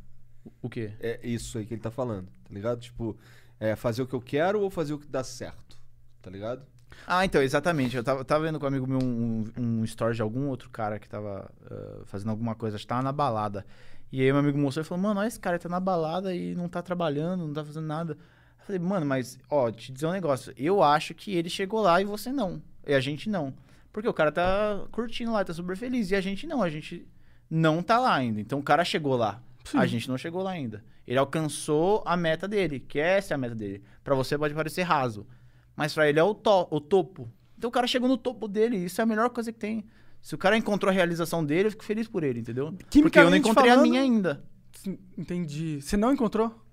O 0.62 0.70
quê? 0.70 0.94
É 1.00 1.20
isso 1.24 1.58
aí 1.58 1.66
que 1.66 1.74
ele 1.74 1.82
tá 1.82 1.92
falando, 1.92 2.28
tá 2.28 2.54
ligado? 2.54 2.80
Tipo, 2.80 3.18
É 3.60 3.76
fazer 3.76 4.02
o 4.04 4.08
que 4.08 4.14
eu 4.14 4.22
quero 4.22 4.62
ou 4.62 4.70
fazer 4.70 4.94
o 4.94 5.00
que 5.00 5.08
dá 5.08 5.24
certo? 5.24 5.78
Tá 6.22 6.30
ligado? 6.30 6.66
Ah, 7.06 7.26
então, 7.26 7.42
exatamente. 7.42 7.98
Eu 7.98 8.04
tava, 8.04 8.24
tava 8.24 8.46
vendo 8.46 8.58
com 8.60 8.66
um 8.66 8.68
amigo 8.70 8.88
meu 8.88 9.00
um, 9.00 9.44
um 9.58 9.84
story 9.84 10.16
de 10.16 10.22
algum 10.22 10.48
outro 10.48 10.70
cara 10.70 10.98
que 11.00 11.10
tava 11.10 11.52
ah, 11.70 12.02
fazendo 12.06 12.30
alguma 12.30 12.56
coisa, 12.56 12.76
acho 12.78 12.86
que 12.86 12.88
tava 12.90 13.02
na 13.02 13.12
balada. 13.12 13.66
E 14.12 14.22
aí 14.22 14.28
meu 14.32 14.38
amigo 14.40 14.58
mostrou 14.58 14.82
e 14.84 14.88
falou, 14.88 15.02
mano, 15.04 15.20
olha 15.20 15.28
esse 15.28 15.40
cara 15.40 15.60
tá 15.60 15.68
na 15.68 15.80
balada 15.80 16.34
e 16.34 16.56
não 16.56 16.70
tá 16.70 16.82
trabalhando, 16.82 17.46
não 17.46 17.54
tá 17.54 17.66
fazendo 17.66 17.86
nada. 17.88 18.18
Eu 18.66 18.68
falei, 18.68 18.80
mano, 18.80 19.06
mas, 19.06 19.38
ó, 19.50 19.70
te 19.70 19.92
dizer 19.94 20.08
um 20.08 20.12
negócio. 20.12 20.52
Eu 20.58 20.82
acho 20.82 21.14
que 21.14 21.36
ele 21.36 21.50
chegou 21.50 21.82
lá 21.82 22.02
e 22.02 22.06
você 22.06 22.32
não. 22.32 22.62
E 22.86 22.94
a 22.94 23.00
gente 23.00 23.30
não. 23.30 23.54
Porque 23.94 24.10
o 24.10 24.14
cara 24.14 24.32
tá 24.32 24.86
curtindo 24.92 25.32
lá, 25.32 25.46
tá 25.46 25.54
super 25.54 25.78
feliz. 25.78 26.10
E 26.10 26.16
a 26.16 26.22
gente 26.22 26.48
não, 26.48 26.64
a 26.64 26.70
gente 26.70 27.08
não 27.50 27.84
tá 27.84 28.00
lá 28.00 28.16
ainda. 28.16 28.42
Então 28.42 28.58
o 28.60 28.64
cara 28.64 28.84
chegou 28.84 29.16
lá. 29.16 29.42
A 29.74 29.86
gente 29.86 30.10
não 30.10 30.18
chegou 30.18 30.42
lá 30.42 30.52
ainda. 30.52 30.84
Ele 31.08 31.20
alcançou 31.20 32.02
a 32.06 32.18
meta 32.18 32.48
dele, 32.48 32.80
que 32.80 33.00
essa 33.00 33.34
é 33.34 33.36
a 33.36 33.38
meta 33.38 33.54
dele. 33.56 33.84
Pra 34.04 34.16
você 34.16 34.38
pode 34.38 34.54
parecer 34.56 34.82
raso. 34.82 35.28
Mas 35.76 35.94
pra 35.94 36.10
ele 36.10 36.20
é 36.20 36.24
o, 36.24 36.34
to 36.34 36.68
o 36.72 36.80
topo. 36.82 37.32
Então 37.58 37.68
o 37.68 37.72
cara 37.72 37.86
chegou 37.86 38.10
no 38.10 38.18
topo 38.18 38.48
dele. 38.48 38.78
Isso 38.78 39.00
é 39.00 39.04
a 39.04 39.08
melhor 39.08 39.30
coisa 39.30 39.52
que 39.54 39.60
tem. 39.60 39.86
Se 40.22 40.34
o 40.34 40.38
cara 40.40 40.58
encontrou 40.58 40.90
a 40.90 40.94
realização 40.94 41.46
dele, 41.46 41.68
eu 41.68 41.72
fico 41.72 41.84
feliz 41.86 42.08
por 42.08 42.24
ele, 42.24 42.40
entendeu? 42.40 42.74
Porque 43.04 43.20
eu 43.20 43.30
não 43.30 43.38
encontrei 43.38 43.70
falando- 43.70 43.86
a 43.86 43.88
minha 43.90 44.02
ainda. 44.02 44.44
Sim, 44.74 44.98
Entendi. 45.16 45.80
Você 45.82 45.96
não 45.96 46.12
encontrou? 46.12 46.65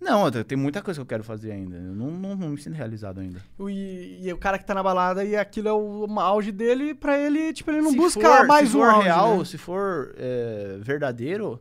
Não, 0.00 0.30
tem 0.30 0.56
muita 0.56 0.80
coisa 0.80 0.98
que 0.98 1.02
eu 1.02 1.06
quero 1.06 1.24
fazer 1.24 1.50
ainda. 1.50 1.76
Eu 1.76 1.94
não, 1.94 2.10
não, 2.10 2.36
não 2.36 2.48
me 2.50 2.58
sinto 2.58 2.74
realizado 2.74 3.20
ainda. 3.20 3.42
E, 3.68 4.20
e 4.22 4.32
o 4.32 4.38
cara 4.38 4.58
que 4.58 4.64
tá 4.64 4.74
na 4.74 4.82
balada 4.82 5.24
e 5.24 5.34
aquilo 5.36 5.68
é 5.68 5.72
o 5.72 6.06
auge 6.20 6.52
dele, 6.52 6.94
pra 6.94 7.18
ele, 7.18 7.52
tipo, 7.52 7.70
ele 7.70 7.82
não 7.82 7.90
se 7.90 7.96
busca 7.96 8.20
for, 8.20 8.46
mais 8.46 8.68
se 8.68 8.76
um 8.76 8.80
for 8.80 8.88
auge, 8.90 9.04
real, 9.04 9.38
né? 9.38 9.44
se 9.44 9.58
for 9.58 10.14
é, 10.16 10.78
verdadeiro, 10.80 11.60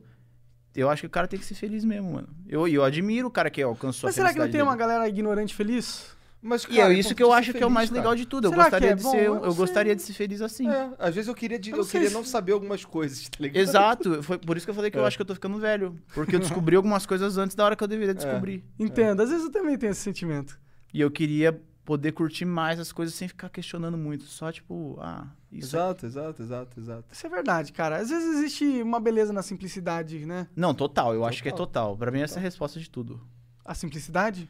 eu 0.76 0.90
acho 0.90 1.02
que 1.02 1.08
o 1.08 1.10
cara 1.10 1.28
tem 1.28 1.40
que 1.40 1.46
ser 1.46 1.56
feliz 1.56 1.84
mesmo, 1.84 2.14
mano. 2.14 2.30
Eu, 2.48 2.68
eu 2.68 2.84
admiro 2.84 3.28
o 3.28 3.32
cara 3.32 3.50
que 3.50 3.62
alcançou 3.62 4.08
Mas 4.08 4.16
será 4.16 4.32
que 4.32 4.40
não 4.40 4.50
tem 4.50 4.62
uma 4.62 4.78
dele. 4.78 4.88
galera 4.88 5.10
ignorante 5.10 5.56
feliz? 5.56 6.16
Mas, 6.42 6.66
E 6.70 6.80
é 6.80 6.94
isso 6.94 7.16
que 7.16 7.22
eu 7.24 7.34
acho 7.34 7.52
que 7.52 7.64
é 7.64 7.66
o 7.66 7.70
mais 7.72 7.90
legal 7.90 8.16
de 8.16 8.26
tudo. 8.26 8.46
Eu 8.46 8.52
Será 8.52 8.66
que 8.66 8.70
gostaria 8.72 8.92
é 8.92 8.96
de 8.96 9.04
bom? 9.04 9.12
ser, 9.12 9.24
Eu 9.24 9.36
eu, 9.44 9.56
gostaria 9.56 9.96
de 9.96 10.02
ser 10.02 10.14
feliz 10.14 10.42
assim. 10.42 10.70
É, 10.70 10.92
às 11.00 11.14
vezes 11.16 11.28
eu 11.28 11.34
queria, 11.36 11.58
de- 11.60 11.72
Eu 11.72 11.78
eu 11.80 11.86
queria 11.86 12.08
se- 12.10 12.14
não 12.14 12.24
saber 12.24 12.52
algumas 12.52 12.86
coisas, 12.86 13.28
tá 13.28 13.38
ligado? 13.40 13.62
Exato, 13.62 14.22
foi 14.24 14.38
por 14.38 14.56
isso 14.56 14.66
que 14.66 14.70
eu 14.70 14.76
falei 14.76 14.92
que 14.92 14.98
eu 14.98 15.04
É. 15.04 15.08
acho 15.08 15.18
que 15.18 15.22
eu 15.22 15.26
tô 15.26 15.34
ficando 15.34 15.58
velho. 15.58 16.00
Porque 16.14 16.36
eu 16.36 16.40
descobri 16.40 16.76
algumas 16.78 17.06
coisas 17.06 17.38
antes 17.38 17.56
da 17.56 17.66
hora 17.66 17.76
que 17.76 17.84
eu 17.84 17.88
deveria 17.88 18.14
descobrir. 18.14 18.64
Entendo. 18.80 19.22
Às 19.22 19.30
vezes 19.30 19.46
eu 19.46 19.52
também 19.52 19.78
tenho 19.78 19.92
esse 19.92 20.02
sentimento. 20.02 20.60
E 20.94 21.02
eu 21.02 21.10
queria 21.12 21.60
poder 21.84 22.12
curtir 22.12 22.46
mais 22.46 22.80
as 22.80 22.92
coisas 22.92 23.16
sem 23.16 23.28
ficar 23.28 23.50
questionando 23.50 23.98
muito. 23.98 24.26
Só 24.26 24.52
tipo, 24.52 24.98
ah, 25.02 25.26
isso 25.52 25.76
é- 25.76 25.80
Exato, 25.80 26.06
exato, 26.06 26.42
exato, 26.44 26.80
exato. 26.80 27.06
Isso 27.12 27.26
é 27.26 27.30
verdade, 27.30 27.74
cara. 27.74 27.98
Às 27.98 28.10
vezes 28.10 28.38
existe 28.38 28.64
uma 28.84 29.00
beleza 29.00 29.34
na 29.34 29.42
simplicidade, 29.42 30.26
né? 30.26 30.48
Não, 30.56 30.74
total, 30.74 31.14
eu 31.14 31.26
acho 31.26 31.42
que 31.42 31.50
é 31.50 31.52
Total. 31.52 31.66
total. 31.88 31.98
Pra 31.98 32.12
mim 32.12 32.20
essa 32.22 32.36
é 32.36 32.40
a 32.40 32.44
resposta 32.44 32.80
de 32.80 32.90
tudo. 32.90 33.20
A 33.66 33.74
simplicidade. 33.74 34.50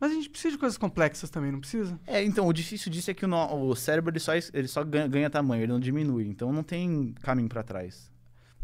Mas 0.00 0.12
a 0.12 0.14
gente 0.14 0.30
precisa 0.30 0.52
de 0.52 0.58
coisas 0.58 0.78
complexas 0.78 1.28
também, 1.28 1.52
não 1.52 1.60
precisa? 1.60 2.00
É, 2.06 2.24
então, 2.24 2.46
o 2.46 2.52
difícil 2.54 2.90
disso 2.90 3.10
é 3.10 3.14
que 3.14 3.24
o, 3.26 3.28
no- 3.28 3.68
o 3.68 3.76
cérebro 3.76 4.10
ele 4.10 4.18
só, 4.18 4.32
ele 4.34 4.66
só 4.66 4.82
ganha, 4.82 5.06
ganha 5.06 5.28
tamanho, 5.28 5.62
ele 5.62 5.72
não 5.72 5.80
diminui. 5.80 6.26
Então 6.26 6.50
não 6.52 6.62
tem 6.62 7.14
caminho 7.22 7.48
pra 7.48 7.62
trás. 7.62 8.10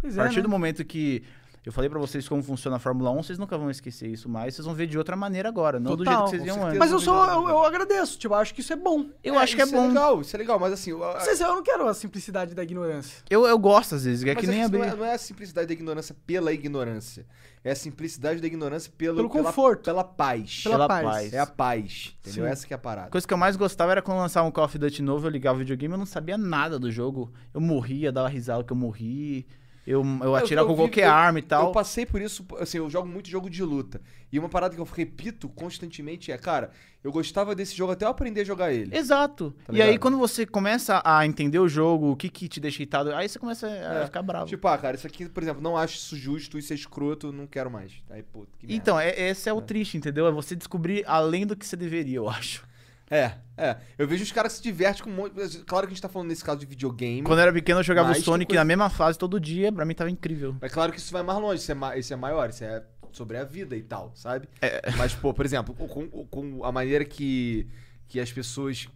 Pois 0.01 0.17
A 0.19 0.23
é. 0.23 0.25
partir 0.25 0.39
né? 0.39 0.43
do 0.45 0.49
momento 0.49 0.83
que 0.85 1.23
eu 1.65 1.73
falei 1.73 1.91
pra 1.91 1.99
vocês 1.99 2.29
como 2.29 2.43
funciona 2.45 2.77
a 2.77 2.79
Fórmula 2.79 3.11
1, 3.11 3.23
vocês 3.25 3.39
nunca 3.41 3.59
vão 3.59 3.69
esquecer 3.71 4.07
isso 4.09 4.29
mais. 4.29 4.55
Vocês 4.55 4.65
vão 4.65 4.73
ver 4.75 4.87
de 4.87 4.97
outra 4.97 5.17
maneira 5.17 5.49
agora, 5.49 5.81
não 5.81 5.97
do 5.97 6.05
jeito 6.05 6.11
Total, 6.17 6.25
que 6.25 6.31
vocês 6.39 6.47
iam 6.47 6.65
antes. 6.65 6.79
Mas 6.79 6.91
eu 6.93 7.01
sou. 7.01 7.15
Eu, 7.27 7.49
eu 7.49 7.65
agradeço. 7.65 8.19
Tipo, 8.19 8.35
eu 8.35 8.39
acho 8.39 8.55
que 8.55 8.61
isso 8.61 8.73
é 8.73 8.77
bom. 8.77 9.11
Eu 9.23 9.37
acho 9.39 9.57
que 9.57 9.61
é 9.63 9.65
isso 9.65 9.75
bom. 9.75 9.89
legal, 9.89 10.21
isso 10.21 10.35
é 10.35 10.39
legal, 10.39 10.59
mas 10.61 10.73
assim... 10.73 10.91
eu- 10.93 10.99
Não 11.01 11.21
sei 11.21 11.35
se 11.35 11.43
eu 11.43 11.49
não 11.49 11.63
quero 11.63 11.87
a 11.89 11.93
simplicidade 11.93 12.55
da 12.55 12.63
ignorância. 12.63 13.23
Eu, 13.29 13.45
eu 13.47 13.59
gosto 13.59 13.95
às 13.97 14.05
vezes, 14.05 14.25
é 14.25 14.33
mas 14.33 14.41
que 14.41 14.47
nem 14.47 14.63
abrir. 14.63 14.79
não, 14.79 14.85
é, 14.87 14.95
não 14.97 15.05
é 15.05 15.15
a 15.15 15.19
simplicidade 15.19 15.67
da 15.67 15.73
ignorância 15.75 16.15
pela 16.25 16.53
ignorância. 16.53 17.27
É 17.67 17.73
a 17.73 17.75
simplicidade 17.75 18.41
da 18.41 18.47
ignorância 18.47 18.93
pelo, 18.97 19.17
Pelo 19.17 19.29
pela, 19.29 19.45
conforto. 19.47 19.87
Pela 19.87 20.05
paz. 20.05 20.63
Pela, 20.63 20.77
Pela 20.77 20.87
paz. 20.87 21.05
paz. 21.05 21.33
É 21.33 21.39
a 21.41 21.47
paz, 21.47 22.17
entendeu? 22.21 22.45
Sim. 22.45 22.51
Essa 22.53 22.65
que 22.65 22.73
é 22.73 22.77
a 22.77 22.79
parada. 22.79 23.09
A 23.09 23.11
coisa 23.11 23.27
que 23.27 23.35
eu 23.35 23.39
mais 23.39 23.57
gostava 23.57 23.91
era 23.91 24.01
quando 24.01 24.19
lançava 24.19 24.47
um 24.47 24.53
Call 24.53 24.67
of 24.67 24.79
Duty 24.79 25.03
novo, 25.03 25.27
eu 25.27 25.31
ligava 25.33 25.57
o 25.57 25.59
videogame, 25.59 25.93
eu 25.95 25.99
não 25.99 26.07
sabia 26.07 26.39
nada 26.39 26.79
do 26.79 26.93
jogo. 26.93 27.33
Eu 27.53 27.61
morria, 27.61 28.13
dava 28.13 28.29
risada 28.29 28.63
que 28.63 28.73
eu 28.73 28.77
morri. 28.77 29.49
Eu, 29.87 30.05
eu 30.21 30.35
atirava 30.35 30.65
eu 30.69 30.75
com 30.75 30.83
vi- 30.83 30.89
qualquer 30.89 31.07
eu- 31.07 31.13
arma 31.13 31.39
e 31.39 31.43
tal. 31.43 31.67
Eu 31.69 31.73
passei 31.73 32.05
por 32.05 32.21
isso, 32.21 32.45
assim, 32.59 32.79
eu 32.79 32.91
jogo 32.91 33.07
muito 33.09 33.29
jogo 33.31 33.49
de 33.49 33.63
luta. 33.63 34.01
E 34.33 34.39
uma 34.39 34.49
parada 34.49 34.75
que 34.75 34.81
eu 34.81 34.85
repito 34.85 35.49
constantemente 35.49 36.33
é, 36.33 36.37
cara, 36.37 36.71
eu 37.05 37.13
gostava 37.13 37.55
desse 37.55 37.77
jogo 37.77 37.93
até 37.93 38.05
eu 38.05 38.09
aprender 38.09 38.41
a 38.41 38.45
jogar 38.45 38.73
ele. 38.73 38.97
Exato. 38.97 39.55
Tá 39.65 39.73
e 39.73 39.81
aí, 39.81 39.97
quando 39.97 40.19
você 40.19 40.45
começa 40.45 41.01
a 41.05 41.25
entender 41.25 41.61
o 41.61 41.69
jogo, 41.69 42.11
o 42.11 42.17
que, 42.17 42.29
que 42.29 42.49
te 42.49 42.59
deixa 42.59 42.79
irritado, 42.83 43.15
aí 43.15 43.29
você 43.29 43.39
começa 43.39 43.69
a 43.69 44.01
É. 44.03 44.05
ficar 44.07 44.23
bravo. 44.23 44.47
Tipo, 44.47 44.67
ah, 44.67 44.77
cara, 44.77 44.97
isso 44.97 45.07
aqui, 45.07 45.29
por 45.29 45.41
exemplo, 45.43 45.63
não 45.63 45.77
acho 45.77 45.95
isso 45.97 46.17
justo, 46.17 46.59
isso 46.59 46.73
é 46.73 46.77
escroto, 46.77 47.31
não 47.33 47.47
quero 47.47 47.71
mais. 47.71 47.93
Aí, 48.11 48.25
pô, 48.25 48.45
que 48.59 48.67
merda. 48.67 48.75
então, 48.83 48.99
é, 48.99 49.29
esse 49.31 49.49
é 49.49 49.53
o 49.53 49.61
triste, 49.61 49.97
entendeu? 49.97 50.27
É 50.27 50.33
você 50.33 50.57
descobrir 50.57 51.05
além 51.07 51.47
do 51.47 51.55
que 51.55 51.65
você 51.65 51.77
deveria, 51.77 52.17
eu 52.17 52.29
acho. 52.29 52.65
É, 53.11 53.33
é. 53.57 53.77
Eu 53.97 54.09
vejo 54.09 54.25
os 54.25 54.33
caras 54.33 54.53
que 54.53 54.59
se 54.59 54.63
divertem 54.65 55.05
com 55.05 55.11
um 55.11 55.15
monte. 55.15 55.35
Claro 55.65 55.87
que 55.87 55.93
a 55.93 55.95
gente 55.95 56.03
tá 56.03 56.09
falando 56.09 56.29
nesse 56.29 56.43
caso 56.45 56.59
de 56.61 56.67
videogame. 56.67 57.23
Quando 57.23 57.39
eu 57.39 57.43
era 57.45 57.53
pequeno, 57.53 57.79
eu 57.81 57.85
jogava 57.85 58.11
o 58.11 58.15
Sonic 58.17 58.49
coisa- 58.49 58.61
na 58.61 58.65
mesma 58.65 58.91
fase 58.91 59.17
todo 59.19 59.39
dia, 59.39 59.71
pra 59.73 59.85
mim 59.85 59.95
tava 59.95 60.11
incrível. 60.11 60.57
É 60.61 60.69
claro 60.69 60.91
que 60.93 60.99
isso 60.99 61.13
vai 61.13 61.23
mais 61.23 61.39
longe, 61.41 61.61
isso 61.63 61.71
é, 61.71 61.75
ma- 61.75 61.97
isso 61.97 62.13
é 62.13 62.17
maior, 62.17 62.51
isso 62.51 62.65
é 62.65 62.83
sobre 63.13 63.37
a 63.39 63.45
vida 63.45 63.77
e 63.77 63.83
tal, 63.83 64.11
sabe? 64.15 64.49
É. 64.61 64.91
Mas, 64.97 65.15
pô, 65.15 65.33
por 65.33 65.47
exemplo, 65.47 65.73
com, 65.75 66.09
com 66.27 66.65
a 66.65 66.73
maneira 66.73 67.05
que, 67.05 67.69
que 68.09 68.19
as 68.21 68.33
pessoas. 68.33 68.89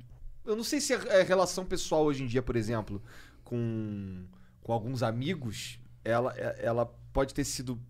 Eu 0.45 0.57
não 0.57 0.65
sei 0.65 0.81
se 0.81 0.93
a 0.93 1.21
a 1.21 1.23
relação 1.23 1.65
pessoal 1.65 2.05
hoje 2.05 2.25
em 2.25 2.27
dia, 2.27 2.43
por 2.43 2.57
exemplo, 2.57 3.01
com, 3.45 4.25
com 4.63 4.73
alguns 4.73 5.03
amigos, 5.05 5.79
ela, 6.05 6.35
é- 6.37 6.59
ela 6.63 6.85
pode 7.13 7.33
ter 7.33 7.45
sido 7.45 7.81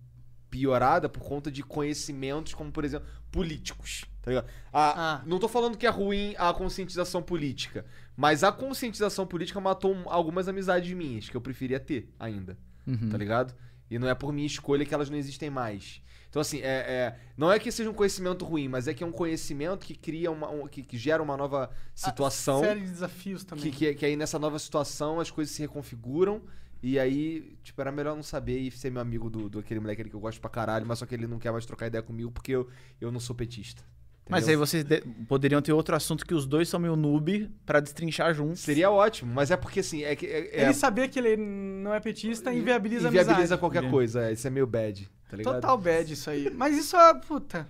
piorada 0.51 1.09
por 1.09 1.22
conta 1.22 1.51
de 1.51 1.62
conhecimentos, 1.62 2.55
como, 2.55 2.70
por 2.72 2.84
exemplo, 2.84 3.09
políticos. 3.30 4.05
Tá 4.35 4.43
ligado? 4.43 4.51
A- 4.73 5.15
Ah. 5.16 5.23
Não 5.27 5.39
tô 5.39 5.48
falando 5.48 5.77
que 5.77 5.86
é 5.86 5.90
ruim 5.90 6.35
a 6.39 6.52
conscientização 6.52 7.23
política, 7.23 7.85
mas 8.16 8.43
a 8.44 8.52
conscientização 8.52 9.27
política 9.27 9.61
matou 9.61 9.94
um- 9.94 10.09
algumas 10.11 10.48
amizades 10.48 10.93
minhas 10.93 11.28
que 11.28 11.36
eu 11.36 11.40
preferia 11.40 11.81
ter 11.81 12.12
ainda 12.19 12.57
Uhum. 12.86 13.09
tá 13.11 13.16
ligado? 13.19 13.55
E 13.90 13.98
não 13.98 14.09
é 14.09 14.15
por 14.15 14.32
minha 14.32 14.47
escolha 14.47 14.85
que 14.86 14.94
elas 14.94 15.11
não 15.11 15.16
existem 15.19 15.51
mais. 15.51 16.01
Então, 16.28 16.40
assim, 16.40 16.61
é, 16.61 16.62
é- 16.62 17.16
não 17.36 17.51
é 17.51 17.59
que 17.59 17.73
seja 17.73 17.90
um 17.90 17.93
conhecimento 17.93 18.44
ruim, 18.44 18.69
mas 18.69 18.86
é 18.86 18.94
que 18.94 19.02
é 19.02 19.07
um 19.07 19.11
conhecimento 19.11 19.85
que 19.85 19.97
cria 19.97 20.31
uma. 20.31 20.48
um- 20.48 20.69
que, 20.69 20.81
que 20.85 20.97
gera 20.97 21.20
uma 21.20 21.36
nova 21.36 21.69
situação. 21.93 22.61
Série 22.61 22.81
de 22.81 22.86
desafios 22.86 23.43
também. 23.44 23.65
Que, 23.65 23.70
que, 23.77 23.94
que 23.94 24.07
aí 24.07 24.15
nessa 24.15 24.39
nova 24.39 24.57
situação 24.59 25.19
as 25.19 25.28
coisas 25.31 25.52
se 25.55 25.61
reconfiguram. 25.62 26.40
E 26.82 26.98
aí, 26.98 27.59
tipo, 27.62 27.78
era 27.81 27.90
melhor 27.93 28.15
não 28.16 28.23
saber 28.23 28.59
e 28.59 28.70
ser 28.70 28.90
meu 28.90 29.02
amigo 29.02 29.28
do, 29.28 29.51
do 29.51 29.59
aquele 29.59 29.81
moleque 29.81 30.01
ali 30.01 30.09
que 30.09 30.16
eu 30.16 30.20
gosto 30.20 30.40
pra 30.40 30.48
caralho, 30.48 30.86
mas 30.86 30.98
só 31.01 31.05
que 31.05 31.15
ele 31.15 31.27
não 31.27 31.39
quer 31.39 31.51
mais 31.52 31.66
trocar 31.66 31.89
ideia 31.89 32.01
comigo 32.02 32.31
porque 32.31 32.52
eu, 32.52 32.69
eu 33.01 33.11
não 33.12 33.20
sou 33.20 33.35
petista. 33.36 33.82
Mas 34.31 34.48
aí 34.48 34.57
vocês 34.57 34.85
de- 34.85 35.01
poderiam 35.28 35.61
ter 35.61 35.73
outro 35.73 35.94
assunto 35.97 36.24
que 36.24 36.35
os 36.35 36.47
dois 36.47 36.69
são 36.69 36.78
meio 36.81 36.97
noob 36.97 37.51
pra 37.66 37.81
destrinchar 37.81 38.32
juntos. 38.35 38.61
Seria 38.61 38.90
ótimo, 38.90 39.32
mas 39.35 39.51
é 39.51 39.57
porque 39.57 39.81
assim, 39.81 40.02
é 40.05 40.15
que. 40.16 40.27
É, 40.27 40.61
é- 40.61 40.62
Ele 40.65 40.74
saber 40.74 41.09
que 41.09 41.19
ele 41.19 41.36
não 41.36 41.93
é 41.94 42.01
petista 42.01 42.52
inviabiliza 42.52 43.09
a 43.09 43.11
inviabiliza 43.11 43.55
amizade. 43.55 43.61
qualquer 43.61 43.90
coisa. 43.90 44.28
é, 44.28 44.32
Isso 44.32 44.47
é 44.47 44.51
meio 44.51 44.66
bad, 44.66 45.11
tá 45.28 45.36
ligado? 45.36 45.55
Total 45.55 45.77
bad 45.78 46.12
isso 46.12 46.31
aí. 46.31 46.51
Mas 46.55 46.77
isso 46.78 46.97
é, 46.97 47.15
puta... 47.15 47.69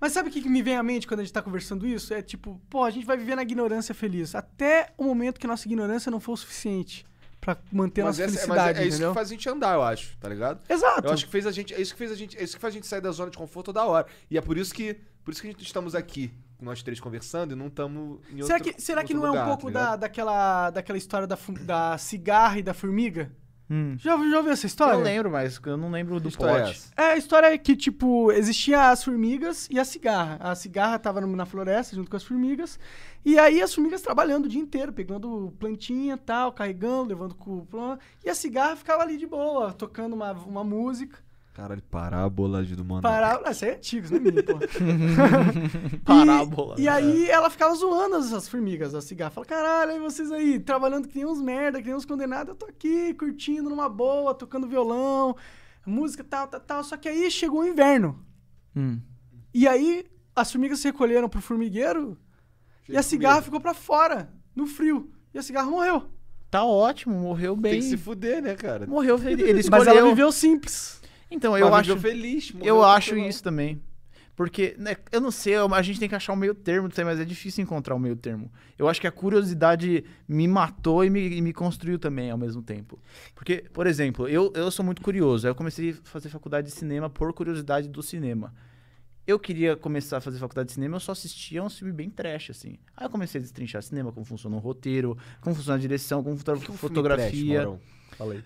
Mas 0.00 0.12
sabe 0.14 0.28
o 0.30 0.32
que 0.32 0.42
que 0.42 0.48
me 0.48 0.62
vem 0.62 0.76
à 0.76 0.82
mente 0.82 1.06
quando 1.06 1.20
a 1.20 1.22
gente 1.22 1.32
tá 1.32 1.40
conversando 1.40 1.86
isso? 1.86 2.12
É 2.12 2.20
tipo, 2.20 2.60
pô, 2.68 2.82
a 2.82 2.90
gente 2.90 3.06
vai 3.06 3.16
viver 3.16 3.36
na 3.36 3.42
ignorância 3.42 3.94
feliz. 3.94 4.34
Até 4.34 4.88
o 4.98 5.04
momento 5.04 5.38
que 5.38 5.46
nossa 5.46 5.64
ignorância 5.68 6.10
não 6.10 6.18
for 6.18 6.32
o 6.32 6.36
suficiente 6.36 7.06
pra 7.40 7.56
manter 7.70 8.00
a 8.00 8.06
Mas, 8.06 8.18
nossa 8.18 8.28
essa- 8.36 8.46
mas 8.48 8.56
felicidade, 8.62 8.78
é, 8.80 8.82
é 8.82 8.86
isso 8.88 8.98
que 9.08 9.14
faz 9.14 9.28
a 9.28 9.30
gente 9.30 9.48
andar, 9.48 9.74
eu 9.74 9.82
acho, 9.82 10.16
tá 10.18 10.28
ligado? 10.28 10.60
Exato. 10.68 11.06
Eu 11.06 11.12
acho 11.12 11.24
que 11.26 11.30
fez 11.30 11.46
a 11.46 11.52
gente, 11.52 11.72
é 11.72 11.80
isso 11.80 11.92
que 11.92 11.98
fez 11.98 12.10
a 12.10 12.16
gente, 12.16 12.36
é 12.36 12.42
isso 12.42 12.56
que 12.56 12.60
faz 12.60 12.72
a 12.72 12.76
gente 12.76 12.86
sair 12.88 13.00
da 13.00 13.12
zona 13.12 13.30
de 13.30 13.38
conforto 13.38 13.66
toda 13.66 13.84
hora. 13.84 14.04
E 14.28 14.36
é 14.36 14.40
por 14.40 14.58
isso 14.58 14.74
que, 14.74 14.96
por 15.24 15.32
isso 15.32 15.40
que 15.40 15.48
a 15.48 15.50
gente 15.50 15.62
estamos 15.62 15.94
aqui, 15.94 16.32
nós 16.60 16.82
três 16.82 17.00
conversando 17.00 17.52
e 17.52 17.56
não 17.56 17.66
estamos 17.66 18.20
em 18.30 18.42
Será 18.42 18.58
outro 18.58 18.74
que, 18.74 18.80
será 18.80 19.04
que 19.04 19.14
não 19.14 19.26
é 19.26 19.30
um 19.30 19.32
lugar, 19.32 19.46
pouco 19.46 19.70
tá 19.70 19.90
da, 19.90 19.96
daquela, 19.96 20.70
daquela 20.70 20.98
história 20.98 21.26
da, 21.26 21.38
da 21.62 21.98
cigarra 21.98 22.58
e 22.58 22.62
da 22.62 22.74
formiga? 22.74 23.30
Hum. 23.70 23.96
Já, 23.98 24.16
já 24.18 24.36
ouviu 24.36 24.52
essa 24.52 24.66
história? 24.66 24.98
Eu 24.98 25.02
lembro, 25.02 25.30
mas 25.30 25.58
eu 25.64 25.78
não 25.78 25.90
lembro 25.90 26.20
do 26.20 26.28
é 26.28 26.32
plot. 26.32 26.70
essa? 26.70 26.92
É, 26.94 27.12
a 27.12 27.16
história 27.16 27.46
é 27.46 27.56
que, 27.56 27.74
tipo, 27.74 28.30
existia 28.30 28.90
as 28.90 29.02
formigas 29.02 29.66
e 29.70 29.78
a 29.78 29.84
cigarra. 29.84 30.36
A 30.40 30.54
cigarra 30.54 30.98
tava 30.98 31.22
na 31.22 31.46
floresta 31.46 31.96
junto 31.96 32.10
com 32.10 32.16
as 32.16 32.22
formigas. 32.22 32.78
E 33.24 33.38
aí 33.38 33.62
as 33.62 33.74
formigas 33.74 34.02
trabalhando 34.02 34.44
o 34.44 34.48
dia 34.48 34.60
inteiro, 34.60 34.92
pegando 34.92 35.54
plantinha 35.58 36.14
e 36.14 36.18
tal, 36.18 36.52
carregando, 36.52 37.08
levando 37.08 37.34
com 37.34 37.66
E 38.22 38.28
a 38.28 38.34
cigarra 38.34 38.76
ficava 38.76 39.02
ali 39.02 39.16
de 39.16 39.26
boa, 39.26 39.72
tocando 39.72 40.12
uma, 40.12 40.32
uma 40.32 40.62
música. 40.62 41.18
Caralho, 41.52 41.82
parábola 41.82 42.64
de 42.64 42.74
do 42.74 42.82
mano. 42.82 43.02
Isso 43.50 43.64
aí 43.64 43.70
é 43.72 43.74
antigo, 43.74 44.06
isso 44.06 44.14
não 44.14 44.20
é 44.20 44.30
minha, 44.30 44.42
pô. 44.42 44.58
Parábola. 46.02 46.76
E, 46.78 46.84
e 46.84 46.88
aí 46.88 47.28
ela 47.28 47.50
ficava 47.50 47.74
zoando 47.74 48.16
as, 48.16 48.32
as 48.32 48.48
formigas, 48.48 48.94
a 48.94 49.02
cigarra. 49.02 49.30
Fala, 49.30 49.46
caralho, 49.46 49.92
aí 49.92 49.98
vocês 49.98 50.32
aí, 50.32 50.58
trabalhando 50.58 51.08
que 51.08 51.16
nem 51.16 51.26
uns 51.26 51.42
merda, 51.42 51.80
que 51.80 51.88
nem 51.88 51.94
uns 51.94 52.06
condenados, 52.06 52.48
eu 52.48 52.54
tô 52.54 52.64
aqui, 52.64 53.12
curtindo 53.14 53.68
numa 53.68 53.86
boa, 53.86 54.34
tocando 54.34 54.66
violão, 54.66 55.36
música 55.84 56.24
tal, 56.24 56.48
tal, 56.48 56.60
tal. 56.60 56.84
Só 56.84 56.96
que 56.96 57.06
aí 57.06 57.30
chegou 57.30 57.60
o 57.60 57.66
inverno. 57.66 58.24
Hum. 58.74 58.98
E 59.52 59.68
aí 59.68 60.06
as 60.34 60.50
formigas 60.50 60.78
se 60.78 60.88
recolheram 60.88 61.28
pro 61.28 61.42
formigueiro 61.42 62.16
e 62.88 62.96
a 62.96 63.02
cigarra 63.02 63.42
ficou 63.42 63.60
pra 63.60 63.74
fora, 63.74 64.32
no 64.56 64.66
frio. 64.66 65.12
E 65.34 65.38
a 65.38 65.42
cigarra 65.42 65.70
morreu. 65.70 66.04
Tá 66.50 66.64
ótimo, 66.64 67.14
morreu 67.14 67.54
Tem 67.54 67.62
bem. 67.62 67.80
que 67.80 67.82
se 67.88 67.96
fuder, 67.96 68.42
né, 68.42 68.54
cara? 68.54 68.86
Morreu 68.86 69.18
feliz. 69.18 69.40
Ele 69.46 69.54
Mas 69.70 69.82
escolheu. 69.82 69.98
ela 69.98 70.08
viveu 70.08 70.32
simples. 70.32 71.01
Então, 71.32 71.56
eu 71.56 71.74
acho, 71.74 71.98
feliz. 71.98 72.52
eu 72.62 72.84
acho 72.84 73.16
isso 73.16 73.42
também. 73.42 73.80
Porque, 74.34 74.74
né, 74.78 74.96
eu 75.10 75.20
não 75.20 75.30
sei, 75.30 75.54
a 75.56 75.82
gente 75.82 76.00
tem 76.00 76.08
que 76.08 76.14
achar 76.14 76.32
um 76.32 76.36
meio 76.36 76.54
termo, 76.54 76.88
não 76.88 76.94
sei, 76.94 77.04
mas 77.04 77.20
é 77.20 77.24
difícil 77.24 77.62
encontrar 77.62 77.94
um 77.94 77.98
meio 77.98 78.16
termo. 78.16 78.50
Eu 78.78 78.88
acho 78.88 79.00
que 79.00 79.06
a 79.06 79.12
curiosidade 79.12 80.04
me 80.26 80.48
matou 80.48 81.04
e 81.04 81.10
me, 81.10 81.36
e 81.36 81.42
me 81.42 81.52
construiu 81.52 81.98
também 81.98 82.30
ao 82.30 82.38
mesmo 82.38 82.62
tempo. 82.62 82.98
Porque, 83.34 83.64
por 83.72 83.86
exemplo, 83.86 84.26
eu, 84.26 84.50
eu 84.54 84.70
sou 84.70 84.84
muito 84.84 85.02
curioso. 85.02 85.46
Aí 85.46 85.50
eu 85.50 85.54
comecei 85.54 85.90
a 85.90 85.94
fazer 86.04 86.30
faculdade 86.30 86.68
de 86.68 86.74
cinema 86.74 87.10
por 87.10 87.32
curiosidade 87.34 87.88
do 87.88 88.02
cinema. 88.02 88.54
Eu 89.26 89.38
queria 89.38 89.76
começar 89.76 90.16
a 90.16 90.20
fazer 90.20 90.38
faculdade 90.38 90.68
de 90.68 90.72
cinema, 90.72 90.96
eu 90.96 91.00
só 91.00 91.12
assistia 91.12 91.62
um 91.62 91.70
filme 91.70 91.92
bem 91.92 92.10
trash, 92.10 92.50
assim. 92.50 92.78
Aí 92.96 93.06
eu 93.06 93.10
comecei 93.10 93.38
a 93.38 93.42
destrinchar 93.42 93.82
cinema, 93.82 94.10
como 94.10 94.26
funciona 94.26 94.56
o 94.56 94.58
roteiro, 94.58 95.16
como 95.40 95.54
funciona 95.54 95.78
a 95.78 95.80
direção, 95.80 96.24
como 96.24 96.36
funciona 96.36 96.58
a 96.58 96.72
fotografia. 96.76 97.62
trash? 97.62 97.78
Fala 98.16 98.32
aí. 98.34 98.44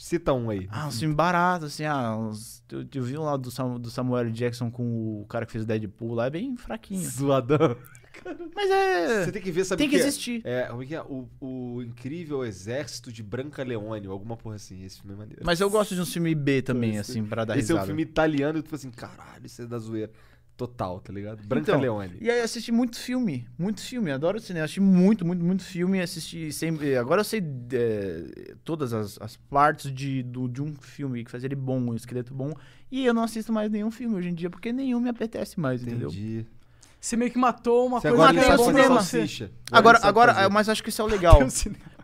Cita 0.00 0.32
um 0.32 0.48
aí. 0.50 0.68
Ah, 0.70 0.86
um 0.86 0.90
filme 0.92 1.14
barato, 1.14 1.64
assim, 1.66 1.84
ah, 1.84 2.16
uns, 2.16 2.62
eu, 2.70 2.86
eu 2.94 3.02
vi 3.02 3.18
um 3.18 3.22
lá 3.24 3.36
do, 3.36 3.50
Sam- 3.50 3.78
do 3.80 3.90
Samuel 3.90 4.30
Jackson 4.30 4.70
com 4.70 5.20
o 5.22 5.26
cara 5.28 5.44
que 5.44 5.52
fez 5.52 5.64
o 5.64 5.66
Deadpool 5.66 6.14
lá, 6.14 6.26
é 6.26 6.30
bem 6.30 6.56
fraquinho. 6.56 7.02
Zoadão. 7.02 7.76
Mas 8.54 8.70
é. 8.70 9.24
Você 9.24 9.32
tem 9.32 9.42
que 9.42 9.50
ver, 9.50 9.64
sabe 9.64 9.78
Tem 9.78 9.88
que 9.88 9.96
existir. 9.96 10.40
É, 10.44 10.64
como 10.66 10.82
é 10.82 10.86
que 10.86 10.94
é? 10.94 11.00
O, 11.02 11.28
o 11.40 11.82
Incrível 11.82 12.44
Exército 12.44 13.12
de 13.12 13.22
Branca 13.22 13.62
Leone, 13.62 14.06
ou 14.08 14.12
alguma 14.12 14.36
porra 14.36 14.56
assim. 14.56 14.82
Esse 14.84 14.98
filme 15.00 15.14
é 15.14 15.16
maneiro. 15.18 15.42
Mas 15.44 15.60
eu 15.60 15.70
gosto 15.70 15.94
de 15.94 16.00
um 16.00 16.06
filme 16.06 16.34
B 16.34 16.62
também, 16.62 16.96
Esse- 16.96 17.12
assim, 17.12 17.24
pra 17.24 17.44
dar 17.44 17.54
Esse 17.56 17.66
é 17.70 17.74
risada. 17.74 17.82
um 17.82 17.86
filme 17.86 18.02
italiano 18.02 18.58
e 18.58 18.62
tu 18.62 18.68
fala 18.68 18.76
assim, 18.78 18.90
caralho, 18.90 19.46
isso 19.46 19.62
é 19.62 19.66
da 19.66 19.78
zoeira. 19.78 20.10
Total, 20.58 20.98
tá 20.98 21.12
ligado? 21.12 21.40
Branca 21.46 21.70
Então, 21.70 21.80
Leone. 21.80 22.16
E 22.20 22.28
aí 22.28 22.38
eu 22.38 22.44
assisti 22.44 22.72
muito 22.72 22.98
filme, 22.98 23.46
muito 23.56 23.80
filme, 23.80 24.10
adoro 24.10 24.40
cinema, 24.40 24.64
assisti 24.64 24.80
muito, 24.80 25.24
muito, 25.24 25.44
muito 25.44 25.62
filme, 25.62 26.00
assisti 26.00 26.50
sempre, 26.52 26.96
agora 26.96 27.20
eu 27.20 27.24
sei 27.24 27.40
é, 27.72 28.54
todas 28.64 28.92
as, 28.92 29.16
as 29.20 29.36
partes 29.36 29.94
de, 29.94 30.20
do, 30.24 30.48
de 30.48 30.60
um 30.60 30.74
filme 30.74 31.24
que 31.24 31.30
faz 31.30 31.44
ele 31.44 31.54
bom, 31.54 31.78
um 31.78 31.94
esqueleto 31.94 32.34
bom, 32.34 32.52
e 32.90 33.06
eu 33.06 33.14
não 33.14 33.22
assisto 33.22 33.52
mais 33.52 33.70
nenhum 33.70 33.92
filme 33.92 34.16
hoje 34.16 34.30
em 34.30 34.34
dia, 34.34 34.50
porque 34.50 34.72
nenhum 34.72 34.98
me 34.98 35.08
apetece 35.08 35.60
mais, 35.60 35.80
entendeu? 35.80 36.08
Entendi. 36.08 36.44
Você 37.00 37.16
meio 37.16 37.30
que 37.30 37.38
matou 37.38 37.86
uma 37.86 38.00
Você 38.00 38.08
coisa 38.08 38.24
agora 38.24 38.40
que 38.40 38.44
pra 38.44 38.58
cinema. 38.58 39.00
salsicha. 39.00 39.52
Agora, 39.70 40.00
agora, 40.02 40.34
fazer. 40.34 40.48
mas 40.52 40.68
acho 40.68 40.82
que 40.82 40.88
isso 40.88 41.00
é 41.00 41.04
o 41.04 41.08
legal. 41.08 41.38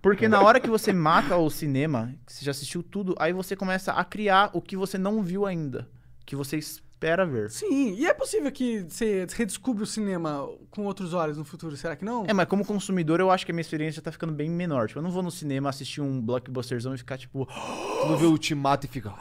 Porque 0.00 0.28
na 0.28 0.40
hora 0.40 0.60
que 0.60 0.70
você 0.70 0.92
mata 0.92 1.36
o 1.36 1.50
cinema, 1.50 2.14
que 2.24 2.32
você 2.32 2.44
já 2.44 2.52
assistiu 2.52 2.84
tudo, 2.84 3.16
aí 3.18 3.32
você 3.32 3.56
começa 3.56 3.90
a 3.92 4.04
criar 4.04 4.50
o 4.52 4.60
que 4.62 4.76
você 4.76 4.96
não 4.96 5.22
viu 5.24 5.44
ainda. 5.44 5.88
Que 6.24 6.36
você 6.36 6.60
espera 7.04 7.26
ver. 7.26 7.50
Sim, 7.50 7.94
e 7.94 8.06
é 8.06 8.14
possível 8.14 8.50
que 8.50 8.86
você 8.88 9.26
redescubra 9.34 9.84
o 9.84 9.86
cinema 9.86 10.48
com 10.70 10.84
outros 10.84 11.12
olhos 11.12 11.36
no 11.36 11.44
futuro, 11.44 11.76
será 11.76 11.94
que 11.94 12.04
não? 12.04 12.24
É, 12.26 12.32
mas 12.32 12.46
como 12.48 12.64
consumidor, 12.64 13.20
eu 13.20 13.30
acho 13.30 13.44
que 13.44 13.52
a 13.52 13.54
minha 13.54 13.60
experiência 13.60 14.00
tá 14.00 14.10
ficando 14.10 14.32
bem 14.32 14.50
menor. 14.50 14.88
Tipo, 14.88 15.00
eu 15.00 15.02
não 15.02 15.10
vou 15.10 15.22
no 15.22 15.30
cinema 15.30 15.68
assistir 15.68 16.00
um 16.00 16.20
blockbusterzão 16.20 16.94
e 16.94 16.98
ficar 16.98 17.18
tipo. 17.18 17.46
Tu 18.04 18.06
não 18.08 18.16
vê 18.18 18.26
o 18.26 18.30
Ultimato 18.30 18.84
e 18.86 18.88
fica... 18.88 19.12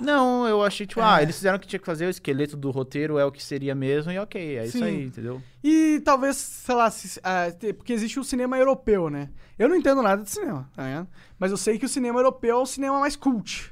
Não, 0.00 0.48
eu 0.48 0.64
achei, 0.64 0.86
tipo, 0.86 1.00
É. 1.00 1.04
ah, 1.04 1.22
eles 1.22 1.36
fizeram 1.36 1.58
o 1.58 1.60
que 1.60 1.66
tinha 1.66 1.78
que 1.78 1.84
fazer, 1.86 2.06
o 2.06 2.10
esqueleto 2.10 2.56
do 2.56 2.70
roteiro 2.70 3.18
é 3.18 3.24
o 3.26 3.30
que 3.30 3.42
seria 3.44 3.74
mesmo, 3.74 4.10
e 4.10 4.18
ok, 4.18 4.56
é 4.56 4.62
Sim. 4.62 4.68
isso 4.68 4.84
aí, 4.84 5.04
entendeu? 5.04 5.40
E 5.62 6.00
talvez, 6.02 6.36
sei 6.38 6.74
lá, 6.74 6.90
se- 6.90 7.20
ah, 7.22 7.50
te- 7.52 7.72
porque 7.74 7.92
existe 7.92 8.18
o 8.18 8.24
cinema 8.24 8.56
europeu, 8.58 9.10
né? 9.10 9.28
Eu 9.58 9.68
não 9.68 9.76
entendo 9.76 10.02
nada 10.02 10.22
de 10.22 10.30
cinema, 10.30 10.68
tá 10.74 10.82
ligado? 10.84 11.08
Mas 11.38 11.50
eu 11.50 11.56
sei 11.58 11.78
que 11.78 11.84
o 11.84 11.88
cinema 11.88 12.18
europeu 12.18 12.56
é 12.56 12.62
o 12.62 12.66
cinema 12.66 12.98
mais 12.98 13.14
cult. 13.16 13.71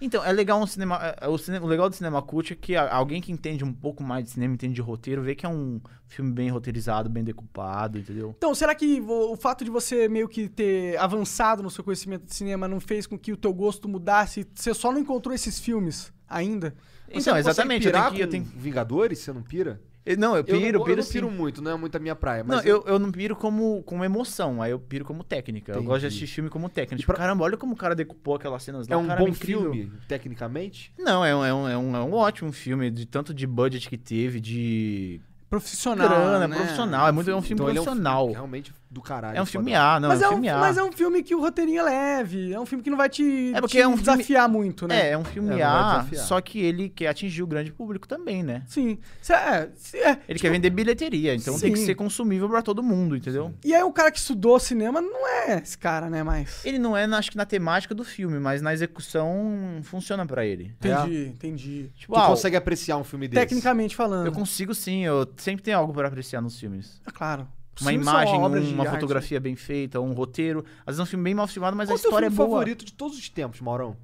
Então, 0.00 0.24
é 0.24 0.32
legal 0.32 0.60
um 0.60 0.66
cinema. 0.66 0.98
é, 1.20 1.28
O, 1.28 1.36
cinema, 1.36 1.66
o 1.66 1.68
legal 1.68 1.88
do 1.90 1.94
cinema 1.94 2.22
cult 2.22 2.52
é 2.52 2.56
que 2.56 2.74
a- 2.74 2.92
alguém 2.94 3.20
que 3.20 3.30
entende 3.30 3.64
um 3.64 3.72
pouco 3.72 4.02
mais 4.02 4.24
de 4.24 4.30
cinema, 4.30 4.54
entende 4.54 4.74
de 4.74 4.80
roteiro, 4.80 5.22
vê 5.22 5.34
que 5.34 5.44
é 5.44 5.48
um 5.48 5.80
filme 6.06 6.32
bem 6.32 6.48
roteirizado, 6.48 7.08
bem 7.10 7.22
decupado, 7.22 7.98
entendeu? 7.98 8.34
Então, 8.36 8.54
será 8.54 8.74
que 8.74 9.00
o 9.00 9.36
fato 9.36 9.64
de 9.64 9.70
você 9.70 10.08
meio 10.08 10.28
que 10.28 10.48
ter 10.48 10.96
avançado 10.98 11.62
no 11.62 11.70
seu 11.70 11.84
conhecimento 11.84 12.24
de 12.24 12.34
cinema 12.34 12.66
não 12.66 12.80
fez 12.80 13.06
com 13.06 13.18
que 13.18 13.32
o 13.32 13.36
teu 13.36 13.52
gosto 13.52 13.88
mudasse? 13.88 14.46
Você 14.54 14.72
só 14.72 14.90
não 14.90 14.98
encontrou 15.00 15.34
esses 15.34 15.58
filmes 15.60 16.12
ainda? 16.28 16.74
Você 17.12 17.18
Então, 17.20 17.36
exatamente. 17.36 17.84
consegue 17.84 17.88
Eu 17.88 17.92
pirar 17.92 18.02
tenho 18.12 18.16
que. 18.16 18.22
Eu 18.22 18.28
tenho... 18.28 18.44
Vingadores? 18.62 19.18
Você 19.18 19.32
não 19.32 19.42
pira? 19.42 19.80
Eu- 20.04 20.16
Não, 20.16 20.34
eu 20.36 20.42
piro, 20.42 20.56
eu 20.58 20.72
não, 20.72 20.80
piro 20.80 20.92
eu 20.92 20.96
não 20.96 21.02
sim. 21.02 21.12
piro 21.12 21.30
muito, 21.30 21.60
não 21.62 21.70
é 21.72 21.76
muito 21.76 21.94
a 21.94 21.98
minha 21.98 22.16
praia. 22.16 22.42
Não, 22.42 22.56
Mas 22.56 22.64
eu, 22.66 22.82
eu 22.86 22.98
não 22.98 23.12
piro 23.12 23.36
como, 23.36 23.82
como 23.82 24.02
emoção, 24.04 24.62
aí 24.62 24.70
eu 24.70 24.78
piro 24.78 25.04
como 25.04 25.22
técnica. 25.22 25.72
Eu 25.72 25.82
gosto 25.82 26.00
de 26.00 26.06
Entendi. 26.06 26.16
assistir 26.24 26.26
filme 26.34 26.48
como 26.48 26.68
técnica. 26.70 26.96
Tipo, 26.96 27.12
pra- 27.12 27.18
caramba, 27.18 27.44
olha 27.44 27.56
como 27.56 27.74
o 27.74 27.76
cara 27.76 27.94
decupou 27.94 28.34
aquelas 28.34 28.62
cenas 28.62 28.88
lá. 28.88 28.94
É 28.94 28.98
um 28.98 29.06
caramba, 29.06 29.24
bom 29.26 29.28
incrível. 29.30 29.72
filme, 29.72 29.92
tecnicamente? 30.08 30.92
Não, 30.98 31.24
é 31.24 31.34
um, 31.36 31.44
é, 31.44 31.52
um, 31.54 31.68
é, 31.68 31.76
um, 31.78 31.96
é 31.96 32.02
um 32.02 32.12
ótimo 32.14 32.50
filme, 32.52 32.90
de 32.90 33.04
tanto 33.06 33.34
de 33.34 33.46
budget 33.46 33.88
que 33.88 33.98
teve, 33.98 34.40
de 34.40 35.20
Profissional. 35.50 36.08
grana, 36.08 36.46
né? 36.48 36.56
profissional. 36.56 37.08
É, 37.08 37.12
muito, 37.12 37.28
é 37.30 37.34
um 37.36 37.42
filme 37.42 37.54
Então 37.60 37.68
ele 37.68 37.78
é 37.78 37.80
um 37.80 37.84
profissional. 37.84 38.20
filme 38.26 38.34
realmente 38.34 38.72
do 38.90 39.00
caralho. 39.00 39.36
É 39.38 39.42
um 39.42 39.46
filme. 39.46 39.74
A, 39.74 40.00
não, 40.00 40.08
mas, 40.08 40.20
é 40.20 40.24
é 40.24 40.28
um 40.28 40.30
filme 40.32 40.48
A. 40.48 40.58
mas 40.58 40.78
é 40.78 40.82
um 40.82 40.90
filme 40.92 41.22
que 41.22 41.34
o 41.34 41.40
roteirinho 41.40 41.80
é 41.80 41.82
leve. 41.82 42.52
É 42.52 42.58
um 42.58 42.66
filme 42.66 42.82
que 42.82 42.90
não 42.90 42.96
vai 42.96 43.08
te, 43.08 43.52
É 43.54 43.60
porque 43.60 43.76
te 43.78 43.80
é 43.82 43.86
um 43.86 43.96
filme- 43.96 44.02
desafiar 44.18 44.48
muito, 44.48 44.86
né? 44.88 45.08
É, 45.08 45.10
é 45.12 45.18
um 45.18 45.24
filme 45.24 45.58
É, 45.58 45.62
A, 45.62 46.06
só 46.14 46.40
que 46.40 46.58
ele 46.60 46.88
quer 46.88 47.08
atingir 47.08 47.42
o 47.42 47.46
grande 47.46 47.72
público 47.72 48.06
também, 48.08 48.42
né? 48.42 48.62
Sim. 48.66 48.98
Cê- 49.22 49.32
é, 49.32 49.68
cê- 49.76 49.98
é, 49.98 50.18
Ele 50.28 50.38
quer 50.38 50.50
vender 50.50 50.70
bilheteria, 50.70 51.34
então 51.34 51.58
tem 51.58 51.72
que 51.72 51.78
Sim. 51.80 51.86
ser 51.86 51.94
consumível 51.94 52.48
pra 52.48 52.62
todo 52.62 52.82
mundo, 52.82 53.16
entendeu? 53.16 53.52
E 53.64 53.74
aí 53.74 53.82
o 53.82 53.92
cara 53.92 54.10
que 54.10 54.18
estudou 54.18 54.58
cinema 54.58 55.00
não 55.00 55.26
é 55.28 55.58
esse 55.62 55.76
cara, 55.78 56.08
né, 56.10 56.22
mais. 56.22 56.64
Ele 56.64 56.78
não 56.78 56.96
é, 56.96 57.04
acho 57.04 57.30
que 57.30 57.36
na 57.36 57.44
temática 57.46 57.94
do 57.94 58.04
filme, 58.04 58.38
mas 58.38 58.60
na 58.62 58.72
execução 58.72 59.80
funciona 59.82 60.24
pra 60.26 60.44
ele. 60.44 60.74
Entendi, 60.80 61.26
entendi. 61.28 61.90
Tipo, 61.96 62.14
Tu 62.14 62.18
ah, 62.20 62.26
consegue 62.26 62.56
apreciar 62.56 62.96
um 62.96 63.04
filme 63.04 63.26
desse? 63.28 63.40
Tecnicamente 63.46 63.94
falando. 63.96 64.26
eu 64.26 64.32
consigo 64.32 64.74
sim, 64.74 65.04
eu 65.04 65.24
sempre 65.40 65.62
tenho 65.62 65.78
algo 65.78 65.92
pra 65.92 66.08
apreciar 66.08 66.40
nos 66.40 66.58
filmes. 66.58 67.00
É 67.06 67.10
claro. 67.10 67.46
Os 67.74 67.82
Uma 67.82 67.90
filmes 67.92 68.06
imagem, 68.08 68.34
uma 68.74 68.82
arte. 68.84 68.94
fotografia 68.94 69.40
bem 69.40 69.56
feita, 69.56 70.00
um 70.00 70.12
roteiro. 70.12 70.64
Às 70.80 70.86
vezes 70.96 71.00
é 71.00 71.02
um 71.02 71.06
filme 71.06 71.24
bem 71.24 71.34
mal 71.34 71.46
filmado, 71.46 71.76
mas 71.76 71.88
Qual 71.88 71.96
a 71.96 71.98
é 71.98 72.02
o 72.02 72.04
história 72.04 72.26
é 72.26 72.30
filme 72.30 72.36
boa. 72.36 72.48
favorito 72.58 72.84
de 72.84 72.92
todos 72.92 73.16
os 73.18 73.28
tempos, 73.28 73.60
Maurão? 73.60 73.96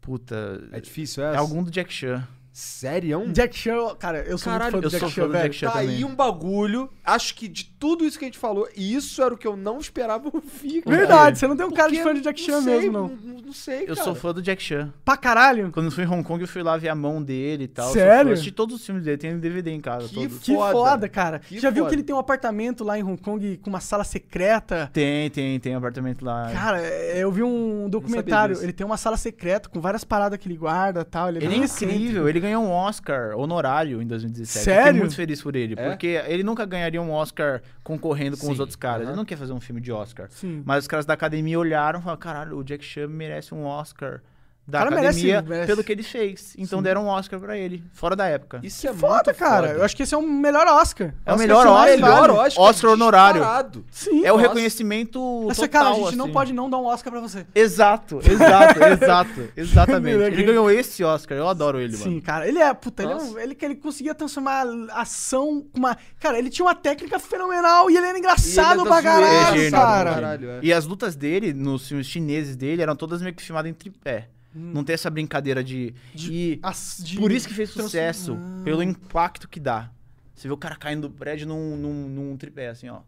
Puta. 0.00 0.62
É 0.72 0.80
difícil 0.80 1.22
É 1.24 1.30
essa? 1.30 1.38
algum 1.40 1.62
do 1.62 1.70
Jack 1.70 1.92
Chan. 1.92 2.26
Sério? 2.52 3.26
Jack 3.32 3.56
Chan, 3.56 3.94
cara, 3.98 4.18
eu 4.26 4.36
sou 4.36 4.52
Caralho, 4.52 4.72
muito 4.72 4.82
fã 4.82 4.86
eu 4.86 4.90
do 4.90 4.90
Jack 4.90 5.00
sou 5.00 5.08
Chan, 5.10 5.20
fã 5.22 5.26
do 5.28 5.32
velho. 5.32 5.44
Jack 5.44 5.54
Chan. 5.56 5.66
Tá 5.68 5.72
também. 5.80 5.88
aí 5.96 6.04
um 6.04 6.14
bagulho. 6.14 6.90
Acho 7.04 7.34
que 7.34 7.46
de 7.48 7.64
tudo 7.64 8.04
isso 8.04 8.18
que 8.18 8.24
a 8.24 8.28
gente 8.28 8.38
falou, 8.38 8.68
isso 8.76 9.22
era 9.22 9.32
o 9.32 9.38
que 9.38 9.46
eu 9.46 9.56
não 9.56 9.78
esperava 9.78 10.28
ouvir. 10.34 10.82
cara. 10.82 10.96
Verdade, 10.96 11.38
você 11.38 11.46
não 11.46 11.56
tem 11.56 11.64
um 11.66 11.70
cara 11.70 11.90
de 11.90 12.02
fã 12.02 12.12
de 12.12 12.20
Jack 12.20 12.40
Chan 12.40 12.60
sei, 12.62 12.76
mesmo, 12.80 12.92
não. 12.92 13.08
Não, 13.08 13.40
não 13.46 13.52
sei, 13.52 13.82
Eu 13.82 13.94
cara. 13.94 14.02
sou 14.02 14.14
fã 14.14 14.32
do 14.34 14.42
Jack 14.42 14.60
Chan. 14.62 14.92
Pra 15.04 15.16
caralho? 15.16 15.70
Quando 15.72 15.86
eu 15.86 15.92
fui 15.92 16.04
em 16.04 16.08
Hong 16.08 16.24
Kong, 16.24 16.42
eu 16.42 16.48
fui 16.48 16.62
lá 16.62 16.76
ver 16.76 16.88
a 16.88 16.94
mão 16.94 17.22
dele 17.22 17.64
e 17.64 17.68
tal. 17.68 17.88
Eu 17.88 17.92
Sério? 17.92 18.30
Eu 18.30 18.32
assisti 18.34 18.50
todos 18.50 18.74
os 18.76 18.84
filmes 18.84 19.04
dele, 19.04 19.16
tem 19.16 19.38
DVD 19.38 19.70
em 19.70 19.80
casa. 19.80 20.08
Que 20.08 20.14
todos. 20.14 20.38
Que 20.40 20.52
foda, 20.54 20.72
Foda. 20.72 21.08
cara. 21.08 21.38
Que 21.38 21.58
Já 21.60 21.70
viu 21.70 21.84
foda. 21.84 21.90
que 21.90 21.94
ele 21.96 22.02
tem 22.02 22.14
um 22.14 22.18
apartamento 22.18 22.82
lá 22.84 22.98
em 22.98 23.02
Hong 23.02 23.16
Kong 23.20 23.58
com 23.58 23.70
uma 23.70 23.80
sala 23.80 24.02
secreta? 24.04 24.90
Tem, 24.92 25.30
tem, 25.30 25.58
tem 25.60 25.74
apartamento 25.74 26.24
lá. 26.24 26.50
Cara, 26.52 26.80
é, 26.82 27.18
eu 27.22 27.30
vi 27.30 27.42
um 27.44 27.88
documentário. 27.88 28.60
Ele 28.60 28.72
tem 28.72 28.84
uma 28.84 28.96
sala 28.96 29.16
secreta 29.16 29.68
com 29.68 29.80
várias 29.80 30.02
paradas 30.04 30.38
que 30.38 30.48
ele 30.48 30.56
guarda 30.56 31.00
e 31.00 31.04
tal. 31.04 31.28
Ele 31.28 31.38
é, 31.38 31.42
Ele 31.44 31.54
é 31.54 31.56
incrível, 31.58 32.28
excêntrico. 32.28 32.39
Ele 32.40 32.46
ganhou 32.48 32.64
um 32.64 32.70
Oscar 32.70 33.36
honorário 33.36 34.00
em 34.02 34.06
2017. 34.06 34.64
Sério? 34.64 34.84
Fiquei 34.86 35.00
muito 35.00 35.14
feliz 35.14 35.42
por 35.42 35.54
ele, 35.54 35.74
É? 35.76 35.88
porque 35.88 36.06
ele 36.26 36.42
nunca 36.42 36.64
ganharia 36.64 37.00
um 37.00 37.10
Oscar 37.12 37.62
concorrendo 37.82 38.36
com 38.36 38.48
os 38.48 38.54
Sim, 38.56 38.60
outros 38.60 38.76
caras. 38.76 39.06
Ele 39.08 39.16
não 39.16 39.24
quer 39.24 39.36
fazer 39.36 39.52
um 39.52 39.60
filme 39.60 39.80
de 39.80 39.92
Oscar. 39.92 40.28
Sim. 40.30 40.62
Mas 40.64 40.84
os 40.84 40.88
caras 40.88 41.06
da 41.06 41.14
academia 41.14 41.58
olharam 41.58 42.00
e 42.00 42.02
falaram: 42.02 42.20
caralho, 42.20 42.56
o 42.58 42.64
Jack 42.64 42.84
Chan 42.84 43.06
merece 43.08 43.54
um 43.54 43.64
Oscar 43.64 44.20
da 44.66 44.78
Cara, 44.78 44.90
merece, 44.90 45.18
academia 45.32 45.42
merece. 45.42 45.66
pelo 45.66 45.82
que 45.82 45.90
ele 45.90 46.02
fez. 46.04 46.54
Então 46.56 46.78
Sim. 46.78 46.82
deram 46.84 47.04
um 47.04 47.08
Oscar 47.08 47.40
pra 47.40 47.58
ele, 47.58 47.82
fora 47.92 48.14
da 48.14 48.26
época. 48.26 48.60
Isso 48.62 48.86
é 48.86 48.92
Foda, 48.94 49.14
muito 49.24 49.34
cara. 49.34 49.66
foda. 49.68 49.78
Eu 49.80 49.84
acho 49.84 49.96
que 49.96 50.02
esse 50.04 50.14
é 50.14 50.18
o 50.18 50.22
melhor 50.22 50.64
Oscar. 50.68 51.08
É 51.26 51.32
o 51.32 51.34
Oscar 51.34 51.38
melhor 51.38 51.62
que 51.62 51.68
Oscar. 51.68 51.80
vale. 51.84 52.02
melhor 52.02 52.30
Oscar, 52.30 52.64
Oscar 52.64 52.90
honorário. 52.92 53.84
Sim. 53.90 54.24
É 54.24 54.32
o 54.32 54.36
Nossa. 54.36 54.48
reconhecimento 54.48 55.44
Mas, 55.48 55.56
total, 55.56 55.68
cara, 55.70 55.88
a 55.90 55.94
gente 56.04 56.16
não 56.16 56.26
assim. 56.26 56.32
pode 56.32 56.52
não 56.52 56.70
dar 56.70 56.78
um 56.78 56.84
Oscar 56.86 57.10
pra 57.12 57.20
você. 57.20 57.44
Exato, 57.52 58.20
exato, 58.24 58.78
exato, 59.02 59.48
exatamente. 59.56 60.18
Ele 60.22 60.42
ganhou 60.44 60.70
esse 60.70 61.02
Oscar, 61.02 61.36
eu 61.36 61.48
adoro 61.48 61.80
ele, 61.80 61.96
Sim, 61.96 62.08
mano. 62.10 62.22
cara. 62.22 62.46
Ele 62.46 62.58
é, 62.60 62.72
puta, 62.72 63.02
ele, 63.02 63.12
é 63.12 63.16
um- 63.16 63.38
ele, 63.38 63.54
que 63.56 63.64
ele 63.64 63.74
conseguia 63.74 64.14
transformar 64.14 64.66
a 64.92 65.00
ação 65.02 65.64
com 65.72 65.78
uma. 65.78 65.96
Cara, 66.20 66.38
ele 66.38 66.48
tinha 66.50 66.64
uma 66.64 66.74
técnica 66.76 67.18
fenomenal 67.18 67.90
e 67.90 67.96
ele 67.96 68.06
era 68.06 68.18
engraçado 68.18 68.78
E 68.78 68.80
ele 68.80 68.82
é 68.82 68.84
pra 68.84 69.00
da 69.00 69.10
zoeira, 69.16 69.26
caralho, 69.26 69.56
é 69.56 69.56
gênio, 69.58 69.70
cara. 69.72 70.14
Caralho, 70.14 70.50
é. 70.50 70.60
E 70.62 70.72
as 70.72 70.86
lutas 70.86 71.16
dele, 71.16 71.52
nos 71.52 71.88
filmes 71.88 72.06
chineses 72.06 72.54
dele, 72.56 72.82
eram 72.82 72.94
todas 72.94 73.20
meio 73.20 73.34
que 73.34 73.42
filmadas 73.42 73.68
em 73.70 73.74
tripé. 73.74 74.28
Hum. 74.54 74.72
Não 74.74 74.82
tem 74.84 74.94
essa 74.94 75.08
brincadeira 75.10 75.62
de. 75.62 75.94
e 76.14 76.58
As- 76.62 77.00
de- 77.04 77.16
por 77.18 77.30
isso 77.30 77.46
que 77.48 77.54
fez 77.54 77.70
sucesso, 77.70 78.34
Ah. 78.36 78.62
pelo 78.64 78.82
impacto 78.82 79.48
que 79.48 79.60
dá. 79.60 79.90
Você 80.34 80.48
vê 80.48 80.54
o 80.54 80.56
cara 80.56 80.74
caindo 80.76 81.08
do 81.08 81.10
prédio 81.14 81.46
num, 81.46 81.76
num, 81.76 82.08
num 82.08 82.36
tripé, 82.36 82.68
assim, 82.68 82.88
ó. 82.88 83.00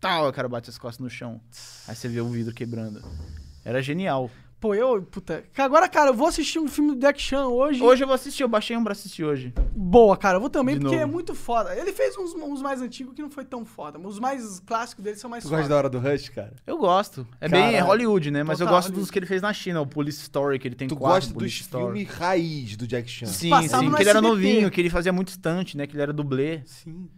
Tal, 0.00 0.28
o 0.28 0.32
cara 0.32 0.48
bate 0.48 0.68
as 0.70 0.76
costas 0.78 1.02
no 1.02 1.10
chão. 1.10 1.40
Aí 1.86 1.94
você 1.94 2.08
vê 2.08 2.20
o 2.20 2.28
vidro 2.28 2.52
quebrando. 2.54 3.02
Era 3.64 3.82
genial. 3.82 4.30
Pô, 4.60 4.74
eu, 4.74 5.00
puta. 5.02 5.42
Agora, 5.56 5.88
cara, 5.88 6.10
eu 6.10 6.14
vou 6.14 6.26
assistir 6.28 6.58
um 6.58 6.68
filme 6.68 6.90
do 6.94 6.98
Jack 7.00 7.18
Chan 7.20 7.46
hoje. 7.46 7.82
Hoje 7.82 8.02
eu 8.04 8.06
vou 8.06 8.14
assistir, 8.14 8.42
eu 8.42 8.48
baixei 8.48 8.76
um 8.76 8.84
pra 8.84 8.92
assistir 8.92 9.24
hoje. 9.24 9.54
Boa, 9.74 10.18
cara. 10.18 10.36
Eu 10.36 10.40
vou 10.40 10.50
também, 10.50 10.74
De 10.74 10.82
porque 10.82 10.96
novo. 10.96 11.08
é 11.08 11.10
muito 11.10 11.34
foda. 11.34 11.74
Ele 11.74 11.90
fez 11.92 12.14
uns, 12.18 12.34
uns 12.34 12.60
mais 12.60 12.82
antigos 12.82 13.14
que 13.14 13.22
não 13.22 13.30
foi 13.30 13.42
tão 13.46 13.64
foda, 13.64 13.98
mas 13.98 14.12
os 14.12 14.18
mais 14.20 14.60
clássicos 14.60 15.02
dele 15.02 15.16
são 15.16 15.30
mais 15.30 15.42
Tu 15.44 15.48
foda. 15.48 15.56
gosta 15.62 15.68
da 15.70 15.76
hora 15.78 15.88
do 15.88 15.98
Rush, 15.98 16.28
cara? 16.28 16.52
Eu 16.66 16.76
gosto. 16.76 17.26
É 17.40 17.48
bem 17.48 17.58
é 17.58 17.64
Caralho. 17.72 17.86
Hollywood, 17.86 18.30
né? 18.30 18.42
Mas 18.42 18.60
eu 18.60 18.66
gosto 18.66 18.88
Hollywood. 18.88 19.00
dos 19.00 19.10
que 19.10 19.18
ele 19.18 19.24
fez 19.26 19.40
na 19.40 19.50
China, 19.54 19.80
o 19.80 19.86
Police 19.86 20.20
Story, 20.20 20.58
que 20.58 20.68
ele 20.68 20.74
tem 20.74 20.88
Tu 20.88 20.94
quatro 20.96 21.14
gosta 21.14 21.28
dos 21.32 21.38
Police 21.38 21.60
Story. 21.62 21.84
filmes 22.04 22.14
raiz 22.14 22.76
do 22.76 22.86
Jack 22.86 23.08
Chan? 23.10 23.26
Sim, 23.26 23.48
Passava 23.48 23.82
sim, 23.82 23.88
no 23.88 23.96
que 23.96 24.02
ele 24.02 24.10
era 24.10 24.18
SBT. 24.18 24.34
novinho, 24.34 24.70
que 24.70 24.78
ele 24.80 24.90
fazia 24.90 25.12
muito 25.12 25.28
estante, 25.28 25.74
né? 25.74 25.86
Que 25.86 25.94
ele 25.94 26.02
era 26.02 26.12
dublê. 26.12 26.60
Sim. 26.66 27.08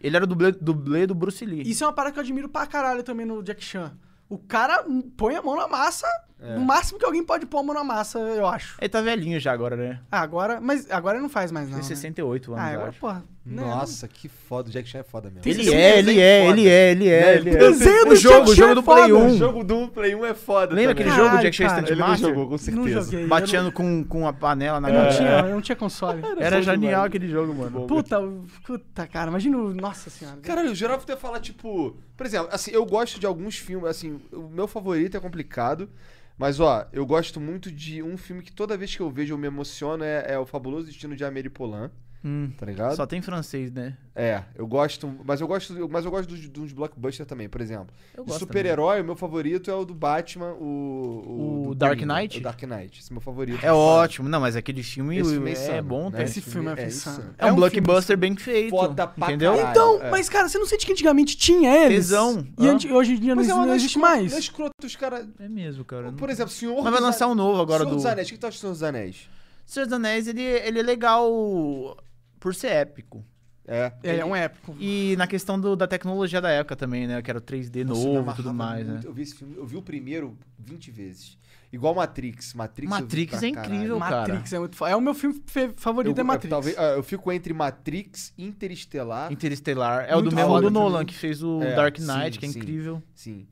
Ele 0.00 0.14
era 0.16 0.24
dublê, 0.26 0.52
dublê 0.52 1.04
do 1.04 1.16
Bruce 1.16 1.44
Lee. 1.44 1.62
Isso 1.68 1.82
é 1.82 1.86
uma 1.88 1.92
parada 1.92 2.12
que 2.12 2.18
eu 2.20 2.22
admiro 2.22 2.48
pra 2.48 2.64
caralho 2.64 3.02
também 3.02 3.26
no 3.26 3.42
Jack 3.42 3.62
Chan. 3.64 3.92
O 4.28 4.38
cara 4.38 4.84
põe 5.16 5.34
a 5.36 5.42
mão 5.42 5.56
na 5.56 5.68
massa 5.68 6.06
É. 6.44 6.54
No 6.56 6.64
máximo 6.64 6.98
que 6.98 7.04
alguém 7.04 7.22
pode 7.24 7.46
pôr 7.46 7.58
a 7.58 7.62
mão 7.62 7.74
na 7.74 7.84
massa, 7.84 8.18
eu 8.18 8.46
acho. 8.46 8.76
Ele 8.80 8.88
tá 8.88 9.00
velhinho 9.00 9.38
já 9.38 9.52
agora, 9.52 9.76
né? 9.76 10.00
Ah, 10.10 10.20
agora. 10.20 10.60
Mas 10.60 10.90
agora 10.90 11.16
ele 11.16 11.22
não 11.22 11.30
faz 11.30 11.52
mais, 11.52 11.66
não. 11.68 11.74
Tem 11.78 11.82
né? 11.82 11.88
68 11.88 12.52
anos, 12.52 12.64
Ah, 12.64 12.68
agora, 12.72 12.88
acho. 12.88 12.98
porra. 12.98 13.24
né? 13.46 13.62
Nossa, 13.64 14.08
que 14.08 14.28
foda. 14.28 14.68
O 14.68 14.72
Jack 14.72 14.88
Chan 14.88 14.98
é 14.98 15.02
foda 15.04 15.30
mesmo. 15.30 15.42
Ele 15.48 15.60
Esse 15.62 15.72
é, 15.74 15.98
ele 15.98 16.02
desenho 16.06 16.20
é, 16.20 16.40
foda. 16.46 16.60
ele 16.60 16.68
é, 16.68 16.90
ele 16.90 17.08
é, 17.08 17.36
ele 17.36 17.50
O 17.50 17.54
é. 17.54 17.58
desenho 17.58 18.04
do 18.06 18.12
O 18.12 18.16
jogo, 18.16 18.36
Jack 18.46 18.50
o 18.50 18.54
jogo 18.56 18.70
é 18.70 18.74
do 18.74 18.82
Play 18.82 19.02
foda. 19.08 19.14
1. 19.14 19.26
O 19.26 19.36
jogo 19.38 19.64
do 19.64 19.88
Play 19.88 20.14
1 20.16 20.24
é 20.26 20.34
foda 20.34 20.74
Lembra 20.74 20.74
também. 20.74 20.90
aquele 20.92 21.10
jogo 21.10 21.22
Caralho, 21.28 21.42
Jack 21.42 21.56
Chan. 21.56 21.64
Instant 21.66 21.88
Ele 21.90 22.00
não 22.00 22.08
Master? 22.08 22.28
jogou, 22.28 22.44
com 22.46 22.50
Não 22.50 22.58
certeza. 22.58 23.02
joguei. 23.12 23.26
Bateando 23.28 23.72
com, 23.72 24.04
com 24.04 24.26
a 24.26 24.32
panela 24.32 24.80
na 24.80 24.90
Eu 24.90 24.94
não, 25.04 25.10
tinha, 25.16 25.30
eu 25.38 25.48
não 25.54 25.60
tinha 25.60 25.76
console. 25.76 26.22
Era 26.40 26.60
genial 26.60 26.78
demais. 26.78 27.04
aquele 27.06 27.28
jogo, 27.28 27.54
mano. 27.54 27.86
Puta, 27.86 28.20
puta, 28.66 29.06
cara, 29.06 29.30
imagina. 29.30 29.56
o- 29.58 29.72
Nossa 29.72 30.10
senhora. 30.10 30.38
Caralho, 30.42 30.68
eu 30.70 30.74
jurava 30.74 31.04
ter 31.06 31.16
falar, 31.16 31.38
tipo. 31.38 31.96
Por 32.16 32.26
exemplo, 32.26 32.48
assim, 32.52 32.72
eu 32.72 32.84
gosto 32.84 33.20
de 33.20 33.26
alguns 33.26 33.56
filmes. 33.58 33.88
Assim, 33.88 34.20
o 34.32 34.48
meu 34.48 34.66
favorito 34.66 35.16
é 35.16 35.20
complicado. 35.20 35.88
Mas, 36.36 36.60
ó, 36.60 36.88
eu 36.92 37.04
gosto 37.06 37.40
muito 37.40 37.70
de 37.70 38.02
um 38.02 38.16
filme 38.16 38.42
que 38.42 38.52
toda 38.52 38.76
vez 38.76 38.94
que 38.94 39.02
eu 39.02 39.10
vejo 39.10 39.34
eu 39.34 39.38
me 39.38 39.46
emociono. 39.46 40.04
É, 40.04 40.32
é 40.32 40.38
O 40.38 40.46
Fabuloso 40.46 40.86
Destino 40.86 41.16
de 41.16 41.24
Amélie 41.24 41.50
Poulain, 41.50 41.90
Hum, 42.24 42.52
tá 42.56 42.64
ligado? 42.66 42.94
Só 42.94 43.04
tem 43.04 43.20
francês, 43.20 43.72
né? 43.72 43.96
É, 44.14 44.42
eu 44.54 44.64
gosto. 44.66 45.12
Mas 45.24 45.40
eu 45.40 45.48
gosto, 45.48 45.88
mas 45.90 46.04
eu 46.04 46.10
gosto 46.10 46.28
dos, 46.28 46.48
dos 46.48 46.72
blockbusters 46.72 47.26
também, 47.28 47.48
por 47.48 47.60
exemplo. 47.60 47.88
De 48.24 48.32
super-herói, 48.34 49.00
o 49.00 49.04
meu 49.04 49.16
favorito 49.16 49.68
é 49.70 49.74
o 49.74 49.84
do 49.84 49.92
Batman, 49.94 50.52
o. 50.52 51.62
O 51.62 51.68
do 51.70 51.74
Dark 51.74 51.94
Coringa, 51.98 52.14
Knight? 52.20 52.38
O 52.38 52.42
Dark 52.42 52.62
Knight. 52.62 53.00
Esse 53.00 53.10
é 53.10 53.12
meu 53.14 53.20
favorito. 53.20 53.64
É 53.64 53.72
ótimo. 53.72 54.28
Não, 54.28 54.38
mas 54.40 54.54
aquele 54.54 54.82
filme, 54.84 55.18
Esse 55.18 55.30
filme 55.32 55.50
é 55.50 55.52
é, 55.52 55.56
insano, 55.56 55.82
bom, 55.82 56.10
né? 56.10 56.18
tá? 56.18 56.22
Esse 56.22 56.40
filme 56.40 56.68
é 56.68 56.86
insano. 56.86 57.16
insano. 57.16 57.34
É 57.38 57.44
um, 57.46 57.48
É 57.48 57.52
um 57.52 57.56
blockbuster 57.56 58.16
bem 58.16 58.36
feito. 58.36 58.70
Foda 58.70 59.06
pra 59.06 59.26
entendeu? 59.28 59.56
caralho. 59.56 59.70
Então, 59.70 60.02
é. 60.02 60.10
mas 60.10 60.28
cara, 60.28 60.48
você 60.48 60.58
não 60.58 60.66
sente 60.66 60.86
que 60.86 60.92
antigamente 60.92 61.36
tinha 61.36 61.74
eles? 61.86 61.96
Tesão. 62.06 62.46
E 62.56 62.68
anti- 62.68 62.92
hoje 62.92 63.14
em 63.14 63.18
dia 63.20 63.34
Mas 63.34 63.48
não, 63.48 63.64
é 63.64 63.66
não 63.66 63.74
existe 63.74 63.98
mais? 63.98 64.30
Não 64.30 64.36
é 64.36 64.40
escroto 64.40 64.72
os 64.84 64.94
caras. 64.94 65.26
É 65.40 65.48
mesmo, 65.48 65.84
cara. 65.84 66.12
Por 66.12 66.30
exemplo, 66.30 66.52
Senhor. 66.52 66.80
Mas 66.84 66.92
vai 66.92 67.00
lançar 67.02 67.26
um 67.26 67.34
novo 67.34 67.60
agora 67.60 67.80
Senhor 67.80 67.90
do. 67.90 67.96
dos 67.96 68.06
Anéis. 68.06 68.28
O 68.28 68.30
que 68.32 68.38
tu 68.38 68.46
acha 68.46 68.58
do 68.58 68.60
Senhor 68.60 68.72
dos 68.72 68.82
Anéis? 68.84 69.28
Senhor 69.64 69.86
dos 69.86 69.92
Anéis, 69.94 70.26
ele, 70.28 70.42
ele 70.42 70.80
é 70.80 70.82
legal 70.82 71.96
por 72.42 72.54
ser 72.54 72.68
épico. 72.72 73.24
É. 73.66 73.92
É, 74.02 74.16
é 74.16 74.24
um 74.24 74.34
épico. 74.34 74.74
E 74.80 75.14
na 75.16 75.26
questão 75.28 75.58
do- 75.58 75.76
da 75.76 75.86
tecnologia 75.86 76.40
da 76.40 76.50
época 76.50 76.74
também, 76.74 77.06
né? 77.06 77.22
Que 77.22 77.30
era 77.30 77.38
o 77.38 77.42
3D 77.42 77.84
Nossa, 77.84 78.04
novo 78.04 78.30
e 78.32 78.34
tudo 78.34 78.52
mais, 78.52 78.84
né? 78.84 78.94
muito. 78.94 79.06
Eu 79.06 79.14
vi 79.14 79.22
esse 79.22 79.34
filme, 79.36 79.54
eu 79.56 79.64
vi 79.64 79.76
o 79.76 79.82
primeiro 79.82 80.36
20 80.58 80.90
vezes. 80.90 81.38
Igual 81.72 81.94
Matrix. 81.94 82.52
Matrix, 82.54 82.90
Matrix 82.90 83.42
é 83.42 83.46
incrível, 83.48 83.98
caralho. 83.98 84.00
cara. 84.00 84.28
Matrix 84.34 84.52
é 84.52 84.58
muito 84.58 84.76
foda. 84.76 84.90
É 84.90 84.96
o 84.96 85.00
meu 85.00 85.14
filme 85.14 85.40
favorito, 85.76 86.18
Eu, 86.18 86.20
é 86.20 86.24
Matrix. 86.24 86.44
Eu, 86.44 86.50
talvez, 86.50 86.78
ah, 86.78 86.82
eu 86.96 87.02
fico 87.02 87.32
entre 87.32 87.54
Matrix, 87.54 88.34
Interestelar. 88.36 89.32
Interestelar. 89.32 90.04
É 90.08 90.12
o 90.14 90.16
Muito 90.16 90.30
do 90.30 90.36
mesmo 90.36 90.60
do 90.60 90.70
Nolan, 90.70 90.92
também. 90.94 91.06
que 91.06 91.14
fez 91.14 91.42
o 91.42 91.62
É, 91.62 91.74
Dark 91.74 91.96
sim, 91.98 92.04
Knight, 92.06 92.38
que 92.38 92.44
é 92.44 92.48
sim. 92.48 92.58
incrível. 92.58 93.02
Sim. 93.14 93.46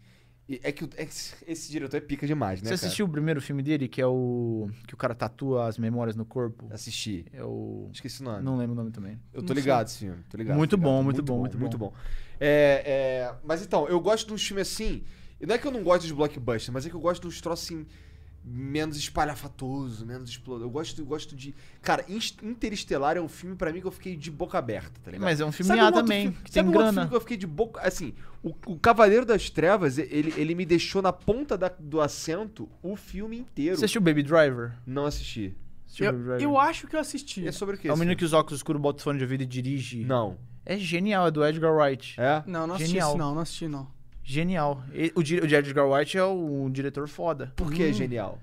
É 0.63 0.73
que 0.73 0.85
o- 0.85 0.91
é 0.97 1.05
que 1.05 1.13
esse 1.47 1.71
diretor 1.71 1.97
é 1.97 2.01
pica 2.01 2.27
demais, 2.27 2.61
né? 2.63 2.69
Você 2.69 2.75
assistiu 2.75 3.07
o 3.07 3.09
primeiro 3.09 3.41
filme 3.41 3.63
dele, 3.63 3.87
que 3.87 4.01
é 4.01 4.07
o. 4.07 4.69
que 4.87 4.95
o 4.95 4.97
cara 4.97 5.15
tatua 5.15 5.69
as 5.69 5.79
memórias 5.79 6.17
no 6.17 6.25
corpo? 6.25 6.65
Cara? 6.65 6.75
Assisti. 6.75 7.25
É 7.33 7.45
o. 7.45 7.89
Esqueci 7.93 8.21
o 8.21 8.25
nome. 8.25 8.43
Não 8.43 8.57
lembro 8.57 8.73
o 8.73 8.77
nome 8.77 8.91
também. 8.91 9.21
Eu 9.33 9.43
tô 9.43 9.53
ligado 9.53 9.87
esse 9.87 9.99
filme. 9.99 10.19
Tô 10.29 10.37
ligado. 10.37 10.57
Muito 10.57 10.71
tô 10.71 10.77
ligado. 10.77 10.91
bom, 10.93 11.03
muito 11.03 11.23
bom, 11.23 11.39
muito 11.39 11.59
muito 11.59 11.79
bom. 11.79 11.93
É, 12.41 12.83
é, 13.31 13.35
mas 13.45 13.63
então, 13.63 13.87
eu 13.89 14.01
gosto 14.01 14.29
de 14.29 14.35
uns 14.35 14.47
filmes 14.47 14.67
assim. 14.73 15.03
Não 15.41 15.55
é 15.55 15.59
que 15.59 15.67
eu 15.67 15.71
não 15.71 15.83
gosto 15.83 16.03
dos 16.03 16.13
blockbusters, 16.13 16.69
mas 16.71 16.85
é 16.85 16.91
que 16.91 16.97
eu 16.97 17.01
gosto 17.01 17.23
dos 17.23 17.41
troços 17.41 17.67
assim. 17.67 17.87
Menos 18.43 18.97
espalhafatoso, 18.97 20.07
menos 20.07 20.31
explodor. 20.31 20.67
Eu 20.67 20.71
gosto, 20.71 20.99
eu 21.01 21.05
gosto 21.07 21.37
de. 21.37 21.55
Cara, 21.83 22.05
Interestelar 22.43 23.17
é 23.17 23.21
um 23.21 23.29
filme 23.29 23.55
pra 23.55 23.73
mim 23.73 23.81
que 23.81 23.87
eu 23.87 23.91
fiquei 23.91 24.17
de 24.17 24.31
boca 24.31 24.57
aberta, 24.59 24.99
tá 25.05 25.11
ligado? 25.11 25.25
Mas 25.25 25.41
é 25.41 25.45
um 25.45 25.53
filme 25.53 25.69
Sabe 25.69 25.81
A 25.81 25.89
um 25.89 25.93
também, 25.93 26.23
filme- 26.33 26.37
que 26.45 26.51
sabe 26.51 26.55
tem 26.55 26.63
um 26.63 26.67
outro 26.69 26.79
grana. 26.81 26.93
filme 27.03 27.09
que 27.11 27.17
eu 27.17 27.21
fiquei 27.21 27.37
de 27.37 27.47
boca. 27.47 27.81
Assim, 27.83 28.15
o, 28.43 28.55
o 28.67 28.79
Cavaleiro 28.79 29.27
das 29.27 29.51
Trevas, 29.51 29.99
ele, 29.99 30.33
ele 30.39 30.55
me 30.55 30.65
deixou 30.65 31.03
na 31.03 31.13
ponta 31.13 31.57
da- 31.59 31.69
do 31.79 32.01
assento 32.01 32.67
o 32.83 32.97
filme 32.97 33.39
inteiro. 33.39 33.77
Você 33.77 33.85
assistiu 33.85 34.01
Baby 34.01 34.23
Driver? 34.23 34.73
Não 34.87 35.05
assisti. 35.05 35.55
Assistiu 35.87 36.07
Eu, 36.07 36.13
Baby 36.13 36.25
Driver? 36.25 36.43
eu 36.43 36.59
acho 36.59 36.87
que 36.87 36.97
eu 36.97 37.01
assisti. 37.01 37.47
É 37.47 37.53
sobre 37.53 37.77
o 37.77 37.79
quê? 37.79 37.89
É 37.89 37.93
o 37.93 37.97
menino 37.97 38.17
que 38.17 38.25
usa 38.25 38.39
óculos 38.39 38.59
escuros, 38.59 38.81
bota 38.81 39.01
o 39.01 39.03
fone 39.05 39.19
de 39.19 39.25
ouvido 39.25 39.43
e 39.43 39.47
dirige. 39.47 40.03
Não. 40.05 40.39
É 40.65 40.79
genial, 40.79 41.27
é 41.27 41.31
do 41.31 41.45
Edgar 41.45 41.75
Wright. 41.75 42.15
É? 42.19 42.43
Não, 42.47 42.67
não 42.67 42.75
assisti 42.75 42.93
Genial. 42.93 43.11
isso, 43.11 43.19
não, 43.19 43.35
não 43.35 43.43
assisti, 43.43 43.69
não. 43.69 44.00
Genial. 44.23 44.83
E- 44.93 45.13
O, 45.15 45.21
o 45.21 45.45
Edgar 45.47 45.89
Wright 45.89 46.17
é 46.17 46.25
o, 46.25 46.65
um 46.65 46.71
diretor 46.71 47.09
foda. 47.09 47.53
Por 47.57 47.73
que 47.73 47.83
é 47.83 47.93
genial? 47.93 48.39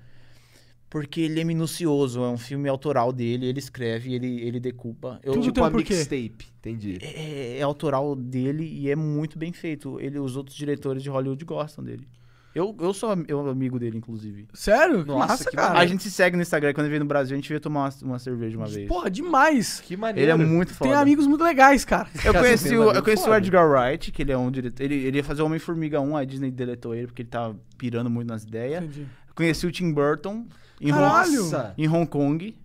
Porque 0.90 1.20
ele 1.20 1.38
é 1.40 1.44
minucioso, 1.44 2.22
é 2.24 2.28
um 2.30 2.38
filme 2.38 2.66
autoral 2.66 3.12
dele, 3.12 3.44
ele 3.46 3.58
escreve, 3.58 4.14
ele, 4.14 4.40
ele 4.40 4.58
decupa. 4.58 5.20
Eu, 5.22 5.34
Tudo 5.34 5.44
tipo, 5.44 5.62
a 5.62 5.68
mixtape. 5.70 6.46
Entendi. 6.60 6.98
é, 7.02 7.58
é 7.58 7.62
autoral 7.62 8.16
dele 8.16 8.64
e 8.64 8.90
é 8.90 8.96
muito 8.96 9.38
bem 9.38 9.52
feito. 9.52 10.00
Ele, 10.00 10.18
os 10.18 10.34
outros 10.34 10.56
diretores 10.56 11.02
de 11.02 11.10
Hollywood 11.10 11.44
gostam 11.44 11.84
dele. 11.84 12.08
Eu, 12.54 12.74
eu 12.80 12.92
sou 12.92 13.16
eu 13.28 13.48
amigo 13.48 13.78
dele, 13.78 13.98
inclusive. 13.98 14.48
Sério? 14.52 15.04
Nossa, 15.04 15.28
massa, 15.28 15.50
que 15.50 15.56
cara. 15.56 15.78
A 15.78 15.86
gente 15.86 16.02
se 16.02 16.10
segue 16.10 16.36
no 16.36 16.42
Instagram, 16.42 16.72
quando 16.72 16.86
ele 16.86 16.90
veio 16.90 17.00
no 17.00 17.06
Brasil, 17.06 17.34
a 17.34 17.36
gente 17.36 17.48
veio 17.48 17.60
tomar 17.60 17.84
uma, 17.84 18.10
uma 18.10 18.18
cerveja 18.18 18.56
uma 18.56 18.66
vez. 18.66 18.88
Porra, 18.88 19.10
demais. 19.10 19.80
Que 19.80 19.96
maneiro. 19.96 20.32
ele 20.32 20.42
é 20.42 20.46
muito 20.46 20.74
foda. 20.74 20.90
Tem 20.90 20.98
amigos 20.98 21.26
muito 21.26 21.44
legais, 21.44 21.84
cara. 21.84 22.08
Eu 22.24 22.32
Cara, 22.32 22.44
conheci, 22.44 22.76
o, 22.76 22.90
eu 22.92 23.02
conheci 23.02 23.28
o. 23.28 23.34
Edgar 23.34 23.68
Wright, 23.68 24.10
que 24.10 24.22
ele 24.22 24.32
é 24.32 24.38
um 24.38 24.50
diretor. 24.50 24.82
Ele, 24.82 24.94
ele 24.94 25.18
ia 25.18 25.24
fazer 25.24 25.42
Homem-Formiga 25.42 26.00
1, 26.00 26.16
a 26.16 26.24
Disney 26.24 26.50
deletou 26.50 26.94
ele 26.94 27.06
porque 27.06 27.22
ele 27.22 27.28
tava 27.28 27.56
pirando 27.76 28.10
muito 28.10 28.28
nas 28.28 28.42
ideias. 28.42 28.82
Entendi. 28.82 29.06
Conheci 29.34 29.66
o 29.66 29.70
Tim 29.70 29.92
Burton 29.92 30.46
em, 30.80 30.90
Caralho! 30.90 31.30
Hong, 31.30 31.52
Nossa. 31.52 31.74
em 31.76 31.88
Hong 31.88 32.06
Kong. 32.06 32.56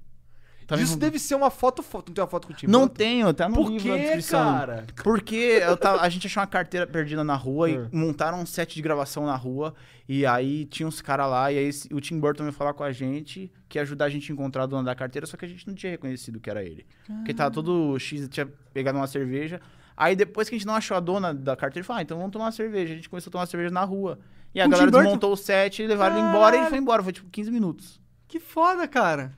Em 0.72 0.81
Isso 0.81 0.98
deve 0.98 1.19
ser 1.19 1.35
uma 1.35 1.49
foto 1.49 1.81
foto. 1.84 2.07
Não 2.10 2.14
tem 2.15 2.22
uma 2.23 2.27
foto 2.30 2.48
com 2.48 2.53
o 2.53 2.56
Tim 2.56 2.68
Não 2.68 2.81
Burton? 2.81 2.94
tenho, 2.95 3.34
tá 3.34 3.48
no 3.49 3.56
Por 3.56 3.72
livro 3.72 3.90
da 3.90 3.95
que, 3.95 4.02
descrição. 4.03 4.53
cara? 4.53 4.85
Porque 5.03 5.35
eu 5.35 5.76
tava- 5.77 6.02
a 6.02 6.10
gente 6.10 6.27
achou 6.27 6.41
uma 6.41 6.48
carteira 6.48 6.85
perdida 6.88 7.23
na 7.23 7.35
rua 7.35 7.69
É. 7.72 7.73
e 7.91 7.95
montaram 7.95 8.40
um 8.41 8.45
set 8.45 8.73
de 8.76 8.81
gravação 8.81 9.26
na 9.26 9.35
rua. 9.35 9.73
E 10.07 10.26
aí 10.26 10.65
tinha 10.65 10.88
uns 10.88 11.02
caras 11.02 11.30
lá, 11.30 11.52
e 11.52 11.57
aí 11.57 11.65
esse- 11.65 11.94
o 11.94 11.99
Tim 12.02 12.19
Burton 12.19 12.44
veio 12.44 12.53
falar 12.53 12.73
com 12.73 12.84
a 12.84 12.91
gente 12.91 13.52
que 13.69 13.77
ia 13.77 13.81
ajudar 13.84 14.06
a 14.06 14.10
gente 14.10 14.31
a 14.31 14.34
encontrar 14.34 14.64
a 14.64 14.65
dona 14.65 14.84
da 14.84 14.95
carteira, 14.95 15.26
só 15.26 15.38
que 15.38 15.45
a 15.45 15.48
gente 15.48 15.68
não 15.68 15.73
tinha 15.76 15.91
reconhecido 15.91 16.40
que 16.40 16.49
era 16.49 16.64
ele. 16.64 16.85
Porque 17.07 17.34
tava 17.34 17.52
todo 17.52 17.98
X, 17.99 18.27
tinha 18.30 18.45
pegado 18.73 18.98
uma 18.98 19.07
cerveja. 19.07 19.61
Aí 19.95 20.15
depois 20.15 20.49
que 20.49 20.56
a 20.56 20.57
gente 20.57 20.65
não 20.68 20.76
achou 20.76 20.98
a 20.98 20.99
dona 20.99 21.34
da 21.34 21.56
carteira, 21.56 21.80
ele 21.81 21.88
falou, 21.88 21.99
ah, 21.99 22.02
então 22.03 22.18
vamos 22.18 22.31
tomar 22.34 22.45
uma 22.45 22.52
cerveja. 22.52 22.94
A 22.94 22.95
gente 22.95 23.10
começou 23.10 23.30
a 23.30 23.31
tomar 23.31 23.41
uma 23.44 23.48
cerveja 23.48 23.72
na 23.72 23.84
rua. 23.84 24.19
E 24.56 24.60
a 24.60 24.64
Com 24.64 24.69
o 24.69 24.72
galera 24.72 24.88
Tim 24.90 24.91
Burton? 24.91 25.03
desmontou 25.06 25.31
o 25.34 25.38
set, 25.38 25.85
levaram 25.85 26.18
ele 26.18 26.27
embora 26.27 26.56
e 26.56 26.60
ele 26.60 26.69
foi 26.69 26.77
embora. 26.77 27.02
Foi 27.03 27.14
tipo 27.14 27.30
15 27.30 27.49
minutos. 27.52 28.02
Que 28.27 28.40
foda, 28.40 28.88
cara. 28.88 29.38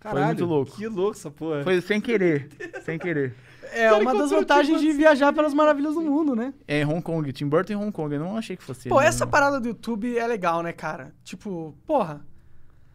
Caralho, 0.00 0.26
muito 0.26 0.44
louco. 0.44 0.76
Que 0.76 0.86
louco 0.86 1.16
essa 1.16 1.30
porra. 1.30 1.62
Foi 1.64 1.80
sem 1.80 2.00
querer. 2.00 2.48
sem 2.84 2.98
querer. 2.98 3.34
É 3.72 3.90
Cara, 3.90 4.02
uma 4.02 4.14
das 4.14 4.30
vantagens 4.30 4.80
de 4.80 4.92
viajar 4.92 5.32
pelas 5.32 5.52
maravilhas 5.52 5.94
do 5.94 6.00
mundo, 6.00 6.34
né? 6.34 6.54
É 6.66 6.80
em 6.80 6.84
Hong 6.86 7.02
Kong, 7.02 7.30
Tim 7.32 7.48
Burton 7.48 7.72
em 7.74 7.76
Hong 7.76 7.92
Kong. 7.92 8.14
Eu 8.14 8.20
não 8.20 8.36
achei 8.36 8.56
que 8.56 8.62
fosse 8.62 8.88
Pô, 8.88 9.00
ele, 9.00 9.08
essa 9.08 9.24
não. 9.24 9.30
parada 9.30 9.60
do 9.60 9.68
YouTube 9.68 10.16
é 10.16 10.26
legal, 10.26 10.62
né, 10.62 10.72
cara? 10.72 11.12
Tipo, 11.22 11.76
porra. 11.86 12.24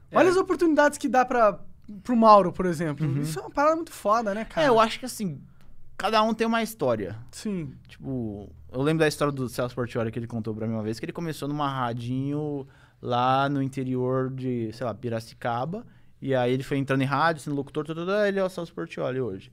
É. 0.10 0.18
Olha 0.18 0.30
as 0.30 0.38
oportunidades 0.38 0.98
que 0.98 1.08
dá 1.08 1.26
pra, 1.26 1.60
pro 2.04 2.16
Mauro, 2.16 2.52
por 2.52 2.66
exemplo. 2.66 3.06
Isso 3.22 3.40
é 3.40 3.42
uma 3.42 3.52
parada 3.52 3.76
muito 3.76 3.92
foda, 3.92 4.34
né, 4.34 4.46
cara? 4.46 4.66
É, 4.66 4.70
eu 4.70 4.80
acho 4.80 5.00
que 5.00 5.06
assim, 5.06 5.42
cada 5.98 6.24
um 6.24 6.34
tem 6.34 6.48
uma 6.48 6.64
história. 6.64 7.18
Sim. 7.32 7.74
Tipo, 7.88 8.50
eu 8.72 8.82
lembro 8.82 9.00
da 9.00 9.08
história 9.08 9.32
do 9.32 9.48
Celso 9.50 9.76
Portioli 9.76 10.12
que 10.12 10.20
ele 10.20 10.28
contou 10.28 10.54
pra 10.56 10.68
mim 10.68 10.74
uma 10.74 10.84
vez, 10.84 11.00
que 11.00 11.06
ele 11.06 11.14
começou 11.14 11.48
numa 11.48 11.70
radinho 11.70 12.68
lá 13.02 13.48
no 13.50 13.62
interior 13.62 14.32
de, 14.32 14.72
sei 14.74 14.86
lá, 14.86 14.94
Piracicaba. 14.94 15.86
E 16.24 16.34
aí 16.34 16.54
ele 16.54 16.64
foi 16.64 16.78
entrando 16.78 17.02
em 17.02 17.06
rádio, 17.06 17.42
sendo 17.42 17.54
locutor, 17.54 17.86
tudo, 17.86 18.00
tudo, 18.00 18.16
ele 18.24 18.40
é 18.40 18.44
o 18.44 18.48
Celso 18.48 18.74
Portioli 18.74 19.20
hoje. 19.20 19.52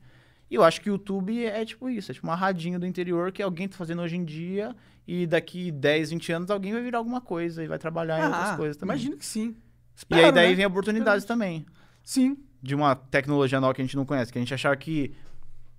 E 0.48 0.54
eu 0.54 0.62
acho 0.62 0.80
que 0.80 0.88
o 0.88 0.92
YouTube 0.92 1.44
é 1.44 1.64
tipo 1.64 1.90
isso, 1.90 2.12
é 2.12 2.14
tipo 2.14 2.24
uma 2.28 2.36
radinho 2.36 2.78
do 2.78 2.86
interior 2.86 3.32
que 3.32 3.42
alguém 3.42 3.66
tá 3.66 3.76
fazendo 3.76 4.00
hoje 4.02 4.14
em 4.14 4.24
dia 4.24 4.72
e 5.04 5.26
daqui 5.26 5.72
10, 5.72 6.10
20 6.10 6.32
anos 6.32 6.50
alguém 6.50 6.72
vai 6.72 6.80
virar 6.80 6.98
alguma 6.98 7.20
coisa 7.20 7.64
e 7.64 7.66
vai 7.66 7.76
trabalhar 7.76 8.20
em 8.20 8.26
outras 8.28 8.56
coisas 8.56 8.76
também. 8.76 8.94
Ah, 8.94 8.96
imagino 8.96 9.16
que 9.16 9.26
sim. 9.26 9.48
E 9.48 9.48
aí 9.48 9.56
Espero, 9.96 10.32
daí 10.32 10.50
né? 10.50 10.54
vem 10.54 10.66
oportunidades 10.66 11.24
também. 11.24 11.66
Sim. 12.04 12.38
De 12.62 12.76
uma 12.76 12.94
tecnologia 12.94 13.60
nova 13.60 13.74
que 13.74 13.82
a 13.82 13.84
gente 13.84 13.96
não 13.96 14.06
conhece, 14.06 14.30
que 14.30 14.38
a 14.38 14.40
gente 14.40 14.54
achava 14.54 14.76
que 14.76 15.12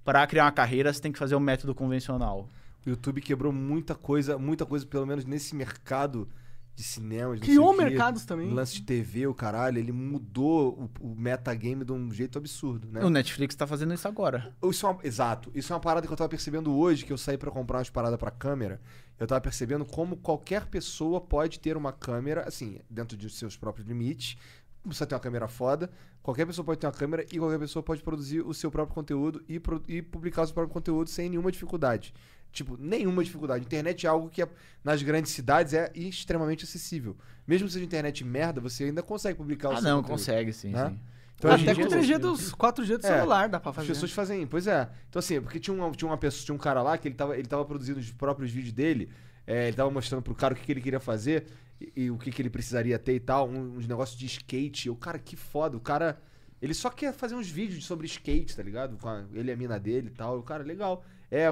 para 0.04 0.28
criar 0.28 0.44
uma 0.44 0.52
carreira 0.52 0.92
você 0.92 1.02
tem 1.02 1.14
que 1.14 1.20
fazer 1.20 1.36
o 1.36 1.40
método 1.40 1.74
convencional. 1.74 2.50
O 2.86 2.90
YouTube 2.90 3.22
quebrou 3.22 3.54
muita 3.54 3.96
coisa, 3.96 4.38
muita 4.38 4.66
coisa, 4.66 4.86
pelo 4.86 5.06
menos 5.06 5.24
nesse 5.24 5.56
mercado 5.56 6.28
de 6.76 6.84
cinemas. 6.84 7.40
não 7.40 7.46
Criou 7.46 7.74
quê, 7.76 7.84
mercados 7.84 8.26
também. 8.26 8.50
Lance 8.52 8.74
de 8.76 8.82
TV, 8.84 9.28
o 9.28 9.34
caralho, 9.34 9.78
ele 9.78 9.92
mudou 9.92 10.90
o, 11.02 11.12
o 11.12 11.16
metagame 11.16 11.84
de 11.86 11.92
um 11.92 12.12
jeito 12.12 12.38
absurdo, 12.38 12.88
né? 12.92 13.04
O 13.04 13.10
Netflix 13.10 13.56
tá 13.56 13.68
fazendo 13.68 13.94
isso 13.94 14.08
agora. 14.08 14.56
Isso 14.64 14.86
é 14.86 14.90
uma- 14.90 15.00
exato. 15.04 15.52
Isso 15.54 15.72
é 15.72 15.76
uma 15.76 15.82
parada 15.82 16.08
que 16.08 16.12
eu 16.14 16.18
tava 16.18 16.30
percebendo 16.30 16.74
hoje, 16.74 17.06
que 17.06 17.14
eu 17.14 17.18
saí 17.18 17.38
pra 17.38 17.52
comprar 17.52 17.80
umas 17.80 17.90
paradas 17.90 18.18
pra 18.18 18.32
câmera. 18.32 18.82
Eu 19.20 19.28
tava 19.28 19.42
percebendo 19.42 19.86
como 19.86 20.18
qualquer 20.18 20.66
pessoa 20.66 21.22
pode 21.22 21.60
ter 21.60 21.78
uma 21.78 21.92
câmera, 21.94 22.48
assim, 22.48 22.80
dentro 22.90 23.16
de 23.16 23.30
seus 23.30 23.56
próprios 23.56 23.88
limites. 23.88 24.36
Não 24.84 24.90
precisa 24.90 25.06
ter 25.06 25.14
uma 25.14 25.22
câmera 25.22 25.48
foda. 25.48 25.92
Qualquer 26.24 26.46
pessoa 26.48 26.66
pode 26.66 26.80
ter 26.80 26.88
uma 26.88 26.94
câmera 26.94 27.26
e 27.32 27.38
qualquer 27.38 27.60
pessoa 27.60 27.84
pode 27.84 28.02
produzir 28.02 28.42
o 28.42 28.54
seu 28.54 28.72
próprio 28.72 28.96
conteúdo 28.96 29.44
e, 29.48 29.60
pro- 29.60 29.84
e 29.88 30.02
publicar 30.02 30.42
o 30.44 30.46
seu 30.48 30.54
próprio 30.56 30.74
conteúdo 30.74 31.10
sem 31.10 31.30
nenhuma 31.30 31.52
dificuldade. 31.52 32.14
Tipo, 32.52 32.76
nenhuma 32.78 33.24
dificuldade. 33.24 33.64
Internet 33.66 34.06
é 34.06 34.10
algo 34.10 34.30
que 34.30 34.42
é- 34.42 34.50
nas 34.84 35.02
grandes 35.02 35.32
cidades 35.32 35.74
é 35.74 35.90
extremamente 35.96 36.66
acessível. 36.66 37.16
Mesmo 37.48 37.68
que 37.68 37.74
seja 37.74 37.86
internet 37.86 38.24
merda, 38.26 38.60
você 38.60 38.86
ainda 38.86 39.02
consegue 39.02 39.38
publicar 39.38 39.70
o 39.70 39.72
Ah, 39.74 39.76
seu 39.78 39.84
não, 39.84 39.98
conteúdo. 40.02 40.12
consegue, 40.20 40.52
sim, 40.54 40.72
Né? 40.72 40.90
sim. 40.90 41.00
Então, 41.36 41.52
Até 41.52 41.74
com 41.74 41.82
dia- 41.82 41.88
3G 41.90 42.18
dos 42.20 42.54
4G 42.54 42.98
do 42.98 43.08
É, 43.08 43.10
celular 43.18 43.50
dá 43.50 43.60
pra 43.60 43.70
As 43.72 43.76
fazer. 43.78 43.88
pessoas 43.88 44.12
fazem, 44.12 44.46
pois 44.46 44.68
é. 44.68 44.88
Então 45.10 45.20
assim, 45.20 45.42
porque 45.42 45.60
tinha, 45.60 45.74
uma, 45.76 45.90
tinha 45.92 46.08
uma 46.10 46.18
pessoa, 46.18 46.46
tinha 46.46 46.54
um 46.54 46.58
cara 46.58 46.84
lá 46.84 46.98
que 47.00 47.08
ele 47.08 47.16
tava, 47.16 47.36
ele 47.36 47.48
tava 47.48 47.66
produzindo 47.66 48.00
os 48.00 48.12
próprios 48.12 48.52
vídeos 48.52 48.72
dele, 48.74 49.10
é, 49.48 49.68
ele 49.70 49.76
tava 49.76 49.90
mostrando 49.90 50.22
pro 50.22 50.36
cara 50.36 50.54
o 50.54 50.58
que, 50.58 50.64
que 50.64 50.72
ele 50.72 50.82
queria 50.82 51.00
fazer 51.00 51.48
e, 51.80 52.04
e 52.04 52.12
o 52.12 52.18
que, 52.20 52.30
que 52.32 52.42
ele 52.42 52.50
precisaria 52.50 53.00
ter 53.00 53.16
e 53.16 53.20
tal, 53.20 53.50
um- 53.50 53.76
uns 53.78 53.88
negócios 53.88 54.20
de 54.20 54.26
skate. 54.28 54.88
Eu, 54.88 54.96
cara, 54.96 55.18
que 55.18 55.36
foda. 55.36 55.76
O 55.76 55.80
cara, 55.80 56.22
ele 56.62 56.76
só 56.76 56.92
quer 56.92 57.12
fazer 57.12 57.34
uns 57.34 57.50
vídeos 57.50 57.86
sobre 57.86 58.06
skate, 58.06 58.56
tá 58.56 58.62
ligado? 58.62 58.96
Com 58.98 59.10
a- 59.10 59.24
ele 59.34 59.50
e 59.50 59.54
a 59.54 59.58
mina 59.58 59.80
dele 59.80 60.10
e 60.10 60.12
tal. 60.12 60.38
O 60.38 60.44
cara, 60.44 60.64
legal. 60.64 61.04
É, 61.32 61.52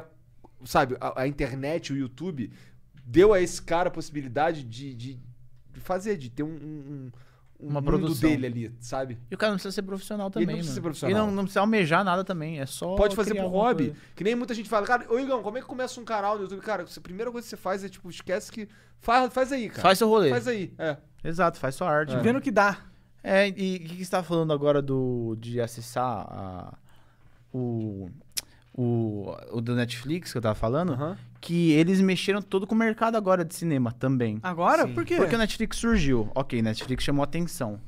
sabe, 0.65 0.95
a, 0.99 1.21
a 1.21 1.27
internet, 1.27 1.91
o 1.93 1.97
YouTube, 1.97 2.51
deu 3.05 3.33
a 3.33 3.41
esse 3.41 3.61
cara 3.61 3.87
a 3.89 3.91
possibilidade 3.91 4.63
de, 4.63 4.93
de, 4.93 5.19
de 5.73 5.79
fazer, 5.79 6.17
de 6.17 6.29
ter 6.29 6.43
um, 6.43 6.47
um, 6.49 7.11
um 7.59 7.67
Uma 7.67 7.81
mundo 7.81 7.85
produção. 7.91 8.29
dele 8.29 8.45
ali, 8.45 8.75
sabe? 8.79 9.17
E 9.29 9.35
o 9.35 9.37
cara 9.37 9.51
não 9.51 9.57
precisa 9.57 9.73
ser 9.73 9.81
profissional 9.81 10.27
Ele 10.27 10.33
também, 10.33 10.47
não 10.47 10.53
precisa 10.55 10.69
mano. 10.69 10.75
ser 10.75 10.81
profissional. 10.81 11.11
E 11.11 11.27
não, 11.27 11.35
não 11.35 11.43
precisa 11.43 11.59
almejar 11.61 12.03
nada 12.03 12.23
também, 12.23 12.59
é 12.59 12.65
só 12.65 12.95
Pode 12.95 13.15
fazer 13.15 13.31
criar 13.31 13.43
pro 13.43 13.51
hobby. 13.51 13.85
coisa. 13.87 13.99
Que 14.15 14.23
nem 14.23 14.35
muita 14.35 14.53
gente 14.53 14.69
fala, 14.69 14.85
cara, 14.85 15.05
ô 15.11 15.19
Igão, 15.19 15.41
como 15.41 15.57
é 15.57 15.61
que 15.61 15.67
começa 15.67 15.99
um 15.99 16.05
canal 16.05 16.35
no 16.35 16.43
YouTube? 16.43 16.61
Cara, 16.61 16.83
a 16.95 17.01
primeira 17.01 17.31
coisa 17.31 17.45
que 17.45 17.49
você 17.49 17.57
faz 17.57 17.83
é, 17.83 17.89
tipo, 17.89 18.09
esquece 18.09 18.51
que. 18.51 18.67
Faz, 19.01 19.33
faz 19.33 19.51
aí, 19.51 19.69
cara. 19.69 19.81
Faz 19.81 19.97
seu 19.97 20.07
rolê. 20.09 20.29
Faz 20.29 20.47
aí. 20.47 20.73
É. 20.77 20.97
Exato, 21.23 21.57
faz 21.59 21.75
sua 21.75 21.89
arte. 21.89 22.11
mano. 22.11 22.23
Vendo 22.23 22.37
o 22.37 22.41
que 22.41 22.51
dá. 22.51 22.85
É, 23.23 23.47
e 23.49 23.51
o 23.51 23.53
que, 23.53 23.95
que 23.97 24.05
você 24.05 24.11
tá 24.11 24.23
falando 24.23 24.53
agora 24.53 24.81
do, 24.81 25.35
de 25.39 25.59
acessar 25.59 26.05
a- 26.29 26.77
o, 27.53 28.09
o, 28.81 29.35
o 29.51 29.59
do 29.59 29.75
Netflix 29.75 30.31
que 30.31 30.37
eu 30.37 30.41
tava 30.41 30.55
falando? 30.55 30.93
Aham. 30.93 31.17
Que 31.41 31.71
eles 31.73 31.99
mexeram 31.99 32.41
todo 32.41 32.65
com 32.65 32.73
o 32.73 32.77
mercado 32.77 33.17
agora 33.17 33.43
de 33.43 33.53
cinema 33.53 33.91
também. 33.91 34.39
Agora? 34.41 34.87
Sim. 34.87 34.93
Por 34.93 35.03
quê? 35.03 35.17
Porque 35.17 35.35
o 35.35 35.37
Netflix 35.37 35.77
surgiu. 35.77 36.31
Ok, 36.33 36.61
Netflix 36.61 37.03
chamou 37.03 37.21
atenção. 37.21 37.81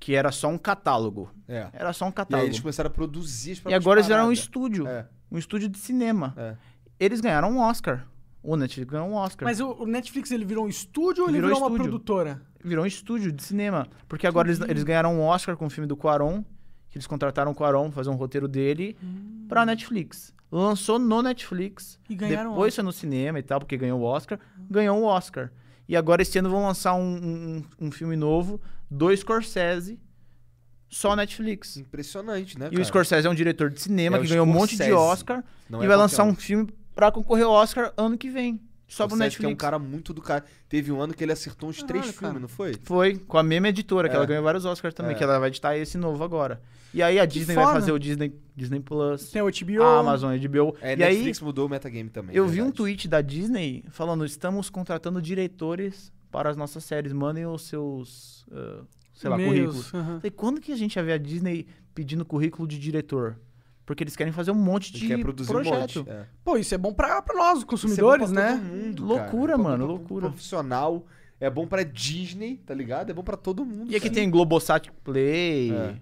Que 0.00 0.14
era 0.14 0.32
só 0.32 0.48
um 0.48 0.56
catálogo. 0.56 1.30
É. 1.46 1.68
Era 1.74 1.92
só 1.92 2.06
um 2.06 2.08
E 2.08 2.10
aí 2.10 2.14
catálogo. 2.14 2.48
eles 2.48 2.60
começaram 2.60 2.88
a 2.88 2.90
produzir 2.90 3.60
E 3.66 3.74
agora 3.74 4.00
eles 4.00 4.06
viraram 4.06 4.28
um 4.28 4.32
estúdio. 4.32 4.86
É. 4.86 5.06
Um 5.30 5.36
estúdio 5.36 5.68
de 5.68 5.78
cinema. 5.78 6.32
É. 6.38 6.56
Eles 6.98 7.20
ganharam 7.20 7.50
um 7.50 7.58
Oscar. 7.60 8.06
O 8.42 8.56
Netflix 8.56 8.90
ganhou 8.90 9.08
um 9.08 9.14
Oscar. 9.14 9.46
Mas 9.46 9.60
o, 9.60 9.84
Netflix 9.84 10.30
ele 10.30 10.46
virou 10.46 10.64
um 10.64 10.68
estúdio 10.68 11.24
ou 11.24 11.28
ele 11.28 11.38
Virou 11.38 11.54
virou, 11.54 11.68
uma 11.68 11.76
produtora? 11.76 12.40
Virou 12.62 12.84
um 12.84 12.86
estúdio 12.86 13.30
de 13.30 13.42
cinema. 13.42 13.86
Porque 14.08 14.26
agora 14.26 14.48
eles, 14.48 14.60
eles 14.60 14.84
ganharam 14.84 15.14
um 15.14 15.20
Oscar 15.20 15.54
com 15.54 15.66
o 15.66 15.70
filme 15.70 15.86
do 15.86 15.96
Quaron. 15.96 16.42
Que 16.94 16.98
eles 16.98 17.08
contrataram 17.08 17.50
o 17.50 17.54
Quaron 17.56 17.86
pra 17.86 17.96
fazer 17.96 18.10
um 18.10 18.14
roteiro 18.14 18.46
dele 18.46 18.96
pra 19.48 19.66
Netflix. 19.66 20.32
Lançou 20.48 20.96
no 20.96 21.22
Netflix. 21.22 21.98
E 22.08 22.14
ganharam 22.14 22.50
um 22.50 22.52
Depois 22.52 22.72
foi 22.72 22.84
no 22.84 22.92
cinema 22.92 23.36
e 23.40 23.42
tal, 23.42 23.58
porque 23.58 23.76
ganhou 23.76 23.98
o 23.98 24.04
Oscar. 24.04 24.38
Ganhou 24.70 24.96
um 24.96 25.02
Oscar. 25.02 25.50
E 25.88 25.96
agora 25.96 26.22
esse 26.22 26.38
ano 26.38 26.48
vão 26.48 26.64
lançar 26.64 26.94
um, 26.94 27.00
um, 27.00 27.86
um 27.86 27.90
filme 27.90 28.14
novo 28.14 28.60
do 28.88 29.14
Scorsese. 29.16 29.98
Só 30.88 31.16
Netflix. 31.16 31.78
Impressionante, 31.78 32.56
né? 32.56 32.66
E 32.66 32.68
o 32.68 32.72
cara? 32.74 32.84
Scorsese 32.84 33.26
é 33.26 33.30
um 33.30 33.34
diretor 33.34 33.70
de 33.70 33.80
cinema 33.80 34.16
É 34.16 34.20
que 34.20 34.26
o 34.26 34.28
ganhou 34.28 34.46
um 34.46 34.52
monte 34.52 34.76
de 34.76 34.84
Scorsese. 34.84 34.96
Oscar. 34.96 35.44
Não 35.68 35.82
e 35.82 35.84
é 35.86 35.88
vai 35.88 35.96
lançar 35.96 36.22
um. 36.22 36.28
um 36.28 36.34
filme 36.36 36.72
pra 36.94 37.10
concorrer 37.10 37.44
ao 37.44 37.50
Oscar 37.50 37.92
ano 37.96 38.16
que 38.16 38.30
vem. 38.30 38.60
Só 38.94 39.06
pro 39.06 39.16
Scorsese, 39.16 39.18
Netflix. 39.18 39.38
que 39.40 39.46
é 39.46 39.48
um 39.48 39.56
cara 39.56 39.78
muito 39.78 40.12
do 40.14 40.22
cara. 40.22 40.44
Teve 40.68 40.90
um 40.92 41.00
ano 41.00 41.12
que 41.14 41.22
ele 41.24 41.32
acertou 41.32 41.68
uns 41.68 41.82
três 41.82 42.04
Caralho, 42.04 42.12
filmes, 42.12 42.20
cara. 42.20 42.40
não 42.40 42.48
foi? 42.48 42.74
Foi, 42.82 43.16
com 43.18 43.36
a 43.38 43.42
mesma 43.42 43.68
editora, 43.68 44.08
que 44.08 44.14
É. 44.14 44.16
ela 44.16 44.26
ganhou 44.26 44.42
vários 44.44 44.64
Oscars 44.64 44.94
também, 44.94 45.12
É. 45.12 45.14
que 45.18 45.22
ela 45.24 45.38
vai 45.38 45.48
editar 45.48 45.76
esse 45.76 45.98
novo 45.98 46.22
agora. 46.22 46.60
E 46.92 47.02
aí 47.02 47.18
a 47.18 47.26
Disney 47.26 47.54
vai 47.56 47.64
fazer 47.66 47.90
o 47.90 47.98
Disney, 47.98 48.32
Disney 48.54 48.78
Plus, 48.80 49.28
Tem 49.30 49.42
o 49.42 49.48
HBO. 49.50 49.82
a 49.82 49.98
Amazon, 49.98 50.32
a 50.32 50.36
HBO. 50.36 50.76
É, 50.80 50.92
e 50.92 50.96
Netflix 50.96 51.38
aí 51.40 51.44
mudou 51.44 51.66
o 51.66 51.68
metagame 51.68 52.08
também. 52.08 52.36
eu 52.36 52.44
é 52.44 52.48
vi 52.48 52.62
um 52.62 52.70
tweet 52.70 53.08
da 53.08 53.20
Disney 53.20 53.84
falando, 53.90 54.24
estamos 54.24 54.70
contratando 54.70 55.20
diretores 55.20 56.12
para 56.30 56.48
as 56.50 56.56
nossas 56.56 56.84
séries, 56.84 57.12
mandem 57.12 57.46
os 57.46 57.62
seus, 57.66 58.46
ah, 58.52 58.82
sei 59.12 59.28
lá, 59.28 59.36
currículos. 59.36 59.92
aham. 59.92 60.16
Falei, 60.20 60.30
quando 60.30 60.60
que 60.60 60.70
a 60.72 60.76
gente 60.76 60.94
ia 60.94 61.02
ver 61.02 61.12
a 61.14 61.18
Disney 61.18 61.66
pedindo 61.94 62.24
currículo 62.24 62.66
de 62.68 62.78
diretor? 62.78 63.36
Porque 63.86 64.02
eles 64.02 64.16
querem 64.16 64.32
fazer 64.32 64.50
um 64.50 64.54
monte 64.54 64.92
de 64.92 65.06
quer 65.06 65.18
produzir 65.20 65.50
projeto. 65.50 66.00
um 66.00 66.04
monte. 66.04 66.10
É. 66.10 66.26
Pô, 66.42 66.56
isso 66.56 66.74
é 66.74 66.78
bom 66.78 66.92
pra, 66.92 67.20
pra 67.20 67.34
nós, 67.36 67.50
os 67.52 67.58
Isso 67.58 67.64
é 67.64 67.68
consumidores, 67.68 68.28
bom 68.30 68.34
pra 68.34 68.42
né? 68.44 68.52
todo 68.56 68.62
mundo, 68.64 69.04
Loucura, 69.04 69.30
cara. 69.30 69.52
É 69.52 69.56
bom 69.56 69.62
mano, 69.62 69.76
pra- 69.76 69.86
loucura. 69.86 70.26
Profissional. 70.28 71.06
É 71.40 71.50
bom 71.50 71.66
pra 71.66 71.82
Disney, 71.82 72.56
tá 72.64 72.72
ligado? 72.72 73.10
É 73.10 73.12
bom 73.12 73.22
pra 73.22 73.36
todo 73.36 73.64
mundo. 73.66 73.90
E 73.92 73.96
aqui 73.96 74.06
cara. 74.08 74.14
tem 74.14 74.30
Globosat 74.30 74.90
Play, 75.02 75.70
É. 75.72 75.96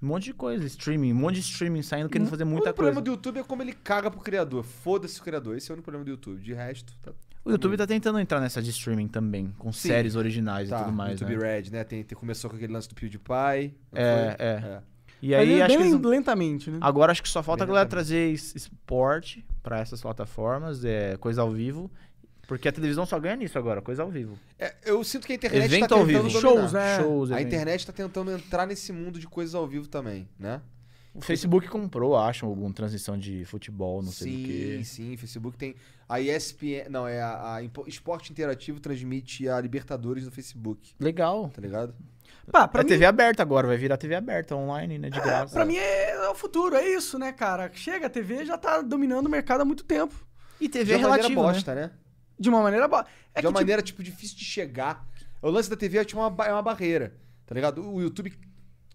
um 0.00 0.06
monte 0.06 0.24
de 0.24 0.34
coisa, 0.34 0.64
streaming, 0.66 1.12
um 1.12 1.16
monte 1.16 1.36
de 1.36 1.40
streaming 1.40 1.82
saindo 1.82 2.08
querendo 2.08 2.28
fazer 2.28 2.44
O 2.44 2.46
muita 2.46 2.66
único 2.66 2.76
problema 2.76 3.00
coisa. 3.00 3.04
do 3.04 3.10
YouTube 3.10 3.40
é 3.40 3.42
como 3.42 3.62
ele 3.62 3.72
caga 3.72 4.08
pro 4.10 4.20
criador. 4.20 4.62
Foda-se 4.62 5.18
o 5.20 5.24
criador. 5.24 5.56
Esse 5.56 5.70
é 5.70 5.72
o 5.72 5.74
único 5.74 5.84
problema 5.84 6.04
do 6.04 6.10
YouTube. 6.10 6.40
De 6.40 6.52
resto, 6.54 6.92
tá. 7.02 7.10
O 7.44 7.50
YouTube 7.50 7.76
tá 7.76 7.86
tentando 7.86 8.18
entrar 8.20 8.40
nessa 8.40 8.60
de 8.62 8.70
streaming 8.70 9.08
também, 9.08 9.52
com 9.58 9.72
Sim. 9.72 9.88
séries 9.88 10.14
originais 10.14 10.68
tá 10.68 10.80
e 10.80 10.84
tudo 10.84 10.92
mais, 10.92 11.20
YouTube 11.20 11.36
né? 11.38 11.56
Red, 11.60 11.70
né? 11.70 11.84
Tem, 11.84 12.02
tem- 12.04 12.18
começou 12.18 12.50
com 12.50 12.56
aquele 12.56 12.72
lance 12.72 12.88
do 12.88 12.94
PewDiePie. 12.94 13.74
É, 13.92 14.36
foi? 14.36 14.46
é. 14.46 14.82
E 15.26 15.30
Mas 15.30 15.40
aí 15.40 15.54
é 15.58 15.62
acho 15.62 15.78
bem 15.78 15.98
que 16.00 16.06
lentamente, 16.06 16.70
né? 16.70 16.78
agora 16.80 17.10
acho 17.12 17.22
que 17.22 17.28
só 17.28 17.42
falta 17.42 17.64
a 17.64 17.66
galera 17.66 17.88
trazer 17.88 18.30
es- 18.32 18.54
esporte 18.54 19.44
pra 19.62 19.80
essas 19.80 20.00
plataformas, 20.00 20.84
é 20.84 21.16
coisa 21.16 21.42
ao 21.42 21.50
vivo, 21.50 21.90
porque 22.46 22.68
a 22.68 22.72
televisão 22.72 23.04
só 23.04 23.18
ganha 23.18 23.34
nisso 23.34 23.58
agora, 23.58 23.82
coisa 23.82 24.02
ao 24.02 24.10
vivo. 24.10 24.38
É, 24.58 24.74
eu 24.84 25.02
sinto 25.02 25.26
que 25.26 25.32
a 25.32 25.36
internet 25.36 25.64
Evento 25.64 25.88
tá 25.88 25.94
ao 25.96 26.06
tentando 26.06 26.28
vivo. 26.28 26.40
dominar. 26.40 26.60
Shows, 26.60 26.72
né? 26.72 27.00
Shows, 27.00 27.30
A 27.32 27.40
evento. 27.40 27.46
internet 27.54 27.86
tá 27.86 27.92
tentando 27.92 28.30
entrar 28.30 28.66
nesse 28.66 28.92
mundo 28.92 29.18
de 29.18 29.26
coisas 29.26 29.54
ao 29.54 29.66
vivo 29.66 29.88
também, 29.88 30.28
né? 30.38 30.60
O 31.12 31.20
Facebook 31.22 31.66
comprou, 31.68 32.14
acho, 32.14 32.44
alguma 32.44 32.70
transmissão 32.74 33.16
de 33.18 33.42
futebol, 33.46 34.02
não 34.02 34.12
sei 34.12 34.30
sim, 34.32 34.42
do 34.42 34.46
que. 34.48 34.84
sim. 34.84 35.16
Facebook 35.16 35.56
tem. 35.56 35.74
A 36.06 36.20
ESPN. 36.20 36.90
Não, 36.90 37.08
é 37.08 37.20
a, 37.22 37.54
a 37.56 37.62
Esporte 37.86 38.30
Interativo 38.30 38.78
transmite 38.80 39.48
a 39.48 39.58
Libertadores 39.58 40.24
no 40.26 40.30
Facebook, 40.30 40.92
Legal. 41.00 41.48
tá 41.48 41.60
ligado? 41.62 41.94
Pá, 42.50 42.68
pra 42.68 42.80
é 42.82 42.84
mim, 42.84 42.88
TV 42.90 43.04
aberta 43.04 43.42
agora, 43.42 43.66
vai 43.66 43.76
virar 43.76 43.96
TV 43.96 44.14
aberta 44.14 44.54
online, 44.54 44.98
né, 44.98 45.10
de 45.10 45.20
graça. 45.20 45.52
pra 45.54 45.64
mim 45.64 45.76
é, 45.76 46.10
é 46.12 46.28
o 46.28 46.34
futuro, 46.34 46.76
é 46.76 46.88
isso, 46.88 47.18
né, 47.18 47.32
cara? 47.32 47.70
Chega, 47.74 48.06
a 48.06 48.10
TV 48.10 48.44
já 48.44 48.56
tá 48.56 48.80
dominando 48.82 49.26
o 49.26 49.30
mercado 49.30 49.62
há 49.62 49.64
muito 49.64 49.84
tempo. 49.84 50.14
E 50.60 50.68
TV 50.68 50.84
de 50.84 50.92
é 50.92 50.96
uma 50.98 51.08
maneira 51.08 51.28
relativo, 51.28 51.46
né? 51.46 51.52
bosta, 51.52 51.74
né? 51.74 51.90
De 52.38 52.48
uma 52.48 52.62
maneira 52.62 52.86
boa. 52.88 53.04
É 53.34 53.40
de 53.40 53.40
que, 53.40 53.46
uma 53.46 53.50
tipo, 53.50 53.52
maneira, 53.60 53.82
tipo, 53.82 54.02
difícil 54.02 54.36
de 54.36 54.44
chegar. 54.44 55.04
O 55.42 55.50
lance 55.50 55.68
da 55.68 55.76
TV 55.76 55.98
é 55.98 56.04
tipo 56.04 56.20
uma, 56.20 56.30
ba- 56.30 56.46
é 56.46 56.52
uma 56.52 56.62
barreira, 56.62 57.14
tá 57.46 57.54
ligado? 57.54 57.82
O 57.86 58.00
YouTube 58.00 58.32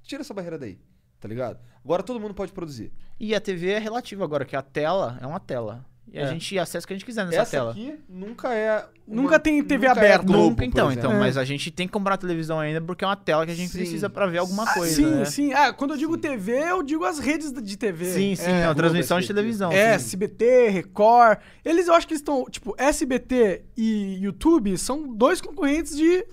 tira 0.03 0.21
essa 0.21 0.33
barreira 0.33 0.57
daí, 0.57 0.79
tá 1.19 1.27
ligado? 1.27 1.59
Agora 1.83 2.01
todo 2.03 2.19
mundo 2.19 2.33
pode 2.33 2.51
produzir. 2.51 2.91
E 3.19 3.35
a 3.35 3.41
TV 3.41 3.69
é 3.71 3.79
relativa 3.79 4.23
agora, 4.23 4.45
que 4.45 4.55
a 4.55 4.61
tela 4.61 5.17
é 5.21 5.27
uma 5.27 5.39
tela. 5.39 5.85
E 6.13 6.19
a 6.19 6.23
É. 6.23 6.27
gente 6.27 6.59
acessa 6.59 6.83
o 6.83 6.87
que 6.87 6.93
a 6.93 6.95
gente 6.97 7.05
quiser 7.05 7.25
nessa 7.25 7.41
Essa 7.41 7.51
tela. 7.51 7.71
aqui 7.71 7.93
nunca 8.09 8.53
é. 8.53 8.85
Nunca 9.07 9.39
tem 9.39 9.63
TV 9.63 9.87
nunca 9.87 9.99
aberta. 9.99 10.23
É 10.23 10.25
Globo, 10.27 10.43
Nunca, 10.43 10.55
por 10.57 10.63
então, 10.63 10.87
exemplo. 10.91 11.09
então. 11.09 11.17
É. 11.17 11.19
Mas 11.19 11.37
a 11.37 11.43
gente 11.45 11.69
tem 11.71 11.87
que 11.87 11.93
comprar 11.93 12.17
televisão 12.17 12.59
ainda 12.59 12.81
porque 12.81 13.03
é 13.03 13.07
uma 13.07 13.15
tela 13.15 13.45
que 13.45 13.51
a 13.51 13.55
gente 13.55 13.71
Sim. 13.71 13.77
precisa 13.77 14.09
pra 14.09 14.25
ver 14.25 14.39
alguma 14.39 14.63
ah, 14.63 14.73
coisa, 14.73 14.93
sim, 14.95 15.05
né? 15.05 15.25
sim. 15.25 15.53
Ah, 15.53 15.71
quando 15.71 15.91
eu 15.91 15.97
digo 15.97 16.17
TV, 16.17 16.53
eu 16.53 16.81
digo 16.83 17.03
as 17.05 17.19
redes 17.19 17.51
de 17.51 17.77
TV. 17.77 18.05
Sim, 18.13 18.35
sim, 18.35 18.49
É, 18.51 18.73
transmissão 18.73 19.19
de 19.19 19.25
SBT. 19.25 19.33
televisão. 19.41 19.71
É, 19.71 19.97
sim. 19.97 20.05
SBT, 20.05 20.69
Record. 20.69 21.39
Eles, 21.63 21.87
eu 21.87 21.93
acho 21.93 22.07
que 22.07 22.13
eles 22.13 22.21
estão, 22.21 22.45
tipo, 22.49 22.73
SBT 22.77 23.63
e 23.77 24.17
YouTube 24.21 24.77
são 24.77 25.13
dois 25.13 25.39
concorrentes 25.41 25.95
de. 25.95 26.25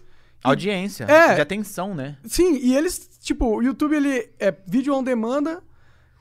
Audiência, 0.42 1.04
É. 1.04 1.34
de 1.34 1.40
atenção, 1.40 1.94
né? 1.94 2.16
Sim, 2.24 2.56
e 2.62 2.76
eles, 2.76 3.08
tipo, 3.22 3.56
o 3.56 3.62
YouTube, 3.62 3.94
ele 3.96 4.28
é 4.38 4.54
vídeo 4.66 4.94
on 4.94 5.02
demand. 5.02 5.60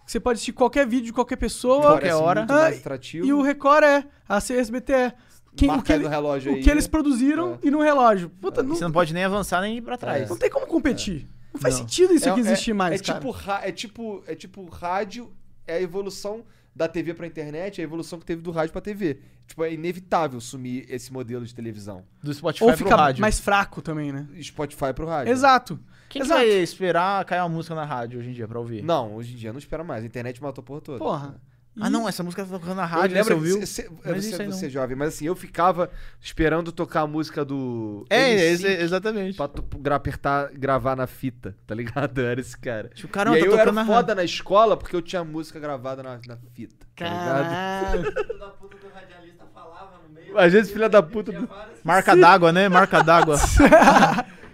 Você 0.07 0.19
pode 0.19 0.37
assistir 0.37 0.53
qualquer 0.53 0.87
vídeo 0.87 1.07
de 1.07 1.13
qualquer 1.13 1.35
pessoa. 1.35 1.81
Qualquer 1.81 2.13
hora. 2.15 2.45
Ah, 2.49 2.53
mais 2.53 2.77
atrativo. 2.79 3.25
E 3.27 3.33
o 3.33 3.41
Record 3.41 3.83
é, 3.83 4.05
a 4.27 4.39
CSBT 4.39 4.93
é. 4.93 5.13
Quem, 5.55 5.69
o 5.71 5.81
que, 5.81 5.91
ele- 5.91 6.05
o 6.05 6.31
aí. 6.31 6.61
que 6.61 6.69
eles 6.69 6.87
produziram 6.87 7.53
É. 7.61 7.67
e 7.67 7.71
no 7.71 7.81
relógio. 7.81 8.29
Puta, 8.29 8.61
não, 8.63 8.75
Você 8.75 8.83
não 8.83 8.91
pode 8.91 9.13
nem 9.13 9.23
avançar 9.23 9.59
nem 9.61 9.77
ir 9.77 9.81
pra 9.81 9.97
trás. 9.97 10.29
não 10.29 10.37
tem 10.37 10.49
como 10.49 10.67
competir. 10.67 11.27
Não 11.53 11.59
faz 11.59 11.73
Não. 11.73 11.81
sentido 11.81 12.13
isso 12.13 12.27
É- 12.27 12.31
aqui 12.31 12.39
é- 12.39 12.43
existir 12.43 12.73
mais, 12.73 13.01
é 13.01 13.03
cara. 13.03 13.19
Tipo, 13.19 13.35
é 13.63 13.71
tipo, 13.71 14.23
é 14.27 14.35
tipo 14.35 14.65
rádio, 14.69 15.31
é 15.65 15.77
a 15.77 15.81
evolução 15.81 16.43
da 16.75 16.87
TV 16.87 17.15
pra 17.15 17.25
internet, 17.25 17.81
é 17.81 17.83
a 17.83 17.85
evolução 17.85 18.19
que 18.19 18.25
teve 18.25 18.39
do 18.43 18.51
rádio 18.51 18.71
pra 18.71 18.81
TV. 18.81 19.19
Tipo, 19.47 19.63
é 19.63 19.73
inevitável 19.73 20.39
sumir 20.39 20.85
esse 20.89 21.11
modelo 21.11 21.43
de 21.43 21.55
televisão. 21.55 22.03
Do 22.21 22.31
Spotify 22.31 22.63
Ou 22.63 22.69
pro 22.69 22.77
fica 22.77 22.95
rádio. 22.95 23.21
mais 23.21 23.39
fraco 23.39 23.81
também, 23.81 24.11
né? 24.11 24.27
Spotify 24.43 24.93
pro 24.93 25.07
rádio. 25.07 25.31
Exato. 25.31 25.79
Quem 26.09 26.21
que 26.21 26.27
Exato. 26.27 26.39
vai 26.41 26.49
esperar 26.49 27.23
cair 27.25 27.41
uma 27.41 27.49
música 27.49 27.75
na 27.75 27.83
rádio 27.85 28.19
hoje 28.19 28.29
em 28.29 28.33
dia 28.33 28.47
pra 28.47 28.59
ouvir? 28.59 28.81
Não, 28.83 29.15
hoje 29.15 29.33
em 29.33 29.35
dia 29.37 29.51
não 29.51 29.59
espera 29.59 29.83
mais. 29.83 30.03
A 30.03 30.07
internet 30.07 30.41
matou 30.41 30.61
a 30.61 30.65
porra 30.65 30.81
toda. 30.81 30.99
Porra. 30.99 31.35
Ah, 31.79 31.91
não, 31.91 32.09
essa 32.09 32.23
música 32.23 32.43
tá 32.43 32.49
tocando 32.57 32.73
na 32.73 32.81
Eu 32.83 32.87
rádio, 32.87 33.15
né, 33.15 33.23
você 33.23 33.29
lembro, 33.35 33.49
ouviu? 33.49 33.59
cê- 33.67 33.83
cê- 33.83 33.87
Não 33.87 34.15
você, 34.15 34.41
aí, 34.41 34.47
você 34.47 34.65
é 34.65 34.69
jovem, 34.69 34.97
mas 34.97 35.09
assim, 35.09 35.27
eu 35.27 35.35
ficava 35.35 35.91
esperando 36.19 36.71
tocar 36.71 37.01
a 37.01 37.07
música 37.07 37.45
do. 37.45 38.03
É, 38.09 38.29
NSYNC 38.31 38.53
esse- 38.73 38.81
exatamente. 38.83 39.37
Pra 39.37 39.47
tu 39.47 39.61
gra- 39.77 39.95
apertar, 39.97 40.49
gravar 40.53 40.95
na 40.95 41.05
fita, 41.05 41.55
tá 41.67 41.75
ligado? 41.75 42.17
Era 42.25 42.41
esse 42.41 42.57
cara. 42.57 42.89
Tipo, 42.95 43.09
caramba, 43.09 43.37
e 43.37 43.43
aí 43.43 43.47
tá 43.47 43.53
eu 43.53 43.59
era 43.59 43.71
na 43.71 43.85
foda 43.85 44.15
na 44.15 44.23
escola 44.23 44.75
porque 44.75 44.95
eu 44.95 45.03
tinha 45.03 45.23
música 45.23 45.59
gravada 45.59 46.01
na, 46.01 46.19
na 46.25 46.37
fita. 46.55 46.83
Tá 46.95 47.05
ligado? 47.05 47.43
Caralho. 47.45 48.03
filho 48.25 48.39
da 48.39 48.47
puta 48.49 48.77
do 48.77 48.87
radialista 48.91 49.45
falava 49.53 49.99
no 50.07 50.09
meio. 50.15 50.35
Às 50.35 50.51
vezes, 50.53 50.71
filha 50.71 50.89
da 50.89 51.03
puta 51.03 51.31
do- 51.31 51.47
Marca 51.83 52.15
d'água, 52.15 52.51
né? 52.51 52.67
Marca 52.67 53.03
d'água. 53.03 53.35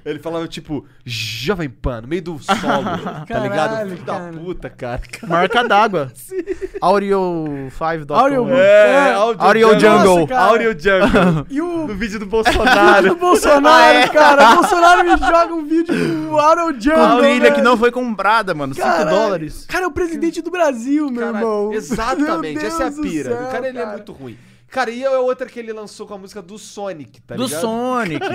Ele 0.05 0.19
falava, 0.19 0.47
tipo, 0.47 0.85
Jovem 1.05 1.69
Pan, 1.69 2.01
no 2.01 2.07
meio 2.09 2.21
do 2.21 2.39
solo, 2.39 2.57
tá 3.03 3.25
Caralho, 3.27 3.49
ligado? 3.49 3.89
Filho 3.89 4.05
cara. 4.05 4.31
da 4.31 4.37
puta, 4.39 4.69
cara. 4.69 5.01
Marca 5.27 5.63
d'água. 5.67 6.11
Audio5.com. 6.81 8.13
Audio- 8.13 8.49
É, 8.53 9.09
É, 9.09 9.13
Audio, 9.13 9.41
Audio 9.67 9.79
Jungle. 9.79 10.03
Jungle. 10.05 10.27
cara. 10.27 10.41
Audio 10.51 10.71
Jungle. 10.79 11.45
E 11.49 11.61
o 11.61 11.87
no 11.87 11.95
vídeo 11.95 12.19
do 12.19 12.25
do 12.25 12.29
Bolsonaro. 12.29 13.15
Bolsonaro, 13.19 14.11
cara. 14.11 14.51
O 14.51 14.55
Bolsonaro 14.55 15.03
me 15.03 15.17
joga 15.17 15.53
um 15.53 15.65
vídeo 15.65 15.93
do 15.93 16.29
Com 16.29 16.79
Jungle. 16.79 17.19
trilha 17.19 17.51
que 17.51 17.61
não 17.61 17.77
foi 17.77 17.91
comprada, 17.91 18.53
mano. 18.53 18.73
5 18.73 18.85
Caralho. 18.85 19.09
dólares. 19.09 19.65
Cara, 19.67 19.85
é 19.85 19.87
o 19.87 19.91
presidente 19.91 20.41
do 20.41 20.51
Brasil, 20.51 21.09
meu 21.09 21.21
Caralho, 21.21 21.37
irmão. 21.37 21.73
Exatamente, 21.73 22.65
essa 22.65 22.83
é 22.83 22.85
a 22.87 22.89
do 22.89 23.01
pira. 23.01 23.29
céu, 23.37 23.47
o 23.47 23.51
cara, 23.51 23.67
ele 23.69 23.77
é 23.77 23.81
cara. 23.83 23.93
muito 23.95 24.11
ruim. 24.11 24.37
Cara, 24.69 24.89
e 24.89 25.05
a 25.05 25.19
outra 25.19 25.45
que 25.47 25.59
ele 25.59 25.71
lançou 25.71 26.07
com 26.07 26.15
a 26.15 26.17
música 26.17 26.41
do 26.41 26.57
Sonic, 26.57 27.21
tá 27.21 27.35
Do 27.35 27.43
ligado? 27.45 27.61
Sonic. 27.61 28.25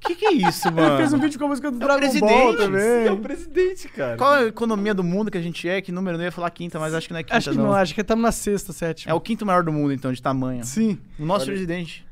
Que 0.00 0.14
que 0.16 0.26
é 0.26 0.32
isso, 0.32 0.70
mano? 0.72 0.88
Ele 0.88 0.96
fez 0.96 1.12
um 1.12 1.18
vídeo 1.18 1.38
com 1.38 1.44
a 1.44 1.48
música 1.48 1.70
do 1.70 1.74
É 1.74 1.84
o 1.84 1.86
Dragon 1.86 2.00
Ball 2.00 2.08
presidente. 2.08 2.56
também. 2.56 3.06
É 3.06 3.12
o 3.12 3.16
presidente, 3.18 3.88
cara. 3.88 4.16
Qual 4.16 4.34
é 4.36 4.38
a 4.40 4.46
economia 4.46 4.94
do 4.94 5.04
mundo 5.04 5.30
que 5.30 5.38
a 5.38 5.42
gente 5.42 5.68
é? 5.68 5.80
Que 5.80 5.92
número? 5.92 6.14
Eu 6.14 6.18
não 6.18 6.24
ia 6.24 6.32
falar 6.32 6.50
quinta, 6.50 6.78
mas 6.78 6.94
acho 6.94 7.06
que 7.06 7.12
não 7.12 7.20
é 7.20 7.22
quinta, 7.22 7.36
Acho 7.36 7.50
que 7.50 7.56
não, 7.56 7.72
acho 7.72 7.94
que 7.94 8.00
estamos 8.00 8.22
na 8.22 8.32
sexta, 8.32 8.72
sétima. 8.72 9.12
É 9.12 9.14
o 9.14 9.20
quinto 9.20 9.44
maior 9.46 9.62
do 9.62 9.72
mundo, 9.72 9.92
então, 9.92 10.12
de 10.12 10.20
tamanho. 10.20 10.64
Sim. 10.64 10.98
O 11.18 11.24
nosso 11.24 11.46
presidente. 11.46 12.04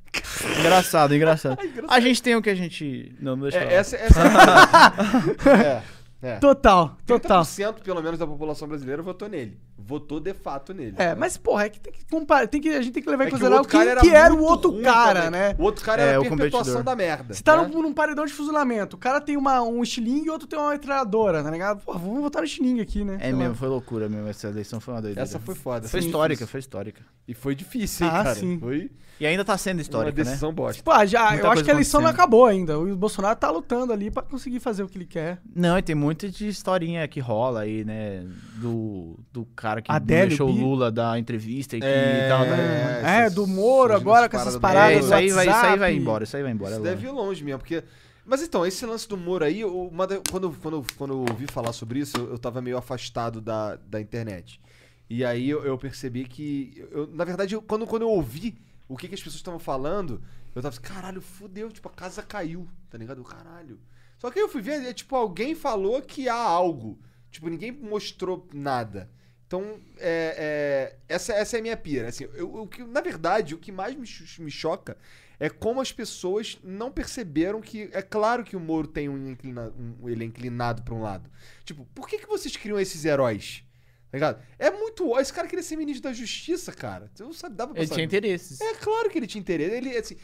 engraçado, 0.61 1.15
engraçado. 1.17 1.59
A 1.89 2.01
gente 2.01 2.23
tem 2.23 2.37
o 2.37 2.43
que 2.43 2.51
a 2.51 2.55
gente. 2.55 3.15
Não, 3.21 3.37
não 3.37 3.43
deixa 3.43 3.59
eu 3.59 3.69
É, 3.69 3.75
essa, 3.75 3.97
essa 3.97 4.21
é 4.21 4.25
a 4.27 5.83
é, 6.23 6.29
é. 6.31 6.37
Total, 6.37 6.97
total. 7.07 7.43
30% 7.43 7.75
pelo 7.83 8.03
menos 8.03 8.19
da 8.19 8.27
população 8.27 8.67
brasileira 8.69 9.03
votou 9.03 9.29
nele. 9.29 9.59
Votou 9.81 10.19
de 10.19 10.35
fato 10.35 10.75
nele. 10.75 10.95
É, 10.99 11.15
mas 11.15 11.37
porra, 11.37 11.65
é 11.67 11.69
que 11.69 11.79
tem 11.79 11.93
que 11.93 12.05
comparar, 12.11 12.47
tem 12.49 12.61
que, 12.61 12.69
a 12.71 12.83
gente 12.83 12.93
tem 12.93 13.03
que 13.03 13.09
levar 13.09 13.25
É 13.25 13.27
em 13.29 13.31
que 13.31 13.37
o 13.37 13.65
que 14.01 14.11
era 14.11 14.35
o 14.35 14.37
muito 14.39 14.51
outro 14.51 14.83
cara, 14.83 15.23
também. 15.23 15.41
né? 15.41 15.57
O 15.59 15.63
outro 15.63 15.85
cara 15.85 16.03
É, 16.03 16.09
era 16.09 16.17
a 16.17 16.21
o 16.21 16.23
perpetuação 16.25 16.59
competidor. 16.75 16.83
da 16.83 16.97
merda. 16.97 17.33
Você 17.35 17.43
tá 17.43 17.63
né? 17.63 17.69
num, 17.73 17.83
num 17.83 17.93
paredão 17.95 18.27
de 18.27 18.33
fuzilamento, 18.33 18.97
o 18.97 18.99
cara 18.99 19.21
tem 19.21 19.37
uma, 19.37 19.63
um 19.63 19.83
estilingue 19.83 20.27
e 20.27 20.31
o 20.31 20.33
outro 20.33 20.49
tem 20.49 20.59
uma 20.59 20.71
metralhadora, 20.71 21.43
tá 21.43 21.51
ligado? 21.51 21.81
Porra, 21.85 21.99
vamos 22.01 22.21
votar 22.21 22.43
no 22.43 22.47
estilingue 22.47 22.81
aqui, 22.81 23.05
né? 23.05 23.17
É 23.21 23.25
Sei 23.25 23.33
lá. 23.33 23.39
mesmo, 23.39 23.55
foi 23.55 23.69
loucura 23.69 24.09
mesmo. 24.09 24.27
Essa 24.29 24.49
eleição 24.49 24.81
foi 24.81 24.95
uma 24.95 25.01
doideira. 25.01 25.23
Essa 25.23 25.39
foi 25.39 25.55
foda. 25.55 25.89
Foi 25.89 25.99
essa 26.01 26.07
histórica, 26.07 26.47
foi 26.47 26.61
histórica. 26.61 27.03
E 27.27 27.33
foi 27.35 27.55
difícil, 27.55 28.07
hein, 28.07 28.13
Ah, 28.15 28.23
cara? 28.25 28.35
sim. 28.35 28.59
Foi 28.59 28.91
E 29.21 29.27
ainda 29.27 29.45
tá 29.45 29.57
sendo 29.59 29.77
uma 29.79 29.83
histórica, 29.83 30.17
né? 30.17 30.25
decisão 30.25 30.53
bosta. 30.53 30.83
Pô, 30.83 30.93
já, 31.07 31.31
Muita 31.31 31.47
eu 31.47 31.51
acho 31.51 31.65
que 31.65 31.71
a 31.71 31.75
eleição 31.75 32.01
não 32.01 32.09
acabou 32.09 32.47
ainda. 32.47 32.79
O 32.79 32.97
Bolsonaro 32.97 33.37
tá 33.39 33.51
lutando 33.51 33.93
ali 33.93 34.11
pra 34.11 34.23
conseguir 34.23 34.61
fazer 34.61 34.83
o 34.83 34.89
que 34.89 34.97
ele 34.97 35.05
quer. 35.07 35.39
Não, 35.55 35.77
e 35.77 35.83
tem 35.83 35.95
muita 35.95 36.29
de 36.29 36.49
historinha 36.49 37.07
que 37.07 37.21
rola 37.21 37.61
aí, 37.61 37.85
né? 37.85 38.25
Do, 38.57 39.19
do 39.33 39.45
cara 39.57 39.68
que 39.83 39.91
Adélio 39.93 40.29
deixou 40.29 40.49
o 40.49 40.53
Lula 40.53 40.91
dar 40.91 41.19
entrevista 41.19 41.77
e 41.77 41.81
que 41.81 41.87
É, 41.87 42.27
tal, 42.29 42.45
É, 42.45 42.49
né? 42.51 43.01
é, 43.05 43.21
essas- 43.25 43.35
do 43.35 43.47
Moro 43.47 43.95
agora 43.95 44.29
com 44.29 44.33
paradas 44.33 44.41
essas 44.49 44.55
do- 44.55 44.61
paradas 44.61 44.97
É, 44.97 44.99
isso 45.01 45.15
aí, 45.15 45.31
vai, 45.31 45.49
isso 45.49 45.67
aí 45.67 45.79
vai 45.79 45.95
embora, 45.95 46.25
isso 46.25 46.37
aí 46.37 46.43
vai 46.43 46.53
embora. 46.53 46.71
Isso 46.73 46.81
é 46.81 46.91
deve 46.91 47.07
ir 47.07 47.11
longe 47.11 47.45
mesmo, 47.45 47.59
porque. 47.61 47.85
Mas 48.25 48.43
então, 48.43 48.67
esse 48.67 48.85
lance 48.85 49.09
do 49.09 49.17
Moro 49.17 49.45
aí, 49.45 49.63
da- 49.63 50.21
quando, 50.31 50.51
quando, 50.61 50.85
quando 50.97 51.15
eu 51.15 51.21
ouvi 51.21 51.47
falar 51.47 51.73
sobre 51.73 52.01
isso, 52.01 52.17
eu, 52.19 52.31
eu 52.33 52.39
tava 52.39 52.61
meio 52.61 52.77
afastado 52.77 53.41
da, 53.41 53.77
da 53.77 54.01
internet. 54.01 54.61
E 55.09 55.25
aí 55.25 55.49
eu, 55.49 55.65
eu 55.65 55.79
percebi 55.79 56.25
que. 56.25 56.87
Eu, 56.91 57.07
na 57.07 57.25
verdade, 57.25 57.55
eu- 57.55 57.63
quando, 57.63 57.87
quando 57.87 58.03
eu 58.03 58.11
ouvi 58.11 58.59
o 58.87 58.97
que, 58.97 59.09
que 59.09 59.15
as 59.15 59.21
pessoas 59.21 59.37
estavam 59.37 59.59
falando, 59.61 60.21
eu 60.55 60.61
tava 60.63 60.75
assim, 60.75 60.83
caralho, 60.83 61.21
fudeu, 61.23 61.71
tipo, 61.71 61.89
a 61.89 61.93
casa 61.93 62.23
caiu, 62.23 62.69
tá 62.91 62.99
ligado? 62.99 63.23
Caralho. 63.25 63.79
Só 64.19 64.31
que 64.31 64.39
aí 64.39 64.45
eu 64.45 64.49
fui 64.49 64.61
ver, 64.61 64.83
é, 64.85 64.93
tipo, 64.93 65.15
alguém 65.17 65.55
falou 65.55 66.03
que 66.03 66.29
há 66.29 66.35
algo. 66.35 66.99
Tipo, 67.31 67.49
ninguém 67.49 67.71
mostrou 67.71 68.47
nada. 68.53 69.09
Então, 69.49 69.81
é, 69.99 70.95
é, 71.09 71.15
essa, 71.15 71.33
essa 71.33 71.57
é 71.57 71.61
a 71.61 71.63
minha 71.63 71.77
pira. 71.77 72.09
Assim, 72.09 72.25
eu, 72.35 72.67
que, 72.67 72.85
na 72.85 73.01
verdade, 73.01 73.55
o 73.55 73.59
que 73.59 73.73
mais 73.73 73.95
me, 73.97 74.07
me 74.45 74.51
choca 74.51 74.97
é 75.41 75.49
como 75.49 75.81
as 75.81 75.91
pessoas 75.91 76.59
não 76.63 76.91
perceberam 76.93 77.61
que. 77.63 77.89
É 77.93 78.03
claro 78.03 78.45
que 78.45 78.55
o 78.57 78.61
Moro 78.61 78.87
tem 78.87 79.09
um, 79.09 79.31
inclina, 79.31 79.73
um- 79.79 80.09
ele 80.09 80.23
é 80.25 80.27
inclinado 80.27 80.83
pra 80.83 80.95
um 80.95 81.01
lado. 81.01 81.31
Tipo, 81.65 81.87
por 81.95 82.07
que, 82.09 82.19
que 82.19 82.27
vocês 82.27 82.57
criam 82.57 82.79
esses 82.79 83.05
heróis? 83.07 83.65
Tá 84.11 84.17
ligado? 84.17 84.43
É 84.59 84.71
muito. 84.71 85.19
Esse 85.19 85.33
cara 85.33 85.47
queria 85.47 85.63
ser 85.63 85.77
ministro 85.77 86.05
da 86.09 86.15
justiça, 86.15 86.73
cara. 86.73 87.11
Você 87.15 87.23
não 87.23 87.33
sabe, 87.33 87.55
dava 87.55 87.73
pra 87.75 87.83
Ele 87.83 87.91
tinha 87.91 88.05
interesses. 88.05 88.59
É 88.61 88.75
claro 88.75 89.11
que 89.11 89.19
ele 89.19 89.27
tinha 89.27 89.41
interesse. 89.41 89.75
Ele, 89.75 89.97
assim, 89.97 90.17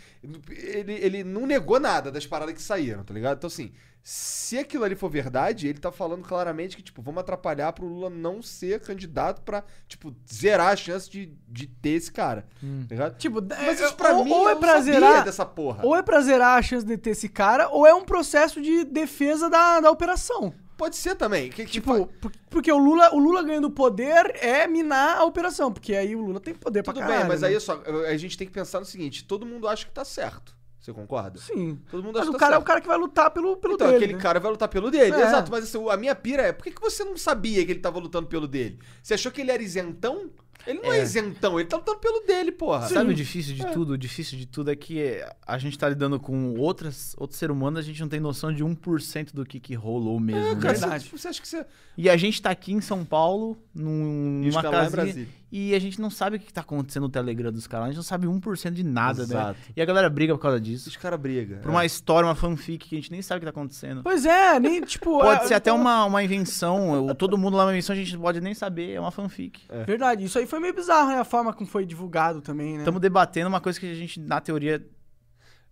ele, 0.48 0.93
ele 0.94 1.24
não 1.24 1.47
negou 1.47 1.78
nada 1.78 2.11
das 2.11 2.27
paradas 2.27 2.55
que 2.55 2.62
saíram, 2.62 3.05
tá 3.05 3.12
ligado? 3.12 3.36
Então, 3.36 3.48
assim, 3.48 3.73
se 4.02 4.56
aquilo 4.59 4.85
ali 4.85 4.94
for 4.94 5.11
verdade, 5.11 5.69
ele 5.69 5.78
tá 5.78 5.93
falando 5.93 6.23
claramente 6.27 6.77
que, 6.77 6.82
tipo, 6.82 7.02
vamos 7.02 7.20
atrapalhar 7.20 7.73
pro 7.74 7.86
Lula 7.86 8.09
não 8.09 8.43
ser 8.43 8.81
candidato 8.81 9.43
pra, 9.43 9.62
tipo, 9.86 10.15
zerar 10.32 10.73
a 10.73 10.77
chance 10.77 11.11
de, 11.11 11.32
de 11.47 11.66
ter 11.66 11.90
esse 11.90 12.11
cara, 12.12 12.47
tá 12.89 12.94
ligado? 12.94 13.16
Tipo, 13.19 13.43
Mas 13.43 13.81
é- 13.81 13.85
isso 13.85 13.97
pra 13.97 14.15
ou, 14.15 14.24
mim, 14.24 14.31
ou 14.32 14.48
é 14.48 14.56
pra 14.56 14.81
zerar, 14.81 15.24
dessa 15.24 15.44
porra. 15.44 15.85
ou 15.85 15.94
é 15.94 16.02
pra 16.02 16.20
zerar 16.23 16.59
a 16.59 16.62
chance 16.62 16.86
de 16.86 16.97
ter 16.97 17.11
esse 17.11 17.28
cara, 17.28 17.69
ou 17.69 17.86
é 17.86 17.94
um 17.94 18.05
processo 18.05 18.61
de 18.62 18.85
defesa 18.85 19.48
da, 19.51 19.81
da 19.81 19.90
operação. 19.90 20.55
Pode 20.77 20.97
ser 20.97 21.15
também. 21.15 21.51
Que, 21.51 21.65
Tipo, 21.65 22.07
por- 22.07 22.33
porque 22.51 22.71
o 22.73 22.79
Lula, 22.79 23.15
o 23.15 23.19
Lula 23.19 23.43
ganhando 23.43 23.71
poder 23.71 24.35
é 24.43 24.67
minar 24.67 25.19
a 25.19 25.25
operação, 25.25 25.73
porque 25.73 25.95
aí 25.95 26.15
o 26.17 26.21
Lula 26.21 26.41
tem 26.41 26.55
poder 26.55 26.83
pra 26.83 26.93
tudo 26.93 27.03
caralho. 27.03 27.21
bem, 27.21 27.29
mas 27.29 27.41
né? 27.43 27.49
aí 27.49 27.55
é 27.55 27.61
só, 27.61 27.81
a 28.09 28.17
gente 28.17 28.37
tem 28.37 28.47
que 28.47 28.53
pensar 28.53 28.81
no 28.81 28.87
seguinte, 28.87 29.25
todo 29.25 29.47
mundo 29.47 29.69
acha 29.69 29.85
que 29.87 29.93
tá 29.93 30.05
certo. 30.05 30.55
Você 30.81 30.93
concorda? 30.93 31.39
Sim. 31.41 31.81
Todo 31.91 32.03
mundo 32.05 32.13
Mas 32.19 32.23
acha 32.25 32.31
o 32.31 32.35
que 32.35 32.39
tá 32.39 32.45
cara 32.45 32.55
é 32.57 32.59
o 32.59 32.61
certo. 32.61 32.67
cara 32.67 32.81
que 32.83 32.87
vai 32.89 32.99
lutar 32.99 33.31
pelo, 33.31 33.57
pelo 33.57 33.73
Então, 33.75 33.87
dele. 33.87 33.97
aquele 33.99 34.13
né? 34.15 34.21
cara 34.21 34.39
vai 34.39 34.51
lutar 34.51 34.69
pelo 34.69 34.91
dele. 34.91 35.15
É. 35.17 35.23
Exato, 35.23 35.51
mas 35.51 35.65
assim, 35.65 35.89
a 35.89 35.97
minha 35.97 36.15
pira 36.15 36.43
é, 36.43 36.53
por 36.53 36.63
que, 36.65 36.73
que 36.73 36.81
você 36.83 37.03
não 37.05 37.17
sabia 37.17 37.65
que 37.65 37.73
ele 37.73 37.81
tava 37.81 37.99
lutando 37.99 38.27
pelo 38.27 38.47
dele? 38.47 38.79
Você 39.03 39.15
achou 39.15 39.33
que 39.33 39.41
ele 39.41 39.51
era 39.51 39.63
isentão? 39.63 40.29
Ele 40.66 40.81
não 40.81 40.93
é, 40.93 40.99
É. 40.99 41.03
isentão, 41.03 41.59
ele 41.61 41.69
tá 41.69 41.77
lutando 41.77 41.99
pelo 41.99 42.20
dele, 42.27 42.51
porra. 42.53 42.89
Sabe 42.89 43.11
o 43.12 43.15
difícil 43.15 43.55
de 43.55 43.62
É. 43.62 43.70
tudo? 43.70 43.93
O 43.95 43.99
difícil 43.99 44.39
de 44.39 44.47
tudo 44.47 44.70
é 44.70 44.77
que 44.77 45.23
a 45.47 45.59
gente 45.59 45.78
tá 45.78 45.89
lidando 45.89 46.19
com 46.19 46.55
outras, 46.59 47.15
outros 47.19 47.39
seres 47.39 47.55
humanos, 47.55 47.81
a 47.81 47.82
gente 47.82 48.01
não 48.01 48.09
tem 48.09 48.20
noção 48.20 48.53
de 48.53 48.65
1% 48.65 49.32
do 49.35 49.45
que, 49.45 49.61
que 49.61 49.74
rolou 49.74 50.19
mesmo. 50.19 50.41
É, 50.41 50.55
né? 50.55 50.61
cara, 50.61 50.73
verdade. 50.78 51.05
você, 51.05 51.19
você 51.19 51.28
acha 51.28 51.41
que 51.43 51.49
você. 51.49 51.66
E 51.97 52.09
a 52.11 52.16
gente 52.16 52.41
tá 52.41 52.51
aqui 52.51 52.73
em 52.73 52.81
São 52.81 53.05
Paulo, 53.05 53.57
num, 53.74 54.41
numa 54.45 54.62
casinha, 54.62 54.91
Brasília. 54.91 55.28
E 55.56 55.72
a 55.72 55.78
gente 55.78 56.01
não 56.01 56.10
sabe 56.10 56.36
o 56.36 56.40
que 56.40 56.52
tá 56.52 56.62
acontecendo 56.62 57.05
no 57.05 57.09
Telegram 57.09 57.52
dos 57.52 57.68
caras, 57.68 57.85
a 57.85 57.89
gente 57.90 57.97
não 57.98 58.02
sabe 58.02 58.26
1% 58.26 58.72
de 58.72 58.82
nada, 58.82 59.22
Exato. 59.22 59.56
né? 59.56 59.72
E 59.76 59.81
a 59.81 59.85
galera 59.85 60.10
briga 60.10 60.35
por 60.35 60.40
causa 60.40 60.60
disso. 60.60 60.89
Os 60.89 60.97
caras 60.97 61.20
brigam. 61.20 61.60
Por 61.60 61.70
uma 61.70 61.85
história, 61.85 62.26
uma 62.26 62.35
fanfic 62.35 62.89
que 62.89 62.97
a 62.97 62.98
gente 62.98 63.12
nem 63.12 63.22
sabe 63.22 63.39
o 63.39 63.40
que 63.40 63.44
tá 63.44 63.51
acontecendo. 63.51 64.02
Pois 64.02 64.26
é, 64.26 64.59
nem 64.59 64.81
tipo. 64.82 65.20
Pode 65.20 65.44
é- 65.44 65.47
ser 65.47 65.55
até 65.55 65.72
uma, 65.72 66.06
uma 66.06 66.24
invenção, 66.24 67.14
todo 67.16 67.39
mundo 67.39 67.56
lá 67.56 67.62
é 67.62 67.66
uma 67.66 67.72
invenção, 67.72 67.94
a 67.94 67.97
gente 67.97 68.18
pode 68.18 68.40
nem 68.40 68.52
saber, 68.52 68.94
é 68.94 69.01
uma 69.01 69.12
fanfic. 69.12 69.60
Verdade, 69.86 70.24
isso 70.24 70.36
aí 70.40 70.47
foi 70.47 70.59
meio 70.59 70.74
bizarro, 70.74 71.10
né? 71.10 71.20
A 71.20 71.24
forma 71.24 71.52
como 71.52 71.70
foi 71.70 71.86
divulgado 71.86 72.40
também, 72.40 72.72
né? 72.72 72.78
Estamos 72.78 73.01
debatendo 73.01 73.48
uma 73.48 73.60
coisa 73.60 73.78
que 73.78 73.89
a 73.89 73.94
gente, 73.94 74.18
na 74.18 74.40
teoria, 74.40 74.85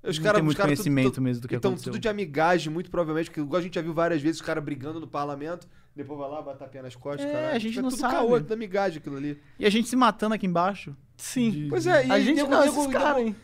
Os 0.05 0.19
não 0.19 0.25
caras 0.25 0.39
tem 0.39 0.45
muito 0.45 0.57
cara 0.57 0.69
conhecimento 0.69 1.21
mesmo 1.23 1.43
do 1.43 1.49
que 1.49 1.55
Então, 1.55 1.71
aconteceu. 1.73 1.93
tudo 1.93 2.01
de 2.03 2.09
amigagem, 2.09 2.73
muito 2.73 2.91
provavelmente, 2.91 3.27
porque 3.31 3.41
igual 3.41 3.61
a 3.61 3.63
gente 3.63 3.75
já 3.75 3.83
viu 3.83 3.95
várias 3.95 4.21
vezes 4.21 4.41
os 4.41 4.47
caras 4.47 4.63
brigando 4.65 4.99
no 4.99 5.07
parlamento, 5.07 5.69
depois 5.95 6.19
vai 6.19 6.29
lá, 6.29 6.43
bate 6.43 6.63
a 6.65 6.67
pé 6.67 6.83
nas 6.83 6.97
costas, 6.97 7.25
É, 7.27 7.33
caralho. 7.33 7.55
a 7.57 7.59
gente 7.59 7.69
Tipo, 7.75 7.79
é 7.81 7.83
não 7.83 7.91
tudo 7.91 8.01
sabe. 8.01 8.15
caô, 8.15 8.37
é 8.37 8.41
tudo 8.41 8.53
amigagem 8.53 8.99
aquilo 8.99 9.17
ali. 9.17 9.41
E 9.59 9.65
a 9.67 9.71
gente 9.71 9.89
se 9.89 9.95
matando 9.95 10.35
aqui 10.35 10.47
embaixo. 10.47 10.97
Sim. 11.17 11.67
Pois 11.69 11.87
é, 11.87 12.07
e 12.07 12.11
A 12.11 12.19
gente 12.19 12.37
nego- 12.37 12.51
não, 12.51 12.65
nego- 12.65 12.81
esses 12.81 12.93
caras, 12.93 13.23
hein? 13.23 13.37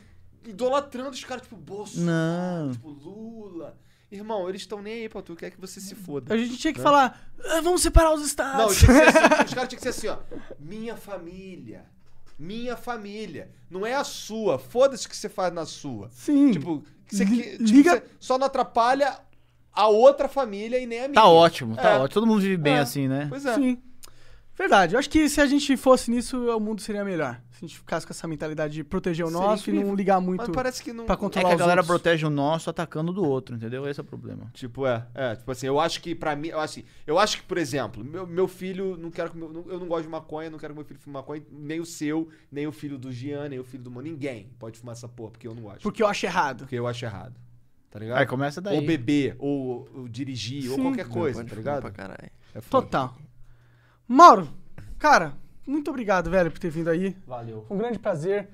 idolatrando 0.47 1.11
os 1.11 1.25
caras, 1.25 1.43
tipo, 1.43 1.57
Bolsonaro, 1.57 2.67
Não. 2.67 2.73
tipo, 2.73 2.89
Lula. 2.89 3.77
Irmão, 4.11 4.49
eles 4.49 4.63
estão 4.63 4.81
nem 4.81 5.03
aí 5.03 5.09
pra 5.09 5.21
tu, 5.21 5.37
quer 5.37 5.51
que 5.51 5.61
você 5.61 5.81
se 5.81 5.95
foda. 5.95 6.33
A 6.33 6.37
gente 6.39 6.57
tinha 6.57 6.73
que 6.73 6.81
falar, 6.81 7.29
"Ah, 7.45 7.61
vamos 7.61 7.83
separar 7.83 8.11
os 8.15 8.21
Não, 8.21 8.27
estados. 8.27 8.77
ser 8.77 8.91
assim, 8.91 9.45
os 9.45 9.55
caras 9.55 9.69
tinham 9.69 9.69
que 9.69 9.81
ser 9.83 9.89
assim, 9.91 10.09
ó. 10.09 10.17
Minha 10.59 10.97
família. 10.97 11.85
Minha 12.39 12.77
família. 12.77 13.51
Não 13.71 13.85
é 13.85 13.95
a 13.95 14.05
sua. 14.05 14.59
Foda-se 14.59 15.07
o 15.07 15.11
que 15.11 15.17
você 15.17 15.29
faz 15.29 15.53
na 15.53 15.67
sua. 15.67 16.09
Sim. 16.13 16.53
Tipo, 16.53 16.85
você, 17.07 17.25
tipo, 17.27 17.63
liga- 17.65 17.95
você 17.97 18.03
só 18.21 18.39
não 18.39 18.47
atrapalha 18.47 19.19
a 19.73 19.89
outra 19.89 20.29
família 20.29 20.79
e 20.79 20.87
nem 20.87 20.99
a 21.01 21.09
minha. 21.09 21.15
Tá 21.15 21.27
ótimo, 21.29 21.75
tá 21.77 21.91
É. 21.91 21.95
ótimo. 21.97 22.09
Todo 22.15 22.27
mundo 22.27 22.41
vive 22.41 22.57
bem 22.57 22.75
É. 22.75 22.79
assim, 22.81 23.09
né? 23.09 23.27
Pois 23.29 23.45
é. 23.45 23.55
Sim. 23.55 23.79
Verdade. 24.59 24.95
Eu 24.95 24.99
acho 24.99 25.09
que 25.09 25.29
se 25.29 25.41
a 25.41 25.47
gente 25.47 25.77
fosse 25.77 26.11
nisso, 26.11 26.37
o 26.57 26.59
mundo 26.59 26.81
seria 26.83 27.05
melhor. 27.05 27.41
Se 27.53 27.65
a 27.65 27.69
gente 27.69 27.79
ficasse 27.79 28.05
com 28.05 28.13
essa 28.13 28.27
mentalidade 28.27 28.75
de 28.75 28.83
proteger 28.83 29.25
o 29.25 29.29
Seria 29.29 29.43
nosso 29.47 29.71
e 29.71 29.73
não 29.73 29.95
ligar 29.95 30.21
muito. 30.21 30.41
Mas 30.41 30.49
parece 30.51 30.83
que 30.83 30.93
não. 30.93 31.05
pra 31.07 31.15
É 31.15 31.17
controlar 31.17 31.49
que 31.49 31.55
a 31.55 31.57
galera 31.57 31.81
outros. 31.81 32.01
protege 32.01 32.27
o 32.27 32.31
nosso 32.31 32.69
atacando 32.69 33.13
o 33.13 33.15
do 33.15 33.25
outro, 33.25 33.55
entendeu? 33.55 33.89
Esse 33.89 34.01
é 34.01 34.03
o 34.03 34.05
problema. 34.07 34.51
Tipo, 34.53 34.85
é, 34.85 35.07
é, 35.15 35.37
tipo 35.37 35.51
assim, 35.53 35.67
eu 35.69 35.79
acho 35.79 36.03
que 36.03 36.13
pra 36.15 36.35
mim, 36.35 36.49
eu 36.49 36.59
acho 36.59 36.81
assim, 36.81 36.85
eu 37.07 37.19
acho 37.21 37.37
que, 37.37 37.43
por 37.45 37.57
exemplo, 37.57 38.05
meu, 38.05 38.27
meu 38.27 38.49
filho, 38.49 38.97
não 38.97 39.11
quero 39.13 39.31
que 39.31 39.37
meu, 39.37 39.65
eu 39.69 39.79
não 39.79 39.87
gosto 39.87 40.03
de 40.03 40.09
maconha, 40.09 40.51
não 40.51 40.59
quero 40.59 40.75
que 40.75 40.79
meu 40.79 40.85
filho 40.85 40.99
fume 40.99 41.15
maconha, 41.15 41.43
nem 41.53 41.79
o 41.79 41.87
seu, 41.87 42.29
nem 42.51 42.67
o 42.67 42.73
filho 42.73 42.99
do 42.99 43.13
Gian, 43.13 43.49
nem 43.49 43.61
o 43.61 43.65
filho 43.65 43.85
do 43.85 43.91
Mano, 43.93 44.09
ninguém 44.09 44.51
pode 44.59 44.77
fumar 44.79 44.95
essa 44.95 45.09
porra, 45.09 45.31
porque 45.31 45.47
eu 45.47 45.55
não 45.55 45.63
gosto. 45.63 45.83
Porque 45.83 46.03
eu 46.03 46.07
acho 46.09 46.27
errado. 46.27 46.59
Porque 46.61 46.75
eu 46.77 46.87
acho 46.87 47.05
errado. 47.05 47.35
Tá 47.91 47.99
ligado? 48.01 48.19
Aí 48.19 48.27
começa 48.27 48.61
daí. 48.61 48.77
Ou 48.77 48.83
beber, 48.85 49.37
ou, 49.39 49.89
ou 49.95 50.09
dirigir, 50.09 50.69
ou 50.71 50.77
Sim. 50.77 50.83
qualquer 50.83 51.09
coisa, 51.09 51.45
tá 51.45 51.55
ligado? 51.55 51.81
pra 51.83 51.91
caralho. 51.91 52.31
É 52.55 52.61
foda. 52.61 52.83
Total. 52.87 53.17
Mauro, 54.09 54.49
cara, 54.99 55.35
muito 55.67 55.91
obrigado, 55.91 56.31
velho, 56.31 56.51
por 56.51 56.59
ter 56.59 56.71
vindo 56.71 56.89
aí. 56.89 57.15
Valeu. 57.27 57.65
Foi 57.69 57.77
um 57.77 57.81
grande 57.81 57.99
prazer. 57.99 58.49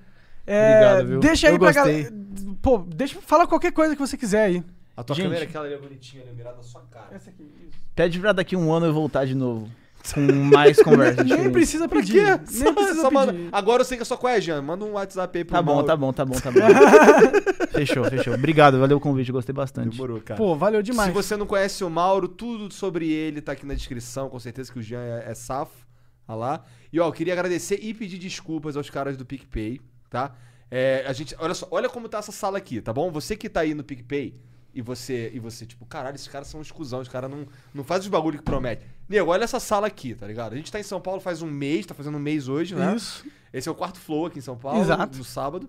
É, 0.47 0.75
Obrigado, 0.75 1.07
viu? 1.07 1.21
Deixa 1.21 1.47
aí 1.49 1.55
Eu 1.55 1.59
pra 1.59 1.73
galera. 1.73 2.13
Pô, 2.61 2.79
deixa, 2.79 3.21
fala 3.23 3.47
qualquer 3.47 3.73
coisa 3.73 3.95
que 3.95 4.01
você 4.01 4.17
quiser 4.17 4.45
aí. 4.45 4.65
A 4.97 5.03
tua 5.03 5.17
Gente. 5.17 5.27
câmera 5.27 5.45
é 5.45 5.49
aquela 5.49 5.65
ali 5.65 5.75
é 5.75 5.79
bonitinha, 5.79 6.23
ali, 6.23 6.33
mirada 6.35 6.57
na 6.57 6.63
sua 6.63 6.83
cara. 6.91 7.07
Essa 7.13 7.31
aqui. 7.31 7.71
Pede 7.95 8.19
pra 8.21 8.33
daqui 8.33 8.57
um 8.57 8.73
ano 8.73 8.87
eu 8.87 8.93
voltar 8.93 9.25
de 9.25 9.35
novo. 9.35 9.71
Com 10.13 10.21
mais 10.21 10.81
conversa 10.83 11.23
Nem 11.25 11.33
diferente. 11.33 11.53
precisa 11.53 11.89
Pra 11.89 12.01
pedir. 12.01 12.13
quê? 12.13 12.45
Nem 12.53 12.63
Só- 12.65 12.73
precisa 12.73 13.01
só 13.03 13.11
manda- 13.11 13.33
pedir. 13.33 13.49
Agora 13.53 13.81
eu 13.83 13.85
sei 13.85 13.97
que 13.97 14.03
a 14.03 14.07
sua 14.07 14.17
qual 14.19 14.33
é, 14.33 14.41
Jean. 14.41 14.61
Manda 14.63 14.85
um 14.85 14.93
WhatsApp 14.93 15.39
aí 15.39 15.45
pro 15.45 15.55
Tá 15.57 15.63
bom, 15.63 15.73
Mauro. 15.73 15.87
tá 15.87 15.97
bom, 15.97 16.13
tá 16.13 16.25
bom, 16.25 16.35
tá 16.35 16.51
bom. 16.51 16.59
fechou, 17.73 18.05
fechou. 18.05 18.35
Obrigado, 18.35 18.79
valeu 18.79 18.97
o 18.97 19.01
convite, 19.01 19.33
gostei 19.33 19.53
bastante. 19.55 19.91
Demorou, 19.93 20.21
cara. 20.21 20.37
Pô, 20.39 20.55
valeu 20.57 20.83
demais. 20.83 21.09
Se 21.09 21.15
você 21.15 21.37
não 21.37 21.47
conhece 21.47 21.83
o 21.85 21.91
Mauro, 21.91 22.29
tudo 22.29 22.73
sobre 22.73 23.09
ele 23.11 23.41
tá 23.41 23.53
aqui 23.53 23.65
na 23.67 23.75
descrição. 23.75 24.29
Com 24.29 24.39
certeza 24.39 24.73
que 24.73 24.79
o 24.79 24.83
Jean 24.83 25.01
é, 25.01 25.31
é 25.31 25.35
safo. 25.35 25.85
Olha 26.27 26.37
lá. 26.37 26.65
E 26.93 26.99
ó, 27.01 27.07
eu 27.09 27.13
queria 27.13 27.33
agradecer 27.35 27.79
e 27.83 27.93
pedir 27.93 28.19
desculpas 28.19 28.77
aos 28.77 28.89
caras 28.89 29.17
do 29.17 29.25
PicPay, 29.27 29.81
tá? 30.09 30.35
É, 30.71 31.05
a 31.07 31.13
gente, 31.13 31.37
olha 31.39 31.55
só, 31.55 31.69
olha 31.71 31.89
como 31.89 32.09
tá 32.09 32.19
essa 32.19 32.33
sala 32.33 32.57
aqui, 32.59 32.81
tá 32.81 32.93
bom? 32.93 33.11
Você 33.13 33.37
que 33.37 33.49
tá 33.49 33.61
aí 33.61 33.75
no 33.75 33.85
PicPay 33.85 34.35
e 34.75 34.83
você, 34.83 35.31
e 35.33 35.39
você 35.39 35.65
tipo, 35.65 35.87
caralho, 35.87 36.15
esses 36.17 36.29
caras 36.29 36.49
são 36.49 36.61
uns 36.61 36.71
cuzão, 36.71 37.01
os 37.01 37.09
caras 37.09 37.31
não, 37.31 37.47
não 37.73 37.85
fazem 37.85 38.03
os 38.03 38.09
bagulho 38.09 38.39
que 38.39 38.45
promete. 38.45 38.85
Nego, 39.09 39.31
olha 39.31 39.45
essa 39.45 39.61
sala 39.61 39.87
aqui, 39.87 40.15
tá 40.15 40.27
ligado? 40.27 40.53
A 40.53 40.57
gente 40.57 40.73
tá 40.73 40.81
em 40.81 40.83
São 40.85 41.01
Paulo 41.01 41.21
faz 41.21 41.43
um 41.43 41.51
mês, 41.51 41.87
tá 41.87 41.95
fazendo 41.95 42.17
um 42.17 42.21
mês 42.21 42.49
hoje, 42.49 42.75
né? 42.75 42.95
Isso. 42.97 43.25
Esse 43.53 43.69
é 43.69 43.73
o 43.73 43.75
quarto 43.75 43.99
flow 43.99 44.27
aqui 44.27 44.39
em 44.39 44.43
São 44.43 44.57
Paulo, 44.57 44.81
Exato. 44.81 45.17
no 45.19 45.25
sábado. 45.25 45.69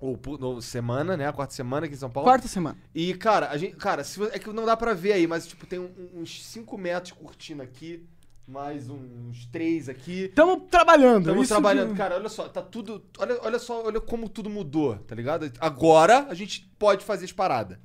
Ou 0.00 0.18
no, 0.40 0.60
semana, 0.60 1.16
né? 1.16 1.28
A 1.28 1.32
quarta 1.32 1.54
semana 1.54 1.86
aqui 1.86 1.94
em 1.94 1.98
São 1.98 2.10
Paulo. 2.10 2.28
Quarta 2.28 2.48
semana. 2.48 2.76
E, 2.92 3.14
cara, 3.14 3.50
a 3.50 3.56
gente. 3.56 3.76
Cara, 3.76 4.02
se, 4.02 4.20
é 4.24 4.38
que 4.38 4.52
não 4.52 4.64
dá 4.66 4.76
pra 4.76 4.94
ver 4.94 5.12
aí, 5.12 5.28
mas, 5.28 5.46
tipo, 5.46 5.64
tem 5.64 5.78
um- 5.78 5.92
uns 6.16 6.44
5 6.44 6.76
metros 6.76 7.12
de 7.12 7.14
cortina 7.14 7.62
aqui, 7.62 8.04
mais 8.44 8.90
uns 8.90 9.46
3 9.52 9.88
aqui. 9.88 10.24
Estamos 10.24 10.64
trabalhando. 10.68 11.20
Estamos 11.28 11.46
trabalhando. 11.46 11.90
que- 11.92 11.96
Cara, 11.98 12.16
olha 12.16 12.28
só, 12.28 12.48
tá 12.48 12.60
tudo. 12.60 13.04
Olha, 13.16 13.38
olha 13.42 13.58
só, 13.60 13.84
olha 13.86 14.00
como 14.00 14.28
tudo 14.28 14.50
mudou, 14.50 14.96
tá 14.96 15.14
ligado? 15.14 15.52
Agora 15.60 16.26
a 16.28 16.34
gente 16.34 16.68
pode 16.80 17.04
fazer 17.04 17.26
as 17.26 17.32
paradas. 17.32 17.78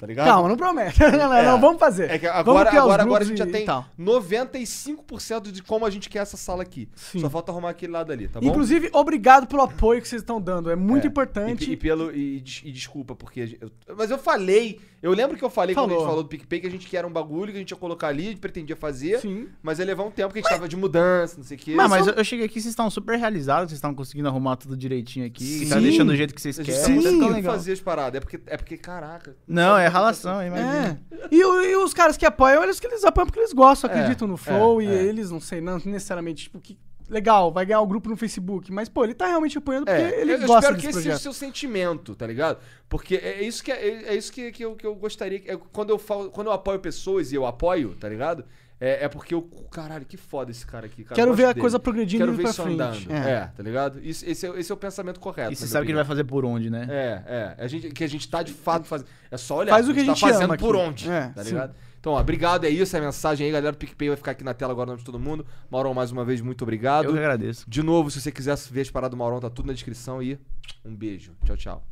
Tá 0.00 0.06
ligado? 0.06 0.26
Calma, 0.28 0.48
não 0.48 0.56
promete. 0.56 0.98
Não, 1.04 1.10
não, 1.10 1.34
É. 1.34 1.42
não, 1.44 1.60
vamos 1.60 1.78
fazer. 1.78 2.10
É 2.10 2.18
que 2.18 2.26
Vamos 2.26 2.40
agora, 2.40 2.70
agora, 2.70 3.02
agora 3.02 3.22
a 3.22 3.26
gente 3.26 3.36
já 3.36 3.44
e 3.46 3.52
tem 3.52 3.66
tal. 3.66 3.84
95% 3.98 5.50
de 5.50 5.62
como 5.62 5.84
a 5.84 5.90
gente 5.90 6.08
quer 6.08 6.20
essa 6.20 6.36
sala 6.36 6.62
aqui. 6.62 6.88
Sim. 6.96 7.20
Só 7.20 7.28
falta 7.30 7.52
arrumar 7.52 7.70
aquele 7.70 7.92
lado 7.92 8.10
ali, 8.12 8.26
tá 8.28 8.40
bom? 8.40 8.46
Inclusive, 8.46 8.88
obrigado 8.92 9.46
pelo 9.46 9.62
apoio 9.62 10.00
que 10.00 10.08
vocês 10.08 10.22
estão 10.22 10.40
dando. 10.40 10.70
É 10.70 10.76
muito 10.76 11.04
É, 11.04 11.08
importante. 11.08 11.68
E, 11.68 11.72
e 11.74 11.76
pelo, 11.76 12.10
e, 12.12 12.38
e 12.64 12.72
desculpa, 12.72 13.14
porque. 13.14 13.58
eu- 13.60 13.70
mas 13.96 14.10
eu 14.10 14.18
falei. 14.18 14.80
Eu 15.02 15.12
lembro 15.12 15.34
que 15.36 15.42
eu 15.42 15.48
falei 15.48 15.74
quando 15.74 15.86
a 15.86 15.88
Falou. 15.88 16.00
gente 16.00 16.08
falou 16.08 16.22
do 16.22 16.28
PicPay 16.28 16.60
que 16.60 16.66
a 16.66 16.70
gente 16.70 16.86
queria 16.86 17.06
um 17.06 17.10
bagulho 17.12 17.50
que 17.52 17.56
a 17.56 17.60
gente 17.60 17.70
ia 17.70 17.76
colocar 17.76 18.08
ali, 18.08 18.26
a 18.26 18.30
gente 18.30 18.40
pretendia 18.40 18.76
fazer. 18.76 19.18
Sim. 19.20 19.48
Mas 19.62 19.78
ia 19.78 19.84
levar 19.86 20.04
um 20.04 20.10
tempo 20.10 20.32
que 20.32 20.40
a 20.40 20.42
gente 20.42 20.50
tava 20.50 20.68
de 20.68 20.76
mudança, 20.76 21.36
não 21.38 21.44
sei 21.44 21.56
o 21.56 21.60
quê. 21.60 21.74
Mas, 21.74 21.88
mas 21.88 22.04
Só- 22.04 22.10
eu, 22.10 22.16
eu 22.18 22.24
cheguei 22.24 22.44
aqui, 22.44 22.60
vocês 22.60 22.72
estão 22.72 22.90
super 22.90 23.18
realizados, 23.18 23.70
vocês 23.70 23.78
estão 23.78 23.94
conseguindo 23.94 24.28
arrumar 24.28 24.56
tudo 24.56 24.76
direitinho 24.76 25.24
aqui, 25.26 25.66
tá 25.68 25.76
Sim. 25.76 25.82
deixando 25.82 26.08
do 26.08 26.16
jeito 26.16 26.34
que 26.34 26.40
vocês 26.42 26.58
querem, 26.58 26.74
tá 26.74 26.86
Sim. 26.86 27.18
tá 27.20 27.28
legal. 27.28 27.52
fazer 27.54 27.72
as 27.72 27.80
paradas. 27.80 28.18
É 28.18 28.20
porque, 28.20 28.40
é 28.46 28.56
porque 28.58 28.76
caraca. 28.76 29.34
Não, 29.48 29.76
é 29.78 29.86
ralação, 29.86 30.38
É. 30.40 30.48
imagina. 30.48 31.00
E, 31.30 31.42
o- 31.44 31.62
e 31.62 31.76
os 31.76 31.94
caras 31.94 32.18
que 32.18 32.26
apoiam, 32.26 32.62
eles 32.62 32.78
que 32.78 32.86
eles 32.86 33.02
apoiam 33.02 33.26
porque 33.26 33.40
eles 33.40 33.52
gostam, 33.54 33.88
É, 33.90 33.94
acreditam 33.94 34.28
no 34.28 34.36
flow 34.36 34.82
é, 34.82 34.84
e 34.84 34.88
é. 34.88 35.02
eles, 35.04 35.30
não 35.30 35.40
sei, 35.40 35.62
não 35.62 35.80
necessariamente, 35.82 36.42
tipo, 36.44 36.60
que 36.60 36.76
legal, 37.10 37.52
vai 37.52 37.66
ganhar 37.66 37.80
o 37.80 37.86
grupo 37.86 38.08
no 38.08 38.16
Facebook. 38.16 38.72
Mas, 38.72 38.88
pô, 38.88 39.04
ele 39.04 39.14
tá 39.14 39.26
realmente 39.26 39.58
apoiando 39.58 39.86
porque 39.86 40.00
É, 40.00 40.20
ele 40.20 40.32
eu, 40.32 40.40
eu 40.40 40.46
gosta 40.46 40.58
espero 40.58 40.74
desse 40.76 40.86
que 40.86 40.90
esse 40.90 41.02
seja 41.02 41.16
o 41.16 41.18
seu 41.18 41.32
sentimento, 41.32 42.14
tá 42.14 42.26
ligado? 42.26 42.58
Porque 42.88 43.16
é, 43.16 43.40
é 43.40 43.42
isso 43.42 43.62
que, 43.62 43.72
é, 43.72 44.04
é 44.04 44.14
isso 44.14 44.32
que, 44.32 44.50
que, 44.52 44.64
eu, 44.64 44.74
que 44.76 44.86
eu 44.86 44.94
gostaria. 44.94 45.42
é 45.46 45.56
quando, 45.72 45.90
eu 45.90 45.98
falo, 45.98 46.30
quando 46.30 46.46
eu 46.46 46.52
apoio 46.52 46.78
pessoas 46.78 47.32
e 47.32 47.34
eu 47.34 47.44
apoio, 47.44 47.94
tá 47.96 48.08
ligado? 48.08 48.44
É, 48.80 49.04
é 49.04 49.08
porque 49.08 49.34
eu. 49.34 49.42
Caralho, 49.70 50.06
que 50.06 50.16
foda 50.16 50.50
esse 50.50 50.66
cara 50.66 50.86
aqui. 50.86 51.04
Cara, 51.04 51.14
Quero 51.14 51.32
eu 51.32 51.34
ver 51.34 51.44
a 51.44 51.48
dele. 51.48 51.60
coisa 51.60 51.78
progredindo 51.78 52.24
Quero 52.24 52.32
ver 52.32 52.42
pra 52.44 52.50
isso 52.50 52.62
frente. 52.62 52.74
andando. 52.80 53.12
É. 53.12 53.30
É. 53.32 53.50
tá 53.54 53.62
ligado? 53.62 54.00
Isso, 54.02 54.24
esse, 54.26 54.46
é, 54.46 54.58
esse 54.58 54.72
é 54.72 54.74
o 54.74 54.78
pensamento 54.78 55.20
correto. 55.20 55.52
E 55.52 55.56
você 55.56 55.66
sabe 55.66 55.84
que 55.84 55.92
ele 55.92 55.96
vai 55.96 56.04
fazer 56.06 56.24
por 56.24 56.46
onde, 56.46 56.70
né? 56.70 56.84
opinião. 56.84 56.98
É, 56.98 57.24
é. 57.58 57.64
A 57.64 57.66
gente, 57.68 57.90
que 57.90 58.02
a 58.02 58.08
gente 58.08 58.26
tá 58.26 58.42
de 58.42 58.54
fato 58.54 58.86
fazendo. 58.86 59.08
É 59.30 59.36
só 59.36 59.58
olhar. 59.58 59.74
Faz 59.74 59.86
o 59.86 59.92
que 59.92 60.00
a 60.00 60.04
gente 60.04 60.18
tá 60.18 60.28
fazendo 60.28 60.44
ama 60.44 60.56
por 60.56 60.74
aqui. 60.74 60.84
onde. 60.86 61.10
É, 61.10 61.28
tá 61.28 61.44
sim. 61.44 61.56
Então, 62.00 62.14
ó, 62.14 62.20
obrigado. 62.20 62.64
É 62.64 62.70
isso, 62.70 62.96
é 62.96 62.98
a 62.98 63.02
mensagem 63.02 63.46
aí, 63.46 63.52
galera. 63.52 63.74
O 63.74 63.78
PicPay 63.78 64.08
vai 64.08 64.16
ficar 64.16 64.30
aqui 64.32 64.42
na 64.42 64.54
tela 64.54 64.72
agora, 64.72 64.86
no 64.86 64.92
nome 64.92 65.00
de 65.00 65.04
todo 65.04 65.20
mundo. 65.20 65.46
Maurão, 65.70 65.92
mais 65.92 66.10
uma 66.10 66.24
vez, 66.24 66.40
muito 66.40 66.62
obrigado. 66.62 67.04
Eu 67.04 67.12
que 67.12 67.18
agradeço. 67.18 67.68
De 67.68 67.82
novo, 67.82 68.10
se 68.10 68.20
você 68.20 68.32
quiser 68.32 68.56
ver 68.56 68.80
as 68.80 68.90
paradas 68.90 69.10
do 69.12 69.18
Maurão, 69.18 69.38
tá 69.38 69.50
tudo 69.50 69.66
na 69.66 69.74
descrição 69.74 70.18
aí. 70.18 70.38
Um 70.82 70.96
beijo. 70.96 71.36
Tchau, 71.44 71.56
tchau. 71.56 71.86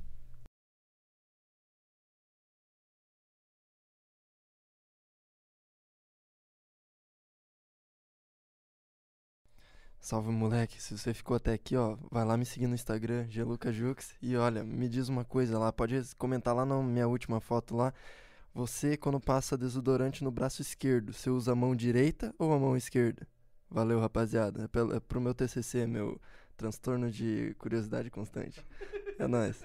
Salve 10.01 10.31
moleque, 10.31 10.83
se 10.83 10.97
você 10.97 11.13
ficou 11.13 11.37
até 11.37 11.53
aqui, 11.53 11.77
ó, 11.77 11.99
vai 12.11 12.25
lá 12.25 12.35
me 12.35 12.47
seguir 12.47 12.67
no 12.67 12.75
Instagram, 12.75 13.27
GelucaJux, 13.29 14.15
e 14.23 14.35
olha, 14.37 14.65
me 14.65 14.89
diz 14.89 15.11
uma 15.11 15.23
coisa 15.23 15.59
lá, 15.59 15.71
pode 15.71 16.01
comentar 16.17 16.55
lá 16.55 16.65
na 16.65 16.83
minha 16.83 17.07
última 17.07 17.41
foto 17.41 17.77
lá. 17.77 17.93
Você, 18.59 18.97
quando 18.97 19.21
passa 19.21 19.57
desodorante 19.57 20.25
no 20.25 20.33
braço 20.33 20.61
esquerdo, 20.61 21.13
você 21.13 21.31
usa 21.31 21.53
a 21.53 21.55
mão 21.55 21.77
direita 21.77 22.35
ou 22.37 22.53
a 22.53 22.59
mão 22.59 22.77
esquerda? 22.77 23.25
Valeu, 23.71 24.01
rapaziada. 24.01 24.65
É, 24.65 24.97
é 24.97 24.99
pro 24.99 25.21
meu 25.21 25.33
TCC, 25.33 25.87
meu 25.87 26.21
transtorno 26.57 27.09
de 27.09 27.55
curiosidade 27.57 28.11
constante. 28.11 28.67
É 29.17 29.29
nóis. 29.29 29.63